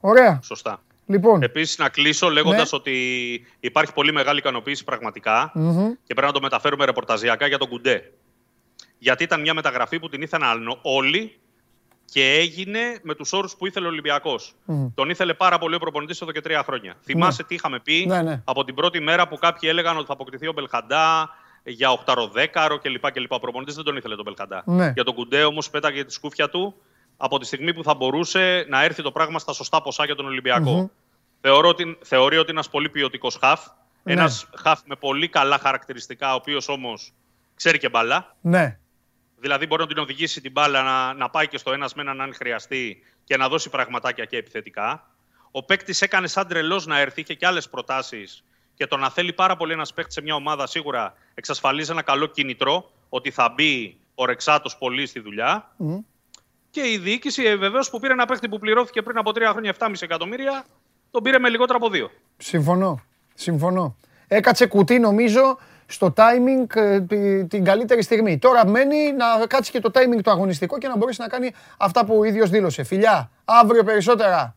Ωραία. 0.00 0.38
Σωστά. 0.42 0.80
Λοιπόν, 1.06 1.42
Επίσης, 1.42 1.78
να 1.78 1.88
κλείσω 1.88 2.28
λέγοντας 2.30 2.72
Ναι. 2.72 2.78
ότι 2.78 2.94
υπάρχει 3.60 3.92
πολύ 3.92 4.12
μεγάλη 4.12 4.38
ικανοποίηση 4.38 4.84
πραγματικά 4.84 5.50
μμμ, 5.54 5.86
και 6.04 6.14
πρέπει 6.14 6.26
να 6.26 6.32
το 6.32 6.40
μεταφέρουμε 6.40 6.84
ρεπορταζιακά 6.84 7.46
για 7.46 7.58
τον 7.58 7.68
Κουντέ. 7.68 8.12
Γιατί 8.98 9.22
ήταν 9.22 9.40
μια 9.40 9.54
μεταγραφή 9.54 9.98
που 9.98 10.08
την 10.08 10.22
ήθελαν 10.22 10.78
όλοι 10.82 11.38
και 12.04 12.32
έγινε 12.34 12.98
με 13.02 13.14
τους 13.14 13.32
όρους 13.32 13.56
που 13.56 13.66
ήθελε 13.66 13.86
ο 13.86 13.88
Ολυμπιακός. 13.88 14.54
Μμμ. 14.64 14.88
Τον 14.94 15.10
ήθελε 15.10 15.34
πάρα 15.34 15.58
πολύ 15.58 15.74
ο 15.74 15.78
προπονητής 15.78 16.20
εδώ 16.20 16.32
και 16.32 16.40
τρία 16.40 16.62
χρόνια. 16.62 16.94
Θυμάσαι 17.04 17.42
τι 17.44 17.54
είχαμε 17.54 17.80
πει 17.80 18.04
Ναι, 18.08 18.22
ναι. 18.22 18.42
από 18.44 18.64
την 18.64 18.74
πρώτη 18.74 19.00
μέρα 19.00 19.28
που 19.28 19.38
κάποιοι 19.38 19.68
έλεγαν 19.72 19.96
ότι 19.96 20.06
θα 20.06 20.12
αποκτηθεί 20.12 20.46
ο 20.48 20.52
Μπελχαντά 20.52 21.28
για 21.64 21.88
8-10 21.90 22.78
κλπ. 22.82 23.10
κλπ. 23.12 23.32
Ο 23.32 23.38
προπονητής 23.38 23.74
δεν 23.74 23.84
τον 23.84 23.96
ήθελε 23.96 24.14
τον 24.14 24.24
Μπελχαντά. 24.24 24.62
Ναι. 24.66 24.90
Για 24.94 25.04
τον 25.04 25.14
Κουντέ 25.14 25.44
όμως 25.44 25.70
πέταγε 25.70 26.04
τη 26.04 26.12
σκούφια 26.12 26.48
του 26.48 26.74
από 27.16 27.38
τη 27.38 27.46
στιγμή 27.46 27.74
που 27.74 27.82
θα 27.82 27.94
μπορούσε 27.94 28.66
να 28.68 28.82
έρθει 28.82 29.02
το 29.02 29.12
πράγμα 29.12 29.38
στα 29.38 29.52
σωστά 29.52 29.82
ποσά 29.82 30.04
για 30.04 30.14
τον 30.14 30.26
Ολυμπιακό. 30.26 30.70
Μμμ. 30.70 30.86
Θεωρώ 31.40 31.68
ότι, 31.68 31.98
θεωρεί 32.02 32.36
ότι 32.36 32.50
είναι 32.50 32.58
ένας 32.58 32.70
πολύ 32.70 32.88
ποιοτικός 32.88 33.36
χαφ. 33.36 33.66
Ναι. 34.02 34.12
Ένας 34.12 34.48
χαφ 34.56 34.80
με 34.84 34.96
πολύ 34.96 35.28
καλά 35.28 35.58
χαρακτηριστικά, 35.58 36.32
ο 36.32 36.34
οποίος 36.34 36.68
όμως 36.68 37.12
ξέρει 37.54 37.78
και 37.78 37.88
μπάλα. 37.88 38.36
ναι. 38.40 38.78
Δηλαδή 39.38 39.66
μπορεί 39.66 39.82
να 39.82 39.88
την 39.88 39.98
οδηγήσει 39.98 40.40
την 40.40 40.52
μπάλα 40.52 40.82
να, 40.82 41.14
να 41.14 41.30
πάει 41.30 41.48
και 41.48 41.58
στο 41.58 41.72
ένας 41.72 41.94
με 41.94 42.02
έναν 42.02 42.20
αν 42.20 42.34
χρειαστεί 42.34 43.02
και 43.24 43.36
να 43.36 43.48
δώσει 43.48 43.70
πραγματάκια 43.70 44.24
και 44.24 44.36
επιθετικά. 44.36 45.10
Ο 45.50 45.62
παίκτης 45.62 46.02
έκανε 46.02 46.26
σαν 46.26 46.46
τρελός 46.48 46.86
να 46.86 46.98
έρθει, 46.98 47.20
είχε 47.20 47.34
και 47.34 47.46
άλλες 47.46 47.68
προτάσεις. 47.68 48.44
Και 48.74 48.86
το 48.86 48.96
να 48.96 49.10
θέλει 49.10 49.32
πάρα 49.32 49.56
πολύ 49.56 49.72
ένας 49.72 49.92
παίκτης 49.92 50.14
σε 50.14 50.22
μια 50.22 50.34
ομάδα 50.34 50.66
σίγουρα 50.66 51.14
εξασφαλίζει 51.34 51.90
ένα 51.90 52.02
καλό 52.02 52.26
κίνητρο 52.26 52.90
ότι 53.08 53.30
θα 53.30 53.48
μπει 53.48 53.96
ο 54.14 54.24
Ρεξάτος 54.24 54.76
πολύ 54.76 55.06
στη 55.06 55.20
δουλειά. 55.20 55.72
Μμ. 55.76 55.98
Και 56.76 56.88
η 56.90 56.98
διοίκηση 56.98 57.56
βεβαίως 57.56 57.90
που 57.90 58.00
πήρε 58.00 58.12
ένα 58.12 58.24
παίκτη 58.26 58.48
που 58.48 58.58
πληρώθηκε 58.58 59.02
πριν 59.02 59.18
από 59.18 59.32
τρία 59.32 59.50
χρόνια 59.50 59.74
7,5 59.78 59.92
εκατομμύρια, 60.00 60.64
τον 61.10 61.22
πήρε 61.22 61.38
με 61.38 61.48
λιγότερα 61.48 61.76
από 61.78 61.88
δύο. 61.90 62.10
Συμφωνώ. 62.36 63.00
Συμφωνώ. 63.34 63.96
Έκατσε 64.28 64.66
κουτί 64.66 64.98
νομίζω 64.98 65.58
στο 65.86 66.12
timing 66.16 66.76
ε, 66.76 67.00
τη- 67.00 67.44
την 67.46 67.64
καλύτερη 67.64 68.02
στιγμή. 68.02 68.38
Τώρα 68.38 68.66
μένει 68.66 69.12
να 69.12 69.46
κάτσει 69.46 69.70
και 69.70 69.80
το 69.80 69.90
timing 69.94 70.20
το 70.22 70.30
αγωνιστικό 70.30 70.78
και 70.78 70.88
να 70.88 70.96
μπορέσει 70.96 71.20
να 71.20 71.28
κάνει 71.28 71.52
αυτά 71.76 72.04
που 72.04 72.18
ο 72.18 72.24
ίδιος 72.24 72.50
δήλωσε. 72.50 72.82
Φιλιά, 72.82 73.30
αύριο 73.44 73.84
περισσότερα. 73.84 74.56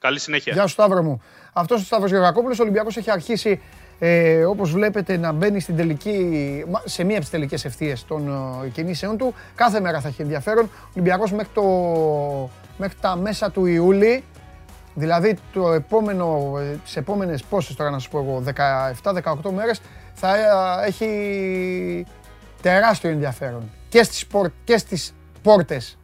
Καλή 0.00 0.18
συνέχεια. 0.18 0.52
Γεια 0.52 0.62
σου 0.62 0.72
Σταύρο 0.72 1.02
μου. 1.02 1.22
Αυτός 1.52 1.80
ο 1.80 1.84
Σταύρος 1.84 2.10
Γεωργακόπουλος, 2.10 2.58
ο 2.58 2.62
Ολυμπιακός 2.62 2.96
έχει 2.96 3.10
αρχίσει 3.10 3.62
ε, 3.98 4.44
όπως 4.44 4.70
βλέπετε 4.72 5.16
να 5.16 5.32
μπαίνει 5.32 5.60
στην 5.60 5.76
τελική, 5.76 6.64
μα- 6.70 6.82
σε 6.84 7.02
μία 7.04 7.12
από 7.14 7.22
τις 7.22 7.30
τελικές 7.30 7.64
ευθείες 7.64 8.04
των 8.04 8.28
ε, 8.64 8.68
κινήσεων 8.68 9.16
του. 9.16 9.34
Κάθε 9.54 9.80
μέρα 9.80 10.00
θα 10.00 10.08
έχει 10.08 10.22
ενδιαφέρον. 10.22 10.64
Ο 10.64 10.88
Ολυμπιακός 10.94 11.32
μέχρι, 11.32 11.52
το, 11.54 11.62
μέχρι 12.76 12.96
τα 13.00 13.16
μέσα 13.16 13.50
του 13.50 13.66
Ιούλη, 13.66 14.24
δηλαδή 14.94 15.36
το 15.52 15.72
επόμενο, 15.72 16.52
ε, 16.58 16.76
τις 16.84 16.96
επόμενες 16.96 17.42
πόσες 17.42 17.76
τώρα 17.76 17.90
να 17.90 17.98
σου 17.98 18.10
πω 18.10 18.18
εγώ, 18.18 18.42
17-18 19.02 19.50
μέρες, 19.54 19.80
θα 20.14 20.36
ε, 20.36 20.86
έχει 20.86 22.06
τεράστιο 22.62 23.10
ενδιαφέρον. 23.10 23.70
Και 23.88 24.02
στις, 24.02 24.26
πορ, 24.26 24.50
και 24.64 24.78
στις 24.78 25.14
πόρτες 25.42 25.98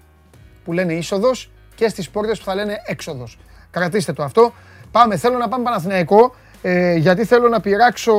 που 0.65 0.73
λένε 0.73 0.93
είσοδος 0.93 1.51
και 1.75 1.89
στις 1.89 2.11
πόρτες 2.11 2.39
που 2.39 2.45
θα 2.45 2.55
λένε 2.55 2.83
έξοδος. 2.87 3.39
Κρατήστε 3.71 4.13
το 4.13 4.23
αυτό. 4.23 4.53
Πάμε, 4.91 5.17
θέλω 5.17 5.39
να 5.39 5.49
πάμε 5.49 5.65
Παναθηναϊκό, 5.65 6.35
ε, 6.63 6.95
γιατί 6.95 7.25
θέλω 7.25 7.49
να 7.49 7.61
πειράξω 7.61 8.15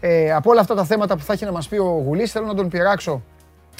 ε, 0.00 0.32
από 0.32 0.50
όλα 0.50 0.60
αυτά 0.60 0.74
τα 0.74 0.84
θέματα 0.84 1.16
που 1.16 1.22
θα 1.22 1.32
έχει 1.32 1.44
να 1.44 1.52
μας 1.52 1.68
πει 1.68 1.76
ο 1.76 2.02
Γουλής, 2.06 2.32
θέλω 2.32 2.46
να 2.46 2.54
τον 2.54 2.68
πειράξω 2.68 3.22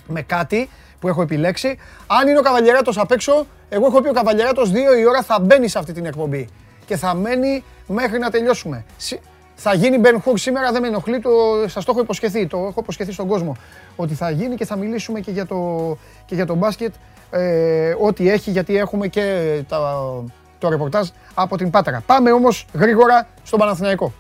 με 0.06 0.22
κάτι 0.22 0.68
που 1.00 1.08
έχω 1.08 1.22
επιλέξει. 1.22 1.78
Αν 2.06 2.28
είναι 2.28 2.38
ο 2.38 2.42
Καβαλιεράτος 2.42 2.98
απ' 2.98 3.10
έξω, 3.12 3.46
εγώ 3.68 3.86
έχω 3.86 4.00
πει 4.00 4.08
ο 4.08 4.12
Καβαλιεράτος 4.12 4.70
2 4.70 4.74
η 5.00 5.06
ώρα 5.08 5.22
θα 5.22 5.38
μπαίνει 5.40 5.68
σε 5.68 5.78
αυτή 5.78 5.92
την 5.92 6.06
εκπομπή. 6.06 6.48
και 6.86 6.96
θα 6.96 7.14
μένει 7.14 7.64
μέχρι 7.86 8.18
να 8.18 8.30
τελειώσουμε. 8.30 8.84
Σι- 8.96 9.20
Θα 9.54 9.74
γίνει 9.74 10.00
Ben 10.04 10.14
Hur 10.16 10.32
σήμερα, 10.34 10.72
δεν 10.72 10.82
με 10.82 10.88
ενοχλεί, 10.88 11.20
το, 11.20 11.30
σας 11.66 11.84
το 11.84 11.90
έχω 11.94 12.00
υποσχεθεί, 12.00 12.46
το 12.46 12.56
έχω 12.58 12.80
υποσχεθεί 12.80 13.12
στον 13.12 13.26
κόσμο 13.26 13.56
ότι 13.96 14.14
θα 14.14 14.30
γίνει 14.30 14.54
και 14.54 14.64
θα 14.64 14.76
μιλήσουμε 14.76 15.20
και 15.20 15.30
για 15.30 15.46
το, 15.46 15.96
και 16.26 16.34
για 16.34 16.46
το 16.46 16.54
μπάσκετ, 16.54 16.94
ε, 17.30 17.94
ό,τι 18.00 18.30
έχει, 18.30 18.50
γιατί 18.50 18.76
έχουμε 18.78 19.06
και 19.08 19.42
τα, 19.68 19.78
το 20.58 20.68
ρεπορτάζ 20.68 21.08
από 21.34 21.56
την 21.56 21.70
Πάτρα. 21.70 22.02
Πάμε 22.06 22.32
όμως 22.32 22.66
γρήγορα 22.72 23.26
στον 23.42 23.58
Παναθηναϊκό. 23.58 24.12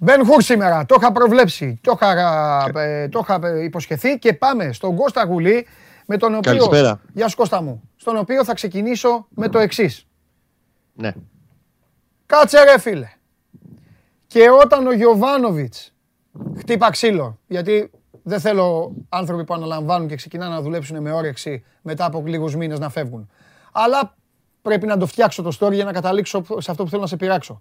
Μπεν 0.00 0.24
Χουρ 0.24 0.42
σήμερα, 0.42 0.86
το 0.86 0.96
είχα 1.00 1.12
προβλέψει, 1.12 1.78
το 1.82 1.98
είχα, 2.00 2.80
ε, 2.80 3.08
το 3.08 3.20
είχα 3.22 3.46
ε, 3.46 3.62
υποσχεθεί 3.64 4.18
και 4.18 4.32
πάμε 4.32 4.72
στον 4.72 4.96
Κώστα 4.96 5.24
Γουλή 5.24 5.66
με 6.06 6.16
τον 6.16 6.34
οποίο... 6.34 6.50
Καλησπέρα. 6.50 7.00
Γεια 7.12 7.28
σου 7.28 7.36
Κώστα 7.36 7.62
μου. 7.62 7.82
Στον 7.96 8.16
οποίο 8.16 8.44
θα 8.44 8.54
ξεκινήσω 8.54 9.26
με 9.30 9.48
το 9.48 9.58
εξής. 9.58 10.06
Ναι. 10.94 11.12
Κάτσε 12.26 12.62
ρε 12.62 12.78
φίλε. 12.78 13.08
Και 14.28 14.50
όταν 14.62 14.86
ο 14.86 14.92
Γιωβάνοβιτς 14.92 15.94
χτύπα 16.58 16.90
ξύλο, 16.90 17.38
γιατί 17.46 17.90
δεν 18.22 18.40
θέλω 18.40 18.94
άνθρωποι 19.08 19.44
που 19.44 19.54
αναλαμβάνουν 19.54 20.08
και 20.08 20.16
ξεκινάνε 20.16 20.54
να 20.54 20.60
δουλέψουν 20.60 21.02
με 21.02 21.12
όρεξη 21.12 21.64
μετά 21.82 22.04
από 22.04 22.22
λίγους 22.26 22.56
μήνες 22.56 22.78
να 22.78 22.88
φεύγουν. 22.88 23.30
Αλλά 23.72 24.14
πρέπει 24.62 24.86
να 24.86 24.96
το 24.96 25.06
φτιάξω 25.06 25.42
το 25.42 25.56
story 25.60 25.72
για 25.72 25.84
να 25.84 25.92
καταλήξω 25.92 26.44
σε 26.58 26.70
αυτό 26.70 26.84
που 26.84 26.88
θέλω 26.88 27.02
να 27.02 27.08
σε 27.08 27.16
πειράξω. 27.16 27.60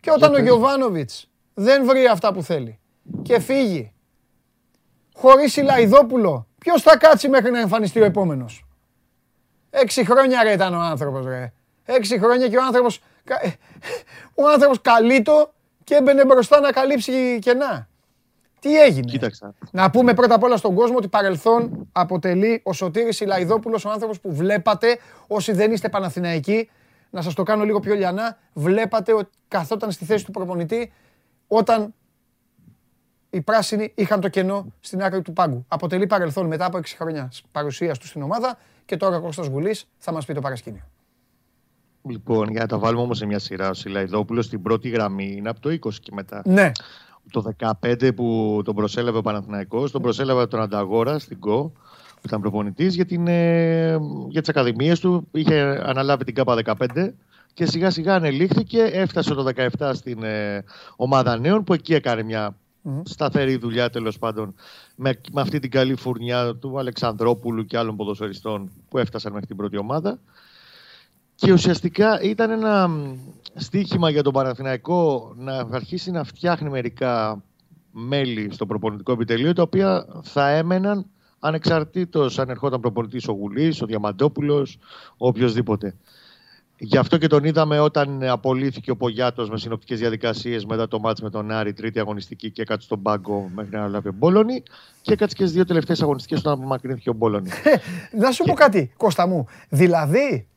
Και 0.00 0.10
όταν 0.10 0.34
ο 0.34 0.38
Γιωβάνοβιτς 0.38 1.30
δεν 1.54 1.86
βρει 1.86 2.06
αυτά 2.06 2.32
που 2.32 2.42
θέλει 2.42 2.78
και 3.22 3.40
φύγει 3.40 3.92
χωρίς 5.14 5.56
Ηλαϊδόπουλο, 5.56 6.46
ποιος 6.58 6.82
θα 6.82 6.96
κάτσει 6.96 7.28
μέχρι 7.28 7.50
να 7.50 7.60
εμφανιστεί 7.60 8.00
ο 8.00 8.04
επόμενος; 8.04 8.64
Έξι 9.70 10.04
χρόνια 10.04 10.42
ρε 10.42 10.52
ήταν 10.52 10.74
ο 10.74 10.80
άνθρωπος 10.80 11.24
ρε. 11.26 11.52
Έξι 11.84 12.18
χρόνια 12.18 12.48
και 12.48 12.56
ο 12.56 12.64
άνθρωπος, 12.64 13.00
κα- 13.24 13.44
ε, 13.44 13.48
ο 14.42 14.48
άνθρωπος 14.52 14.80
καλείτο 14.80 15.52
και 15.90 15.96
έμπαινε 15.96 16.24
μπροστά 16.24 16.60
να 16.60 16.72
καλύψει 16.72 17.38
κενά. 17.38 17.88
Τι 18.60 18.80
έγινε; 18.80 19.10
Κοίταξα. 19.10 19.54
Να 19.70 19.90
πούμε 19.90 20.14
πρώτα 20.14 20.34
απ' 20.34 20.42
όλα 20.42 20.56
στον 20.56 20.74
κόσμο 20.74 20.96
ότι 20.96 21.08
παρελθόν 21.08 21.88
αποτελεί 21.92 22.60
ο 22.64 22.72
Σωτήρης 22.72 23.20
Ηλαϊδόπουλος 23.20 23.84
ο 23.84 23.90
άνθρωπος 23.90 24.20
που 24.20 24.34
βλέπατε 24.34 24.98
όσοι 25.26 25.52
δεν 25.52 25.72
είστε 25.72 25.88
Παναθηναϊκοί 25.88 26.70
να 27.10 27.22
σας 27.22 27.34
το 27.34 27.42
κάνω 27.42 27.64
λίγο 27.64 27.80
πιο 27.80 27.94
λιανά 27.94 28.38
βλέπατε 28.52 29.14
ότι 29.14 29.30
καθόταν 29.48 29.90
στη 29.90 30.04
θέση 30.04 30.24
του 30.24 30.30
προπονητή 30.30 30.92
όταν 31.46 31.94
οι 33.30 33.40
πράσινοι 33.40 33.92
είχαν 33.94 34.20
το 34.20 34.28
κενό 34.28 34.72
στην 34.80 35.02
άκρη 35.02 35.22
του 35.22 35.32
πάγκου. 35.32 35.64
Αποτελεί 35.68 36.06
παρελθόν 36.06 36.46
μετά 36.46 36.64
από 36.64 36.78
6 36.78 36.82
χρόνια 36.96 37.32
παρουσίας 37.52 37.98
του 37.98 38.06
στην 38.06 38.22
ομάδα 38.22 38.58
και 38.84 38.96
τώρα 38.96 39.16
ο 39.16 39.20
Κώστας 39.20 39.46
Γουλής 39.46 39.88
θα 39.98 40.12
μας 40.12 40.24
πει 40.24 40.34
το 40.34 40.40
παρασκήνιο. 40.40 40.82
Λοιπόν, 42.08 42.50
για 42.50 42.60
να 42.60 42.66
τα 42.66 42.78
βάλουμε 42.78 43.02
όμως 43.02 43.18
σε 43.18 43.26
μια 43.26 43.38
σειρά, 43.38 43.70
ο 43.70 43.74
Σιλαϊδόπουλος 43.74 44.44
στην 44.44 44.62
πρώτη 44.62 44.88
γραμμή 44.88 45.34
είναι 45.36 45.48
από 45.48 45.60
το 45.60 45.70
20 45.70 45.94
και 46.00 46.10
μετά. 46.14 46.42
Ναι, 46.44 46.70
Το 47.30 47.52
15 47.82 48.14
που 48.14 48.60
τον 48.64 48.74
προσέλαβε 48.74 49.18
ο 49.18 49.22
Παναθηναϊκός, 49.22 49.90
τον 49.90 50.02
προσέλαβε 50.02 50.46
τον 50.46 50.60
Ανταγόρα 50.60 51.18
στην 51.18 51.38
ΚΟ, 51.38 51.72
που 52.14 52.26
ήταν 52.26 52.40
προπονητής 52.40 52.94
για, 52.94 53.04
την, 53.04 53.26
ε, 53.26 53.98
για 54.28 54.40
τις 54.40 54.48
ακαδημίες 54.48 55.00
του. 55.00 55.28
Είχε 55.32 55.82
αναλάβει 55.84 56.24
την 56.24 56.34
ΚΑΠΑ 56.34 56.54
15 56.54 57.14
και 57.54 57.66
σιγά 57.66 57.90
σιγά 57.90 58.14
ανελήχθηκε. 58.14 58.82
Έφτασε 58.82 59.34
το 59.34 59.46
17 59.78 59.90
στην 59.94 60.22
ε, 60.22 60.64
ομάδα 60.96 61.38
νέων 61.38 61.64
που 61.64 61.72
εκεί 61.72 61.94
έκανε 61.94 62.22
μια 62.22 62.56
σταθερή 63.02 63.56
δουλειά 63.56 63.90
τέλος 63.90 64.18
πάντων 64.18 64.54
με, 64.94 65.20
με 65.32 65.40
αυτή 65.40 65.58
την 65.58 65.70
καλή 65.70 65.94
φουρνιά 65.96 66.54
του 66.54 66.78
Αλεξανδρόπουλου 66.78 67.64
και 67.64 67.78
άλλων 67.78 67.96
ποδοσφαιριστών 67.96 68.70
που 68.88 68.98
έφτασαν 68.98 69.32
μέχρι 69.32 69.46
την 69.46 69.56
πρώτη 69.56 69.76
ομάδα. 69.76 70.18
Και 71.40 71.52
ουσιαστικά 71.52 72.20
ήταν 72.22 72.50
ένα 72.50 72.88
μ, 72.88 73.16
στίχημα 73.54 74.10
για 74.10 74.22
τον 74.22 74.32
Παναθηναϊκό 74.32 75.32
να 75.36 75.66
αρχίσει 75.70 76.10
να 76.10 76.24
φτιάχνει 76.24 76.70
μερικά 76.70 77.42
μέλη 77.90 78.48
στο 78.52 78.66
προπονητικό 78.66 79.12
επιτελείο 79.12 79.52
τα 79.52 79.62
οποία 79.62 80.06
θα 80.22 80.48
έμεναν 80.48 81.06
ανεξαρτήτως 81.38 82.38
αν 82.38 82.48
ερχόταν 82.48 82.80
προπονητής 82.80 83.28
ο 83.28 83.32
Γουλής, 83.32 83.82
ο 83.82 83.86
Διαμαντόπουλος, 83.86 84.78
ο 85.16 85.26
οποιοδήποτε. 85.26 85.94
Γι' 86.78 86.96
αυτό 86.96 87.16
και 87.16 87.26
τον 87.26 87.44
είδαμε 87.44 87.78
όταν 87.78 88.22
απολύθηκε 88.22 88.90
ο 88.90 88.96
Πογιάτος 88.96 89.50
με 89.50 89.58
συνοπτικές 89.58 89.98
διαδικασίες 89.98 90.64
μετά 90.64 90.88
το 90.88 90.98
μάτς 90.98 91.20
με 91.20 91.30
τον 91.30 91.50
Άρη, 91.50 91.72
τρίτη 91.72 91.98
αγωνιστική 91.98 92.50
και 92.50 92.62
έκατσε 92.62 92.86
στον 92.86 93.02
πάγκο 93.02 93.50
μέχρι 93.54 93.76
να 93.76 93.88
λάβει 93.88 94.08
ο 94.08 94.12
Μπόλωνη 94.16 94.62
και 95.02 95.12
έκατσε 95.12 95.34
και 95.36 95.42
στις 95.42 95.54
δύο 95.54 95.64
τελευταίες 95.64 96.02
αγωνιστικές 96.02 96.38
όταν 96.38 96.52
απομακρύνθηκε 96.52 97.10
ο 97.10 97.12
Μπόλωνη. 97.12 97.50
Να 98.22 98.30
σου 98.30 98.44
πω 98.44 98.52
κάτι, 98.52 98.92
Κώστα 98.96 99.26
μου. 99.26 99.46
Δηλαδή, 99.68 100.48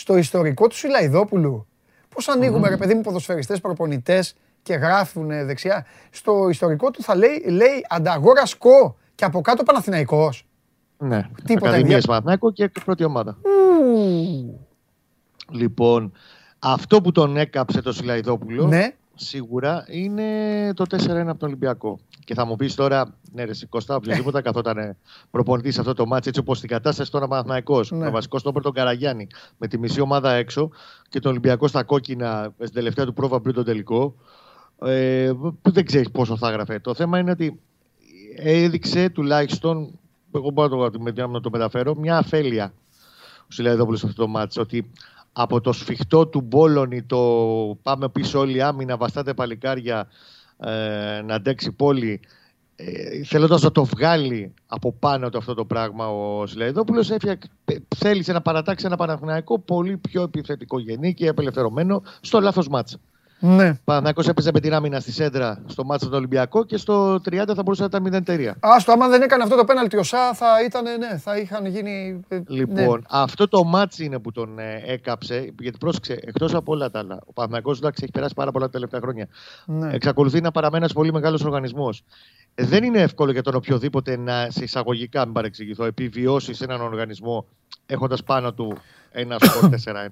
στο 0.00 0.16
ιστορικό 0.16 0.66
του 0.66 0.76
Σιλαϊδόπουλου, 0.76 1.66
πώς 2.08 2.28
ανοίγουμε, 2.28 2.68
ρε 2.68 2.76
παιδί 2.76 2.94
μου, 2.94 3.00
ποδοσφαιριστές, 3.00 3.60
προπονητές 3.60 4.34
και 4.62 4.74
γράφουν 4.74 5.26
δεξιά. 5.28 5.86
Στο 6.10 6.48
ιστορικό 6.48 6.90
του 6.90 7.02
θα 7.02 7.14
λέει, 7.16 7.44
λέει 7.48 7.86
Ανταγόρας 7.88 8.50
Σκο 8.50 8.96
και 9.14 9.24
από 9.24 9.40
κάτω 9.40 9.62
Παναθηναϊκός. 9.62 10.46
ναι, 10.98 11.16
Τίποτα 11.44 11.68
Ακαδημίες 11.68 11.74
ενδιαφέρον. 11.80 12.06
Παναθηναϊκό 12.06 12.50
και 12.52 12.70
πρώτη 12.84 13.04
ομάδα. 13.04 13.36
Ου, 13.42 14.68
Λοιπόν, 15.50 16.12
αυτό 16.58 17.00
που 17.00 17.12
τον 17.12 17.36
έκαψε 17.36 17.82
το 17.82 17.92
Σιλαϊδόπουλο 17.92 18.66
Ναι, 18.66 18.94
σίγουρα 19.20 19.84
είναι 19.88 20.24
το 20.74 20.84
4-1 20.90 20.96
από 21.08 21.38
τον 21.38 21.48
Ολυμπιακό. 21.48 21.98
Και 22.24 22.34
θα 22.34 22.44
μου 22.44 22.56
πεις 22.56 22.74
τώρα, 22.74 23.14
ναι, 23.32 23.44
ρε, 23.44 23.52
Κωστά, 23.68 23.94
οποιοδήποτε 23.96 24.40
καθόταν 24.40 24.96
προπονητής 25.30 25.74
σε 25.74 25.80
αυτό 25.80 25.92
το 25.92 26.06
μάτσο, 26.06 26.28
έτσι 26.28 26.40
όπως 26.40 26.60
την 26.60 26.68
κατάσταση 26.68 27.10
τώρα 27.10 27.28
Παναθναϊκό. 27.28 27.80
Ναι. 27.90 28.06
Ο 28.06 28.10
βασικός 28.10 28.40
στόπερ 28.40 28.62
τον 28.62 28.72
Καραγιάννη 28.72 29.26
με 29.58 29.66
τη 29.68 29.78
μισή 29.78 30.00
ομάδα 30.00 30.32
έξω 30.32 30.70
και 31.08 31.20
τον 31.20 31.30
Ολυμπιακό 31.30 31.68
στα 31.68 31.82
κόκκινα 31.82 32.52
στην 32.58 32.72
τελευταία 32.72 33.04
του 33.04 33.12
πρόβα 33.12 33.40
πριν 33.40 33.54
τον 33.54 33.64
τελικό. 33.64 34.14
Ε, 34.84 35.30
που 35.62 35.70
δεν 35.70 35.84
ξέρεις 35.84 36.10
πόσο 36.10 36.36
θα 36.36 36.48
έγραφε. 36.48 36.78
Το 36.78 36.94
θέμα 36.94 37.18
είναι 37.18 37.30
ότι 37.30 37.60
έδειξε 38.36 39.08
τουλάχιστον, 39.08 39.98
εγώ 40.34 40.50
μπορώ 40.50 40.76
να 40.76 40.90
το, 40.90 41.00
με- 41.00 41.26
να 41.26 41.40
το 41.40 41.50
μεταφέρω, 41.50 41.94
μια 41.94 42.16
αφέλεια 42.16 42.72
ο 43.50 43.52
Σιλαϊδόπουλο 43.52 43.96
σε 43.96 44.06
αυτό 44.06 44.22
το 44.22 44.28
μάτσο. 44.28 44.60
Ότι 44.60 44.90
από 45.32 45.60
το 45.60 45.72
σφιχτό 45.72 46.26
του 46.26 46.40
Μπόλωνη, 46.40 47.02
το 47.02 47.18
πάμε 47.82 48.08
πίσω 48.08 48.38
όλη 48.38 48.56
η 48.56 48.60
άμυνα, 48.60 48.96
βαστάτε 48.96 49.34
παλικάρια, 49.34 50.08
ε, 50.58 50.70
να 51.24 51.34
αντέξει 51.34 51.68
η 51.68 51.72
πόλη, 51.72 52.20
ε, 52.76 53.24
θέλοντας 53.24 53.62
να 53.62 53.72
το 53.72 53.84
βγάλει 53.84 54.54
από 54.66 54.92
πάνω 54.92 55.28
του 55.28 55.38
αυτό 55.38 55.54
το 55.54 55.64
πράγμα 55.64 56.08
ο 56.08 56.46
Σιλαϊδόπουλος, 56.46 57.10
έφτιαξε- 57.10 57.50
θέλησε 57.96 58.32
να 58.32 58.40
παρατάξει 58.40 58.86
ένα 58.86 58.96
Παναθηναϊκό 58.96 59.58
πολύ 59.58 59.96
πιο 59.96 60.22
επιθετικό 60.22 60.78
γενικά 60.78 61.14
και 61.14 61.28
απελευθερωμένο 61.28 62.02
στο 62.20 62.40
λάθος 62.40 62.68
ματς. 62.68 62.98
Ναι. 63.40 63.74
Παναθηναϊκός 63.84 64.28
έπαιζε 64.28 64.50
με 64.54 64.60
την 64.60 64.74
άμυνα 64.74 65.00
στη 65.00 65.12
σέντρα 65.12 65.62
στο 65.66 65.84
ματς 65.84 66.06
με 66.06 66.08
τον 66.08 66.12
Ολυμπιακό 66.14 66.64
και 66.64 66.76
στο 66.76 67.14
30 67.14 67.18
θα 67.30 67.62
μπορούσε 67.62 67.88
να 67.90 68.08
ήταν 68.08 68.24
0-3. 68.26 68.50
Άστο, 68.60 68.92
άμα 68.92 69.08
δεν 69.08 69.22
έκανε 69.22 69.42
αυτό 69.42 69.56
το 69.56 69.64
πέναλτι 69.64 69.96
ο 69.96 70.02
Σα, 70.02 70.34
θα 70.34 70.46
ήταν, 70.64 70.84
ναι, 70.98 71.18
θα 71.18 71.36
είχαν 71.36 71.66
γίνει... 71.66 72.20
ε, 72.28 72.40
Λοιπόν, 72.46 72.98
ναι. 72.98 73.06
αυτό 73.08 73.48
το 73.48 73.64
ματς 73.64 74.04
είναι 74.04 74.18
που 74.18 74.32
τον 74.32 74.58
ε, 74.58 74.82
έκαψε. 74.86 75.52
Γιατί 75.60 75.78
πρόσεξε, 75.78 76.12
εκτός 76.12 76.54
από 76.54 76.72
όλα 76.72 76.90
τα 76.90 76.98
άλλα, 76.98 77.18
ο 77.24 77.32
Παναθηναϊκός 77.32 77.78
εντάξει 77.78 78.00
έχει 78.02 78.12
περάσει 78.12 78.34
πάρα 78.34 78.50
πολλά 78.50 78.64
τα 78.64 78.70
τελευταία 78.70 79.00
χρόνια. 79.00 79.28
Ναι. 79.66 79.94
Εξακολουθεί 79.94 80.40
να 80.40 80.50
παραμένει 80.50 80.82
ένας 80.82 80.92
πολύ 80.92 81.12
μεγάλος 81.12 81.44
οργανισμός. 81.44 82.04
Δεν 82.54 82.84
είναι 82.84 83.00
εύκολο 83.00 83.32
για 83.32 83.42
τον 83.42 83.54
οποιοδήποτε 83.54 84.16
να 84.16 84.46
σε 84.50 84.64
εισαγωγικά, 84.64 85.24
μην 85.24 85.34
παρεξηγηθώ, 85.34 85.84
επιβιώσει 85.84 86.54
σε 86.54 86.64
έναν 86.64 86.80
οργανισμό 86.80 87.46
έχοντας 87.86 88.22
πάνω 88.22 88.52
του 88.52 88.76
ένα 89.10 89.38
σκορ 89.38 89.70
4-1. 89.84 90.06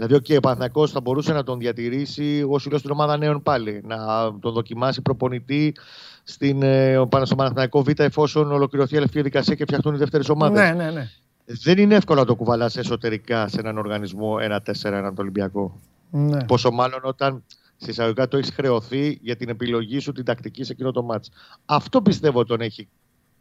Δηλαδή, 0.00 0.24
okay, 0.24 0.36
ο 0.36 0.40
Παναθηναϊκός 0.40 0.90
θα 0.90 1.00
μπορούσε 1.00 1.32
να 1.32 1.42
τον 1.42 1.58
διατηρήσει 1.58 2.42
ω 2.42 2.60
ήλιο 2.66 2.78
στην 2.78 2.90
ομάδα 2.90 3.16
νέων 3.16 3.42
πάλι. 3.42 3.82
Να 3.84 3.96
τον 4.40 4.52
δοκιμάσει 4.52 5.02
προπονητή 5.02 5.74
στην, 6.22 6.62
ε, 6.62 7.06
πάνω 7.08 7.24
στο 7.24 7.34
Παναθηναϊκό 7.34 7.82
Β 7.82 7.88
εφόσον 7.96 8.52
ολοκληρωθεί 8.52 8.94
η 8.94 8.96
ελευθερία 8.96 9.22
διαδικασία 9.22 9.54
και 9.54 9.64
φτιαχτούν 9.64 9.94
οι 9.94 9.96
δεύτερες 9.96 10.28
ομάδες. 10.28 10.60
Ναι, 10.60 10.84
ναι, 10.84 10.90
ναι. 10.90 11.08
Δεν 11.44 11.78
είναι 11.78 11.94
εύκολο 11.94 12.20
να 12.20 12.26
το 12.26 12.34
κουβαλάς 12.34 12.76
εσωτερικά 12.76 13.48
σε 13.48 13.60
έναν 13.60 13.78
οργανισμό 13.78 14.36
1-4-1 14.40 14.62
τον 14.82 15.14
Ολυμπιακό. 15.16 15.80
ναι. 16.10 16.44
Πόσο 16.44 16.70
μάλλον 16.70 17.00
όταν 17.02 17.44
σε 17.76 17.90
εισαγωγικά 17.90 18.28
το 18.28 18.36
έχεις 18.36 18.50
χρεωθεί 18.50 19.18
για 19.22 19.36
την 19.36 19.48
επιλογή 19.48 19.98
σου 19.98 20.12
την 20.12 20.24
τακτική 20.24 20.64
σε 20.64 20.72
εκείνο 20.72 20.90
το 20.90 21.02
μάτς. 21.02 21.30
Αυτό 21.64 22.02
πιστεύω 22.02 22.44
τον 22.44 22.60
έχει 22.60 22.88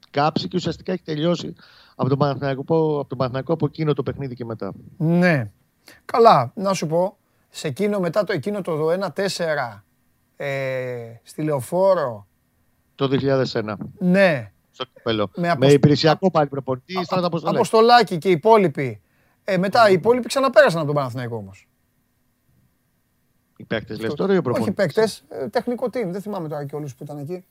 κάψει 0.10 0.48
και 0.48 0.58
ουσιαστικά 0.58 0.92
έχει 0.92 1.04
τελειώσει 1.04 1.54
από 1.96 2.10
τον 2.10 2.18
Παναθηναϊκό 2.18 2.62
από, 2.62 3.06
τον 3.08 3.18
Παναθηναϊκό 3.18 3.54
από 3.54 3.66
εκείνο 3.66 3.94
το 3.94 4.04
παιχνίδι 4.04 4.36
και 4.36 4.46
μετά. 4.46 4.74
Ναι. 4.98 5.52
Καλά, 6.06 6.52
να 6.56 6.74
σου 6.74 6.88
πω, 6.88 7.18
σε 7.50 7.68
εκείνο 7.68 8.00
μετά 8.00 8.24
το 8.24 8.34
εκείνο 8.34 8.62
το 8.62 8.92
1-4 9.16 9.82
ε, 10.36 11.14
στη 11.24 11.42
Λεωφόρο, 11.42 12.28
Το 12.96 13.10
2001 13.54 13.74
ναι, 13.98 14.52
στο 14.72 14.86
κυπέλο. 14.94 15.30
Με 15.36 15.42
Με, 15.42 15.50
αποσ- 15.50 15.74
υπηρεσιακό 15.74 16.32
πάλι 16.32 16.48
προπονητή, 16.48 17.04
στράτο 17.04 17.28
αποστολέ. 17.28 17.56
Αποστολάκη 17.56 18.18
και 18.18 18.28
οι 18.28 18.32
υπόλοιποι. 18.32 19.02
Ε, 19.44 19.58
μετά 19.58 19.90
οι 19.90 19.94
υπόλοιποι 19.94 20.28
ξαναπέρασαν 20.28 20.78
από 20.78 20.86
τον 20.88 20.96
Παναθηναϊκό 20.96 21.36
όμως. 21.36 21.68
Οι 23.58 23.64
παίκτες 23.64 24.00
λες 24.00 24.14
τώρα 24.14 24.34
ή 24.34 24.36
ο 24.36 24.40
Όχι 24.40 24.44
προπονητής; 24.44 24.74
παίκτες, 24.76 25.24
τεχνικό 25.52 25.86
team. 25.86 26.06
Δεν 26.08 26.22
θυμάμαι 26.22 26.48
τώρα 26.48 26.66
και 26.66 26.76
όλους 26.76 26.96
που 26.96 27.04
ήταν 27.04 27.18
εκεί. 27.18 27.46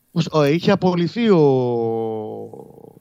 Είχε 0.52 0.70
απολυθεί 0.70 1.30
ο, 1.30 1.38
ο 1.38 2.97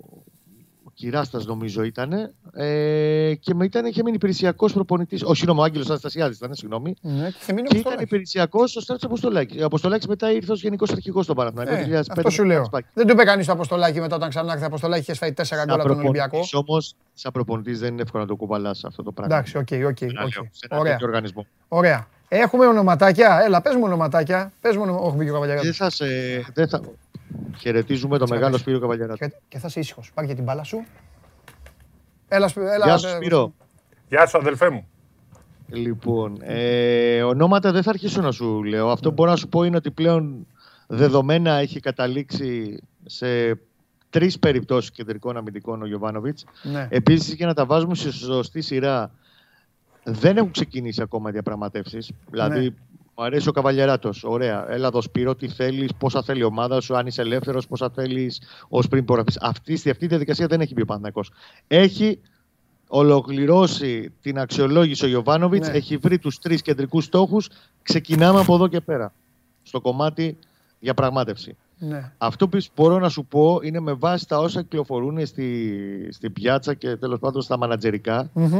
Κυράστας, 1.01 1.45
νομίζω 1.45 1.83
ήταν. 1.83 2.11
Ε, 2.53 3.33
και 3.39 3.53
με 3.53 3.65
ήταν, 3.65 3.85
είχε 3.85 4.03
μείνει 4.03 4.15
υπηρεσιακός 4.15 4.73
προπονητής. 4.73 5.23
Όχι, 5.23 5.35
συγγνώμη, 5.35 5.59
ο 5.59 5.63
Άγγελος 5.63 5.89
Αναστασιάδης 5.89 6.37
ήταν, 6.37 6.55
συγγνώμη. 6.55 6.95
Ναι, 7.01 7.11
και 7.29 7.35
είχε 7.41 7.53
μείνει 7.53 7.67
ο 7.67 7.69
Και 7.69 7.77
ήταν 7.77 7.91
Αποστολάκης. 7.93 8.03
υπηρεσιακός 8.03 8.75
ο 8.75 8.79
Στράτος 8.81 9.05
Αποστολάκης. 9.05 9.61
Ο 9.61 9.65
Αποστολάκης 9.65 10.07
μετά 10.07 10.31
ήρθε 10.31 10.51
ως 10.51 10.61
γενικός 10.61 10.91
αρχηγός 10.91 11.23
στον 11.23 11.35
Παναθηναϊκό. 11.35 11.71
Ε, 11.73 11.75
το 11.75 11.83
2005 11.83 12.17
αυτό 12.17 12.29
σου 12.29 12.43
λέω. 12.43 12.63
Σπάκι. 12.65 12.87
Δεν 12.93 13.05
του 13.07 13.11
είπε 13.13 13.23
κανείς 13.23 13.45
το 13.45 13.51
Αποστολάκης 13.51 13.99
μετά 13.99 14.15
όταν 14.15 14.29
ξανάρθει. 14.29 14.63
Αποστολάκης 14.63 15.01
είχε 15.01 15.13
φάει 15.13 15.31
4 15.33 15.43
γκολ 15.65 15.79
από 15.79 15.87
τον 15.87 15.99
Ολυμπιακό. 15.99 16.39
Όμως, 16.53 16.95
σαν 17.13 17.31
προπονητής 17.31 17.79
δεν 17.79 17.93
είναι 17.93 18.01
εύκολο 18.01 18.23
να 18.23 18.29
το 18.29 18.35
κουβαλάς 18.35 18.83
αυτό 18.85 19.03
το 19.03 19.11
πράγμα. 19.11 19.35
Εντάξει, 19.35 19.57
οκ, 19.57 19.67
οκ. 19.71 19.81
Να 19.81 20.23
οκ. 20.23 20.33
λέω, 20.35 20.47
σε 20.51 20.67
ένα 20.69 20.79
Ωραία. 20.79 20.91
τέτοιο 20.91 21.07
οργανισμό. 21.07 21.45
Ωραία. 21.67 22.07
Έχουμε 22.29 22.65
ονοματάκια. 22.65 23.41
Έλα, 23.45 23.61
πες 23.61 23.75
μου 23.75 23.81
ονοματάκια. 23.83 24.51
Πες 24.61 24.75
μου 24.75 24.81
ονομα- 24.81 24.99
Όχι, 24.99 25.15
μπήκε 25.15 25.31
ο 25.31 25.39
Δεν 25.39 25.49
Καβαλιαράτος. 25.49 25.79
Θα 27.27 27.35
σε. 27.35 27.41
Δεν 27.41 27.51
θα... 27.51 27.57
Χαιρετίζουμε 27.57 28.17
τον 28.17 28.27
μεγάλο 28.29 28.57
Σπύρο 28.57 28.79
Καβαλιαράτο. 28.79 29.27
Και, 29.27 29.33
και 29.47 29.57
θα 29.57 29.67
είσαι 29.67 29.79
ήσυχος. 29.79 30.01
Πάρε 30.13 30.27
για 30.27 30.35
την 30.35 30.43
μπάλα 30.43 30.63
σου. 30.63 30.85
Έλα, 32.27 32.47
Σπυ- 32.47 32.63
έλα. 32.63 32.85
Γεια 32.85 32.97
σου, 32.97 33.07
ε, 33.07 33.09
Σπύρο. 33.09 33.53
Γεια 34.09 34.25
σου, 34.25 34.37
αδελφέ 34.37 34.69
μου. 34.69 34.87
Λοιπόν, 35.69 36.37
ε, 36.41 37.23
ονόματα 37.23 37.71
δεν 37.71 37.83
θα 37.83 37.89
αρχίσω 37.89 38.21
να 38.21 38.31
σου 38.31 38.63
λέω. 38.63 38.89
Αυτό 38.89 39.09
που 39.09 39.13
μπορώ 39.13 39.29
να 39.29 39.35
σου 39.35 39.47
πω 39.47 39.63
είναι 39.63 39.75
ότι 39.75 39.91
πλέον 39.91 40.47
δεδομένα 40.87 41.51
έχει 41.53 41.79
καταλήξει 41.79 42.79
σε 43.05 43.59
τρεις 44.09 44.39
περιπτώσεις 44.39 44.91
κεντρικών 44.91 45.37
αμυντικών 45.37 45.81
ο 45.81 45.85
Γιωβάνοβιτς. 45.85 46.45
Ναι. 46.63 46.87
Επίσης, 46.91 47.33
για 47.33 47.45
να 47.45 47.53
τα 47.53 47.65
βάζουμε 47.65 47.95
σε 47.95 48.11
σωστή 48.11 48.61
σειρά, 48.61 49.11
δεν 50.03 50.37
έχουν 50.37 50.51
ξεκινήσει 50.51 51.01
ακόμα 51.01 51.31
διαπραγματεύσεις. 51.31 52.11
Δηλαδή, 52.29 52.59
Ναι. 52.59 52.75
Μου 53.17 53.23
αρέσει 53.23 53.49
ο 53.49 53.51
Καβαλιαράτο. 53.51 54.09
Ωραία. 54.23 54.71
Έλα 54.71 54.87
εδώ 54.87 55.01
Σπύρο, 55.01 55.35
τι 55.35 55.47
θέλεις, 55.47 55.89
πόσα 55.97 56.23
θέλει 56.23 56.39
η 56.39 56.43
ομάδα 56.43 56.81
σου, 56.81 56.95
αν 56.97 57.07
είσαι 57.07 57.21
ελεύθερος, 57.21 57.67
πόσα 57.67 57.89
θέλεις 57.89 58.41
ως 58.67 58.87
πριν 58.87 59.01
υπογραφεί. 59.01 59.31
Αυτή, 59.41 59.75
στη- 59.75 59.89
αυτή 59.89 60.01
τη 60.01 60.07
διαδικασία 60.07 60.47
δεν 60.47 60.61
έχει 60.61 60.73
μπει 60.73 60.81
ο 60.81 60.85
Παναθηναϊκός. 60.85 61.31
Έχει 61.67 62.19
ολοκληρώσει 62.87 64.13
την 64.21 64.39
αξιολόγηση 64.39 65.05
ο 65.05 65.07
Γιωβάνοβιτ, 65.07 65.65
Ναι. 65.65 65.71
έχει 65.71 65.97
βρει 65.97 66.19
τους 66.19 66.39
τρεις 66.39 66.61
κεντρικούς 66.61 67.03
στόχους. 67.03 67.49
Ξεκινάμε 67.81 68.39
από 68.39 68.55
εδώ 68.55 68.67
και 68.67 68.81
πέρα. 68.81 69.13
Στο 69.63 69.81
κομμάτι 69.81 70.37
διαπραγμάτευση. 70.79 71.55
Ναι. 71.79 72.11
Αυτό 72.17 72.47
που 72.47 72.57
μπορώ 72.75 72.99
να 72.99 73.09
σου 73.09 73.25
πω 73.25 73.59
είναι 73.63 73.79
με 73.79 73.93
βάση 73.93 74.27
τα 74.27 74.39
όσα 74.39 74.61
κυκλοφορούν 74.61 75.25
στη, 75.25 75.77
στην 76.11 76.33
πιάτσα 76.33 76.73
και 76.73 76.95
τέλος 76.95 77.19
πάντων 77.19 77.41
στα 77.41 77.57
μανατζερικά. 77.57 78.29
Μμμ. 78.33 78.55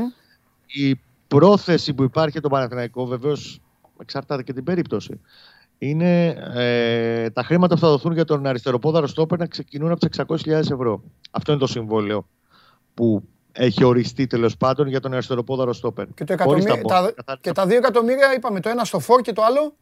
Η 0.67 0.99
πρόθεση 1.27 1.93
που 1.93 2.03
υπάρχει 2.03 2.31
για 2.31 2.41
τον 2.41 2.51
Παναθηναϊκό 2.51 3.05
βεβαίως 3.05 3.59
εξαρτάται 4.02 4.44
και 4.44 4.53
την 4.53 4.64
περίπτωση. 4.64 5.19
Είναι 5.78 6.28
ε, 6.53 7.30
τα 7.30 7.44
χρήματα 7.44 7.74
που 7.74 7.80
θα 7.80 7.90
δοθούν 7.90 8.14
για 8.14 8.26
τον 8.26 8.45
αριστεροπόδαρο 8.45 9.07
στόπερ 9.07 9.40
να 9.40 9.45
ξεκινούν 9.45 9.91
από 9.91 10.10
τις 10.10 10.22
600.000 10.28 10.48
ευρώ. 10.48 11.03
Αυτό 11.32 11.52
είναι 11.52 11.61
το 11.61 11.68
συμβόλαιο 11.68 12.28
που 12.94 13.24
έχει 13.52 13.84
οριστεί 13.84 14.28
τέλος 14.28 14.57
πάντων 14.57 14.88
για 14.88 14.99
τον 14.99 15.14
αριστεροπόδαρο 15.14 15.74
στόπερ. 15.74 16.07
Και, 16.14 16.24
το 16.24 16.36
Χωρίς 16.44 16.65
εκατομμύρι, 16.65 16.88
τα 16.88 16.95
τα, 16.95 16.99
μπόνους. 17.26 17.41
και 17.41 17.52
τα 17.52 17.65
δύο 17.65 17.78
εκατομμύρια 17.78 18.34
είπαμε 18.36 18.60
το 18.60 18.69
ένα 18.69 18.84
στο 18.84 18.99
φόρ 18.99 19.22
και 19.22 19.34
το 19.34 19.44
άλλο; 19.44 19.74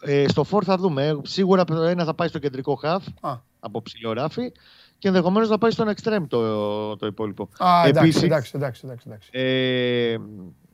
Ε, 0.00 0.28
στο 0.28 0.44
φόρ 0.44 0.62
θα 0.66 0.76
δούμε. 0.76 1.06
Ε, 1.06 1.16
Σίγουρα 1.22 1.64
το 1.64 1.82
ένα 1.82 2.04
θα 2.04 2.14
πάει 2.14 2.28
στο 2.28 2.38
κεντρικό 2.38 2.74
χαφ 2.74 3.04
Α, 3.20 3.36
από 3.60 3.82
ψηλοράφη 3.82 4.52
και 4.98 5.08
ενδεχομένως 5.08 5.48
θα 5.48 5.58
πάει 5.58 5.70
στον 5.70 5.88
extreme 5.88 6.24
το, 6.28 6.96
το 6.96 7.06
υπόλοιπο. 7.06 7.48
α 7.58 7.82
εντάξει, 7.86 8.08
Επίσης, 8.08 8.22
εντάξει, 8.22 8.52
εντάξει, 8.54 8.82
εντάξει, 8.84 9.04
εντάξει. 9.08 9.28
Ε, 9.32 10.16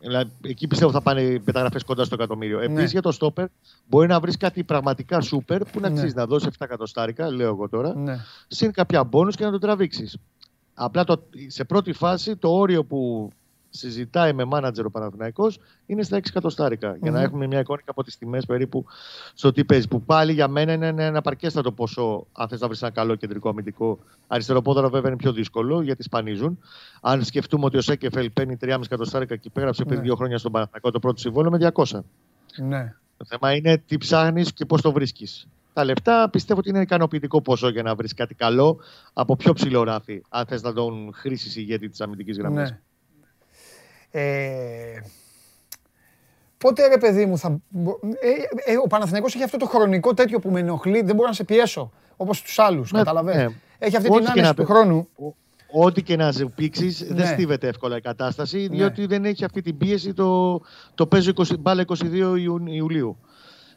δηλαδή, 0.07 0.31
εκεί 0.43 0.67
πιστεύω 0.67 0.91
θα 0.93 1.01
πάνε 1.03 1.43
μεταγραφές 1.45 1.85
κοντά 1.85 2.05
στο 2.05 2.15
εκατομμύριο. 2.15 2.59
Επίσης 2.61 2.83
Ναι. 2.83 2.89
για 2.89 3.03
το 3.03 3.13
στόπερ 3.13 3.47
μπορεί 3.89 4.07
να 4.09 4.21
βρεις 4.21 4.37
κάτι 4.37 4.65
πραγματικά 4.65 5.21
σούπερ 5.21 5.65
που 5.65 5.81
να 5.81 5.89
Ναι. 5.89 5.95
αξίζει 5.99 6.15
να 6.15 6.27
δώσεις 6.27 6.47
7 6.49 6.65
εκατοστάρικα, 6.65 7.31
λέω 7.31 7.49
εγώ 7.49 7.69
τώρα, 7.69 7.97
Ναι. 7.97 8.17
συν 8.49 8.73
κάποια 8.73 9.05
μπόνους 9.05 9.37
και 9.37 9.45
να 9.45 9.51
το 9.51 9.59
τραβήξεις. 9.59 10.17
Απλά 10.75 11.05
το, 11.05 11.23
σε 11.47 11.65
πρώτη 11.65 11.93
φάση 11.93 12.37
το 12.37 12.49
όριο 12.49 12.85
που 12.85 13.31
συζητάει 13.77 14.33
με 14.33 14.45
μάνατζερ 14.45 14.87
ο 14.87 14.91
Παναθηναϊκός 14.91 15.59
είναι 15.87 16.03
στα 16.03 16.17
6 16.17 16.21
εκατοστάρικα. 16.29 16.97
Για 17.03 17.11
να 17.11 17.19
Μμμ. 17.19 17.25
έχουμε 17.25 17.47
μια 17.47 17.59
εικόνα 17.61 17.79
και 17.81 17.91
από 17.91 18.03
τις 18.05 18.19
τιμές 18.19 18.47
περίπου 18.47 18.85
στο 19.35 19.53
τι 19.53 19.65
παίζει. 19.65 19.89
Που 19.89 20.03
πάλι 20.03 20.33
για 20.33 20.49
μένα 20.49 20.73
είναι 20.73 20.87
ένα 20.87 21.03
ένα 21.03 21.21
παρκέστατο 21.23 21.73
ποσό, 21.73 22.27
αν 22.33 22.49
θες 22.49 22.61
να 22.61 22.67
βρεις 22.67 22.83
ένα 22.83 22.91
καλό 22.91 23.15
κεντρικό 23.15 23.49
αμυντικό. 23.49 23.99
Αριστεροπόδαρο 24.27 24.89
βέβαια 24.89 25.11
είναι 25.11 25.19
πιο 25.19 25.33
δύσκολο 25.33 25.83
γιατί 25.83 26.03
σπανίζουν. 26.03 26.59
Αν 27.01 27.25
σκεφτούμε 27.25 27.65
ότι 27.65 27.77
ο 27.77 27.81
Σέκεφελ 27.81 28.31
παίρνει 28.31 28.57
3,5 28.61 28.81
εκατοστάρικα 28.85 29.37
και 29.37 29.49
υπέγραψε 29.49 29.85
πριν 29.85 29.99
Ναι. 29.99 30.05
δύο 30.05 30.15
χρόνια 30.15 30.39
στον 30.39 30.53
Παναθηναϊκό 30.53 30.91
το 30.91 30.99
πρώτο 30.99 31.21
συμβόλαιο 31.21 31.51
με 31.51 31.59
200. 31.75 32.05
ναι. 32.63 32.95
Το 33.17 33.25
θέμα 33.29 33.55
είναι 33.55 33.79
τι 33.87 33.99
ψάχνεις 33.99 34.53
και 34.53 34.65
πώς 34.65 34.81
το 34.81 34.93
βρίσκεις. 34.93 35.47
Τα 35.73 35.85
λεφτά 35.85 36.29
πιστεύω 36.31 36.59
ότι 36.61 36.69
είναι 36.69 36.81
ικανοποιητικό 36.81 37.43
ποσό 37.43 37.69
για 37.69 37.83
να 37.83 37.95
βρεις 37.95 38.15
κάτι 38.15 38.35
καλό 38.35 38.79
από 39.13 39.37
πιο 39.37 39.53
ψηλό 39.53 39.83
ράφι, 39.83 40.23
αν 40.29 40.47
θες 40.47 40.63
να 40.63 40.73
τον 40.73 41.11
χρήσεις 41.15 41.57
ηγέτη 41.57 41.89
της 41.89 42.01
αμυντικής 42.01 42.39
γραμμής. 42.39 42.71
ναι. 42.71 42.79
Ε, 44.17 45.01
πότε 46.59 46.87
ρε 46.89 46.99
παιδί 46.99 47.27
μου 47.27 47.39
θα... 47.39 47.59
μπο- 47.69 47.99
Ε, 48.03 48.73
ε, 48.73 48.77
ο 48.85 48.87
Παναθηναϊκός 48.87 49.35
έχει 49.35 49.45
αυτό 49.45 49.57
το 49.57 49.67
χρονικό 49.67 50.15
τέτοιο 50.15 50.39
που 50.39 50.51
με 50.51 50.61
ενοχλεί, 50.61 51.03
δεν 51.03 51.15
μπορώ 51.15 51.29
να 51.29 51.35
σε 51.35 51.45
πιέσω, 51.45 51.91
όπως 52.17 52.43
τους 52.43 52.59
άλλους, 52.59 52.93
Ναι, 52.93 52.99
καταλαβαίνεις. 52.99 53.43
ναι. 53.43 53.55
Έχει 53.79 53.97
αυτή 53.97 54.09
Ό,τι 54.09 54.25
την 54.25 54.33
και 54.33 54.41
άνεση 54.41 54.47
να 54.49 54.55
του 54.55 54.63
πεις. 54.63 54.71
χρόνου. 54.75 55.09
Ό,τι 55.73 56.03
και 56.03 56.17
να 56.17 56.31
ζευπήξει, 56.31 56.85
Ναι. 56.85 57.15
δεν 57.15 57.27
στίβεται 57.27 57.69
εύκολα 57.69 57.97
η 57.97 58.01
κατάσταση, 58.01 58.59
Ναι. 58.59 58.77
διότι 58.77 59.07
δεν 59.07 59.25
έχει 59.25 59.45
αυτή 59.45 59.63
την 59.63 59.77
πίεση 59.77 60.13
το, 60.15 60.61
το 60.95 61.07
παίζω 61.07 61.31
20, 61.37 61.59
μπάλα 61.59 61.85
22 61.87 62.37
Ιου- 62.37 62.67
Ιουλίου. 62.67 63.17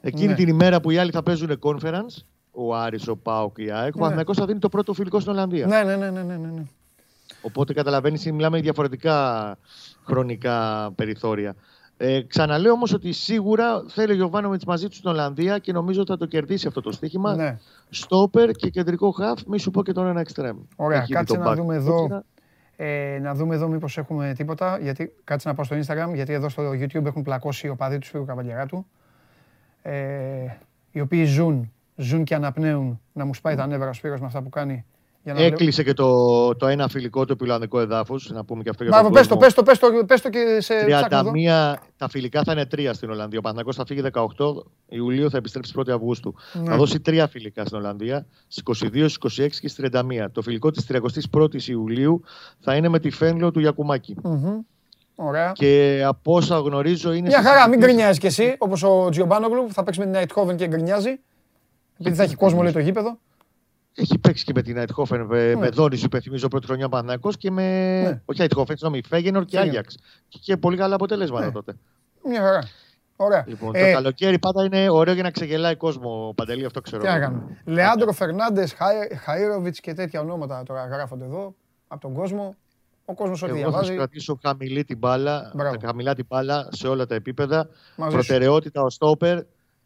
Εκείνη 0.01 0.27
Ναι. 0.27 0.33
την 0.35 0.47
ημέρα 0.47 0.79
που 0.81 0.91
οι 0.91 0.97
άλλοι 0.97 1.11
θα 1.11 1.23
παίζουν 1.23 1.59
conference, 1.63 2.23
ο 2.51 2.75
Άρης, 2.75 3.07
ο 3.07 3.15
Πάοκ 3.15 3.55
και 3.55 3.63
η 3.63 3.71
ΑΕΚ, 3.71 3.81
ο 3.83 3.85
Ναι. 3.85 3.91
Παναθηναϊκός 3.91 4.37
θα 4.37 4.45
δίνει 4.45 4.59
το 4.59 4.69
πρώτο 4.69 4.93
φιλικό 4.93 5.19
στην 5.19 5.31
Ολλανδία. 5.31 5.65
Ναι, 5.67 5.83
ναι, 5.83 5.95
ναι, 5.95 6.09
ναι, 6.09 6.21
ναι, 6.23 6.35
ναι, 6.37 6.47
ναι. 6.47 6.63
Οπότε 7.41 7.73
καταλαβαίνεις, 7.73 8.25
μιλάμε 8.31 8.55
για 8.55 8.63
διαφορετικά 8.63 9.57
χρονικά 10.07 10.89
περιθώρια. 10.95 11.55
Ε, 11.97 12.21
ξαναλέω 12.21 12.71
όμως 12.71 12.93
ότι 12.93 13.11
σίγουρα 13.11 13.83
θέλει 13.87 14.11
ο 14.11 14.15
Γιωβάνοβιτς 14.15 14.65
μαζί 14.65 14.87
του 14.87 14.95
στην 14.95 15.09
Ολλανδία 15.09 15.57
και 15.57 15.71
νομίζω 15.71 16.01
ότι 16.01 16.11
θα 16.11 16.17
το 16.17 16.25
κερδίσει 16.25 16.67
αυτό 16.67 16.81
το 16.81 16.91
στοίχημα. 16.91 17.35
ναι. 17.35 17.57
Στόπερ 17.89 18.51
και 18.51 18.69
κεντρικό 18.69 19.11
χαφ, 19.11 19.41
μη 19.47 19.59
σου 19.59 19.71
πω 19.71 19.83
και 19.83 19.91
τον 19.91 20.07
ένα 20.07 20.19
εξτρέμ. 20.19 20.57
Ωραία, 20.75 21.01
Έχει 21.01 21.13
κάτσε 21.13 21.33
τον 21.33 21.43
να 21.43 21.51
back. 21.51 21.55
δούμε 21.55 21.75
εδώ. 21.75 22.23
Ε, 22.79 23.19
να 23.21 23.33
δούμε 23.33 23.55
εδώ 23.55 23.67
μήπως 23.67 23.97
έχουμε 23.97 24.33
τίποτα, 24.37 24.77
γιατί 24.81 25.13
κάτσε 25.23 25.47
να 25.47 25.53
πάω 25.55 25.65
στο 25.65 25.75
Instagram, 25.75 26.13
γιατί 26.13 26.33
εδώ 26.33 26.49
στο 26.49 26.63
YouTube 26.71 27.05
έχουν 27.05 27.23
πλακώσει 27.23 27.67
οι 27.67 27.69
οπαδοί 27.69 27.97
του 27.97 28.05
Σπύρου 28.05 28.25
Καβαλιαράτου, 28.25 28.85
ε, 29.81 29.95
οι 30.91 30.99
οποίοι 30.99 31.25
ζουν, 31.25 31.71
ζουν 31.95 32.23
και 32.23 32.35
αναπνέουν 32.35 33.01
να 33.13 33.25
μου 33.25 33.33
σπάει 33.33 33.55
τα 33.55 33.67
νεύρα 33.67 33.89
ο 33.89 33.93
Σπύρος 33.93 34.19
με 34.19 34.25
αυτά 34.25 34.41
που 34.41 34.49
κάνει. 34.49 34.85
Για 35.27 35.35
να 35.35 35.41
λέω- 35.41 35.51
Έκλεισε 35.51 35.83
και 35.83 35.93
το, 35.93 36.55
το 36.55 36.67
ένα 36.67 36.87
φιλικό 36.87 37.25
του 37.25 37.31
επιλανδικό 37.33 37.79
εδάφους. 37.79 38.29
Να 38.31 38.43
πούμε 38.43 38.63
και 38.63 38.69
αυτό 38.69 38.83
για 38.83 38.91
Μπράβο, 38.91 39.07
τον 39.09 39.17
πες 39.17 39.27
το, 39.27 39.35
κόσμο. 39.37 39.63
πες 39.63 39.79
το, 39.79 39.87
πες 39.87 39.99
το, 39.99 40.05
πες 40.05 40.21
το 40.21 40.29
και 40.29 40.57
σε 40.61 40.73
ψάχνω 40.87 41.17
εδώ. 41.17 41.31
31, 41.75 41.75
τα 41.97 42.09
φιλικά 42.09 42.43
θα 42.43 42.51
είναι 42.51 42.65
τρία 42.65 42.93
στην 42.93 43.09
Ολλανδία. 43.09 43.39
Ο 43.39 43.41
Παναθηναϊκός 43.41 43.75
θα 43.75 43.85
φύγει 43.85 44.01
18 44.01 44.63
Ιουλίου, 44.89 45.29
θα 45.29 45.37
επιστρέψει 45.37 45.73
1η 45.77 45.89
Αυγούστου. 45.89 46.35
Ναι. 46.53 46.69
Θα 46.69 46.75
δώσει 46.75 46.99
τρία 46.99 47.27
φιλικά 47.27 47.65
στην 47.65 47.77
Ολλανδία, 47.77 48.25
στις 48.47 48.63
22, 48.83 49.09
στις 49.09 49.17
26 49.45 49.59
και 49.59 49.67
στις 49.67 49.73
31. 49.91 50.31
Το 50.31 50.41
φιλικό 50.41 50.71
της 50.71 50.85
31η 50.91 51.61
Ιουλίου 51.67 52.21
θα 52.59 52.75
είναι 52.75 52.89
με 52.89 52.99
τη 52.99 53.09
Φένλο 53.09 53.51
του 53.51 53.59
Γιακουμάκη. 53.59 54.15
Μμμ. 54.23 54.59
Ωραία. 55.15 55.51
Και 55.51 56.03
από 56.05 56.33
όσα 56.33 56.57
γνωρίζω 56.59 57.11
είναι. 57.13 57.27
Μια 57.27 57.37
στις 57.37 57.47
χαρά, 57.49 57.59
μην 57.59 57.73
συζητήσεις- 57.73 57.93
γκρινιάζει 57.95 58.19
κι 58.19 58.25
εσύ, 58.25 58.55
όπως 58.57 58.83
ο 58.83 59.07
Τζιομπάνογλου 59.09 59.65
που 59.67 59.73
θα 59.73 59.83
παίξεις 59.83 60.03
με 60.03 60.09
την 60.09 60.19
Νάιτχόβεν 60.19 60.55
και 60.57 60.67
γκρινιάζει. 60.67 61.19
Επειδή 61.99 62.15
θα 62.15 62.23
έχει 62.23 62.35
κόσμο, 62.35 62.61
λέει 62.63 62.71
το 62.71 62.79
γήπεδο. 62.79 63.17
Έχει 63.99 64.17
παίξει 64.19 64.43
και 64.43 64.51
με 64.55 64.61
την 64.61 64.77
Αιτχόφεν, 64.77 65.21
με, 65.25 65.47
Ναι. 65.47 65.55
με 65.55 65.69
Δόνης, 65.69 65.99
σου 65.99 66.05
υπενθυμίζω 66.05 66.47
πρώτη 66.47 66.65
χρονιά 66.65 66.89
Παναθυνακό 66.89 67.29
και 67.31 67.51
με. 67.51 68.01
Ναι. 68.01 68.21
Όχι 68.25 68.41
Αιτχόφεν, 68.41 68.77
συγγνώμη, 68.77 69.03
Φέγενορ 69.07 69.45
και 69.45 69.57
Φέγενορ. 69.57 69.75
Άγιαξ. 69.77 69.95
Και 70.27 70.37
είχε 70.41 70.57
πολύ 70.57 70.77
καλά 70.77 70.95
αποτελέσματα 70.95 71.45
Ναι. 71.45 71.51
τότε. 71.51 71.73
Μια 72.23 72.41
χαρά. 72.41 72.63
Ωραία. 73.15 73.43
Λοιπόν, 73.47 73.75
Ε, 73.75 73.87
το 73.87 73.93
καλοκαίρι 73.93 74.39
πάντα 74.39 74.63
είναι 74.63 74.89
ωραίο 74.89 75.13
για 75.13 75.23
να 75.23 75.31
ξεγελάει 75.31 75.75
κόσμο, 75.75 76.33
Παντελή, 76.35 76.65
αυτό 76.65 76.81
ξέρω. 76.81 77.01
Τι 77.01 77.07
να 77.07 77.13
εγώ. 77.15 77.21
κάνουμε. 77.23 77.61
Λεάντρο 77.65 78.11
Φερνάντες, 78.11 78.75
Χαΐροβιτς 79.25 79.75
και 79.81 79.93
τέτοια 79.93 80.19
ονόματα 80.21 80.63
τώρα 80.63 80.85
γράφονται 80.85 81.25
εδώ 81.25 81.55
από 81.87 82.01
τον 82.01 82.13
κόσμο. 82.13 82.55
Ο 83.05 83.13
κόσμος 83.13 83.41
ό,τι 83.41 83.51
Εγώ 83.51 83.59
θα 83.61 83.67
διαβάζει. 83.67 83.89
σου 83.91 83.95
κρατήσω 83.97 84.39
χαμηλή 84.41 84.83
την 84.83 84.97
μπάλα, 84.97 85.51
Μπράβο. 85.55 85.75
χαμηλά 85.85 86.13
την 86.15 86.25
μπάλα 86.29 86.67
σε 86.71 86.87
όλα 86.87 87.05
τα 87.05 87.15
επίπεδα. 87.15 87.69
Μαζί 87.97 88.11
σου. 88.11 88.17
Προτεραιότητα 88.17 88.81
ο 88.81 88.89
στόπερ. 88.89 89.39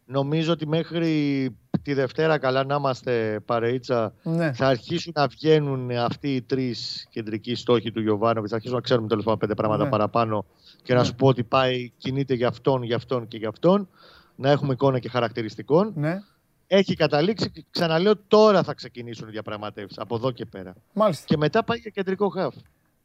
Νομίζω 0.04 0.52
ότι 0.52 0.66
μέχρι 0.66 1.56
τη 1.82 1.94
Δευτέρα 1.94 2.38
καλά 2.38 2.64
να 2.64 2.74
είμαστε 2.74 3.40
παρείτσα 3.44 4.14
Ναι. 4.22 4.52
θα 4.52 4.66
αρχίσουν 4.66 5.12
να 5.16 5.26
βγαίνουν 5.26 5.90
αυτοί 5.90 6.34
οι 6.34 6.42
τρεις 6.42 7.06
κεντρικοί 7.10 7.54
στόχοι 7.54 7.92
του 7.92 8.00
Γιωβάνοβιτς. 8.00 8.48
Θα 8.50 8.54
αρχίσουμε 8.54 8.78
να 8.78 8.84
ξέρουμε 8.84 9.08
τέλος 9.08 9.24
πάντων 9.24 9.38
πέντε 9.38 9.54
πράγματα 9.54 9.84
Ναι. 9.84 9.90
παραπάνω 9.90 10.44
και 10.82 10.92
να 10.94 10.98
Ναι. 11.00 11.04
σου 11.06 11.14
πω 11.14 11.26
ότι 11.28 11.42
πάει, 11.44 11.92
κινείται 11.98 12.34
για 12.34 12.48
αυτόν, 12.48 12.82
για 12.82 12.96
αυτόν 12.96 13.28
και 13.28 13.36
για 13.36 13.48
αυτόν. 13.48 13.88
Να 14.36 14.50
έχουμε 14.50 14.72
εικόνα 14.72 14.98
και 14.98 15.08
χαρακτηριστικών. 15.08 15.92
ναι. 15.94 16.22
Έχει 16.66 16.94
καταλήξει 16.94 17.50
και 17.50 17.64
ξαναλέω 17.70 18.16
τώρα 18.28 18.62
θα 18.62 18.74
ξεκινήσουν 18.74 19.28
οι 19.28 19.30
διαπραγματεύσεις 19.30 19.98
από 19.98 20.14
εδώ 20.14 20.30
και 20.30 20.44
πέρα. 20.46 20.74
Μάλιστα. 20.92 21.24
Και 21.26 21.36
μετά 21.36 21.64
πάει 21.64 21.78
για 21.78 21.90
κεντρικό 21.90 22.28
χαφ. 22.28 22.54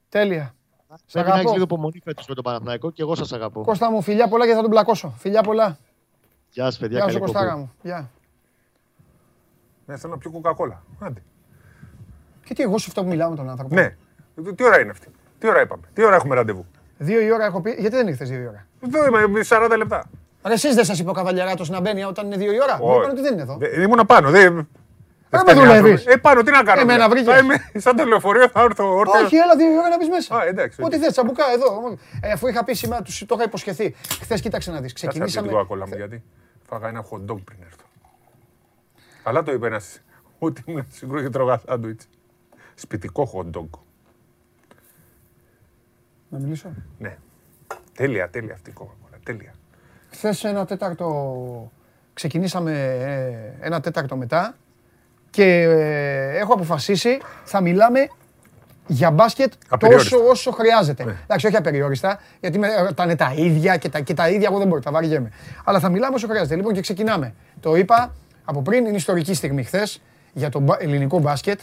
Τέλεια. 0.09 0.55
Σ' 1.05 1.11
Πρέπει 1.11 1.27
να 1.27 1.33
έχεις 1.33 1.33
αγαπώ. 1.33 1.51
λίγο 1.51 1.63
υπομονή 1.63 1.99
φέτος 2.03 2.27
με 2.27 2.35
τον 2.35 2.43
Παναθηναϊκό 2.43 2.91
και 2.91 3.01
εγώ 3.01 3.15
σας 3.15 3.33
αγαπώ. 3.33 3.63
Κώστα 3.63 3.91
μου, 3.91 4.01
φιλιά 4.01 4.27
πολλά 4.27 4.45
και 4.47 4.53
θα 4.53 4.61
τον 4.61 4.69
πλακώσω. 4.69 5.13
Φιλιά 5.17 5.41
πολλά. 5.41 5.77
Γεια 6.49 6.63
σας, 6.65 6.77
παιδιά. 6.77 6.97
Γεια 6.97 7.07
σου 7.07 7.13
καλή 7.13 7.25
Κωστάρα 7.25 7.45
εκπομπή. 7.45 7.61
μου. 7.63 7.71
Γεια. 7.83 8.11
Ναι, 9.87 9.97
θέλω 9.97 10.13
να 10.13 10.19
πιω 10.19 10.31
κοκακόλα. 10.31 10.83
Άντε. 10.99 11.21
Και 12.43 12.53
τι 12.53 12.63
εγώ 12.63 12.77
σε 12.77 12.85
αυτό 12.87 13.01
που 13.01 13.07
μιλάω 13.07 13.29
με 13.29 13.35
τον 13.35 13.49
άνθρωπο. 13.49 13.75
Ναι. 13.75 13.95
Τι 14.55 14.63
ώρα 14.63 14.79
είναι 14.79 14.91
αυτή; 14.91 15.07
Τι 15.39 15.47
ώρα 15.47 15.61
είπαμε; 15.61 15.81
Τι 15.93 16.03
ώρα 16.05 16.15
έχουμε 16.15 16.35
ραντεβού; 16.35 16.65
Δύο 16.97 17.21
η 17.21 17.31
ώρα 17.31 17.45
έχω 17.45 17.61
πει. 17.61 17.75
Γιατί 17.79 17.95
δεν 17.95 18.07
ήρθες 18.07 18.29
δύο 18.29 18.39
η 18.41 18.47
ώρα; 18.47 18.65
Εδώ 18.85 19.05
είμαι 19.25 19.41
40 19.47 19.73
λεπτά. 19.77 20.03
Αλλά 20.41 20.53
εσείς 20.53 20.75
δεν 20.75 20.85
σας 20.85 20.99
είπε 20.99 21.09
ο 21.09 21.13
Καβαλιαράτος 21.13 21.69
να 21.69 21.79
μπαίνει 21.81 22.03
όταν 22.03 22.25
είναι 22.25 22.37
δύο 22.37 22.51
η 22.53 22.61
ώρα; 22.61 22.77
Μου 22.77 22.85
Όχι. 22.87 22.97
είπαν 22.97 23.09
ότι 23.11 23.21
δεν 23.21 23.33
είναι 23.33 23.41
εδώ. 23.41 23.57
Δε- 23.57 23.81
Ήμουνα 23.81 24.05
πάνω. 24.05 24.29
Δεν 24.29 24.53
με 24.53 25.37
φτάνει 25.39 25.59
δουλεύεις. 25.59 25.77
άνθρωπος. 25.91 26.05
Ε, 26.05 26.17
πάνω, 26.17 26.41
τι 26.43 26.51
να 26.51 26.63
κάνω. 26.63 26.81
Εμένα 26.81 27.07
δηλαδή. 27.07 27.23
βρήκες. 27.23 27.33
Θα 27.33 27.39
είμαι 27.39 27.55
σαν 27.85 27.95
το 27.95 28.05
λεωφορείο, 28.05 28.49
θα 28.49 28.61
έρθω 28.61 28.95
όρθιο. 28.95 29.25
Όχι, 29.25 29.35
έλα 29.35 29.55
δύο 29.55 29.71
η 29.71 29.77
ώρα 29.77 29.89
να 29.89 29.97
μπεις 29.97 30.09
μέσα. 30.09 30.35
Α, 30.35 30.45
εντάξει. 30.45 30.81
Ό,τι 30.83 30.97
θες, 30.97 31.11
τσαμπουκά 31.11 31.43
εδώ. 31.53 31.97
Ε, 32.21 32.31
αφού 32.31 32.47
είχα 32.47 32.63
πει 32.63 32.73
σήμερα, 32.73 33.01
τους 33.01 33.25
το 33.25 33.35
είχα 33.35 33.43
υποσχεθεί. 33.43 33.95
Χθες 34.21 34.41
κοίταξε 34.41 34.71
να 34.71 34.79
δεις. 34.81 34.93
Ξεκινήσαμε. 34.93 35.25
Ξεκινήσαμε. 35.25 35.47
την 35.47 35.55
κοκακόλα 35.57 35.87
μου 35.87 35.95
γιατί 35.95 36.23
φάγα 36.69 36.87
ένα 36.87 37.03
hot 37.09 37.31
dog 37.31 37.39
πριν 37.43 37.59
έρθω. 37.65 37.76
Αλλά 39.27 39.43
το 39.43 39.51
είπε 39.51 39.67
ένας 39.67 40.01
ότι 40.39 40.63
ήμουν 40.65 40.85
συγκρού 40.91 41.21
και 41.21 41.29
τρώγα 41.29 41.61
σάντουιτς. 41.67 42.07
Σπιτικό 42.75 43.31
hot 43.33 43.57
dog. 43.57 43.79
Να 46.29 46.39
μιλήσω; 46.39 46.69
Ναι. 46.97 47.17
Τέλεια, 47.93 48.29
τέλεια 48.29 48.53
αυτή 48.53 48.69
η 48.69 48.73
κοκακόλα. 48.73 49.17
Τέλεια. 49.23 49.53
Χθες 50.11 50.43
ένα 50.43 50.65
τέταρτο. 50.65 51.71
Ξεκινήσαμε 52.13 52.71
ε, 53.59 53.65
ένα 53.65 53.79
τέταρτο 53.79 54.15
μετά 54.15 54.55
και 55.29 55.43
ε, 55.61 56.37
έχω 56.37 56.53
αποφασίσει 56.53 57.17
θα 57.43 57.61
μιλάμε 57.61 58.07
για 58.87 59.11
μπάσκετ 59.11 59.53
Απεριόριστα. 59.69 60.17
τόσο 60.17 60.29
όσο 60.29 60.51
χρειάζεται. 60.51 61.03
Ναι. 61.03 61.15
Εντάξει, 61.23 61.47
όχι 61.47 61.55
απεριόριστα, 61.55 62.19
γιατί 62.39 62.59
με, 62.59 62.67
τα 62.95 63.03
είναι 63.03 63.15
τα 63.15 63.33
ίδια 63.35 63.77
και 63.77 63.89
τα, 63.89 63.99
και 63.99 64.13
τα 64.13 64.29
ίδια 64.29 64.47
εγώ 64.51 64.57
δεν 64.57 64.67
μπορώ, 64.67 64.81
τα 64.81 64.91
βαριέμαι. 64.91 65.31
Αλλά 65.63 65.79
θα 65.79 65.89
μιλάμε 65.89 66.15
όσο 66.15 66.27
χρειάζεται. 66.27 66.55
Λοιπόν, 66.55 66.73
και 66.73 66.81
ξεκινάμε. 66.81 67.33
Το 67.59 67.75
είπα 67.75 68.13
από 68.49 68.61
πριν, 68.61 68.85
είναι 68.85 68.95
ιστορική 68.95 69.33
στιγμή 69.33 69.63
χθες 69.63 70.01
για 70.33 70.49
το 70.49 70.59
μπα- 70.59 70.77
ελληνικό 70.79 71.19
μπάσκετ. 71.19 71.59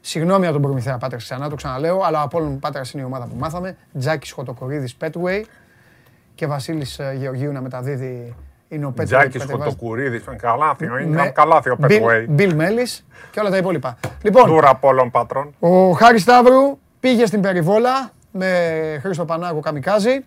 Συγγνώμη 0.00 0.44
από 0.44 0.52
τον 0.52 0.62
Προμηθέα 0.62 0.98
Πάτρας 0.98 1.22
ξανά, 1.22 1.48
το 1.48 1.54
ξαναλέω, 1.54 2.00
αλλά 2.04 2.20
από 2.22 2.38
όλον 2.38 2.58
Πάτρας 2.58 2.92
είναι 2.92 3.02
η 3.02 3.04
ομάδα 3.06 3.24
που 3.24 3.34
μάθαμε. 3.38 3.76
Τζάκης 3.98 4.30
Χωτοκορίδης 4.30 4.94
Πέτουεϊ 4.94 5.46
και 6.34 6.46
Βασίλης 6.46 7.00
Γεωργίου 7.16 7.52
να 7.52 7.60
μεταδίδει. 7.60 8.34
Είναι 8.68 8.84
ο 8.86 8.90
Πέτουεϊ. 8.90 9.28
Τζάκης 9.28 9.50
Χωτοκουρίδης, 9.50 10.24
καλάθιο, 10.36 10.98
είναι 10.98 11.16
Με- 11.22 11.28
καλάθιο 11.28 11.76
Bill- 11.80 11.86
Πετουέι. 11.88 12.26
Bill 12.38 12.50
Mellis 12.52 13.00
και 13.30 13.40
όλα 13.40 13.50
τα 13.50 13.56
υπόλοιπα. 13.56 13.96
Λοιπόν, 14.22 14.46
Δούρα 14.48 14.68
από 14.70 14.88
όλων 14.88 15.10
πατρών. 15.10 15.54
ο 15.58 15.90
Χάρης 15.90 16.22
Σταύρου 16.22 16.78
πήγε 17.00 17.26
στην 17.26 17.40
Περιβόλα 17.40 18.10
με 18.30 18.48
Χρήστο 19.02 19.24
Πανάγο 19.24 19.60
Καμικάζη. 19.60 20.24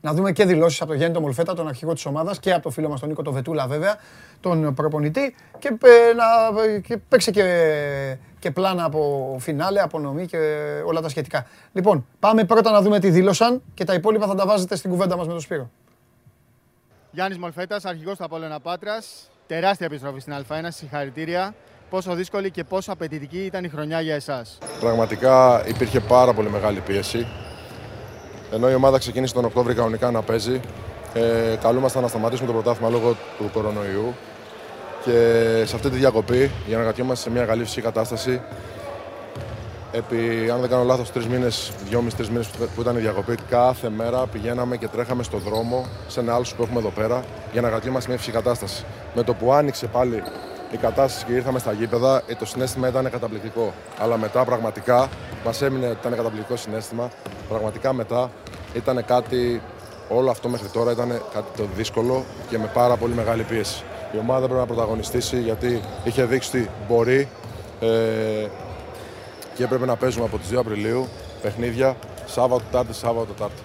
Να 0.00 0.12
δούμε 0.12 0.32
και 0.32 0.44
δηλώσεις 0.44 0.80
από 0.80 0.88
τον 0.88 0.96
Γιάννη 0.96 1.14
τον 1.14 1.24
Μολφέτα, 1.24 1.54
τον 1.54 1.68
αρχηγό 1.68 1.92
της 1.92 2.06
ομάδας, 2.06 2.38
και 2.38 2.52
από 2.52 2.62
τον 2.62 2.72
φίλο 2.72 2.88
μας 2.88 3.00
τον 3.00 3.08
Νίκο 3.08 3.22
τον 3.22 3.32
Βετούλα, 3.32 3.66
βέβαια, 3.66 3.96
τον 4.40 4.74
προπονητή. 4.74 5.34
Και, 5.58 5.68
ε, 5.68 6.14
να, 6.14 6.80
και 6.80 6.96
παίξε 6.96 7.30
και, 7.30 8.16
και 8.38 8.50
πλάνα 8.50 8.84
από 8.84 9.36
φινάλε, 9.40 9.80
απονομή 9.80 10.26
και 10.26 10.38
όλα 10.84 11.00
τα 11.00 11.08
σχετικά. 11.08 11.46
Λοιπόν, 11.72 12.06
πάμε 12.18 12.44
πρώτα 12.44 12.70
να 12.70 12.82
δούμε 12.82 12.98
τι 12.98 13.10
δήλωσαν 13.10 13.62
και 13.74 13.84
τα 13.84 13.94
υπόλοιπα 13.94 14.26
θα 14.26 14.34
τα 14.34 14.46
βάζετε 14.46 14.76
στην 14.76 14.90
κουβέντα 14.90 15.16
μας 15.16 15.26
με 15.26 15.32
τον 15.32 15.40
Σπύρο. 15.40 15.70
Γιάννης 17.10 17.38
Μολφέτας, 17.38 17.84
αρχηγός 17.84 18.16
του 18.16 18.24
Απόλλωνα 18.24 18.60
Πάτρας. 18.60 19.30
Τεράστια 19.46 19.86
επιστροφή 19.86 20.20
στην 20.20 20.34
Α1, 20.48 20.66
συγχαρητήρια. 20.68 21.54
Πόσο 21.90 22.14
δύσκολη 22.14 22.50
και 22.50 22.64
πόσο 22.64 22.92
απαιτητική 22.92 23.38
ήταν 23.38 23.64
η 23.64 23.68
χρονιά 23.68 24.00
για 24.00 24.14
εσάς. 24.14 24.58
Πραγματικά 24.80 25.62
υπήρχε 25.66 26.00
πάρα 26.00 26.32
πολύ 26.32 26.50
μεγάλη 26.50 26.80
πίεση. 26.80 27.26
Ενώ 28.52 28.70
η 28.70 28.74
ομάδα 28.74 28.98
ξεκίνησε 28.98 29.34
τον 29.34 29.44
Οκτώβριο 29.44 29.74
κανονικά 29.74 30.10
να 30.10 30.22
παίζει, 30.22 30.60
ε, 31.14 31.56
καλούμασταν 31.62 32.02
να 32.02 32.08
σταματήσουμε 32.08 32.46
το 32.46 32.52
πρωτάθλημα 32.52 32.90
λόγω 32.90 33.16
του 33.38 33.50
κορονοϊού. 33.52 34.14
Και 35.04 35.12
σε 35.66 35.76
αυτή 35.76 35.90
τη 35.90 35.96
διακοπή, 35.96 36.50
για 36.66 36.76
να 36.76 36.82
κρατιόμαστε 36.82 37.28
σε 37.28 37.30
μια 37.30 37.44
καλή 37.44 37.62
φυσική 37.62 37.80
κατάσταση, 37.80 38.40
επί, 39.92 40.50
αν 40.52 40.60
δεν 40.60 40.70
κάνω 40.70 40.84
λάθος, 40.84 41.12
τρεις 41.12 41.26
μήνες, 41.26 41.72
δυόμιση-τρει 41.88 42.26
μήνες 42.28 42.46
που 42.46 42.80
ήταν 42.80 42.96
η 42.96 43.00
διακοπή, 43.00 43.34
κάθε 43.50 43.90
μέρα 43.90 44.26
πηγαίναμε 44.26 44.76
και 44.76 44.88
τρέχαμε 44.88 45.22
στο 45.22 45.38
δρόμο, 45.38 45.86
σε 46.08 46.20
ένα 46.20 46.34
άλλο 46.34 46.44
που 46.56 46.62
έχουμε 46.62 46.78
εδώ 46.78 46.88
πέρα, 46.88 47.24
για 47.52 47.60
να 47.60 47.68
κρατιόμαστε 47.68 48.02
σε 48.02 48.08
μια 48.08 48.18
φυσική 48.18 48.36
κατάσταση. 48.36 48.84
Με 49.14 49.22
το 49.22 49.34
που 49.34 49.52
άνοιξε 49.52 49.86
πάλι 49.86 50.22
η 50.70 50.76
κατάσταση 50.76 51.24
και 51.24 51.32
ήρθαμε 51.32 51.58
στα 51.58 51.72
γήπεδα, 51.72 52.22
ε, 52.26 52.34
το 52.34 52.44
συνέστημα 52.44 52.88
ήταν 52.88 53.10
καταπληκτικό. 53.10 53.72
Αλλά 53.98 54.16
μετά 54.18 54.44
πραγματικά 54.44 55.08
μας 55.44 55.62
έμεινε 55.62 55.86
ότι 55.86 55.96
ήταν 56.00 56.16
καταπληκτικό 56.16 56.56
συνέστημα. 56.56 57.10
Πραγματικά 57.48 57.92
μετά 57.92 58.30
ήταν 58.74 59.04
κάτι, 59.04 59.62
όλο 60.08 60.30
αυτό 60.30 60.48
μέχρι 60.48 60.68
τώρα 60.68 60.92
ήταν 60.92 61.08
κάτι 61.08 61.46
το 61.56 61.68
δύσκολο 61.76 62.24
και 62.48 62.58
με 62.58 62.70
πάρα 62.74 62.96
πολύ 62.96 63.14
μεγάλη 63.14 63.42
πίεση. 63.42 63.84
Η 64.14 64.18
ομάδα 64.18 64.44
πρέπει 64.44 64.60
να 64.60 64.66
πρωταγωνιστήσει 64.66 65.40
γιατί 65.40 65.80
είχε 66.04 66.24
δείξει 66.24 66.56
ότι 66.56 66.70
μπορεί 66.88 67.28
ε, 67.80 67.86
και 69.54 69.64
έπρεπε 69.64 69.86
να 69.86 69.96
παίζουμε 69.96 70.24
από 70.24 70.38
τις 70.38 70.50
2 70.52 70.56
Απριλίου 70.56 71.08
παιχνίδια 71.42 71.96
Σάββατο, 72.26 72.62
Τάρτη, 72.70 72.94
Σάββατο, 72.94 73.32
Τάρτη. 73.32 73.62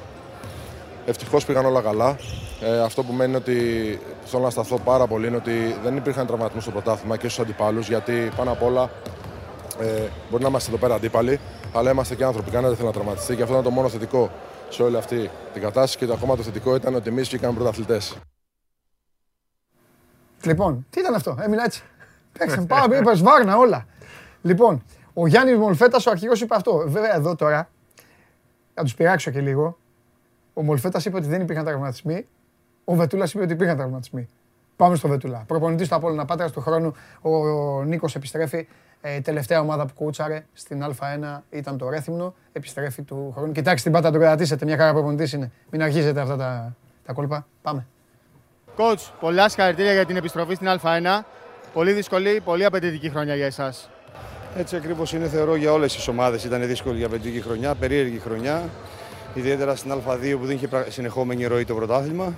Ευτυχώς 1.06 1.46
πήγαν 1.46 1.66
όλα 1.66 1.82
καλά. 1.82 2.18
Ε, 2.62 2.80
αυτό 2.80 3.04
που 3.04 3.14
μένει 3.14 3.36
ότι 3.36 4.00
θέλω 4.26 4.44
να 4.44 4.50
σταθώ 4.50 4.80
πάρα 4.80 5.08
πολύ 5.08 5.28
είναι 5.28 5.36
ότι 5.36 5.76
δεν 5.84 5.98
υπήρχαν 5.98 6.28
τραυματισμού 6.28 6.62
στο 6.62 6.72
πρωτάθλημα 6.72 7.18
και 7.18 7.28
στους 7.28 7.40
αντιπάλους 7.40 7.88
γιατί 7.88 8.32
πάνω 8.36 8.52
απ' 8.52 8.64
όλα 8.64 8.90
ε, 9.80 10.08
μπορεί 10.30 10.44
να 10.44 10.50
είμαστε 10.50 10.70
εδώ 10.70 10.80
πέρα 10.80 10.96
αντίπαλοι, 10.96 11.40
αλλά 11.74 11.92
είμαστε 11.92 12.16
και 12.16 12.24
άνθρωποι. 12.24 12.50
Κανένα 12.50 12.68
δεν 12.68 12.76
θέλει 12.76 12.88
να 12.88 12.94
τραυματιστεί 12.94 13.36
και 13.36 13.42
αυτό 13.42 13.54
είναι 13.54 13.64
το 13.64 13.70
μόνο 13.70 13.90
θετικό 13.90 14.32
σε 14.70 14.84
όλη 14.84 14.98
αυτή 14.98 15.30
την 15.54 15.62
κατάσταση. 15.62 15.98
Και 15.98 16.06
το 16.06 16.14
ακόμα 16.14 16.36
το 16.36 16.44
θετικό 16.44 16.76
ήταν 16.76 16.96
ότι 16.96 17.10
εμείς 17.10 17.28
βγήκαμε 17.28 17.54
πρωταθλητές. 17.54 18.18
Λοιπόν, 20.44 20.86
τι 20.90 21.00
ήταν 21.00 21.14
αυτό, 21.14 21.38
έμεινα 21.42 21.64
έτσι. 21.64 21.84
Παίξαμε, 22.40 22.66
πάμε, 22.66 22.98
είπες 22.98 23.22
βάρνα 23.22 23.58
όλα. 23.58 23.86
Λοιπόν, 24.42 24.84
ο 25.14 25.28
Γιάννης 25.28 25.58
Μολφέτας, 25.58 26.06
ο 26.06 26.12
αρχηγός, 26.12 26.42
είπε 26.42 26.56
αυτό. 26.56 26.84
Βέβαια, 26.88 27.16
εδώ 27.16 27.36
τώρα, 27.36 27.70
να 28.74 28.84
τους 28.84 28.96
πειράξω 28.96 29.32
και 29.32 29.42
λίγο. 29.42 29.78
Ο 30.54 30.64
Μολφέτας 30.64 31.06
είπε 31.06 31.18
ότι 31.18 31.28
δεν 31.28 31.42
υπήρχαν 31.42 31.66
τραυματισμοί. 31.66 32.28
Ο 32.86 32.96
Βετούλας 32.96 33.34
είπε 33.34 33.44
ότι 33.44 33.54
υπήρχαν 33.54 33.78
τραυματισμοί. 33.78 34.28
Πάμε 34.76 34.96
στο 34.96 35.08
Βετούλα. 35.08 35.44
Προπονητής 35.48 35.88
του 35.88 35.96
Απόλλωνα 35.96 36.26
Πάτρας 36.26 36.52
του 36.52 36.62
χρόνου, 36.62 36.94
ο 37.22 37.32
Νίκος 37.84 38.16
επιστρέφει. 38.16 38.68
Ε, 39.02 39.20
τελευταία 39.22 39.60
ομάδα 39.60 39.86
που 39.86 39.94
κούτσαρε 39.96 40.46
στην 40.54 40.84
Α1 40.84 41.42
ήταν 41.50 41.78
το 41.78 41.90
Ρέθυμνο. 41.90 42.34
Επιστρέφει 42.52 43.02
του 43.02 43.32
χρόνου. 43.36 43.52
Κοιτάξτε 43.52 43.90
την 43.90 44.02
πάτα 44.02 44.12
του 44.14 44.20
κρατήσετε. 44.20 44.66
Μια 44.66 44.78
χαρά 44.78 44.92
προπονητής 44.94 45.34
είναι. 45.34 45.52
Μην 45.70 45.82
αρχίζετε 45.82 46.22
αυτά 46.22 46.36
τα, 46.38 46.76
τα 47.06 47.14
κόλπα. 47.14 47.48
Πάμε. 47.62 47.86
Coach, 48.78 49.10
πολλά 49.20 49.50
συγχαρητήρια 49.50 49.94
για 49.94 50.06
την 50.06 50.16
επιστροφή 50.16 50.54
στην 50.56 50.68
Α1. 50.82 51.24
Πολύ 51.74 51.92
δύσκολη, 51.94 52.42
πολύ 52.46 52.66
απαιτητική 52.66 53.10
χρονιά 53.10 53.36
για 53.36 53.46
εσάς. 53.46 53.90
Έτσι 54.58 54.76
ακριβώς 54.76 55.14
είναι, 55.14 55.28
θεωρώ 55.28 55.56
για 55.56 55.72
όλες 55.72 55.94
τις 55.96 56.08
ομάδες. 56.08 56.44
Ήταν 56.44 56.68
δύσκολη 56.68 56.98
για 56.98 57.06
απαιτητική 57.06 57.42
χρονιά, 57.42 57.76
περίεργη 57.76 58.20
χρονιά. 58.20 58.70
Ιδιαίτερα 59.34 59.76
στην 59.76 59.92
Α2 59.92 60.36
που 60.40 60.46
δεν 60.46 60.56
είχε 60.56 60.68
πρα- 60.68 60.86
συνεχόμενη 60.90 61.46
ροή 61.46 61.66
το 61.66 61.76
πρωτάθλημα. 61.76 62.34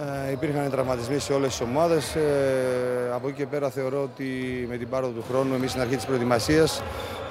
Ε, 0.00 0.32
υπήρχαν 0.32 0.70
τραυματισμοί 0.70 1.18
σε 1.18 1.32
όλες 1.32 1.48
τις 1.48 1.60
ομάδες. 1.60 2.14
Ε, 2.14 2.20
από 3.14 3.28
εκεί 3.28 3.36
και 3.36 3.46
πέρα 3.46 3.70
θεωρώ 3.70 4.02
ότι 4.02 4.24
με 4.68 4.76
την 4.76 4.88
πάροδο 4.88 5.12
του 5.12 5.24
χρόνου, 5.30 5.54
εμείς 5.54 5.70
στην 5.70 5.82
αρχή 5.82 5.96
της 5.96 6.04
προετοιμασίας, 6.04 6.82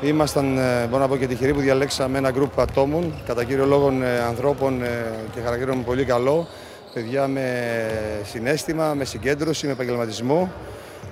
ήμασταν, 0.01 0.57
ε, 0.57 0.85
μπορώ 0.89 1.01
να 1.01 1.07
πω 1.07 1.17
και 1.17 1.27
τυχεροί 1.27 1.53
που 1.53 1.59
διαλέξαμε 1.59 2.17
ένα 2.17 2.31
γκρουπ 2.31 2.59
ατόμων, 2.59 3.13
κατά 3.25 3.43
κύριο 3.43 3.65
λόγο 3.65 3.91
ε, 4.03 4.19
ανθρώπων 4.19 4.83
ε, 4.83 5.13
και 5.33 5.39
χαρακτήρων 5.39 5.83
πολύ 5.83 6.03
καλό. 6.03 6.47
Παιδιά 6.93 7.27
με 7.27 7.51
συνέστημα, 8.23 8.93
με 8.93 9.05
συγκέντρωση, 9.05 9.65
με 9.65 9.71
επαγγελματισμό 9.71 10.51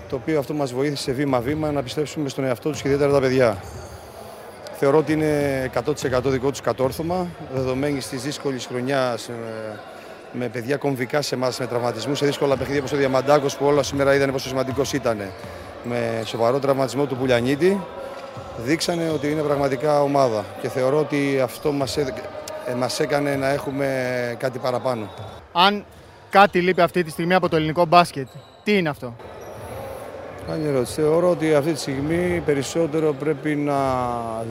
το 0.10 0.16
οποίο 0.16 0.40
αυτό 0.40 0.54
μας 0.54 0.74
βοήθησε 0.74 1.12
βήμα-βήμα 1.12 1.72
να 1.72 1.84
πιστέψουμε 1.84 2.30
στον 2.30 2.44
εαυτό 2.44 2.70
τους 2.70 2.82
και 2.82 2.88
ιδιαίτερα 2.88 3.12
τα 3.12 3.20
παιδιά. 3.20 3.64
Θεωρώ 4.78 4.98
ότι 4.98 5.12
είναι 5.14 5.72
100% 5.74 6.22
δικό 6.24 6.50
τους 6.50 6.62
κατόρθωμα, 6.62 7.28
δεδομένη 7.54 8.00
της 8.00 8.22
δύσκολης 8.22 8.66
χρονιάς 8.66 9.28
ε, 9.28 9.34
με 10.38 10.48
παιδιά 10.48 10.78
κομβικά 10.78 11.22
σε 11.22 11.36
εμάς, 11.36 11.60
με 11.60 11.66
τραυματισμούς 11.68 12.18
σε 12.18 12.26
δύσκολα 12.26 12.56
παιχνίδια 12.58 12.80
όπως 12.80 12.92
ο 12.92 12.98
Διαμαντάκος 12.98 13.58
που 13.58 13.66
όλα 13.66 13.84
σήμερα 13.84 14.16
είδανε 14.16 14.32
πόσο 14.32 14.48
σημαντικός 14.48 14.94
ήταν. 14.94 15.18
Με 15.84 16.22
σοβαρό 16.26 16.60
τραυματισμό 16.60 17.06
του 17.06 17.16
Πουλιανίτη, 17.16 17.82
δείξανε 18.58 19.10
ότι 19.14 19.32
είναι 19.32 19.42
πραγματικά 19.42 20.02
ομάδα 20.02 20.46
και 20.62 20.70
θεωρώ 20.70 21.00
ότι 21.00 21.40
αυτό 21.44 21.72
μας, 21.72 21.98
έδ- 21.98 22.18
ε, 22.68 22.74
μας 22.74 23.00
έκανε 23.00 23.36
να 23.36 23.48
έχουμε 23.50 23.88
κάτι 24.40 24.60
παραπάνω. 24.60 25.10
Αν 25.52 25.86
κάτι 26.30 26.60
λείπει 26.62 26.82
αυτή 26.82 27.04
τη 27.04 27.10
στιγμή 27.10 27.34
από 27.34 27.50
το 27.50 27.56
ελληνικό 27.56 27.86
μπάσκετ, 27.86 28.28
τι 28.64 28.78
είναι 28.78 28.90
αυτό; 28.90 29.16
Καλή 30.48 30.68
ερώτηση. 30.68 30.94
Θεωρώ 30.94 31.30
ότι 31.30 31.54
αυτή 31.54 31.72
τη 31.74 31.80
στιγμή 31.80 32.42
περισσότερο 32.46 33.14
πρέπει 33.14 33.56
να 33.56 33.76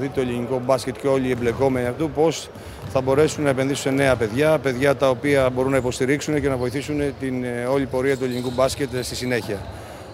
δει 0.00 0.08
το 0.08 0.20
ελληνικό 0.20 0.60
μπάσκετ 0.64 0.96
και 1.00 1.06
όλοι 1.08 1.26
οι 1.26 1.30
εμπλεκόμενοι 1.30 1.86
αυτού 1.86 2.10
πώς 2.10 2.50
θα 2.96 3.02
μπορέσουν 3.02 3.44
να 3.44 3.50
επενδύσουν 3.50 3.82
σε 3.82 3.90
νέα 3.90 4.16
παιδιά, 4.16 4.58
παιδιά 4.58 4.96
τα 4.96 5.08
οποία 5.10 5.50
μπορούν 5.50 5.70
να 5.70 5.76
υποστηρίξουν 5.76 6.40
και 6.40 6.48
να 6.48 6.56
βοηθήσουν 6.56 7.00
την 7.20 7.44
ε, 7.44 7.64
όλη 7.64 7.86
πορεία 7.86 8.16
του 8.16 8.24
ελληνικού 8.24 8.50
μπάσκετ 8.54 8.94
ε, 8.94 9.02
στη 9.02 9.14
συνέχεια. 9.14 9.58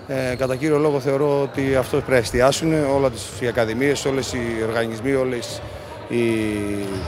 Ε, 0.08 0.34
κατά 0.36 0.56
κύριο 0.56 0.78
λόγο 0.78 1.00
θεωρώ 1.00 1.42
ότι 1.42 1.76
αυτό 1.76 1.96
πρέπει 1.96 2.10
να 2.10 2.16
εστιάσουν 2.16 2.72
όλα 2.94 3.10
τις 3.10 3.40
οι 3.40 3.46
ακαδημίες, 3.46 4.04
όλες 4.04 4.32
οι 4.32 4.40
οργανισμοί, 4.66 5.12
όλες 5.12 5.62
οι, 6.08 6.20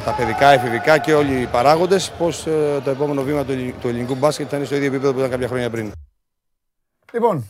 τα 0.05 0.13
παιδικά, 0.13 0.49
εφηβικά 0.53 0.99
και 0.99 1.15
όλοι 1.15 1.41
οι 1.41 1.47
παράγοντες 1.47 2.11
πώς 2.19 2.47
ε, 2.47 2.81
το 2.85 2.91
επόμενο 2.91 3.23
βήμα 3.23 3.45
του, 3.45 3.53
ελλη- 3.53 3.75
του 3.81 3.89
ελληνικού 3.89 4.15
μπάσκετ 4.15 4.47
θα 4.51 4.57
είναι 4.57 4.67
στο 4.67 4.75
ίδιο 4.75 4.87
επίπεδο 4.89 5.13
που 5.13 5.19
ήταν 5.19 5.31
κάποια 5.31 5.49
χρόνια 5.49 5.71
πριν. 5.71 5.93
Λοιπόν, 7.13 7.45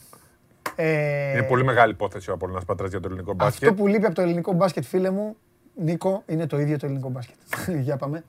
ε, 0.77 1.31
Είναι 1.33 1.43
πολύ 1.43 1.65
μεγάλη 1.65 1.93
υπόθεση 1.93 2.31
ο 2.31 2.33
Απόλλωνας 2.33 2.65
Πάτρας 2.65 2.91
για 2.91 3.01
το 3.01 3.09
ελληνικό 3.09 3.33
μπάσκετ. 3.35 3.63
αυτό 3.69 3.75
που 3.83 3.87
λείπει 3.87 4.07
από 4.07 4.15
το 4.15 4.23
ελληνικό 4.23 4.53
μπάσκετ, 4.53 4.85
φίλε 4.85 5.11
μου, 5.11 5.37
Νίκο, 5.75 6.23
είναι 6.27 6.47
το 6.47 6.59
ίδιο 6.59 6.79
το 6.79 6.87
ελληνικό 6.87 7.09
μπάσκετ. 7.09 7.37
Για 7.87 7.97
πάμε. 7.97 8.25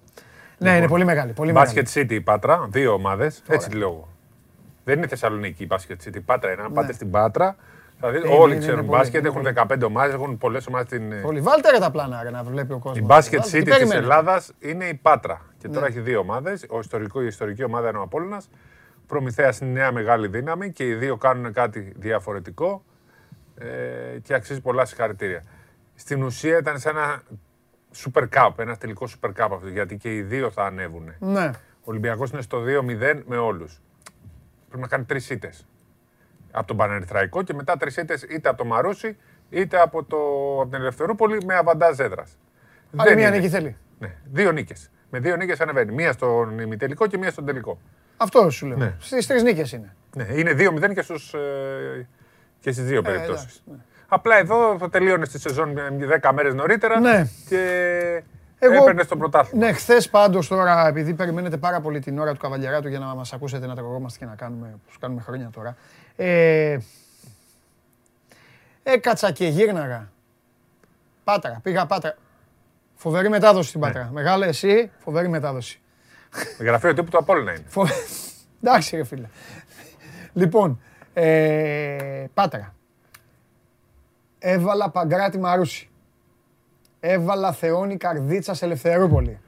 Ναι, 0.58 0.78
είναι 0.78 0.88
πολύ 0.88 1.06
μεγάλη. 1.06 1.32
Πολύ 1.34 1.52
μεγάλη. 1.54 1.74
Μπάσκετ 1.82 2.06
City 2.08 2.12
η 2.12 2.22
Πάτρα, 2.22 2.68
δύο 2.72 2.94
ομάδες. 2.94 3.44
Έτσι 3.48 3.70
τη 3.70 3.76
λέω 3.76 3.88
εγώ. 3.88 4.08
Δεν 4.84 4.98
είναι 4.98 5.08
Θεσσαλονίκη 5.08 5.64
η 5.64 5.66
Μπάσκετ 5.70 6.02
City. 6.06 6.16
Η 6.16 6.20
Πάτρα 6.20 6.52
είναι. 6.52 6.62
Αν 6.62 6.74
πάτε 6.74 6.94
στην 6.94 7.12
Πάτρα, 7.12 7.56
θα 8.00 8.12
δείτε, 8.12 8.28
Ναι, 8.28 8.34
όλοι 8.36 8.54
ναι, 8.54 8.60
ξέρουν 8.60 8.80
είναι 8.80 8.88
μπάσκετ, 8.88 9.28
πολύ, 9.28 9.48
έχουν 9.52 9.66
15 9.80 9.84
ομάδες, 9.86 10.14
έχουν 10.14 10.38
πολλές 10.38 10.68
ομάδες 10.68 10.88
στην. 10.88 11.12
ε, 11.12 11.16
Πολύ. 11.16 11.40
Βάλτε 11.42 11.72
ρε 11.72 11.80
τα 11.80 11.92
πλάνα 11.92 12.24
ρε, 12.24 12.30
να 12.30 12.44
βλέπει 12.44 12.74
ο 12.74 12.78
κόσμος. 12.78 12.98
Η 12.98 13.02
Μπάσκετ 13.02 13.40
City 13.44 13.46
της 13.64 13.66
Ελλάδα. 13.80 13.96
Ελλάδας 13.96 14.52
είναι 14.60 14.86
η 14.86 14.94
Πάτρα. 14.94 15.42
Και 15.58 15.68
τώρα 15.68 15.80
Ναι. 15.82 15.88
έχει 15.88 16.00
δύο 16.00 16.20
ομάδες. 16.20 16.66
Ο 16.70 16.80
ιστορικό, 16.80 17.22
η 17.22 17.26
ιστορική 17.26 17.64
ομάδα 17.64 17.90
είναι 17.90 17.98
ο 17.98 18.02
Απόλλωνας. 18.02 18.50
Προμηθέας 19.08 19.60
είναι 19.60 19.70
η 19.70 19.74
νέα 19.74 19.92
μεγάλη 19.92 20.28
δύναμη 20.28 20.72
και 20.72 20.88
οι 20.88 20.94
δύο 20.94 21.18
κάνουν 21.18 21.54
κάτι 21.54 21.94
διαφορετικό 21.96 22.84
ε, 23.58 23.66
και 24.24 24.34
αξίζει 24.34 24.62
πολλά 24.62 24.86
συγχαρητήρια. 24.86 25.44
Στην 25.96 26.24
ουσία 26.24 26.58
ήταν 26.58 26.80
σαν 26.80 26.98
ένα 26.98 27.22
Super 27.96 28.24
Cup, 28.30 28.52
ένα 28.58 28.76
τελικό 28.78 29.08
Super 29.22 29.30
Cup 29.30 29.48
αυτό, 29.52 29.68
γιατί 29.68 29.98
και 29.98 30.16
οι 30.16 30.22
δύο 30.22 30.52
θα 30.52 30.66
ανέβουν. 30.66 31.14
Ναι. 31.20 31.52
Ο 31.80 31.84
Ολυμπιακός 31.84 32.30
είναι 32.32 32.42
στο 32.42 32.64
2-0 32.64 33.22
με 33.26 33.38
όλους. 33.38 33.82
Πρέπει 34.68 34.82
να 34.82 34.88
κάνει 34.88 35.04
τρεις 35.04 35.30
ήττες. 35.30 35.66
Από 36.52 36.68
τον 36.68 36.78
Πανερυθραϊκό 36.78 37.44
και 37.44 37.54
μετά 37.54 37.78
τρεις 37.78 37.98
ήττες 37.98 38.24
είτε 38.24 38.50
από 38.50 38.58
το 38.58 38.66
Μαρούσι 38.66 39.18
είτε 39.50 39.80
από, 39.80 40.04
το, 40.04 40.18
από 40.62 40.70
την 40.72 40.80
Ελευθερούπολη 40.80 41.46
με 41.46 41.56
αβαντάζ 41.56 42.00
έδρας. 42.00 42.38
Άλλη 42.96 43.10
Δεν 43.10 43.18
μία 43.18 43.28
είναι. 43.28 43.38
νίκη 43.38 43.50
θέλει. 43.50 43.78
Ναι, 44.00 44.16
δύο 44.32 44.52
νίκες. 44.52 44.92
Με 45.10 45.20
δύο 45.20 45.36
νίκες 45.36 45.62
ανεβαίνει. 45.62 45.92
Μία 45.92 46.12
στον 46.12 46.60
ημιτελικό 46.60 47.08
και 47.08 47.18
μία 47.18 47.32
στον 47.32 47.46
τελικό. 47.46 47.80
Αυτό 48.18 48.50
σου 48.50 48.66
λέω. 48.66 48.78
Ναι. 48.78 48.96
Στις 49.00 49.28
τρεις 49.28 49.44
νίκες 49.44 49.72
είναι. 49.72 49.96
Ναι, 50.16 50.24
είναι 50.32 50.54
2-0 50.54 50.94
και, 50.94 51.02
στους, 51.02 51.34
ε, 51.34 52.08
και 52.60 52.72
στις 52.72 52.86
δύο 52.86 53.02
περιπτώσεις. 53.02 53.44
εντάξει, 53.44 53.62
ναι. 53.66 53.76
Απλά 54.14 54.38
εδώ 54.38 54.77
θα 54.80 54.90
τελείωνε 54.90 55.27
τη 55.27 55.40
σεζόν 55.40 55.69
με 55.72 55.98
10 56.22 56.32
μέρες 56.33 56.53
νωρίτερα 56.53 57.00
Ναι. 57.00 57.27
και 57.48 57.58
Εγώ- 58.59 58.74
έπαιρνες 58.75 59.06
στο 59.06 59.17
πρωτάθλημα. 59.17 59.66
Ναι, 59.66 59.74
χθες 59.74 60.09
πάντως 60.09 60.48
τώρα, 60.48 60.88
επειδή 60.88 61.14
περιμένετε 61.14 61.58
πάρα 61.58 61.82
πολύ 61.82 62.00
την 62.00 62.19
ώρα 62.19 62.32
του 62.32 62.38
καβαλιαράτου 62.38 62.88
για 62.88 63.00
να 63.00 63.06
μας 63.06 63.33
ακούσετε 63.33 63.67
να 63.67 63.75
τραγουδόμαστε 63.75 64.19
και 64.19 64.25
να 64.25 64.35
κάνουμε 64.35 64.75
όπως 64.83 64.98
κάνουμε 65.00 65.22
χρόνια 65.22 65.50
τώρα. 65.53 65.75
Ε, 66.16 66.77
έκατσα 68.83 69.32
και 69.32 69.48
γύρναγα. 69.48 70.09
Πάτρα, 71.24 71.59
πήγα 71.64 71.85
πάτρα. 71.85 72.16
Φοβερή 72.95 73.30
μετάδοση 73.30 73.67
στην 73.69 73.80
Πάτρα. 73.82 74.09
Μεγάλε, 74.14 74.45
εσύ, 74.48 74.92
φοβερή 75.00 75.27
μετάδοση. 75.30 75.80
Γραφείο 76.59 76.93
τύπου 76.93 77.09
του 77.09 77.17
Απόλλωνα 77.17 77.51
είναι. 77.51 77.64
Φο... 77.67 77.85
Εντάξει, 78.64 78.95
ρε 78.95 79.03
φίλε. 79.03 79.27
λοιπόν, 80.33 80.82
ε, 81.14 82.25
Πάτρα. 82.33 82.74
Έβαλα 84.46 84.90
Παγκράτη 84.90 85.38
Μαρούση. 85.40 85.90
Έβαλα 87.00 87.52
Θεόνη 87.52 87.98
Καρδίτσα 87.98 88.54
σε 88.54 88.66
Ελευθερούπολη. 88.66 89.40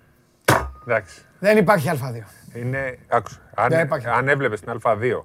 Εντάξει. 0.88 1.22
Δεν 1.40 1.58
υπάρχει 1.58 1.90
Α2. 1.94 2.24
Είναι, 2.56 2.98
άκουσα, 3.08 3.40
αν, 3.56 3.70
Δεν 3.70 3.86
υπάρχει. 3.86 4.08
αν 4.08 4.28
έβλεπες 4.28 4.60
την 4.62 4.80
Α2 4.84 5.22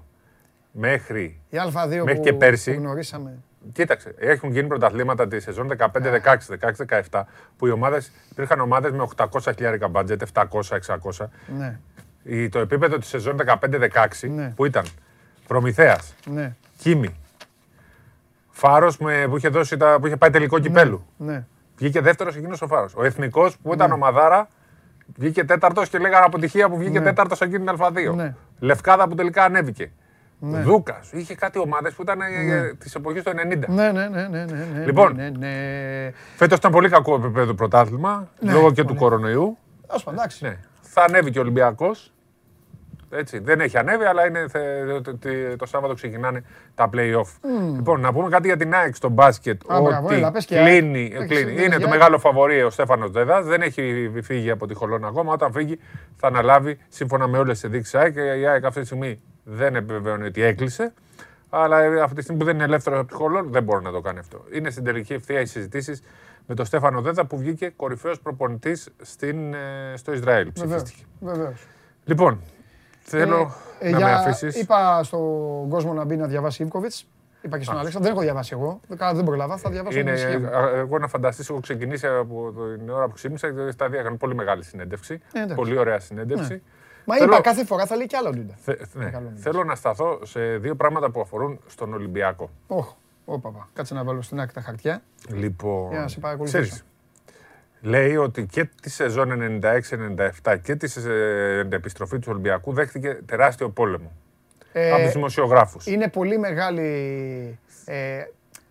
μέχρι, 0.72 1.40
Η 1.48 1.56
Α2 1.56 1.88
μέχρι 1.88 2.14
που, 2.14 2.20
και 2.22 2.32
πέρσι, 2.32 2.74
που 2.74 2.80
γνωρίσαμε. 2.80 3.38
κοίταξε, 3.72 4.14
έχουν 4.18 4.50
γίνει 4.50 4.66
πρωταθλήματα 4.68 5.28
τη 5.28 5.40
σεζόν 5.40 5.68
15-16, 5.68 6.48
16-17, 7.10 7.26
που 7.56 7.66
οι 7.66 7.70
ομάδες, 7.70 8.12
υπήρχαν 8.30 8.60
ομάδες 8.60 8.92
με 8.92 9.02
800 9.02 9.52
χιλιάρικα 9.54 9.88
μπάτζετ, 9.88 10.22
700-600. 10.22 11.30
Ναι, 11.58 11.78
Η- 12.22 12.48
Το 12.48 12.58
επίπεδο 12.58 12.98
της 12.98 13.08
σεζόν 13.08 13.36
15-16, 13.36 14.28
Ναι. 14.28 14.52
που 14.56 14.64
ήταν 14.64 14.84
Προμηθέας, 15.46 16.14
ναι, 16.30 16.54
Κίμη, 16.78 17.19
Φάρος 18.60 18.98
με, 18.98 19.26
που, 19.28 19.36
είχε 19.36 19.48
δώσει 19.48 19.76
τα, 19.76 19.96
που 20.00 20.06
είχε 20.06 20.16
πάει 20.16 20.30
τελικό 20.30 20.58
κυπέλου. 20.58 21.06
ναι. 21.16 21.44
Βγήκε 21.76 22.00
δεύτερος 22.00 22.36
εκείνος 22.36 22.62
ο 22.62 22.66
Φάρος. 22.66 22.94
Ο 22.96 23.04
Εθνικός 23.04 23.56
που 23.62 23.72
ήταν 23.72 23.92
ομαδάρα, 23.92 24.48
βγήκε 25.16 25.44
τέταρτος 25.44 25.88
και 25.88 25.98
λέγανε 25.98 26.24
αποτυχία 26.24 26.68
που 26.68 26.76
βγήκε 26.76 26.98
Ναι. 26.98 27.04
τέταρτος 27.04 27.38
σε 27.38 27.44
εκείνη 27.44 27.64
την 27.64 27.76
Α2. 27.78 28.14
Ναι. 28.14 28.34
Λευκάδα 28.58 29.08
που 29.08 29.14
τελικά 29.14 29.44
ανέβηκε. 29.44 29.90
Ναι. 30.38 30.60
Δούκας. 30.60 31.12
Είχε 31.12 31.34
κάτι 31.34 31.58
ομάδες 31.58 31.94
που 31.94 32.02
ήταν 32.02 32.18
Ναι. 32.18 32.54
ναι. 32.54 32.74
της 32.74 32.94
εποχής 32.94 33.22
του 33.22 33.30
90. 33.30 33.68
Ναι, 33.68 33.92
ναι, 33.92 34.08
ναι, 34.08 34.28
ναι, 34.28 34.44
ναι, 34.44 34.66
ναι, 34.74 34.84
Λοιπόν. 34.84 35.14
ναι, 35.14 35.30
ναι. 35.38 35.48
Φέτος 36.36 36.58
ήταν 36.58 36.72
πολύ 36.72 36.88
κακό 36.88 37.14
επίπεδο 37.14 37.54
πρωτάθλημα, 37.54 38.28
Ναι, 38.40 38.52
λόγω 38.52 38.72
και 38.72 38.80
του 38.80 38.86
πολύ. 38.86 38.98
κορονοϊού. 38.98 39.56
Ας 39.86 40.02
πούμε, 40.02 40.16
εντάξει. 40.16 40.44
Ναι. 40.44 40.56
Θα 40.80 41.02
ανέβει 41.08 41.30
και 41.30 41.38
ο 41.38 41.42
Ολυμπιακός. 41.42 42.12
Έτσι. 43.10 43.38
Δεν 43.38 43.60
έχει 43.60 43.78
ανέβει, 43.78 44.04
αλλά 44.04 44.26
είναι, 44.26 44.48
θε- 44.48 45.02
το, 45.02 45.16
το- 45.18 45.56
το 45.56 45.66
Σάββατο 45.66 45.94
ξεκινάνε 45.94 46.44
τα 46.74 46.90
play-off. 46.92 47.28
Μμμ. 47.42 47.74
Λοιπόν, 47.74 48.00
να 48.00 48.12
πούμε 48.12 48.28
κάτι 48.28 48.46
για 48.46 48.56
την 48.56 48.74
ΑΕΚ 48.74 48.94
στο 48.94 49.08
μπάσκετ. 49.08 49.60
Α, 49.72 49.80
μπράβο, 49.80 50.06
ότι 50.06 50.14
έλα, 50.14 50.30
πες 50.30 50.44
και 50.44 50.56
κλείνει, 50.56 50.98
ΑΕΚ. 51.16 51.26
κλείνει. 51.28 51.40
Έχεις- 51.40 51.40
Είναι 51.50 51.60
έχεις 51.60 51.68
το 51.76 51.82
ΑΕΚ. 51.82 51.88
μεγάλο 51.90 52.18
φαβορή 52.18 52.62
ο 52.62 52.70
Στέφανος 52.70 53.10
Δέδα. 53.10 53.42
Δεν 53.42 53.62
έχει 53.62 54.10
φύγει 54.22 54.50
από 54.50 54.66
τη 54.66 54.74
Χολόνα 54.74 55.08
ακόμα. 55.08 55.32
Όταν 55.32 55.52
φύγει, 55.52 55.78
θα 56.16 56.26
αναλάβει 56.26 56.78
σύμφωνα 56.88 57.28
με 57.28 57.38
όλες 57.38 57.54
τις 57.54 57.64
ενδείξει 57.64 57.98
ΑΕΚ. 57.98 58.12
Και 58.14 58.20
η 58.20 58.46
ΑΕΚ 58.46 58.64
αυτή 58.64 58.80
τη 58.80 58.86
στιγμή 58.86 59.20
δεν 59.44 59.74
επιβεβαιώνει 59.74 60.26
ότι 60.26 60.42
έκλεισε. 60.42 60.92
Αλλά 61.50 61.80
ε, 61.82 62.00
αυτή 62.00 62.14
τη 62.14 62.22
στιγμή 62.22 62.40
που 62.40 62.46
δεν 62.46 62.54
είναι 62.54 62.64
ελεύθερος 62.64 62.98
από 62.98 63.08
τη 63.08 63.14
Χολόνα, 63.14 63.48
δεν 63.50 63.62
μπορεί 63.62 63.84
να 63.84 63.90
το 63.92 64.00
κάνει 64.00 64.18
αυτό. 64.18 64.44
Είναι 64.52 64.70
στην 64.70 64.84
τελική 64.84 65.12
ευθεία 65.12 65.40
οι 65.40 65.46
συζητήσεις 65.46 66.02
με 66.46 66.54
τον 66.54 66.64
Στέφανο 66.66 67.00
Δέδα 67.00 67.26
που 67.26 67.38
βγήκε 67.38 67.72
κορυφαίος 67.76 68.20
προπονητής 68.20 68.88
στο 69.94 70.12
Ισραήλ. 70.12 70.50
Βεβαίως, 70.56 70.82
Ψηφίστηκε. 70.82 71.04
βεβαίως. 71.20 71.66
Λοιπόν, 72.04 72.40
θέλω 73.18 73.54
Ε, 73.78 73.88
ε, 73.88 73.90
να 73.90 73.96
για- 73.98 74.06
με 74.06 74.12
αφήσεις. 74.12 74.60
Είπα 74.60 75.02
στον 75.02 75.68
κόσμο 75.68 75.92
να 75.92 76.04
μπει 76.04 76.16
να 76.16 76.26
διαβάσει 76.26 76.62
Ιβκοβιτς. 76.62 77.06
Είπα 77.42 77.58
και 77.58 77.64
στον 77.64 77.76
Α. 77.76 77.80
Αλέξανδρο. 77.80 78.08
Δεν 78.08 78.16
έχω 78.16 78.24
διαβάσει 78.26 78.50
εγώ. 78.60 78.80
Δεν, 78.88 78.98
καλά, 78.98 79.14
δεν 79.14 79.24
προλάβα. 79.24 79.56
Θα 79.56 79.70
διαβάσω 79.70 79.98
Είναι, 79.98 80.10
με 80.10 80.16
ησυχία 80.16 80.38
μου. 80.38 80.46
ε, 80.46 80.78
εγώ 80.78 80.98
να 80.98 81.08
φανταστείς, 81.08 81.48
έχω 81.50 81.60
ξεκινήσει 81.60 82.06
από 82.06 82.52
την 82.78 82.90
ώρα 82.90 83.06
που 83.06 83.12
ξύπνησα 83.14 83.52
και 83.52 83.70
στα 83.70 83.88
δύο 83.88 84.00
έκανε 84.00 84.16
πολύ 84.16 84.34
μεγάλη 84.34 84.64
συνέντευξη. 84.64 85.20
Ε, 85.32 85.38
εντάξει. 85.38 85.54
πολύ 85.54 85.78
ωραία 85.78 86.00
συνέντευξη. 86.00 86.52
Ναι. 86.52 86.60
Μα 87.04 87.14
Θέλω- 87.16 87.32
είπα 87.32 87.40
κάθε 87.42 87.64
φορά 87.64 87.86
θα 87.86 87.96
λέει 87.96 88.06
κι 88.06 88.16
άλλο 88.16 88.30
Ντούντα. 88.30 88.54
Θε- 88.56 88.80
ναι. 88.94 89.10
Καλό 89.10 89.26
είναι. 89.28 89.38
Θέλω 89.40 89.64
να 89.64 89.74
σταθώ 89.74 90.18
σε 90.24 90.40
δύο 90.56 90.74
πράγματα 90.74 91.10
που 91.10 91.20
αφορούν 91.20 91.60
στον 91.66 91.94
Ολυμπιακό. 91.94 92.50
Όχ, 92.66 92.92
όπα, 93.24 93.50
πα. 93.50 93.68
Κάτσε 93.72 93.94
να 93.94 94.04
βάλω 94.04 94.22
στην 94.22 94.40
άκρη 94.40 94.54
τα 94.54 94.60
χαρτιά. 94.60 95.02
Λοιπόν, 95.28 95.90
Για 95.90 96.00
να 96.00 96.08
σε 96.08 96.18
παρακολουθήσω. 96.20 96.62
ξέρεις, 96.62 96.84
λέει 97.80 98.16
ότι 98.16 98.46
και 98.46 98.68
τη 98.82 98.90
σεζόν 98.90 99.60
96-97 100.42 100.56
και 100.62 100.74
τη 100.76 100.92
ε, 101.08 101.58
επιστροφή 101.70 102.18
του 102.18 102.26
Ολυμπιακού 102.30 102.72
δέχτηκε 102.72 103.18
τεράστιο 103.26 103.70
πόλεμο 103.70 104.12
Ε, 104.72 104.90
από 104.92 105.02
τους 105.02 105.12
δημοσιογράφους. 105.12 105.86
Είναι 105.86 106.08
πολύ 106.08 106.38
μεγάλη. 106.38 107.58
Ε, 107.84 108.22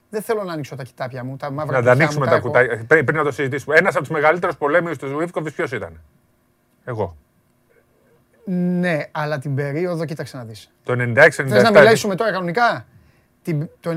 δεν 0.10 0.22
θέλω 0.22 0.44
να 0.44 0.54
ανοίξω 0.54 0.76
τα 0.76 0.84
κοιτάπια 0.84 1.24
μου, 1.24 1.38
τα 1.38 1.52
μαύρα 1.52 1.66
Να 1.66 1.84
τα 1.84 1.90
κουτιά 1.90 1.92
ανοίξουμε 1.92 2.26
μου, 2.26 2.32
τα 2.32 2.38
έχω. 2.38 2.48
κουτάκια. 2.48 2.86
Πριν, 2.88 3.06
πριν 3.06 3.18
να 3.18 3.24
το 3.24 3.32
συζητήσουμε. 3.32 3.76
Ένας 3.78 3.94
από 3.96 4.04
τους 4.04 4.14
μεγαλύτερους 4.14 4.56
πολέμιους 4.58 4.96
του 4.96 5.08
Ίβκοβιτς 5.08 5.54
ποιος 5.56 5.72
ήταν; 5.72 6.02
Εγώ. 6.86 7.16
Ναι, 8.46 8.98
αλλά 9.12 9.40
την 9.40 9.56
περίοδο, 9.56 10.06
κοίταξε 10.06 10.38
να 10.38 10.44
δεις. 10.44 10.72
Το 10.84 10.94
96-97. 10.94 11.30
Θες 11.48 11.64
να 11.64 11.72
μιλήσουμε 11.80 12.16
τώρα 12.16 12.32
κανονικά; 12.32 12.86
Την- 13.44 13.70
Το 13.80 13.90
96-97, 13.92 13.96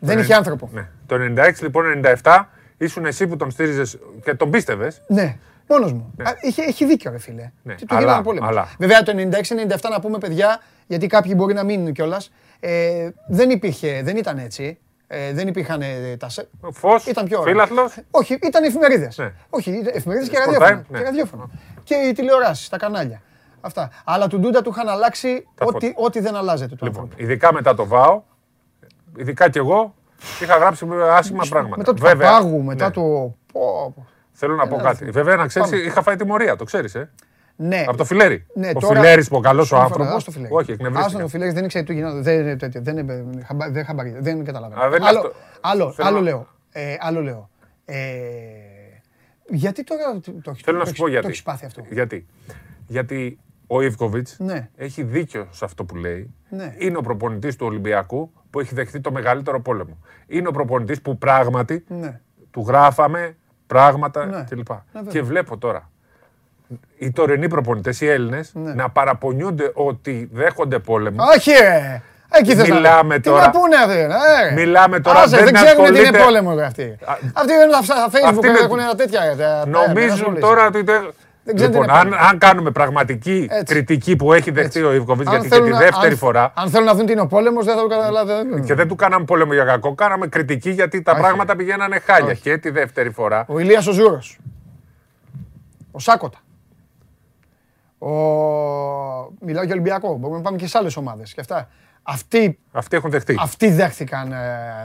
Ναι. 0.00 0.08
Δεν 0.08 0.16
Το 0.16 0.22
είχε 0.22 0.32
εν- 0.32 0.38
άνθρωπο. 0.38 0.68
Ναι. 0.72 0.88
Το 1.06 1.16
96 1.16 1.62
λοιπόν 1.62 2.02
97 2.22 2.42
ήσουν 2.76 3.04
εσύ 3.06 3.26
που 3.26 3.36
τον 3.36 3.50
στήριζες 3.50 3.98
και 4.24 4.34
τον 4.34 4.50
πίστευες. 4.50 5.02
Ναι, 5.06 5.36
μόνος 5.68 5.92
μου. 5.92 6.14
Α, 6.22 6.30
είχε, 6.40 6.62
έχει 6.62 6.84
δίκιο, 6.86 7.10
ρε 7.10 7.18
φίλε. 7.18 7.50
Ναι, 7.62 7.74
Τι 7.74 7.86
του 7.86 7.94
αλλά- 7.94 8.04
γίνανε 8.06 8.22
πόλεμο. 8.22 8.46
αλλά- 8.46 8.68
Βέβαια 8.78 9.02
το 9.02 9.12
96-97 9.16 9.88
να 9.90 10.00
πούμε 10.00 10.18
παιδιά, 10.18 10.60
γιατί 10.86 11.06
κάποιοι 11.06 11.32
μπορεί 11.36 11.54
να 11.54 11.64
μείνουν 11.64 11.92
κιόλας. 11.92 12.30
Ε, 12.60 13.08
δεν 13.28 13.50
υπήρχε, 13.50 14.00
δεν 14.04 14.16
ήταν 14.16 14.38
έτσι. 14.38 14.78
Ε, 15.06 15.32
δεν 15.32 15.48
υπήρχαν 15.48 15.80
ε, 15.82 16.16
τα 16.18 16.28
σε... 16.28 16.48
Φως, 16.72 17.06
ήταν 17.06 17.24
πιο 17.26 17.40
ωραία. 17.40 17.52
φύλαθλος. 17.52 17.96
Όχι, 18.10 18.38
ήταν 18.42 18.64
εφημερίδες. 18.64 19.18
Ναι. 19.18 19.32
Όχι, 19.50 19.70
ήταν 19.70 19.92
εφημερίδες 19.96 20.28
και 20.28 20.36
Sport 20.36 20.44
ραδιόφωνο. 20.52 20.80
Time, 20.80 20.84
ναι. 20.88 20.98
Και, 20.98 21.04
ραδιόφωνο. 21.04 21.50
και 21.84 21.94
οι 21.94 22.12
τηλεοράσεις, 22.12 22.68
τα 22.68 22.76
κανάλια. 22.76 23.22
Αυτά. 23.60 23.90
Αλλά 24.04 24.26
του 24.26 24.38
Ντούντα 24.38 24.62
του 24.62 24.70
είχαν 24.70 24.88
αλλάξει 24.88 25.46
Τα 25.54 25.64
ό,τι, 25.68 25.86
φώτα. 25.86 26.00
ό,τι 26.06 26.20
δεν 26.20 26.36
αλλάζεται. 26.36 26.74
Του 26.76 26.84
Λοιπόν, 26.84 27.02
άνθρωπου. 27.02 27.22
ειδικά 27.22 27.52
μετά 27.52 27.74
το 27.74 27.86
ΒΑΟ, 27.86 28.22
ειδικά 29.16 29.48
κι 29.50 29.58
εγώ, 29.58 29.94
είχα 30.42 30.56
γράψει 30.56 30.86
άσχημα 31.10 31.44
πράγματα. 31.50 31.76
Μετά 31.76 31.94
του 31.94 32.02
Βέβαια, 32.02 32.30
Παπάγου, 32.30 32.62
μετά 32.62 32.84
ναι. 32.86 32.90
το. 32.92 33.00
πω, 33.52 33.92
πω. 33.94 34.06
Θέλω 34.32 34.54
να 34.54 34.66
πω 34.68 34.74
Ένα 34.74 34.82
κάτι. 34.82 35.04
δευτερόλεπτο. 35.04 35.18
Βέβαια, 35.22 35.36
να 35.36 35.46
ξέρεις, 35.46 35.70
Πάμε. 35.70 35.82
είχα 35.82 36.02
φάει 36.02 36.16
τιμωρία, 36.16 36.56
το 36.56 36.64
ξέρεις. 36.64 36.94
Ε. 36.94 37.10
Ναι. 37.56 37.84
Από 37.88 37.96
το 37.96 38.04
φιλέρι. 38.04 38.46
Ναι, 38.54 38.68
ο 38.74 38.80
τώρα- 38.80 38.94
φιλέρι 39.00 39.24
που 39.24 39.36
ο 39.36 39.40
καλός 39.40 39.62
ο 39.72 39.76
Σύμφωνα, 39.76 39.84
άνθρωπος. 39.84 40.14
ας 40.14 40.24
το 40.24 40.30
φιλέρι. 40.30 40.52
Όχι, 40.54 40.70
Άστον 40.72 40.86
εκνευρίστηκα. 40.86 41.24
ο 41.24 41.28
Φιλέρης 41.28 41.54
δεν 41.54 41.64
ήξερε 41.64 41.84
τι 41.84 41.94
γινόταν. 41.94 42.22
Δεν, 42.22 42.44
δεν, 42.44 42.58
τέτοιο, 42.58 42.80
δεν, 42.82 43.06
δεν, 43.06 43.44
χαμπα- 43.46 43.70
δεν, 43.70 43.84
χαμπαρι- 43.84 44.20
δεν 44.22 44.44
καταλαβαίνω. 44.44 44.80
Α, 44.82 44.88
δεν 44.88 44.98
είναι 45.00 45.08
άλλο, 45.08 45.18
αυτό. 45.18 45.32
άλλο, 45.60 45.92
Θέλω 45.92 46.08
άλλο 46.08 46.16
να- 46.16 46.22
λέω. 46.22 46.46
Ε, 46.72 46.96
άλλο 47.00 47.22
λέω. 47.22 47.50
Ε, 47.84 47.96
γιατί 49.48 49.84
τώρα 49.84 50.02
το, 50.20 50.32
το, 50.42 50.54
Θέλω 50.64 50.78
να 50.78 50.84
το 50.84 50.90
σου 50.90 50.96
πω 50.96 51.02
έχεις- 51.06 51.08
γιατί. 51.08 51.22
Το 51.22 51.28
έχεις 51.28 51.42
πάθει 51.42 51.64
αυτό; 51.66 51.82
Γιατί. 51.90 52.26
Γιατί 52.86 53.38
ο 53.72 53.82
Ιβκοβιτ 53.82 54.28
Ναι. 54.38 54.68
έχει 54.76 55.02
δίκιο 55.02 55.46
σε 55.50 55.64
αυτό 55.64 55.84
που 55.84 55.96
λέει. 55.96 56.34
Ναι. 56.48 56.74
Είναι 56.78 56.96
ο 56.96 57.00
προπονητής 57.00 57.56
του 57.56 57.66
Ολυμπιακού 57.66 58.32
που 58.50 58.60
έχει 58.60 58.74
δεχτεί 58.74 59.00
το 59.00 59.12
μεγαλύτερο 59.12 59.60
πόλεμο. 59.60 59.98
Είναι 60.26 60.48
ο 60.48 60.50
προπονητής 60.50 61.02
που 61.02 61.18
πράγματι 61.18 61.84
Ναι. 61.88 62.20
του 62.50 62.64
γράφαμε 62.68 63.36
πράγματα 63.66 64.26
Ναι. 64.26 64.44
κλπ. 64.48 64.66
βέβαια. 64.92 65.12
Και 65.12 65.22
βλέπω 65.22 65.58
τώρα 65.58 65.90
οι 66.98 67.10
τωρινοί 67.10 67.48
προπονητές, 67.48 68.00
οι 68.00 68.06
Έλληνες, 68.08 68.50
Ναι. 68.54 68.74
να 68.74 68.90
παραπονιούνται 68.90 69.70
ότι 69.74 70.28
δέχονται 70.32 70.78
πόλεμο. 70.78 71.24
Όχι, 71.36 71.50
ρε. 71.50 72.02
Εκεί 72.32 72.54
θες 72.54 72.68
να 72.68 72.74
Μιλάμε 72.74 73.14
δεις. 73.16 73.24
τώρα- 73.24 73.40
Τι 73.50 73.56
να 73.56 73.60
πούνε 73.62 73.76
αυτοί, 73.76 73.94
ρε. 73.94 74.54
Μιλάμε 74.54 75.00
τώρα, 75.00 75.18
Άσε, 75.20 75.36
δεν 75.36 75.44
δεν 75.44 75.54
ξέρουν 75.54 75.84
τι 75.84 75.88
είναι 75.88 75.98
ασχολείται- 75.98 76.24
πόλεμο 76.24 76.54
ρε, 76.54 76.64
αυτοί. 76.64 76.96
Αυτοί 77.34 77.52
δεν 77.52 77.68
είναι 77.68 77.78
στα 77.82 78.08
facebook 78.10 78.28
Αυτοί 78.28 78.48
με- 78.48 78.58
έχουν 78.58 78.78
ένα 78.78 78.94
τέτοια. 78.94 79.22
ε, 79.22 79.34
τα- 79.36 79.36
τα- 79.36 79.66
Νομίζουν 79.66 80.10
ασχολείσαι. 80.12 80.40
τώρα 80.40 80.66
ότι. 80.66 80.84
Δεν- 81.44 81.54
Δεν 81.54 81.54
ξέρουν 81.54 81.72
τι 81.72 81.78
Λοιπόν, 81.78 81.82
είναι 81.84 81.98
αν, 81.98 82.08
πόλεμο. 82.08 82.28
αν 82.30 82.38
κάνουμε 82.38 82.70
πραγματική 82.70 83.46
Έτσι. 83.50 83.74
κριτική 83.74 84.16
που 84.16 84.32
έχει 84.32 84.50
δεχτεί 84.50 84.82
ο 84.82 84.92
Ιβκοβιτ, 84.92 85.26
Αν 85.26 85.32
γιατί 85.32 85.48
και 85.48 85.54
θέλουν 85.54 85.66
τη 85.70 85.72
να- 85.72 85.78
δεύτερη 85.78 86.12
αν- 86.12 86.16
φορά. 86.18 86.52
Αν 86.56 86.68
θέλουν 86.70 86.86
να 86.86 86.94
δουν 86.94 87.06
τι 87.06 87.12
είναι 87.12 87.20
ο 87.20 87.26
πόλεμος, 87.26 87.64
δεν 87.64 87.74
θα 87.76 87.80
το 87.82 87.88
καταλάβουν. 87.88 88.64
Και 88.64 88.74
δεν 88.74 88.88
του 88.88 88.94
κάναμε 88.94 89.24
πόλεμο 89.24 89.52
για 89.52 89.64
κακό, 89.64 89.94
κάναμε 89.94 90.26
κριτική 90.26 90.70
γιατί 90.70 91.02
τα 91.02 91.12
Όχι. 91.12 91.20
πράγματα 91.20 91.56
πηγαίνανε 91.56 91.98
χάλια. 91.98 92.34
Και 92.34 92.58
τη 92.58 92.70
δεύτερη 92.70 93.10
φορά. 93.10 93.44
Ο 93.48 93.58
Ηλίας 93.58 93.86
ο 93.86 93.92
Ζούρος. 93.92 94.38
Ο 95.92 95.98
Σάκοτα. 95.98 96.38
Ο... 97.98 98.08
Μιλάω 99.40 99.64
για 99.64 99.72
Ολυμπιακό. 99.72 100.16
Μπορούμε 100.16 100.36
να 100.38 100.42
πάμε 100.44 100.56
και 100.56 100.66
σε 100.66 100.78
άλλες 100.78 100.96
ομάδες. 100.96 101.34
Και 101.34 101.40
αυτά. 101.40 101.68
Αυτοί, 102.12 102.58
Αυτοί 102.72 102.96
έχουν 102.96 103.10
δεχτεί. 103.10 103.36
αυτοί 103.40 103.70
δέχτηκαν 103.70 104.32
ε, 104.32 104.36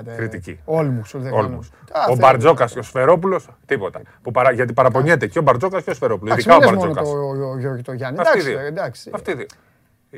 ε, 0.08 0.16
Κριτική. 0.16 0.60
Όλμους. 0.66 1.10
τους 1.10 1.22
δέχτηκαν 1.22 1.46
Όλμους. 1.46 1.68
Α, 1.68 2.00
Ο 2.00 2.04
θέλουν. 2.04 2.18
Μπαρτζόκας 2.20 2.74
και 2.74 2.80
ο 2.80 2.82
Σφερόπουλος, 2.82 3.48
τίποτα. 3.66 4.02
Που 4.22 4.32
παρα... 4.32 4.52
Γιατί 4.52 4.74
παραπονιέται 4.74 5.28
και 5.28 5.40
ο 5.40 5.42
Μπαρτζώκας 5.42 5.84
και 5.84 5.90
ο 5.90 5.94
Σφερόπουλος. 5.94 6.34
Εντάξει, 6.34 6.50
Ειδικά 6.50 6.68
ο 6.68 6.72
μην 6.72 6.80
λες 6.80 6.88
μόνο 6.88 6.94
Μπαρτζώκας. 6.94 7.42
το 7.42 7.48
ο 7.52 7.60
Γιώργη 7.60 7.82
το 7.82 7.94
Γιάννη. 7.94 8.20
Αυτοί 8.20 8.32
Εντάξει, 8.32 8.50
δύο. 8.50 8.60
ρε, 8.60 8.66
εντάξει. 8.68 9.10
Αυτοί 9.14 9.34
δύο. 9.34 9.46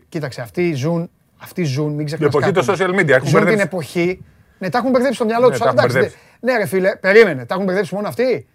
Κοίταξε, 0.10 0.42
αυτοί 0.42 0.74
ζουν, 0.74 1.10
αυτοί 1.38 1.64
ζουν, 1.64 1.90
μην 1.92 2.00
Η 2.00 2.03
ξεχνάς 2.03 2.27
εποχή 2.30 2.52
κάτι. 2.52 2.66
των 2.66 2.76
social 2.76 3.00
media. 3.00 3.10
Έχουν 3.10 3.27
Ζουν 3.27 3.40
την 3.40 3.44
μπερδέψει. 3.48 3.61
εποχή. 3.61 4.24
Ναι, 4.58 4.69
τα 4.69 4.77
έχουν 4.77 4.90
μπερδέψει 4.92 5.16
στο 5.16 5.26
μυαλό 5.26 5.48
Ναι, 5.48 5.53
του. 5.53 5.60
τα 5.60 5.66
έχουν 5.66 5.80
μπερδέψει. 5.82 6.18
Ναι, 6.40 6.58
ρε 6.58 6.66
φίλε, 6.66 6.95
περίμενε. 6.95 7.45
Τα 7.45 7.53
έχουν 7.53 7.66
μπερδέψει 7.66 7.95
μόνο 7.95 8.08
αυτοί. 8.08 8.48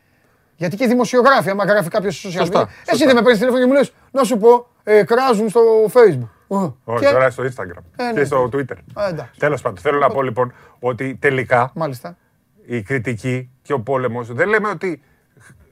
Γιατί 0.56 0.76
και 0.76 0.84
οι 0.84 0.86
δημοσιογράφοι, 0.86 1.50
άμα 1.50 1.64
γράφει 1.64 1.88
κάποιος 1.88 2.18
στο 2.18 2.28
social 2.28 2.32
Σωστά, 2.32 2.64
media. 2.66 2.92
Εσύ 2.92 3.04
δεν 3.04 3.14
με 3.14 3.20
παίρνεις 3.22 3.38
τηλέφωνο 3.38 3.60
και 3.62 3.66
μου 3.68 3.72
λες, 3.72 3.92
να 4.10 4.24
σου 4.24 4.38
πω, 4.38 4.66
ε, 4.84 5.02
κράζουν 5.04 5.48
στο 5.48 5.60
Facebook. 5.92 6.28
Ε, 6.60 6.70
Όχι, 6.84 7.04
και- 7.04 7.10
τώρα 7.12 7.30
στο 7.30 7.42
Instagram 7.44 7.82
Ε, 7.96 8.02
ναι. 8.04 8.12
και 8.12 8.24
στο 8.24 8.48
Twitter. 8.52 8.76
Α, 8.94 9.08
εντάξει. 9.08 9.38
Τέλος 9.40 9.60
πάντων, 9.62 9.78
θέλω 9.78 9.98
να 9.98 10.08
πω 10.08 10.22
λοιπόν 10.22 10.52
ότι 10.78 11.16
τελικά 11.20 11.70
Μάλιστα. 11.74 12.16
η 12.66 12.82
κριτική 12.82 13.50
και 13.62 13.72
ο 13.72 13.80
πόλεμος 13.80 14.32
δεν 14.32 14.48
λέμε 14.48 14.68
ότι 14.68 15.02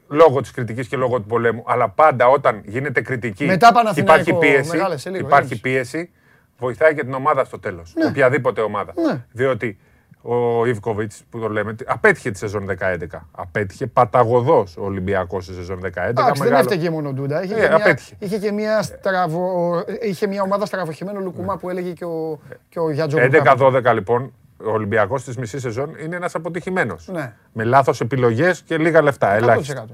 λόγω 0.09 0.41
της 0.41 0.50
κριτικής 0.50 0.89
και 0.89 0.97
λόγω 0.97 1.20
του 1.20 1.26
πολέμου, 1.26 1.65
αλλά 1.67 1.89
πάντα 1.89 2.26
όταν 2.28 2.62
γίνεται 2.65 3.00
κριτική 3.00 3.44
Μετά 3.44 3.73
Παναθηναϊκό, 3.73 4.20
υπάρχει 4.31 4.47
πίεση. 4.47 4.70
μεγάλες, 4.76 5.00
σε 5.00 5.10
λίγο, 5.10 5.26
υπάρχει 5.26 5.55
ήρεμησε. 5.55 5.62
πίεση, 5.91 6.10
βοηθάει 6.59 6.94
και 6.94 7.02
την 7.02 7.15
ομάδα 7.15 7.44
στο 7.44 7.59
τέλος. 7.59 7.92
Ναι. 7.97 8.07
Οποιαδήποτε 8.07 8.60
ομάδα. 8.60 8.92
Ναι. 8.97 9.25
Διότι 9.33 9.78
ο 10.23 10.66
Ιβκοβιτ 10.66 11.12
που 11.31 11.39
το 11.40 11.49
λέμε, 11.49 11.76
απέτυχε 11.86 12.31
τη 12.31 12.39
σεζόν 12.39 12.66
10-11. 12.81 12.97
Απέτυχε 13.32 13.86
παταγωδός 13.86 14.76
ο 14.76 14.84
Ολυμπιακός 14.84 15.44
στη 15.44 15.55
σεζόν 15.55 15.81
10-11. 15.81 16.08
Εντάξει, 16.08 16.32
δεν 16.40 16.42
μεγάλο- 16.42 16.58
έφταιγε 16.58 16.90
μόνο 16.90 17.08
ο 17.08 17.12
Ντούντα. 17.12 17.42
Είχε, 17.44 17.55
Ε, 17.55 17.58
και 17.60 17.66
μια, 17.66 17.76
απέτυχε. 17.76 18.15
είχε, 18.18 18.39
και 18.39 18.52
μια 18.52 18.82
στραβο, 18.82 19.74
είχε 20.02 20.26
μια 20.26 20.42
ομάδα 20.42 20.66
στραβοχημένο 20.66 21.20
λουκουμά 21.20 21.57
που 21.57 21.70
έλεγε 21.70 21.90
και 21.92 22.05
ο, 22.05 22.40
και 22.68 22.78
ο 22.78 22.90
Γιάτζο 22.90 23.18
11-12 23.18 23.92
λοιπόν, 23.94 24.32
ο 24.65 24.70
Ολυμπιακός 24.70 25.24
της 25.24 25.36
μισής 25.36 25.60
σεζόν 25.62 25.94
είναι 26.05 26.16
ένας 26.16 26.34
αποτυχημένος. 26.34 27.08
Ναι. 27.12 27.32
Με 27.52 27.65
λάθος 27.65 28.00
επιλογές 28.00 28.62
και 28.62 28.78
λίγα 28.78 29.02
λεφτά. 29.02 29.28
100%. 29.34 29.36
Ελάχιστα. 29.36 29.86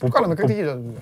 Που 0.00 0.08
κάναμε 0.08 0.34
κριτική 0.34 0.60
τότε. 0.62 0.76
Ντούντα. 0.78 1.00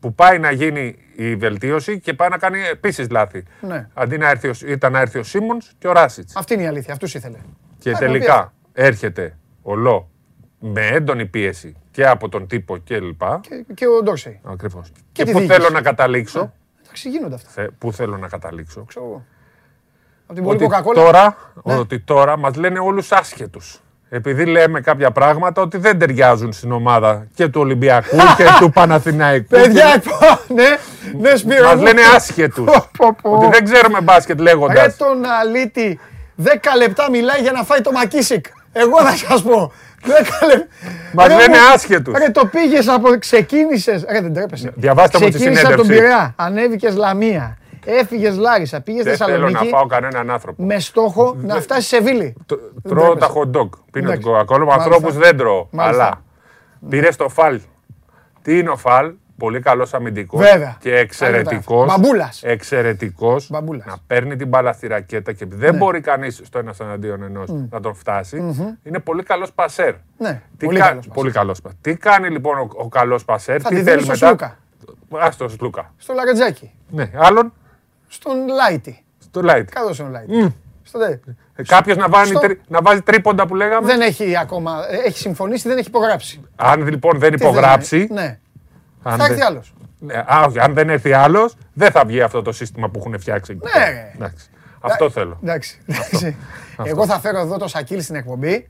Που 0.00 0.14
πάει 0.14 0.38
να 0.38 0.50
γίνει 0.50 0.96
η 1.16 1.36
βελτίωση 1.36 2.00
και 2.00 2.14
πάει 2.14 2.28
να 2.28 2.38
κάνει 2.38 2.58
επίσης 2.70 3.10
λάθη. 3.10 3.42
Ναι. 3.60 3.88
Αντί 3.94 4.18
να 4.18 4.28
έρθει 4.30 4.48
ο, 4.48 4.52
ήταν 4.66 4.92
να 4.92 5.00
έρθει 5.00 5.18
ο 5.18 5.22
Σίμονς 5.22 5.70
και 5.78 5.88
ο 5.88 5.92
Ράσιτς. 5.92 6.36
Αυτή 6.36 6.54
είναι 6.54 6.62
η 6.62 6.66
αλήθεια. 6.66 6.92
Αυτούς 6.92 7.14
ήθελε. 7.14 7.36
Και 7.80 7.90
Α, 7.90 7.98
τελικά 7.98 8.52
έρχεται 8.72 9.36
ο 9.62 9.74
Λό 9.74 10.08
με 10.58 10.86
έντονη 10.86 11.26
πίεση 11.26 11.76
και 11.90 12.06
από 12.06 12.28
τον 12.28 12.46
τύπο 12.46 12.76
κλπ. 12.84 13.20
Και, 13.40 13.64
και 13.74 13.86
ο 13.86 14.02
Ντόρσεϊ. 14.02 14.40
Ακριβώς. 14.44 14.90
Και 14.94 15.00
Και, 15.12 15.24
τη 15.24 15.32
πού 15.32 15.38
διοίκηση. 15.38 15.58
θέλω 15.60 15.70
να 15.72 15.82
καταλήξω. 15.82 16.52
Εντάξει, 16.82 17.08
γίνονται 17.08 17.34
αυτά. 17.34 17.48
θε- 17.50 17.70
Πού 17.78 17.92
θέλω 17.92 18.16
να 18.16 18.28
καταλήξω. 18.28 18.84
Ξέρω 18.88 19.04
εγώ. 19.04 19.24
Από 20.26 20.34
την 20.34 20.42
πολύ 20.44 20.56
Ότι 20.56 20.64
κοκακόλα. 20.64 21.02
τώρα, 21.04 21.36
Ναι. 21.64 21.74
ότι 21.74 22.00
τώρα 22.00 22.38
μας 22.38 22.56
λένε 22.56 22.78
όλους 22.78 23.12
άσχετους. 23.12 23.80
Επειδή 24.08 24.44
λέμε 24.46 24.80
κάποια 24.80 25.10
πράγματα 25.10 25.62
ότι 25.62 25.78
δεν 25.78 25.98
ταιριάζουν 25.98 26.52
στην 26.52 26.72
ομάδα 26.72 27.26
και 27.34 27.48
του 27.48 27.60
Ολυμπιακού 27.60 28.16
και 28.36 28.44
του 28.60 28.70
Παναθηναϊκού. 28.70 29.46
Παιδιά, 29.48 29.86
ναι, 30.54 30.64
ναι, 31.20 31.36
Σπύρο. 31.36 31.64
Μας 31.64 31.74
μου. 31.74 31.82
λένε 31.82 32.00
άσχετους. 32.16 32.64
Πω, 32.98 33.16
πω. 33.22 33.30
ότι 33.30 33.46
δεν 33.48 33.64
ξέρουμε 33.64 34.00
μπάσκετ 34.00 34.36
Ρε 34.36 34.42
λέγοντας. 34.42 34.96
τον 34.96 35.24
αλήτη, 35.24 35.98
10 36.44 36.46
λεπτά 36.76 37.10
μιλάει 37.10 37.40
για 37.40 37.52
να 37.52 37.62
φάει 37.62 37.80
το 37.80 37.92
Μακίσικ. 37.92 38.44
Εγώ 38.72 38.98
θα 39.00 39.16
σας 39.16 39.42
πω. 39.42 39.72
10 40.02 40.46
λεπτά. 40.46 40.66
Μας 41.14 41.26
Ρε 41.26 41.34
λένε 41.34 41.48
μου, 41.58 41.72
άσχετους. 41.74 42.18
Ρε 42.18 42.30
το 42.30 42.46
πήγες 42.46 42.88
από, 42.88 43.18
ξεκίνησες, 43.18 44.04
ρε 44.10 44.20
δεν 44.20 44.32
τρέπεσαι. 44.34 44.72
Διαβάστε 44.74 45.18
μου 45.18 45.24
τη 45.24 45.30
Ξεκίνησες 45.30 45.64
από 45.64 45.76
τον 45.76 45.84
συνέντευξη. 45.84 46.10
Πειραιά, 46.12 46.34
ανέβηκες 46.36 46.94
Λαμία, 46.96 47.58
έφυγες 47.84 48.36
Λάρισα, 48.36 48.80
πήγες 48.80 49.04
Δεν 49.04 49.16
θέλω 49.16 49.30
να 49.30 49.36
Θεσσαλονίκη 49.38 49.68
φάω 49.74 49.86
κανέναν 49.86 50.30
άνθρωπο. 50.30 50.62
με 50.64 50.78
στόχο 50.78 51.36
να 51.42 51.60
φτάσεις 51.60 51.86
σε 51.86 52.00
Βίλη. 52.00 52.36
Τρώω 52.88 53.14
τα 53.16 53.26
τρέπεσαι. 53.26 53.32
hot 53.34 53.56
dog. 53.58 53.68
Πίνω 53.68 53.70
την 53.90 54.04
Εντάξει. 54.04 54.20
κοκακόλα. 54.22 54.58
Με 54.58 54.64
Μάλιστα. 54.64 54.84
ανθρώπους 54.94 55.16
δεν 55.16 55.36
τρώω. 55.36 55.68
Μάλιστα. 55.70 56.04
Αλλά 56.04 56.22
πήρες 56.88 57.16
το 57.16 57.28
φάλ. 57.28 57.60
Τι 58.42 58.58
είναι 58.58 58.70
ο 58.70 58.76
φάλ; 58.76 59.12
Πολύ 59.40 59.60
καλός 59.60 59.94
αμυντικός 59.94 60.40
Βέβαια. 60.40 60.76
και 60.80 60.96
εξαιρετικός. 60.96 61.86
Μπαμπούλας. 61.86 62.42
Εξαιρετικός. 62.42 63.50
Μπαμπούλας. 63.50 63.86
Να 63.86 63.96
παίρνει 64.06 64.36
την 64.36 64.48
μπάλα 64.48 64.72
στη 64.72 64.86
ρακέτα 64.86 65.32
και 65.32 65.44
επειδή 65.44 65.60
δεν 65.60 65.74
μπορεί 65.76 66.00
κανείς 66.00 66.40
στο 66.44 66.58
ένα 66.58 66.74
εναντίον 66.80 67.22
ενός 67.22 67.50
να 67.70 67.80
τον 67.80 67.94
φτάσει. 67.94 68.36
Είναι 68.82 68.98
πολύ 68.98 69.22
καλός 69.22 69.52
πασέρ. 69.52 69.94
Ναι, 70.18 70.42
Τι 70.56 70.64
πολύ 70.66 70.78
κα- 70.78 70.86
καλός 70.86 71.06
πας. 71.06 71.14
πολύ 71.14 71.30
καλός 71.30 71.60
πασέρ. 71.60 71.78
Τι 71.80 71.96
κάνει 71.96 72.28
λοιπόν 72.28 72.58
ο, 72.58 72.68
ο 72.74 72.88
καλός 72.88 73.24
πασέρ, 73.24 73.60
Θα 73.62 73.68
τι 73.68 73.74
τη 73.76 73.82
θέλει 73.82 74.02
δίνω 74.02 74.14
στο 74.14 74.26
μετά; 74.30 74.56
Σλούκα. 75.08 75.24
Α 75.26 75.28
το 75.36 75.48
Σλούκα. 75.48 75.92
Στο 75.96 76.12
Λαρετζάκι, 76.14 76.70
Ναι, 76.90 77.10
άλλον; 77.14 77.52
Στον 78.08 78.48
Λάιτι. 78.48 79.04
στο 79.18 79.40
Light. 79.44 79.64
Κάτω 79.70 79.94
στον 79.94 80.10
Λάιτι. 80.10 80.54
Στο 80.82 80.98
δε. 80.98 81.16
Κάποιος 81.66 81.96
να, 81.96 82.08
βάζει 82.08 82.30
στο- 82.30 82.40
τρι- 82.40 82.60
να 82.68 82.78
βάζει 82.82 83.02
τρίποντα 83.02 83.46
που 83.46 83.54
λέγαμε; 83.54 83.86
Δεν 83.86 84.00
έχει 84.00 84.36
ακόμα, 84.38 84.86
ε, 84.90 84.96
έχει 85.06 85.18
συμφωνήσει, 85.18 85.68
δεν 85.68 85.78
έχει 85.78 85.88
υπογράψει. 85.88 86.40
Αν 86.56 86.86
λοιπόν 86.88 87.18
δεν 87.18 87.30
Τι 87.30 87.36
θες 87.38 87.44
να 87.46 87.48
υπογράψει. 87.58 88.00
είναι, 88.10 88.20
Ναι, 88.22 88.38
αν 89.02 89.18
θα 89.18 89.24
δεν- 89.24 89.30
έρθει 89.32 89.42
άλλος. 89.42 89.74
Ναι, 89.98 90.14
α, 90.14 90.44
όχι, 90.48 90.58
αν 90.60 90.74
δεν 90.74 90.90
έρθει 90.90 91.12
άλλος, 91.12 91.54
δεν 91.72 91.90
θα 91.90 92.04
βγει 92.04 92.20
αυτό 92.22 92.42
το 92.42 92.52
σύστημα 92.52 92.88
που 92.88 92.98
έχουν 92.98 93.20
φτιάξει. 93.20 93.52
εκεί 93.52 93.64
Ναι, 93.64 93.70
πέρα. 93.84 93.90
ρε. 93.90 94.12
Εντάξει. 94.14 94.46
Αυτό 94.80 95.10
θέλω. 95.10 95.38
Εντάξει. 95.42 95.78
εντάξει. 95.86 96.36
Εγώ 96.84 97.06
θα 97.06 97.20
φέρω 97.20 97.38
εδώ 97.38 97.56
το 97.58 97.68
Σακίλ 97.68 98.02
στην 98.02 98.14
εκπομπή. 98.14 98.68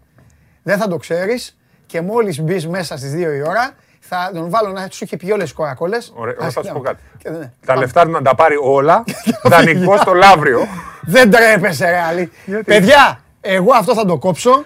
Δεν 0.63 0.79
θα 0.79 0.89
το 0.89 0.97
ξέρεις. 0.97 1.55
Και 1.87 2.01
μόλις 2.01 2.41
μπεις 2.41 2.67
μέσα 2.69 2.97
στις 2.97 3.13
2 3.13 3.17
η 3.37 3.43
ώρα, 3.43 3.71
θα 4.01 4.31
τον 4.35 4.51
βάλω 4.51 4.69
να 4.73 4.87
σου 4.91 5.05
έχει 5.05 5.17
πιει 5.17 5.31
όλες 5.33 5.45
τις 5.45 5.53
κοκακόλε. 5.53 5.99
Ωραία, 6.15 6.35
εγώ 6.41 6.51
θα 6.51 6.63
σου 6.65 6.73
πω 6.73 6.81
κάτι. 6.81 7.03
ναι. 7.31 7.53
Τα 7.67 7.77
λεφτά 7.77 8.03
του 8.05 8.11
να 8.11 8.23
τα 8.23 8.35
πάρει 8.35 8.57
όλα 8.63 9.05
δανεικό 9.51 9.97
στο 9.97 10.13
Λαύριο. 10.15 10.61
Δεν 11.03 11.31
τρέπεσαι, 11.31 11.91
ρε 11.91 11.99
Άλλη. 12.01 12.33
Παιδιά, 12.65 13.21
εγώ 13.41 13.75
αυτό 13.75 13.95
θα 13.95 14.05
το 14.05 14.19
κόψω. 14.19 14.65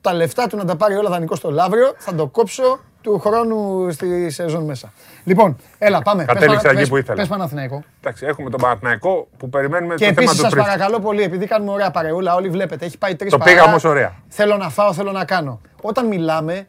Τα 0.00 0.12
λεφτά 0.12 0.46
του 0.46 0.56
να 0.56 0.64
τα 0.64 0.76
πάρει 0.76 0.94
όλα 0.96 1.10
δανεικό 1.10 1.34
στο 1.36 1.50
Λαύριο, 1.50 1.94
θα 1.96 2.14
το 2.14 2.26
κόψω 2.26 2.78
του 3.06 3.18
χρόνου 3.18 3.90
στη 3.90 4.30
σεζόν 4.30 4.64
μέσα. 4.64 4.92
Λοιπόν, 5.24 5.56
έλα, 5.78 6.02
πάμε. 6.02 6.24
Πες 6.24 6.34
Κατέληξα 6.34 6.56
Πανα- 6.62 6.70
εκεί 6.70 6.78
πες- 6.78 6.88
που 6.88 6.96
ήθελα. 6.96 7.16
Πες 7.16 7.28
Παναθηναϊκό. 7.28 7.82
Εντάξει, 8.00 8.26
έχουμε 8.26 8.50
τον 8.50 8.60
Παναθηναϊκό 8.60 9.28
που 9.36 9.48
περιμένουμε 9.48 9.94
Και 9.94 9.98
το 9.98 10.04
θέμα 10.06 10.12
επίσης 10.20 10.36
του 10.36 10.42
σας 10.42 10.50
Τρίφτη. 10.52 10.68
παρακαλώ 10.68 11.00
πολύ, 11.00 11.22
επειδή 11.22 11.46
κάνουμε 11.46 11.70
ωραία 11.70 11.90
παρεούλα, 11.90 12.34
όλοι 12.34 12.48
βλέπετε, 12.48 12.84
έχει 12.84 12.98
πάει 12.98 13.16
τρεις 13.16 13.30
Το 13.32 13.38
πήγα 13.38 13.62
όμως 13.64 13.84
ωραία. 13.84 14.14
Θέλω 14.28 14.56
να 14.56 14.68
φάω, 14.70 14.92
θέλω 14.92 15.12
να 15.12 15.24
κάνω. 15.24 15.60
Όταν 15.82 16.06
μιλάμε, 16.06 16.66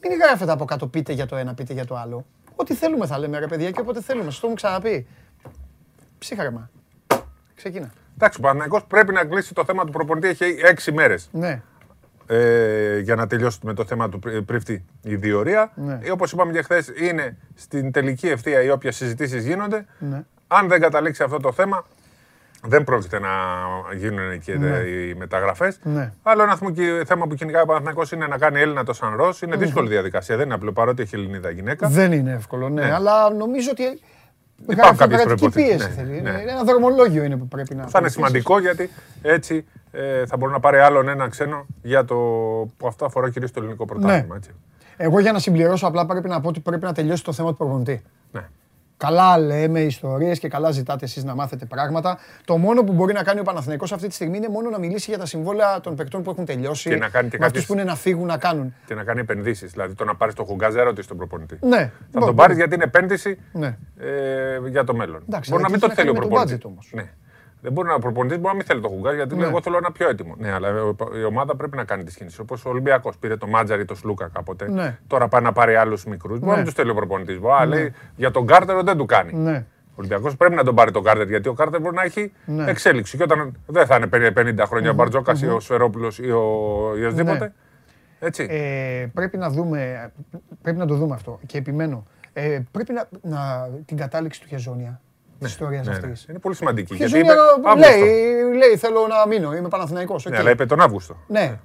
μην 0.00 0.18
γράφετε 0.24 0.52
από 0.52 0.64
κάτω 0.64 0.86
πείτε 0.86 1.12
για 1.12 1.26
το 1.26 1.36
ένα, 1.36 1.54
πείτε 1.54 1.72
για 1.72 1.84
το 1.84 1.96
άλλο. 1.96 2.24
Ό,τι 2.56 2.74
θέλουμε 2.74 3.06
θα 3.06 3.18
λέμε 3.18 3.38
ρε 3.38 3.46
παιδιά 3.46 3.70
και 3.70 3.80
όποτε 3.80 4.00
θέλουμε. 4.02 4.24
Σας 4.30 4.34
το 4.34 4.46
έχουμε 4.46 4.54
ξαναπεί. 4.54 5.06
Ψύχαρμα. 6.18 6.70
Ξεκίνα. 7.54 7.90
Εντάξει, 8.14 8.38
ο 8.38 8.42
Παναθηναϊκός 8.42 8.84
πρέπει 8.88 9.12
να 9.12 9.24
κλείσει 9.24 9.54
το 9.54 9.64
θέμα 9.64 9.84
του 9.84 9.92
προπονητή. 9.92 10.28
Έχει 10.28 10.44
έξι 10.62 10.92
μέρες 10.92 11.28
Ναι. 11.32 11.62
Ε, 12.26 12.98
για 12.98 13.14
να 13.14 13.26
τελειώσει 13.26 13.58
με 13.62 13.74
το 13.74 13.84
θέμα 13.84 14.08
του 14.08 14.18
πρι- 14.18 14.42
πρίφτη 14.42 14.84
η 15.02 15.14
διορία. 15.16 15.72
Ναι. 15.74 15.98
Ε, 16.02 16.10
Όπως 16.10 16.32
είπαμε 16.32 16.52
και 16.52 16.62
χθες, 16.62 16.92
είναι 17.00 17.36
στην 17.54 17.92
τελική 17.92 18.28
ευθεία 18.28 18.62
οι 18.62 18.70
όποιε 18.70 18.90
συζητήσεις 18.90 19.46
γίνονται. 19.46 19.84
ναι. 19.98 20.22
Αν 20.54 20.68
δεν 20.68 20.80
καταλήξει 20.80 21.22
αυτό 21.22 21.36
το 21.38 21.52
θέμα, 21.52 21.84
δεν 22.66 22.84
πρόκειται 22.84 23.18
να 23.20 23.28
γίνουν 23.96 24.40
και 24.40 24.54
Ναι. 24.58 24.66
οι 24.78 25.14
μεταγραφές. 25.14 25.78
Ναι. 25.82 26.12
Άλλο 26.22 26.42
ένα 26.42 26.56
θέμα 26.56 26.70
που- 26.70 27.06
θέμα 27.06 27.26
που 27.26 27.34
κυνηγάει 27.34 27.62
ο 27.62 27.66
Παναθηναϊκός 27.66 28.12
είναι 28.12 28.26
να 28.26 28.38
κάνει 28.38 28.60
Έλληνα 28.60 28.84
το 28.84 28.92
Σαν 28.92 29.16
Ρος. 29.16 29.42
Είναι 29.42 29.54
Μμμ. 29.56 29.62
δύσκολη 29.62 29.88
διαδικασία. 29.88 30.36
Δεν 30.36 30.44
είναι 30.44 30.54
απλό 30.54 30.72
παρότι 30.72 31.02
έχει 31.02 31.14
Ελληνίδα 31.14 31.50
γυναίκα. 31.50 31.88
Δεν 31.88 32.12
είναι 32.12 32.32
εύκολο, 32.32 32.68
ναι. 32.68 32.82
Ναι. 32.84 32.92
Αλλά 32.92 33.30
νομίζω 33.30 33.68
ότι. 33.70 33.82
Υπάρχουν 34.68 34.96
κάποιες 34.96 35.22
κρατική 35.24 35.50
προϋποθέσεις. 35.50 35.76
πίεση 35.86 35.88
Ναι, 35.88 35.94
θέλει. 36.02 36.20
ναι. 36.20 36.40
Είναι 36.40 36.50
ένα 36.50 36.64
δρομολόγιο 36.64 37.22
είναι 37.24 37.36
που 37.36 37.48
πρέπει 37.48 37.74
να. 37.74 37.86
Θα 37.86 37.98
είναι 37.98 38.08
σημαντικό 38.08 38.58
γιατί 38.60 38.90
έτσι 39.22 39.64
ε, 39.92 40.26
θα 40.26 40.36
μπορεί 40.36 40.52
να 40.52 40.60
πάρει 40.60 40.78
άλλον 40.78 41.08
ένα 41.08 41.28
ξένο 41.28 41.66
για 41.82 42.04
το 42.04 42.14
που 42.76 42.86
αυτό 42.86 43.04
αφορά 43.04 43.30
κυρίως 43.30 43.50
το 43.50 43.60
ελληνικό 43.60 43.84
πρωτάθλημα. 43.84 44.26
Ναι. 44.28 44.36
έτσι. 44.36 44.50
Εγώ 44.96 45.18
για 45.20 45.32
να 45.32 45.38
συμπληρώσω, 45.38 45.86
απλά 45.86 46.06
πρέπει 46.06 46.28
να 46.28 46.40
πω 46.40 46.48
ότι 46.48 46.60
πρέπει 46.60 46.84
να 46.84 46.92
τελειώσει 46.92 47.24
το 47.24 47.32
θέμα 47.32 47.48
του 47.50 47.56
προπονητή. 47.56 48.02
Ναι. 48.32 48.40
Καλά 48.96 49.38
λέμε 49.38 49.80
ιστορίες 49.80 50.38
και 50.38 50.48
καλά 50.48 50.70
ζητάτε 50.70 51.04
εσείς 51.04 51.24
να 51.24 51.34
μάθετε 51.34 51.64
πράγματα. 51.64 52.18
Το 52.44 52.56
μόνο 52.56 52.82
που 52.84 52.92
μπορεί 52.92 53.12
να 53.12 53.22
κάνει 53.22 53.40
ο 53.40 53.42
Παναθηναϊκός 53.42 53.92
αυτή 53.92 54.08
τη 54.08 54.14
στιγμή 54.14 54.36
είναι 54.36 54.48
μόνο 54.48 54.70
να 54.70 54.78
μιλήσει 54.78 55.10
για 55.10 55.18
τα 55.18 55.26
συμβόλαια 55.26 55.80
των 55.80 55.94
παικτών 55.96 56.22
που 56.22 56.30
έχουν 56.30 56.44
τελειώσει. 56.44 56.88
Και 56.88 56.96
να 56.96 57.08
κάνει 57.08 57.28
και 57.28 57.36
με 57.38 57.44
αυτούς 57.46 57.60
κάποιες- 57.60 57.66
που 57.66 57.72
είναι 57.72 57.84
να 57.84 57.94
φύγουν 57.94 58.26
να 58.26 58.38
κάνουν. 58.38 58.74
Και 58.86 58.94
να 58.94 59.04
κάνει 59.04 59.20
επενδύσεις. 59.20 59.70
Δηλαδή 59.70 59.94
το 59.94 60.04
να 60.04 60.14
πάρεις 60.14 60.34
το 60.34 60.44
Χουγκάζ 60.44 60.74
δεν 60.74 60.84
ρωτήσει 60.84 61.08
τον 61.08 61.16
προπονητή. 61.16 61.58
Ναι. 61.60 61.76
Θα 61.78 61.90
Μπορεί- 62.12 62.24
τον 62.26 62.34
πάρεις 62.36 62.56
γιατί 62.56 62.74
είναι 62.74 62.84
επένδυση 62.84 63.38
Ναι. 63.52 63.76
ε, 63.98 64.68
για 64.68 64.84
το 64.84 64.94
μέλλον. 64.94 65.22
Εντάξει, 65.28 65.50
μπορεί 65.50 65.62
να 65.62 65.68
εκεί 65.68 65.78
μην 65.78 65.80
το 65.80 65.86
έχει 65.86 65.96
να 65.96 66.02
θέλει 66.02 66.08
ο 66.08 66.12
κάνει 66.12 66.12
με 66.12 66.20
το 66.20 66.28
προπονητής. 66.28 66.56
budget 66.56 66.70
όμως. 66.70 66.90
Ναι. 66.94 67.10
Δεν 67.64 67.72
μπορεί 67.72 67.88
να 67.88 67.94
ο 67.94 67.98
προπονητής 67.98 68.36
μπορεί 68.36 68.48
να 68.48 68.54
μην 68.56 68.64
θέλει 68.66 68.80
το 68.80 68.88
Χουγκάζ 68.88 69.14
γιατί 69.14 69.34
λέει: 69.34 69.42
Ναι. 69.42 69.48
Εγώ 69.48 69.62
θέλω 69.62 69.76
ένα 69.76 69.92
πιο 69.92 70.08
έτοιμο. 70.08 70.34
Ναι, 70.38 70.52
αλλά 70.52 70.82
ο- 70.82 70.96
η 71.20 71.24
ομάδα 71.24 71.56
πρέπει 71.56 71.76
να 71.76 71.84
κάνει 71.84 72.04
τις 72.04 72.16
κινήσεις. 72.16 72.38
Όπως 72.38 72.64
ο 72.64 72.68
Ολυμπιακός 72.68 73.16
πήρε 73.18 73.36
το 73.36 73.46
Μάτζαρη, 73.46 73.84
το 73.84 73.94
Σλούκα 73.94 74.30
κάποτε. 74.32 74.70
Ναι. 74.70 74.98
Τώρα 75.06 75.28
πάει 75.28 75.42
να 75.42 75.52
πάρει 75.52 75.74
άλλους 75.74 76.04
μικρούς. 76.04 76.32
Μπορεί 76.38 76.44
να 76.44 76.50
Ναι. 76.50 76.56
μην 76.56 76.64
τους 76.66 76.74
θέλει 76.74 76.90
ο 76.90 76.94
προπονητής. 76.94 77.38
Αλλά 77.42 77.66
λέει 77.66 77.92
για 78.16 78.30
τον 78.30 78.46
Κάρτερ 78.46 78.82
δεν 78.82 78.96
του 78.96 79.06
κάνει. 79.06 79.32
Ναι. 79.34 79.64
Ο 79.90 79.94
Ολυμπιακός 79.94 80.36
πρέπει 80.36 80.54
να 80.54 80.64
τον 80.64 80.74
πάρει 80.74 80.90
τον 80.90 81.02
Κάρτερ 81.02 81.28
γιατί 81.28 81.48
ο 81.48 81.52
Κάρτερ 81.52 81.80
μπορεί 81.80 81.94
να 81.94 82.02
έχει 82.02 82.32
Ναι. 82.44 82.70
εξέλιξη. 82.70 83.16
Και 83.16 83.22
όταν 83.22 83.56
δεν 83.66 83.86
θα 83.86 83.96
είναι 83.96 84.30
50 84.30 84.66
χρόνια 84.66 84.90
ο 84.90 84.94
Μπαρτζόκας 84.94 85.42
ή 85.42 85.46
ο 85.46 85.60
Σφερόπουλος 85.60 86.18
ή 86.18 86.30
ο 86.30 86.42
ή 86.98 87.04
οσδήποτε. 87.04 87.38
Ναι. 87.38 87.52
Έτσι. 88.18 88.46
Ε, 88.50 89.06
πρέπει 89.14 89.36
να 89.36 89.50
δούμε, 89.50 90.12
πρέπει 90.62 90.78
να 90.78 90.86
το 90.86 90.94
δούμε 90.94 91.14
αυτό 91.14 91.40
και 91.46 91.58
επιμένω. 91.58 92.06
Ε, 92.32 92.60
πρέπει 92.70 92.92
να, 92.92 93.08
να, 93.22 93.68
την 93.84 93.96
κατάληξη 93.96 94.40
του 94.40 94.46
Χεζόνια 94.48 95.00
τη 95.42 95.50
ιστορίας 95.50 95.86
ναι, 95.86 95.92
ναι. 95.98 96.12
αυτή. 96.12 96.30
Είναι 96.30 96.38
πολύ 96.38 96.54
σημαντική. 96.54 96.92
Ο 96.92 96.96
Γιατί 96.96 97.12
Χεζόνια 97.12 97.32
είπε 97.32 97.42
Αύγουστο. 97.68 97.88
λέει, 98.04 98.56
λέει, 98.56 98.76
θέλω 98.76 99.06
να 99.06 99.26
μείνω, 99.26 99.54
είμαι 99.56 99.68
Παναθηναϊκός. 99.68 100.26
οκ. 100.26 100.32
Ναι, 100.32 100.38
αλλά 100.38 100.50
είπε 100.50 100.66
τον 100.66 100.80
Αύγουστο. 100.80 101.16
Ναι, 101.28 101.58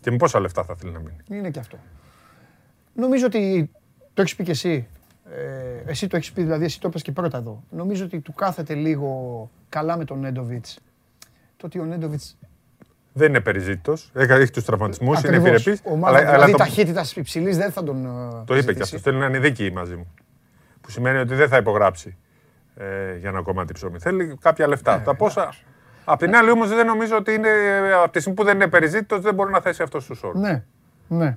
Και 0.00 0.10
με 0.10 0.16
πόσα 0.16 0.40
λεφτά 0.40 0.64
θα 0.64 0.74
θέλει 0.74 0.92
να 0.92 0.98
μείνει; 0.98 1.16
είναι 1.30 1.50
και 1.50 1.58
αυτό. 1.58 1.78
Νομίζω 2.94 3.26
ότι 3.26 3.70
το 4.14 4.22
έχεις 4.22 4.34
πει 4.36 4.44
και 4.44 4.50
εσύ. 4.50 4.86
Ε, 5.30 5.90
εσύ 5.90 6.06
το 6.06 6.16
έχεις 6.16 6.32
πει, 6.32 6.42
δηλαδή 6.42 6.64
εσύ 6.64 6.80
το 6.80 6.88
είπες 6.88 7.02
και 7.02 7.12
πρώτα 7.12 7.38
εδώ. 7.38 7.62
Νομίζω 7.70 8.04
ότι 8.04 8.20
του 8.20 8.32
κάθεται 8.34 8.74
λίγο 8.74 9.50
καλά 9.68 9.96
με 9.96 10.04
τον 10.04 10.20
Νέντοβιτς. 10.20 10.78
Το 11.56 11.66
ότι 11.66 11.78
ο 11.78 11.84
Νέντοβιτ. 11.84 12.20
Δεν 13.12 13.28
είναι 13.28 13.40
περιζήτητος. 13.40 14.10
Έχει 14.14 14.50
τους 14.50 14.64
τραυματισμούς, 14.64 15.18
είναι 15.18 15.28
Ακριβώς, 15.36 15.48
επιρρεπής. 15.50 15.80
ομάδα 15.84 16.30
δηλαδή 16.30 16.52
ταχύτητας 16.52 17.16
υψηλής 17.16 17.56
δεν 17.56 17.70
θα 17.72 17.82
τον. 17.82 18.04
ε, 18.06 18.44
το 18.44 18.56
είπε 18.56 18.72
και 18.72 18.72
ζητήσει. 18.72 18.82
αυτό. 18.82 18.98
Θέλει 18.98 19.16
να 19.20 19.26
είναι 19.26 19.38
δίκαιη 19.38 19.70
μαζί 19.70 19.96
μου. 19.96 20.14
Που 20.80 20.90
σημαίνει 20.90 21.18
ότι 21.18 21.34
δεν 21.34 21.48
θα 21.48 21.56
υπογράψει 21.56 22.16
ε, 22.76 23.16
για 23.16 23.28
ένα 23.28 23.42
κομμάτι 23.42 23.72
ψωμί. 23.72 23.98
Θέλει 23.98 24.36
κάποια 24.40 24.68
λεφτά. 24.68 25.00
Τα 25.00 25.14
πόσα. 25.14 25.54
Απ' 26.04 26.18
την 26.18 26.36
άλλη 26.36 26.50
όμως 26.50 26.68
δεν 26.68 26.86
νομίζω 26.86 27.16
ότι 27.16 27.32
είναι. 27.32 27.48
Από 28.02 28.12
τη 28.12 28.20
στιγμή 28.20 28.38
που 28.38 28.44
δεν 28.44 28.54
είναι 28.54 28.66
περιζήτητος 28.68 29.20
δεν 29.20 29.34
μπορεί 29.34 29.52
να 29.52 29.60
θέσει 29.60 29.82
αυτό 29.82 30.00
στους 30.00 30.22
όρους. 30.22 30.40
Ναι, 30.40 30.62
ναι. 31.08 31.36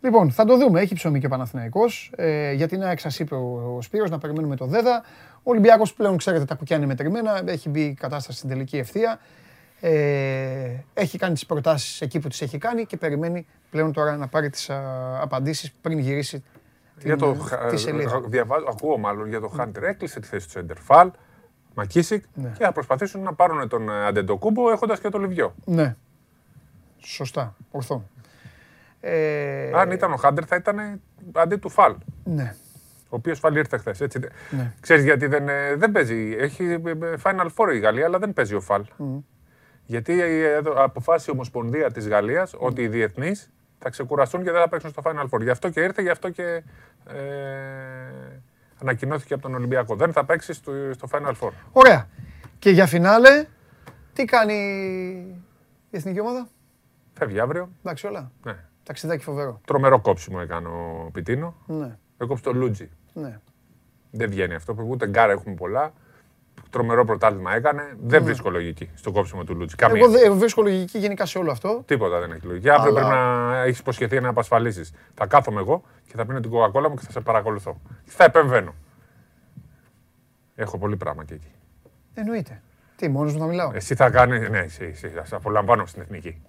Λοιπόν, 0.00 0.30
θα 0.30 0.44
το 0.44 0.56
δούμε. 0.56 0.80
Έχει 0.80 0.94
ψωμί 0.94 1.20
και 1.20 1.26
ο 1.26 1.28
Παναθηναϊκός. 1.28 2.12
Ε, 2.16 2.52
γιατί 2.52 2.76
να 2.76 2.90
εξασείπε 2.90 3.34
ο, 3.34 3.74
ο 3.76 3.82
Σπύρος, 3.82 4.10
να 4.10 4.18
περιμένουμε 4.18 4.56
το 4.56 4.66
ΔΕΔΑ. 4.66 5.02
Ο 5.36 5.50
Ολυμπιακός 5.50 5.92
πλέον, 5.92 6.16
ξέρετε, 6.16 6.44
τα 6.44 6.54
κουκιά 6.54 6.76
είναι 6.76 6.86
μετρημένα. 6.86 7.42
Έχει 7.46 7.68
μπει 7.68 7.80
η 7.80 7.94
κατάσταση 7.94 8.38
στην 8.38 8.48
τελική 8.48 8.76
ευθεία. 8.76 9.18
Ε, 9.80 10.84
έχει 10.94 11.18
κάνει 11.18 11.34
τις 11.34 11.46
προτάσεις 11.46 12.00
εκεί 12.00 12.18
που 12.18 12.28
τις 12.28 12.40
έχει 12.42 12.58
κάνει 12.58 12.86
και 12.86 12.96
περιμένει 12.96 13.46
πλέον 13.70 13.92
τώρα 13.92 14.16
να 14.16 14.26
πάρει 14.28 14.50
τις 14.50 14.70
α, 14.70 14.78
απαντήσεις 15.20 15.72
πριν 15.72 15.98
γυρίσει 15.98 16.44
Για 17.02 17.16
το, 17.16 17.32
την, 17.32 17.68
τη 17.68 17.76
σελίδα. 17.76 18.20
διαβάζω, 18.26 18.66
ακούω 18.68 18.98
μάλλον 18.98 19.28
για 19.28 19.40
το 19.40 19.48
Χάντερ. 19.48 19.82
Έκλεισε 19.84 20.20
τη 20.20 20.26
θέση 20.26 20.44
του 20.46 20.50
Σεντερφάλ, 20.52 21.10
Μακίσικ 21.74 22.24
Ναι. 22.34 22.52
και 22.58 22.64
θα 22.64 22.72
προσπαθήσουν 22.72 23.22
να 23.22 23.34
πάρουν 23.34 23.68
τον 23.68 23.88
ε, 23.88 24.06
Αντεντοκούμπο 24.06 24.70
έχοντας 24.70 25.00
και 25.00 25.08
το 25.08 25.18
Λιβιό. 25.18 25.54
Ναι. 25.64 25.96
Σωστά. 26.98 27.56
Ορθό. 27.70 28.08
Ε, 29.00 29.70
Αν 29.74 29.90
ήταν 29.90 30.12
ο 30.12 30.16
Χάντερ 30.16 30.44
θα 30.46 30.56
ήταν 30.56 31.00
αντί 31.32 31.56
του 31.56 31.68
Φαλ. 31.68 31.94
Ναι. 32.24 32.54
Ο 33.08 33.16
οποίος 33.16 33.40
πάλι 33.40 33.58
ήρθε 33.58 33.76
χθες. 33.78 34.00
Έτσι. 34.00 34.18
Ναι. 34.50 34.72
Ξέρεις 34.80 35.04
γιατί 35.04 35.26
δεν, 35.26 35.48
ε, 35.48 35.74
δεν 35.74 35.92
παίζει. 35.92 36.36
Έχει 36.38 36.64
ε, 36.64 36.74
ε, 36.74 37.14
Final 37.22 37.46
Four 37.56 37.74
η 37.74 37.78
Γαλλία, 37.78 38.04
αλλά 38.04 38.18
δεν 38.18 38.32
παίζει 38.32 38.54
ο 38.54 38.60
Φαλ. 38.60 38.84
Μμ. 38.96 39.18
Γιατί 39.84 40.20
ε, 40.22 40.52
εδώ 40.52 40.72
αποφάσισε 40.84 41.30
η 41.30 41.34
Ομοσπονδία 41.34 41.90
της 41.90 42.08
Γαλλίας 42.08 42.54
ότι 42.58 42.82
οι 42.82 42.88
διεθνεί 42.88 43.32
θα 43.78 43.90
ξεκουραστούν 43.90 44.42
και 44.44 44.50
δεν 44.50 44.60
θα 44.60 44.68
παίξουν 44.68 44.90
στο 44.90 45.02
Final 45.04 45.28
Four. 45.30 45.42
Γι' 45.42 45.50
αυτό 45.50 45.70
και 45.70 45.80
ήρθε, 45.80 46.02
γι' 46.02 46.10
αυτό 46.10 46.30
και 46.30 46.62
ε, 47.06 47.16
ανακοινώθηκε 48.80 49.34
από 49.34 49.42
τον 49.42 49.54
Ολυμπιακό. 49.54 49.96
Δεν 49.96 50.12
θα 50.12 50.24
παίξει 50.24 50.52
στο, 50.52 50.72
στο 50.92 51.08
Final 51.12 51.32
Four. 51.40 51.50
Ωραία. 51.72 52.08
Και 52.58 52.70
για 52.70 52.86
φινάλε, 52.86 53.46
τι 54.12 54.24
κάνει 54.24 54.54
η 55.90 55.96
εθνική 55.96 56.20
ομάδα; 56.20 56.48
Φεύγει 57.12 57.40
αύριο. 57.40 57.70
Εντάξει 57.80 58.06
όλα. 58.06 58.30
Ναι. 58.42 58.56
Ταξιδάκι 58.82 59.24
φοβερό. 59.24 59.60
Τρομερό 59.64 60.00
κόψιμο 60.00 60.38
έκανε 60.42 60.68
ο 60.68 61.10
Πιτίνο. 61.12 61.56
Ναι. 61.66 61.98
Έκοψε 62.18 62.42
το 62.42 62.52
Λούτζι. 62.52 62.90
Ναι. 63.12 63.40
Δεν 64.10 64.30
βγαίνει 64.30 64.54
αυτό. 64.54 64.76
Ούτε 64.88 65.06
γκάρα 65.06 65.32
έχουμε 65.32 65.54
πολλά. 65.54 65.92
Τρομερό 66.70 67.04
πρωτάθλημα 67.04 67.54
έκανε. 67.54 67.96
Δεν 68.02 68.24
βρίσκω 68.24 68.50
λογική 68.50 68.90
στο 68.94 69.12
κόψιμο 69.12 69.44
του 69.44 69.54
Λούτζι. 69.54 69.76
Καμία. 69.76 70.00
Εγώ 70.02 70.10
δεν 70.10 70.38
βρίσκω 70.38 70.62
λογική 70.62 70.98
γενικά 70.98 71.26
σε 71.26 71.38
όλο 71.38 71.50
αυτό. 71.50 71.82
Τίποτα 71.86 72.20
δεν 72.20 72.30
έχει 72.32 72.46
λογική. 72.46 72.70
Αύριο 72.70 72.90
Αλλά- 72.96 73.00
πρέπει 73.08 73.20
να 73.20 73.62
έχεις 73.62 73.78
υποσχεθεί 73.78 74.20
να 74.20 74.28
απασφαλίσεις. 74.28 74.92
Θα 75.14 75.26
κάθομαι 75.26 75.60
εγώ 75.60 75.82
και 76.06 76.12
θα 76.16 76.26
πίνω 76.26 76.40
την 76.40 76.50
κοκακόλα 76.50 76.88
μου 76.88 76.94
και 76.94 77.02
θα 77.04 77.10
σε 77.10 77.20
παρακολουθώ. 77.20 77.80
Και 78.04 78.10
θα 78.10 78.24
επεμβαίνω. 78.24 78.74
Έχω 80.54 80.78
πολύ 80.78 80.96
πράγμα 80.96 81.24
και 81.24 81.34
εκεί. 81.34 81.50
Εννοείται. 82.14 82.62
Τι, 82.96 83.08
μόνος 83.08 83.32
μου 83.32 83.38
θα 83.38 83.46
μιλάω; 83.46 83.70
Εσύ 83.74 83.94
θα 83.94 84.10
κάνει. 84.10 84.48
Ναι, 84.48 84.58
εσύ, 84.58 84.84
εσύ. 84.92 85.08
Θα 85.08 85.24
σε 85.24 85.34
απολαμβάνω 85.34 85.86
στην 85.86 86.02
εθνική. 86.02 86.42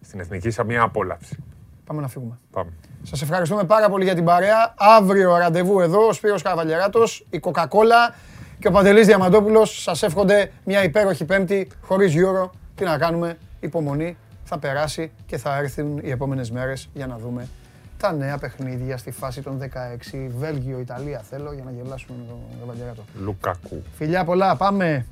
Στην 0.00 0.20
εθνική 0.20 0.50
σαν 0.50 0.66
μια 0.66 0.82
απόλαυση. 0.82 1.36
Πάμε 1.84 2.00
να 2.00 2.08
φύγουμε. 2.08 2.38
Πάμε. 2.50 2.70
Σας 3.02 3.22
ευχαριστούμε 3.22 3.64
πάρα 3.64 3.88
πολύ 3.88 4.04
για 4.04 4.14
την 4.14 4.24
παρέα. 4.24 4.74
Αύριο 4.98 5.36
ραντεβού 5.36 5.80
εδώ, 5.80 6.06
ο 6.06 6.12
Σπύρος 6.12 6.42
Καβαλιαράτος, 6.42 7.26
η 7.30 7.40
Coca-Cola 7.42 8.14
και 8.58 8.68
ο 8.68 8.70
Παντελής 8.70 9.06
Διαμαντόπουλος. 9.06 9.82
Σας 9.82 10.02
εύχονται 10.02 10.50
μια 10.64 10.82
υπέροχη 10.82 11.24
πέμπτη, 11.24 11.68
χωρίς 11.80 12.14
Euro. 12.16 12.50
Τι 12.74 12.84
να 12.84 12.98
κάνουμε, 12.98 13.38
υπομονή, 13.60 14.16
θα 14.44 14.58
περάσει 14.58 15.10
και 15.26 15.36
θα 15.36 15.56
έρθουν 15.56 16.00
οι 16.02 16.10
επόμενες 16.10 16.50
μέρες 16.50 16.88
για 16.94 17.06
να 17.06 17.18
δούμε 17.18 17.48
τα 17.96 18.12
νέα 18.12 18.38
παιχνίδια 18.38 18.96
στη 18.96 19.10
φάση 19.10 19.42
των 19.42 19.58
16. 19.58 20.30
Βέλγιο, 20.38 20.78
Ιταλία 20.78 21.22
θέλω 21.30 21.52
για 21.52 21.64
να 21.64 21.70
γελάσουμε 21.70 22.18
με 22.18 22.24
τον 22.28 22.36
Καβαλιαράτο. 22.60 23.02
Λουκακού. 23.20 23.82
Φιλιά 23.96 24.24
πολλά, 24.24 24.56
πάμε. 24.56 25.06